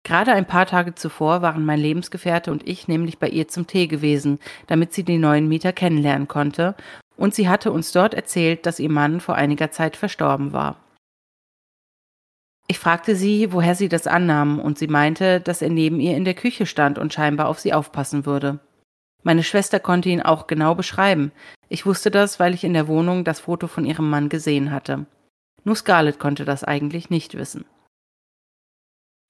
Gerade 0.03 0.33
ein 0.33 0.47
paar 0.47 0.65
Tage 0.65 0.95
zuvor 0.95 1.43
waren 1.43 1.63
mein 1.63 1.79
Lebensgefährte 1.79 2.51
und 2.51 2.67
ich 2.67 2.87
nämlich 2.87 3.19
bei 3.19 3.29
ihr 3.29 3.47
zum 3.47 3.67
Tee 3.67 3.87
gewesen, 3.87 4.39
damit 4.65 4.93
sie 4.93 5.03
die 5.03 5.19
neuen 5.19 5.47
Mieter 5.47 5.73
kennenlernen 5.73 6.27
konnte, 6.27 6.75
und 7.15 7.35
sie 7.35 7.47
hatte 7.47 7.71
uns 7.71 7.91
dort 7.91 8.15
erzählt, 8.15 8.65
dass 8.65 8.79
ihr 8.79 8.89
Mann 8.89 9.19
vor 9.19 9.35
einiger 9.35 9.69
Zeit 9.69 9.95
verstorben 9.95 10.53
war. 10.53 10.77
Ich 12.67 12.79
fragte 12.79 13.15
sie, 13.15 13.53
woher 13.53 13.75
sie 13.75 13.89
das 13.89 14.07
annahm, 14.07 14.59
und 14.59 14.79
sie 14.79 14.87
meinte, 14.87 15.39
dass 15.39 15.61
er 15.61 15.69
neben 15.69 15.99
ihr 15.99 16.17
in 16.17 16.25
der 16.25 16.33
Küche 16.33 16.65
stand 16.65 16.97
und 16.97 17.13
scheinbar 17.13 17.47
auf 17.47 17.59
sie 17.59 17.73
aufpassen 17.73 18.25
würde. 18.25 18.59
Meine 19.23 19.43
Schwester 19.43 19.79
konnte 19.79 20.09
ihn 20.09 20.21
auch 20.21 20.47
genau 20.47 20.75
beschreiben. 20.75 21.31
Ich 21.69 21.85
wusste 21.85 22.11
das, 22.11 22.39
weil 22.39 22.53
ich 22.53 22.63
in 22.63 22.73
der 22.73 22.87
Wohnung 22.87 23.23
das 23.23 23.39
Foto 23.41 23.67
von 23.67 23.85
ihrem 23.85 24.09
Mann 24.09 24.29
gesehen 24.29 24.71
hatte. 24.71 25.05
Nur 25.63 25.75
Scarlett 25.75 26.19
konnte 26.19 26.45
das 26.45 26.63
eigentlich 26.63 27.09
nicht 27.09 27.37
wissen. 27.37 27.65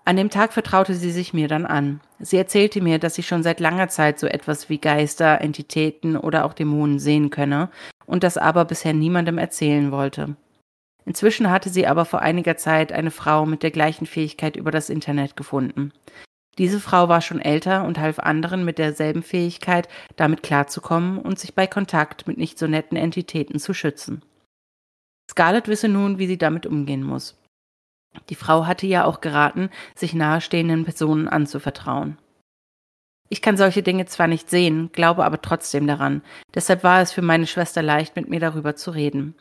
An 0.03 0.15
dem 0.15 0.29
Tag 0.29 0.51
vertraute 0.51 0.95
sie 0.95 1.11
sich 1.11 1.33
mir 1.33 1.47
dann 1.47 1.65
an. 1.65 2.01
Sie 2.19 2.37
erzählte 2.37 2.81
mir, 2.81 2.97
dass 2.97 3.15
sie 3.15 3.23
schon 3.23 3.43
seit 3.43 3.59
langer 3.59 3.87
Zeit 3.87 4.17
so 4.19 4.25
etwas 4.25 4.69
wie 4.69 4.79
Geister, 4.79 5.41
Entitäten 5.41 6.17
oder 6.17 6.45
auch 6.45 6.53
Dämonen 6.53 6.97
sehen 6.97 7.29
könne 7.29 7.69
und 8.07 8.23
das 8.23 8.37
aber 8.37 8.65
bisher 8.65 8.93
niemandem 8.93 9.37
erzählen 9.37 9.91
wollte. 9.91 10.35
Inzwischen 11.05 11.49
hatte 11.49 11.69
sie 11.69 11.85
aber 11.85 12.05
vor 12.05 12.21
einiger 12.21 12.57
Zeit 12.57 12.91
eine 12.91 13.11
Frau 13.11 13.45
mit 13.45 13.63
der 13.63 13.71
gleichen 13.71 14.05
Fähigkeit 14.05 14.55
über 14.55 14.71
das 14.71 14.89
Internet 14.89 15.35
gefunden. 15.35 15.93
Diese 16.57 16.79
Frau 16.79 17.07
war 17.07 17.21
schon 17.21 17.39
älter 17.39 17.85
und 17.85 17.97
half 17.97 18.19
anderen 18.19 18.65
mit 18.65 18.77
derselben 18.77 19.23
Fähigkeit, 19.23 19.87
damit 20.15 20.43
klarzukommen 20.43 21.17
und 21.17 21.39
sich 21.39 21.55
bei 21.55 21.65
Kontakt 21.65 22.27
mit 22.27 22.37
nicht 22.37 22.59
so 22.59 22.67
netten 22.67 22.97
Entitäten 22.97 23.59
zu 23.59 23.73
schützen. 23.73 24.21
Scarlett 25.29 25.69
wisse 25.69 25.87
nun, 25.87 26.17
wie 26.17 26.27
sie 26.27 26.37
damit 26.37 26.65
umgehen 26.65 27.03
muss. 27.03 27.37
Die 28.29 28.35
Frau 28.35 28.65
hatte 28.65 28.85
ja 28.85 29.05
auch 29.05 29.21
geraten, 29.21 29.69
sich 29.95 30.13
nahestehenden 30.13 30.83
Personen 30.83 31.29
anzuvertrauen. 31.29 32.17
Ich 33.29 33.41
kann 33.41 33.55
solche 33.55 33.81
Dinge 33.81 34.05
zwar 34.07 34.27
nicht 34.27 34.49
sehen, 34.49 34.89
glaube 34.91 35.23
aber 35.23 35.41
trotzdem 35.41 35.87
daran. 35.87 36.21
Deshalb 36.53 36.83
war 36.83 36.99
es 36.99 37.13
für 37.13 37.21
meine 37.21 37.47
Schwester 37.47 37.81
leicht, 37.81 38.17
mit 38.17 38.27
mir 38.27 38.41
darüber 38.41 38.75
zu 38.75 38.91
reden. 38.91 39.35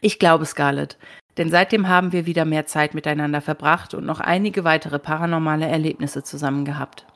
Ich 0.00 0.20
glaube 0.20 0.46
Scarlett, 0.46 0.96
denn 1.36 1.50
seitdem 1.50 1.88
haben 1.88 2.12
wir 2.12 2.26
wieder 2.26 2.44
mehr 2.44 2.66
Zeit 2.66 2.94
miteinander 2.94 3.40
verbracht 3.40 3.94
und 3.94 4.04
noch 4.04 4.20
einige 4.20 4.64
weitere 4.64 4.98
paranormale 4.98 5.66
Erlebnisse 5.66 6.22
zusammen 6.22 6.64
gehabt. 6.64 7.06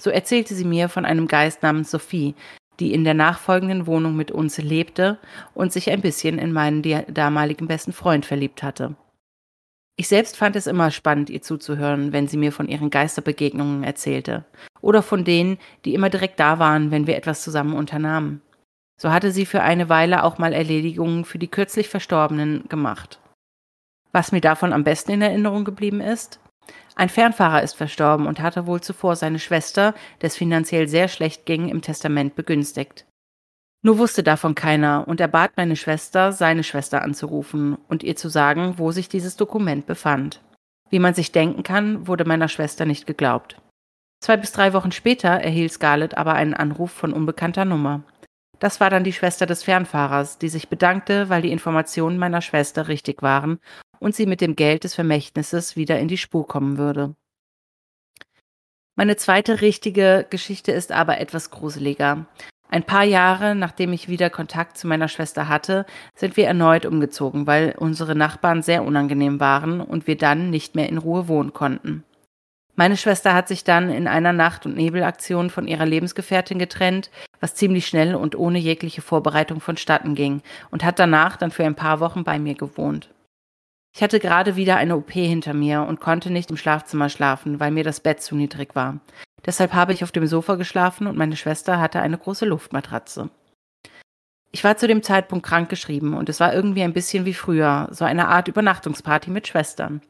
So 0.00 0.10
erzählte 0.10 0.54
sie 0.54 0.64
mir 0.64 0.88
von 0.88 1.04
einem 1.04 1.28
Geist 1.28 1.62
namens 1.62 1.90
Sophie, 1.90 2.34
die 2.80 2.94
in 2.94 3.04
der 3.04 3.14
nachfolgenden 3.14 3.86
Wohnung 3.86 4.16
mit 4.16 4.30
uns 4.30 4.58
lebte 4.58 5.18
und 5.54 5.72
sich 5.72 5.90
ein 5.90 6.00
bisschen 6.00 6.38
in 6.38 6.52
meinen 6.52 6.82
damaligen 7.12 7.66
besten 7.66 7.92
Freund 7.92 8.24
verliebt 8.24 8.62
hatte. 8.62 8.96
Ich 9.96 10.08
selbst 10.08 10.38
fand 10.38 10.56
es 10.56 10.66
immer 10.66 10.90
spannend, 10.90 11.28
ihr 11.28 11.42
zuzuhören, 11.42 12.14
wenn 12.14 12.26
sie 12.26 12.38
mir 12.38 12.52
von 12.52 12.68
ihren 12.68 12.88
Geisterbegegnungen 12.88 13.84
erzählte. 13.84 14.46
Oder 14.80 15.02
von 15.02 15.24
denen, 15.24 15.58
die 15.84 15.92
immer 15.92 16.08
direkt 16.08 16.40
da 16.40 16.58
waren, 16.58 16.90
wenn 16.90 17.06
wir 17.06 17.16
etwas 17.16 17.42
zusammen 17.42 17.74
unternahmen. 17.74 18.40
So 18.98 19.12
hatte 19.12 19.30
sie 19.30 19.44
für 19.44 19.60
eine 19.62 19.90
Weile 19.90 20.24
auch 20.24 20.38
mal 20.38 20.54
Erledigungen 20.54 21.26
für 21.26 21.38
die 21.38 21.48
kürzlich 21.48 21.88
Verstorbenen 21.88 22.64
gemacht. 22.70 23.20
Was 24.12 24.32
mir 24.32 24.40
davon 24.40 24.72
am 24.72 24.84
besten 24.84 25.12
in 25.12 25.22
Erinnerung 25.22 25.64
geblieben 25.64 26.00
ist? 26.00 26.40
Ein 26.96 27.08
Fernfahrer 27.08 27.62
ist 27.62 27.76
verstorben 27.76 28.26
und 28.26 28.40
hatte 28.40 28.66
wohl 28.66 28.80
zuvor 28.80 29.16
seine 29.16 29.38
Schwester, 29.38 29.94
des 30.20 30.36
finanziell 30.36 30.88
sehr 30.88 31.08
schlecht 31.08 31.46
ging, 31.46 31.68
im 31.68 31.82
Testament 31.82 32.34
begünstigt. 32.34 33.06
Nur 33.82 33.98
wusste 33.98 34.22
davon 34.22 34.54
keiner 34.54 35.08
und 35.08 35.20
er 35.20 35.28
bat 35.28 35.52
meine 35.56 35.76
Schwester, 35.76 36.32
seine 36.32 36.64
Schwester 36.64 37.02
anzurufen 37.02 37.78
und 37.88 38.02
ihr 38.02 38.16
zu 38.16 38.28
sagen, 38.28 38.74
wo 38.76 38.90
sich 38.90 39.08
dieses 39.08 39.36
Dokument 39.36 39.86
befand. 39.86 40.42
Wie 40.90 40.98
man 40.98 41.14
sich 41.14 41.32
denken 41.32 41.62
kann, 41.62 42.06
wurde 42.06 42.24
meiner 42.24 42.48
Schwester 42.48 42.84
nicht 42.84 43.06
geglaubt. 43.06 43.62
Zwei 44.22 44.36
bis 44.36 44.52
drei 44.52 44.74
Wochen 44.74 44.92
später 44.92 45.28
erhielt 45.30 45.72
Scarlett 45.72 46.18
aber 46.18 46.34
einen 46.34 46.52
Anruf 46.52 46.90
von 46.90 47.14
unbekannter 47.14 47.64
Nummer. 47.64 48.02
Das 48.58 48.80
war 48.80 48.90
dann 48.90 49.04
die 49.04 49.14
Schwester 49.14 49.46
des 49.46 49.62
Fernfahrers, 49.62 50.36
die 50.36 50.50
sich 50.50 50.68
bedankte, 50.68 51.30
weil 51.30 51.40
die 51.40 51.52
Informationen 51.52 52.18
meiner 52.18 52.42
Schwester 52.42 52.88
richtig 52.88 53.22
waren 53.22 53.58
und 54.00 54.16
sie 54.16 54.26
mit 54.26 54.40
dem 54.40 54.56
Geld 54.56 54.82
des 54.82 54.96
Vermächtnisses 54.96 55.76
wieder 55.76 56.00
in 56.00 56.08
die 56.08 56.16
Spur 56.16 56.48
kommen 56.48 56.76
würde. 56.78 57.14
Meine 58.96 59.16
zweite 59.16 59.60
richtige 59.60 60.26
Geschichte 60.28 60.72
ist 60.72 60.90
aber 60.90 61.20
etwas 61.20 61.50
gruseliger. 61.50 62.26
Ein 62.68 62.84
paar 62.84 63.04
Jahre 63.04 63.54
nachdem 63.54 63.92
ich 63.92 64.08
wieder 64.08 64.30
Kontakt 64.30 64.76
zu 64.78 64.86
meiner 64.86 65.08
Schwester 65.08 65.48
hatte, 65.48 65.86
sind 66.14 66.36
wir 66.36 66.46
erneut 66.46 66.86
umgezogen, 66.86 67.46
weil 67.46 67.74
unsere 67.76 68.14
Nachbarn 68.14 68.62
sehr 68.62 68.84
unangenehm 68.84 69.40
waren 69.40 69.80
und 69.80 70.06
wir 70.06 70.16
dann 70.16 70.50
nicht 70.50 70.74
mehr 70.74 70.88
in 70.88 70.98
Ruhe 70.98 71.28
wohnen 71.28 71.52
konnten. 71.52 72.04
Meine 72.76 72.96
Schwester 72.96 73.34
hat 73.34 73.48
sich 73.48 73.64
dann 73.64 73.90
in 73.90 74.06
einer 74.06 74.32
Nacht- 74.32 74.64
und 74.66 74.76
Nebelaktion 74.76 75.50
von 75.50 75.66
ihrer 75.66 75.84
Lebensgefährtin 75.84 76.58
getrennt, 76.58 77.10
was 77.40 77.54
ziemlich 77.54 77.86
schnell 77.86 78.14
und 78.14 78.36
ohne 78.36 78.58
jegliche 78.58 79.02
Vorbereitung 79.02 79.60
vonstatten 79.60 80.14
ging, 80.14 80.40
und 80.70 80.84
hat 80.84 80.98
danach 80.98 81.36
dann 81.36 81.50
für 81.50 81.64
ein 81.64 81.74
paar 81.74 82.00
Wochen 82.00 82.24
bei 82.24 82.38
mir 82.38 82.54
gewohnt. 82.54 83.10
Ich 83.94 84.02
hatte 84.02 84.20
gerade 84.20 84.56
wieder 84.56 84.76
eine 84.76 84.96
OP 84.96 85.10
hinter 85.10 85.52
mir 85.52 85.82
und 85.82 86.00
konnte 86.00 86.30
nicht 86.30 86.50
im 86.50 86.56
Schlafzimmer 86.56 87.08
schlafen, 87.08 87.60
weil 87.60 87.70
mir 87.70 87.84
das 87.84 88.00
Bett 88.00 88.22
zu 88.22 88.36
niedrig 88.36 88.74
war. 88.74 89.00
Deshalb 89.44 89.72
habe 89.72 89.92
ich 89.92 90.04
auf 90.04 90.12
dem 90.12 90.26
Sofa 90.26 90.54
geschlafen 90.54 91.06
und 91.06 91.16
meine 91.16 91.36
Schwester 91.36 91.80
hatte 91.80 92.00
eine 92.00 92.18
große 92.18 92.44
Luftmatratze. 92.44 93.30
Ich 94.52 94.64
war 94.64 94.76
zu 94.76 94.86
dem 94.86 95.02
Zeitpunkt 95.02 95.46
krankgeschrieben 95.46 96.14
und 96.14 96.28
es 96.28 96.40
war 96.40 96.52
irgendwie 96.52 96.82
ein 96.82 96.92
bisschen 96.92 97.24
wie 97.24 97.34
früher, 97.34 97.88
so 97.92 98.04
eine 98.04 98.28
Art 98.28 98.48
Übernachtungsparty 98.48 99.30
mit 99.30 99.46
Schwestern. 99.46 100.02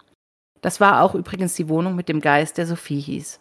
Das 0.62 0.80
war 0.80 1.02
auch 1.02 1.14
übrigens 1.14 1.54
die 1.54 1.68
Wohnung 1.68 1.94
mit 1.94 2.08
dem 2.08 2.20
Geist, 2.20 2.58
der 2.58 2.66
Sophie 2.66 3.00
hieß. 3.00 3.40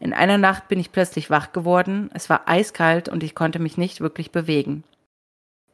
In 0.00 0.12
einer 0.12 0.38
Nacht 0.38 0.66
bin 0.68 0.80
ich 0.80 0.90
plötzlich 0.90 1.30
wach 1.30 1.52
geworden, 1.52 2.10
es 2.12 2.28
war 2.28 2.48
eiskalt 2.48 3.08
und 3.08 3.22
ich 3.22 3.36
konnte 3.36 3.60
mich 3.60 3.78
nicht 3.78 4.00
wirklich 4.00 4.32
bewegen. 4.32 4.82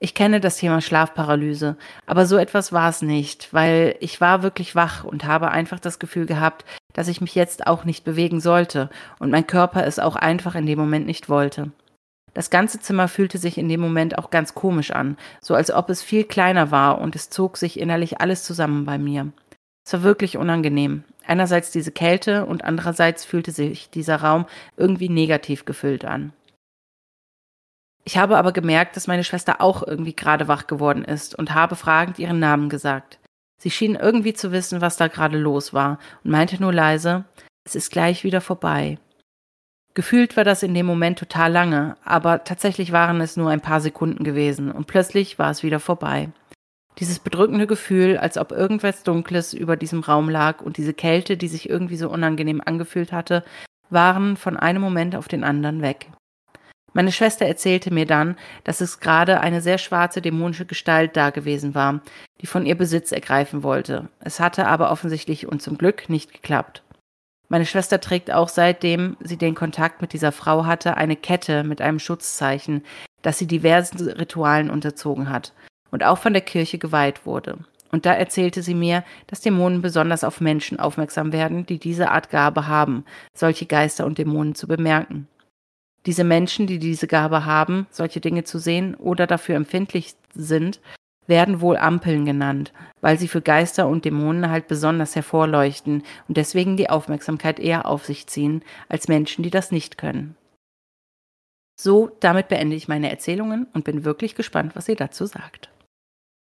Ich 0.01 0.15
kenne 0.15 0.39
das 0.39 0.59
Thema 0.59 0.81
Schlafparalyse, 0.81 1.77
aber 2.07 2.25
so 2.25 2.37
etwas 2.37 2.73
war 2.73 2.89
es 2.89 3.03
nicht, 3.03 3.53
weil 3.53 3.97
ich 3.99 4.21
war 4.21 4.45
wirklich 4.45 4.77
wach 4.77 5.03
und 5.03 5.25
habe 5.25 5.51
einfach 5.51 5.81
das 5.81 5.99
Gefühl 5.99 6.25
gehabt, 6.25 6.65
dass 6.93 7.09
ich 7.09 7.21
mich 7.21 7.35
jetzt 7.35 7.67
auch 7.67 7.85
nicht 7.85 8.05
bewegen 8.05 8.41
sollte 8.41 8.91
und 9.19 9.31
mein 9.31 9.47
Körper 9.47 9.85
es 9.85 9.99
auch 9.99 10.15
einfach 10.15 10.55
in 10.55 10.67
dem 10.67 10.79
Moment 10.79 11.07
nicht 11.07 11.29
wollte. 11.29 11.73
Das 12.33 12.51
ganze 12.51 12.79
Zimmer 12.79 13.09
fühlte 13.09 13.39
sich 13.39 13.59
in 13.59 13.69
dem 13.69 13.81
Moment 13.81 14.17
auch 14.19 14.31
ganz 14.31 14.55
komisch 14.55 14.93
an, 14.93 15.17
so 15.41 15.57
als 15.57 15.73
ob 15.73 15.91
es 15.91 16.01
viel 16.01 16.23
kleiner 16.23 16.71
war 16.71 17.01
und 17.01 17.17
es 17.17 17.31
zog 17.31 17.57
sich 17.57 17.81
innerlich 17.81 18.21
alles 18.21 18.45
zusammen 18.45 18.85
bei 18.85 18.99
mir. 18.99 19.33
Es 19.85 19.93
war 19.95 20.05
wirklich 20.05 20.37
unangenehm. 20.37 21.03
Einerseits 21.27 21.73
diese 21.73 21.91
Kälte 21.91 22.47
und 22.47 22.63
andererseits 22.63 23.25
fühlte 23.25 23.51
sich 23.51 23.91
dieser 23.91 24.17
Raum 24.17 24.47
irgendwie 24.77 25.09
negativ 25.09 25.65
gefüllt 25.65 26.05
an. 26.05 26.33
Ich 28.09 28.17
habe 28.17 28.39
aber 28.39 28.53
gemerkt, 28.53 28.97
dass 28.97 29.07
meine 29.07 29.23
Schwester 29.23 29.61
auch 29.61 29.87
irgendwie 29.87 30.17
gerade 30.17 30.49
wach 30.49 30.67
geworden 30.67 31.05
ist 31.05 31.35
und 31.35 31.53
habe 31.53 31.77
fragend 31.77 32.19
ihren 32.19 32.39
Namen 32.39 32.71
gesagt. 32.71 33.19
Sie 33.61 33.71
schien 33.71 33.97
irgendwie 33.97 34.33
zu 34.33 34.51
wissen, 34.51 34.81
was 34.81 34.97
da 34.97 35.09
gerade 35.09 35.37
los 35.37 35.75
war 35.75 35.99
und 36.25 36.31
meinte 36.31 36.59
nur 36.59 36.73
leise, 36.73 37.27
es 37.67 37.75
ist 37.75 37.93
gleich 37.93 38.25
wieder 38.25 38.41
vorbei. 38.41 38.97
Gefühlt 39.93 40.39
war 40.39 40.45
das 40.45 40.63
in 40.63 40.73
dem 40.73 40.87
Moment 40.87 41.19
total 41.19 41.53
lange, 41.53 41.99
aber 42.03 42.45
tatsächlich 42.45 42.93
waren 42.93 43.21
es 43.21 43.37
nur 43.37 43.51
ein 43.51 43.61
paar 43.61 43.83
Sekunden 43.83 44.25
gewesen 44.25 44.73
und 44.73 44.87
plötzlich 44.87 45.39
war 45.39 45.51
es 45.51 45.63
wieder 45.63 45.79
vorbei. 45.79 46.31
Dieses 47.01 47.19
bedrückende 47.19 47.67
Gefühl, 47.67 48.17
als 48.17 48.39
ob 48.39 48.53
irgendwas 48.53 49.03
Dunkles 49.03 49.53
über 49.53 49.77
diesem 49.77 50.01
Raum 50.01 50.31
lag 50.31 50.63
und 50.63 50.79
diese 50.79 50.95
Kälte, 50.95 51.37
die 51.37 51.49
sich 51.49 51.69
irgendwie 51.69 51.99
so 51.99 52.09
unangenehm 52.09 52.63
angefühlt 52.65 53.13
hatte, 53.13 53.45
waren 53.91 54.39
von 54.39 54.57
einem 54.57 54.81
Moment 54.81 55.15
auf 55.15 55.29
den 55.29 55.45
anderen 55.45 55.83
weg. 55.83 56.07
Meine 56.99 57.13
Schwester 57.13 57.47
erzählte 57.47 57.95
mir 57.95 58.07
dann, 58.07 58.35
dass 58.65 58.81
es 58.81 58.99
gerade 58.99 59.39
eine 59.39 59.61
sehr 59.61 59.79
schwarze 59.79 60.21
dämonische 60.21 60.67
Gestalt 60.67 61.17
da 61.17 61.31
gewesen 61.31 61.77
war, 61.77 62.01
die 62.41 62.49
von 62.49 62.67
ihr 62.67 62.77
Besitz 62.77 63.13
ergreifen 63.13 63.63
wollte. 63.63 64.09
Es 64.19 64.41
hatte 64.41 64.67
aber 64.67 64.91
offensichtlich 64.91 65.47
und 65.47 65.63
zum 65.63 65.79
Glück 65.79 66.09
nicht 66.09 66.33
geklappt. 66.33 66.83
Meine 67.49 67.67
Schwester 67.67 68.01
trägt 68.01 68.33
auch 68.33 68.49
seitdem 68.49 69.17
sie 69.21 69.37
den 69.37 69.55
Kontakt 69.55 70.01
mit 70.03 70.13
dieser 70.13 70.33
Frau 70.33 70.67
hatte 70.67 70.97
eine 70.97 71.15
Kette 71.15 71.63
mit 71.63 71.81
einem 71.81 72.01
Schutzzeichen, 72.01 72.83
das 73.23 73.39
sie 73.39 73.47
diversen 73.47 74.05
Ritualen 74.09 74.69
unterzogen 74.69 75.31
hat 75.31 75.53
und 75.93 76.03
auch 76.03 76.19
von 76.19 76.33
der 76.33 76.43
Kirche 76.43 76.79
geweiht 76.79 77.27
wurde. 77.27 77.59
Und 77.93 78.07
da 78.07 78.13
erzählte 78.13 78.61
sie 78.61 78.75
mir, 78.75 79.05
dass 79.29 79.41
Dämonen 79.41 79.83
besonders 79.83 80.25
auf 80.25 80.41
Menschen 80.41 80.81
aufmerksam 80.81 81.33
werden, 81.33 81.65
die 81.65 81.79
diese 81.79 82.11
Art 82.11 82.29
Gabe 82.29 82.67
haben, 82.67 83.05
solche 83.35 83.67
Geister 83.67 84.05
und 84.05 84.19
Dämonen 84.19 84.57
zu 84.57 84.67
bemerken. 84.67 85.29
Diese 86.07 86.25
Menschen, 86.25 86.67
die 86.67 86.79
diese 86.79 87.07
Gabe 87.07 87.45
haben, 87.45 87.87
solche 87.91 88.21
Dinge 88.21 88.45
zu 88.45 88.59
sehen 88.59 88.95
oder 88.95 89.27
dafür 89.27 89.57
empfindlich 89.57 90.15
sind, 90.35 90.81
werden 91.27 91.61
wohl 91.61 91.77
Ampeln 91.77 92.25
genannt, 92.25 92.73
weil 93.01 93.19
sie 93.19 93.29
für 93.29 93.43
Geister 93.43 93.87
und 93.87 94.05
Dämonen 94.05 94.51
halt 94.51 94.67
besonders 94.67 95.15
hervorleuchten 95.15 96.03
und 96.27 96.37
deswegen 96.37 96.77
die 96.77 96.89
Aufmerksamkeit 96.89 97.61
eher 97.61 97.87
auf 97.87 98.07
sich 98.07 98.27
ziehen 98.27 98.63
als 98.89 99.09
Menschen, 99.09 99.43
die 99.43 99.51
das 99.51 99.71
nicht 99.71 99.99
können. 99.99 100.37
So, 101.79 102.11
damit 102.21 102.49
beende 102.49 102.75
ich 102.75 102.89
meine 102.89 103.11
Erzählungen 103.11 103.67
und 103.73 103.85
bin 103.85 104.05
wirklich 104.05 104.35
gespannt, 104.35 104.75
was 104.75 104.89
ihr 104.89 104.97
dazu 104.97 105.27
sagt. 105.27 105.71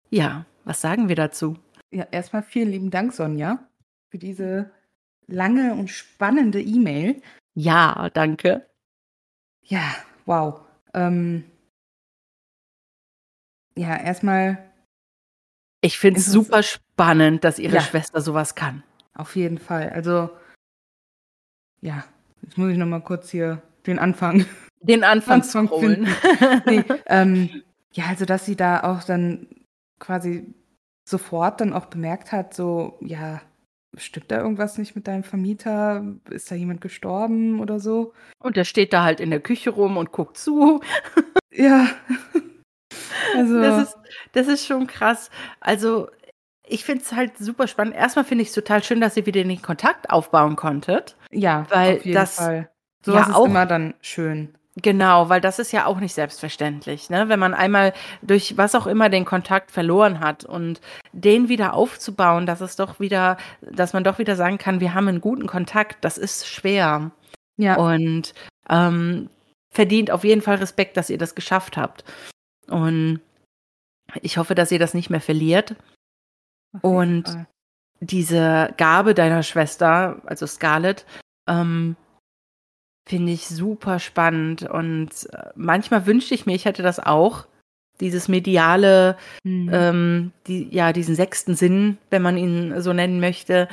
Ja, 0.09 0.45
was 0.63 0.81
sagen 0.81 1.09
wir 1.09 1.15
dazu? 1.15 1.57
Ja, 1.89 2.05
erstmal 2.11 2.43
vielen 2.43 2.69
lieben 2.69 2.91
Dank, 2.91 3.13
Sonja, 3.13 3.67
für 4.09 4.19
diese 4.19 4.69
lange 5.25 5.73
und 5.73 5.89
spannende 5.89 6.61
E-Mail. 6.61 7.21
Ja, 7.55 8.09
danke. 8.13 8.67
Ja, 9.65 9.95
wow. 10.25 10.61
Ähm, 10.93 11.45
ja, 13.75 13.95
erstmal. 13.95 14.57
Ich 15.81 15.97
finde 15.97 16.19
es 16.19 16.27
super 16.27 16.63
spannend, 16.63 17.43
dass 17.43 17.59
ihre 17.59 17.75
ja. 17.75 17.81
Schwester 17.81 18.21
sowas 18.21 18.55
kann. 18.55 18.83
Auf 19.13 19.35
jeden 19.35 19.57
Fall. 19.57 19.89
Also, 19.89 20.29
ja, 21.81 22.05
jetzt 22.41 22.57
muss 22.57 22.71
ich 22.71 22.77
noch 22.77 22.85
mal 22.85 23.01
kurz 23.01 23.29
hier 23.29 23.61
den 23.85 23.99
Anfang. 23.99 24.45
Den 24.85 25.05
Anfang, 25.05 25.41
Anfang 25.41 25.69
finden. 25.69 26.13
nee, 26.65 26.83
ähm, 27.05 27.63
ja, 27.93 28.07
also, 28.07 28.25
dass 28.25 28.45
sie 28.45 28.57
da 28.57 28.83
auch 28.83 29.05
dann 29.05 29.47
quasi 29.97 30.53
sofort 31.05 31.61
dann 31.61 31.71
auch 31.71 31.85
bemerkt 31.85 32.33
hat, 32.33 32.53
so, 32.53 32.97
ja, 32.99 33.41
stimmt 33.97 34.31
da 34.31 34.39
irgendwas 34.39 34.77
nicht 34.77 34.95
mit 34.95 35.07
deinem 35.07 35.23
Vermieter? 35.23 36.03
Ist 36.29 36.51
da 36.51 36.55
jemand 36.55 36.81
gestorben 36.81 37.59
oder 37.59 37.79
so? 37.79 38.13
Und 38.39 38.57
der 38.57 38.63
steht 38.63 38.93
da 38.93 39.03
halt 39.03 39.19
in 39.19 39.29
der 39.29 39.39
Küche 39.39 39.69
rum 39.69 39.97
und 39.97 40.11
guckt 40.11 40.37
zu. 40.37 40.81
ja. 41.51 41.87
also. 43.35 43.61
Das 43.61 43.83
ist, 43.83 43.97
das 44.33 44.47
ist 44.47 44.65
schon 44.65 44.87
krass. 44.87 45.29
Also, 45.59 46.09
ich 46.65 46.85
finde 46.85 47.03
es 47.03 47.11
halt 47.11 47.37
super 47.37 47.67
spannend. 47.67 47.95
Erstmal 47.95 48.25
finde 48.25 48.43
ich 48.43 48.49
es 48.49 48.55
total 48.55 48.83
schön, 48.83 49.01
dass 49.01 49.17
ihr 49.17 49.25
wieder 49.25 49.43
den 49.43 49.61
Kontakt 49.61 50.09
aufbauen 50.09 50.55
konntet. 50.55 51.17
Ja, 51.31 51.65
weil 51.69 51.97
auf 51.97 52.05
jeden 52.05 52.15
das, 52.15 52.35
Fall. 52.35 52.69
Sowas 53.05 53.27
ja, 53.27 53.29
ist 53.31 53.35
auch, 53.35 53.45
immer 53.45 53.65
dann 53.65 53.93
schön. 54.01 54.57
Genau, 54.81 55.29
weil 55.29 55.39
das 55.39 55.59
ist 55.59 55.71
ja 55.71 55.85
auch 55.85 55.99
nicht 55.99 56.15
selbstverständlich, 56.15 57.11
ne? 57.11 57.29
Wenn 57.29 57.39
man 57.39 57.53
einmal 57.53 57.93
durch 58.23 58.57
was 58.57 58.73
auch 58.73 58.87
immer 58.87 59.09
den 59.09 59.23
Kontakt 59.23 59.69
verloren 59.69 60.19
hat 60.19 60.45
und 60.45 60.81
den 61.11 61.47
wieder 61.47 61.75
aufzubauen, 61.75 62.47
dass 62.47 62.59
es 62.59 62.75
doch 62.75 62.99
wieder, 62.99 63.37
dass 63.61 63.93
man 63.93 64.03
doch 64.03 64.17
wieder 64.17 64.35
sagen 64.35 64.57
kann, 64.57 64.79
wir 64.79 64.95
haben 64.95 65.07
einen 65.07 65.21
guten 65.21 65.45
Kontakt, 65.45 66.03
das 66.03 66.17
ist 66.17 66.47
schwer. 66.47 67.11
Ja. 67.57 67.75
Und 67.75 68.33
ähm, 68.67 69.29
verdient 69.69 70.09
auf 70.09 70.23
jeden 70.23 70.41
Fall 70.41 70.55
Respekt, 70.55 70.97
dass 70.97 71.11
ihr 71.11 71.19
das 71.19 71.35
geschafft 71.35 71.77
habt. 71.77 72.03
Und 72.67 73.21
ich 74.21 74.37
hoffe, 74.37 74.55
dass 74.55 74.71
ihr 74.71 74.79
das 74.79 74.95
nicht 74.95 75.11
mehr 75.11 75.21
verliert. 75.21 75.75
Und 76.81 77.27
Fall. 77.27 77.47
diese 77.99 78.73
Gabe 78.77 79.13
deiner 79.13 79.43
Schwester, 79.43 80.19
also 80.25 80.47
Scarlett, 80.47 81.05
ähm, 81.47 81.95
Finde 83.05 83.31
ich 83.31 83.47
super 83.47 83.99
spannend. 83.99 84.63
Und 84.63 85.09
äh, 85.31 85.49
manchmal 85.55 86.05
wünschte 86.05 86.33
ich 86.33 86.45
mir, 86.45 86.55
ich 86.55 86.65
hätte 86.65 86.83
das 86.83 86.99
auch. 86.99 87.45
Dieses 87.99 88.27
mediale, 88.27 89.17
mhm. 89.43 89.69
ähm, 89.71 90.31
die, 90.47 90.67
ja, 90.73 90.93
diesen 90.93 91.15
sechsten 91.15 91.55
Sinn, 91.55 91.97
wenn 92.09 92.21
man 92.21 92.37
ihn 92.37 92.81
so 92.81 92.91
nennen 92.91 93.19
möchte. 93.19 93.67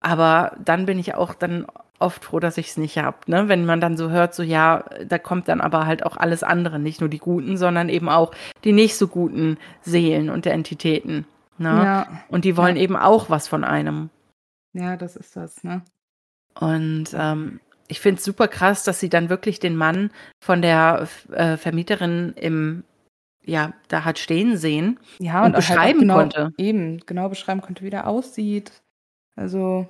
Aber 0.00 0.56
dann 0.64 0.86
bin 0.86 0.98
ich 0.98 1.14
auch 1.14 1.34
dann 1.34 1.66
oft 1.98 2.24
froh, 2.24 2.40
dass 2.40 2.58
ich 2.58 2.68
es 2.68 2.76
nicht 2.76 2.98
habe. 2.98 3.18
Ne? 3.26 3.48
Wenn 3.48 3.64
man 3.64 3.80
dann 3.80 3.96
so 3.96 4.10
hört, 4.10 4.34
so 4.34 4.42
ja, 4.42 4.84
da 5.06 5.18
kommt 5.18 5.48
dann 5.48 5.60
aber 5.60 5.86
halt 5.86 6.04
auch 6.04 6.16
alles 6.16 6.42
andere, 6.42 6.78
nicht 6.78 7.00
nur 7.00 7.08
die 7.08 7.18
guten, 7.18 7.56
sondern 7.56 7.88
eben 7.88 8.08
auch 8.08 8.32
die 8.64 8.72
nicht 8.72 8.96
so 8.96 9.08
guten 9.08 9.58
Seelen 9.82 10.30
und 10.30 10.46
Entitäten. 10.46 11.26
Ne? 11.58 11.68
Ja. 11.68 12.06
Und 12.28 12.44
die 12.44 12.56
wollen 12.56 12.76
ja. 12.76 12.82
eben 12.82 12.96
auch 12.96 13.30
was 13.30 13.48
von 13.48 13.64
einem. 13.64 14.10
Ja, 14.72 14.96
das 14.96 15.16
ist 15.16 15.36
das, 15.36 15.64
ne? 15.64 15.82
Und 16.58 17.14
ähm, 17.14 17.60
ich 17.88 18.00
finde 18.00 18.18
es 18.18 18.24
super 18.24 18.48
krass, 18.48 18.84
dass 18.84 19.00
sie 19.00 19.08
dann 19.08 19.28
wirklich 19.28 19.60
den 19.60 19.76
Mann 19.76 20.10
von 20.40 20.62
der 20.62 21.08
äh, 21.32 21.56
Vermieterin 21.56 22.34
im, 22.36 22.84
ja, 23.44 23.72
da 23.88 24.04
hat 24.04 24.18
stehen 24.18 24.56
sehen 24.56 24.98
ja, 25.18 25.40
und, 25.40 25.46
und 25.46 25.54
halt 25.54 25.56
beschreiben 25.56 25.80
halt 25.80 25.98
genau, 25.98 26.14
konnte. 26.14 26.52
Eben, 26.58 26.98
genau 27.06 27.28
beschreiben 27.28 27.60
konnte, 27.60 27.84
wie 27.84 27.90
der 27.90 28.06
aussieht. 28.06 28.72
Also. 29.36 29.88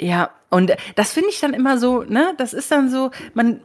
Ja, 0.00 0.30
und 0.48 0.74
das 0.96 1.12
finde 1.12 1.30
ich 1.30 1.40
dann 1.40 1.54
immer 1.54 1.78
so, 1.78 2.02
ne, 2.02 2.34
das 2.38 2.52
ist 2.54 2.70
dann 2.70 2.88
so, 2.88 3.10
man 3.34 3.60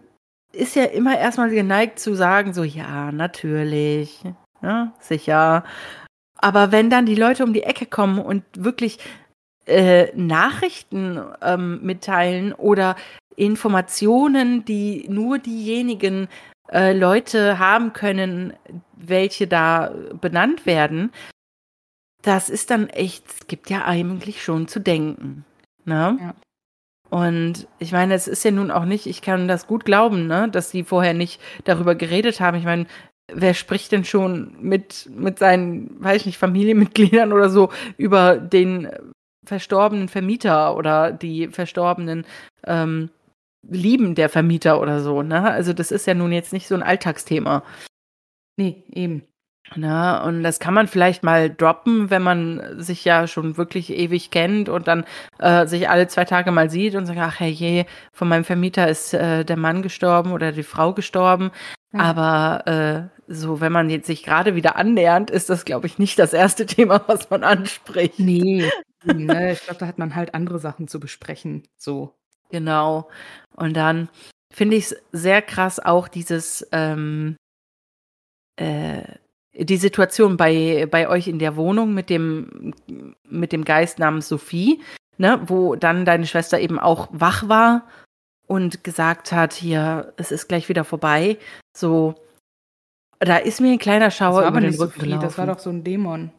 ist 0.52 0.76
ja 0.76 0.86
immer 0.86 1.18
erstmal 1.18 1.50
geneigt 1.50 2.00
zu 2.00 2.14
sagen, 2.16 2.54
so, 2.54 2.64
ja, 2.64 3.12
natürlich, 3.12 4.22
ja, 4.62 4.94
sicher. 5.00 5.64
Aber 6.38 6.72
wenn 6.72 6.90
dann 6.90 7.06
die 7.06 7.16
Leute 7.16 7.44
um 7.44 7.54
die 7.54 7.64
Ecke 7.64 7.86
kommen 7.86 8.20
und 8.20 8.44
wirklich 8.58 9.00
äh, 9.66 10.16
Nachrichten 10.16 11.20
ähm, 11.42 11.80
mitteilen 11.82 12.54
oder 12.54 12.96
Informationen, 13.36 14.66
die 14.66 15.06
nur 15.10 15.40
diejenigen 15.40 16.28
äh, 16.72 16.94
Leute 16.94 17.60
haben 17.60 17.94
können, 17.94 18.54
welche 18.96 19.48
da 19.48 19.94
benannt 20.22 20.66
werden, 20.66 21.12
das 22.22 22.50
ist 22.50 22.72
dann 22.72 22.90
echt, 22.90 23.26
es 23.28 23.48
gibt 23.48 23.70
ja 23.70 23.86
eigentlich 23.86 24.44
schon 24.44 24.68
zu 24.68 24.80
denken. 24.80 25.46
Ne? 25.84 26.18
Ja. 26.20 26.36
Und 27.10 27.68
ich 27.78 27.92
meine, 27.92 28.16
es 28.16 28.28
ist 28.28 28.44
ja 28.44 28.52
nun 28.52 28.72
auch 28.72 28.86
nicht, 28.86 29.06
ich 29.06 29.22
kann 29.22 29.48
das 29.48 29.68
gut 29.68 29.86
glauben, 29.86 30.26
ne, 30.26 30.50
dass 30.50 30.72
sie 30.72 30.84
vorher 30.84 31.14
nicht 31.14 31.40
darüber 31.64 31.94
geredet 31.94 32.40
haben. 32.40 32.58
Ich 32.58 32.66
meine, 32.66 32.88
wer 33.32 33.54
spricht 33.54 33.92
denn 33.92 34.06
schon 34.06 34.56
mit, 34.60 35.10
mit 35.16 35.38
seinen, 35.40 36.04
weiß 36.04 36.22
ich 36.22 36.26
nicht, 36.26 36.38
Familienmitgliedern 36.38 37.32
oder 37.32 37.50
so 37.50 37.72
über 37.98 38.38
den 38.38 38.90
verstorbenen 39.46 40.10
Vermieter 40.10 40.76
oder 40.76 41.12
die 41.12 41.48
verstorbenen 41.48 42.26
ähm, 42.66 43.10
Lieben 43.68 44.16
der 44.16 44.30
Vermieter 44.30 44.80
oder 44.80 45.02
so, 45.02 45.24
ne? 45.24 45.44
Also 45.52 45.74
das 45.74 45.92
ist 45.92 46.06
ja 46.06 46.14
nun 46.14 46.32
jetzt 46.32 46.54
nicht 46.54 46.68
so 46.68 46.76
ein 46.76 46.84
Alltagsthema. 46.84 47.64
Nee, 48.58 48.84
eben. 48.92 49.24
Na, 49.76 50.24
und 50.24 50.44
das 50.44 50.60
kann 50.60 50.76
man 50.76 50.88
vielleicht 50.88 51.24
mal 51.24 51.50
droppen, 51.50 52.12
wenn 52.12 52.22
man 52.22 52.80
sich 52.80 53.04
ja 53.04 53.26
schon 53.26 53.58
wirklich 53.58 53.90
ewig 53.92 54.30
kennt 54.30 54.70
und 54.70 54.88
dann 54.88 55.06
äh, 55.40 55.66
sich 55.66 55.90
alle 55.90 56.08
zwei 56.08 56.24
Tage 56.24 56.52
mal 56.52 56.70
sieht 56.70 56.94
und 56.94 57.08
sagt, 57.08 57.20
ach 57.20 57.40
herrje, 57.40 57.86
von 58.14 58.28
meinem 58.28 58.44
Vermieter 58.44 58.88
ist 58.88 59.16
äh, 59.16 59.44
der 59.44 59.58
Mann 59.58 59.82
gestorben 59.82 60.34
oder 60.34 60.52
die 60.52 60.62
Frau 60.62 60.94
gestorben. 60.94 61.50
Ja. 61.94 62.00
Aber 62.02 62.68
äh, 62.68 63.34
so, 63.34 63.60
wenn 63.60 63.72
man 63.72 63.90
jetzt 63.90 64.06
sich 64.06 64.22
gerade 64.22 64.54
wieder 64.54 64.76
annähernd, 64.76 65.32
ist 65.32 65.50
das, 65.50 65.66
glaube 65.66 65.88
ich, 65.88 65.98
nicht 65.98 66.20
das 66.20 66.34
erste 66.34 66.66
Thema, 66.68 67.02
was 67.08 67.32
man 67.32 67.44
anspricht. 67.44 68.20
Nee, 68.20 68.70
ne, 69.06 69.54
ich 69.54 69.64
glaube, 69.64 69.80
da 69.80 69.88
hat 69.88 69.98
man 69.98 70.16
halt 70.16 70.34
andere 70.34 70.60
Sachen 70.60 70.88
zu 70.88 71.00
besprechen. 71.00 71.64
So. 71.78 72.14
Genau. 72.50 73.10
Und 73.56 73.76
dann 73.76 74.10
finde 74.54 74.78
ich 74.78 74.86
es 74.86 74.96
sehr 75.12 75.42
krass 75.42 75.80
auch 75.80 76.08
dieses, 76.08 76.68
ähm, 76.72 77.36
äh, 78.58 79.04
die 79.58 79.78
Situation 79.78 80.38
bei, 80.38 80.88
bei 80.90 81.08
euch 81.08 81.28
in 81.28 81.40
der 81.40 81.56
Wohnung 81.56 81.94
mit 81.94 82.10
dem, 82.10 82.74
mit 83.28 83.52
dem 83.52 83.64
Geist 83.64 84.00
namens 84.00 84.28
Sophie, 84.28 84.82
ne, 85.18 85.42
wo 85.48 85.76
dann 85.76 86.06
deine 86.06 86.28
Schwester 86.28 86.60
eben 86.60 86.80
auch 86.80 87.08
wach 87.12 87.48
war 87.48 87.88
und 88.48 88.84
gesagt 88.84 89.32
hat, 89.32 89.54
hier, 89.54 90.14
es 90.18 90.32
ist 90.32 90.48
gleich 90.48 90.70
wieder 90.70 90.84
vorbei. 90.84 91.38
So, 91.76 92.16
da 93.20 93.38
ist 93.38 93.62
mir 93.62 93.72
ein 93.72 93.80
kleiner 93.80 94.12
Schauer 94.12 94.48
über 94.48 94.60
den 94.60 94.76
Rücken 94.76 94.94
Sophie, 94.94 95.00
gelaufen. 95.00 95.24
Das 95.24 95.38
war 95.38 95.48
doch 95.48 95.60
so 95.60 95.70
ein 95.70 95.84
Dämon. 95.84 96.32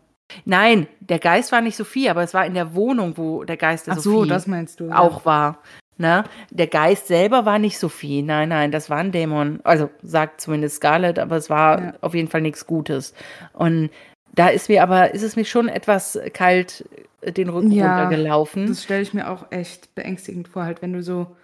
Nein, 0.44 0.88
der 1.00 1.18
Geist 1.18 1.52
war 1.52 1.60
nicht 1.60 1.76
Sophie, 1.76 2.10
aber 2.10 2.22
es 2.22 2.34
war 2.34 2.46
in 2.46 2.54
der 2.54 2.74
Wohnung, 2.74 3.16
wo 3.16 3.44
der 3.44 3.56
Geist 3.56 3.86
der 3.86 3.94
Ach 3.94 3.98
so, 3.98 4.24
das 4.24 4.46
meinst 4.46 4.80
du, 4.80 4.90
auch 4.90 5.20
ja. 5.20 5.24
war. 5.24 5.58
Ne? 5.98 6.24
Der 6.50 6.66
Geist 6.66 7.06
selber 7.06 7.46
war 7.46 7.58
nicht 7.58 7.78
Sophie. 7.78 8.22
Nein, 8.22 8.50
nein, 8.50 8.70
das 8.70 8.90
war 8.90 8.98
ein 8.98 9.12
Dämon. 9.12 9.60
Also 9.64 9.88
sagt 10.02 10.40
zumindest 10.42 10.76
Scarlett, 10.76 11.18
aber 11.18 11.36
es 11.36 11.48
war 11.48 11.80
ja. 11.80 11.94
auf 12.02 12.14
jeden 12.14 12.28
Fall 12.28 12.42
nichts 12.42 12.66
Gutes. 12.66 13.14
Und 13.54 13.90
da 14.34 14.48
ist 14.48 14.68
mir 14.68 14.82
aber, 14.82 15.14
ist 15.14 15.22
es 15.22 15.36
mir 15.36 15.46
schon 15.46 15.68
etwas 15.68 16.18
kalt 16.34 16.84
den 17.22 17.48
Rücken 17.48 17.72
ja, 17.72 18.02
runtergelaufen. 18.02 18.66
Das 18.66 18.84
stelle 18.84 19.02
ich 19.02 19.14
mir 19.14 19.30
auch 19.30 19.50
echt 19.50 19.94
beängstigend 19.94 20.48
vor, 20.48 20.64
halt, 20.64 20.82
wenn 20.82 20.92
du 20.92 21.02
so 21.02 21.34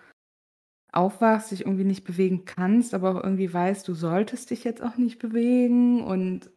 aufwachst, 0.92 1.50
dich 1.50 1.62
irgendwie 1.62 1.84
nicht 1.84 2.04
bewegen 2.04 2.44
kannst, 2.44 2.92
aber 2.92 3.10
auch 3.10 3.24
irgendwie 3.24 3.52
weißt, 3.52 3.88
du 3.88 3.94
solltest 3.94 4.50
dich 4.50 4.64
jetzt 4.64 4.82
auch 4.82 4.96
nicht 4.96 5.18
bewegen 5.18 6.04
und 6.04 6.50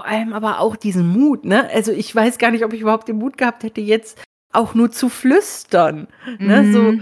vor 0.00 0.08
allem 0.08 0.32
aber 0.32 0.60
auch 0.60 0.76
diesen 0.76 1.08
Mut, 1.08 1.44
ne? 1.44 1.68
Also 1.74 1.92
ich 1.92 2.14
weiß 2.14 2.38
gar 2.38 2.50
nicht, 2.50 2.64
ob 2.64 2.72
ich 2.72 2.80
überhaupt 2.80 3.08
den 3.08 3.18
Mut 3.18 3.36
gehabt 3.36 3.64
hätte, 3.64 3.82
jetzt 3.82 4.18
auch 4.50 4.72
nur 4.72 4.90
zu 4.90 5.10
flüstern. 5.10 6.08
Mhm. 6.38 6.46
Ne? 6.46 6.72
So, 6.72 6.94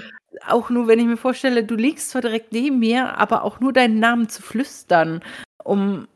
auch 0.49 0.69
nur, 0.69 0.89
wenn 0.89 0.99
ich 0.99 1.07
mir 1.07 1.17
vorstelle, 1.17 1.63
du 1.63 1.77
liegst 1.77 2.11
zwar 2.11 2.23
direkt 2.23 2.53
neben 2.53 2.81
mir, 2.81 3.17
aber 3.17 3.45
auch 3.45 3.61
nur 3.61 3.73
deinen 3.73 4.01
Namen 4.01 4.29
zu 4.29 4.43
flüstern, 4.43 5.23
um, 5.63 6.09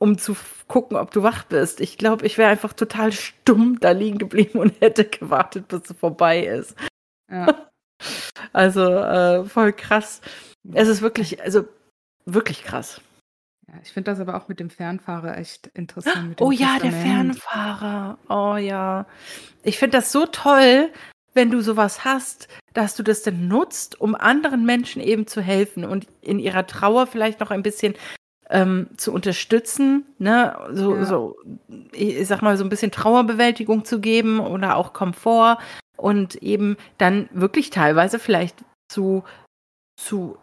um 0.00 0.18
zu 0.18 0.34
gucken, 0.66 0.96
ob 0.96 1.12
du 1.12 1.22
wach 1.22 1.44
bist. 1.44 1.80
Ich 1.80 1.98
glaube, 1.98 2.26
ich 2.26 2.36
wäre 2.36 2.50
einfach 2.50 2.72
total 2.72 3.12
stumm 3.12 3.78
da 3.78 3.92
liegen 3.92 4.18
geblieben 4.18 4.58
und 4.58 4.74
hätte 4.80 5.04
gewartet, 5.04 5.68
bis 5.68 5.88
es 5.88 5.96
vorbei 5.96 6.44
ist. 6.44 6.74
Ja. 7.30 7.46
Also 8.52 8.82
äh, 8.82 9.44
voll 9.44 9.72
krass. 9.72 10.20
Es 10.72 10.86
ist 10.86 11.02
wirklich, 11.02 11.42
also 11.42 11.64
wirklich 12.26 12.62
krass. 12.62 13.00
Ja, 13.68 13.74
ich 13.82 13.92
finde 13.92 14.10
das 14.10 14.20
aber 14.20 14.36
auch 14.36 14.48
mit 14.48 14.60
dem 14.60 14.70
Fernfahrer 14.70 15.36
echt 15.36 15.66
interessant. 15.68 16.40
oh 16.40 16.50
ja, 16.50 16.78
der 16.82 16.92
Fernfahrer. 16.92 18.18
Oh 18.28 18.56
ja. 18.56 19.06
Ich 19.62 19.78
finde 19.78 19.98
das 19.98 20.10
so 20.10 20.26
toll, 20.26 20.90
wenn 21.34 21.50
du 21.50 21.60
sowas 21.60 22.04
hast, 22.04 22.48
dass 22.72 22.96
du 22.96 23.02
das 23.02 23.22
denn 23.22 23.46
nutzt, 23.46 24.00
um 24.00 24.14
anderen 24.14 24.64
Menschen 24.64 25.02
eben 25.02 25.26
zu 25.26 25.42
helfen 25.42 25.84
und 25.84 26.06
in 26.22 26.38
ihrer 26.38 26.66
Trauer 26.66 27.06
vielleicht 27.06 27.40
noch 27.40 27.50
ein 27.50 27.62
bisschen 27.62 27.94
ähm, 28.50 28.88
zu 28.96 29.12
unterstützen, 29.12 30.06
ne, 30.18 30.58
so, 30.72 30.96
ja. 30.96 31.04
so, 31.04 31.36
ich 31.92 32.26
sag 32.26 32.40
mal, 32.40 32.56
so 32.56 32.64
ein 32.64 32.70
bisschen 32.70 32.90
Trauerbewältigung 32.90 33.84
zu 33.84 34.00
geben 34.00 34.40
oder 34.40 34.76
auch 34.76 34.94
Komfort 34.94 35.58
und 35.96 36.36
eben 36.36 36.76
dann 36.96 37.28
wirklich 37.32 37.68
teilweise 37.68 38.18
vielleicht 38.18 38.64
zu, 38.88 39.22
zu 39.96 40.38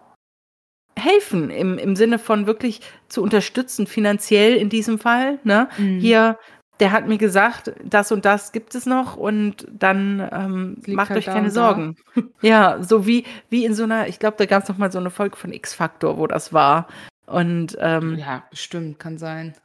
helfen, 0.98 1.50
im, 1.50 1.78
im 1.78 1.96
Sinne 1.96 2.20
von 2.20 2.48
wirklich 2.48 2.82
zu 3.10 3.22
unterstützen, 3.22 3.88
finanziell 3.88 4.56
in 4.56 4.70
diesem 4.70 5.00
Fall, 5.00 5.40
ne, 5.44 5.68
mhm. 5.78 6.00
hier 6.00 6.38
der 6.80 6.92
hat 6.92 7.08
mir 7.08 7.18
gesagt, 7.18 7.72
das 7.84 8.12
und 8.12 8.26
das 8.26 8.52
gibt 8.52 8.76
es 8.76 8.86
noch 8.86 9.16
und 9.16 9.68
dann 9.72 10.28
ähm, 10.32 10.78
macht 10.88 11.10
halt 11.10 11.20
euch 11.20 11.26
keine 11.26 11.52
Sorgen. 11.52 11.96
ja, 12.42 12.82
so 12.84 13.08
wie, 13.08 13.26
wie 13.50 13.66
in 13.66 13.74
so 13.74 13.84
einer, 13.84 14.08
ich 14.08 14.20
glaube, 14.20 14.38
da 14.38 14.46
gab 14.46 14.64
es 14.64 14.70
noch 14.70 14.78
mal 14.78 14.92
so 14.92 15.00
eine 15.00 15.10
Folge 15.10 15.38
von 15.38 15.54
X-Factor, 15.54 16.18
wo 16.18 16.28
das 16.28 16.52
war. 16.52 16.88
Und 17.28 17.78
ähm, 17.80 18.18
ja, 18.18 18.44
bestimmt, 18.50 19.00
kann 19.00 19.18
sein. 19.18 19.56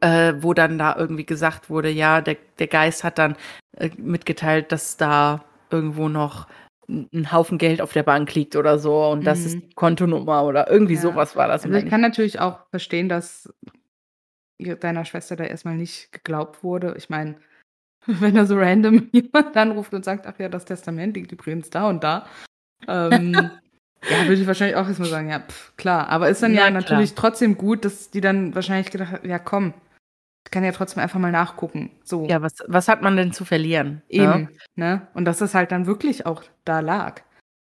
Äh, 0.00 0.34
wo 0.40 0.54
dann 0.54 0.78
da 0.78 0.96
irgendwie 0.96 1.26
gesagt 1.26 1.70
wurde, 1.70 1.90
ja, 1.90 2.20
der, 2.20 2.36
der 2.58 2.68
Geist 2.68 3.04
hat 3.04 3.18
dann 3.18 3.36
äh, 3.76 3.90
mitgeteilt, 3.96 4.72
dass 4.72 4.96
da 4.96 5.44
irgendwo 5.70 6.08
noch 6.08 6.46
ein 6.88 7.32
Haufen 7.32 7.58
Geld 7.58 7.80
auf 7.80 7.92
der 7.92 8.02
Bank 8.02 8.34
liegt 8.34 8.56
oder 8.56 8.78
so 8.78 9.06
und 9.06 9.20
mhm. 9.20 9.24
das 9.24 9.40
ist 9.40 9.56
mhm. 9.56 9.68
die 9.68 9.74
Kontonummer 9.74 10.44
oder 10.44 10.70
irgendwie 10.70 10.94
ja. 10.94 11.00
sowas 11.00 11.36
war 11.36 11.48
das. 11.48 11.64
Also 11.64 11.76
ich 11.76 11.88
kann 11.88 12.00
natürlich 12.00 12.40
auch 12.40 12.60
verstehen, 12.70 13.08
dass 13.08 13.52
deiner 14.58 15.04
Schwester 15.04 15.36
da 15.36 15.44
erstmal 15.44 15.76
nicht 15.76 16.12
geglaubt 16.12 16.62
wurde. 16.62 16.94
Ich 16.96 17.10
meine, 17.10 17.36
wenn 18.06 18.34
da 18.34 18.46
so 18.46 18.56
random 18.56 19.08
jemand 19.12 19.56
anruft 19.56 19.94
und 19.94 20.04
sagt, 20.04 20.26
ach 20.26 20.38
ja, 20.38 20.48
das 20.48 20.64
Testament 20.64 21.16
liegt 21.16 21.32
übrigens 21.32 21.70
da 21.70 21.88
und 21.88 22.04
da, 22.04 22.26
ähm, 22.86 23.32
ja, 24.08 24.22
würde 24.26 24.40
ich 24.40 24.46
wahrscheinlich 24.46 24.76
auch 24.76 24.86
erstmal 24.86 25.08
sagen, 25.08 25.30
ja, 25.30 25.40
pff, 25.40 25.76
klar. 25.76 26.08
Aber 26.08 26.28
ist 26.28 26.42
dann 26.42 26.54
ja, 26.54 26.64
ja 26.64 26.70
natürlich 26.70 27.14
trotzdem 27.14 27.56
gut, 27.56 27.84
dass 27.84 28.10
die 28.10 28.20
dann 28.20 28.54
wahrscheinlich 28.54 28.90
gedacht 28.90 29.12
hat, 29.12 29.24
ja 29.24 29.38
komm, 29.38 29.74
kann 30.50 30.64
ja 30.64 30.72
trotzdem 30.72 31.02
einfach 31.02 31.18
mal 31.18 31.32
nachgucken. 31.32 31.90
So. 32.04 32.26
Ja, 32.26 32.42
was, 32.42 32.56
was 32.66 32.88
hat 32.88 33.02
man 33.02 33.16
denn 33.16 33.32
zu 33.32 33.44
verlieren? 33.44 34.02
Ne? 34.08 34.22
Eben, 34.22 34.48
ja? 34.50 34.58
ne? 34.76 35.08
Und 35.14 35.24
dass 35.24 35.38
das 35.38 35.54
halt 35.54 35.72
dann 35.72 35.86
wirklich 35.86 36.26
auch 36.26 36.42
da 36.64 36.80
lag. 36.80 37.22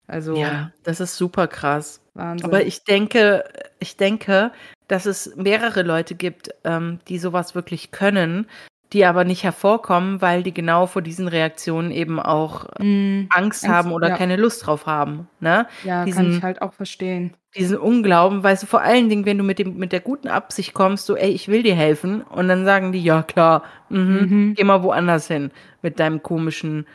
Also. 0.06 0.36
Ja, 0.36 0.72
das 0.82 1.00
ist 1.00 1.16
super 1.16 1.48
krass. 1.48 2.00
Wahnsinn. 2.14 2.46
Aber 2.46 2.64
ich 2.64 2.84
denke, 2.84 3.44
ich 3.78 3.96
denke, 3.96 4.52
dass 4.88 5.06
es 5.06 5.36
mehrere 5.36 5.82
Leute 5.82 6.14
gibt, 6.14 6.50
ähm, 6.64 7.00
die 7.08 7.18
sowas 7.18 7.54
wirklich 7.54 7.90
können, 7.90 8.48
die 8.92 9.04
aber 9.04 9.24
nicht 9.24 9.44
hervorkommen, 9.44 10.22
weil 10.22 10.42
die 10.42 10.54
genau 10.54 10.86
vor 10.86 11.02
diesen 11.02 11.28
Reaktionen 11.28 11.90
eben 11.90 12.18
auch 12.18 12.64
mm, 12.78 13.26
Angst, 13.28 13.64
Angst 13.64 13.68
haben 13.68 13.92
oder 13.92 14.10
ja. 14.10 14.16
keine 14.16 14.36
Lust 14.36 14.66
drauf 14.66 14.86
haben. 14.86 15.28
Ne? 15.40 15.66
Ja, 15.84 16.04
diesen, 16.04 16.24
kann 16.24 16.36
ich 16.36 16.42
halt 16.42 16.62
auch 16.62 16.72
verstehen. 16.72 17.34
Diesen 17.54 17.76
Unglauben, 17.76 18.42
weißt 18.42 18.62
du, 18.62 18.66
vor 18.66 18.80
allen 18.80 19.08
Dingen, 19.08 19.26
wenn 19.26 19.38
du 19.38 19.44
mit, 19.44 19.58
dem, 19.58 19.76
mit 19.76 19.92
der 19.92 20.00
guten 20.00 20.28
Absicht 20.28 20.72
kommst, 20.72 21.06
so, 21.06 21.16
ey, 21.16 21.30
ich 21.30 21.48
will 21.48 21.62
dir 21.62 21.74
helfen, 21.74 22.22
und 22.22 22.48
dann 22.48 22.64
sagen 22.64 22.92
die, 22.92 23.02
ja 23.02 23.22
klar, 23.22 23.62
mh, 23.90 23.98
mhm. 24.00 24.54
geh 24.54 24.64
mal 24.64 24.82
woanders 24.82 25.28
hin 25.28 25.50
mit 25.82 26.00
deinem 26.00 26.22
komischen 26.22 26.86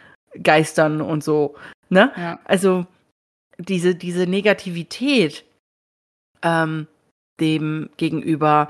Geistern 0.41 0.99
und 1.01 1.23
so. 1.23 1.55
Ne? 1.89 2.11
Ja. 2.17 2.39
Also 2.45 2.88
diese, 3.59 3.93
diese 3.93 4.25
Negativität, 4.25 5.45
ähm, 6.41 6.88
dem 7.39 7.89
gegenüber, 7.97 8.67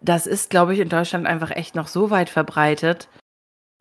das 0.00 0.26
ist, 0.26 0.50
glaube 0.50 0.74
ich, 0.74 0.80
in 0.80 0.88
Deutschland 0.88 1.26
einfach 1.26 1.50
echt 1.50 1.74
noch 1.74 1.88
so 1.88 2.10
weit 2.10 2.30
verbreitet. 2.30 3.08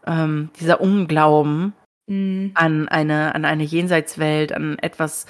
Ähm, 0.05 0.49
dieser 0.59 0.81
Unglauben 0.81 1.73
mhm. 2.07 2.51
an 2.53 2.87
eine, 2.87 3.35
an 3.35 3.45
eine 3.45 3.63
Jenseitswelt, 3.63 4.53
an 4.53 4.77
etwas, 4.79 5.25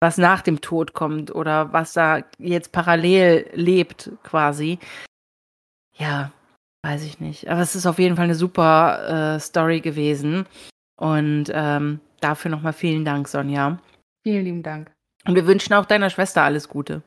was 0.00 0.18
nach 0.18 0.42
dem 0.42 0.60
Tod 0.60 0.92
kommt 0.92 1.34
oder 1.34 1.72
was 1.72 1.92
da 1.92 2.22
jetzt 2.38 2.72
parallel 2.72 3.50
lebt, 3.54 4.10
quasi. 4.22 4.78
Ja, 5.96 6.32
weiß 6.82 7.04
ich 7.04 7.20
nicht. 7.20 7.48
Aber 7.48 7.60
es 7.60 7.74
ist 7.74 7.86
auf 7.86 7.98
jeden 7.98 8.16
Fall 8.16 8.24
eine 8.24 8.34
super 8.34 9.36
äh, 9.36 9.40
Story 9.40 9.80
gewesen. 9.80 10.46
Und 10.96 11.46
ähm, 11.52 12.00
dafür 12.20 12.50
nochmal 12.50 12.72
vielen 12.72 13.04
Dank, 13.04 13.28
Sonja. 13.28 13.78
Vielen 14.22 14.44
lieben 14.44 14.62
Dank. 14.62 14.90
Und 15.26 15.34
wir 15.34 15.46
wünschen 15.46 15.74
auch 15.74 15.86
deiner 15.86 16.10
Schwester 16.10 16.42
alles 16.42 16.68
Gute. 16.68 17.02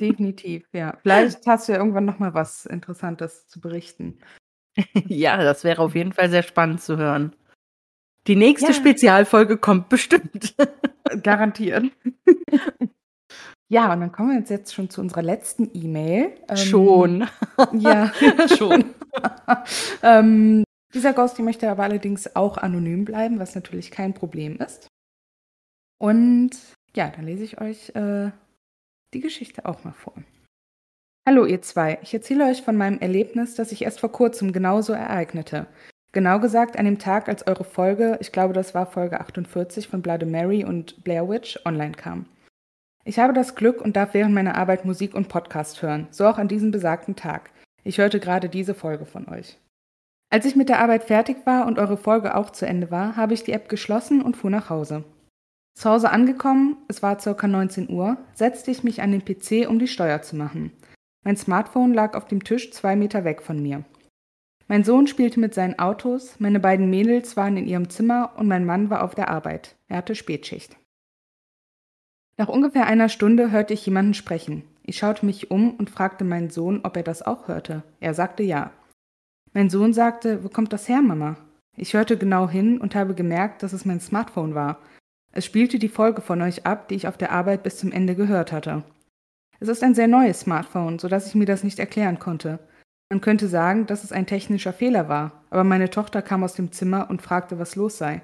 Definitiv, 0.00 0.66
ja. 0.72 0.96
Vielleicht 1.02 1.46
hast 1.46 1.68
du 1.68 1.72
ja 1.72 1.78
irgendwann 1.78 2.04
noch 2.04 2.18
mal 2.18 2.34
was 2.34 2.66
Interessantes 2.66 3.46
zu 3.48 3.60
berichten. 3.60 4.18
ja, 5.06 5.42
das 5.42 5.64
wäre 5.64 5.82
auf 5.82 5.94
jeden 5.94 6.12
Fall 6.12 6.30
sehr 6.30 6.42
spannend 6.42 6.82
zu 6.82 6.96
hören. 6.96 7.34
Die 8.26 8.36
nächste 8.36 8.68
ja. 8.68 8.74
Spezialfolge 8.74 9.56
kommt 9.58 9.88
bestimmt. 9.88 10.54
Garantiert. 11.22 11.86
ja, 13.68 13.92
und 13.92 14.00
dann 14.00 14.12
kommen 14.12 14.30
wir 14.30 14.38
jetzt, 14.38 14.50
jetzt 14.50 14.74
schon 14.74 14.90
zu 14.90 15.00
unserer 15.00 15.22
letzten 15.22 15.70
E-Mail. 15.74 16.32
Ähm, 16.48 16.56
schon. 16.56 17.28
ja, 17.72 18.12
schon. 18.56 18.84
ähm, 20.02 20.64
dieser 20.94 21.12
Ghost, 21.12 21.36
die 21.38 21.42
möchte 21.42 21.68
aber 21.70 21.82
allerdings 21.82 22.36
auch 22.36 22.58
anonym 22.58 23.04
bleiben, 23.04 23.38
was 23.38 23.54
natürlich 23.54 23.90
kein 23.90 24.14
Problem 24.14 24.56
ist. 24.58 24.86
Und 25.98 26.50
ja, 26.94 27.08
dann 27.08 27.24
lese 27.24 27.44
ich 27.44 27.60
euch 27.60 27.90
äh, 27.94 28.30
die 29.12 29.20
Geschichte 29.20 29.66
auch 29.66 29.84
mal 29.84 29.92
vor. 29.92 30.14
Hallo 31.28 31.44
ihr 31.44 31.62
zwei, 31.62 31.98
ich 32.02 32.12
erzähle 32.12 32.46
euch 32.46 32.62
von 32.62 32.76
meinem 32.76 32.98
Erlebnis, 32.98 33.54
das 33.54 33.68
sich 33.68 33.82
erst 33.82 34.00
vor 34.00 34.10
kurzem 34.10 34.52
genauso 34.52 34.92
ereignete. 34.92 35.66
Genau 36.12 36.40
gesagt 36.40 36.76
an 36.78 36.84
dem 36.84 36.98
Tag, 36.98 37.28
als 37.28 37.46
eure 37.46 37.64
Folge, 37.64 38.18
ich 38.20 38.32
glaube 38.32 38.52
das 38.52 38.74
war 38.74 38.86
Folge 38.86 39.20
48 39.20 39.88
von 39.88 40.02
Blood 40.02 40.26
Mary 40.26 40.64
und 40.64 41.04
Blair 41.04 41.28
Witch, 41.28 41.58
online 41.64 41.92
kam. 41.92 42.26
Ich 43.04 43.18
habe 43.18 43.32
das 43.32 43.54
Glück 43.54 43.80
und 43.80 43.96
darf 43.96 44.14
während 44.14 44.34
meiner 44.34 44.56
Arbeit 44.56 44.84
Musik 44.84 45.14
und 45.14 45.28
Podcast 45.28 45.80
hören, 45.82 46.08
so 46.10 46.26
auch 46.26 46.38
an 46.38 46.48
diesem 46.48 46.70
besagten 46.70 47.16
Tag. 47.16 47.50
Ich 47.84 47.98
hörte 47.98 48.20
gerade 48.20 48.48
diese 48.48 48.74
Folge 48.74 49.06
von 49.06 49.28
euch. 49.28 49.58
Als 50.30 50.44
ich 50.44 50.56
mit 50.56 50.68
der 50.68 50.80
Arbeit 50.80 51.04
fertig 51.04 51.38
war 51.44 51.66
und 51.66 51.78
eure 51.78 51.96
Folge 51.96 52.34
auch 52.36 52.50
zu 52.50 52.66
Ende 52.66 52.90
war, 52.90 53.16
habe 53.16 53.34
ich 53.34 53.44
die 53.44 53.52
App 53.52 53.68
geschlossen 53.68 54.22
und 54.22 54.36
fuhr 54.36 54.50
nach 54.50 54.70
Hause. 54.70 55.04
Zu 55.74 55.90
Hause 55.90 56.10
angekommen, 56.10 56.76
es 56.88 57.02
war 57.02 57.16
ca. 57.16 57.46
19 57.46 57.88
Uhr, 57.90 58.18
setzte 58.34 58.70
ich 58.70 58.84
mich 58.84 59.02
an 59.02 59.12
den 59.12 59.24
PC, 59.24 59.68
um 59.68 59.78
die 59.78 59.88
Steuer 59.88 60.22
zu 60.22 60.36
machen. 60.36 60.72
Mein 61.24 61.36
Smartphone 61.36 61.94
lag 61.94 62.14
auf 62.14 62.26
dem 62.26 62.44
Tisch 62.44 62.72
zwei 62.72 62.96
Meter 62.96 63.24
weg 63.24 63.42
von 63.42 63.62
mir. 63.62 63.84
Mein 64.68 64.84
Sohn 64.84 65.06
spielte 65.06 65.40
mit 65.40 65.54
seinen 65.54 65.78
Autos, 65.78 66.40
meine 66.40 66.60
beiden 66.60 66.88
Mädels 66.88 67.36
waren 67.36 67.56
in 67.56 67.66
ihrem 67.66 67.90
Zimmer 67.90 68.32
und 68.36 68.48
mein 68.48 68.64
Mann 68.64 68.90
war 68.90 69.02
auf 69.02 69.14
der 69.14 69.28
Arbeit. 69.28 69.76
Er 69.88 69.98
hatte 69.98 70.14
Spätschicht. 70.14 70.76
Nach 72.36 72.48
ungefähr 72.48 72.86
einer 72.86 73.08
Stunde 73.08 73.50
hörte 73.50 73.74
ich 73.74 73.84
jemanden 73.84 74.14
sprechen. 74.14 74.64
Ich 74.84 74.98
schaute 74.98 75.26
mich 75.26 75.50
um 75.50 75.74
und 75.74 75.90
fragte 75.90 76.24
meinen 76.24 76.50
Sohn, 76.50 76.80
ob 76.82 76.96
er 76.96 77.02
das 77.02 77.22
auch 77.22 77.48
hörte. 77.48 77.82
Er 78.00 78.14
sagte 78.14 78.42
ja. 78.42 78.72
Mein 79.52 79.70
Sohn 79.70 79.92
sagte, 79.92 80.42
wo 80.42 80.48
kommt 80.48 80.72
das 80.72 80.88
her, 80.88 81.02
Mama? 81.02 81.36
Ich 81.76 81.94
hörte 81.94 82.16
genau 82.16 82.48
hin 82.48 82.80
und 82.80 82.94
habe 82.94 83.14
gemerkt, 83.14 83.62
dass 83.62 83.72
es 83.72 83.84
mein 83.84 84.00
Smartphone 84.00 84.54
war. 84.54 84.78
Es 85.32 85.46
spielte 85.46 85.78
die 85.78 85.88
Folge 85.88 86.20
von 86.20 86.42
euch 86.42 86.66
ab, 86.66 86.88
die 86.88 86.94
ich 86.94 87.08
auf 87.08 87.16
der 87.16 87.32
Arbeit 87.32 87.62
bis 87.62 87.78
zum 87.78 87.90
Ende 87.90 88.14
gehört 88.14 88.52
hatte. 88.52 88.84
Es 89.60 89.68
ist 89.68 89.82
ein 89.82 89.94
sehr 89.94 90.08
neues 90.08 90.40
Smartphone, 90.40 90.98
so 90.98 91.08
dass 91.08 91.26
ich 91.26 91.34
mir 91.34 91.46
das 91.46 91.64
nicht 91.64 91.78
erklären 91.78 92.18
konnte. 92.18 92.58
Man 93.10 93.20
könnte 93.20 93.48
sagen, 93.48 93.86
dass 93.86 94.04
es 94.04 94.12
ein 94.12 94.26
technischer 94.26 94.72
Fehler 94.72 95.08
war, 95.08 95.44
aber 95.50 95.64
meine 95.64 95.90
Tochter 95.90 96.22
kam 96.22 96.44
aus 96.44 96.54
dem 96.54 96.72
Zimmer 96.72 97.08
und 97.10 97.22
fragte, 97.22 97.58
was 97.58 97.76
los 97.76 97.98
sei. 97.98 98.22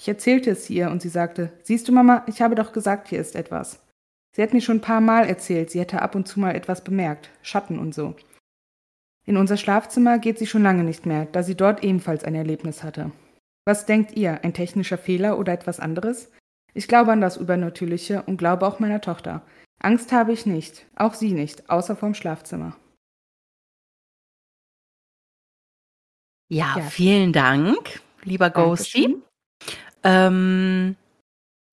Ich 0.00 0.08
erzählte 0.08 0.50
es 0.50 0.70
ihr 0.70 0.90
und 0.90 1.02
sie 1.02 1.08
sagte, 1.08 1.52
siehst 1.62 1.88
du, 1.88 1.92
Mama, 1.92 2.24
ich 2.26 2.40
habe 2.40 2.54
doch 2.54 2.72
gesagt, 2.72 3.08
hier 3.08 3.20
ist 3.20 3.34
etwas. 3.34 3.80
Sie 4.36 4.42
hat 4.42 4.52
mir 4.52 4.60
schon 4.60 4.76
ein 4.76 4.82
paar 4.82 5.00
Mal 5.00 5.26
erzählt, 5.26 5.70
sie 5.70 5.80
hätte 5.80 6.00
ab 6.00 6.14
und 6.14 6.28
zu 6.28 6.40
mal 6.40 6.54
etwas 6.54 6.84
bemerkt, 6.84 7.30
Schatten 7.42 7.78
und 7.78 7.94
so. 7.94 8.14
In 9.26 9.36
unser 9.36 9.56
Schlafzimmer 9.56 10.18
geht 10.18 10.38
sie 10.38 10.46
schon 10.46 10.62
lange 10.62 10.84
nicht 10.84 11.04
mehr, 11.04 11.26
da 11.26 11.42
sie 11.42 11.56
dort 11.56 11.82
ebenfalls 11.82 12.24
ein 12.24 12.34
Erlebnis 12.34 12.84
hatte. 12.84 13.10
Was 13.66 13.84
denkt 13.84 14.16
ihr, 14.16 14.44
ein 14.44 14.54
technischer 14.54 14.96
Fehler 14.96 15.38
oder 15.38 15.52
etwas 15.52 15.80
anderes? 15.80 16.30
Ich 16.78 16.86
glaube 16.86 17.10
an 17.10 17.20
das 17.20 17.36
Übernatürliche 17.36 18.22
und 18.22 18.36
glaube 18.36 18.64
auch 18.64 18.78
meiner 18.78 19.00
Tochter. 19.00 19.42
Angst 19.80 20.12
habe 20.12 20.32
ich 20.32 20.46
nicht, 20.46 20.86
auch 20.94 21.12
sie 21.12 21.32
nicht, 21.32 21.68
außer 21.68 21.96
vorm 21.96 22.14
Schlafzimmer. 22.14 22.76
Ja, 26.48 26.76
ja. 26.76 26.82
vielen 26.82 27.32
Dank, 27.32 28.00
lieber 28.22 28.50
Ghosty. 28.50 29.16
Ähm, 30.04 30.94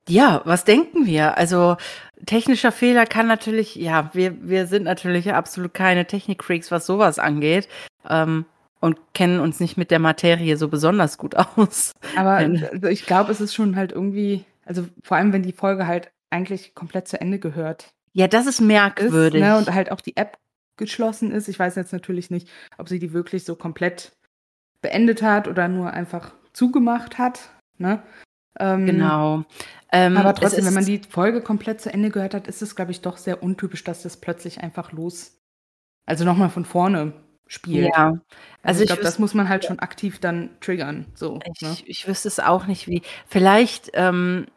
ja, 0.09 0.41
was 0.45 0.63
denken 0.63 1.05
wir? 1.05 1.37
Also 1.37 1.77
technischer 2.25 2.71
Fehler 2.71 3.05
kann 3.05 3.27
natürlich, 3.27 3.75
ja, 3.75 4.09
wir, 4.13 4.35
wir 4.49 4.65
sind 4.65 4.85
natürlich 4.85 5.31
absolut 5.31 5.75
keine 5.75 6.07
Technik-Freaks, 6.07 6.71
was 6.71 6.87
sowas 6.87 7.19
angeht. 7.19 7.69
Ähm, 8.09 8.45
und 8.79 8.97
kennen 9.13 9.39
uns 9.39 9.59
nicht 9.59 9.77
mit 9.77 9.91
der 9.91 9.99
Materie 9.99 10.57
so 10.57 10.67
besonders 10.67 11.19
gut 11.19 11.35
aus. 11.57 11.91
Aber 12.15 12.41
ich 12.89 13.05
glaube, 13.05 13.31
es 13.31 13.39
ist 13.39 13.53
schon 13.53 13.75
halt 13.75 13.91
irgendwie, 13.91 14.45
also 14.65 14.87
vor 15.03 15.17
allem, 15.17 15.31
wenn 15.31 15.43
die 15.43 15.53
Folge 15.53 15.87
halt 15.87 16.11
eigentlich 16.29 16.75
komplett 16.75 17.07
zu 17.07 17.19
Ende 17.21 17.39
gehört. 17.39 17.93
Ja, 18.13 18.27
das 18.27 18.47
ist 18.47 18.61
merkwürdig. 18.61 19.41
Ist, 19.41 19.47
ne, 19.47 19.57
und 19.57 19.73
halt 19.73 19.91
auch 19.91 20.01
die 20.01 20.17
App 20.17 20.37
geschlossen 20.77 21.31
ist. 21.31 21.47
Ich 21.47 21.59
weiß 21.59 21.75
jetzt 21.75 21.93
natürlich 21.93 22.29
nicht, 22.31 22.49
ob 22.77 22.89
sie 22.89 22.99
die 22.99 23.13
wirklich 23.13 23.45
so 23.45 23.55
komplett 23.55 24.11
beendet 24.81 25.21
hat 25.21 25.47
oder 25.47 25.67
nur 25.67 25.91
einfach 25.91 26.33
zugemacht 26.53 27.17
hat. 27.17 27.49
Ne? 27.77 28.03
Ähm, 28.59 28.85
genau. 28.85 29.43
Ähm, 29.91 30.17
aber 30.17 30.33
trotzdem, 30.33 30.65
wenn 30.65 30.73
man 30.73 30.85
die 30.85 31.01
Folge 31.09 31.41
komplett 31.41 31.81
zu 31.81 31.93
Ende 31.93 32.09
gehört 32.09 32.33
hat, 32.33 32.47
ist 32.47 32.61
es, 32.61 32.75
glaube 32.75 32.91
ich, 32.91 33.01
doch 33.01 33.17
sehr 33.17 33.43
untypisch, 33.43 33.83
dass 33.83 34.03
das 34.03 34.17
plötzlich 34.17 34.61
einfach 34.61 34.91
los, 34.91 35.37
also 36.05 36.25
nochmal 36.25 36.49
von 36.49 36.65
vorne 36.65 37.13
spielt. 37.47 37.93
Ja. 37.93 38.07
Also, 38.07 38.21
also 38.63 38.81
ich 38.81 38.87
glaube, 38.87 39.03
das 39.03 39.19
muss 39.19 39.33
man 39.33 39.49
halt 39.49 39.65
schon 39.65 39.79
aktiv 39.79 40.19
dann 40.19 40.49
triggern. 40.59 41.05
So, 41.13 41.39
ich, 41.53 41.61
ne? 41.61 41.75
ich 41.85 42.07
wüsste 42.07 42.27
es 42.27 42.39
auch 42.39 42.65
nicht, 42.65 42.87
wie. 42.87 43.01
Vielleicht 43.27 43.91
ähm, 43.93 44.47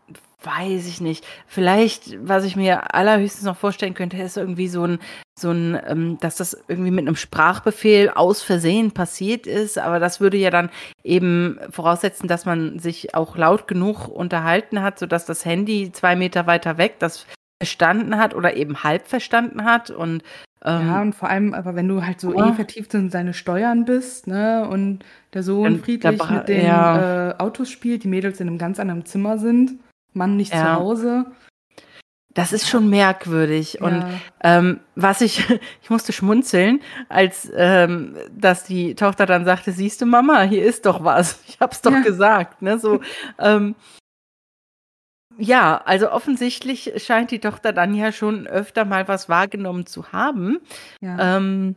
weiß 0.42 0.86
ich 0.86 1.00
nicht. 1.00 1.26
Vielleicht, 1.46 2.16
was 2.26 2.44
ich 2.44 2.54
mir 2.54 2.94
allerhöchstens 2.94 3.44
noch 3.44 3.56
vorstellen 3.56 3.94
könnte, 3.94 4.16
ist 4.18 4.36
irgendwie 4.36 4.68
so 4.68 4.84
ein, 4.84 4.98
so 5.38 5.50
ein, 5.50 5.78
ähm, 5.86 6.18
dass 6.20 6.36
das 6.36 6.56
irgendwie 6.68 6.92
mit 6.92 7.06
einem 7.06 7.16
Sprachbefehl 7.16 8.10
aus 8.10 8.42
Versehen 8.42 8.92
passiert 8.92 9.46
ist. 9.46 9.78
Aber 9.78 9.98
das 9.98 10.20
würde 10.20 10.36
ja 10.36 10.50
dann 10.50 10.70
eben 11.02 11.58
voraussetzen, 11.70 12.28
dass 12.28 12.44
man 12.44 12.78
sich 12.78 13.14
auch 13.14 13.36
laut 13.36 13.66
genug 13.66 14.08
unterhalten 14.08 14.80
hat, 14.80 14.98
sodass 14.98 15.26
das 15.26 15.44
Handy 15.44 15.90
zwei 15.92 16.14
Meter 16.14 16.46
weiter 16.46 16.78
weg 16.78 16.96
das 17.00 17.26
verstanden 17.60 18.16
hat 18.16 18.34
oder 18.36 18.54
eben 18.54 18.84
halb 18.84 19.08
verstanden 19.08 19.64
hat 19.64 19.90
und 19.90 20.22
ja, 20.64 21.02
und 21.02 21.14
vor 21.14 21.28
allem, 21.28 21.54
aber 21.54 21.76
wenn 21.76 21.86
du 21.86 22.04
halt 22.04 22.20
so 22.20 22.34
oh. 22.34 22.42
eh 22.42 22.52
vertieft 22.52 22.92
in 22.94 23.10
seine 23.10 23.32
Steuern 23.32 23.84
bist, 23.84 24.26
ne, 24.26 24.66
und 24.68 25.04
der 25.32 25.42
Sohn 25.42 25.78
friedlich 25.80 26.30
mit 26.30 26.48
den 26.48 26.66
ja. 26.66 27.30
äh, 27.30 27.34
Autos 27.38 27.70
spielt, 27.70 28.04
die 28.04 28.08
Mädels 28.08 28.40
in 28.40 28.48
einem 28.48 28.58
ganz 28.58 28.80
anderen 28.80 29.04
Zimmer 29.04 29.38
sind, 29.38 29.78
Mann 30.14 30.36
nicht 30.36 30.52
ja. 30.52 30.62
zu 30.62 30.72
Hause. 30.80 31.26
Das 32.34 32.52
ist 32.52 32.68
schon 32.68 32.88
merkwürdig. 32.88 33.80
Und 33.80 34.04
ähm, 34.44 34.80
was 34.94 35.20
ich, 35.22 35.44
ich 35.82 35.90
musste 35.90 36.12
schmunzeln, 36.12 36.80
als 37.08 37.50
ähm, 37.54 38.16
dass 38.30 38.64
die 38.64 38.94
Tochter 38.94 39.26
dann 39.26 39.44
sagte, 39.44 39.72
siehst 39.72 40.00
du, 40.00 40.06
Mama, 40.06 40.42
hier 40.42 40.64
ist 40.64 40.86
doch 40.86 41.02
was. 41.02 41.40
Ich 41.48 41.58
hab's 41.60 41.82
doch 41.82 41.92
ja. 41.92 42.00
gesagt. 42.00 42.62
Ne? 42.62 42.78
So, 42.78 43.00
ähm, 43.38 43.74
ja, 45.38 45.80
also 45.84 46.10
offensichtlich 46.10 46.92
scheint 46.96 47.30
die 47.30 47.38
Tochter 47.38 47.72
dann 47.72 47.94
ja 47.94 48.12
schon 48.12 48.46
öfter 48.46 48.84
mal 48.84 49.06
was 49.08 49.28
wahrgenommen 49.28 49.86
zu 49.86 50.12
haben. 50.12 50.58
Ja. 51.00 51.36
Ähm, 51.36 51.76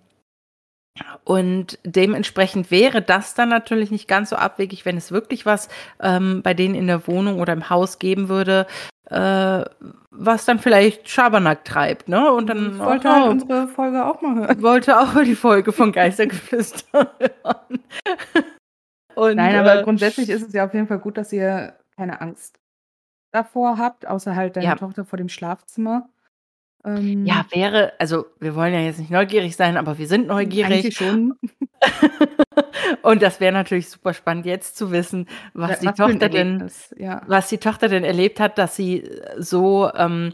und 1.24 1.80
dementsprechend 1.86 2.70
wäre 2.70 3.02
das 3.02 3.34
dann 3.34 3.50
natürlich 3.50 3.92
nicht 3.92 4.08
ganz 4.08 4.32
so 4.32 4.36
abwegig, 4.36 4.86
wenn 4.86 4.98
es 4.98 5.12
wirklich 5.12 5.46
was 5.46 5.70
ähm, 6.02 6.42
bei 6.44 6.54
denen 6.54 6.76
in 6.76 6.88
der 6.88 7.08
Wohnung 7.08 7.40
oder 7.40 7.54
im 7.54 7.70
Haus 7.70 7.98
geben 7.98 8.28
würde, 8.30 8.68
äh, 9.10 9.64
was 10.10 10.46
dann 10.46 10.60
vielleicht 10.60 11.08
Schabernack 11.08 11.64
treibt, 11.64 12.10
ne? 12.10 12.32
Und 12.32 12.48
dann 12.48 12.74
ich 12.74 12.80
wollte 12.80 13.08
oh, 13.08 13.12
halt 13.12 13.30
unsere 13.30 13.68
Folge 13.68 14.06
auch 14.06 14.22
mal 14.22 14.36
hören. 14.36 14.62
Wollte 14.62 15.00
auch 15.00 15.22
die 15.24 15.36
Folge 15.36 15.72
von 15.72 15.92
Geistergeflüster 15.92 17.12
hören. 17.20 17.80
Und, 19.16 19.36
Nein, 19.36 19.56
aber 19.56 19.80
äh, 19.80 19.84
grundsätzlich 19.84 20.30
ist 20.30 20.48
es 20.48 20.54
ja 20.54 20.66
auf 20.66 20.74
jeden 20.74 20.88
Fall 20.88 21.00
gut, 21.00 21.18
dass 21.18 21.32
ihr 21.32 21.76
keine 21.96 22.20
Angst 22.22 22.61
davor 23.32 23.78
habt, 23.78 24.08
außer 24.08 24.36
halt 24.36 24.56
deine 24.56 24.66
ja. 24.66 24.76
Tochter 24.76 25.06
vor 25.06 25.18
dem 25.18 25.30
Schlafzimmer. 25.30 26.10
Ähm, 26.84 27.26
ja, 27.26 27.46
wäre, 27.52 27.94
also 28.00 28.26
wir 28.40 28.56
wollen 28.56 28.74
ja 28.74 28.80
jetzt 28.80 29.00
nicht 29.00 29.12
neugierig 29.12 29.56
sein, 29.56 29.78
aber 29.78 29.98
wir 29.98 30.08
sind 30.08 30.28
neugierig. 30.28 30.72
Eigentlich 30.72 30.98
schon. 30.98 31.38
und 33.04 33.22
das 33.22 33.40
wäre 33.40 33.54
natürlich 33.54 33.90
super 33.90 34.14
spannend, 34.14 34.46
jetzt 34.46 34.78
zu 34.78 34.92
wissen, 34.92 35.28
was, 35.54 35.72
was 35.72 35.80
die 35.80 35.88
Tochter 35.88 36.30
denn, 36.30 36.72
ja. 36.98 37.22
was 37.28 37.50
die 37.50 37.60
Tochter 37.60 37.88
denn 37.88 38.04
erlebt 38.04 38.40
hat, 38.40 38.58
dass 38.58 38.76
sie 38.76 39.08
so 39.38 39.92
ähm, 39.96 40.34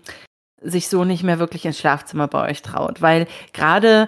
sich 0.62 0.88
so 0.88 1.04
nicht 1.04 1.24
mehr 1.24 1.40
wirklich 1.40 1.66
ins 1.66 1.80
Schlafzimmer 1.80 2.28
bei 2.28 2.50
euch 2.50 2.62
traut. 2.62 3.02
Weil 3.02 3.28
gerade, 3.52 4.08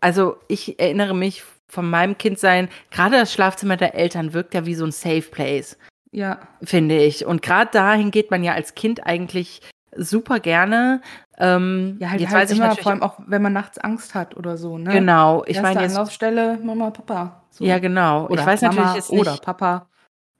also 0.00 0.36
ich 0.48 0.80
erinnere 0.80 1.14
mich 1.14 1.44
von 1.68 1.88
meinem 1.88 2.18
Kindsein, 2.18 2.68
gerade 2.90 3.18
das 3.18 3.32
Schlafzimmer 3.32 3.76
der 3.76 3.94
Eltern 3.94 4.32
wirkt 4.32 4.54
ja 4.54 4.66
wie 4.66 4.74
so 4.74 4.84
ein 4.84 4.92
Safe 4.92 5.22
Place. 5.22 5.78
Ja. 6.12 6.40
Finde 6.62 6.96
ich. 6.98 7.26
Und 7.26 7.42
gerade 7.42 7.70
dahin 7.72 8.10
geht 8.10 8.30
man 8.30 8.42
ja 8.42 8.54
als 8.54 8.74
Kind 8.74 9.06
eigentlich 9.06 9.60
super 9.96 10.40
gerne. 10.40 11.00
Ähm, 11.38 11.96
ja, 12.00 12.10
halt, 12.10 12.20
jetzt 12.20 12.32
halt 12.32 12.42
weiß 12.42 12.50
ich 12.52 12.58
immer, 12.58 12.74
vor 12.76 12.92
allem 12.92 13.02
auch, 13.02 13.18
wenn 13.26 13.42
man 13.42 13.52
nachts 13.52 13.78
Angst 13.78 14.14
hat 14.14 14.36
oder 14.36 14.56
so, 14.56 14.78
ne? 14.78 14.90
Genau, 14.90 15.44
ich 15.46 15.60
meine 15.60 15.82
jetzt 15.82 15.92
Anlaufstelle 15.92 16.58
Mama, 16.62 16.90
Papa. 16.90 17.42
So. 17.50 17.64
Ja, 17.64 17.78
genau. 17.78 18.26
Oder 18.26 18.40
ich 18.40 18.46
weiß 18.46 18.62
Mama 18.62 18.74
natürlich 18.74 18.96
jetzt 18.96 19.12
nicht, 19.12 19.20
oder 19.20 19.36
Papa. 19.36 19.88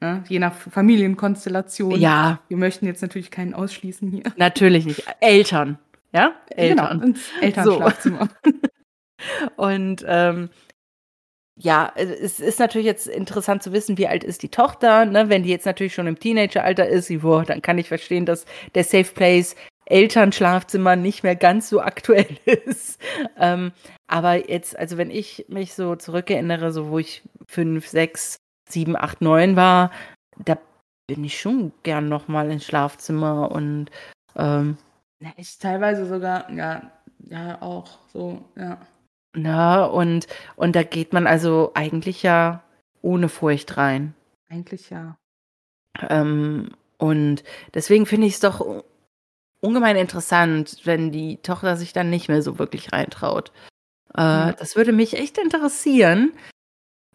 Ne? 0.01 0.25
Je 0.29 0.39
nach 0.39 0.55
Familienkonstellation. 0.55 1.99
Ja. 1.99 2.41
Wir 2.49 2.57
möchten 2.57 2.87
jetzt 2.87 3.03
natürlich 3.03 3.31
keinen 3.31 3.55
ausschließen 3.55 4.11
hier. 4.11 4.25
Natürlich 4.37 4.85
nicht. 4.85 5.05
Eltern. 5.21 5.79
Ja? 6.13 6.35
Genau, 6.49 6.63
Eltern. 6.63 6.91
Genau, 6.91 7.07
ins 7.07 7.31
Elternschlafzimmer. 7.41 8.29
So. 8.45 8.53
Und 9.57 10.05
ähm, 10.07 10.51
ja, 11.59 11.91
es 11.97 12.39
ist 12.39 12.59
natürlich 12.59 12.87
jetzt 12.87 13.07
interessant 13.07 13.63
zu 13.63 13.73
wissen, 13.73 13.97
wie 13.97 14.07
alt 14.07 14.25
ist 14.25 14.43
die 14.43 14.51
Tochter. 14.51 15.07
Ne? 15.07 15.31
Wenn 15.31 15.43
die 15.43 15.49
jetzt 15.49 15.65
natürlich 15.65 15.95
schon 15.95 16.07
im 16.07 16.19
Teenageralter 16.19 16.87
ist, 16.87 17.09
boah, 17.23 17.45
dann 17.45 17.63
kann 17.63 17.79
ich 17.79 17.89
verstehen, 17.89 18.27
dass 18.27 18.45
der 18.75 18.85
Safe 18.85 19.13
Place 19.13 19.57
Elternschlafzimmer 19.87 20.97
nicht 20.97 21.23
mehr 21.23 21.37
ganz 21.37 21.69
so 21.69 21.81
aktuell 21.81 22.37
ist. 22.45 23.01
ähm, 23.39 23.73
aber 24.07 24.51
jetzt, 24.51 24.79
also 24.79 24.99
wenn 24.99 25.11
ich 25.11 25.47
mich 25.49 25.75
so 25.75 25.97
zurückerinnere, 25.97 26.73
so 26.73 26.91
wo 26.91 26.99
ich 26.99 27.23
fünf, 27.47 27.87
sechs, 27.89 28.37
sieben, 28.69 28.97
acht, 28.97 29.23
neun 29.23 29.57
war, 29.57 29.91
da 30.45 30.59
bin 31.07 31.25
ich 31.25 31.41
schon 31.41 31.73
gern 31.85 32.09
nochmal 32.09 32.51
ins 32.51 32.65
Schlafzimmer 32.65 33.51
und 33.53 33.91
ähm, 34.35 34.77
ich 35.37 35.57
teilweise 35.59 36.05
sogar, 36.05 36.51
ja, 36.53 36.91
ja, 37.21 37.63
auch 37.63 37.99
so, 38.13 38.45
ja. 38.57 38.79
Na, 39.37 39.85
und, 39.85 40.27
und 40.57 40.75
da 40.77 40.83
geht 40.83 41.13
man 41.13 41.27
also 41.27 41.73
eigentlich 41.75 42.23
ja 42.23 42.63
ohne 43.03 43.29
Furcht 43.29 43.77
rein. 43.77 44.15
Eigentlich 44.49 44.91
ja. 44.91 45.17
Ähm, 46.09 46.71
und 46.99 47.45
deswegen 47.75 48.07
finde 48.07 48.27
ich 48.27 48.35
es 48.35 48.41
doch 48.41 48.85
ungemein 49.61 49.97
interessant, 49.97 50.81
wenn 50.85 51.11
die 51.13 51.39
Tochter 51.39 51.77
sich 51.77 51.93
dann 51.93 52.11
nicht 52.11 52.29
mehr 52.29 52.43
so 52.43 52.59
wirklich 52.59 52.93
reintraut. 52.93 53.53
Äh, 54.17 54.21
Ja. 54.23 54.53
Das 54.53 54.77
würde 54.77 54.93
mich 54.93 55.15
echt 55.19 55.39
interessieren, 55.39 56.33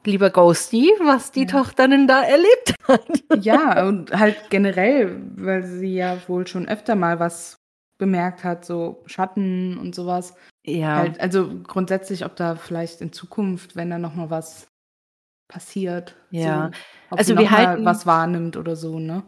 lieber 0.06 0.30
Ghosty, 0.30 0.92
was 1.04 1.32
die 1.32 1.42
Ja. 1.42 1.48
Tochter 1.48 1.88
denn 1.88 2.08
da 2.08 2.22
erlebt 2.24 2.76
hat. 2.88 3.02
Ja, 3.46 3.88
und 3.88 4.12
halt 4.12 4.50
generell, 4.50 5.22
weil 5.36 5.64
sie 5.64 5.96
ja 5.96 6.18
wohl 6.28 6.46
schon 6.48 6.68
öfter 6.68 6.96
mal 6.96 7.20
was 7.20 7.56
bemerkt 7.98 8.44
hat, 8.44 8.66
so 8.66 9.02
Schatten 9.06 9.78
und 9.78 9.96
sowas. 9.96 10.36
Ja, 10.66 10.98
Halt, 10.98 11.20
also 11.20 11.50
grundsätzlich, 11.64 12.24
ob 12.26 12.36
da 12.36 12.56
vielleicht 12.56 13.02
in 13.02 13.12
Zukunft, 13.14 13.76
wenn 13.76 13.90
da 13.90 13.98
nochmal 13.98 14.30
was 14.30 14.68
passiert, 15.48 16.16
Ja. 16.30 16.72
so, 17.10 17.16
Also 17.18 17.38
wir 17.38 17.50
halten- 17.52 17.84
was 17.86 18.06
wahrnimmt 18.06 18.58
oder 18.58 18.76
so, 18.76 19.00
ne? 19.00 19.24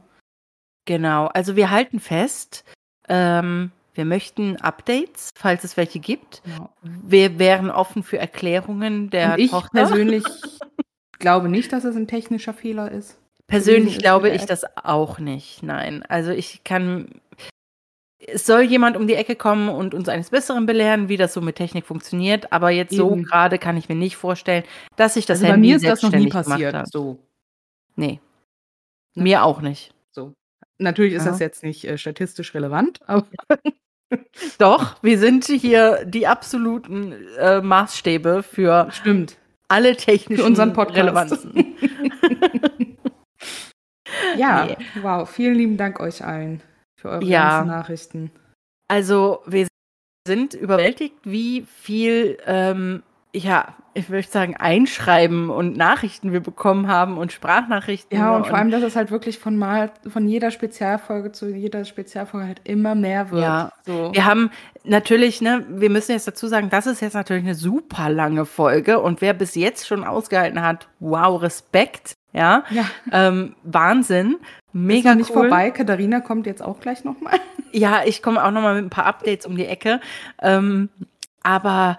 genau. 0.86 1.28
Also 1.28 1.56
wir 1.56 1.70
halten 1.72 2.00
fest, 2.00 2.64
ähm, 3.10 3.72
wir 3.96 4.06
möchten 4.06 4.58
Updates, 4.58 5.30
falls 5.36 5.64
es 5.64 5.76
welche 5.78 6.00
gibt. 6.00 6.42
Genau. 6.46 6.70
Wir 6.82 7.40
wären 7.40 7.70
offen 7.72 8.04
für 8.04 8.18
Erklärungen 8.18 9.10
der 9.10 9.34
und 9.34 9.40
ich 9.40 9.52
Tochter. 9.52 9.70
persönlich 9.72 10.24
glaube 11.20 11.50
nicht, 11.50 11.72
dass 11.74 11.84
es 11.84 11.96
ein 11.96 12.08
technischer 12.08 12.54
Fehler 12.54 12.92
ist. 12.92 13.18
Persönlich 13.48 13.98
glaube 14.00 14.30
ich 14.30 14.46
das 14.46 14.64
auch 14.78 15.20
nicht. 15.20 15.62
Nein. 15.64 16.04
Also 16.08 16.32
ich 16.32 16.64
kann. 16.64 17.22
Es 18.28 18.46
soll 18.46 18.62
jemand 18.62 18.96
um 18.98 19.08
die 19.08 19.16
Ecke 19.16 19.36
kommen 19.36 19.70
und 19.70 19.94
uns 19.94 20.08
eines 20.10 20.30
Besseren 20.30 20.66
belehren, 20.66 21.10
wie 21.10 21.18
das 21.18 21.34
so 21.34 21.42
mit 21.42 21.56
Technik 21.56 21.86
funktioniert. 21.86 22.52
Aber 22.52 22.70
jetzt 22.70 22.96
so 22.96 23.12
Eben. 23.12 23.24
gerade 23.24 23.58
kann 23.60 23.78
ich 23.78 23.90
mir 23.90 23.96
nicht 23.96 24.16
vorstellen, 24.16 24.64
dass 24.96 25.16
sich 25.16 25.26
das 25.26 25.40
also 25.40 25.48
bei 25.48 25.54
Handy 25.54 25.70
mir 25.70 25.76
ist 25.78 25.86
das 25.86 26.02
noch 26.04 26.12
nie 26.12 26.28
passiert. 26.30 26.88
So. 26.92 27.20
Nee. 27.96 28.20
Ne? 29.16 29.24
Mir 29.24 29.44
auch 29.44 29.62
nicht. 29.62 29.94
so. 30.12 30.34
Natürlich 30.80 31.14
ist 31.14 31.26
Ja. 31.26 31.32
das 31.32 31.40
jetzt 31.40 31.64
nicht 31.64 31.86
äh, 31.86 31.98
statistisch 31.98 32.54
relevant, 32.56 33.00
aber 33.08 33.28
Doch, 34.60 35.02
wir 35.02 35.18
sind 35.18 35.46
hier 35.46 36.06
die 36.06 36.28
absoluten 36.28 37.14
äh, 37.40 37.62
Maßstäbe 37.62 38.44
für 38.44 38.88
stimmt. 38.92 39.38
alle 39.68 39.96
technischen 39.98 40.42
Für 40.42 40.48
unseren 40.48 40.74
Podcast. 40.74 41.00
Relevanzen. 41.00 41.76
Ja, 44.38 44.66
Nee. 44.66 44.78
wow. 45.02 45.28
Vielen 45.30 45.56
lieben 45.56 45.78
Dank 45.78 46.00
euch 46.00 46.24
allen 46.24 46.62
für 47.04 47.10
eure 47.10 47.24
Ja. 47.26 47.58
ganzen 47.58 47.68
Nachrichten. 47.68 48.32
Also, 48.88 49.42
wir 49.46 49.68
sind 50.26 50.54
überwältigt, 50.54 51.16
wie 51.24 51.66
viel, 51.68 52.38
ähm, 52.46 53.04
ja, 53.36 53.76
ich 53.94 54.10
würde 54.10 54.28
sagen, 54.28 54.56
Einschreiben 54.56 55.50
und 55.50 55.76
Nachrichten 55.76 56.32
wir 56.32 56.40
bekommen 56.40 56.88
haben 56.88 57.18
und 57.18 57.34
Sprachnachrichten. 57.34 58.18
Ja, 58.18 58.36
und 58.36 58.48
vor 58.48 58.58
allem, 58.58 58.72
dass 58.72 58.84
es 58.84 58.96
halt 58.96 59.12
wirklich 59.12 59.38
von 59.38 59.58
mal 59.58 59.92
von 60.08 60.28
jeder 60.28 60.50
Spezialfolge 60.50 61.32
zu 61.34 61.50
jeder 61.50 61.84
Spezialfolge 61.84 62.48
halt 62.48 62.62
immer 62.64 62.96
mehr 62.96 63.32
wird. 63.32 63.44
Ja. 63.44 63.72
So. 63.86 64.12
Wir 64.14 64.26
haben 64.26 64.50
natürlich, 64.86 65.42
ne, 65.42 65.66
wir 65.70 65.90
müssen 65.90 66.14
jetzt 66.14 66.28
dazu 66.28 66.48
sagen, 66.48 66.70
das 66.70 66.88
ist 66.88 67.02
jetzt 67.02 67.16
natürlich 67.16 67.44
eine 67.44 67.56
super 67.56 68.10
lange 68.10 68.46
Folge 68.46 69.00
und 69.00 69.20
wer 69.20 69.34
bis 69.34 69.56
jetzt 69.56 69.86
schon 69.88 70.06
ausgehalten 70.06 70.62
hat, 70.62 70.88
wow, 71.00 71.42
Respekt, 71.42 72.14
ja, 72.34 72.64
Ja. 72.70 72.86
ähm, 73.12 73.56
Wahnsinn, 73.64 74.38
Mega 74.74 75.00
ist 75.00 75.06
noch 75.06 75.16
nicht 75.16 75.30
cool. 75.30 75.36
vorbei. 75.50 75.72
Katharina 75.72 76.20
kommt 76.20 76.46
jetzt 76.48 76.62
auch 76.62 76.80
gleich 76.80 77.04
nochmal. 77.04 77.40
Ja, 77.76 78.02
ich 78.06 78.22
komme 78.22 78.44
auch 78.44 78.52
noch 78.52 78.62
mal 78.62 78.76
mit 78.76 78.86
ein 78.86 78.90
paar 78.92 79.08
Updates 79.08 79.48
um 79.48 79.56
die 79.58 79.66
Ecke. 79.66 80.00
Ähm, 80.44 80.90
aber 81.42 81.98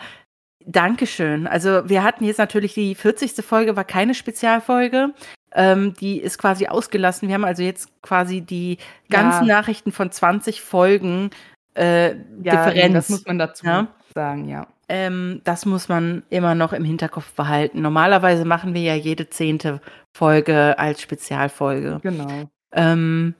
Dankeschön. 0.64 1.46
Also 1.48 1.88
wir 1.88 2.04
hatten 2.04 2.24
jetzt 2.24 2.38
natürlich 2.38 2.74
die 2.74 2.94
40. 2.94 3.44
Folge, 3.44 3.74
war 3.76 3.82
keine 3.84 4.14
Spezialfolge. 4.14 5.10
Ähm, 5.52 5.94
die 5.94 6.18
ist 6.20 6.38
quasi 6.38 6.68
ausgelassen. 6.68 7.26
Wir 7.28 7.34
haben 7.34 7.44
also 7.44 7.64
jetzt 7.64 7.88
quasi 8.02 8.40
die 8.40 8.78
ganzen 9.10 9.46
Ja. 9.46 9.56
Nachrichten 9.56 9.90
von 9.92 10.10
20 10.12 10.62
Folgen 10.62 11.30
äh, 11.74 12.14
Differenz. 12.38 12.94
das 12.94 13.08
muss 13.10 13.26
man 13.26 13.38
dazu 13.38 13.66
Ja. 13.66 13.88
sagen, 14.14 14.48
ja. 14.48 14.68
Ähm, 14.88 15.40
das 15.44 15.66
muss 15.66 15.88
man 15.88 16.22
immer 16.30 16.54
noch 16.54 16.72
im 16.72 16.84
Hinterkopf 16.84 17.32
behalten. 17.32 17.80
Normalerweise 17.82 18.44
machen 18.44 18.74
wir 18.74 18.82
ja 18.82 18.94
jede 18.94 19.30
zehnte 19.30 19.80
Folge 20.12 20.78
als 20.78 21.00
Spezialfolge. 21.00 22.00
Genau. 22.02 22.50
Ähm, 22.72 23.34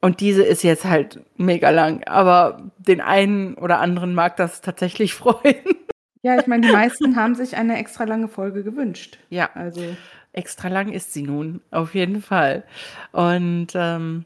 und 0.00 0.20
diese 0.20 0.42
ist 0.42 0.64
jetzt 0.64 0.84
halt 0.84 1.20
mega 1.36 1.70
lang, 1.70 2.02
aber 2.04 2.70
den 2.78 3.00
einen 3.00 3.54
oder 3.54 3.78
anderen 3.80 4.14
mag 4.14 4.36
das 4.36 4.60
tatsächlich 4.60 5.14
freuen. 5.14 5.62
Ja, 6.22 6.38
ich 6.38 6.46
meine, 6.46 6.66
die 6.66 6.72
meisten 6.72 7.16
haben 7.16 7.34
sich 7.34 7.56
eine 7.56 7.78
extra 7.78 8.04
lange 8.04 8.28
Folge 8.28 8.62
gewünscht. 8.62 9.18
Ja, 9.30 9.50
Also, 9.54 9.82
extra 10.32 10.68
lang 10.68 10.92
ist 10.92 11.12
sie 11.12 11.22
nun, 11.22 11.60
auf 11.70 11.94
jeden 11.94 12.22
Fall. 12.22 12.64
Und 13.12 13.68
ähm, 13.74 14.24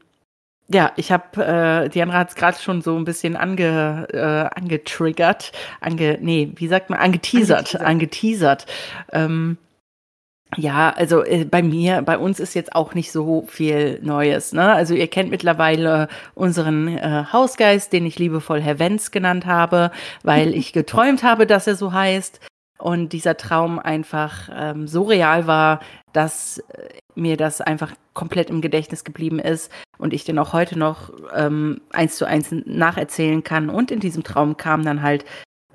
ja, 0.69 0.91
ich 0.97 1.11
habe, 1.11 1.45
äh, 1.45 1.89
Diana 1.89 2.13
hat 2.13 2.29
es 2.29 2.35
gerade 2.35 2.57
schon 2.59 2.81
so 2.81 2.97
ein 2.97 3.05
bisschen 3.05 3.35
ange, 3.35 4.07
äh, 4.11 4.59
angetriggert, 4.59 5.51
ange, 5.79 6.17
nee, 6.21 6.51
wie 6.55 6.67
sagt 6.67 6.89
man, 6.89 6.99
angeteasert, 6.99 7.75
Angeteasert. 7.75 7.85
angeteasert. 7.87 8.65
Ähm, 9.13 9.57
ja, 10.55 10.91
also 10.91 11.23
äh, 11.23 11.45
bei 11.45 11.61
mir, 11.61 12.01
bei 12.03 12.17
uns 12.17 12.39
ist 12.39 12.53
jetzt 12.53 12.73
auch 12.73 12.93
nicht 12.93 13.11
so 13.11 13.45
viel 13.47 13.99
Neues. 14.01 14.53
Ne? 14.53 14.73
Also 14.73 14.93
ihr 14.93 15.07
kennt 15.07 15.29
mittlerweile 15.29 16.07
unseren 16.35 16.87
äh, 16.87 17.25
Hausgeist, 17.31 17.91
den 17.91 18.05
ich 18.05 18.17
liebevoll 18.17 18.61
Herr 18.61 18.79
Wenz 18.79 19.11
genannt 19.11 19.45
habe, 19.45 19.91
weil 20.23 20.53
ich 20.55 20.71
geträumt 20.73 21.23
habe, 21.23 21.47
dass 21.47 21.67
er 21.67 21.75
so 21.75 21.91
heißt. 21.91 22.39
Und 22.77 23.13
dieser 23.13 23.37
Traum 23.37 23.79
einfach 23.79 24.49
ähm, 24.53 24.87
so 24.87 25.03
real 25.03 25.47
war, 25.47 25.79
dass 26.13 26.59
äh, 26.59 26.89
mir 27.15 27.37
das 27.37 27.61
einfach 27.61 27.93
komplett 28.13 28.49
im 28.49 28.61
Gedächtnis 28.61 29.03
geblieben 29.03 29.39
ist 29.39 29.71
und 29.97 30.13
ich 30.13 30.23
den 30.23 30.39
auch 30.39 30.53
heute 30.53 30.77
noch 30.77 31.11
ähm, 31.35 31.81
eins 31.91 32.17
zu 32.17 32.25
eins 32.25 32.49
nacherzählen 32.51 33.43
kann. 33.43 33.69
Und 33.69 33.91
in 33.91 33.99
diesem 33.99 34.23
Traum 34.23 34.57
kam 34.57 34.83
dann 34.83 35.01
halt, 35.01 35.25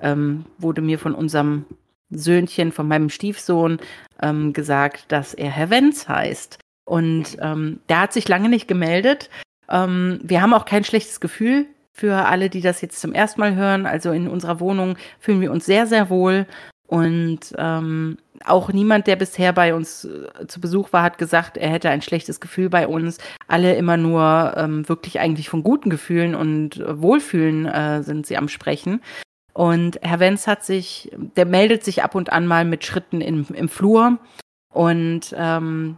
ähm, 0.00 0.44
wurde 0.58 0.82
mir 0.82 0.98
von 0.98 1.14
unserem 1.14 1.64
Söhnchen, 2.10 2.72
von 2.72 2.86
meinem 2.86 3.10
Stiefsohn, 3.10 3.78
ähm, 4.20 4.52
gesagt, 4.52 5.10
dass 5.10 5.34
er 5.34 5.50
Herr 5.50 5.70
Wenz 5.70 6.08
heißt. 6.08 6.58
Und 6.84 7.36
ähm, 7.40 7.80
der 7.88 8.00
hat 8.00 8.12
sich 8.12 8.28
lange 8.28 8.48
nicht 8.48 8.68
gemeldet. 8.68 9.30
Ähm, 9.68 10.20
wir 10.22 10.42
haben 10.42 10.54
auch 10.54 10.64
kein 10.64 10.84
schlechtes 10.84 11.20
Gefühl 11.20 11.66
für 11.92 12.26
alle, 12.26 12.50
die 12.50 12.60
das 12.60 12.80
jetzt 12.80 13.00
zum 13.00 13.12
ersten 13.12 13.40
Mal 13.40 13.54
hören. 13.54 13.86
Also 13.86 14.12
in 14.12 14.28
unserer 14.28 14.60
Wohnung 14.60 14.96
fühlen 15.18 15.40
wir 15.40 15.52
uns 15.52 15.64
sehr, 15.64 15.86
sehr 15.86 16.10
wohl. 16.10 16.46
Und 16.92 17.54
ähm, 17.56 18.18
auch 18.44 18.70
niemand, 18.70 19.06
der 19.06 19.16
bisher 19.16 19.54
bei 19.54 19.74
uns 19.74 20.04
äh, 20.04 20.46
zu 20.46 20.60
Besuch 20.60 20.92
war, 20.92 21.02
hat 21.02 21.16
gesagt, 21.16 21.56
er 21.56 21.70
hätte 21.70 21.88
ein 21.88 22.02
schlechtes 22.02 22.38
Gefühl 22.38 22.68
bei 22.68 22.86
uns. 22.86 23.16
Alle 23.48 23.76
immer 23.76 23.96
nur 23.96 24.52
ähm, 24.58 24.86
wirklich 24.90 25.18
eigentlich 25.18 25.48
von 25.48 25.62
guten 25.62 25.88
Gefühlen 25.88 26.34
und 26.34 26.80
äh, 26.80 27.00
Wohlfühlen 27.00 27.64
äh, 27.64 28.02
sind 28.02 28.26
sie 28.26 28.36
am 28.36 28.46
Sprechen. 28.48 29.00
Und 29.54 30.00
Herr 30.02 30.20
Wenz 30.20 30.46
hat 30.46 30.66
sich, 30.66 31.10
der 31.16 31.46
meldet 31.46 31.82
sich 31.82 32.02
ab 32.02 32.14
und 32.14 32.30
an 32.30 32.46
mal 32.46 32.66
mit 32.66 32.84
Schritten 32.84 33.22
im, 33.22 33.46
im 33.54 33.70
Flur. 33.70 34.18
Und 34.68 35.34
ähm, 35.34 35.96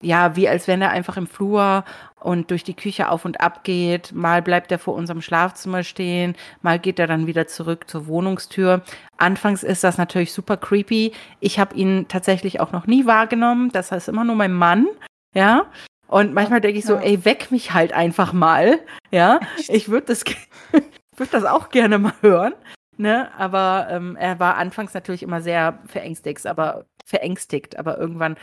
ja, 0.00 0.36
wie 0.36 0.48
als 0.48 0.68
wenn 0.68 0.80
er 0.80 0.90
einfach 0.90 1.16
im 1.16 1.26
Flur 1.26 1.84
und 2.26 2.50
durch 2.50 2.64
die 2.64 2.74
Küche 2.74 3.08
auf 3.08 3.24
und 3.24 3.40
ab 3.40 3.62
geht. 3.62 4.12
Mal 4.12 4.42
bleibt 4.42 4.72
er 4.72 4.80
vor 4.80 4.94
unserem 4.94 5.22
Schlafzimmer 5.22 5.84
stehen, 5.84 6.34
mal 6.60 6.80
geht 6.80 6.98
er 6.98 7.06
dann 7.06 7.28
wieder 7.28 7.46
zurück 7.46 7.88
zur 7.88 8.08
Wohnungstür. 8.08 8.82
Anfangs 9.16 9.62
ist 9.62 9.84
das 9.84 9.96
natürlich 9.96 10.32
super 10.32 10.56
creepy. 10.56 11.12
Ich 11.38 11.60
habe 11.60 11.76
ihn 11.76 12.06
tatsächlich 12.08 12.58
auch 12.58 12.72
noch 12.72 12.88
nie 12.88 13.06
wahrgenommen. 13.06 13.70
Das 13.70 13.92
heißt 13.92 14.08
immer 14.08 14.24
nur 14.24 14.34
mein 14.34 14.52
Mann, 14.52 14.88
ja. 15.34 15.66
Und 16.08 16.34
manchmal 16.34 16.60
denke 16.60 16.80
ich 16.80 16.84
so, 16.84 16.96
ey, 16.96 17.24
weck 17.24 17.52
mich 17.52 17.72
halt 17.72 17.92
einfach 17.92 18.32
mal, 18.32 18.80
ja. 19.12 19.38
Ich 19.68 19.88
würde 19.88 20.08
das, 20.08 20.24
würde 21.16 21.30
das 21.30 21.44
auch 21.44 21.68
gerne 21.68 21.98
mal 21.98 22.14
hören. 22.22 22.54
Ne, 22.98 23.30
aber 23.36 23.88
ähm, 23.90 24.16
er 24.16 24.40
war 24.40 24.56
anfangs 24.56 24.94
natürlich 24.94 25.22
immer 25.22 25.42
sehr 25.42 25.80
verängstigt, 25.84 26.46
aber 26.46 26.86
verängstigt, 27.04 27.78
aber 27.78 27.98
irgendwann 27.98 28.36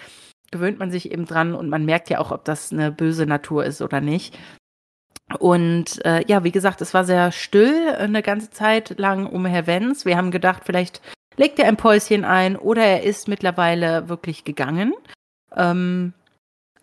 gewöhnt 0.54 0.80
man 0.80 0.92
sich 0.92 1.12
eben 1.12 1.26
dran 1.26 1.54
und 1.54 1.68
man 1.68 1.84
merkt 1.84 2.10
ja 2.10 2.20
auch, 2.20 2.32
ob 2.32 2.46
das 2.46 2.72
eine 2.72 2.92
böse 2.92 3.26
Natur 3.26 3.66
ist 3.66 3.82
oder 3.82 4.00
nicht. 4.00 4.38
Und 5.40 6.06
äh, 6.06 6.24
ja, 6.28 6.44
wie 6.44 6.52
gesagt, 6.52 6.82
es 6.82 6.94
war 6.94 7.04
sehr 7.04 7.32
still 7.32 7.88
äh, 7.88 7.98
eine 7.98 8.22
ganze 8.22 8.52
Zeit 8.52 8.98
lang 9.00 9.26
um 9.26 9.46
Herr 9.46 9.68
Wenz. 9.68 10.06
Wir 10.06 10.16
haben 10.16 10.32
gedacht, 10.32 10.64
vielleicht 10.66 11.02
legt 11.36 11.60
er 11.60 11.68
ein 11.68 11.78
Päuschen 11.78 12.24
ein 12.24 12.56
oder 12.56 12.84
er 12.84 13.04
ist 13.04 13.28
mittlerweile 13.28 14.08
wirklich 14.10 14.44
gegangen. 14.44 14.94
Ähm, 15.56 16.14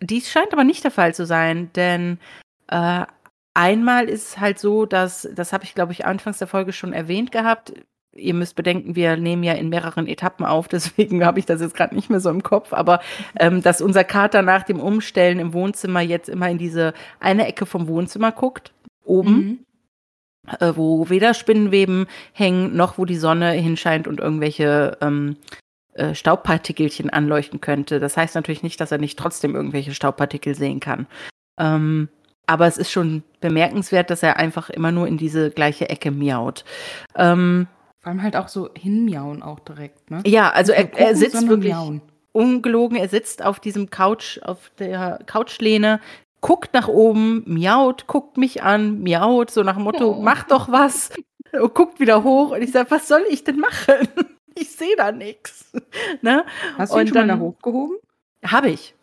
dies 0.01 0.29
scheint 0.29 0.53
aber 0.53 0.63
nicht 0.63 0.83
der 0.83 0.91
Fall 0.91 1.13
zu 1.13 1.25
sein, 1.25 1.71
denn 1.73 2.19
äh, 2.67 3.05
einmal 3.53 4.09
ist 4.09 4.29
es 4.29 4.39
halt 4.39 4.59
so, 4.59 4.85
dass, 4.85 5.29
das 5.33 5.53
habe 5.53 5.63
ich, 5.63 5.75
glaube 5.75 5.93
ich, 5.93 6.05
anfangs 6.05 6.39
der 6.39 6.47
Folge 6.47 6.73
schon 6.73 6.93
erwähnt 6.93 7.31
gehabt, 7.31 7.73
ihr 8.13 8.33
müsst 8.33 8.55
bedenken, 8.55 8.95
wir 8.95 9.17
nehmen 9.17 9.43
ja 9.43 9.53
in 9.53 9.69
mehreren 9.69 10.07
Etappen 10.07 10.45
auf, 10.45 10.67
deswegen 10.69 11.25
habe 11.25 11.39
ich 11.39 11.45
das 11.45 11.61
jetzt 11.61 11.75
gerade 11.75 11.95
nicht 11.95 12.09
mehr 12.09 12.19
so 12.19 12.29
im 12.29 12.43
Kopf, 12.43 12.73
aber 12.73 13.01
ähm, 13.39 13.61
dass 13.61 13.81
unser 13.81 14.03
Kater 14.03 14.41
nach 14.41 14.63
dem 14.63 14.79
Umstellen 14.79 15.39
im 15.39 15.53
Wohnzimmer 15.53 16.01
jetzt 16.01 16.29
immer 16.29 16.49
in 16.49 16.57
diese 16.57 16.93
eine 17.19 17.47
Ecke 17.47 17.65
vom 17.65 17.87
Wohnzimmer 17.87 18.31
guckt, 18.31 18.71
oben. 19.03 19.35
Mhm. 19.35 19.59
Äh, 20.59 20.73
wo 20.75 21.07
weder 21.07 21.35
Spinnenweben 21.35 22.07
hängen, 22.33 22.75
noch 22.75 22.97
wo 22.97 23.05
die 23.05 23.15
Sonne 23.15 23.51
hinscheint 23.51 24.07
und 24.07 24.19
irgendwelche 24.19 24.97
ähm, 24.99 25.37
äh, 25.93 26.15
Staubpartikelchen 26.15 27.11
anleuchten 27.11 27.61
könnte. 27.61 27.99
Das 27.99 28.17
heißt 28.17 28.33
natürlich 28.33 28.63
nicht, 28.63 28.81
dass 28.81 28.91
er 28.91 28.97
nicht 28.97 29.19
trotzdem 29.19 29.55
irgendwelche 29.55 29.93
Staubpartikel 29.93 30.55
sehen 30.55 30.79
kann. 30.79 31.05
Ähm, 31.59 32.09
aber 32.47 32.65
es 32.65 32.77
ist 32.77 32.91
schon 32.91 33.23
bemerkenswert, 33.39 34.09
dass 34.09 34.23
er 34.23 34.37
einfach 34.37 34.69
immer 34.69 34.91
nur 34.91 35.07
in 35.07 35.17
diese 35.17 35.51
gleiche 35.51 35.89
Ecke 35.89 36.09
miaut. 36.09 36.65
Ähm, 37.15 37.67
Vor 38.01 38.09
allem 38.11 38.23
halt 38.23 38.35
auch 38.35 38.47
so 38.47 38.69
hinmiauen 38.75 39.43
auch 39.43 39.59
direkt, 39.59 40.09
ne? 40.09 40.23
ja, 40.25 40.49
also 40.51 40.71
er, 40.71 40.85
nur 40.85 40.93
er 40.93 40.99
gucken, 41.05 41.15
sitzt 41.17 41.47
wirklich 41.47 41.73
miauen. 41.73 42.01
ungelogen, 42.31 42.97
er 42.97 43.07
sitzt 43.09 43.43
auf 43.45 43.59
diesem 43.59 43.89
Couch, 43.91 44.39
auf 44.41 44.71
der 44.79 45.19
Couchlehne, 45.27 45.99
guckt 46.41 46.73
nach 46.73 46.87
oben, 46.87 47.43
miaut, 47.45 48.07
guckt 48.07 48.37
mich 48.37 48.63
an, 48.63 49.01
miaut, 49.03 49.51
so 49.51 49.61
nach 49.61 49.75
dem 49.75 49.83
Motto, 49.83 50.13
Oh. 50.17 50.21
mach 50.21 50.43
doch 50.45 50.71
was, 50.71 51.11
und 51.53 51.75
guckt 51.75 51.99
wieder 51.99 52.23
hoch 52.23 52.51
und 52.51 52.61
ich 52.63 52.71
sage, 52.71 52.89
was 52.89 53.07
soll 53.07 53.23
ich 53.29 53.43
denn 53.43 53.57
machen? 53.59 54.07
Ich 54.53 54.71
sehe 54.75 54.97
da 54.97 55.13
nichts. 55.13 55.71
Ne? 56.21 56.43
Hast 56.77 56.91
du 56.93 56.97
ihn 56.97 57.01
Und 57.03 57.07
schon 57.07 57.15
mal 57.19 57.21
da 57.27 57.33
dann- 57.35 57.39
hochgehoben? 57.39 57.97
Habe 58.45 58.69
ich. 58.69 58.93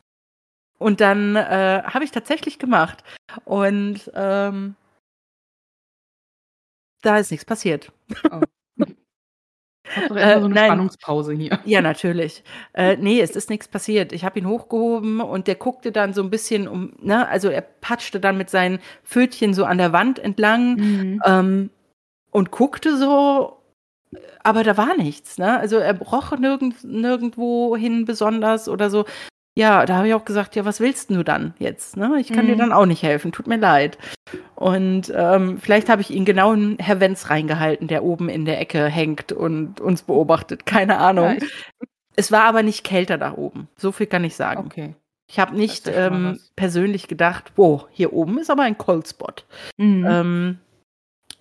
Und 0.78 1.00
dann 1.00 1.36
äh, 1.36 1.82
habe 1.84 2.04
ich 2.04 2.10
tatsächlich 2.10 2.58
gemacht. 2.58 3.02
Und 3.46 4.10
ähm, 4.14 4.74
da 7.02 7.16
ist 7.18 7.30
nichts 7.30 7.46
passiert. 7.46 7.90
Hab 8.30 8.44
doch 10.08 10.16
Äh, 10.16 10.20
erstmal 10.20 10.40
so 10.40 10.46
eine 10.46 10.54
nein. 10.54 10.66
Spannungspause 10.66 11.32
hier. 11.32 11.58
Ja, 11.64 11.80
natürlich. 11.80 12.42
Äh, 12.74 12.96
nee, 12.96 13.20
es 13.20 13.30
ist 13.36 13.50
nichts 13.50 13.68
passiert. 13.68 14.12
Ich 14.12 14.24
habe 14.24 14.38
ihn 14.38 14.46
hochgehoben 14.48 15.20
und 15.20 15.46
der 15.46 15.54
guckte 15.56 15.92
dann 15.92 16.12
so 16.14 16.22
ein 16.22 16.30
bisschen 16.30 16.68
um, 16.68 16.92
ne, 17.00 17.26
also 17.28 17.48
er 17.48 17.62
patschte 17.62 18.20
dann 18.20 18.36
mit 18.38 18.50
seinen 18.50 18.78
Pfötchen 19.04 19.54
so 19.54 19.64
an 19.64 19.78
der 19.78 19.92
Wand 19.92 20.18
entlang 20.18 20.76
Mhm. 20.76 21.22
ähm, 21.24 21.70
und 22.30 22.50
guckte 22.50 22.96
so, 22.96 23.58
aber 24.42 24.64
da 24.64 24.76
war 24.76 24.96
nichts, 24.96 25.38
ne? 25.38 25.58
Also 25.58 25.76
er 25.76 25.98
roch 25.98 26.36
nirgend, 26.38 26.82
nirgendwo 26.84 27.76
hin 27.76 28.04
besonders 28.04 28.68
oder 28.68 28.90
so. 28.90 29.04
Ja, 29.58 29.84
da 29.86 29.96
habe 29.96 30.06
ich 30.06 30.14
auch 30.14 30.24
gesagt, 30.24 30.54
ja, 30.54 30.64
was 30.64 30.78
willst 30.78 31.10
du 31.10 31.24
dann 31.24 31.52
jetzt? 31.58 31.96
Ne? 31.96 32.16
Ich 32.20 32.32
kann 32.32 32.46
dir 32.46 32.54
Mhm. 32.54 32.58
dann 32.58 32.72
auch 32.72 32.86
nicht 32.86 33.02
helfen, 33.02 33.32
tut 33.32 33.48
mir 33.48 33.56
leid. 33.56 33.98
Und 34.54 35.12
ähm, 35.16 35.58
vielleicht 35.58 35.88
habe 35.88 36.00
ich 36.00 36.12
ihn 36.12 36.24
genau 36.24 36.52
in 36.52 36.78
Herr 36.78 37.00
Wenz 37.00 37.28
reingehalten, 37.28 37.88
der 37.88 38.04
oben 38.04 38.28
in 38.28 38.44
der 38.44 38.60
Ecke 38.60 38.86
hängt 38.86 39.32
und 39.32 39.80
uns 39.80 40.02
beobachtet. 40.02 40.64
Keine 40.64 40.98
Ahnung. 40.98 41.38
Vielleicht. 41.38 41.52
Es 42.14 42.30
war 42.30 42.44
aber 42.44 42.62
nicht 42.62 42.84
kälter 42.84 43.18
da 43.18 43.32
oben. 43.34 43.66
So 43.76 43.90
viel 43.90 44.06
kann 44.06 44.22
ich 44.22 44.36
sagen. 44.36 44.66
Okay. 44.66 44.94
Ich 45.28 45.40
habe 45.40 45.56
nicht 45.56 45.88
ähm, 45.88 46.38
persönlich 46.54 47.08
gedacht, 47.08 47.52
wow, 47.56 47.88
hier 47.90 48.12
oben 48.12 48.38
ist 48.38 48.50
aber 48.50 48.62
ein 48.62 48.78
Cold 48.78 49.08
Spot. 49.08 49.34
Mhm. 49.76 50.06
Ähm, 50.08 50.58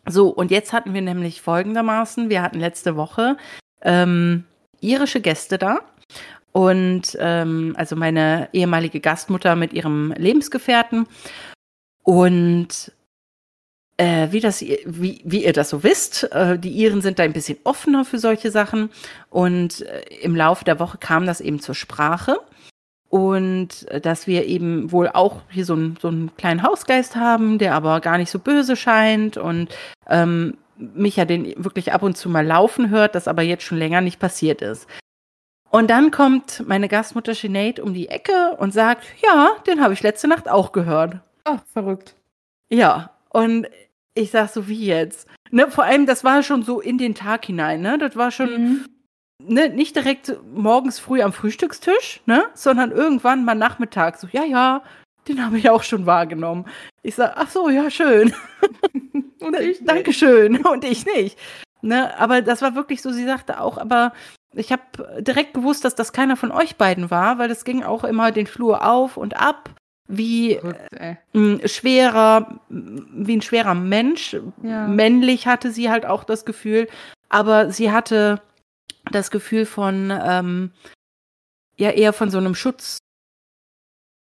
so, 0.07 0.29
und 0.29 0.49
jetzt 0.49 0.73
hatten 0.73 0.95
wir 0.95 1.01
nämlich 1.03 1.41
folgendermaßen, 1.43 2.29
wir 2.31 2.41
hatten 2.41 2.59
letzte 2.59 2.95
Woche 2.95 3.37
ähm, 3.83 4.43
irische 4.81 5.21
Gäste 5.21 5.59
da. 5.59 5.81
Und 6.57 7.15
ähm, 7.19 7.75
also 7.77 7.95
meine 7.95 8.49
ehemalige 8.51 8.99
Gastmutter 8.99 9.55
mit 9.55 9.73
ihrem 9.73 10.11
Lebensgefährten. 10.17 11.05
Und 12.01 12.91
äh, 13.97 14.29
wie, 14.31 14.39
das, 14.39 14.61
wie, 14.61 15.21
wie 15.23 15.45
ihr 15.45 15.53
das 15.53 15.69
so 15.69 15.83
wisst, 15.83 16.23
äh, 16.31 16.57
die 16.57 16.71
Iren 16.71 17.01
sind 17.01 17.19
da 17.19 17.23
ein 17.23 17.33
bisschen 17.33 17.59
offener 17.63 18.05
für 18.05 18.17
solche 18.17 18.49
Sachen. 18.49 18.89
Und 19.29 19.83
äh, 19.83 20.01
im 20.23 20.35
Laufe 20.35 20.65
der 20.65 20.79
Woche 20.79 20.97
kam 20.97 21.27
das 21.27 21.41
eben 21.41 21.59
zur 21.59 21.75
Sprache. 21.75 22.39
Und 23.07 23.87
äh, 23.89 24.01
dass 24.01 24.25
wir 24.25 24.47
eben 24.47 24.91
wohl 24.91 25.09
auch 25.09 25.41
hier 25.51 25.63
so, 25.63 25.73
einen 25.73 25.99
so 26.01 26.07
einen 26.07 26.35
kleinen 26.37 26.63
Hausgeist 26.63 27.15
haben, 27.15 27.59
der 27.59 27.75
aber 27.75 27.99
gar 27.99 28.17
nicht 28.17 28.31
so 28.31 28.39
böse 28.39 28.75
scheint 28.75 29.37
und 29.37 29.69
ähm, 30.09 30.57
mich 30.75 31.17
ja 31.17 31.25
den 31.25 31.53
wirklich 31.63 31.93
ab 31.93 32.01
und 32.01 32.17
zu 32.17 32.29
mal 32.29 32.43
laufen 32.43 32.89
hört, 32.89 33.13
das 33.13 33.27
aber 33.27 33.43
jetzt 33.43 33.63
schon 33.63 33.77
länger 33.77 34.01
nicht 34.01 34.17
passiert 34.17 34.63
ist. 34.63 34.87
Und 35.69 35.89
dann 35.89 36.11
kommt 36.11 36.63
meine 36.67 36.87
Gastmutter 36.87 37.33
Sinead 37.35 37.79
um 37.79 37.93
die 37.93 38.07
Ecke 38.09 38.55
und 38.57 38.73
sagt, 38.73 39.03
ja, 39.21 39.51
den 39.67 39.81
habe 39.81 39.93
ich 39.93 40.01
letzte 40.01 40.27
Nacht 40.27 40.47
auch 40.49 40.71
gehört. 40.71 41.17
Ach, 41.43 41.59
verrückt. 41.73 42.15
Ja, 42.69 43.11
und 43.29 43.67
ich 44.13 44.31
sag 44.31 44.49
so, 44.49 44.67
wie 44.67 44.85
jetzt? 44.85 45.27
Ne, 45.51 45.69
vor 45.69 45.83
allem, 45.83 46.05
das 46.05 46.23
war 46.23 46.41
schon 46.43 46.63
so 46.63 46.79
in 46.81 46.97
den 46.97 47.15
Tag 47.15 47.45
hinein, 47.45 47.81
ne? 47.81 47.97
Das 47.97 48.15
war 48.15 48.31
schon 48.31 48.49
Mhm. 48.49 48.85
ne, 49.43 49.69
nicht 49.69 49.95
direkt 49.95 50.33
morgens 50.53 50.99
früh 50.99 51.21
am 51.21 51.33
Frühstückstisch, 51.33 52.21
ne? 52.25 52.45
Sondern 52.53 52.91
irgendwann 52.91 53.45
mal 53.45 53.55
Nachmittag. 53.55 54.17
So, 54.17 54.27
ja, 54.31 54.43
ja, 54.43 54.83
den 55.27 55.45
habe 55.45 55.57
ich 55.57 55.69
auch 55.69 55.83
schon 55.83 56.05
wahrgenommen. 56.05 56.65
Ich 57.03 57.15
sag, 57.15 57.33
ach 57.35 57.49
so, 57.49 57.69
ja, 57.69 57.89
schön. 57.91 58.33
Und 59.39 59.55
ich 59.59 59.79
nicht. 59.79 59.87
Dankeschön. 59.89 60.65
Und 60.65 60.83
ich 60.83 61.05
nicht. 61.05 61.37
Ne, 61.81 62.17
aber 62.19 62.41
das 62.41 62.61
war 62.61 62.75
wirklich 62.75 63.01
so, 63.01 63.11
sie 63.11 63.25
sagte 63.25 63.61
auch, 63.61 63.77
aber 63.77 64.13
ich 64.53 64.71
habe 64.71 65.21
direkt 65.21 65.53
gewusst, 65.53 65.85
dass 65.85 65.95
das 65.95 66.11
keiner 66.11 66.35
von 66.35 66.51
euch 66.51 66.77
beiden 66.77 67.11
war, 67.11 67.37
weil 67.37 67.49
das 67.49 67.65
ging 67.65 67.83
auch 67.83 68.03
immer 68.03 68.31
den 68.31 68.47
Flur 68.47 68.85
auf 68.87 69.17
und 69.17 69.37
ab, 69.37 69.69
wie 70.07 70.59
ey. 70.91 71.17
ein 71.35 71.61
schwerer, 71.67 72.59
wie 72.69 73.37
ein 73.37 73.41
schwerer 73.41 73.75
Mensch. 73.75 74.35
Ja. 74.63 74.87
Männlich 74.87 75.47
hatte 75.47 75.71
sie 75.71 75.89
halt 75.89 76.05
auch 76.05 76.23
das 76.23 76.45
Gefühl, 76.45 76.87
aber 77.29 77.71
sie 77.71 77.91
hatte 77.91 78.41
das 79.11 79.31
Gefühl 79.31 79.65
von, 79.65 80.11
ähm, 80.11 80.71
ja, 81.77 81.91
eher 81.91 82.13
von 82.13 82.31
so 82.31 82.37
einem 82.37 82.55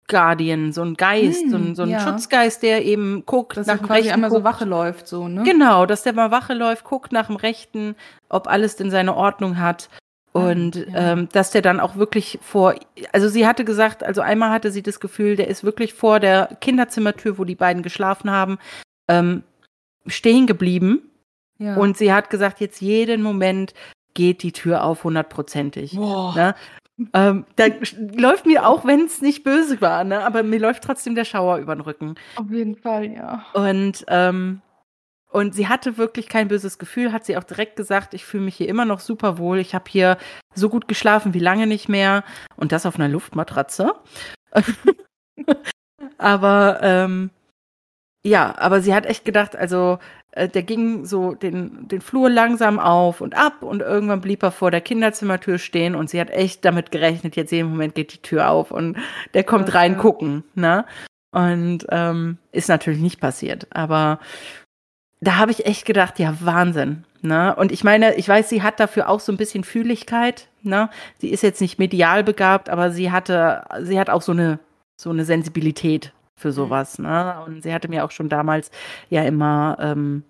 Schutzguardian, 0.08 0.72
so 0.72 0.82
ein 0.82 0.94
Geist, 0.94 1.42
Hm, 1.42 1.50
so 1.50 1.56
ein, 1.56 1.74
so 1.74 1.82
ein 1.82 1.90
ja. 1.90 2.00
Schutzgeist, 2.00 2.62
der 2.62 2.84
eben 2.84 3.24
guckt, 3.26 3.56
Dass 3.56 3.66
nach 3.66 3.78
dem 3.78 3.86
Rechten 3.86 4.12
einmal 4.12 4.30
so 4.30 4.36
guckt. 4.36 4.44
Wache 4.46 4.64
läuft, 4.64 5.08
so, 5.08 5.28
ne? 5.28 5.42
Genau, 5.44 5.86
dass 5.86 6.02
der 6.02 6.12
mal 6.12 6.30
Wache 6.30 6.54
läuft, 6.54 6.84
guckt 6.84 7.12
nach 7.12 7.26
dem 7.26 7.36
Rechten, 7.36 7.96
ob 8.28 8.46
alles 8.48 8.76
denn 8.76 8.90
seine 8.90 9.14
Ordnung 9.16 9.58
hat. 9.58 9.88
Ah, 10.32 10.50
Und 10.50 10.76
ja. 10.76 11.12
ähm, 11.12 11.28
dass 11.32 11.50
der 11.50 11.62
dann 11.62 11.80
auch 11.80 11.96
wirklich 11.96 12.38
vor, 12.42 12.74
also 13.12 13.28
sie 13.28 13.46
hatte 13.46 13.64
gesagt, 13.64 14.04
also 14.04 14.20
einmal 14.20 14.50
hatte 14.50 14.70
sie 14.70 14.82
das 14.82 15.00
Gefühl, 15.00 15.34
der 15.36 15.48
ist 15.48 15.64
wirklich 15.64 15.94
vor 15.94 16.20
der 16.20 16.56
Kinderzimmertür, 16.60 17.38
wo 17.38 17.44
die 17.44 17.54
beiden 17.54 17.82
geschlafen 17.82 18.30
haben, 18.30 18.58
ähm, 19.08 19.42
stehen 20.06 20.46
geblieben. 20.46 21.10
Ja. 21.58 21.76
Und 21.76 21.96
sie 21.96 22.12
hat 22.12 22.30
gesagt, 22.30 22.60
jetzt 22.60 22.80
jeden 22.80 23.22
Moment 23.22 23.72
geht 24.14 24.42
die 24.42 24.52
Tür 24.52 24.84
auf 24.84 25.04
hundertprozentig. 25.04 25.94
Ne? 25.94 26.54
Ähm, 27.12 27.44
da 27.56 27.66
läuft 28.16 28.46
mir 28.46 28.66
auch, 28.66 28.86
wenn 28.86 29.04
es 29.04 29.20
nicht 29.20 29.44
böse 29.44 29.80
war, 29.80 30.04
ne? 30.04 30.24
aber 30.24 30.42
mir 30.42 30.58
läuft 30.58 30.82
trotzdem 30.82 31.14
der 31.14 31.24
Schauer 31.24 31.58
über 31.58 31.74
den 31.74 31.82
Rücken. 31.82 32.14
Auf 32.36 32.50
jeden 32.50 32.76
Fall, 32.76 33.12
ja. 33.12 33.44
Und, 33.52 34.04
ähm, 34.08 34.62
und 35.30 35.54
sie 35.54 35.68
hatte 35.68 35.98
wirklich 35.98 36.28
kein 36.28 36.48
böses 36.48 36.78
Gefühl, 36.78 37.12
hat 37.12 37.26
sie 37.26 37.36
auch 37.36 37.44
direkt 37.44 37.76
gesagt, 37.76 38.14
ich 38.14 38.24
fühle 38.24 38.44
mich 38.44 38.56
hier 38.56 38.68
immer 38.68 38.86
noch 38.86 39.00
super 39.00 39.36
wohl. 39.36 39.58
Ich 39.58 39.74
habe 39.74 39.84
hier 39.88 40.16
so 40.54 40.70
gut 40.70 40.88
geschlafen 40.88 41.34
wie 41.34 41.38
lange 41.38 41.66
nicht 41.66 41.88
mehr. 41.90 42.24
Und 42.56 42.72
das 42.72 42.86
auf 42.86 42.94
einer 42.94 43.08
Luftmatratze. 43.08 43.94
aber 46.18 46.78
ähm, 46.80 47.30
ja, 48.24 48.56
aber 48.58 48.80
sie 48.80 48.94
hat 48.94 49.04
echt 49.04 49.26
gedacht, 49.26 49.54
also 49.54 49.98
äh, 50.36 50.48
der 50.48 50.62
ging 50.62 51.04
so 51.04 51.34
den, 51.34 51.88
den 51.88 52.00
Flur 52.00 52.30
langsam 52.30 52.78
auf 52.78 53.20
und 53.20 53.36
ab 53.36 53.62
und 53.62 53.80
irgendwann 53.80 54.20
blieb 54.20 54.42
er 54.42 54.50
vor 54.50 54.70
der 54.70 54.80
Kinderzimmertür 54.80 55.58
stehen 55.58 55.94
und 55.94 56.10
sie 56.10 56.20
hat 56.20 56.30
echt 56.30 56.64
damit 56.64 56.90
gerechnet, 56.90 57.36
jetzt 57.36 57.52
jeden 57.52 57.70
Moment 57.70 57.94
geht 57.94 58.12
die 58.12 58.22
Tür 58.22 58.50
auf 58.50 58.70
und 58.70 58.96
der 59.34 59.44
kommt 59.44 59.74
rein 59.74 59.96
gucken, 59.96 60.44
ne? 60.54 60.84
Und 61.32 61.86
ähm, 61.90 62.38
ist 62.52 62.68
natürlich 62.68 63.00
nicht 63.00 63.20
passiert. 63.20 63.66
Aber 63.70 64.20
da 65.20 65.36
habe 65.36 65.50
ich 65.50 65.66
echt 65.66 65.84
gedacht, 65.84 66.18
ja, 66.18 66.34
Wahnsinn. 66.40 67.04
Ne? 67.20 67.54
Und 67.56 67.72
ich 67.72 67.84
meine, 67.84 68.14
ich 68.14 68.28
weiß, 68.28 68.48
sie 68.48 68.62
hat 68.62 68.80
dafür 68.80 69.08
auch 69.10 69.20
so 69.20 69.32
ein 69.32 69.36
bisschen 69.36 69.64
Fühligkeit. 69.64 70.48
Ne? 70.62 70.88
Sie 71.18 71.28
ist 71.28 71.42
jetzt 71.42 71.60
nicht 71.60 71.78
medial 71.78 72.24
begabt, 72.24 72.70
aber 72.70 72.90
sie 72.90 73.10
hatte, 73.10 73.64
sie 73.82 74.00
hat 74.00 74.08
auch 74.08 74.22
so 74.22 74.32
eine, 74.32 74.60
so 74.96 75.10
eine 75.10 75.26
Sensibilität 75.26 76.12
für 76.38 76.52
sowas. 76.52 76.98
Ne? 76.98 77.42
Und 77.46 77.62
sie 77.62 77.72
hatte 77.72 77.88
mir 77.88 78.04
auch 78.04 78.10
schon 78.10 78.28
damals 78.28 78.70
ja 79.10 79.22
immer 79.24 79.76
ähm, 79.80 80.24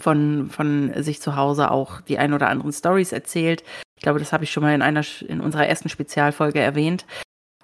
von, 0.00 0.50
von 0.50 0.92
sich 1.02 1.20
zu 1.20 1.36
Hause 1.36 1.70
auch 1.70 2.00
die 2.00 2.18
ein 2.18 2.32
oder 2.32 2.48
anderen 2.48 2.72
Stories 2.72 3.12
erzählt. 3.12 3.62
Ich 3.96 4.02
glaube, 4.02 4.18
das 4.18 4.32
habe 4.32 4.44
ich 4.44 4.52
schon 4.52 4.62
mal 4.62 4.74
in 4.74 4.82
einer 4.82 5.04
in 5.26 5.40
unserer 5.40 5.66
ersten 5.66 5.88
Spezialfolge 5.88 6.60
erwähnt. 6.60 7.06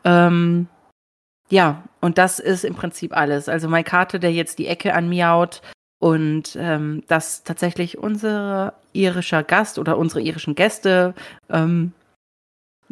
Ähm, 0.05 0.69
ja, 1.49 1.83
und 2.01 2.17
das 2.19 2.39
ist 2.39 2.65
im 2.65 2.75
Prinzip 2.75 3.17
alles. 3.17 3.49
Also 3.49 3.69
mein 3.69 3.85
Kater, 3.85 4.19
der 4.19 4.33
jetzt 4.33 4.59
die 4.59 4.69
Ecke 4.69 4.95
anmiaut 4.95 5.63
und 5.99 6.57
ähm, 6.59 7.03
dass 7.09 7.43
tatsächlich 7.43 7.99
unser 7.99 8.75
irischer 8.93 9.43
Gast 9.43 9.79
oder 9.79 9.99
unsere 9.99 10.21
irischen 10.23 10.55
Gäste, 10.55 11.15
ähm, 11.51 11.93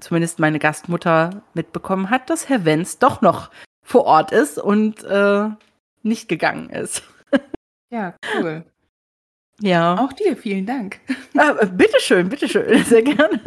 zumindest 0.01 0.41
meine 0.41 0.59
Gastmutter, 0.59 1.43
mitbekommen 1.55 2.11
hat, 2.11 2.29
dass 2.31 2.49
Herr 2.49 2.65
Wenz 2.65 2.99
doch 2.99 3.21
noch 3.23 3.51
vor 3.89 4.05
Ort 4.05 4.33
ist 4.33 4.59
und 4.59 5.03
äh, 5.05 5.49
nicht 6.03 6.29
gegangen 6.29 6.71
ist. 6.71 7.03
Ja, 7.91 8.15
cool. 8.37 8.67
Ja. 9.63 9.97
Auch 9.99 10.13
dir, 10.13 10.37
vielen 10.37 10.67
Dank. 10.67 11.01
Ah, 11.39 11.57
äh, 11.59 11.67
bitteschön, 11.67 12.29
bitteschön, 12.29 12.85
sehr 12.85 13.01
gerne. 13.01 13.41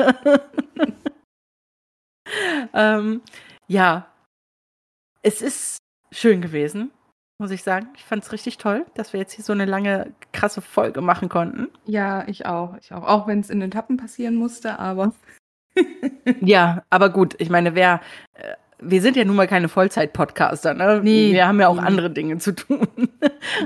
ähm, 2.73 3.21
ja, 3.67 4.11
es 5.21 5.43
ist 5.43 5.77
schön 6.11 6.41
gewesen, 6.41 6.89
muss 7.37 7.51
ich 7.51 7.61
sagen. 7.61 7.89
Ich 7.95 8.03
fand 8.03 8.23
es 8.23 8.31
richtig 8.31 8.57
toll, 8.57 8.83
dass 8.95 9.13
wir 9.13 9.19
jetzt 9.19 9.33
hier 9.33 9.45
so 9.45 9.53
eine 9.53 9.65
lange, 9.65 10.11
krasse 10.33 10.63
Folge 10.63 11.01
machen 11.01 11.29
konnten. 11.29 11.69
Ja, 11.85 12.27
ich 12.27 12.47
auch. 12.47 12.75
Ich 12.81 12.91
auch. 12.93 13.03
Auch 13.03 13.27
wenn 13.27 13.41
es 13.41 13.51
in 13.51 13.61
Etappen 13.61 13.97
passieren 13.97 14.33
musste, 14.33 14.79
aber. 14.79 15.13
ja, 16.41 16.83
aber 16.89 17.11
gut, 17.11 17.35
ich 17.37 17.51
meine, 17.51 17.75
wer. 17.75 18.01
Äh, 18.33 18.55
wir 18.81 19.01
sind 19.01 19.15
ja 19.15 19.23
nun 19.23 19.35
mal 19.35 19.47
keine 19.47 19.69
Vollzeit-Podcaster, 19.69 20.73
ne? 20.73 21.01
Nee, 21.03 21.31
wir 21.33 21.47
haben 21.47 21.59
ja 21.59 21.67
auch 21.67 21.79
nee. 21.79 21.87
andere 21.87 22.09
Dinge 22.09 22.39
zu 22.39 22.55
tun. 22.55 22.87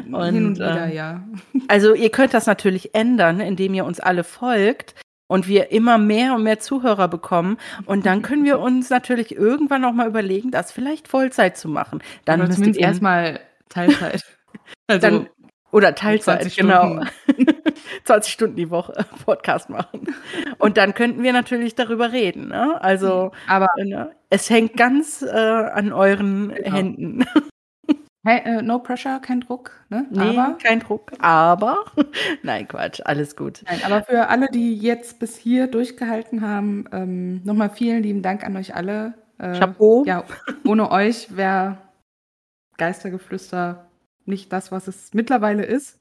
Hin 0.06 0.14
und 0.14 0.56
wieder, 0.56 0.88
ähm, 0.88 0.94
ja. 0.94 1.24
Also 1.68 1.94
ihr 1.94 2.10
könnt 2.10 2.34
das 2.34 2.46
natürlich 2.46 2.94
ändern, 2.94 3.40
indem 3.40 3.74
ihr 3.74 3.86
uns 3.86 4.00
alle 4.00 4.24
folgt 4.24 4.96
und 5.28 5.48
wir 5.48 5.72
immer 5.72 5.98
mehr 5.98 6.36
und 6.36 6.44
mehr 6.44 6.60
Zuhörer 6.60 7.08
bekommen. 7.08 7.58
Und 7.86 8.06
dann 8.06 8.22
können 8.22 8.44
wir 8.44 8.60
uns 8.60 8.90
natürlich 8.90 9.36
irgendwann 9.36 9.82
noch 9.82 9.94
mal 9.94 10.08
überlegen, 10.08 10.52
das 10.52 10.72
vielleicht 10.72 11.08
Vollzeit 11.08 11.58
zu 11.58 11.70
machen. 11.70 12.04
Dann 12.26 12.42
Oder 12.42 12.52
zumindest 12.52 12.80
erstmal 12.80 13.40
Teilzeit. 13.70 14.24
Also, 14.88 15.02
dann, 15.02 15.30
oder 15.72 15.96
Teilzeit, 15.96 16.44
20 16.44 16.58
genau. 16.58 17.02
Stunden. 17.28 17.48
20 18.06 18.34
Stunden 18.34 18.56
die 18.56 18.70
Woche 18.70 19.06
Podcast 19.26 19.70
machen. 19.70 20.08
Und 20.58 20.78
dann 20.78 20.94
könnten 20.94 21.24
wir 21.24 21.34
natürlich 21.34 21.76
darüber 21.76 22.12
reden. 22.12 22.48
Ne? 22.48 22.82
Also 22.82 23.32
aber 23.48 23.68
ne? 23.78 24.12
Es 24.36 24.50
hängt 24.50 24.76
ganz 24.76 25.22
äh, 25.22 25.30
an 25.30 25.94
euren 25.94 26.50
Genau. 26.50 26.76
Händen. 26.76 27.26
hey, 28.26 28.42
äh, 28.44 28.62
no 28.62 28.80
pressure, 28.80 29.20
kein 29.22 29.40
Druck. 29.42 29.72
Ne? 29.90 30.06
Nee, 30.10 30.38
Aber, 30.38 30.58
kein 30.62 30.80
Druck. 30.82 31.14
Aber, 31.20 31.86
nein, 32.44 32.68
Quatsch, 32.68 33.02
alles 33.06 33.36
gut. 33.36 33.64
nein, 33.66 33.80
aber 33.86 34.04
für 34.04 34.28
alle, 34.28 34.48
die 34.52 34.76
jetzt 34.78 35.20
bis 35.20 35.38
hier 35.38 35.68
durchgehalten 35.68 36.42
haben, 36.42 36.86
ähm, 36.92 37.42
nochmal 37.44 37.70
vielen 37.70 38.04
lieben 38.04 38.22
Dank 38.22 38.44
an 38.44 38.58
euch 38.58 38.76
alle. 38.76 39.14
Äh, 39.38 39.58
Chapeau. 39.58 40.04
Ja, 40.06 40.24
ohne 40.66 40.92
euch 40.92 41.36
wäre 41.36 41.78
Geistergeflüster 42.78 43.88
nicht 44.26 44.52
das, 44.52 44.72
was 44.72 44.88
es 44.88 45.14
mittlerweile 45.14 45.64
ist. 45.64 46.00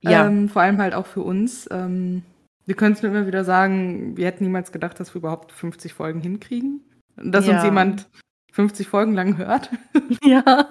Ja. 0.00 0.26
Ähm, 0.26 0.48
vor 0.48 0.62
allem 0.62 0.78
halt 0.78 0.94
auch 0.94 1.06
für 1.06 1.22
uns. 1.22 1.68
Ähm, 1.72 2.22
wir 2.66 2.76
können 2.76 2.92
es 2.94 3.02
nur 3.02 3.10
immer 3.10 3.26
wieder 3.26 3.42
sagen, 3.44 4.16
wir 4.16 4.26
hätten 4.26 4.44
niemals 4.44 4.70
gedacht, 4.70 5.00
dass 5.00 5.14
wir 5.14 5.18
überhaupt 5.18 5.50
50 5.52 5.92
Folgen 5.94 6.20
hinkriegen. 6.20 6.82
Dass 7.16 7.46
uns 7.46 7.58
Ja. 7.58 7.64
jemand 7.64 8.08
50 8.52 8.88
Folgen 8.88 9.14
lang 9.14 9.36
hört. 9.36 9.70
Ja. 10.24 10.68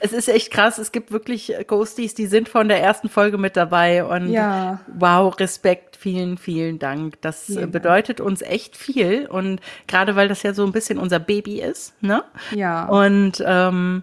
Es 0.00 0.12
ist 0.12 0.28
echt 0.28 0.50
krass. 0.50 0.76
Es 0.78 0.92
gibt 0.92 1.12
wirklich 1.12 1.54
äh, 1.56 1.64
Ghosties, 1.64 2.14
die 2.14 2.26
sind 2.26 2.48
von 2.48 2.68
der 2.68 2.82
ersten 2.82 3.08
Folge 3.08 3.38
mit 3.38 3.56
dabei. 3.56 4.04
Und 4.04 4.28
Ja. 4.30 4.80
wow, 4.98 5.38
Respekt, 5.38 5.96
vielen, 5.96 6.36
vielen 6.36 6.78
Dank. 6.78 7.20
Das 7.22 7.44
Vielen 7.46 7.64
äh, 7.64 7.66
bedeutet 7.68 8.20
uns 8.20 8.42
echt 8.42 8.76
viel. 8.76 9.26
Und 9.28 9.60
gerade 9.86 10.14
weil 10.16 10.28
das 10.28 10.42
ja 10.42 10.52
so 10.52 10.64
ein 10.66 10.72
bisschen 10.72 10.98
unser 10.98 11.20
Baby 11.20 11.60
ist, 11.62 11.94
ne? 12.02 12.24
Ja. 12.50 12.86
Und 12.86 13.42
ähm, 13.46 14.02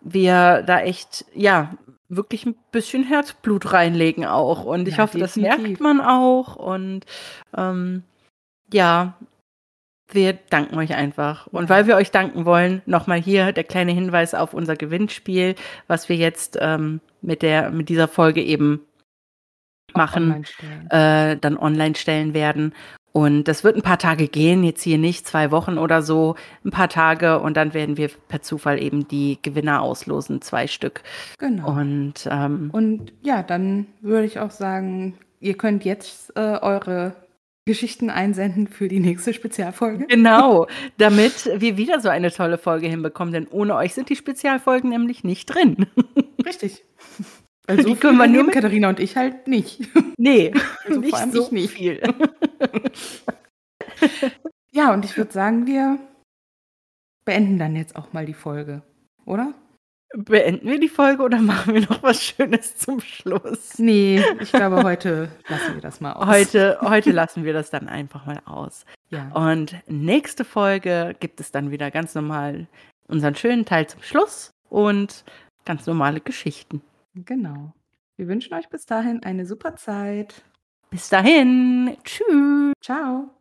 wir 0.00 0.62
da 0.66 0.80
echt, 0.80 1.24
ja, 1.34 1.74
wirklich 2.08 2.44
ein 2.44 2.56
bisschen 2.72 3.04
Herzblut 3.04 3.72
reinlegen 3.72 4.26
auch. 4.26 4.64
Und 4.64 4.88
ich 4.88 4.96
Ja, 4.96 5.04
hoffe, 5.04 5.18
das 5.18 5.34
definitiv. 5.34 5.62
merkt 5.62 5.80
man 5.80 6.00
auch. 6.00 6.56
Und 6.56 7.04
ähm, 7.56 8.02
ja, 8.72 9.14
wir 10.08 10.34
danken 10.50 10.76
euch 10.76 10.94
einfach. 10.94 11.46
Und 11.48 11.68
weil 11.68 11.86
wir 11.86 11.96
euch 11.96 12.10
danken 12.10 12.44
wollen, 12.44 12.82
nochmal 12.86 13.20
hier 13.20 13.52
der 13.52 13.64
kleine 13.64 13.92
Hinweis 13.92 14.34
auf 14.34 14.54
unser 14.54 14.76
Gewinnspiel, 14.76 15.54
was 15.88 16.08
wir 16.08 16.16
jetzt 16.16 16.58
ähm, 16.60 17.00
mit, 17.22 17.42
der, 17.42 17.70
mit 17.70 17.88
dieser 17.88 18.08
Folge 18.08 18.42
eben 18.42 18.80
machen 19.94 20.44
Online 20.60 21.32
äh, 21.32 21.36
dann 21.38 21.56
online 21.56 21.94
stellen 21.94 22.34
werden. 22.34 22.72
Und 23.12 23.44
das 23.44 23.64
wird 23.64 23.76
ein 23.76 23.82
paar 23.82 23.98
Tage 23.98 24.28
gehen, 24.28 24.62
jetzt 24.62 24.82
hier 24.82 24.98
nicht 24.98 25.26
zwei 25.26 25.50
Wochen 25.50 25.78
oder 25.78 26.02
so, 26.02 26.36
ein 26.66 26.70
paar 26.70 26.90
Tage 26.90 27.40
und 27.40 27.56
dann 27.56 27.72
werden 27.72 27.96
wir 27.96 28.10
per 28.28 28.42
Zufall 28.42 28.78
eben 28.82 29.08
die 29.08 29.38
Gewinner 29.40 29.80
auslosen, 29.80 30.42
zwei 30.42 30.66
Stück. 30.66 31.02
Genau. 31.38 31.70
Und 31.70 32.28
ähm, 32.30 32.68
Und 32.72 33.14
ja, 33.22 33.42
dann 33.42 33.86
würde 34.02 34.26
ich 34.26 34.38
auch 34.38 34.50
sagen, 34.50 35.16
ihr 35.40 35.56
könnt 35.56 35.86
jetzt 35.86 36.36
äh, 36.36 36.58
eure 36.60 37.14
Geschichten 37.66 38.10
einsenden 38.10 38.68
für 38.68 38.86
die 38.88 39.00
nächste 39.00 39.34
Spezialfolge. 39.34 40.06
genau, 40.06 40.68
damit 40.98 41.50
wir 41.60 41.76
wieder 41.76 42.00
so 42.00 42.08
eine 42.08 42.30
tolle 42.30 42.58
Folge 42.58 42.86
hinbekommen, 42.86 43.34
denn 43.34 43.48
ohne 43.48 43.74
euch 43.74 43.92
sind 43.92 44.08
die 44.08 44.14
Spezialfolgen 44.16 44.88
nämlich 44.90 45.24
nicht 45.24 45.46
drin. 45.46 45.86
Richtig. 46.44 46.84
Also 47.68 47.82
Die 47.82 47.94
so 47.94 48.00
können 48.00 48.16
wir 48.16 48.28
nur 48.28 48.36
nehmen 48.36 48.46
mit- 48.46 48.54
Katharina 48.54 48.88
und 48.90 49.00
ich 49.00 49.16
halt 49.16 49.48
nicht. 49.48 49.80
nee, 50.18 50.52
Also 50.84 51.00
nicht 51.00 51.10
vor 51.10 51.18
allem 51.18 51.32
so 51.32 51.42
ich 51.46 51.50
nicht. 51.50 51.70
viel. 51.72 52.00
Ja, 54.70 54.94
und 54.94 55.04
ich 55.04 55.16
würde 55.16 55.32
sagen, 55.32 55.66
wir 55.66 55.98
beenden 57.24 57.58
dann 57.58 57.74
jetzt 57.74 57.96
auch 57.96 58.12
mal 58.12 58.24
die 58.24 58.34
Folge, 58.34 58.82
oder? 59.24 59.52
Beenden 60.16 60.68
wir 60.68 60.80
die 60.80 60.88
Folge 60.88 61.22
oder 61.22 61.38
machen 61.38 61.74
wir 61.74 61.82
noch 61.82 62.02
was 62.02 62.22
Schönes 62.22 62.76
zum 62.76 63.00
Schluss? 63.00 63.78
Nee, 63.78 64.24
ich 64.40 64.50
glaube, 64.50 64.82
heute 64.82 65.28
lassen 65.48 65.74
wir 65.74 65.82
das 65.82 66.00
mal 66.00 66.14
aus. 66.14 66.26
Heute, 66.26 66.78
heute 66.80 67.12
lassen 67.12 67.44
wir 67.44 67.52
das 67.52 67.70
dann 67.70 67.88
einfach 67.88 68.24
mal 68.24 68.40
aus. 68.46 68.86
Ja. 69.10 69.30
Und 69.32 69.76
nächste 69.86 70.44
Folge 70.44 71.14
gibt 71.20 71.40
es 71.40 71.52
dann 71.52 71.70
wieder 71.70 71.90
ganz 71.90 72.14
normal 72.14 72.66
unseren 73.08 73.34
schönen 73.34 73.66
Teil 73.66 73.86
zum 73.86 74.02
Schluss 74.02 74.50
und 74.70 75.24
ganz 75.64 75.86
normale 75.86 76.20
Geschichten. 76.20 76.80
Genau. 77.14 77.72
Wir 78.16 78.28
wünschen 78.28 78.54
euch 78.54 78.68
bis 78.68 78.86
dahin 78.86 79.22
eine 79.22 79.44
super 79.44 79.76
Zeit. 79.76 80.42
Bis 80.90 81.10
dahin, 81.10 81.96
tschüss. 82.04 82.72
Ciao. 82.80 83.35